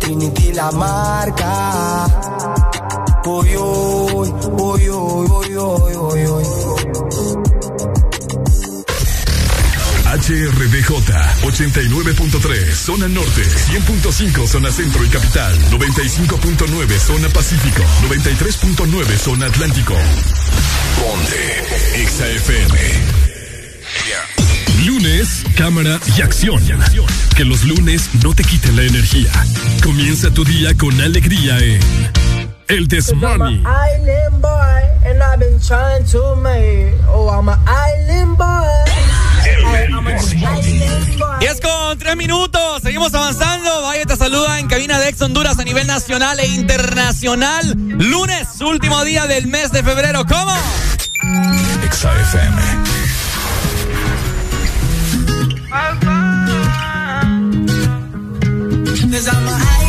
Trinity, 0.00 0.52
la 0.54 0.72
marca. 0.72 2.06
Uy, 3.26 3.56
uy, 3.56 4.28
uy, 4.58 4.88
uy, 4.90 5.54
uy, 5.54 5.94
uy, 5.94 6.26
uy, 6.26 6.65
HRDJ 10.16 10.88
89.3 11.42 12.72
Zona 12.72 13.06
Norte 13.06 13.42
100.5 13.42 14.46
Zona 14.46 14.72
Centro 14.72 15.04
y 15.04 15.08
Capital 15.08 15.54
95.9 15.70 16.98
Zona 16.98 17.28
Pacífico 17.28 17.82
93.9 18.08 19.18
Zona 19.18 19.46
Atlántico 19.46 19.92
Ponte 20.98 22.06
XAFM 22.06 23.26
Lunes, 24.86 25.44
cámara 25.56 25.98
y 26.16 26.22
acción. 26.22 26.62
Que 27.34 27.44
los 27.44 27.64
lunes 27.64 28.08
no 28.22 28.34
te 28.34 28.44
quiten 28.44 28.76
la 28.76 28.82
energía. 28.82 29.32
Comienza 29.82 30.30
tu 30.30 30.44
día 30.44 30.74
con 30.76 30.98
alegría 31.00 31.58
en 31.58 31.80
El 32.68 32.86
Desmani. 32.86 33.64
island 33.64 34.40
boy, 34.40 34.82
and 35.04 35.22
I've 35.22 35.40
been 35.40 35.58
trying 35.60 36.04
to 36.12 36.36
make. 36.36 36.94
Oh, 37.08 37.28
I'm 37.28 37.48
an 37.48 37.58
island 37.66 38.38
boy. 38.38 39.25
I'm 39.92 40.06
an 40.06 40.18
island 40.18 41.18
boy. 41.18 41.38
10 41.40 41.60
con 41.60 41.98
3 41.98 42.16
minutos, 42.16 42.82
seguimos 42.82 43.14
avanzando. 43.14 43.82
Vaya, 43.82 44.04
te 44.04 44.16
saluda 44.16 44.58
en 44.58 44.68
cabina 44.68 44.98
de 44.98 45.08
Ex 45.08 45.20
Honduras 45.22 45.58
a 45.58 45.64
nivel 45.64 45.86
nacional 45.86 46.38
e 46.40 46.46
internacional. 46.46 47.74
Lunes, 47.76 48.60
último 48.60 49.04
día 49.04 49.26
del 49.26 49.46
mes 49.46 49.72
de 49.72 49.82
febrero. 49.82 50.24
¿Cómo? 50.26 50.54
XAFM. 51.90 52.86
Cause 59.16 59.85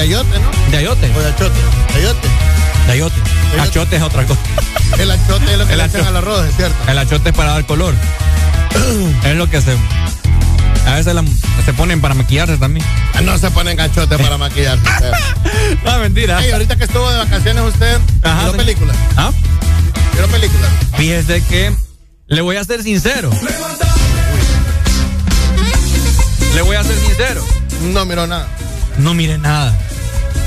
de? 0.00 0.06
De 0.06 0.12
ayote, 0.14 0.38
¿no? 0.38 0.70
¿De 0.70 0.76
ayote? 0.78 1.12
O 1.16 1.20
de 1.20 1.28
achote. 1.28 1.60
De 1.92 1.98
ayote. 2.00 2.28
De 2.86 2.92
ayote. 2.92 3.16
Achote 3.60 3.96
es 3.96 4.02
otra 4.02 4.24
cosa. 4.26 4.40
El 4.98 5.10
achote 5.10 5.52
es 5.52 5.58
lo 5.58 5.66
que 5.66 5.72
El 5.72 5.78
le 5.78 5.84
echan 5.84 6.06
al 6.06 6.16
arroz, 6.16 6.46
es 6.48 6.56
cierto. 6.56 6.76
El 6.90 6.98
achote 6.98 7.30
es 7.30 7.34
para 7.36 7.52
dar 7.52 7.66
color. 7.66 7.94
es 9.24 9.36
lo 9.36 9.48
que 9.50 9.60
se. 9.60 9.76
A 10.86 10.94
veces 10.94 11.14
la- 11.14 11.24
se 11.64 11.72
ponen 11.74 12.00
para 12.00 12.14
maquillarse 12.14 12.56
también. 12.56 12.84
No 13.22 13.36
se 13.38 13.50
ponen 13.50 13.78
achote 13.78 14.16
para 14.18 14.38
maquillarse. 14.38 14.82
no, 15.84 15.98
mentira. 15.98 16.42
Ey, 16.42 16.50
ahorita 16.52 16.76
que 16.76 16.84
estuvo 16.84 17.10
de 17.10 17.18
vacaciones 17.18 17.62
usted, 17.64 17.98
Ajá, 18.22 18.42
¿vio 18.44 18.52
sí. 18.52 18.56
película? 18.58 18.94
¿Ah? 19.16 19.30
¿Vio 20.16 20.26
película? 20.28 20.66
Fíjese 20.96 21.42
que 21.44 21.74
le 22.28 22.40
voy 22.40 22.56
a 22.56 22.64
ser 22.64 22.82
sincero. 22.82 23.30
Le 26.54 26.62
voy 26.62 26.76
a 26.76 26.82
ser 26.84 26.96
sincero. 26.98 27.44
No 27.92 28.04
miró 28.06 28.26
nada. 28.26 28.48
No 28.98 29.14
mire 29.14 29.38
nada. 29.38 29.76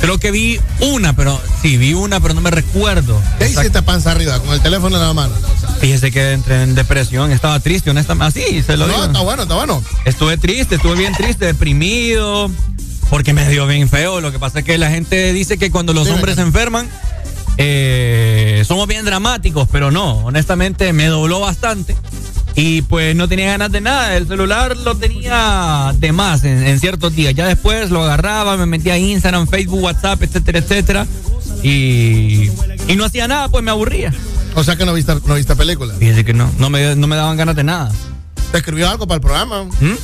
Creo 0.03 0.17
que 0.17 0.31
vi 0.31 0.59
una, 0.81 1.15
pero 1.15 1.39
sí, 1.61 1.77
vi 1.77 1.93
una, 1.93 2.19
pero 2.19 2.33
no 2.33 2.41
me 2.41 2.51
recuerdo. 2.51 3.17
¿Qué 3.39 3.45
hiciste 3.47 3.81
panza 3.83 4.11
arriba 4.11 4.37
con 4.39 4.53
el 4.53 4.59
teléfono 4.59 4.97
en 4.97 5.01
la 5.01 5.13
mano? 5.13 5.33
Fíjese 5.79 6.11
que 6.11 6.33
entré 6.33 6.61
en 6.61 6.75
depresión, 6.75 7.31
estaba 7.31 7.57
triste, 7.61 7.89
honestamente. 7.89 8.43
Así, 8.43 8.61
se 8.63 8.75
lo 8.75 8.85
No, 8.85 8.91
digo. 8.95 9.05
está 9.05 9.21
bueno, 9.21 9.43
está 9.43 9.55
bueno. 9.55 9.81
Estuve 10.03 10.35
triste, 10.37 10.75
estuve 10.75 10.95
bien 10.95 11.13
triste, 11.13 11.45
deprimido, 11.45 12.51
porque 13.09 13.31
me 13.31 13.47
dio 13.47 13.65
bien 13.65 13.87
feo. 13.87 14.19
Lo 14.19 14.33
que 14.33 14.39
pasa 14.39 14.59
es 14.59 14.65
que 14.65 14.77
la 14.77 14.89
gente 14.89 15.31
dice 15.31 15.57
que 15.57 15.71
cuando 15.71 15.93
los 15.93 16.09
hombres 16.09 16.35
se 16.35 16.41
enferman, 16.41 16.89
eh, 17.57 18.63
somos 18.67 18.89
bien 18.89 19.05
dramáticos, 19.05 19.69
pero 19.71 19.89
no, 19.89 20.17
honestamente 20.25 20.91
me 20.91 21.05
dobló 21.07 21.39
bastante. 21.39 21.95
Y 22.55 22.83
pues 22.83 23.15
no 23.15 23.27
tenía 23.27 23.47
ganas 23.47 23.71
de 23.71 23.81
nada. 23.81 24.15
El 24.15 24.27
celular 24.27 24.77
lo 24.77 24.95
tenía 24.95 25.91
de 25.97 26.11
más 26.11 26.43
en, 26.43 26.65
en 26.65 26.79
ciertos 26.79 27.15
días. 27.15 27.33
Ya 27.33 27.47
después 27.47 27.89
lo 27.89 28.03
agarraba, 28.03 28.57
me 28.57 28.65
metía 28.67 28.93
a 28.93 28.97
Instagram, 28.97 29.47
Facebook, 29.47 29.81
WhatsApp, 29.83 30.21
etcétera, 30.21 30.59
etcétera. 30.59 31.07
Y, 31.63 32.49
y 32.87 32.95
no 32.95 33.05
hacía 33.05 33.27
nada, 33.27 33.49
pues 33.49 33.63
me 33.63 33.71
aburría. 33.71 34.13
O 34.55 34.63
sea 34.63 34.75
que 34.75 34.85
no 34.85 34.93
viste, 34.93 35.15
no 35.25 35.33
viste 35.35 35.55
película. 35.55 35.93
Fíjese 35.95 36.23
que 36.23 36.33
no, 36.33 36.49
no 36.59 36.69
me, 36.69 36.95
no 36.95 37.07
me 37.07 37.15
daban 37.15 37.37
ganas 37.37 37.55
de 37.55 37.63
nada. 37.63 37.91
¿Te 38.51 38.57
escribió 38.59 38.87
algo 38.89 39.07
para 39.07 39.15
el 39.15 39.21
programa? 39.21 39.63
¿Mm? 39.63 39.95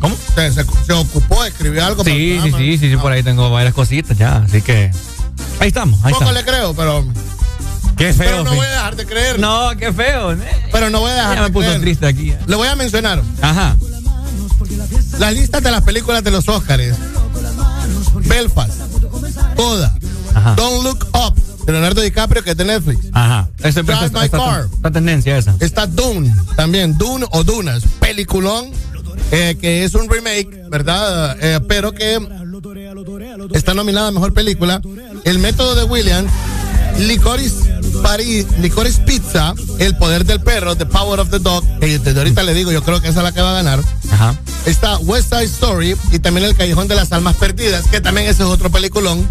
¿Cómo? 0.00 0.16
Se, 0.34 0.52
se- 0.52 0.64
se 0.86 0.92
ocupó, 0.92 1.44
escribió 1.44 1.84
algo 1.84 2.02
para 2.02 2.14
el 2.16 2.20
Sí, 2.20 2.28
sí, 2.32 2.38
programa. 2.40 2.58
sí, 2.58 2.78
sí, 2.78 2.90
sí, 2.90 2.96
por 2.96 3.12
ahí 3.12 3.22
tengo 3.22 3.50
varias 3.50 3.74
cositas 3.74 4.16
ya, 4.18 4.36
así 4.38 4.62
que 4.62 4.90
ahí 5.60 5.68
estamos, 5.68 5.98
ahí 6.04 6.12
Poco 6.12 6.24
estamos. 6.24 6.34
le 6.34 6.44
creo, 6.50 6.74
pero, 6.74 7.04
Qué 7.96 8.14
pero 8.16 8.30
feo. 8.30 8.44
no 8.44 8.50
sí. 8.50 8.56
voy 8.56 8.66
a 8.66 8.70
dejar 8.70 8.96
de 8.96 9.06
creer. 9.06 9.38
No, 9.40 9.70
qué 9.78 9.92
feo. 9.92 10.32
¿eh? 10.32 10.38
Pero 10.78 10.90
no 10.90 11.00
voy 11.00 11.10
a 11.10 11.14
dejar 11.14 11.34
Ya 11.36 11.42
me 11.42 11.50
puso 11.50 11.66
creer. 11.66 11.80
triste 11.80 12.06
aquí. 12.06 12.32
Le 12.46 12.54
voy 12.54 12.68
a 12.68 12.76
mencionar 12.76 13.20
Ajá. 13.42 13.76
las 15.18 15.34
listas 15.34 15.60
de 15.60 15.70
las 15.72 15.82
películas 15.82 16.22
de 16.22 16.30
los 16.30 16.48
Oscars. 16.48 16.94
Belfast, 18.26 18.72
Coda, 19.56 19.92
Ajá. 20.34 20.54
Don't 20.54 20.84
Look 20.84 21.06
Up, 21.14 21.34
de 21.66 21.72
Leonardo 21.72 22.00
DiCaprio, 22.00 22.44
que 22.44 22.50
es 22.52 22.56
de 22.56 22.64
Netflix. 22.64 23.06
Ajá. 23.12 23.48
Ese, 23.58 23.82
Drive 23.82 24.06
esa- 24.06 24.20
My 24.22 24.28
Car. 24.28 24.68
esa 24.78 24.90
tendencia 24.92 25.36
esa. 25.36 25.54
Está 25.58 25.86
Dune, 25.86 26.32
también 26.56 26.96
Dune 26.96 27.26
o 27.32 27.42
Dunas, 27.42 27.82
peliculón, 28.00 28.70
eh, 29.32 29.56
que 29.60 29.82
es 29.84 29.94
un 29.96 30.08
remake, 30.08 30.62
¿verdad? 30.70 31.36
Eh, 31.40 31.60
pero 31.66 31.92
que 31.92 32.18
está 33.52 33.74
nominada 33.74 34.08
a 34.08 34.12
mejor 34.12 34.32
película. 34.32 34.80
El 35.24 35.38
método 35.40 35.74
de 35.74 35.82
Williams, 35.84 36.30
Licorice, 36.98 37.67
Paris, 38.08 38.46
Licorice 38.60 39.02
Pizza, 39.02 39.52
El 39.78 39.94
poder 39.98 40.24
del 40.24 40.40
perro, 40.40 40.74
The 40.74 40.86
Power 40.86 41.20
of 41.20 41.28
the 41.28 41.40
Dog. 41.40 41.62
que 41.78 41.98
desde 41.98 42.18
ahorita 42.18 42.42
le 42.42 42.54
digo, 42.54 42.72
yo 42.72 42.82
creo 42.82 43.02
que 43.02 43.08
esa 43.08 43.18
es 43.20 43.24
la 43.24 43.32
que 43.32 43.42
va 43.42 43.50
a 43.50 43.62
ganar. 43.62 43.80
Ajá. 44.10 44.34
Está 44.64 44.96
West 44.96 45.28
Side 45.28 45.44
Story 45.44 45.94
y 46.10 46.18
también 46.18 46.46
El 46.46 46.56
Callejón 46.56 46.88
de 46.88 46.94
las 46.94 47.12
Almas 47.12 47.36
Perdidas, 47.36 47.86
que 47.88 48.00
también 48.00 48.26
ese 48.26 48.44
es 48.44 48.48
otro 48.48 48.70
peliculón, 48.70 49.28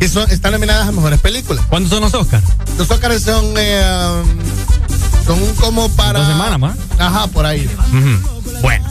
que 0.00 0.08
son, 0.08 0.28
están 0.28 0.50
nominadas 0.50 0.88
a 0.88 0.90
mejores 0.90 1.20
películas. 1.20 1.64
¿Cuándo 1.68 1.88
son 1.88 2.00
los 2.00 2.14
Oscars? 2.14 2.42
Los 2.76 2.90
Oscars 2.90 3.22
son, 3.22 3.44
eh, 3.58 3.84
um, 4.24 5.24
son 5.24 5.54
como 5.60 5.88
para. 5.90 6.18
Dos 6.18 6.28
semanas 6.28 6.58
más. 6.58 6.76
Ajá, 6.98 7.28
por 7.28 7.46
ahí. 7.46 7.70
Ujú. 7.92 8.60
Bueno. 8.60 8.88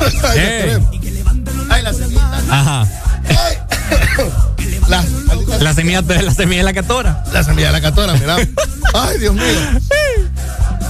Ay. 0.24 0.76
Ay, 1.70 1.82
la. 1.84 1.92
Ajá. 2.50 2.88
La, 4.88 5.04
La 5.60 5.74
semilla, 5.74 6.02
de- 6.02 6.22
la 6.22 6.32
semilla 6.34 6.58
de 6.58 6.64
la 6.64 6.72
catora. 6.72 7.24
la 7.32 7.42
semilla 7.44 7.66
de 7.68 7.72
la 7.72 7.80
catora, 7.80 8.14
mira. 8.14 8.36
Ay, 8.94 9.18
Dios 9.18 9.34
mío. 9.34 9.42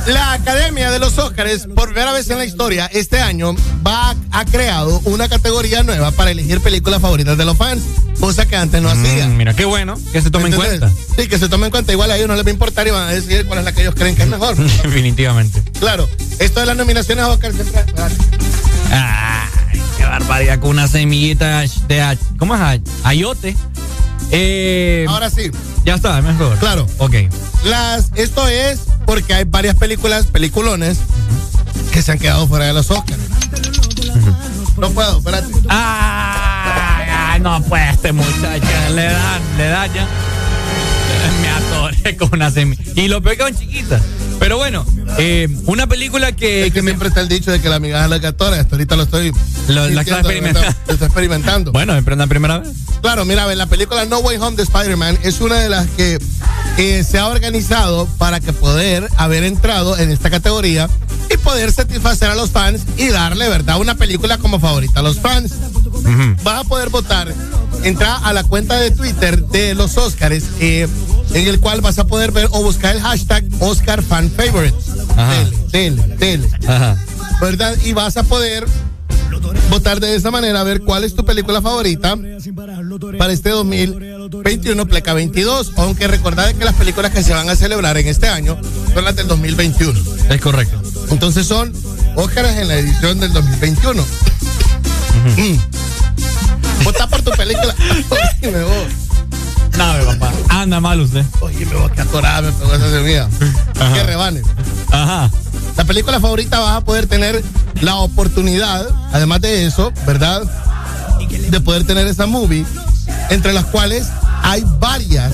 La 0.06 0.32
Academia 0.32 0.90
de 0.90 0.98
los 0.98 1.18
Óscares, 1.18 1.66
por 1.74 1.88
primera 1.90 2.12
vez 2.12 2.30
en 2.30 2.38
la 2.38 2.44
historia, 2.46 2.86
este 2.86 3.20
año 3.20 3.54
va 3.86 4.14
ha 4.30 4.44
creado 4.46 5.00
una 5.04 5.28
categoría 5.28 5.82
nueva 5.82 6.12
para 6.12 6.30
elegir 6.30 6.60
películas 6.60 7.02
favoritas 7.02 7.36
de 7.36 7.44
los 7.44 7.58
fans, 7.58 7.82
cosa 8.18 8.46
que 8.46 8.56
antes 8.56 8.80
no 8.80 8.88
hacía. 8.88 9.26
Mm, 9.26 9.36
mira, 9.36 9.54
qué 9.54 9.64
bueno 9.66 9.98
que 10.12 10.22
se 10.22 10.30
tome 10.30 10.48
en 10.48 10.54
cuenta. 10.54 10.90
Sí, 11.16 11.28
que 11.28 11.38
se 11.38 11.48
tome 11.50 11.66
en 11.66 11.70
cuenta. 11.72 11.92
Igual 11.92 12.10
a 12.10 12.16
ellos 12.16 12.28
no 12.28 12.36
les 12.36 12.44
va 12.44 12.48
a 12.48 12.52
importar 12.52 12.86
y 12.86 12.90
van 12.90 13.08
a 13.08 13.10
decidir 13.12 13.44
cuál 13.46 13.58
es 13.58 13.64
la 13.66 13.72
que 13.72 13.82
ellos 13.82 13.94
creen 13.94 14.14
que 14.16 14.22
es 14.22 14.28
mejor. 14.28 14.56
Definitivamente. 14.82 15.62
Claro, 15.78 16.08
esto 16.38 16.60
de 16.60 16.66
las 16.66 16.76
nominaciones 16.76 17.24
a 17.24 17.28
Oscar 17.28 17.52
siempre. 17.52 17.82
Ay, 18.90 19.80
qué 19.98 20.04
barbaridad 20.04 20.58
con 20.60 20.70
una 20.70 20.88
semillita 20.88 21.60
de 21.88 22.18
¿cómo 22.38 22.54
es? 22.54 22.60
Ay- 22.62 22.82
ayote. 23.04 23.54
Eh, 24.30 25.06
Ahora 25.08 25.30
sí, 25.30 25.50
ya 25.84 25.94
está, 25.94 26.20
mejor. 26.22 26.56
Claro. 26.58 26.86
Ok. 26.98 27.14
las, 27.64 28.10
esto 28.14 28.46
es 28.48 28.80
porque 29.06 29.34
hay 29.34 29.44
varias 29.44 29.76
películas, 29.76 30.26
peliculones, 30.26 30.98
que 31.92 32.02
se 32.02 32.12
han 32.12 32.18
quedado 32.18 32.46
fuera 32.46 32.66
de 32.66 32.72
los 32.74 32.90
Oscars. 32.90 33.18
No 34.76 34.90
puedo, 34.90 35.18
espérate. 35.18 35.48
Ay, 35.68 37.40
no 37.40 37.62
pues 37.64 37.82
este 37.94 38.12
muchacho 38.12 38.66
le 38.94 39.04
dan, 39.04 39.42
le 39.56 39.66
dan 39.68 39.92
ya. 39.94 40.06
Me 41.42 41.48
atoré 41.48 42.16
con 42.16 42.28
una 42.32 42.50
semilla. 42.50 42.82
Y 42.94 43.08
lo 43.08 43.20
peor 43.22 43.36
que 43.36 43.42
son 43.44 43.56
chiquitas. 43.56 44.02
Pero 44.38 44.56
bueno, 44.56 44.86
eh, 45.18 45.48
una 45.66 45.86
película 45.88 46.30
que, 46.32 46.66
Es 46.66 46.72
que 46.72 46.80
siempre 46.82 47.08
está 47.08 47.20
el 47.20 47.28
dicho 47.28 47.50
de 47.50 47.60
que 47.60 47.68
la 47.68 47.80
migaja 47.80 48.04
es 48.04 48.10
la 48.10 48.20
catora. 48.20 48.60
Hasta 48.60 48.76
ahorita 48.76 48.94
lo 48.94 49.02
estoy. 49.04 49.32
Lo- 49.68 49.88
la 49.88 50.02
está 50.02 50.18
experimentando. 50.20 50.74
Lo 50.86 50.92
estoy 50.92 51.06
experimentando. 51.06 51.72
Bueno, 51.78 52.00
la 52.00 52.26
primera 52.28 52.58
vez. 52.58 52.68
Claro, 53.00 53.24
mira, 53.24 53.46
ve, 53.46 53.56
la 53.56 53.66
película 53.66 54.04
No 54.06 54.18
Way 54.18 54.38
Home 54.38 54.56
de 54.56 54.62
Spider-Man 54.64 55.18
es 55.22 55.40
una 55.40 55.56
de 55.56 55.68
las 55.68 55.86
que 55.88 56.18
eh, 56.76 57.04
se 57.04 57.18
ha 57.18 57.28
organizado 57.28 58.06
para 58.18 58.40
que 58.40 58.52
poder 58.52 59.08
haber 59.16 59.44
entrado 59.44 59.96
en 59.96 60.10
esta 60.10 60.30
categoría 60.30 60.88
y 61.30 61.36
poder 61.38 61.72
satisfacer 61.72 62.30
a 62.30 62.34
los 62.34 62.50
fans 62.50 62.82
y 62.96 63.08
darle, 63.08 63.48
¿verdad?, 63.48 63.80
una 63.80 63.94
película 63.94 64.38
como 64.38 64.58
favorita 64.58 65.00
a 65.00 65.02
los 65.02 65.18
fans. 65.18 65.52
Vas 66.42 66.60
a 66.60 66.64
poder 66.64 66.88
votar. 66.88 67.32
Entra 67.84 68.16
a 68.16 68.32
la 68.32 68.44
cuenta 68.44 68.76
de 68.76 68.90
Twitter 68.90 69.44
de 69.46 69.74
los 69.74 69.96
Oscars, 69.96 70.44
eh, 70.60 70.88
en 71.34 71.46
el 71.46 71.60
cual 71.60 71.80
vas 71.80 71.98
a 71.98 72.06
poder 72.06 72.32
ver 72.32 72.48
o 72.52 72.62
buscar 72.62 72.96
el 72.96 73.02
hashtag 73.02 73.44
Oscar 73.60 74.02
Fan 74.02 74.30
Favorite. 74.30 74.76
Ajá. 75.16 75.34
Dele, 75.34 75.56
dele, 75.70 76.16
dele. 76.16 76.50
Ajá. 76.66 76.96
¿verdad? 77.40 77.76
Y 77.84 77.92
vas 77.92 78.16
a 78.16 78.22
poder 78.22 78.66
votar 79.70 80.00
de 80.00 80.14
esa 80.14 80.30
manera, 80.30 80.60
a 80.60 80.64
ver 80.64 80.82
cuál 80.82 81.04
es 81.04 81.14
tu 81.14 81.24
película 81.24 81.60
favorita 81.60 82.16
para 83.18 83.32
este 83.32 83.50
2021, 83.50 84.86
Pleca 84.86 85.14
22. 85.14 85.72
Aunque 85.76 86.08
recordad 86.08 86.52
que 86.54 86.64
las 86.64 86.74
películas 86.74 87.12
que 87.12 87.22
se 87.22 87.32
van 87.32 87.48
a 87.48 87.56
celebrar 87.56 87.96
en 87.98 88.08
este 88.08 88.28
año 88.28 88.58
son 88.92 89.04
las 89.04 89.16
del 89.16 89.28
2021. 89.28 89.98
Es 90.30 90.40
correcto. 90.40 90.80
Entonces 91.10 91.46
son 91.46 91.72
Óscares 92.16 92.56
en 92.56 92.66
la 92.66 92.74
edición 92.74 93.20
del 93.20 93.32
2021. 93.32 94.02
Mm. 95.36 96.84
Vota 96.84 97.06
por 97.06 97.22
tu 97.22 97.30
película. 97.30 97.74
Oye, 98.42 98.62
vos. 98.64 99.78
No, 99.78 99.94
mi 99.94 100.04
papá. 100.04 100.32
Anda 100.48 100.80
mal 100.80 101.00
usted. 101.00 101.24
Oye, 101.40 101.64
me 101.66 101.76
voy 101.76 101.90
a 101.96 102.02
atorada, 102.02 102.42
me 102.42 102.52
pegó 102.52 102.74
esa 102.74 102.90
semilla. 102.90 103.28
Ajá. 103.78 103.94
Que 103.94 104.02
rebane. 104.02 104.42
Ajá. 104.90 105.30
La 105.76 105.84
película 105.84 106.18
favorita 106.18 106.58
vas 106.58 106.78
a 106.78 106.80
poder 106.80 107.06
tener 107.06 107.44
la 107.82 107.96
oportunidad, 107.96 108.88
además 109.12 109.40
de 109.40 109.66
eso, 109.66 109.92
¿verdad? 110.04 110.42
De 111.50 111.60
poder 111.60 111.84
tener 111.84 112.08
esa 112.08 112.26
movie, 112.26 112.66
entre 113.30 113.52
las 113.52 113.66
cuales 113.66 114.06
hay 114.42 114.64
varias 114.78 115.32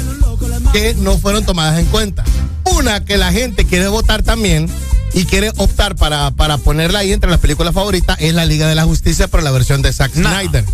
que 0.73 0.95
no 0.95 1.19
fueron 1.19 1.45
tomadas 1.45 1.79
en 1.79 1.87
cuenta. 1.87 2.25
Una 2.65 3.05
que 3.05 3.17
la 3.17 3.31
gente 3.33 3.65
quiere 3.67 3.89
votar 3.89 4.23
también 4.23 4.69
y 5.13 5.27
quiere 5.27 5.53
optar 5.59 5.95
para, 5.95 6.33
para 6.33 6.59
ponerla 6.59 7.01
ahí 7.01 7.13
entre 7.13 7.31
las 7.31 7.39
películas 7.39 7.73
favoritas 7.73 8.17
es 8.21 8.35
la 8.35 8.45
Liga 8.47 8.67
de 8.67 8.75
la 8.75 8.83
Justicia, 8.85 9.29
pero 9.29 9.45
la 9.45 9.53
versión 9.53 9.81
de 9.81 9.93
Zack 9.93 10.17
No. 10.17 10.29
Snyder. 10.29 10.65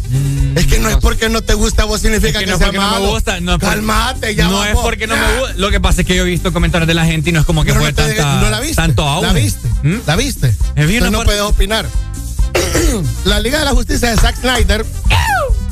es 0.54 0.66
que 0.66 0.78
no 0.78 0.88
es 0.88 0.96
porque 0.96 1.28
no 1.28 1.42
te 1.42 1.52
gusta 1.52 1.84
vos 1.84 2.00
significa 2.00 2.38
Es 2.38 2.38
que 2.38 2.44
que, 2.44 2.46
no 2.46 2.52
es 2.54 2.58
sea 2.58 2.66
porque 2.68 2.78
no 2.78 2.84
me 2.86 2.90
malo. 3.00 3.10
gusta. 3.10 3.40
No 3.40 3.54
es 3.54 3.58
Calmate, 3.58 4.34
ya 4.34 4.48
No 4.48 4.62
es 4.64 4.70
vamos. 4.70 4.82
porque 4.84 5.06
no 5.06 5.16
me 5.16 5.38
gusta. 5.40 5.54
Lo 5.56 5.70
que 5.70 5.80
pasa 5.80 6.00
es 6.00 6.06
que 6.06 6.14
yo 6.16 6.22
he 6.22 6.26
visto 6.26 6.52
comentarios 6.54 6.88
de 6.88 6.94
la 6.94 7.04
gente 7.04 7.28
y 7.30 7.32
no 7.34 7.40
es 7.40 7.46
como 7.46 7.64
que 7.64 7.72
Pero 7.72 7.80
fue 7.82 7.92
te- 7.92 8.14
tanta, 8.14 8.40
no 8.40 8.48
la 8.48 8.60
viste. 8.60 8.76
tanto 8.76 9.06
auge. 9.06 9.26
La 9.26 9.32
viste. 9.34 9.68
¿Mm? 9.82 9.96
La 10.06 10.16
viste. 10.16 10.46
Es 10.48 10.86
bien 10.88 11.04
Entonces 11.04 11.10
no 11.12 11.24
puedes 11.24 11.42
opinar. 11.42 11.86
la 13.24 13.40
Liga 13.40 13.58
de 13.58 13.64
la 13.66 13.72
Justicia 13.72 14.10
de 14.10 14.16
Zack 14.16 14.36
Snyder, 14.40 14.86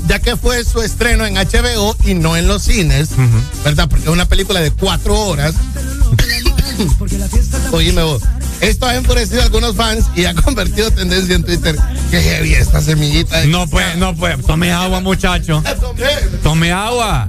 ya 0.08 0.18
que 0.20 0.36
fue 0.36 0.64
su 0.64 0.80
estreno 0.82 1.26
en 1.26 1.34
HBO 1.34 1.96
y 2.04 2.14
no 2.14 2.36
en 2.36 2.46
los 2.48 2.62
cines, 2.62 3.10
¿verdad? 3.64 3.88
Porque 3.88 4.04
es 4.06 4.10
una 4.10 4.26
película 4.26 4.60
de 4.60 4.70
cuatro 4.70 5.18
horas. 5.18 5.54
Oíme 7.72 8.02
vos. 8.02 8.22
Esto 8.60 8.86
ha 8.86 8.96
enfurecido 8.96 9.40
a 9.40 9.44
algunos 9.44 9.76
fans 9.76 10.06
y 10.16 10.24
ha 10.24 10.34
convertido 10.34 10.90
tendencia 10.90 11.34
en 11.36 11.44
Twitter. 11.44 11.76
Que 12.10 12.20
heavy 12.20 12.54
esta 12.54 12.80
semillita. 12.80 13.40
de- 13.40 13.46
No 13.48 13.66
puede, 13.68 13.96
no 13.96 14.16
puede. 14.16 14.36
Tome 14.38 14.72
agua, 14.72 15.00
muchacho. 15.00 15.62
Tome 16.42 16.72
agua. 16.72 17.28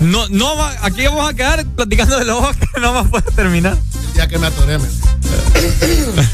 No, 0.00 0.28
no 0.28 0.56
va, 0.56 0.74
aquí 0.82 1.04
vamos 1.06 1.28
a 1.28 1.34
quedar 1.34 1.64
platicando 1.66 2.18
de 2.18 2.24
los 2.24 2.40
Oscars, 2.42 2.70
no 2.80 2.92
más 2.92 3.08
puede 3.08 3.24
terminar. 3.34 3.76
Ya 4.14 4.28
que 4.28 4.38
me 4.38 4.46
atoré, 4.46 4.78
men. 4.78 4.90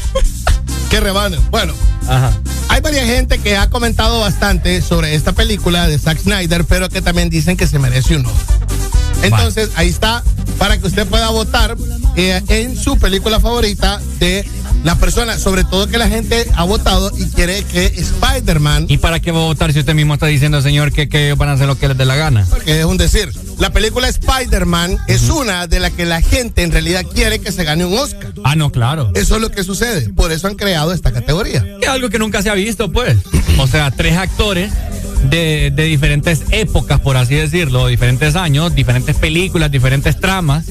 que 0.89 0.99
rebanen. 0.99 1.39
Bueno, 1.49 1.73
Ajá. 2.07 2.31
hay 2.69 2.81
varias 2.81 3.05
gente 3.05 3.39
que 3.39 3.57
ha 3.57 3.69
comentado 3.69 4.19
bastante 4.19 4.81
sobre 4.81 5.15
esta 5.15 5.31
película 5.33 5.87
de 5.87 5.97
Zack 5.97 6.19
Snyder, 6.19 6.65
pero 6.65 6.89
que 6.89 7.01
también 7.01 7.29
dicen 7.29 7.57
que 7.57 7.67
se 7.67 7.79
merece 7.79 8.15
un 8.15 8.25
Oscar. 8.25 8.57
Entonces, 9.23 9.71
ahí 9.75 9.89
está, 9.89 10.23
para 10.59 10.77
que 10.77 10.87
usted 10.87 11.07
pueda 11.07 11.29
votar 11.29 11.75
eh, 12.15 12.41
en 12.47 12.77
su 12.77 12.97
película 12.97 13.39
favorita 13.39 13.99
de 14.19 14.45
la 14.83 14.95
persona, 14.95 15.39
sobre 15.39 15.63
todo 15.63 15.87
que 15.87 15.97
la 15.97 16.07
gente 16.07 16.47
ha 16.55 16.63
votado 16.63 17.11
y 17.17 17.25
quiere 17.29 17.63
que 17.63 17.85
Spider-Man, 17.85 18.85
¿Y 18.87 18.97
para 18.97 19.19
qué 19.19 19.31
va 19.31 19.39
a 19.39 19.45
votar 19.45 19.73
si 19.73 19.79
usted 19.79 19.95
mismo 19.95 20.13
está 20.13 20.27
diciendo, 20.27 20.61
señor, 20.61 20.91
que, 20.91 21.09
que 21.09 21.27
ellos 21.27 21.37
van 21.39 21.49
a 21.49 21.53
hacer 21.53 21.65
lo 21.65 21.77
que 21.77 21.87
les 21.87 21.97
dé 21.97 22.05
la 22.05 22.15
gana? 22.15 22.45
porque 22.49 22.79
es 22.79 22.85
un 22.85 22.97
decir, 22.97 23.31
la 23.59 23.69
película 23.71 24.07
Spider-Man 24.07 24.97
es 25.07 25.29
una 25.29 25.67
de 25.67 25.79
las 25.79 25.91
que 25.91 26.05
la 26.05 26.21
gente 26.21 26.63
en 26.63 26.71
realidad 26.71 27.03
quiere 27.13 27.39
que 27.39 27.51
se 27.51 27.63
gane 27.63 27.85
un 27.85 27.97
Oscar. 27.97 28.33
Ah, 28.43 28.55
no, 28.55 28.71
claro. 28.71 29.11
Eso 29.15 29.35
es 29.35 29.41
lo 29.41 29.49
que 29.51 29.63
sucede, 29.63 30.09
por 30.09 30.31
eso 30.31 30.47
han 30.47 30.55
creado 30.55 30.91
esta 30.93 31.11
categoría. 31.11 31.65
Es 31.81 31.87
algo 31.87 32.09
que 32.09 32.19
nunca 32.19 32.41
se 32.41 32.49
ha 32.49 32.53
visto, 32.53 32.91
pues. 32.91 33.17
O 33.57 33.67
sea, 33.67 33.91
tres 33.91 34.17
actores 34.17 34.71
de, 35.29 35.71
de 35.73 35.83
diferentes 35.85 36.41
épocas, 36.51 36.99
por 36.99 37.17
así 37.17 37.35
decirlo, 37.35 37.87
diferentes 37.87 38.35
años, 38.35 38.75
diferentes 38.75 39.15
películas, 39.15 39.71
diferentes 39.71 40.19
tramas. 40.19 40.65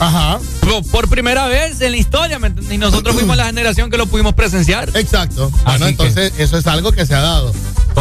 Ajá. 0.00 0.38
Por, 0.60 0.86
por 0.90 1.08
primera 1.08 1.48
vez 1.48 1.80
en 1.80 1.90
la 1.90 1.96
historia, 1.96 2.38
¿me? 2.38 2.52
Y 2.70 2.78
nosotros 2.78 3.16
fuimos 3.16 3.36
la 3.36 3.46
generación 3.46 3.90
que 3.90 3.96
lo 3.98 4.06
pudimos 4.06 4.34
presenciar. 4.34 4.90
Exacto. 4.94 5.50
Bueno, 5.50 5.70
Así 5.70 5.82
que- 5.84 5.88
entonces 5.90 6.32
eso 6.38 6.56
es 6.56 6.66
algo 6.68 6.92
que 6.92 7.04
se 7.04 7.14
ha 7.14 7.20
dado. 7.20 7.52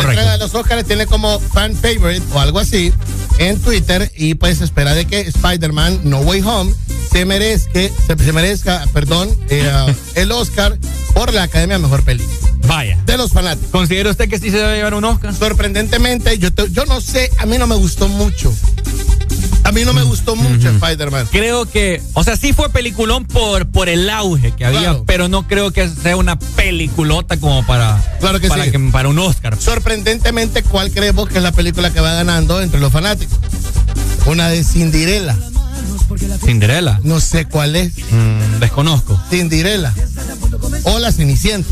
Correcto. 0.01 0.11
entrega 0.19 0.32
de 0.34 0.38
los 0.40 0.53
Oscars 0.56 0.85
tiene 0.85 1.06
como 1.06 1.40
fan 1.40 1.76
favorite 1.76 2.24
o 2.34 2.40
algo 2.40 2.59
así 2.59 2.93
en 3.38 3.59
Twitter 3.61 4.11
y 4.16 4.35
pues 4.35 4.61
espera 4.61 4.93
de 4.95 5.06
que 5.06 5.22
Spider-Man 5.22 6.01
No 6.03 6.19
Way 6.19 6.42
Home 6.42 6.74
se 7.11 7.26
merezca, 7.26 7.72
se, 7.74 7.92
se 8.17 8.34
merezca, 8.34 8.85
perdón, 8.93 9.30
eh, 9.50 9.72
el 10.16 10.32
Oscar 10.32 10.77
por 11.14 11.34
la 11.34 11.43
Academia 11.43 11.77
Mejor 11.80 12.03
Película. 12.03 12.35
Vaya. 12.67 13.01
De 13.06 13.16
los 13.17 13.32
fanáticos. 13.32 13.69
¿Considera 13.72 14.09
usted 14.11 14.27
que 14.27 14.40
sí 14.40 14.51
se 14.51 14.58
debe 14.58 14.76
llevar 14.76 14.93
un 14.95 15.06
Oscar? 15.06 15.34
Sorprendentemente, 15.34 16.38
yo, 16.38 16.51
te- 16.51 16.69
yo 16.72 16.85
no 16.85 17.00
sé, 17.00 17.32
a 17.38 17.45
mí 17.45 17.58
no 17.58 17.66
me 17.66 17.76
gustó 17.76 18.08
mucho. 18.09 18.53
A 19.64 19.72
mí 19.74 19.84
no 19.84 19.92
me 19.94 20.03
gustó 20.03 20.36
mucho 20.38 20.69
Spider-Man. 20.69 21.27
Creo 21.32 21.66
que, 21.66 22.02
o 22.14 22.24
sea, 22.24 22.38
sí 22.38 22.53
fue 22.53 22.69
peliculón 22.69 23.26
por, 23.26 23.68
por 23.68 23.90
el 23.90 24.10
auge 24.10 24.53
que 24.56 24.66
había, 24.66 24.80
Claro. 24.80 25.03
pero 25.06 25.27
no 25.27 25.45
creo 25.48 25.72
que 25.72 25.90
sea 25.90 26.16
una 26.16 26.40
peliculota 26.40 27.38
como 27.38 27.66
para, 27.66 28.02
Claro 28.22 28.40
que 28.40 28.48
para, 28.48 28.64
sí. 28.66 28.72
que- 28.72 28.80
para 28.80 29.10
un 29.10 29.19
Oscar. 29.19 29.58
Sorprendentemente, 29.60 30.64
¿cuál 30.64 30.92
creemos 30.92 31.27
que 31.27 31.38
es 31.38 31.44
la 31.44 31.52
película 31.52 31.92
que 31.92 32.00
va 32.00 32.14
ganando 32.14 32.61
entre 32.61 32.80
los 32.80 32.94
fanáticos? 32.94 33.38
Una 34.26 34.48
de 34.50 34.64
Cinderella. 34.64 35.36
Cinderella. 36.45 37.00
No 37.03 37.19
sé 37.19 37.45
cuál 37.45 37.76
es. 37.76 37.92
Mm, 38.11 38.60
desconozco. 38.60 39.19
Cinderella. 39.30 39.94
O 40.84 41.00
la 41.00 41.11
Cenicienta. 41.11 41.69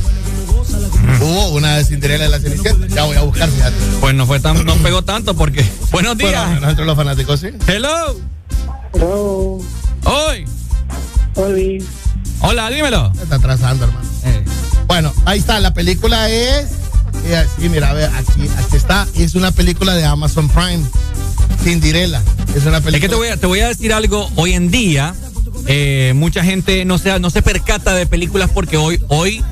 Hubo 0.48 1.50
una 1.50 1.78
de 1.78 1.86
Cinderella 1.86 2.28
y 2.28 2.30
la 2.30 2.40
Cenicienta. 2.40 2.88
Ya 2.88 3.04
voy 3.04 3.18
a 3.18 3.22
buscar, 3.22 3.50
fíjate. 3.50 3.76
Pues 4.00 4.16
no 4.16 4.26
fue 4.26 4.40
tan, 4.40 4.66
no 4.66 4.76
pegó 4.76 5.02
tanto 5.04 5.36
porque. 5.36 5.66
Buenos 5.92 6.18
días. 6.18 6.50
Bueno, 6.52 6.70
entre 6.70 6.86
los 6.86 6.96
fanáticos, 6.96 7.40
sí. 7.40 7.48
Hello. 7.68 8.20
Hello. 8.94 9.60
Hoy. 10.06 10.46
Oli. 11.36 11.86
Hola, 12.42 12.70
dímelo. 12.70 13.12
Está 13.22 13.36
atrasando, 13.36 13.86
hermano. 13.86 14.08
Bueno, 14.88 15.14
ahí 15.26 15.40
está. 15.40 15.60
La 15.60 15.74
película 15.74 16.30
es. 16.30 16.68
eh, 17.26 17.46
sí, 17.60 17.70
mira, 17.70 17.90
a 17.90 17.94
ver, 17.94 18.10
aquí, 18.16 18.48
aquí 18.58 18.76
está. 18.76 19.08
Es 19.16 19.36
una 19.36 19.52
película 19.52 19.96
de 19.96 20.06
Amazon 20.06 20.48
Prime. 20.50 20.84
Cinderella. 21.64 22.22
Es 22.56 22.66
una 22.66 22.82
película. 22.82 22.98
Es 22.98 23.02
que 23.02 23.10
te 23.10 23.16
voy 23.16 23.28
a, 23.30 23.38
te 23.38 23.48
voy 23.48 23.60
a 23.62 23.68
decir 23.68 23.94
algo. 23.94 24.30
Hoy 24.36 24.54
en 24.54 24.70
día, 24.70 25.16
eh, 25.68 26.14
mucha 26.16 26.44
gente 26.44 26.86
no 26.86 26.98
se, 26.98 27.20
no 27.20 27.30
se 27.32 27.42
percata 27.42 27.96
de 27.96 28.06
películas 28.06 28.50
porque 28.54 28.78
hoy, 28.78 29.02
hoy 29.08 29.44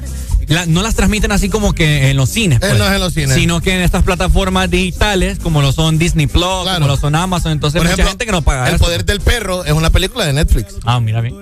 la- 0.47 0.65
no 0.65 0.81
las 0.81 0.95
transmiten 0.95 1.31
así 1.31 1.49
como 1.49 1.73
que 1.73 2.09
en 2.09 2.17
los 2.17 2.29
cines. 2.29 2.59
Pues, 2.59 2.77
no 2.77 2.85
es 2.85 2.91
en 2.93 2.99
los 2.99 3.13
cines. 3.13 3.33
Sino 3.35 3.61
que 3.61 3.73
en 3.75 3.81
estas 3.81 4.03
plataformas 4.03 4.69
digitales, 4.69 5.39
como 5.39 5.61
lo 5.61 5.71
son 5.71 5.97
Disney 5.97 6.27
Plus, 6.27 6.43
como 6.75 6.87
lo 6.87 6.97
son 6.97 7.15
Amazon. 7.15 7.51
Entonces, 7.53 7.81
Por 7.81 7.89
mucha 7.89 8.05
gente 8.05 8.25
que 8.25 8.31
no 8.31 8.41
paga 8.41 8.67
El 8.69 8.75
eso. 8.75 8.83
poder 8.83 9.05
del 9.05 9.19
perro 9.21 9.65
es 9.65 9.71
una 9.73 9.89
película 9.89 10.25
de 10.25 10.33
Netflix. 10.33 10.75
Ah, 10.85 10.99
mira 10.99 11.21
bien. 11.21 11.33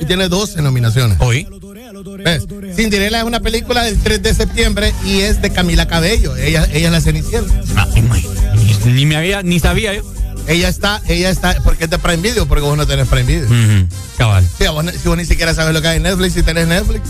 Y 0.00 0.04
tiene 0.04 0.28
12 0.28 0.62
nominaciones. 0.62 1.16
Hoy. 1.20 1.46
¿Ves? 2.24 2.46
Cinderella 2.76 3.18
es 3.18 3.24
una 3.24 3.40
película 3.40 3.84
del 3.84 3.98
3 3.98 4.22
de 4.22 4.34
septiembre 4.34 4.92
y 5.04 5.20
es 5.20 5.40
de 5.42 5.50
Camila 5.50 5.86
Cabello. 5.86 6.36
Ella, 6.36 6.66
ella 6.72 6.86
es 6.86 6.92
la 6.92 7.00
Cenicienta. 7.00 7.52
Ah, 7.76 7.86
Ni, 8.84 8.92
ni 8.92 9.06
me 9.06 9.16
había, 9.16 9.42
ni 9.42 9.60
sabía 9.60 9.94
yo. 9.94 10.02
Ella 10.46 10.68
está, 10.68 11.00
ella 11.08 11.30
está, 11.30 11.56
porque 11.64 11.84
es 11.84 11.90
de 11.90 11.98
Prime 11.98 12.22
Video, 12.22 12.46
porque 12.46 12.62
vos 12.62 12.76
no 12.76 12.86
tenés 12.86 13.08
Prime 13.08 13.24
Video. 13.24 13.48
Cabal. 14.18 14.46
Sí, 14.58 14.66
vos, 14.68 14.84
si 14.90 15.08
vos 15.08 15.16
ni 15.16 15.24
siquiera 15.24 15.54
sabes 15.54 15.72
lo 15.72 15.80
que 15.80 15.88
hay 15.88 15.96
en 15.98 16.02
Netflix, 16.02 16.34
si 16.34 16.42
tenés 16.42 16.66
Netflix. 16.66 17.02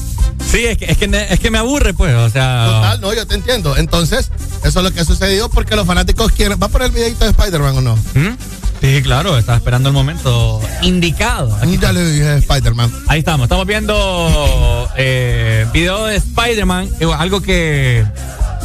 Sí, 0.51 0.67
es 0.67 0.77
que, 0.77 0.87
es 0.87 0.99
que, 0.99 1.27
es 1.31 1.41
que 1.41 1.51
me 1.51 1.59
aburre, 1.59 1.95
pues. 1.95 2.15
O 2.15 2.29
sea. 2.29 2.67
Total, 2.67 3.01
no, 3.01 3.15
yo 3.15 3.27
te 3.27 3.35
entiendo. 3.35 3.77
Entonces, 3.77 4.31
eso 4.65 4.79
es 4.81 4.85
lo 4.85 4.91
que 4.93 5.01
ha 5.01 5.05
sucedido 5.05 5.49
porque 5.49 5.77
los 5.77 5.87
fanáticos 5.87 6.33
quieren. 6.33 6.59
¿Va 6.61 6.67
a 6.67 6.69
poner 6.69 6.89
el 6.89 6.95
videito 6.95 7.25
de 7.25 7.31
Spider-Man 7.31 7.79
o 7.79 7.81
no? 7.81 7.97
¿Mm? 8.15 8.37
Sí, 8.83 9.01
claro, 9.01 9.39
estaba 9.39 9.59
esperando 9.59 9.91
el 9.91 9.95
momento 9.95 10.61
indicado. 10.83 11.57
Aquí 11.63 11.79
Ya 11.79 11.93
le 11.93 12.05
dije 12.05 12.39
Spider-Man. 12.39 12.91
Ahí 13.07 13.21
estamos, 13.21 13.45
estamos 13.45 13.65
viendo 13.65 14.91
eh, 14.97 15.67
video 15.73 16.07
de 16.07 16.17
Spider-Man, 16.17 16.91
algo 17.17 17.41
que, 17.41 18.05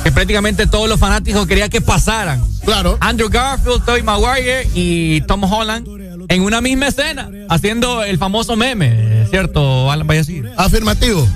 que 0.07 0.11
prácticamente 0.13 0.67
todos 0.67 0.87
los 0.87 1.01
fanáticos 1.01 1.45
querían 1.47 1.69
que 1.69 1.81
pasaran. 1.81 2.41
Claro. 2.63 2.97
Andrew 3.01 3.27
Garfield, 3.27 3.83
Tobey 3.83 4.03
Maguire 4.03 4.65
y 4.73 5.19
Tom 5.27 5.43
Holland 5.43 5.85
en 6.29 6.43
una 6.43 6.61
misma 6.61 6.87
escena, 6.87 7.29
haciendo 7.49 8.05
el 8.05 8.17
famoso 8.17 8.55
meme, 8.55 9.27
¿cierto, 9.29 9.91
Alan 9.91 10.07
Vallecir? 10.07 10.49
Afirmativo. 10.55 11.27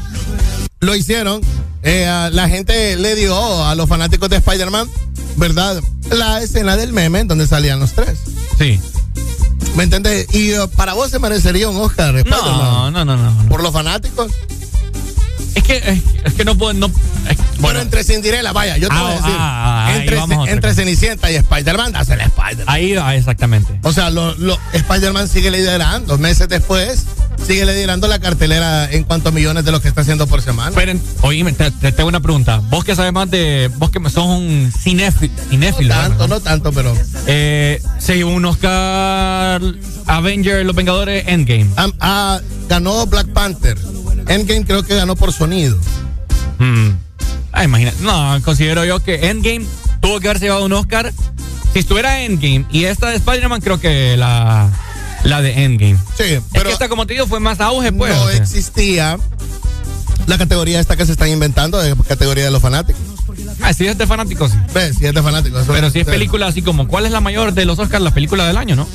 Lo 0.79 0.95
hicieron. 0.95 1.41
Eh, 1.83 2.07
a 2.07 2.29
la 2.29 2.47
gente 2.47 2.95
le 2.95 3.15
dio 3.15 3.65
a 3.65 3.75
los 3.75 3.89
fanáticos 3.89 4.29
de 4.29 4.37
Spider-Man, 4.37 4.87
¿verdad? 5.35 5.81
La 6.09 6.41
escena 6.41 6.77
del 6.77 6.93
meme 6.93 7.19
en 7.19 7.27
donde 7.27 7.47
salían 7.47 7.77
los 7.77 7.91
tres. 7.91 8.19
Sí. 8.57 8.79
¿Me 9.75 9.83
entiendes? 9.83 10.33
Y 10.33 10.51
eh, 10.51 10.59
para 10.77 10.93
vos 10.93 11.11
se 11.11 11.19
merecería 11.19 11.67
un 11.67 11.75
Oscar. 11.75 12.25
No, 12.25 12.89
no, 12.89 13.03
no, 13.03 13.17
no. 13.17 13.17
no. 13.17 13.49
Por 13.49 13.63
los 13.63 13.73
fanáticos. 13.73 14.31
Es 15.55 15.63
que, 15.63 15.77
es, 15.77 15.99
es 16.25 16.33
que 16.33 16.45
no 16.45 16.57
puedo, 16.57 16.73
no, 16.73 16.87
es- 16.87 17.37
Bueno, 17.59 17.79
entre 17.79 18.03
Cinderella, 18.03 18.51
vaya, 18.53 18.77
yo 18.77 18.87
te 18.87 18.95
Ah, 18.95 19.01
voy 19.01 19.11
a 19.11 19.15
decir. 19.15 19.31
ah, 19.37 19.85
ah, 19.87 19.95
entre 19.95 20.17
entre. 20.51 20.73
Cenicienta 20.73 21.29
y 21.31 21.35
Spider-Man, 21.35 21.91
dásela 21.91 22.23
a 22.23 22.27
Spider-Man. 22.27 22.65
Ahí, 22.67 22.95
ah, 22.95 23.15
exactamente. 23.15 23.79
O 23.83 23.91
sea, 23.91 24.09
lo, 24.09 24.33
lo- 24.35 24.57
Spider-Man 24.73 25.27
sigue 25.27 25.51
liderando. 25.51 26.17
Meses 26.17 26.47
después, 26.47 27.05
sigue 27.45 27.65
liderando 27.65 28.07
la 28.07 28.19
cartelera 28.19 28.89
en 28.91 29.03
cuanto 29.03 29.29
a 29.29 29.31
millones 29.31 29.65
de 29.65 29.71
lo 29.71 29.81
que 29.81 29.87
está 29.89 30.01
haciendo 30.01 30.25
por 30.27 30.41
semana. 30.41 30.71
Pero, 30.73 30.97
oíme, 31.21 31.51
te, 31.51 31.69
te 31.71 31.91
tengo 31.91 32.07
una 32.09 32.21
pregunta. 32.21 32.61
Vos 32.69 32.83
que 32.85 32.95
sabes 32.95 33.11
más 33.13 33.29
de. 33.29 33.69
Vos 33.77 33.89
que 33.91 33.99
sos 34.09 34.25
un 34.25 34.71
cinéfilo. 34.81 35.33
cinéfilo 35.49 35.93
no 35.93 36.01
tanto, 36.01 36.27
no 36.27 36.39
tanto, 36.39 36.71
pero. 36.71 36.93
Eh, 37.27 37.81
se 37.99 38.15
llevó 38.15 38.31
un 38.31 38.45
Oscar 38.45 39.61
Avenger, 40.07 40.65
Los 40.65 40.75
Vengadores, 40.75 41.25
Endgame. 41.27 41.67
Ah, 41.75 41.87
ah, 41.99 42.39
ganó 42.69 43.05
Black 43.05 43.27
Panther. 43.27 43.77
Endgame 44.27 44.65
creo 44.65 44.83
que 44.83 44.95
ganó 44.95 45.15
por 45.15 45.33
sonido. 45.33 45.77
Mm. 46.59 46.89
Ah, 47.51 47.63
imagina. 47.63 47.91
No, 48.01 48.39
considero 48.43 48.85
yo 48.85 49.01
que 49.01 49.29
Endgame 49.29 49.65
tuvo 50.01 50.19
que 50.19 50.27
haberse 50.27 50.45
llevado 50.45 50.65
un 50.65 50.73
Oscar. 50.73 51.11
Si 51.73 51.79
estuviera 51.79 52.21
Endgame 52.23 52.65
y 52.71 52.85
esta 52.85 53.09
de 53.09 53.15
Spider-Man, 53.17 53.61
creo 53.61 53.79
que 53.79 54.15
la, 54.17 54.69
la 55.23 55.41
de 55.41 55.63
Endgame. 55.65 55.97
Sí, 56.17 56.23
es 56.23 56.41
pero 56.51 56.65
que 56.65 56.73
esta, 56.73 56.89
como 56.89 57.05
te 57.07 57.13
digo, 57.13 57.27
fue 57.27 57.39
más 57.39 57.59
auge, 57.61 57.91
pues. 57.93 58.13
no 58.15 58.23
o 58.23 58.27
sea. 58.29 58.37
existía 58.37 59.17
la 60.27 60.37
categoría 60.37 60.79
esta 60.79 60.95
que 60.95 61.05
se 61.05 61.13
están 61.13 61.29
inventando, 61.29 61.79
de 61.79 61.95
categoría 62.07 62.43
de 62.45 62.51
los 62.51 62.61
fanáticos. 62.61 63.01
Ah, 63.61 63.73
si 63.73 63.85
es 63.87 63.97
de 63.97 64.05
fanáticos, 64.07 64.51
sí. 64.51 64.57
¿Ves? 64.73 64.97
Si 64.97 65.05
es 65.05 65.13
de 65.13 65.21
fanáticos. 65.23 65.63
Pero 65.67 65.87
es- 65.87 65.93
si 65.93 65.99
es 66.01 66.05
película 66.05 66.47
así 66.47 66.61
como, 66.61 66.87
¿cuál 66.87 67.05
es 67.05 67.11
la 67.11 67.21
mayor 67.21 67.53
de 67.53 67.65
los 67.65 67.79
Oscars? 67.79 68.03
La 68.03 68.13
película 68.13 68.45
del 68.47 68.57
año, 68.57 68.75
¿no? 68.75 68.87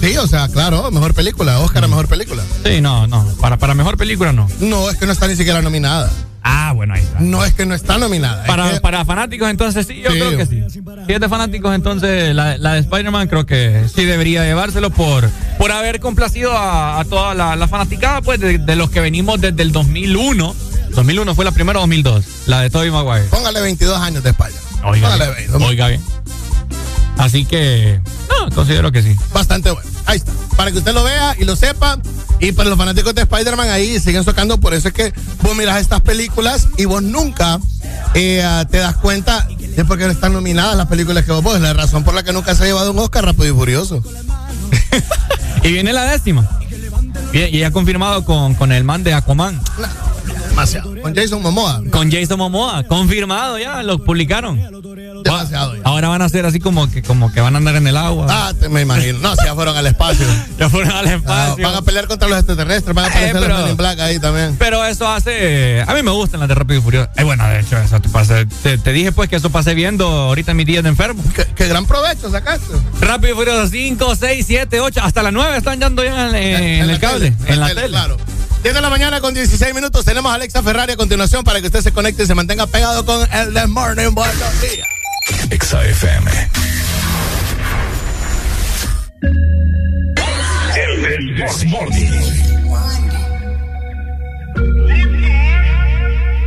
Sí, 0.00 0.16
o 0.16 0.26
sea, 0.26 0.48
claro, 0.48 0.90
mejor 0.90 1.14
película. 1.14 1.58
Oscar 1.60 1.84
a 1.84 1.88
mejor 1.88 2.08
película. 2.08 2.42
Sí, 2.64 2.80
no, 2.80 3.06
no. 3.06 3.24
Para, 3.40 3.58
para 3.58 3.74
mejor 3.74 3.96
película, 3.96 4.32
no. 4.32 4.48
No, 4.60 4.88
es 4.90 4.96
que 4.96 5.06
no 5.06 5.12
está 5.12 5.28
ni 5.28 5.36
siquiera 5.36 5.60
nominada. 5.62 6.10
Ah, 6.42 6.72
bueno, 6.74 6.94
ahí 6.94 7.02
está. 7.02 7.20
No 7.20 7.44
es 7.44 7.52
que 7.52 7.66
no 7.66 7.74
está 7.74 7.98
nominada. 7.98 8.42
es 8.42 8.48
Para, 8.48 8.70
que- 8.72 8.80
para 8.80 9.04
fanáticos, 9.04 9.50
entonces 9.50 9.86
sí, 9.86 10.00
yo 10.02 10.10
Sí. 10.10 10.18
creo 10.18 10.36
que 10.38 10.46
sí. 10.46 10.62
Si 11.06 11.12
es 11.12 11.20
de 11.20 11.28
fanáticos, 11.28 11.74
entonces 11.74 12.34
la, 12.34 12.56
la 12.56 12.72
de 12.74 12.80
Spider-Man 12.80 13.28
creo 13.28 13.44
que 13.44 13.84
sí 13.94 14.06
debería 14.06 14.44
llevárselo 14.44 14.88
por, 14.88 15.28
por 15.58 15.70
haber 15.70 16.00
complacido 16.00 16.52
a, 16.56 16.98
a 16.98 17.04
toda 17.04 17.34
la, 17.34 17.56
la 17.56 17.68
fanaticada, 17.68 18.22
pues, 18.22 18.40
de, 18.40 18.56
de 18.56 18.76
los 18.76 18.88
que 18.88 19.00
venimos 19.00 19.38
desde 19.38 19.60
el 19.62 19.70
2001. 19.70 20.54
2001 20.94 21.34
fue 21.34 21.44
la 21.44 21.52
primera 21.52 21.78
o 21.78 21.82
2002, 21.82 22.24
la 22.46 22.62
de 22.62 22.70
Tobey 22.70 22.90
Maguire. 22.90 23.26
Póngale 23.28 23.60
22 23.60 23.98
años 24.00 24.22
de 24.24 24.30
España. 24.30 24.56
Oiga 24.82 25.10
Póngale 25.10 25.24
bien. 25.26 25.36
22. 25.52 25.62
Oiga 25.68 25.88
bien. 25.88 26.00
Así 27.20 27.44
que, 27.44 28.00
no, 28.30 28.54
considero 28.54 28.90
que 28.90 29.02
sí. 29.02 29.14
Bastante 29.34 29.70
bueno. 29.70 29.88
Ahí 30.06 30.16
está. 30.16 30.32
Para 30.56 30.72
que 30.72 30.78
usted 30.78 30.94
lo 30.94 31.04
vea 31.04 31.36
y 31.38 31.44
lo 31.44 31.54
sepa. 31.54 31.98
Y 32.40 32.52
para 32.52 32.70
los 32.70 32.78
fanáticos 32.78 33.14
de 33.14 33.22
Spider-Man 33.22 33.68
ahí 33.68 34.00
siguen 34.00 34.24
socando. 34.24 34.58
Por 34.58 34.72
eso 34.72 34.88
es 34.88 34.94
que 34.94 35.12
vos 35.42 35.54
miras 35.54 35.82
estas 35.82 36.00
películas 36.00 36.68
y 36.78 36.86
vos 36.86 37.02
nunca 37.02 37.60
eh, 38.14 38.42
ah, 38.42 38.66
te 38.70 38.78
das 38.78 38.96
cuenta 38.96 39.46
de 39.76 39.84
por 39.84 39.98
qué 39.98 40.06
no 40.06 40.12
están 40.12 40.32
nominadas 40.32 40.78
las 40.78 40.86
películas 40.86 41.26
que 41.26 41.32
vos 41.32 41.44
ves. 41.44 41.60
La 41.60 41.74
razón 41.74 42.04
por 42.04 42.14
la 42.14 42.22
que 42.22 42.32
nunca 42.32 42.54
se 42.54 42.62
ha 42.62 42.66
llevado 42.66 42.92
un 42.92 42.98
Oscar 42.98 43.26
Rápido 43.26 43.48
y 43.48 43.52
Furioso. 43.52 44.02
Y 45.62 45.72
viene 45.72 45.92
la 45.92 46.04
décima. 46.04 46.48
Y, 47.34 47.38
y 47.38 47.58
ya 47.58 47.70
confirmado 47.70 48.24
con, 48.24 48.54
con 48.54 48.72
el 48.72 48.82
man 48.82 49.04
de 49.04 49.12
Aquaman. 49.12 49.60
Demasiado. 50.50 50.94
Con 51.00 51.14
Jason 51.14 51.40
Momoa. 51.42 51.82
Con 51.90 52.10
Jason 52.10 52.38
Momoa. 52.38 52.82
Confirmado 52.84 53.58
ya, 53.58 53.82
lo 53.82 53.98
publicaron. 53.98 54.60
Demasiado 55.24 55.76
ya. 55.76 55.82
Ahora 55.84 56.08
van 56.08 56.22
a 56.22 56.28
ser 56.28 56.44
así 56.46 56.58
como 56.60 56.90
que, 56.90 57.02
como 57.02 57.32
que 57.32 57.40
van 57.40 57.54
a 57.54 57.58
andar 57.58 57.76
en 57.76 57.86
el 57.86 57.96
agua. 57.96 58.26
Ah, 58.28 58.52
te 58.58 58.68
me 58.68 58.82
imagino. 58.82 59.18
No, 59.20 59.34
si 59.36 59.44
ya 59.44 59.54
fueron 59.54 59.76
al 59.76 59.86
espacio. 59.86 60.26
ya 60.58 60.68
fueron 60.68 60.90
al 60.92 61.06
Ah, 61.06 61.14
espacio. 61.14 61.64
van 61.64 61.74
a 61.76 61.82
pelear 61.82 62.06
contra 62.08 62.28
los 62.28 62.38
extraterrestres. 62.38 62.94
Van 62.94 63.04
a 63.06 63.08
aparecer 63.08 63.36
pero- 63.40 63.48
los 63.48 63.60
Men 63.62 63.70
in 63.70 63.76
Black 63.76 64.00
ahí 64.00 64.18
también. 64.18 64.56
Pero 64.58 64.84
eso 64.84 65.08
hace. 65.08 65.82
A 65.86 65.94
mí 65.94 66.02
me 66.02 66.10
gustan 66.10 66.40
las 66.40 66.48
de 66.48 66.54
Rápido 66.54 66.80
y 66.80 66.82
Furioso. 66.82 67.10
Eh, 67.16 67.24
bueno, 67.24 67.46
de 67.48 67.60
hecho, 67.60 67.78
eso 67.78 68.00
te, 68.00 68.08
pasé- 68.08 68.46
te, 68.62 68.76
te 68.78 68.92
dije 68.92 69.12
pues 69.12 69.28
que 69.30 69.36
eso 69.36 69.50
pasé 69.50 69.74
viendo 69.74 70.06
ahorita 70.06 70.50
en 70.50 70.56
mis 70.56 70.66
días 70.66 70.82
de 70.82 70.88
enfermo. 70.90 71.22
Qué, 71.34 71.46
qué 71.54 71.68
gran 71.68 71.86
provecho 71.86 72.30
sacaste. 72.30 72.74
Rápido 73.00 73.32
y 73.32 73.36
Furioso 73.36 73.68
5, 73.68 74.16
6, 74.16 74.44
7, 74.46 74.80
8, 74.80 75.00
hasta 75.02 75.22
las 75.22 75.32
9 75.32 75.56
están 75.58 75.78
dando 75.78 76.02
ya 76.04 76.28
en, 76.28 76.34
en 76.34 76.90
el 76.90 76.98
cable, 76.98 77.30
tele, 77.30 77.52
en 77.52 77.60
la 77.60 77.68
tele, 77.68 77.80
tele. 77.82 77.92
Claro. 77.92 78.16
10 78.62 78.74
de 78.74 78.80
la 78.82 78.90
mañana 78.90 79.22
con 79.22 79.32
16 79.32 79.74
minutos. 79.74 80.04
Tenemos 80.04 80.30
a 80.30 80.34
Alexa 80.34 80.62
Ferrari 80.62 80.92
a 80.92 80.96
continuación 80.96 81.44
para 81.44 81.60
que 81.60 81.68
usted 81.68 81.80
se 81.80 81.92
conecte 81.92 82.24
y 82.24 82.26
se 82.26 82.34
mantenga 82.34 82.66
pegado 82.66 83.06
con 83.06 83.26
el 83.32 83.54
The 83.54 83.66
Morning 83.66 84.10
Buenos 84.12 84.60
días. 84.60 84.86
Exa 85.50 85.82
FM. 85.82 86.30
El 90.76 91.36
This 91.36 91.64
Morning. 91.66 92.10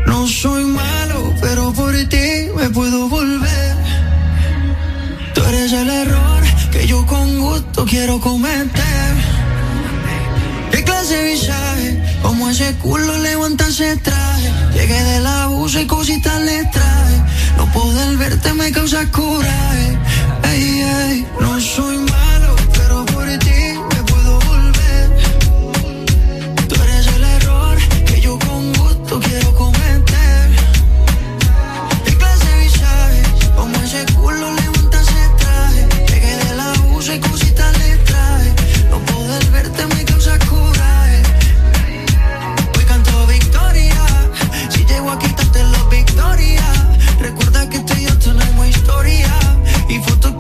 No 0.06 0.28
soy 0.28 0.66
malo, 0.66 1.34
pero 1.42 1.74
por 1.74 1.94
ti 2.10 2.48
me 2.56 2.70
puedo 2.70 3.10
volver. 3.10 3.76
Tú 5.34 5.44
eres 5.46 5.74
el 5.74 5.90
error 5.90 6.44
que 6.72 6.86
yo 6.86 7.04
con 7.08 7.40
gusto 7.40 7.86
quiero 7.86 8.20
cometer. 8.20 8.94
¿Qué 10.74 10.84
clase 10.84 11.16
de 11.16 11.24
visaje? 11.34 12.04
Como 12.24 12.50
ese 12.50 12.74
culo 12.82 13.16
levanta 13.20 13.68
ese 13.68 13.96
traje. 13.98 14.52
Llegué 14.74 15.04
del 15.04 15.28
abuso 15.28 15.80
y 15.80 15.86
cositas 15.86 16.42
le 16.42 16.66
traje. 16.66 17.22
No 17.58 17.72
poder 17.72 18.18
verte 18.18 18.54
me 18.54 18.72
causa 18.72 19.06
coraje. 19.12 19.98
Ey, 20.52 20.82
ey, 20.82 21.28
no 21.40 21.60
soy 21.62 22.03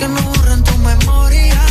que 0.03 0.09
no 0.09 0.21
borran 0.21 0.61
tu 0.63 0.77
memoria. 0.79 1.61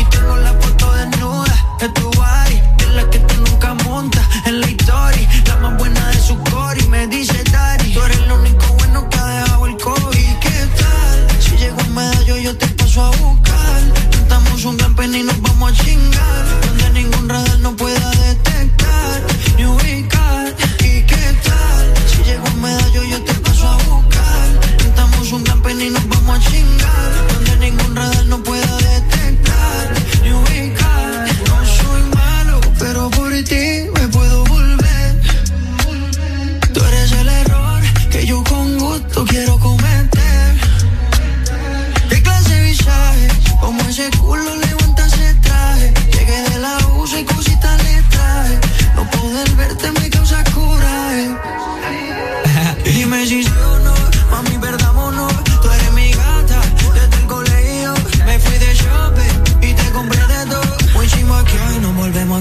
Y 0.00 0.04
tengo 0.06 0.36
la 0.36 0.52
foto 0.54 0.92
desnuda 0.94 1.54
de 1.78 1.88
tu 1.90 2.10
body. 2.12 2.58
De 2.78 2.86
la 2.96 3.10
que 3.10 3.18
tú 3.18 3.34
nunca 3.46 3.74
montas 3.84 4.26
en 4.46 4.60
la 4.60 4.70
historia. 4.70 5.28
La 5.46 5.56
más 5.56 5.76
buena 5.76 6.08
de 6.08 6.20
su 6.20 6.38
core. 6.50 6.80
Y 6.82 6.88
me 6.88 7.06
dice 7.08 7.42
Dari. 7.52 7.92
Tú 7.92 8.00
eres 8.02 8.20
lo 8.28 8.36
único 8.36 8.66
bueno 8.78 9.08
que 9.10 9.18
ha 9.18 9.26
dejado 9.26 9.66
el 9.66 9.76
COVID. 9.76 10.32
¿Qué 10.40 10.58
tal? 10.80 11.16
Si 11.42 11.56
llego 11.56 11.80
a 11.80 11.88
medallo, 11.88 12.36
yo 12.38 12.56
te 12.56 12.66
paso 12.68 13.04
a 13.04 13.10
buscar. 13.10 13.80
Cantamos 14.10 14.64
un 14.64 14.76
pen 14.96 15.14
y 15.14 15.22
nos 15.24 15.40
vamos 15.42 15.72
a 15.72 15.84
chingar. 15.84 16.44
Donde 16.66 16.90
ningún 16.90 17.28
radar 17.28 17.58
no 17.58 17.76
pueda 17.76 18.10
detectar 18.26 19.20
ni 19.56 19.66
ubicar. 19.66 20.54
¿Y 20.80 21.02
qué 21.10 21.24
tal? 21.46 21.84
Si 22.10 22.22
llego 22.22 22.46
a 22.46 22.54
medallo, 22.54 23.02
yo 23.04 23.22
te 23.22 23.34
paso 23.34 23.68
a 23.68 23.76
buscar. 23.88 24.48
Cantamos 24.78 25.32
un 25.32 25.44
pen 25.44 25.82
y 25.82 25.90
nos 25.90 26.08
vamos 26.08 26.17
a 26.32 26.38
chingar. 26.40 27.28
Donde 27.32 27.56
ningún 27.56 27.96
radar 27.96 28.24
no 28.26 28.42
pueda 28.42 28.76
detectar 28.76 29.92
ni 30.22 30.32
ubicar. 30.32 31.26
No 31.48 31.64
soy 31.64 32.02
malo, 32.14 32.60
pero 32.78 33.10
por 33.10 33.30
ti 33.44 33.64
me 33.94 34.08
puedo 34.08 34.44
volver. 34.44 35.20
Tú 36.72 36.84
eres 36.84 37.12
el 37.12 37.28
error 37.28 37.82
que 38.10 38.26
yo 38.26 38.42
con 38.44 38.78
gusto 38.78 39.24
quiero 39.26 39.58
cometer. 39.58 40.56
¿Qué 42.10 42.22
clase 42.22 42.54
de 42.54 42.62
visaje? 42.62 43.28
Como 43.60 43.80
ese 43.82 44.10
culo 44.18 44.54
levanta 44.56 45.06
ese 45.06 45.34
traje. 45.34 45.92
Llegué 46.12 46.42
del 46.50 46.64
abuso 46.64 47.18
y 47.18 47.24
cositas 47.24 47.82
le 47.84 48.02
traje. 48.10 48.58
No 48.96 49.10
poder 49.10 49.50
verte 49.56 49.92
me 49.92 50.07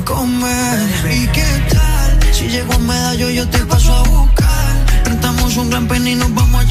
comer. 0.06 0.80
¿Y 1.11 1.27
qué 1.27 1.45
tal? 1.69 2.34
Si 2.34 2.48
llego 2.48 2.74
a 2.74 2.77
medallo, 2.80 3.30
yo 3.30 3.48
te 3.50 3.59
paso 3.66 3.93
a 3.93 4.03
buscar. 4.03 4.85
Rentamos 5.06 5.58
un 5.58 5.69
gran 5.69 5.88
pen 5.88 6.08
y 6.08 6.16
nos 6.16 6.34
vamos 6.34 6.64
a 6.64 6.66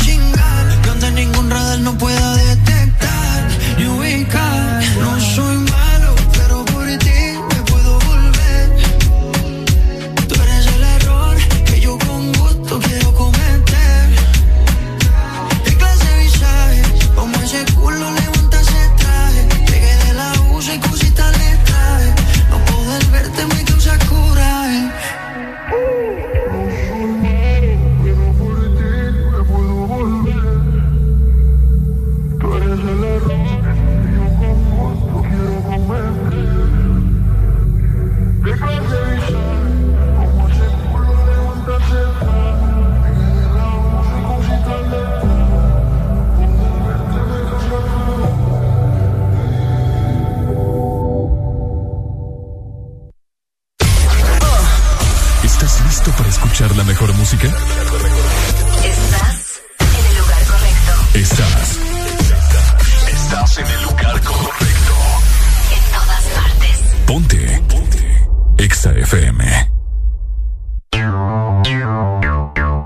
FM. 69.06 69.40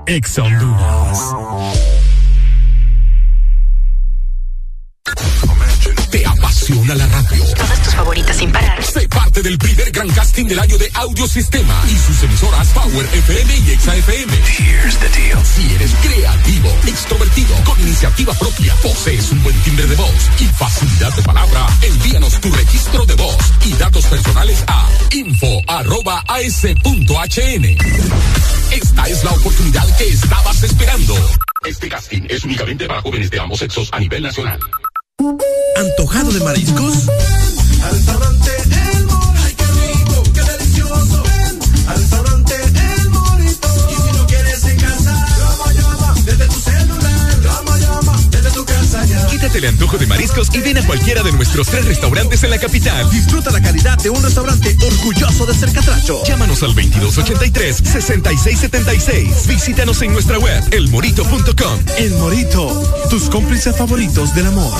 Exa 0.05 0.43
Honduras. 0.43 1.19
¿Te 6.11 6.23
apasiona 6.27 6.93
la 6.93 7.07
radio? 7.07 7.43
Todas 7.55 7.81
tus 7.81 7.95
favoritas 7.95 8.37
sin 8.37 8.51
parar 8.51 8.77
del 9.41 9.57
primer 9.57 9.91
gran 9.91 10.07
casting 10.09 10.45
del 10.45 10.59
año 10.59 10.77
de 10.77 10.89
Audiosistema 10.93 11.73
y 11.89 11.97
sus 11.97 12.21
emisoras 12.23 12.67
Power 12.69 13.05
FM 13.13 13.57
y 13.57 13.71
Exa 13.71 13.95
FM. 13.95 14.33
Here's 14.33 14.97
the 14.97 15.09
deal. 15.09 15.45
Si 15.45 15.73
eres 15.73 15.91
creativo, 16.01 16.69
extrovertido, 16.87 17.55
con 17.63 17.79
iniciativa 17.81 18.33
propia, 18.33 18.75
posees 18.75 19.31
un 19.31 19.41
buen 19.43 19.55
timbre 19.61 19.87
de 19.87 19.95
voz 19.95 20.29
y 20.39 20.45
facilidad 20.45 21.13
de 21.15 21.23
palabra, 21.23 21.67
envíanos 21.81 22.39
tu 22.41 22.51
registro 22.51 23.05
de 23.05 23.15
voz 23.15 23.37
y 23.65 23.73
datos 23.73 24.05
personales 24.05 24.63
a 24.67 24.89
info.as.hn. 25.11 25.65
Esta 28.71 29.03
es 29.07 29.23
la 29.23 29.31
oportunidad 29.31 29.97
que 29.97 30.07
estabas 30.09 30.63
esperando. 30.63 31.15
Este 31.65 31.89
casting 31.89 32.23
es 32.29 32.43
únicamente 32.43 32.85
para 32.87 33.01
jóvenes 33.01 33.31
de 33.31 33.39
ambos 33.39 33.59
sexos 33.59 33.89
a 33.91 33.99
nivel 33.99 34.23
nacional. 34.23 34.59
¿Antojado 35.77 36.31
de 36.31 36.39
mariscos? 36.41 37.07
el 49.61 49.67
antojo 49.67 49.97
de 49.97 50.07
mariscos 50.07 50.49
y 50.53 50.59
ven 50.59 50.77
a 50.77 50.85
cualquiera 50.85 51.23
de 51.23 51.31
nuestros 51.33 51.67
tres 51.67 51.85
restaurantes 51.85 52.41
en 52.43 52.49
la 52.49 52.57
capital. 52.57 53.09
Disfruta 53.11 53.51
la 53.51 53.61
calidad 53.61 53.97
de 53.97 54.09
un 54.09 54.23
restaurante 54.23 54.75
orgulloso 54.81 55.45
de 55.45 55.53
ser 55.53 55.71
catracho. 55.71 56.23
Llámanos 56.25 56.63
al 56.63 56.73
2283-6676. 56.75 59.45
Visítanos 59.47 60.01
en 60.01 60.11
nuestra 60.13 60.39
web, 60.39 60.63
elmorito.com. 60.71 61.79
El 61.97 62.13
Morito, 62.15 63.05
tus 63.09 63.29
cómplices 63.29 63.75
favoritos 63.75 64.33
del 64.33 64.47
amor. 64.47 64.73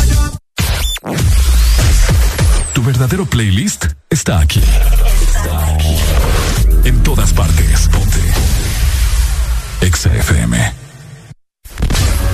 Tu 2.73 2.81
verdadero 2.83 3.25
playlist 3.25 3.87
está 4.09 4.39
aquí. 4.39 4.61
Está 4.61 5.75
aquí. 5.75 5.97
En 6.85 7.03
todas 7.03 7.33
partes. 7.33 7.89
Ponte. 7.89 8.21
XFM. 9.91 10.80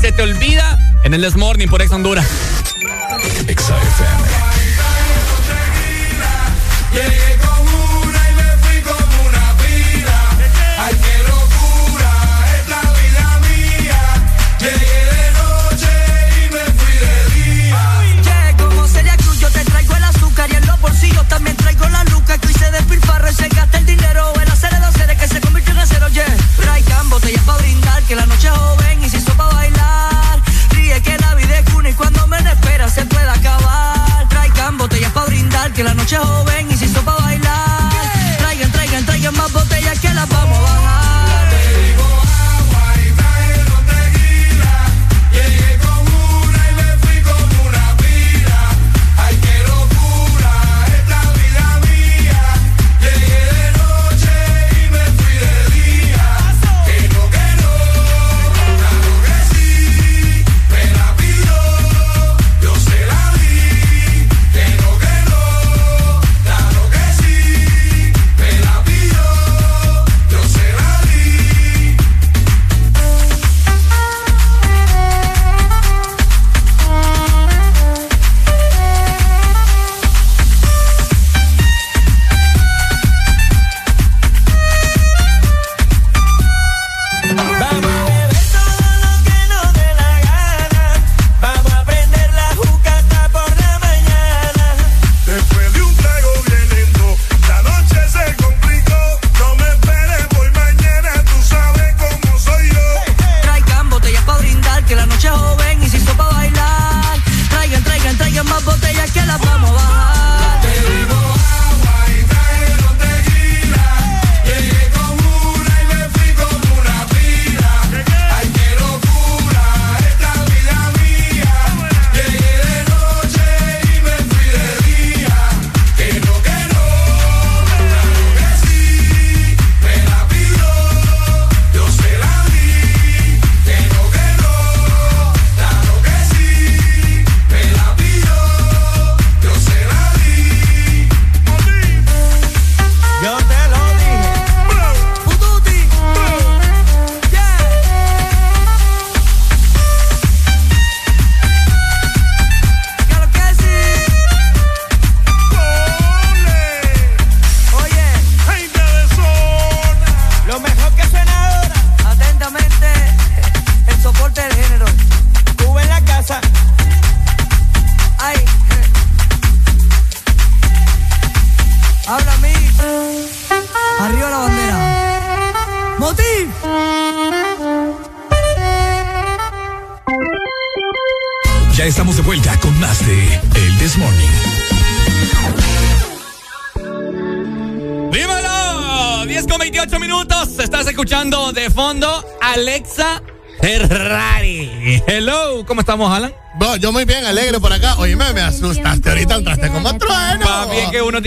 se 0.00 0.12
te 0.12 0.22
olvida 0.22 0.78
en 1.04 1.14
el 1.14 1.22
Desmorning 1.22 1.68
por 1.68 1.82
Ex 1.82 1.90
Honduras. 1.90 2.47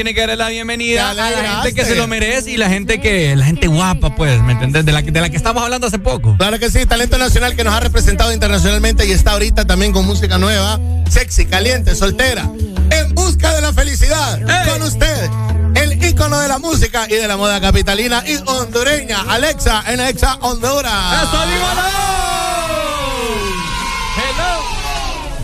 Tiene 0.04 0.16
que 0.16 0.22
darle 0.22 0.36
la 0.36 0.50
bienvenida 0.50 1.12
a 1.12 1.14
la 1.14 1.28
gente 1.28 1.76
que 1.76 1.86
se 1.86 1.94
lo 1.96 2.08
merece 2.08 2.50
y 2.50 2.58
la 2.58 2.70
gente 2.70 3.00
que, 3.00 3.36
la 3.36 3.46
gente 3.46 3.68
guapa, 3.68 4.16
pues, 4.16 4.42
¿me 4.42 4.54
entendés? 4.54 4.84
De 4.84 4.92
la, 4.92 5.04
que- 5.04 5.12
de 5.12 5.22
la 5.22 5.30
que 5.30 5.38
estamos 5.38 5.62
hablando 5.62 5.86
hace 5.86 6.00
poco. 6.00 6.36
Claro 6.40 6.58
que 6.58 6.72
sí, 6.72 6.88
talento 6.88 7.20
nacional 7.20 7.56
que 7.56 7.64
nos 7.64 7.72
ha 7.76 7.80
representado 7.82 8.34
internacionalmente 8.34 9.06
y 9.06 9.12
está 9.12 9.34
ahorita 9.34 9.66
también 9.66 9.92
con 9.92 10.08
música 10.08 10.40
nueva, 10.40 10.80
sexy, 11.08 11.46
caliente, 11.46 11.94
soltera, 11.94 12.50
en 12.90 13.14
busca 13.14 13.54
de 13.54 13.62
la 13.62 13.74
felicidad. 13.74 14.40
Con 14.72 14.82
usted, 14.82 15.30
el 15.76 16.04
ícono 16.04 16.40
de 16.40 16.48
la 16.48 16.58
música 16.58 17.06
y 17.08 17.14
de 17.14 17.28
la 17.28 17.38
moda 17.38 17.62
capitalina 17.62 18.24
y 18.26 18.38
hondureña, 18.50 19.20
Alexa, 19.30 19.84
en 19.88 20.00
Alexa 20.00 20.40
Honduras. 20.42 21.24
¡Eso, 21.24 21.38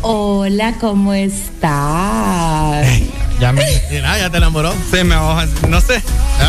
Hola, 0.02 0.74
¿cómo 0.80 1.14
estás? 1.14 2.88
Ya 3.40 3.52
me. 3.52 3.66
Mira, 3.92 4.18
ya 4.18 4.30
te 4.30 4.38
enamoró. 4.38 4.74
Se 4.92 5.04
me 5.04 5.16
no 5.16 5.82
sé. 5.82 6.02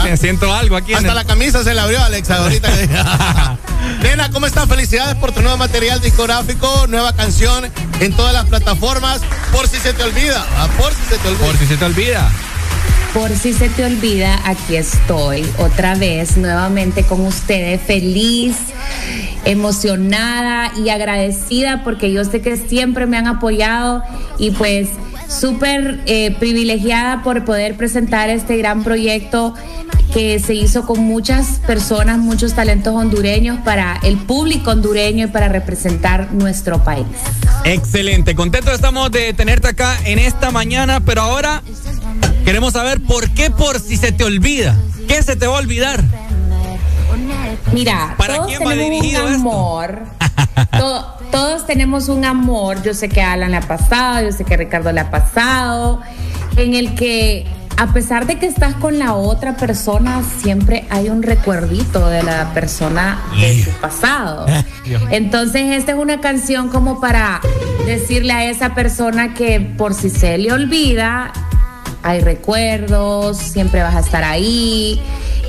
Me 0.05 0.17
siento 0.17 0.53
algo 0.55 0.77
aquí. 0.77 0.95
Hasta 0.95 1.09
el- 1.09 1.15
la 1.15 1.25
camisa 1.25 1.63
se 1.65 1.75
la 1.75 1.85
abrió, 1.85 2.03
Alexa, 2.03 2.37
ahorita. 2.37 2.69
Nena, 4.03 4.31
¿cómo 4.31 4.47
estás? 4.47 4.69
Felicidades 4.69 5.15
por 5.17 5.33
tu 5.33 5.41
nuevo 5.43 5.57
material 5.57 6.01
discográfico, 6.01 6.87
nueva 6.89 7.15
canción 7.15 7.71
en 8.01 8.13
todas 8.15 8.33
las 8.33 8.47
plataformas. 8.47 9.21
Por 9.53 9.69
si 9.69 9.79
se 9.79 9.93
te 9.93 10.03
olvida, 10.03 10.45
ah, 10.57 10.69
por 10.79 10.93
si 10.93 11.03
se 11.09 11.19
te 11.19 11.29
olvida. 11.29 11.47
Por 11.47 11.57
si 11.57 11.67
se 11.67 11.77
te 11.77 11.85
olvida. 11.85 12.31
Por 13.15 13.31
si 13.37 13.53
se 13.55 13.69
te 13.71 13.85
olvida, 13.85 14.39
aquí 14.45 14.77
estoy 14.77 15.51
otra 15.59 15.95
vez 15.95 16.37
nuevamente 16.37 17.05
con 17.05 17.23
ustedes, 17.25 17.81
feliz, 17.81 18.57
emocionada 19.45 20.73
y 20.77 20.91
agradecida 20.91 21.83
porque 21.85 22.13
yo 22.13 22.25
sé 22.25 22.43
que 22.43 22.57
siempre 22.57 23.07
me 23.07 23.17
han 23.17 23.27
apoyado 23.27 24.03
y 24.39 24.51
pues 24.51 24.89
súper 25.29 26.01
eh, 26.07 26.35
privilegiada 26.39 27.23
por 27.23 27.45
poder 27.45 27.77
presentar 27.77 28.31
este 28.31 28.57
gran 28.57 28.83
proyecto 28.83 29.55
que 30.13 30.39
se 30.41 30.55
hizo 30.55 30.87
con 30.87 31.01
muchas 31.01 31.61
personas, 31.67 32.19
muchos 32.19 32.55
talentos 32.55 32.95
hondureños 32.95 33.59
para 33.65 34.01
el 34.03 34.17
público 34.17 34.71
hondureño 34.71 35.27
y 35.27 35.29
para 35.29 35.49
representar 35.49 36.33
nuestro 36.33 36.83
país. 36.83 37.07
Excelente, 37.65 38.35
contento 38.35 38.73
estamos 38.73 39.11
de 39.11 39.35
tenerte 39.35 39.69
acá 39.69 39.99
en 40.07 40.19
esta 40.19 40.51
mañana, 40.51 41.01
pero 41.01 41.21
ahora 41.23 41.63
queremos 42.45 42.73
saber 42.73 43.03
por 43.03 43.29
qué 43.31 43.51
por 43.51 43.81
si 43.81 43.97
se 43.97 44.13
te 44.13 44.25
olvida. 44.25 44.77
¿Qué 45.07 45.23
se 45.23 45.37
te 45.37 45.47
va 45.47 45.57
a 45.57 45.59
olvidar? 45.61 46.03
Mira, 47.73 48.15
¿Para 48.17 48.37
todos 48.37 48.49
quién 48.49 48.61
va 48.61 48.71
tenemos 48.71 49.01
dirigido 49.01 49.29
esto? 49.29 49.35
amor. 49.35 50.03
Tenemos 51.69 52.09
un 52.09 52.25
amor. 52.25 52.83
Yo 52.83 52.95
sé 52.95 53.11
que 53.11 53.21
Alan 53.21 53.51
le 53.51 53.59
ha 53.59 53.61
pasado, 53.61 54.25
yo 54.25 54.33
sé 54.33 54.45
que 54.45 54.57
Ricardo 54.57 54.91
le 54.91 55.01
ha 55.01 55.11
pasado, 55.11 56.01
en 56.57 56.75
el 56.75 56.95
que 56.95 57.47
a 57.77 57.93
pesar 57.93 58.27
de 58.27 58.39
que 58.39 58.47
estás 58.47 58.75
con 58.75 58.99
la 58.99 59.13
otra 59.13 59.55
persona, 59.55 60.23
siempre 60.41 60.87
hay 60.89 61.11
un 61.11 61.23
recuerdito 61.23 62.09
de 62.09 62.23
la 62.23 62.55
persona 62.55 63.21
de 63.39 63.63
su 63.63 63.71
pasado. 63.73 64.47
Entonces, 65.11 65.77
esta 65.77 65.93
es 65.93 65.99
una 65.99 66.21
canción 66.21 66.71
como 66.71 67.01
para 67.01 67.41
decirle 67.85 68.33
a 68.33 68.49
esa 68.49 68.75
persona 68.75 69.35
que 69.35 69.61
por 69.61 69.93
si 69.93 70.09
se 70.09 70.39
le 70.39 70.51
olvida, 70.51 71.33
hay 72.03 72.21
recuerdos, 72.21 73.37
siempre 73.37 73.83
vas 73.83 73.95
a 73.95 74.01
estar 74.01 74.25
ahí. 74.25 75.01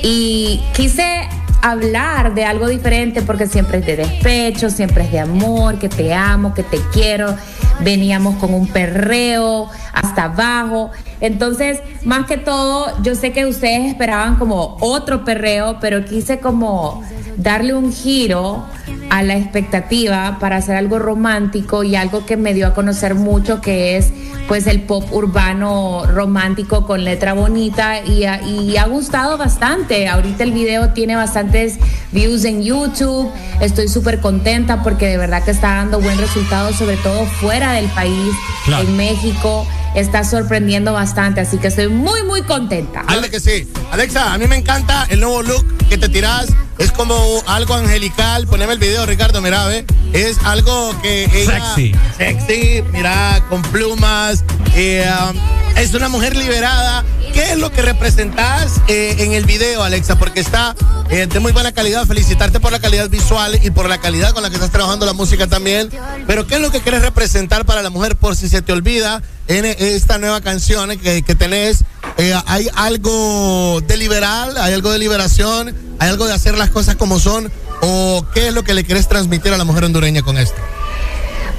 Y 0.03 0.61
quise 0.73 1.18
hablar 1.61 2.33
de 2.33 2.45
algo 2.45 2.67
diferente 2.67 3.21
porque 3.21 3.47
siempre 3.47 3.79
es 3.79 3.85
de 3.85 3.97
despecho, 3.97 4.69
siempre 4.69 5.03
es 5.03 5.11
de 5.11 5.19
amor, 5.19 5.79
que 5.79 5.89
te 5.89 6.13
amo, 6.13 6.53
que 6.53 6.63
te 6.63 6.79
quiero. 6.93 7.35
Veníamos 7.81 8.35
con 8.35 8.53
un 8.53 8.67
perreo 8.67 9.69
hasta 9.93 10.25
abajo. 10.25 10.91
Entonces, 11.21 11.79
más 12.03 12.25
que 12.25 12.38
todo, 12.38 13.01
yo 13.03 13.15
sé 13.15 13.31
que 13.31 13.45
ustedes 13.45 13.91
esperaban 13.91 14.35
como 14.35 14.77
otro 14.79 15.23
perreo, 15.25 15.77
pero 15.79 16.05
quise 16.05 16.39
como 16.39 17.03
darle 17.38 17.73
un 17.73 17.91
giro 17.91 18.65
a 19.09 19.23
la 19.23 19.35
expectativa 19.38 20.38
para 20.39 20.57
hacer 20.57 20.75
algo 20.75 20.99
romántico 20.99 21.83
y 21.83 21.95
algo 21.95 22.25
que 22.25 22.38
me 22.38 22.53
dio 22.53 22.67
a 22.67 22.73
conocer 22.73 23.15
mucho 23.15 23.59
que 23.61 23.97
es 23.97 24.11
pues 24.47 24.65
el 24.67 24.81
pop 24.81 25.03
urbano 25.11 26.05
romántico 26.07 26.85
con 26.85 27.03
letra 27.03 27.33
bonita 27.33 28.03
y, 28.03 28.25
ha- 28.25 28.41
y 28.41 28.77
ha 28.77 28.85
gustado 28.88 29.38
bastante. 29.38 30.07
Ahorita 30.07 30.43
el 30.43 30.51
video 30.51 30.89
tiene 30.89 31.15
bastantes 31.15 31.77
views 32.11 32.45
en 32.45 32.63
YouTube. 32.63 33.31
Estoy 33.61 33.88
súper 33.88 34.19
contenta 34.21 34.81
porque 34.81 35.05
de 35.07 35.17
verdad 35.17 35.43
que 35.43 35.51
está 35.51 35.75
dando 35.75 35.99
buen 35.99 36.17
resultado, 36.17 36.73
sobre 36.73 36.97
todo 36.97 37.25
fuera 37.25 37.73
del 37.73 37.85
país, 37.89 38.33
Claro. 38.65 38.88
en 38.88 38.97
México. 38.97 39.67
Está 39.95 40.23
sorprendiendo 40.23 40.93
bastante, 40.93 41.41
así 41.41 41.57
que 41.57 41.67
estoy 41.67 41.88
muy, 41.88 42.21
muy 42.23 42.41
contenta. 42.43 43.01
Claro 43.03 43.29
que 43.29 43.39
sí. 43.39 43.67
Alexa, 43.91 44.33
a 44.33 44.38
mí 44.38 44.45
me 44.47 44.55
encanta 44.55 45.05
el 45.09 45.19
nuevo 45.19 45.41
look 45.41 45.65
que 45.89 45.97
te 45.97 46.09
tiras. 46.09 46.47
Es 46.80 46.91
como 46.91 47.16
algo 47.45 47.75
angelical. 47.75 48.48
Poneme 48.48 48.74
el 48.74 48.80
video, 48.80 49.06
Ricardo, 49.06 49.41
mira, 49.41 49.66
ve. 49.67 49.85
Es 50.14 50.40
algo 50.45 50.99
que 51.01 51.25
ella... 51.25 51.75
Sexy. 51.75 51.95
Sexy, 52.17 52.82
mira, 52.91 53.43
con 53.49 53.61
plumas. 53.64 54.43
eh, 54.75 55.06
um, 55.30 55.38
es 55.77 55.93
una 55.93 56.09
mujer 56.09 56.35
liberada. 56.35 57.03
¿Qué 57.33 57.51
es 57.51 57.57
lo 57.57 57.72
que 57.72 57.81
representas 57.81 58.81
eh, 58.88 59.15
en 59.19 59.33
el 59.33 59.45
video, 59.45 59.83
Alexa? 59.83 60.17
Porque 60.17 60.39
está 60.39 60.75
eh, 61.09 61.27
de 61.27 61.39
muy 61.39 61.51
buena 61.51 61.72
calidad. 61.72 62.06
Felicitarte 62.06 62.59
por 62.59 62.72
la 62.72 62.80
calidad 62.80 63.09
visual 63.09 63.59
y 63.64 63.69
por 63.72 63.88
la 63.88 63.99
calidad 63.99 64.33
con 64.33 64.43
la 64.43 64.49
que 64.49 64.56
estás 64.56 64.72
trabajando 64.72 65.06
la 65.06 65.14
música 65.14 65.48
también. 65.48 65.89
Pero 66.27 66.48
¿qué 66.48 66.56
es 66.56 66.61
lo 66.61 66.72
que 66.72 66.81
quieres 66.81 67.01
representar 67.01 67.65
para 67.65 67.81
la 67.81 67.89
mujer 67.89 68.15
por 68.15 68.35
si 68.35 68.49
se 68.49 68.61
te 68.61 68.72
olvida 68.72 69.22
en 69.48 69.65
esta 69.65 70.17
nueva 70.17 70.41
canción 70.41 70.98
que, 70.98 71.22
que 71.22 71.35
tenés? 71.35 71.83
Eh, 72.17 72.33
¿Hay 72.48 72.67
algo 72.75 73.81
de 73.81 73.98
liberal? 73.98 74.57
¿Hay 74.57 74.73
algo 74.73 74.91
de 74.91 74.99
liberación? 74.99 75.75
¿Hay 76.00 76.09
algo 76.09 76.25
de 76.25 76.34
hacer 76.34 76.57
las 76.57 76.69
cosas 76.69 76.95
como 76.95 77.19
son? 77.19 77.52
¿O 77.82 78.25
qué 78.34 78.50
es 78.50 78.53
lo 78.53 78.64
que 78.64 78.73
le 78.73 78.84
querés 78.84 79.07
transmitir 79.07 79.53
a 79.53 79.57
la 79.57 79.64
mujer 79.64 79.85
hondureña 79.85 80.21
con 80.21 80.37
esto? 80.37 80.59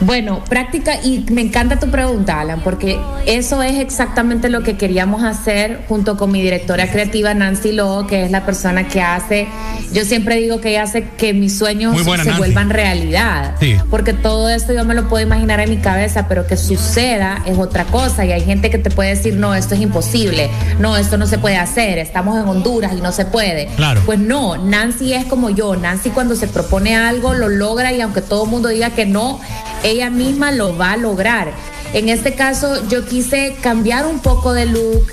Bueno, 0.00 0.42
práctica, 0.48 0.94
y 1.04 1.24
me 1.30 1.42
encanta 1.42 1.78
tu 1.78 1.90
pregunta, 1.90 2.40
Alan, 2.40 2.60
porque 2.62 2.98
eso 3.26 3.62
es 3.62 3.78
exactamente 3.78 4.48
lo 4.48 4.62
que 4.62 4.76
queríamos 4.76 5.22
hacer 5.22 5.84
junto 5.88 6.16
con 6.16 6.32
mi 6.32 6.40
directora 6.40 6.90
creativa, 6.90 7.34
Nancy 7.34 7.72
Lowe, 7.72 8.06
que 8.06 8.24
es 8.24 8.30
la 8.30 8.46
persona 8.46 8.88
que 8.88 9.02
hace, 9.02 9.46
yo 9.92 10.04
siempre 10.04 10.36
digo 10.36 10.60
que 10.60 10.70
ella 10.70 10.84
hace 10.84 11.04
que 11.18 11.34
mis 11.34 11.58
sueños 11.58 12.02
buena, 12.04 12.22
se 12.22 12.30
Nancy. 12.30 12.38
vuelvan 12.38 12.70
realidad. 12.70 13.56
Sí. 13.60 13.76
Porque 13.90 14.12
todo 14.12 14.48
esto 14.48 14.72
yo 14.72 14.84
me 14.84 14.94
lo 14.94 15.08
puedo 15.08 15.24
imaginar 15.24 15.60
en 15.60 15.70
mi 15.70 15.78
cabeza, 15.78 16.28
pero 16.28 16.46
que 16.46 16.56
suceda 16.56 17.42
es 17.46 17.58
otra 17.58 17.84
cosa. 17.84 18.24
Y 18.24 18.32
hay 18.32 18.42
gente 18.42 18.70
que 18.70 18.78
te 18.78 18.90
puede 18.90 19.10
decir, 19.10 19.34
no, 19.34 19.54
esto 19.54 19.74
es 19.74 19.80
imposible, 19.80 20.48
no, 20.78 20.96
esto 20.96 21.18
no 21.18 21.26
se 21.26 21.38
puede 21.38 21.56
hacer, 21.56 21.98
estamos 21.98 22.38
en 22.38 22.48
Honduras 22.48 22.92
y 22.96 23.00
no 23.00 23.12
se 23.12 23.24
puede. 23.24 23.66
Claro. 23.76 24.00
Pues 24.06 24.18
no, 24.18 24.56
Nancy 24.56 25.12
es 25.12 25.26
como 25.26 25.50
yo. 25.50 25.76
Nancy 25.76 26.10
cuando 26.10 26.36
se 26.36 26.46
propone 26.46 26.96
algo 26.96 27.34
lo 27.34 27.48
logra 27.48 27.92
y 27.92 28.00
aunque 28.00 28.22
todo 28.22 28.44
el 28.44 28.50
mundo 28.50 28.68
diga 28.68 28.90
que 28.90 29.06
no, 29.06 29.40
ella 29.90 30.10
misma 30.10 30.52
lo 30.52 30.76
va 30.76 30.92
a 30.92 30.96
lograr. 30.96 31.52
En 31.92 32.08
este 32.08 32.34
caso 32.34 32.88
yo 32.88 33.04
quise 33.04 33.56
cambiar 33.60 34.06
un 34.06 34.20
poco 34.20 34.52
de 34.52 34.66
look, 34.66 35.06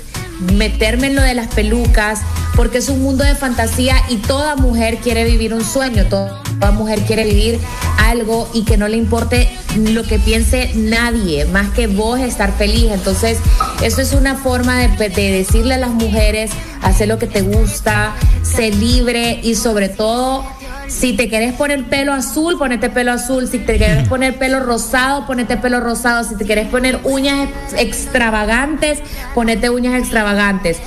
meterme 0.54 1.08
en 1.08 1.16
lo 1.16 1.22
de 1.22 1.34
las 1.34 1.48
pelucas, 1.48 2.20
porque 2.54 2.78
es 2.78 2.88
un 2.88 3.02
mundo 3.02 3.24
de 3.24 3.34
fantasía 3.34 3.96
y 4.08 4.16
toda 4.16 4.56
mujer 4.56 4.98
quiere 4.98 5.24
vivir 5.24 5.54
un 5.54 5.64
sueño, 5.64 6.06
toda 6.08 6.40
mujer 6.72 7.00
quiere 7.02 7.24
vivir 7.24 7.58
algo 7.98 8.48
y 8.52 8.64
que 8.64 8.76
no 8.76 8.88
le 8.88 8.96
importe 8.96 9.48
lo 9.76 10.02
que 10.02 10.18
piense 10.18 10.72
nadie, 10.74 11.44
más 11.46 11.70
que 11.70 11.86
vos 11.86 12.20
estar 12.20 12.56
feliz. 12.56 12.90
Entonces, 12.90 13.38
eso 13.82 14.00
es 14.00 14.12
una 14.12 14.36
forma 14.36 14.78
de, 14.78 15.08
de 15.08 15.30
decirle 15.30 15.74
a 15.74 15.78
las 15.78 15.90
mujeres, 15.90 16.50
hacer 16.82 17.08
lo 17.08 17.18
que 17.18 17.26
te 17.26 17.42
gusta, 17.42 18.14
ser 18.42 18.74
libre 18.74 19.40
y 19.42 19.54
sobre 19.54 19.88
todo 19.88 20.44
si 20.88 21.12
te 21.12 21.28
querés 21.28 21.52
poner 21.54 21.84
pelo 21.84 22.12
azul, 22.12 22.56
ponete 22.58 22.88
pelo 22.90 23.12
azul. 23.12 23.46
Si 23.48 23.58
te 23.58 23.78
querés 23.78 24.08
poner 24.08 24.36
pelo 24.38 24.60
rosado, 24.60 25.26
ponete 25.26 25.56
pelo 25.56 25.80
rosado. 25.80 26.28
Si 26.28 26.34
te 26.36 26.44
querés 26.44 26.66
poner 26.68 26.98
uñas 27.04 27.48
ex- 27.76 27.80
extravagantes, 27.80 28.98
ponete 29.34 29.70
uñas 29.70 29.98
extravagantes. 29.98 30.78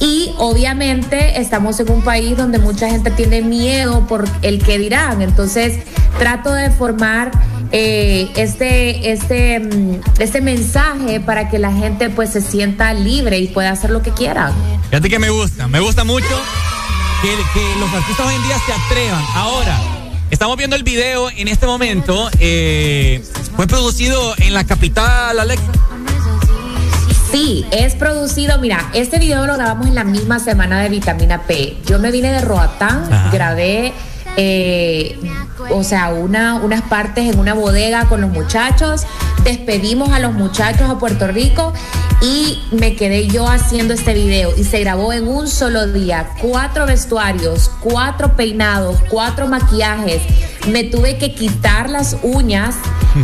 Y 0.00 0.32
obviamente 0.38 1.40
estamos 1.40 1.78
en 1.80 1.90
un 1.90 2.02
país 2.02 2.36
donde 2.36 2.58
mucha 2.58 2.88
gente 2.90 3.10
tiene 3.10 3.42
miedo 3.42 4.06
por 4.06 4.24
el 4.42 4.62
que 4.62 4.78
dirán. 4.78 5.22
Entonces 5.22 5.78
trato 6.18 6.52
de 6.52 6.70
formar 6.70 7.30
eh, 7.72 8.28
este, 8.36 9.12
este, 9.12 9.60
mm, 9.60 10.00
este 10.20 10.40
mensaje 10.40 11.20
para 11.20 11.48
que 11.48 11.58
la 11.58 11.72
gente 11.72 12.10
pues 12.10 12.30
se 12.30 12.40
sienta 12.40 12.92
libre 12.92 13.38
y 13.38 13.48
pueda 13.48 13.70
hacer 13.70 13.90
lo 13.90 14.02
que 14.02 14.10
quiera. 14.10 14.52
Fíjate 14.90 15.08
que 15.08 15.18
me 15.18 15.30
gusta, 15.30 15.68
me 15.68 15.80
gusta 15.80 16.04
mucho 16.04 16.26
que, 17.22 17.36
que 17.52 17.76
los 17.80 17.92
artistas 17.92 18.26
hoy 18.26 18.34
en 18.34 18.42
día 18.42 18.56
se 18.66 18.72
atrevan. 18.72 19.24
Ahora, 19.34 19.78
estamos 20.30 20.56
viendo 20.56 20.76
el 20.76 20.82
video 20.82 21.30
en 21.30 21.48
este 21.48 21.66
momento. 21.66 22.30
eh, 22.38 23.24
¿Fue 23.56 23.66
producido 23.66 24.34
en 24.38 24.54
la 24.54 24.64
capital, 24.64 25.38
Alexa? 25.38 25.64
Sí, 27.30 27.64
es 27.72 27.94
producido, 27.96 28.58
mira, 28.58 28.90
este 28.94 29.18
video 29.18 29.46
lo 29.46 29.54
grabamos 29.54 29.88
en 29.88 29.94
la 29.96 30.04
misma 30.04 30.38
semana 30.38 30.80
de 30.80 30.88
Vitamina 30.88 31.42
P. 31.42 31.78
Yo 31.86 31.98
me 31.98 32.10
vine 32.12 32.30
de 32.30 32.40
Roatán, 32.40 33.08
grabé, 33.32 33.92
eh, 34.36 35.18
o 35.70 35.84
sea, 35.84 36.08
una, 36.08 36.56
unas 36.56 36.82
partes 36.82 37.32
en 37.32 37.38
una 37.38 37.54
bodega 37.54 38.06
con 38.06 38.20
los 38.20 38.30
muchachos, 38.30 39.06
despedimos 39.44 40.10
a 40.10 40.18
los 40.18 40.32
muchachos 40.32 40.90
a 40.90 40.98
Puerto 40.98 41.28
Rico 41.28 41.72
y 42.20 42.62
me 42.70 42.96
quedé 42.96 43.26
yo 43.28 43.46
haciendo 43.48 43.94
este 43.94 44.14
video 44.14 44.52
y 44.56 44.64
se 44.64 44.80
grabó 44.80 45.12
en 45.12 45.28
un 45.28 45.46
solo 45.46 45.86
día, 45.86 46.30
cuatro 46.40 46.86
vestuarios, 46.86 47.70
cuatro 47.80 48.34
peinados, 48.34 48.96
cuatro 49.10 49.46
maquillajes. 49.46 50.22
Me 50.70 50.84
tuve 50.84 51.18
que 51.18 51.34
quitar 51.34 51.90
las 51.90 52.16
uñas 52.22 52.74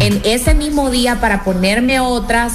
en 0.01 0.21
ese 0.25 0.55
mismo 0.55 0.91
día 0.91 1.21
para 1.21 1.45
ponerme 1.45 2.01
otras. 2.01 2.55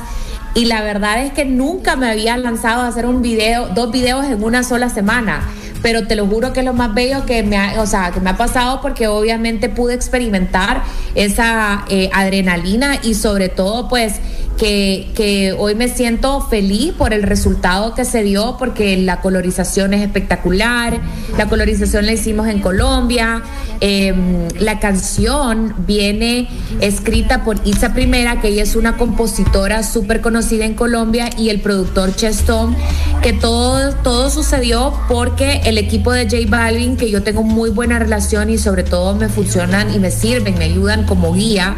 Y 0.54 0.66
la 0.66 0.82
verdad 0.82 1.22
es 1.22 1.34
que 1.34 1.44
nunca 1.44 1.96
me 1.96 2.10
había 2.10 2.38
lanzado 2.38 2.84
a 2.84 2.88
hacer 2.88 3.06
un 3.06 3.22
video, 3.22 3.68
dos 3.70 3.92
videos 3.92 4.26
en 4.26 4.42
una 4.44 4.64
sola 4.64 4.90
semana. 4.90 5.42
Pero 5.86 6.08
te 6.08 6.16
lo 6.16 6.26
juro 6.26 6.52
que 6.52 6.62
es 6.62 6.66
lo 6.66 6.74
más 6.74 6.96
bello 6.96 7.28
que 7.28 7.44
me 7.44 7.58
ha, 7.58 7.80
o 7.80 7.86
sea, 7.86 8.10
que 8.10 8.20
me 8.20 8.32
ha 8.32 8.38
pasado 8.38 8.82
porque 8.82 9.08
obviamente 9.08 9.70
pude 9.70 9.94
experimentar 9.94 10.82
esa 11.14 11.86
eh, 11.90 12.10
adrenalina 12.12 12.98
y 13.04 13.14
sobre 13.14 13.50
todo 13.50 13.88
pues 13.88 14.14
que, 14.58 15.12
que 15.16 15.54
hoy 15.54 15.76
me 15.76 15.88
siento 15.90 16.42
feliz 16.42 16.94
por 16.94 17.14
el 17.14 17.24
resultado 17.24 17.94
que 17.94 18.06
se 18.06 18.24
dio 18.24 18.56
porque 18.58 18.98
la 18.98 19.22
colorización 19.22 19.94
es 19.94 20.02
espectacular, 20.02 21.00
la 21.38 21.48
colorización 21.48 22.06
la 22.06 22.14
hicimos 22.14 22.48
en 22.48 22.62
Colombia, 22.62 23.44
eh, 23.82 24.14
la 24.60 24.80
canción 24.80 25.74
viene 25.86 26.48
escrita 26.80 27.44
por 27.44 27.58
Isa 27.66 27.94
Primera, 27.94 28.40
que 28.42 28.50
ella 28.50 28.64
es 28.64 28.76
una 28.76 28.98
compositora 28.98 29.84
súper 29.84 30.22
conocida 30.22 30.66
en 30.66 30.74
Colombia, 30.74 31.30
y 31.38 31.50
el 31.50 31.60
productor 31.60 32.16
Chestón, 32.16 32.76
que 33.22 33.34
todo, 33.34 33.94
todo 33.96 34.30
sucedió 34.30 34.94
porque 35.10 35.62
el 35.66 35.75
equipo 35.78 36.12
de 36.12 36.24
J 36.24 36.38
Balvin, 36.48 36.98
que 36.98 37.10
yo 37.10 37.24
tengo 37.24 37.44
muy 37.44 37.70
buena 37.70 38.00
relación 38.00 38.50
y 38.50 38.58
sobre 38.58 38.84
todo 38.84 39.16
me 39.16 39.30
funcionan 39.30 39.94
y 39.94 40.00
me 40.00 40.12
sirven, 40.12 40.58
me 40.58 40.66
ayudan 40.66 41.06
como 41.06 41.34
guía, 41.34 41.76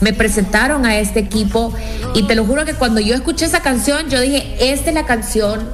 me 0.00 0.12
presentaron 0.12 0.86
a 0.86 0.98
este 0.98 1.20
equipo. 1.20 1.74
Y 2.14 2.24
te 2.24 2.34
lo 2.34 2.44
juro 2.44 2.64
que 2.64 2.74
cuando 2.74 3.00
yo 3.00 3.14
escuché 3.14 3.46
esa 3.46 3.60
canción, 3.60 4.08
yo 4.08 4.20
dije, 4.20 4.56
esta 4.72 4.90
es 4.90 4.94
la 4.94 5.06
canción 5.06 5.68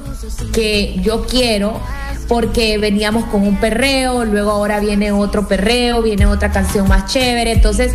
que 0.53 0.99
yo 1.01 1.25
quiero 1.25 1.79
porque 2.27 2.77
veníamos 2.77 3.25
con 3.25 3.45
un 3.45 3.59
perreo, 3.59 4.25
luego 4.25 4.51
ahora 4.51 4.79
viene 4.79 5.11
otro 5.11 5.47
perreo, 5.47 6.01
viene 6.01 6.25
otra 6.25 6.51
canción 6.51 6.87
más 6.87 7.11
chévere, 7.11 7.51
entonces 7.51 7.93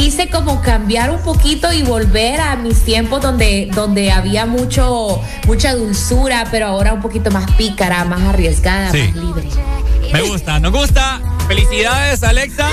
quise 0.00 0.30
como 0.30 0.62
cambiar 0.62 1.10
un 1.10 1.20
poquito 1.20 1.70
y 1.74 1.82
volver 1.82 2.40
a 2.40 2.56
mis 2.56 2.82
tiempos 2.86 3.20
donde, 3.20 3.68
donde 3.74 4.10
había 4.10 4.46
mucho, 4.46 5.20
mucha 5.46 5.74
dulzura, 5.74 6.46
pero 6.50 6.68
ahora 6.68 6.94
un 6.94 7.02
poquito 7.02 7.30
más 7.30 7.50
pícara, 7.52 8.02
más 8.06 8.22
arriesgada, 8.22 8.90
Sí. 8.92 9.02
más 9.14 9.14
libre. 9.16 9.48
Me 10.10 10.22
gusta, 10.22 10.58
nos 10.58 10.72
gusta. 10.72 11.20
Felicidades, 11.48 12.22
Alexa, 12.22 12.66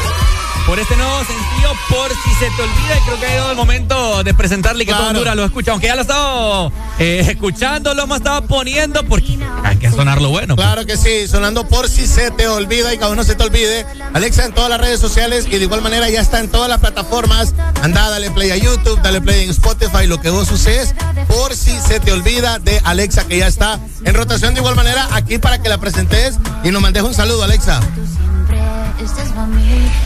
por 0.68 0.78
este 0.80 0.98
nuevo 0.98 1.18
sencillo, 1.20 1.70
por 1.90 2.10
si 2.10 2.30
se 2.36 2.52
te 2.52 2.62
olvida. 2.62 2.98
Y 2.98 3.06
creo 3.06 3.20
que 3.20 3.26
ha 3.26 3.30
llegado 3.30 3.52
el 3.52 3.58
momento 3.58 4.24
de 4.24 4.34
presentarle 4.34 4.84
y 4.84 4.86
que 4.86 4.94
todo 4.94 5.08
Honduras 5.08 5.36
lo 5.36 5.46
escucha. 5.46 5.72
Aunque 5.72 5.88
ya 5.88 5.96
lo 5.96 6.02
he 6.02 6.04
estado 6.04 6.72
eh, 7.00 7.26
escuchando, 7.30 7.94
lo 7.94 8.04
hemos 8.04 8.18
estado 8.18 8.46
poniendo 8.46 9.04
porque 9.06 9.40
hay 9.64 9.78
que 9.78 9.90
sonar 9.90 10.22
lo 10.22 10.30
bueno. 10.30 10.56
pues. 10.56 10.68
Claro 10.68 10.86
que 10.86 10.98
sí, 10.98 11.28
sonando 11.30 11.66
por 11.68 11.88
si 11.88 12.06
se 12.06 12.32
te 12.32 12.48
olvida 12.50 12.94
y 12.94 12.98
cada 12.98 13.14
uno 13.14 13.24
se 13.24 13.36
te 13.36 13.44
olvide. 13.46 13.86
Alexa 14.14 14.44
en 14.44 14.52
todas 14.52 14.70
las 14.70 14.82
redes 14.82 15.00
sociales 15.00 15.48
y 15.50 15.58
de 15.58 15.64
igual 15.64 15.82
manera 15.82 16.10
ya 16.10 16.20
está 16.20 16.42
en 16.42 16.50
todas 16.50 16.70
las 16.70 16.80
plataformas. 16.80 17.54
Anda, 17.82 18.10
dale 18.10 18.30
play 18.32 18.52
a 18.52 18.58
YouTube, 18.58 19.02
dale 19.02 19.22
play 19.22 19.46
en 19.46 19.52
Spotify, 19.52 20.06
lo 20.06 20.20
que 20.20 20.30
vos 20.30 20.52
uses. 20.52 20.94
Por 21.30 21.56
si 21.56 21.80
se 21.80 22.02
te 22.02 22.12
olvida 22.12 22.60
de 22.60 22.82
Alexa, 22.84 23.26
que 23.26 23.38
ya 23.38 23.48
está 23.48 23.80
en 24.04 24.14
rotación 24.14 24.54
de 24.54 24.60
igual 24.60 24.76
manera 24.76 25.08
aquí 25.14 25.38
para 25.38 25.62
que 25.62 25.70
la 25.70 25.78
presentes 25.78 26.38
y 26.66 26.72
nos 26.72 26.82
mandes 26.82 27.04
un 27.04 27.14
saludo, 27.14 27.44
Alexa. 27.44 27.80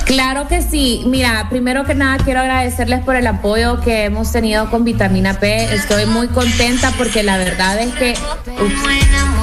Claro 0.06 0.47
que 0.47 0.61
sí. 0.61 1.03
Mira, 1.06 1.47
primero 1.49 1.85
que 1.85 1.95
nada 1.95 2.17
quiero 2.24 2.41
agradecerles 2.41 3.01
por 3.01 3.15
el 3.15 3.27
apoyo 3.27 3.79
que 3.81 4.06
hemos 4.06 4.31
tenido 4.31 4.69
con 4.69 4.83
Vitamina 4.83 5.40
P. 5.40 5.74
Estoy 5.74 6.06
muy 6.06 6.27
contenta 6.27 6.91
porque 6.97 7.24
la 7.24 7.38
verdad 7.38 7.79
es 7.79 7.93
que 7.93 8.15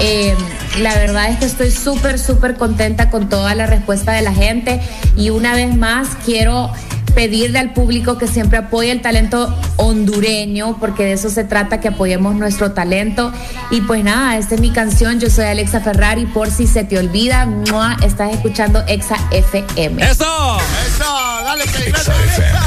eh, 0.00 0.34
la 0.80 0.94
verdad 0.94 1.30
es 1.30 1.38
que 1.38 1.46
estoy 1.46 1.70
súper 1.70 2.18
súper 2.18 2.56
contenta 2.56 3.10
con 3.10 3.28
toda 3.28 3.54
la 3.54 3.66
respuesta 3.66 4.12
de 4.12 4.22
la 4.22 4.32
gente 4.32 4.80
y 5.16 5.30
una 5.30 5.54
vez 5.54 5.74
más 5.74 6.08
quiero 6.24 6.70
pedirle 7.18 7.58
al 7.58 7.72
público 7.72 8.16
que 8.16 8.28
siempre 8.28 8.58
apoye 8.58 8.92
el 8.92 9.02
talento 9.02 9.52
hondureño, 9.74 10.78
porque 10.78 11.04
de 11.04 11.12
eso 11.14 11.30
se 11.30 11.42
trata, 11.42 11.80
que 11.80 11.88
apoyemos 11.88 12.36
nuestro 12.36 12.70
talento. 12.70 13.32
Y 13.72 13.80
pues 13.80 14.04
nada, 14.04 14.36
esta 14.36 14.54
es 14.54 14.60
mi 14.60 14.70
canción, 14.70 15.18
yo 15.18 15.28
soy 15.28 15.46
Alexa 15.46 15.80
Ferrari, 15.80 16.26
por 16.26 16.48
si 16.48 16.68
se 16.68 16.84
te 16.84 16.96
olvida, 16.96 17.44
¡mua! 17.44 17.96
estás 18.04 18.32
escuchando 18.32 18.84
Exa 18.86 19.16
FM. 19.32 20.00
¡Eso! 20.08 20.37
¡Eso! 20.86 21.10
¡Dale, 21.44 21.64
Exa 21.64 22.14
FM. 22.24 22.58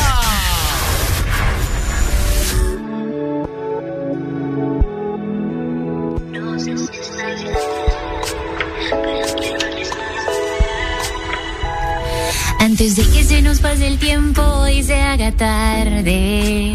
Antes 12.59 12.95
de 12.95 13.03
que 13.03 13.23
se 13.23 13.41
nos 13.41 13.59
pase 13.59 13.87
el 13.87 13.97
tiempo 13.97 14.67
y 14.67 14.83
se 14.83 15.01
haga 15.01 15.31
tarde. 15.31 16.73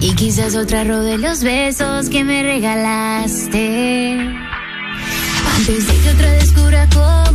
Y 0.00 0.14
quizás 0.14 0.54
otra 0.54 0.84
robe 0.84 1.18
los 1.18 1.42
besos 1.42 2.08
que 2.08 2.24
me 2.24 2.42
regalaste. 2.42 4.18
Antes 5.56 5.86
de 5.86 5.96
que 6.02 6.10
otra 6.10 6.30
descubra 6.32 6.88
cómo 6.92 7.29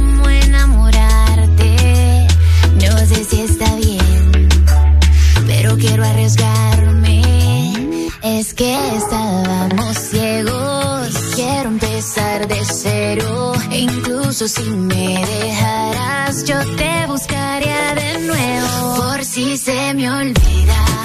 está 3.46 3.76
bien, 3.76 4.50
pero 5.46 5.78
quiero 5.78 6.04
arriesgarme. 6.04 7.22
Es 8.24 8.54
que 8.56 8.76
estábamos 8.98 9.98
ciegos. 9.98 11.10
Quiero 11.36 11.70
empezar 11.70 12.48
de 12.48 12.60
cero. 12.66 13.54
E 13.72 13.80
incluso 13.80 14.48
si 14.48 14.64
me 14.64 15.24
dejaras, 15.26 16.44
yo 16.46 16.58
te 16.76 17.06
buscaría 17.08 17.94
de 17.94 18.20
nuevo. 18.20 18.96
Por 18.96 19.24
si 19.24 19.58
se 19.58 19.94
me 19.94 20.10
olvida. 20.10 21.05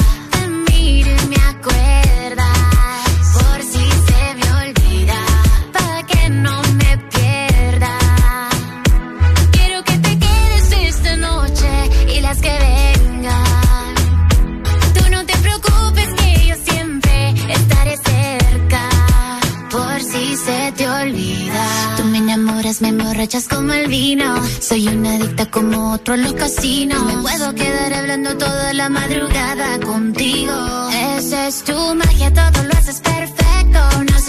Me 22.81 22.89
emborrachas 22.89 23.49
como 23.49 23.73
el 23.73 23.89
vino. 23.89 24.35
Soy 24.61 24.89
una 24.89 25.15
adicta 25.15 25.47
como 25.47 25.93
otro 25.93 26.15
en 26.15 26.23
los 26.23 26.33
casinos. 26.35 27.03
Me 27.05 27.23
puedo 27.23 27.55
quedar 27.55 27.93
hablando 27.93 28.37
toda 28.37 28.73
la 28.73 28.89
madrugada 28.89 29.79
contigo. 29.81 30.89
Esa 31.17 31.49
es 31.49 31.63
tu 31.63 31.95
magia, 31.95 32.33
todo 32.33 32.65
lo 32.65 32.73
haces 32.73 33.01
perfecto. 33.01 33.40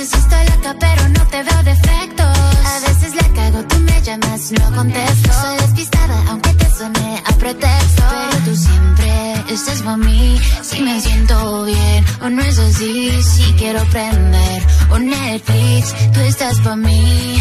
Si 0.03 0.17
estoy 0.17 0.45
loca, 0.45 0.75
pero 0.79 1.09
no 1.09 1.27
te 1.27 1.43
veo 1.43 1.63
defectos. 1.63 2.25
A 2.25 2.79
veces 2.87 3.13
la 3.13 3.27
cago, 3.35 3.63
tú 3.65 3.77
me 3.81 4.01
llamas, 4.01 4.51
no 4.51 4.75
contesto. 4.75 5.31
Soy 5.31 5.57
despistada, 5.57 6.23
aunque 6.29 6.53
te 6.55 6.71
suene 6.75 7.21
a 7.23 7.31
pretexto. 7.33 8.03
Pero 8.09 8.43
tú 8.45 8.55
siempre 8.55 9.53
estás 9.53 9.83
para 9.83 9.97
mí. 9.97 10.41
Si 10.63 10.81
me 10.81 10.99
siento 10.99 11.65
bien, 11.65 12.05
o 12.19 12.29
no 12.31 12.41
es 12.41 12.57
así. 12.57 13.11
Si 13.21 13.53
quiero 13.53 13.83
prender 13.91 14.63
un 14.91 15.05
Netflix, 15.05 15.93
tú 16.13 16.19
estás 16.21 16.57
para 16.61 16.77
mí. 16.77 17.39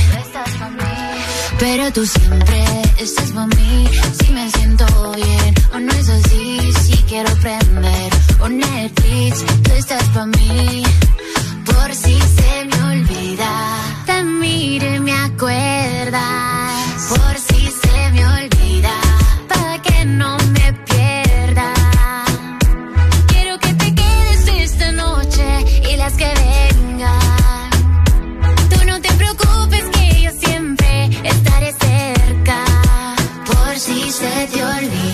Pero 1.59 1.91
tú 1.95 2.05
siempre 2.05 2.63
estás 2.99 3.31
para 3.31 3.47
mí. 3.47 3.89
Si 4.21 4.33
me 4.35 4.51
siento 4.51 5.13
bien, 5.13 5.55
o 5.73 5.79
no 5.79 5.93
es 5.93 6.09
así. 6.11 6.73
Si 6.85 6.97
quiero 7.05 7.35
prender 7.37 8.13
un 8.45 8.59
Netflix, 8.59 9.47
tú 9.63 9.73
estás 9.73 10.05
para 10.11 10.27
mí. 10.27 10.83
Por 11.65 11.95
si 11.95 12.19
se 12.21 12.65
me 12.65 12.83
olvida, 12.85 13.51
te 14.07 14.23
miro 14.25 14.95
y 14.95 15.01
me 15.01 15.13
acuerdas. 15.13 16.23
Por 17.09 17.37
si 17.39 17.67
se 17.83 18.11
me 18.13 18.27
olvida, 18.27 18.95
para 19.49 19.83
que 19.83 20.05
no 20.05 20.37
me 20.39 20.73
pierda. 20.73 21.73
Quiero 23.29 23.59
que 23.59 23.75
te 23.75 23.95
quedes 23.95 24.49
esta 24.49 24.93
noche 24.93 25.47
y 25.93 25.97
las 25.97 26.15
que 26.15 26.33
vengan. 26.45 27.71
Tú 28.71 28.85
no 28.87 29.01
te 29.01 29.13
preocupes 29.15 29.85
que 29.93 30.23
yo 30.23 30.31
siempre 30.33 31.11
estaré 31.25 31.73
cerca. 31.73 32.65
Por 33.47 33.79
si 33.79 34.11
se 34.11 34.49
te 34.53 34.65
olvida. 34.65 35.10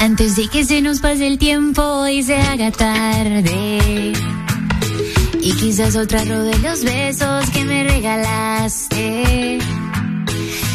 Antes 0.00 0.36
de 0.36 0.48
que 0.48 0.64
se 0.64 0.80
nos 0.80 1.00
pase 1.00 1.26
el 1.26 1.38
tiempo 1.38 2.06
y 2.06 2.22
se 2.22 2.36
haga 2.36 2.70
tarde. 2.70 4.12
Y 5.40 5.52
quizás 5.52 5.96
otra 5.96 6.24
de 6.24 6.58
los 6.58 6.84
besos 6.84 7.50
que 7.50 7.64
me 7.64 7.84
regalaste. 7.84 9.58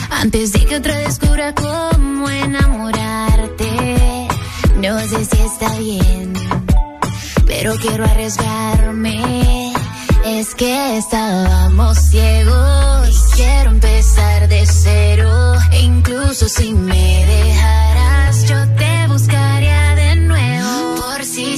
Antes 0.09 0.53
de 0.53 0.65
que 0.65 0.75
otra 0.75 0.97
descubra 0.97 1.53
cómo 1.53 2.29
enamorarte. 2.29 4.27
No 4.81 4.99
sé 4.99 5.25
si 5.25 5.37
está 5.41 5.77
bien, 5.77 6.33
pero 7.45 7.75
quiero 7.77 8.05
arriesgarme. 8.05 9.73
Es 10.25 10.55
que 10.55 10.97
estábamos 10.97 11.97
ciegos. 12.09 13.09
y 13.09 13.35
Quiero 13.35 13.71
empezar 13.71 14.47
de 14.47 14.65
cero. 14.65 15.55
Incluso 15.81 16.47
si 16.47 16.73
me 16.73 17.25
dejaras, 17.25 18.12
yo 18.41 18.67
te 18.75 19.07
buscaría 19.07 19.95
de 19.95 20.15
nuevo. 20.15 20.95
Por 20.95 21.23
si 21.23 21.57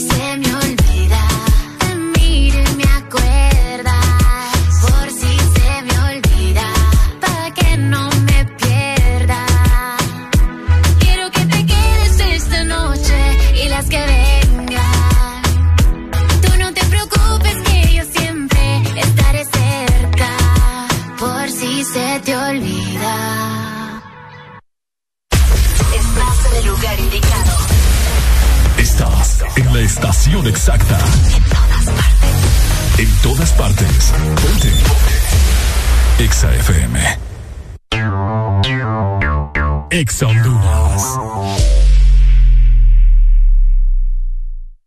en 29.55 29.73
la 29.73 29.79
estación 29.81 30.47
exacta. 30.47 30.97
En 32.97 33.09
todas 33.21 33.51
partes. 33.53 34.11
Ponte. 34.41 34.71
Exa 36.19 36.53
FM. 36.55 36.99
Exa 39.91 40.27
Honduras. 40.27 41.03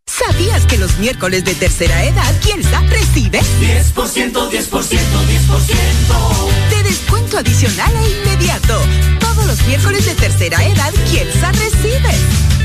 ¿Sabías 0.07 0.65
que 0.65 0.77
los 0.77 0.97
miércoles 0.97 1.45
de 1.45 1.55
tercera 1.55 2.03
edad 2.03 2.39
Kielsa 2.41 2.81
recibe 2.81 3.39
10%, 3.39 4.49
10%, 4.49 4.51
10%. 4.51 6.69
de 6.69 6.83
descuento 6.83 7.37
adicional 7.37 7.93
e 7.95 8.09
inmediato? 8.09 8.81
Todos 9.19 9.45
los 9.45 9.65
miércoles 9.67 10.05
de 10.05 10.15
tercera 10.15 10.61
edad 10.65 10.93
Kielsa 11.09 11.51
recibe 11.53 12.09
10%, 12.09 12.09
10%, 12.09 12.09
10%. 12.09 12.58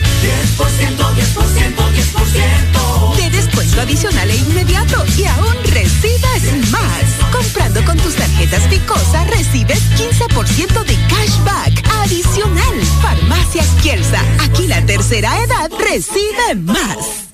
De 3.16 3.30
descuento 3.30 3.80
adicional 3.80 4.30
e 4.30 4.36
inmediato 4.36 5.04
y 5.16 5.24
aún 5.24 5.54
recibes 5.64 6.70
más. 6.70 7.04
Comprando 7.32 7.84
con 7.84 7.96
tus 7.98 8.14
tarjetas 8.14 8.62
Picosa 8.68 9.24
recibes 9.24 9.82
15% 9.92 10.84
de 10.84 10.96
cashback 11.08 11.88
adicional. 12.02 12.74
Farmacias 13.02 13.68
Kielsa, 13.82 14.20
aquí 14.40 14.66
la 14.66 14.84
tercera 14.86 15.42
edad 15.42 15.70
recibe 15.78 16.54
más. 16.56 17.33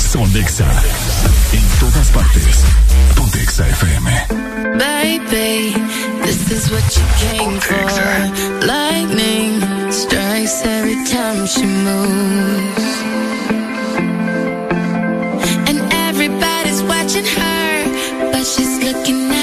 Son 0.11 0.27
Exa. 0.35 0.65
En 1.53 1.79
todas 1.79 2.09
partes. 2.11 2.65
Ponte 3.15 3.39
Exa 3.39 3.65
FM. 3.65 4.07
Baby, 4.77 5.73
this 6.25 6.51
is 6.51 6.69
what 6.69 6.83
you 6.97 7.05
came 7.23 7.57
for. 7.61 8.65
Lightning 8.67 9.61
strikes 9.89 10.65
every 10.65 10.99
time 11.05 11.45
she 11.47 11.65
moves. 11.65 12.87
And 15.69 15.79
everybody's 16.09 16.83
watching 16.83 17.23
her, 17.39 18.31
but 18.33 18.43
she's 18.45 18.83
looking 18.83 19.31
at 19.31 19.40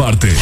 partes. 0.00 0.39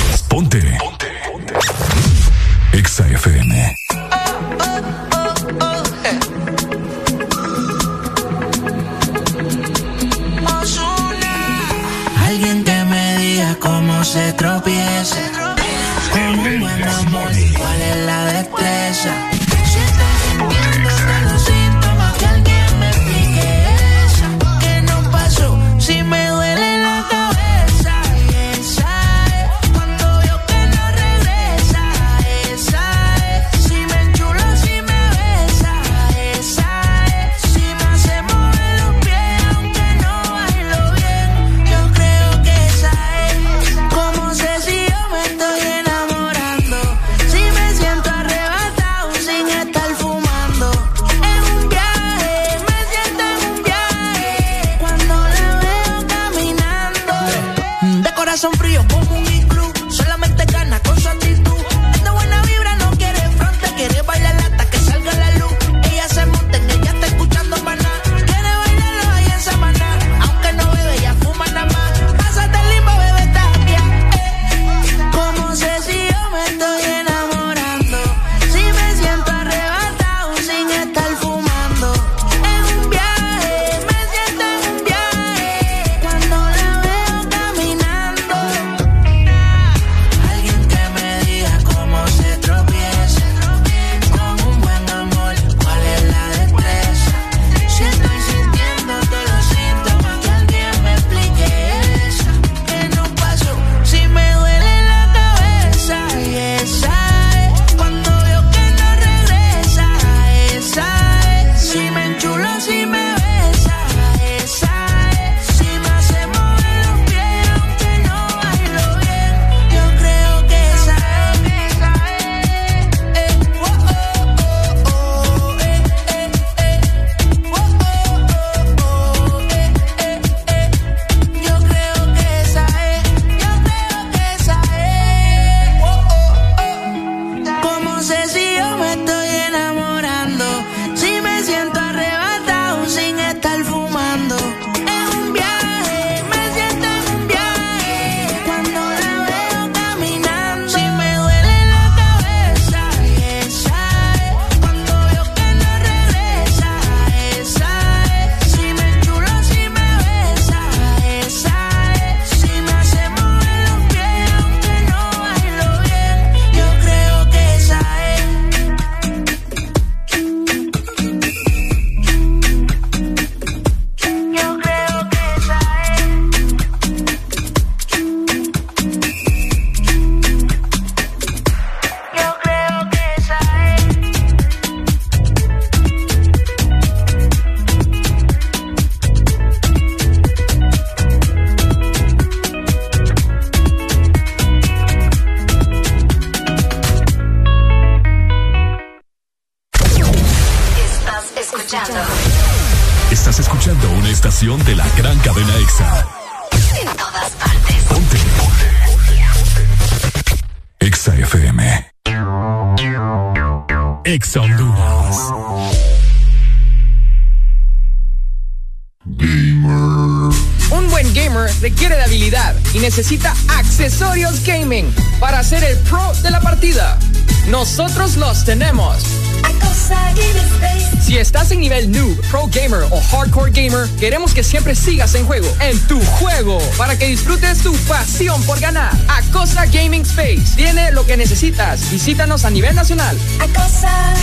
Pro 232.49 232.61
gamer 232.61 232.83
o 232.91 233.01
hardcore 233.01 233.51
gamer, 233.51 233.89
queremos 233.99 234.33
que 234.35 234.43
siempre 234.43 234.75
sigas 234.75 235.15
en 235.15 235.25
juego, 235.27 235.49
en 235.61 235.79
tu 235.87 236.01
juego, 236.01 236.59
para 236.77 236.99
que 236.99 237.07
disfrutes 237.07 237.59
tu 237.63 237.73
pasión 237.89 238.43
por 238.45 238.59
ganar. 238.61 238.93
Acosta 239.09 239.67
Gaming 239.67 240.03
Space 240.03 240.57
tiene 240.57 240.93
lo 240.93 241.07
que 241.07 241.17
necesitas. 241.17 241.91
Visítanos 241.91 242.45
a 242.45 242.51
nivel 242.51 242.75
nacional. 242.75 243.17
Acosa 243.41 244.15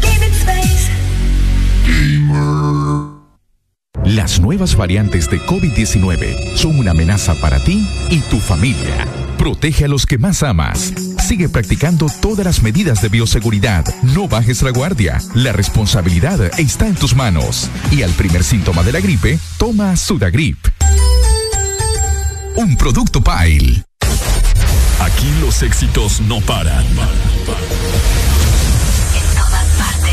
Game 0.00 0.26
Space. 0.26 0.90
Las 4.04 4.40
nuevas 4.40 4.76
variantes 4.76 5.30
de 5.30 5.38
COVID-19 5.40 6.56
son 6.56 6.78
una 6.78 6.90
amenaza 6.90 7.34
para 7.36 7.62
ti 7.62 7.86
y 8.10 8.20
tu 8.20 8.38
familia. 8.38 9.06
Protege 9.38 9.84
a 9.84 9.88
los 9.88 10.06
que 10.06 10.18
más 10.18 10.42
amas. 10.42 10.92
Sigue 11.32 11.48
practicando 11.48 12.08
todas 12.20 12.44
las 12.44 12.62
medidas 12.62 13.00
de 13.00 13.08
bioseguridad. 13.08 13.86
No 14.02 14.28
bajes 14.28 14.60
la 14.60 14.70
guardia. 14.70 15.18
La 15.34 15.50
responsabilidad 15.52 16.38
está 16.60 16.86
en 16.86 16.94
tus 16.94 17.16
manos. 17.16 17.70
Y 17.90 18.02
al 18.02 18.10
primer 18.10 18.44
síntoma 18.44 18.82
de 18.82 18.92
la 18.92 19.00
gripe, 19.00 19.38
toma 19.56 19.96
Sudagrip. 19.96 20.58
Un 22.56 22.76
producto 22.76 23.24
Pile. 23.24 23.82
Aquí 25.00 25.32
los 25.40 25.62
éxitos 25.62 26.20
no 26.20 26.42
paran. 26.42 26.84
En 26.84 26.94
todas 29.34 29.66
partes. 29.78 30.12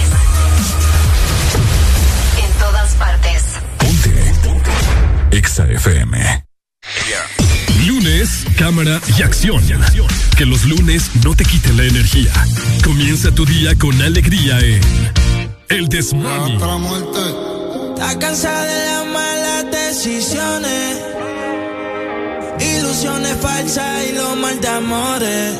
En 2.41 2.51
todas 2.59 2.95
partes. 2.95 3.43
Exa 5.31 5.67
FM. 5.69 6.45
Lunes, 7.87 8.45
cámara 8.59 8.99
y 9.17 9.21
acción. 9.21 9.63
Que 10.37 10.45
los 10.45 10.65
lunes 10.65 11.09
no 11.23 11.33
te 11.33 11.45
quiten 11.45 11.77
la 11.77 11.85
energía. 11.85 12.31
Comienza 12.83 13.31
tu 13.31 13.45
día 13.45 13.73
con 13.75 13.99
alegría 14.01 14.59
en 14.59 14.81
El 15.69 15.87
Desmorning. 15.87 16.59
Está 17.95 18.19
cansada 18.19 18.65
de 18.65 18.85
las 18.85 19.05
malas 19.05 19.65
decisiones, 19.71 20.97
ilusiones 22.59 23.37
falsas 23.41 24.09
y 24.09 24.15
lo 24.15 24.35
mal 24.35 24.59
de 24.59 24.67
amores. 24.67 25.53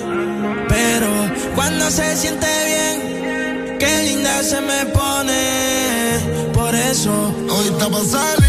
Pero 0.67 1.31
cuando 1.55 1.89
se 1.89 2.17
siente 2.17 2.47
bien, 2.67 3.77
qué 3.79 4.03
linda 4.09 4.43
se 4.43 4.59
me 4.59 4.85
pone. 4.87 6.51
Por 6.53 6.75
eso, 6.75 7.33
Hoy 7.49 7.67
está 7.69 7.89
pa' 7.89 8.48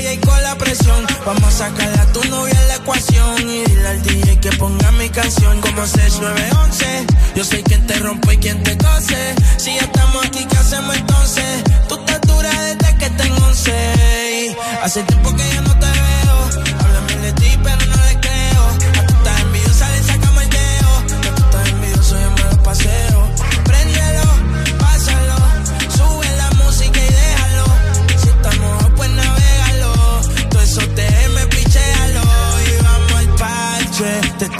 ahí 0.00 0.18
con 0.18 0.42
la 0.42 0.56
presión. 0.56 1.06
Vamos 1.24 1.44
a 1.44 1.50
sacarle 1.50 1.98
a 2.00 2.06
tu 2.12 2.24
novia 2.24 2.60
la 2.68 2.76
ecuación. 2.76 3.50
Y 3.50 3.64
dile 3.64 3.88
al 3.88 4.02
DJ 4.02 4.40
que 4.40 4.50
ponga 4.52 4.90
mi 4.92 5.08
canción 5.10 5.60
como 5.60 5.86
6911. 5.86 7.06
Yo 7.34 7.44
soy 7.44 7.62
quien 7.62 7.86
te 7.86 7.94
rompe 7.98 8.34
y 8.34 8.36
quien 8.38 8.62
te 8.62 8.76
cose. 8.76 9.34
Si 9.56 9.74
ya 9.74 9.82
estamos 9.82 10.24
aquí, 10.26 10.44
¿qué 10.44 10.56
hacemos 10.56 10.96
entonces? 10.96 11.64
Tú 11.88 11.96
estás 11.96 12.20
dura 12.22 12.50
desde 12.62 12.96
que 12.98 13.10
tengo 13.10 13.46
11. 13.46 14.56
Hace 14.82 15.02
tiempo 15.04 15.34
que 15.34 15.44
yo 15.54 15.63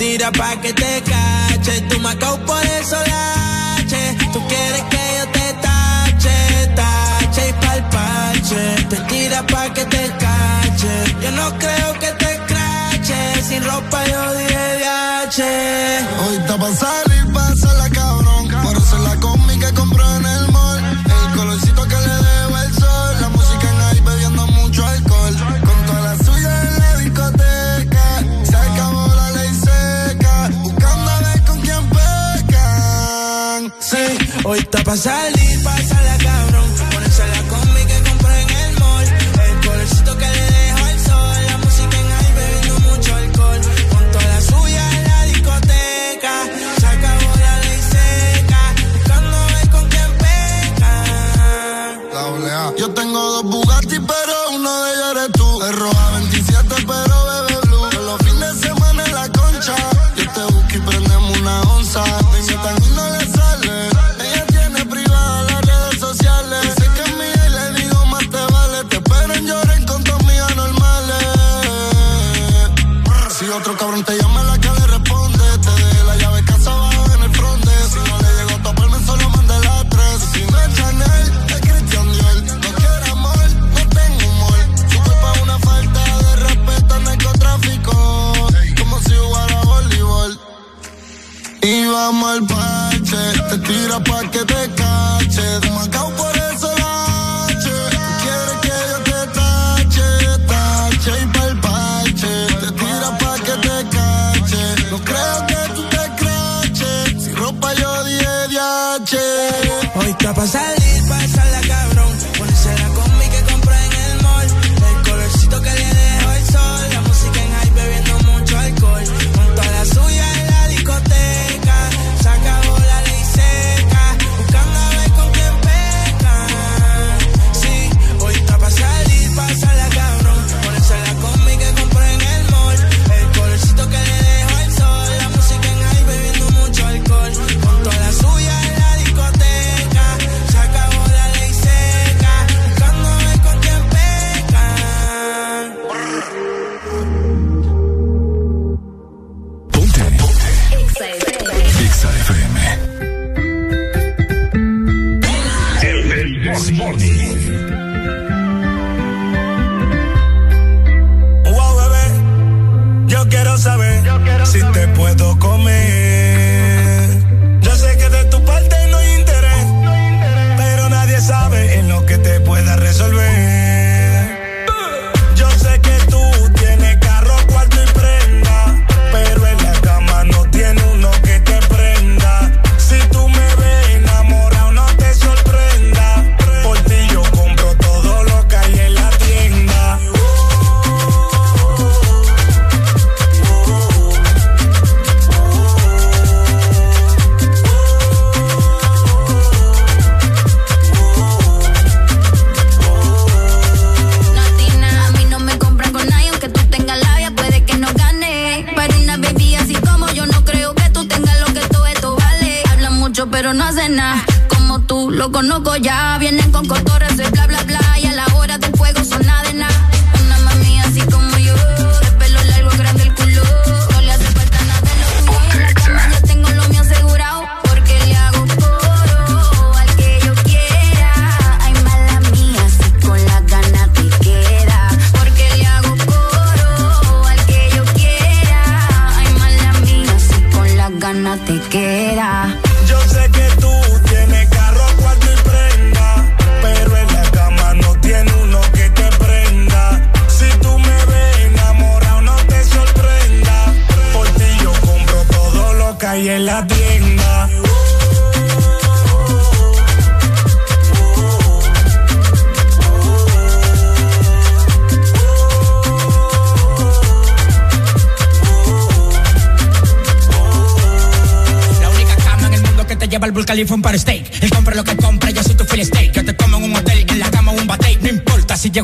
tira 0.05 0.31
pa' 0.33 0.57
que 0.63 0.73
te 0.73 0.93
cache. 1.11 1.75
Tú 1.89 1.97
me 2.05 2.13
por 2.49 2.65
eso 2.79 2.97
lache. 3.13 4.03
Tú 4.33 4.41
quieres 4.51 4.85
que 4.93 5.03
yo 5.17 5.25
te 5.37 5.47
tache, 5.67 6.37
tache 6.81 7.43
y 7.51 7.53
pa'l 7.63 7.83
parche. 7.95 8.63
Te 8.91 8.97
tira 9.11 9.41
pa' 9.53 9.69
que 9.77 9.85
te 9.95 10.05
cache. 10.25 10.95
Yo 11.23 11.31
no 11.41 11.47
creo 11.63 11.91
que 12.03 12.11
te 12.23 12.33
crache. 12.51 13.21
Sin 13.49 13.63
ropa 13.65 13.99
yo 14.13 14.21
dije 14.39 14.65
viaje. 14.83 15.74
Hoy 34.95 35.01
está 35.01 35.33
pa' 35.33 35.44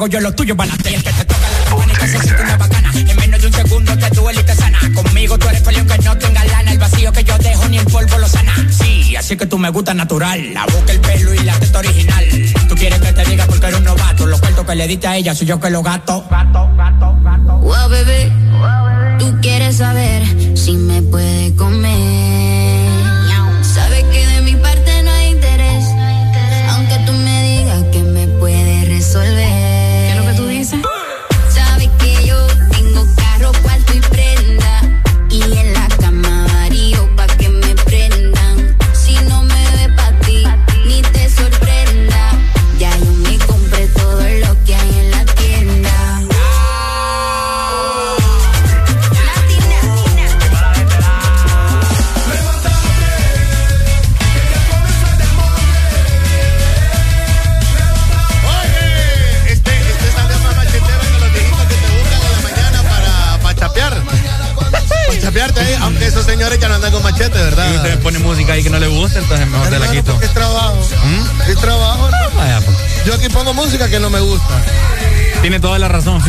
llego 0.01 0.07
yo, 0.07 0.21
lo 0.21 0.33
tuyo 0.33 0.57
balate. 0.57 0.95
El 0.95 1.03
que 1.03 1.13
te 1.13 1.25
toca 1.25 1.41
la 1.41 1.65
campana 1.65 1.93
y 1.93 1.97
te 1.97 2.09
se 2.09 2.21
siente 2.21 2.43
una 2.43 2.57
bacana. 2.57 2.93
En 2.95 3.17
menos 3.17 3.41
de 3.41 3.47
un 3.49 3.53
segundo 3.53 3.99
te 3.99 4.11
duele 4.11 4.41
y 4.41 4.45
te 4.45 4.55
sana. 4.55 4.79
Conmigo 4.95 5.39
tú 5.39 5.49
eres 5.49 5.63
feliz 5.63 5.81
aunque 5.81 5.99
no 5.99 6.17
tenga 6.17 6.45
lana. 6.45 6.73
El 6.73 6.79
vacío 6.79 7.13
que 7.13 7.25
yo 7.25 7.37
dejo 7.39 7.69
ni 7.69 7.79
el 7.79 7.87
polvo 7.87 8.19
lo 8.19 8.29
sana. 8.29 8.55
Sí, 8.71 9.15
así 9.17 9.37
que 9.37 9.47
tú 9.47 9.59
me 9.59 9.69
gusta 9.69 9.93
natural. 9.93 10.55
La 10.55 10.65
boca, 10.67 10.93
el 10.93 11.01
pelo 11.01 11.35
y 11.35 11.39
la 11.41 11.59
teta 11.59 11.79
original. 11.81 12.25
Tú 12.69 12.75
quieres 12.77 13.01
que 13.01 13.13
te 13.13 13.25
diga 13.25 13.47
porque 13.47 13.67
eres 13.67 13.79
un 13.79 13.85
novato. 13.85 14.27
Los 14.27 14.41
cuartos 14.41 14.67
que 14.67 14.75
le 14.75 14.87
diste 14.87 15.07
a 15.07 15.17
ella 15.17 15.35
soy 15.35 15.47
yo 15.47 15.61
que 15.61 15.71
lo 15.71 15.83
gato. 15.83 16.20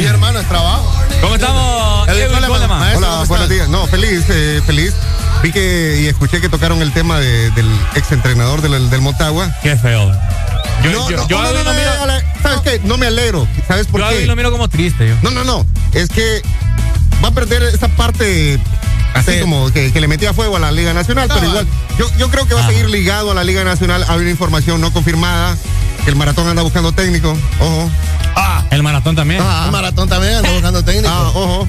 Sí, 0.01 0.07
hermano, 0.07 0.39
es 0.39 0.47
trabajo. 0.47 0.91
¿Cómo 1.21 1.35
estamos? 1.35 2.07
Edwin 2.07 2.21
Edwin 2.21 2.33
Coleman, 2.33 2.49
Coleman? 2.51 2.79
maestro, 2.79 2.97
Hola, 3.07 3.15
¿cómo 3.17 3.25
buenos 3.27 3.49
días. 3.49 3.69
No, 3.69 3.85
feliz, 3.87 4.23
eh, 4.29 4.61
feliz. 4.65 4.93
Vi 5.43 5.51
que 5.51 5.99
y 6.01 6.07
escuché 6.07 6.41
que 6.41 6.49
tocaron 6.49 6.81
el 6.81 6.91
tema 6.91 7.19
de- 7.19 7.51
del 7.51 7.69
ex 7.95 8.11
entrenador 8.11 8.61
del, 8.61 8.89
del 8.89 9.01
Motagua. 9.01 9.55
Qué 9.61 9.75
feo. 9.75 10.11
Yo, 10.83 10.91
no, 10.91 11.09
yo, 11.09 11.17
no, 11.17 11.27
yo 11.27 11.37
no, 11.37 11.43
a 11.43 11.49
Edwin 11.51 11.63
no, 11.63 11.71
lo 11.71 11.73
miro- 11.79 11.97
no, 11.99 12.07
no, 12.07 12.13
¿Sabes 12.41 12.59
qué? 12.61 12.81
No 12.83 12.97
me 12.97 13.05
alegro. 13.05 13.47
¿Sabes 13.67 13.85
por 13.87 14.01
yo 14.01 14.09
qué? 14.09 14.15
Edwin 14.15 14.27
lo 14.27 14.35
miro 14.35 14.51
como 14.51 14.67
triste. 14.69 15.07
Yo. 15.09 15.15
No, 15.21 15.29
no, 15.29 15.43
no. 15.43 15.65
Es 15.93 16.09
que 16.09 16.41
va 17.23 17.27
a 17.27 17.31
perder 17.31 17.61
esa 17.63 17.87
parte 17.89 18.59
así 19.13 19.39
como 19.39 19.71
que, 19.71 19.91
que 19.93 20.01
le 20.01 20.07
metía 20.07 20.33
fuego 20.33 20.55
a 20.55 20.59
la 20.59 20.71
Liga 20.71 20.93
Nacional, 20.93 21.29
pero 21.31 21.45
igual 21.47 21.67
yo, 21.99 22.09
yo 22.17 22.29
creo 22.31 22.47
que 22.47 22.55
va 22.55 22.61
a 22.63 22.67
seguir 22.67 22.89
ligado 22.89 23.29
a 23.31 23.35
la 23.35 23.43
Liga 23.43 23.63
Nacional. 23.63 24.03
Hay 24.07 24.19
una 24.21 24.29
información 24.31 24.81
no 24.81 24.91
confirmada 24.91 25.55
que 26.03 26.09
el 26.09 26.15
maratón 26.15 26.47
anda 26.47 26.63
buscando 26.63 26.91
técnico. 26.91 27.37
Ojo. 27.59 27.91
Ah, 28.71 28.75
El 28.75 28.83
maratón 28.83 29.15
también. 29.15 29.41
el 29.65 29.71
maratón 29.71 30.07
también 30.09 30.35
anda 30.35 30.51
buscando 30.51 30.83
técnico. 30.83 31.09
Ah, 31.09 31.29
ojo. 31.33 31.67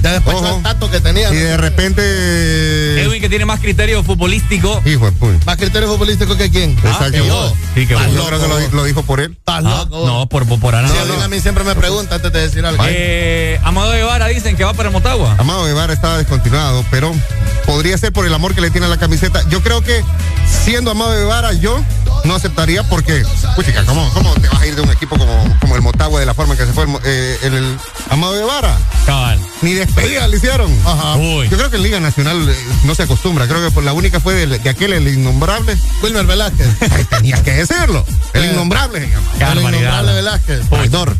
Ya 0.00 0.12
después 0.12 0.36
Ojo. 0.36 0.60
tato 0.62 0.88
que 0.88 1.00
tenía. 1.00 1.28
Y 1.32 1.36
de 1.36 1.56
repente. 1.56 3.02
Edwin 3.02 3.20
que 3.20 3.28
tiene 3.28 3.44
más 3.44 3.58
criterio 3.58 4.04
futbolístico. 4.04 4.80
Hijo 4.84 5.06
de 5.06 5.12
puy. 5.12 5.36
Más 5.44 5.56
criterio 5.56 5.88
futbolístico 5.88 6.36
que 6.36 6.50
quién. 6.50 6.70
Exacto. 6.78 7.10
que 7.10 7.26
yo. 7.26 7.52
Sí, 7.74 7.84
que. 7.86 7.94
Yo 8.14 8.24
creo 8.26 8.40
que 8.40 8.46
lo, 8.46 8.68
lo 8.76 8.84
dijo 8.84 9.02
por 9.02 9.18
él. 9.18 9.32
Estás 9.32 9.56
Ah, 9.56 9.60
loco. 9.88 10.06
no, 10.06 10.28
por, 10.28 10.46
por 10.60 10.74
Arana. 10.76 10.94
Sí, 10.94 11.20
a 11.20 11.26
mí 11.26 11.40
siempre 11.40 11.64
me 11.64 11.74
pregunta 11.74 12.14
antes 12.14 12.32
de 12.32 12.40
decir 12.42 12.64
algo. 12.64 12.80
Eh, 12.86 13.58
Amado 13.64 13.90
Guevara 13.90 14.26
dicen 14.28 14.56
que 14.56 14.62
va 14.62 14.72
para 14.72 14.90
Motagua. 14.90 15.34
Amado 15.36 15.64
Guevara 15.64 15.92
estaba 15.92 16.16
descontinuado, 16.18 16.84
pero 16.92 17.12
podría 17.66 17.98
ser 17.98 18.12
por 18.12 18.24
el 18.24 18.32
amor 18.32 18.54
que 18.54 18.60
le 18.60 18.70
tiene 18.70 18.86
a 18.86 18.90
la 18.90 18.98
camiseta. 18.98 19.42
Yo 19.48 19.64
creo 19.64 19.80
que 19.82 20.04
siendo 20.64 20.92
Amado 20.92 21.10
Guevara, 21.10 21.52
yo 21.54 21.82
no 22.28 22.34
aceptaría 22.34 22.82
porque, 22.84 23.24
puchica, 23.56 23.84
¿cómo, 23.84 24.08
¿cómo 24.12 24.32
te 24.34 24.48
vas 24.48 24.60
a 24.60 24.66
ir 24.66 24.76
de 24.76 24.82
un 24.82 24.90
equipo 24.90 25.18
como, 25.18 25.56
como 25.60 25.74
el 25.74 25.82
Motagua 25.82 26.20
de 26.20 26.26
la 26.26 26.34
forma 26.34 26.52
en 26.54 26.60
que 26.60 26.66
se 26.66 26.72
fue 26.72 26.84
el, 26.84 26.90
eh, 27.04 27.38
el- 27.42 27.54
el 27.54 27.76
Amado 28.10 28.34
Guevara? 28.34 28.76
Cabal. 29.06 29.40
Ni 29.62 29.72
despedida 29.74 30.28
le 30.28 30.36
hicieron. 30.36 30.70
Ajá. 30.84 31.16
Uy. 31.16 31.48
Yo 31.48 31.56
creo 31.56 31.70
que 31.70 31.76
en 31.76 31.82
Liga 31.82 31.98
Nacional 32.00 32.48
eh, 32.48 32.54
no 32.84 32.94
se 32.94 33.02
acostumbra. 33.04 33.48
Creo 33.48 33.66
que 33.66 33.72
por 33.74 33.82
la 33.82 33.92
única 33.94 34.20
fue 34.20 34.34
de, 34.34 34.58
de 34.58 34.68
aquel, 34.70 34.92
el 34.92 35.08
innombrable. 35.08 35.76
Wilmer 36.02 36.26
Velázquez. 36.26 36.68
Ay, 36.92 37.04
tenía 37.04 37.42
que 37.42 37.52
decirlo. 37.54 38.04
El 38.34 38.44
Eh. 38.44 38.50
innombrable. 38.52 39.00
Qué 39.38 39.44
El 39.44 39.58
innombrable 39.58 40.12
Velázquez. 40.12 40.68
Traidor. 40.68 41.16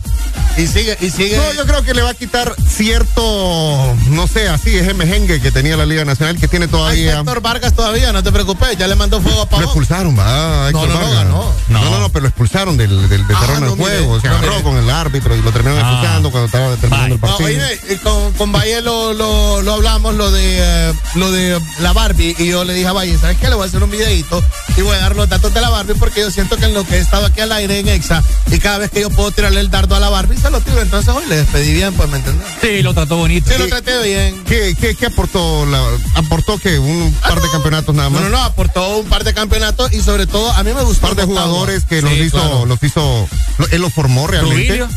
Y 0.59 0.67
sigue, 0.67 0.97
y 1.01 1.11
sigue. 1.11 1.37
No, 1.37 1.53
yo 1.55 1.65
creo 1.67 1.83
que 1.85 1.95
le 1.95 2.03
va 2.03 2.11
a 2.11 2.15
quitar 2.15 2.55
cierto, 2.69 3.95
no 4.11 4.27
sé, 4.27 4.49
así 4.49 4.77
es 4.77 4.95
mejengue 4.95 5.41
que 5.41 5.51
tenía 5.53 5.77
la 5.77 5.87
Liga 5.87 6.05
Nacional, 6.05 6.37
que 6.39 6.49
tiene 6.49 6.65
Hay 6.67 6.71
todavía. 6.71 7.19
Héctor 7.21 7.41
Vargas 7.41 7.75
todavía, 7.75 8.13
no 8.13 8.23
te 8.23 8.33
preocupes, 8.33 8.77
ya 8.77 8.87
le 8.89 8.95
mandó 8.97 9.21
fuego 9.21 9.39
a 9.43 9.45
Lo 9.45 9.49
Pavón. 9.51 9.65
expulsaron, 9.65 10.19
va. 10.19 10.71
No, 10.73 10.85
no, 10.85 10.87
no 10.87 10.95
Vargas. 10.95 11.15
ganó. 11.15 11.53
No, 11.69 11.85
no, 11.91 12.01
no, 12.01 12.09
pero 12.11 12.23
lo 12.23 12.29
expulsaron 12.29 12.77
del, 12.77 13.09
del, 13.09 13.27
del 13.27 13.37
Ah, 13.37 13.41
terreno 13.41 13.61
no, 13.61 13.67
del 13.77 13.79
mire, 13.79 13.99
juego. 13.99 14.21
Se 14.21 14.29
agarró 14.29 14.51
mire. 14.51 14.63
con 14.63 14.77
el 14.79 14.91
árbitro 14.91 15.37
y 15.37 15.43
lo 15.43 15.53
terminaron 15.53 15.85
Ah. 15.85 15.91
expulsando 15.93 16.31
cuando 16.31 16.47
estaba 16.47 16.77
terminando 16.77 17.15
el 17.15 17.21
No, 17.21 17.27
partido. 17.29 17.47
oye, 17.49 17.81
eh, 17.89 17.99
con, 18.03 18.33
con 18.33 18.53
Valle 18.53 18.81
lo, 18.83 19.13
lo, 19.15 19.63
lo 19.63 19.75
hablamos, 19.75 20.15
lo 20.15 20.31
de, 20.31 20.59
eh, 20.61 20.93
lo 21.15 21.31
de 21.31 21.61
la 21.81 21.93
Barbie, 21.93 22.35
y 22.39 22.49
yo 22.49 22.65
le 22.65 22.75
dije 22.75 22.89
a 22.89 22.93
Valle, 22.93 23.17
¿sabes 23.19 23.39
qué? 23.39 23.49
Le 23.49 23.55
voy 23.55 23.65
a 23.65 23.69
hacer 23.69 23.83
un 23.83 23.91
videito 23.91 24.43
y 24.79 24.83
voy 24.83 24.95
a 24.95 25.01
dar 25.01 25.17
los 25.17 25.29
datos 25.29 25.53
de 25.53 25.61
la 25.61 25.71
Barbie 25.71 25.95
porque 25.95 26.21
yo 26.21 26.31
siento 26.31 26.57
que 26.57 26.67
en 26.67 26.73
lo 26.75 26.85
que 26.85 26.97
he 26.97 27.01
estado 27.01 27.27
aquí 27.27 27.41
al 27.41 27.51
aire 27.51 27.81
en 27.81 27.89
Exa 27.89 28.23
y 28.47 28.59
cada 28.59 28.79
vez 28.79 28.91
que 28.91 29.01
yo 29.01 29.11
puedo 29.11 29.31
tirarle 29.33 29.59
el 29.61 29.71
dardo 29.71 29.97
a 29.97 30.01
la 30.01 30.09
Barbie, 30.09 30.37
se 30.39 30.51
lo 30.51 30.61
tiro. 30.61 30.81
Entonces 30.81 31.13
hoy 31.13 31.25
le 31.29 31.37
despedí 31.39 31.73
bien, 31.75 31.93
pues, 31.95 32.09
¿me 32.09 32.19
entiendes? 32.19 32.47
Sí, 32.61 32.83
lo 32.83 32.95
trató 32.95 33.17
bonito. 33.17 33.51
Sí, 33.51 33.59
lo 33.59 33.67
traté 33.67 34.01
bien. 34.03 34.45
¿Qué, 34.45 34.77
qué, 34.81 34.95
qué 34.95 35.07
aportó? 35.07 35.67
La, 35.67 35.83
¿Aportó 36.15 36.59
que 36.59 36.79
un 36.79 37.13
par 37.21 37.41
de 37.41 37.51
campeonatos 37.51 37.95
nada 37.95 38.09
No, 38.09 38.15
más? 38.15 38.23
no, 38.23 38.29
no, 38.31 38.39
aportó 38.43 38.99
un 38.99 39.07
par 39.09 39.25
de 39.25 39.35
campeonatos 39.35 39.93
y 39.93 40.01
sobre 40.01 40.27
todo 40.27 40.51
a 40.53 40.63
mí 40.63 40.73
me 40.73 40.83
gustó. 40.83 41.09
Un 41.09 41.15
par 41.15 41.17
de 41.17 41.25
jugadores 41.27 41.85
que 41.85 42.01
los 42.01 42.13
hizo, 42.13 42.39
claro. 42.39 42.67
los 42.67 42.83
hizo, 42.83 43.29
él 43.73 43.81
los 43.83 43.93
formó 43.93 44.27
realmente. 44.29 44.63
Rubilio. 44.69 44.89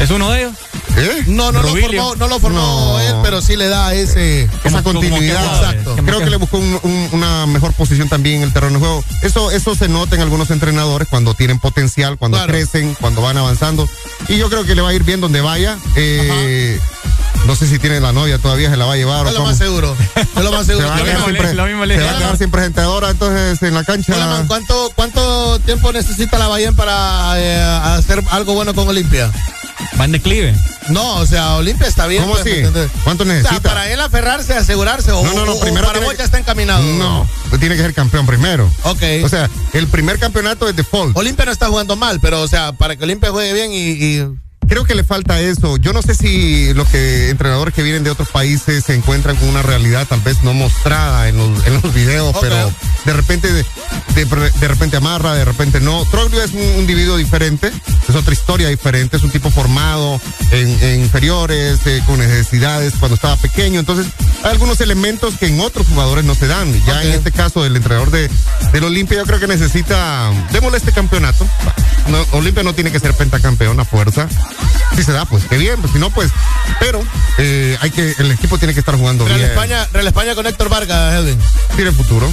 ¿Es 0.00 0.10
uno 0.10 0.30
de 0.30 0.40
ellos? 0.44 0.52
¿Eh? 0.98 1.24
No, 1.28 1.52
no 1.52 1.62
lo 1.62 1.68
formó, 1.76 2.16
no 2.16 2.28
lo 2.28 2.40
formó 2.40 2.58
No. 2.58 3.00
él, 3.00 3.14
pero 3.22 3.40
sí 3.40 3.56
le 3.56 3.68
da 3.68 3.94
ese 3.94 4.48
esa 4.64 4.78
que 4.78 4.82
continuidad. 4.82 5.44
Exacto. 5.56 5.96
Creo 6.04 6.18
que 6.20 6.30
le 6.30 6.36
buscó 6.36 6.58
un- 6.58 6.80
un- 6.82 7.08
una 7.12 7.46
mejor 7.46 7.72
posición 7.74 8.08
también 8.08 8.36
en 8.38 8.42
el 8.42 8.52
terreno 8.52 8.74
de 8.74 8.78
juego. 8.80 9.04
Eso, 9.22 9.50
eso 9.52 9.74
se 9.76 9.88
nota 9.88 10.16
en 10.16 10.22
algunos 10.22 10.50
entrenadores 10.50 11.06
cuando 11.08 11.34
tienen 11.34 11.58
potencial, 11.60 12.18
cuando 12.18 12.36
Claro. 12.38 12.52
crecen, 12.52 12.94
cuando 13.00 13.22
van 13.22 13.36
avanzando. 13.38 13.88
Y 14.28 14.36
yo 14.38 14.48
creo 14.50 14.64
que 14.64 14.74
le 14.74 14.82
va 14.82 14.88
a 14.90 14.94
ir 14.94 15.04
bien 15.04 15.20
donde 15.20 15.40
vaya. 15.40 15.78
Eh, 15.94 16.80
no 17.46 17.54
sé 17.54 17.68
si 17.68 17.78
tiene 17.78 18.00
la 18.00 18.12
novia 18.12 18.38
todavía, 18.38 18.68
se 18.68 18.76
la 18.76 18.84
va 18.84 18.94
a 18.94 18.96
llevar 18.96 19.26
Es 19.28 19.34
o 19.34 19.38
lo 19.38 19.44
más 19.44 19.56
seguro. 19.56 19.96
Es 20.16 20.42
lo 20.42 20.50
más 20.50 20.60
Se 20.66 20.72
seguro. 20.72 20.88
va 20.88 20.94
a 20.94 20.98
Lo 20.98 21.04
mismo 21.04 21.86
se 21.86 21.96
va 22.02 22.10
a 22.10 22.18
quedar 22.18 22.36
sin 22.38 22.50
presentadora 22.50 23.10
entonces 23.10 23.62
en 23.62 23.74
la 23.74 23.84
cancha. 23.84 24.14
Hola, 24.14 24.26
man, 24.26 24.46
¿cuánto, 24.48 24.90
¿Cuánto 24.96 25.60
tiempo 25.60 25.92
necesita 25.92 26.38
la 26.38 26.48
Bayern 26.48 26.74
para 26.74 27.34
eh, 27.38 27.62
hacer 27.96 28.22
algo 28.30 28.54
bueno 28.54 28.74
con 28.74 28.88
Olimpia? 28.88 29.30
Va 30.00 30.04
en 30.04 30.12
declive. 30.12 30.54
No, 30.90 31.16
o 31.16 31.26
sea, 31.26 31.54
Olimpia 31.56 31.86
está 31.88 32.06
bien. 32.06 32.22
¿Cómo 32.22 32.34
pues, 32.34 32.46
así? 32.46 32.88
¿Cuánto 33.04 33.24
O 33.24 33.26
sea, 33.26 33.34
necesita? 33.34 33.60
para 33.68 33.90
él 33.92 34.00
aferrarse, 34.00 34.54
asegurarse, 34.54 35.10
o, 35.12 35.22
No, 35.24 35.32
no, 35.34 35.44
no, 35.46 35.52
o- 35.52 35.56
o 35.56 35.60
primero 35.60 35.86
para 35.86 35.98
tiene 35.98 36.12
que- 36.14 36.18
ya 36.18 36.24
está 36.24 36.38
encaminado. 36.38 36.82
No, 36.82 37.28
tiene 37.58 37.76
que 37.76 37.82
ser 37.82 37.94
campeón 37.94 38.24
primero. 38.26 38.70
Ok. 38.84 39.02
O 39.24 39.28
sea, 39.28 39.50
el 39.72 39.86
primer 39.88 40.18
campeonato 40.18 40.68
es 40.68 40.76
default. 40.76 41.16
Olimpia 41.16 41.44
no 41.46 41.52
está 41.52 41.66
jugando 41.68 41.96
mal, 41.96 42.20
pero, 42.20 42.40
o 42.42 42.48
sea, 42.48 42.72
para 42.72 42.96
que 42.96 43.04
Olimpia 43.04 43.30
juegue 43.30 43.52
bien 43.52 43.72
y... 43.72 43.90
y- 43.92 44.24
Creo 44.68 44.84
que 44.84 44.94
le 44.94 45.02
falta 45.02 45.40
eso. 45.40 45.78
Yo 45.78 45.94
no 45.94 46.02
sé 46.02 46.14
si 46.14 46.74
los 46.74 46.86
que 46.88 47.30
entrenadores 47.30 47.72
que 47.72 47.82
vienen 47.82 48.04
de 48.04 48.10
otros 48.10 48.28
países 48.28 48.84
se 48.84 48.94
encuentran 48.94 49.34
con 49.36 49.48
una 49.48 49.62
realidad 49.62 50.06
tal 50.06 50.20
vez 50.20 50.42
no 50.42 50.52
mostrada 50.52 51.26
en 51.30 51.38
los, 51.38 51.66
en 51.66 51.72
los 51.80 51.94
videos, 51.94 52.36
pero 52.38 52.70
de 53.06 53.12
repente 53.14 53.50
de, 53.50 53.64
de, 54.14 54.24
de 54.26 54.68
repente 54.68 54.98
amarra, 54.98 55.32
de 55.32 55.46
repente 55.46 55.80
no. 55.80 56.04
Troglio 56.10 56.42
es 56.42 56.50
un 56.52 56.60
individuo 56.80 57.16
diferente, 57.16 57.72
es 58.08 58.14
otra 58.14 58.32
historia 58.32 58.68
diferente, 58.68 59.16
es 59.16 59.22
un 59.22 59.30
tipo 59.30 59.50
formado 59.50 60.20
en, 60.50 60.82
en 60.82 61.00
inferiores, 61.00 61.80
eh, 61.86 62.02
con 62.06 62.18
necesidades 62.18 62.94
cuando 62.98 63.16
estaba 63.16 63.36
pequeño. 63.36 63.80
Entonces, 63.80 64.06
hay 64.42 64.50
algunos 64.52 64.80
elementos 64.80 65.34
que 65.38 65.46
en 65.46 65.60
otros 65.60 65.86
jugadores 65.86 66.24
no 66.24 66.34
se 66.34 66.46
dan. 66.46 66.72
Ya 66.84 67.02
en 67.02 67.12
este 67.12 67.32
caso, 67.32 67.64
el 67.64 67.76
entrenador 67.76 68.10
de, 68.10 68.30
del 68.72 68.84
Olimpia, 68.84 69.18
yo 69.18 69.24
creo 69.24 69.40
que 69.40 69.46
necesita, 69.46 70.30
démosle 70.52 70.78
este 70.78 70.92
campeonato. 70.92 71.46
No, 72.08 72.24
Olimpia 72.32 72.62
no 72.62 72.74
tiene 72.74 72.90
que 72.90 72.98
ser 73.00 73.12
pentacampeón 73.14 73.78
a 73.80 73.84
fuerza. 73.84 74.28
Si 74.96 75.02
se 75.02 75.12
da, 75.12 75.26
pues 75.26 75.44
qué 75.44 75.58
bien, 75.58 75.80
pues 75.80 75.92
si 75.92 75.98
no, 75.98 76.10
pues. 76.10 76.30
Pero 76.80 77.02
eh, 77.36 77.76
hay 77.80 77.90
que, 77.90 78.14
el 78.18 78.32
equipo 78.32 78.58
tiene 78.58 78.72
que 78.72 78.80
estar 78.80 78.96
jugando 78.96 79.26
Real 79.26 79.38
bien. 79.38 79.50
España, 79.50 79.86
Real 79.92 80.06
España 80.06 80.34
con 80.34 80.46
Héctor 80.46 80.68
Vargas, 80.70 81.14
Edwin. 81.14 81.38
Tiene 81.76 81.92
futuro. 81.92 82.30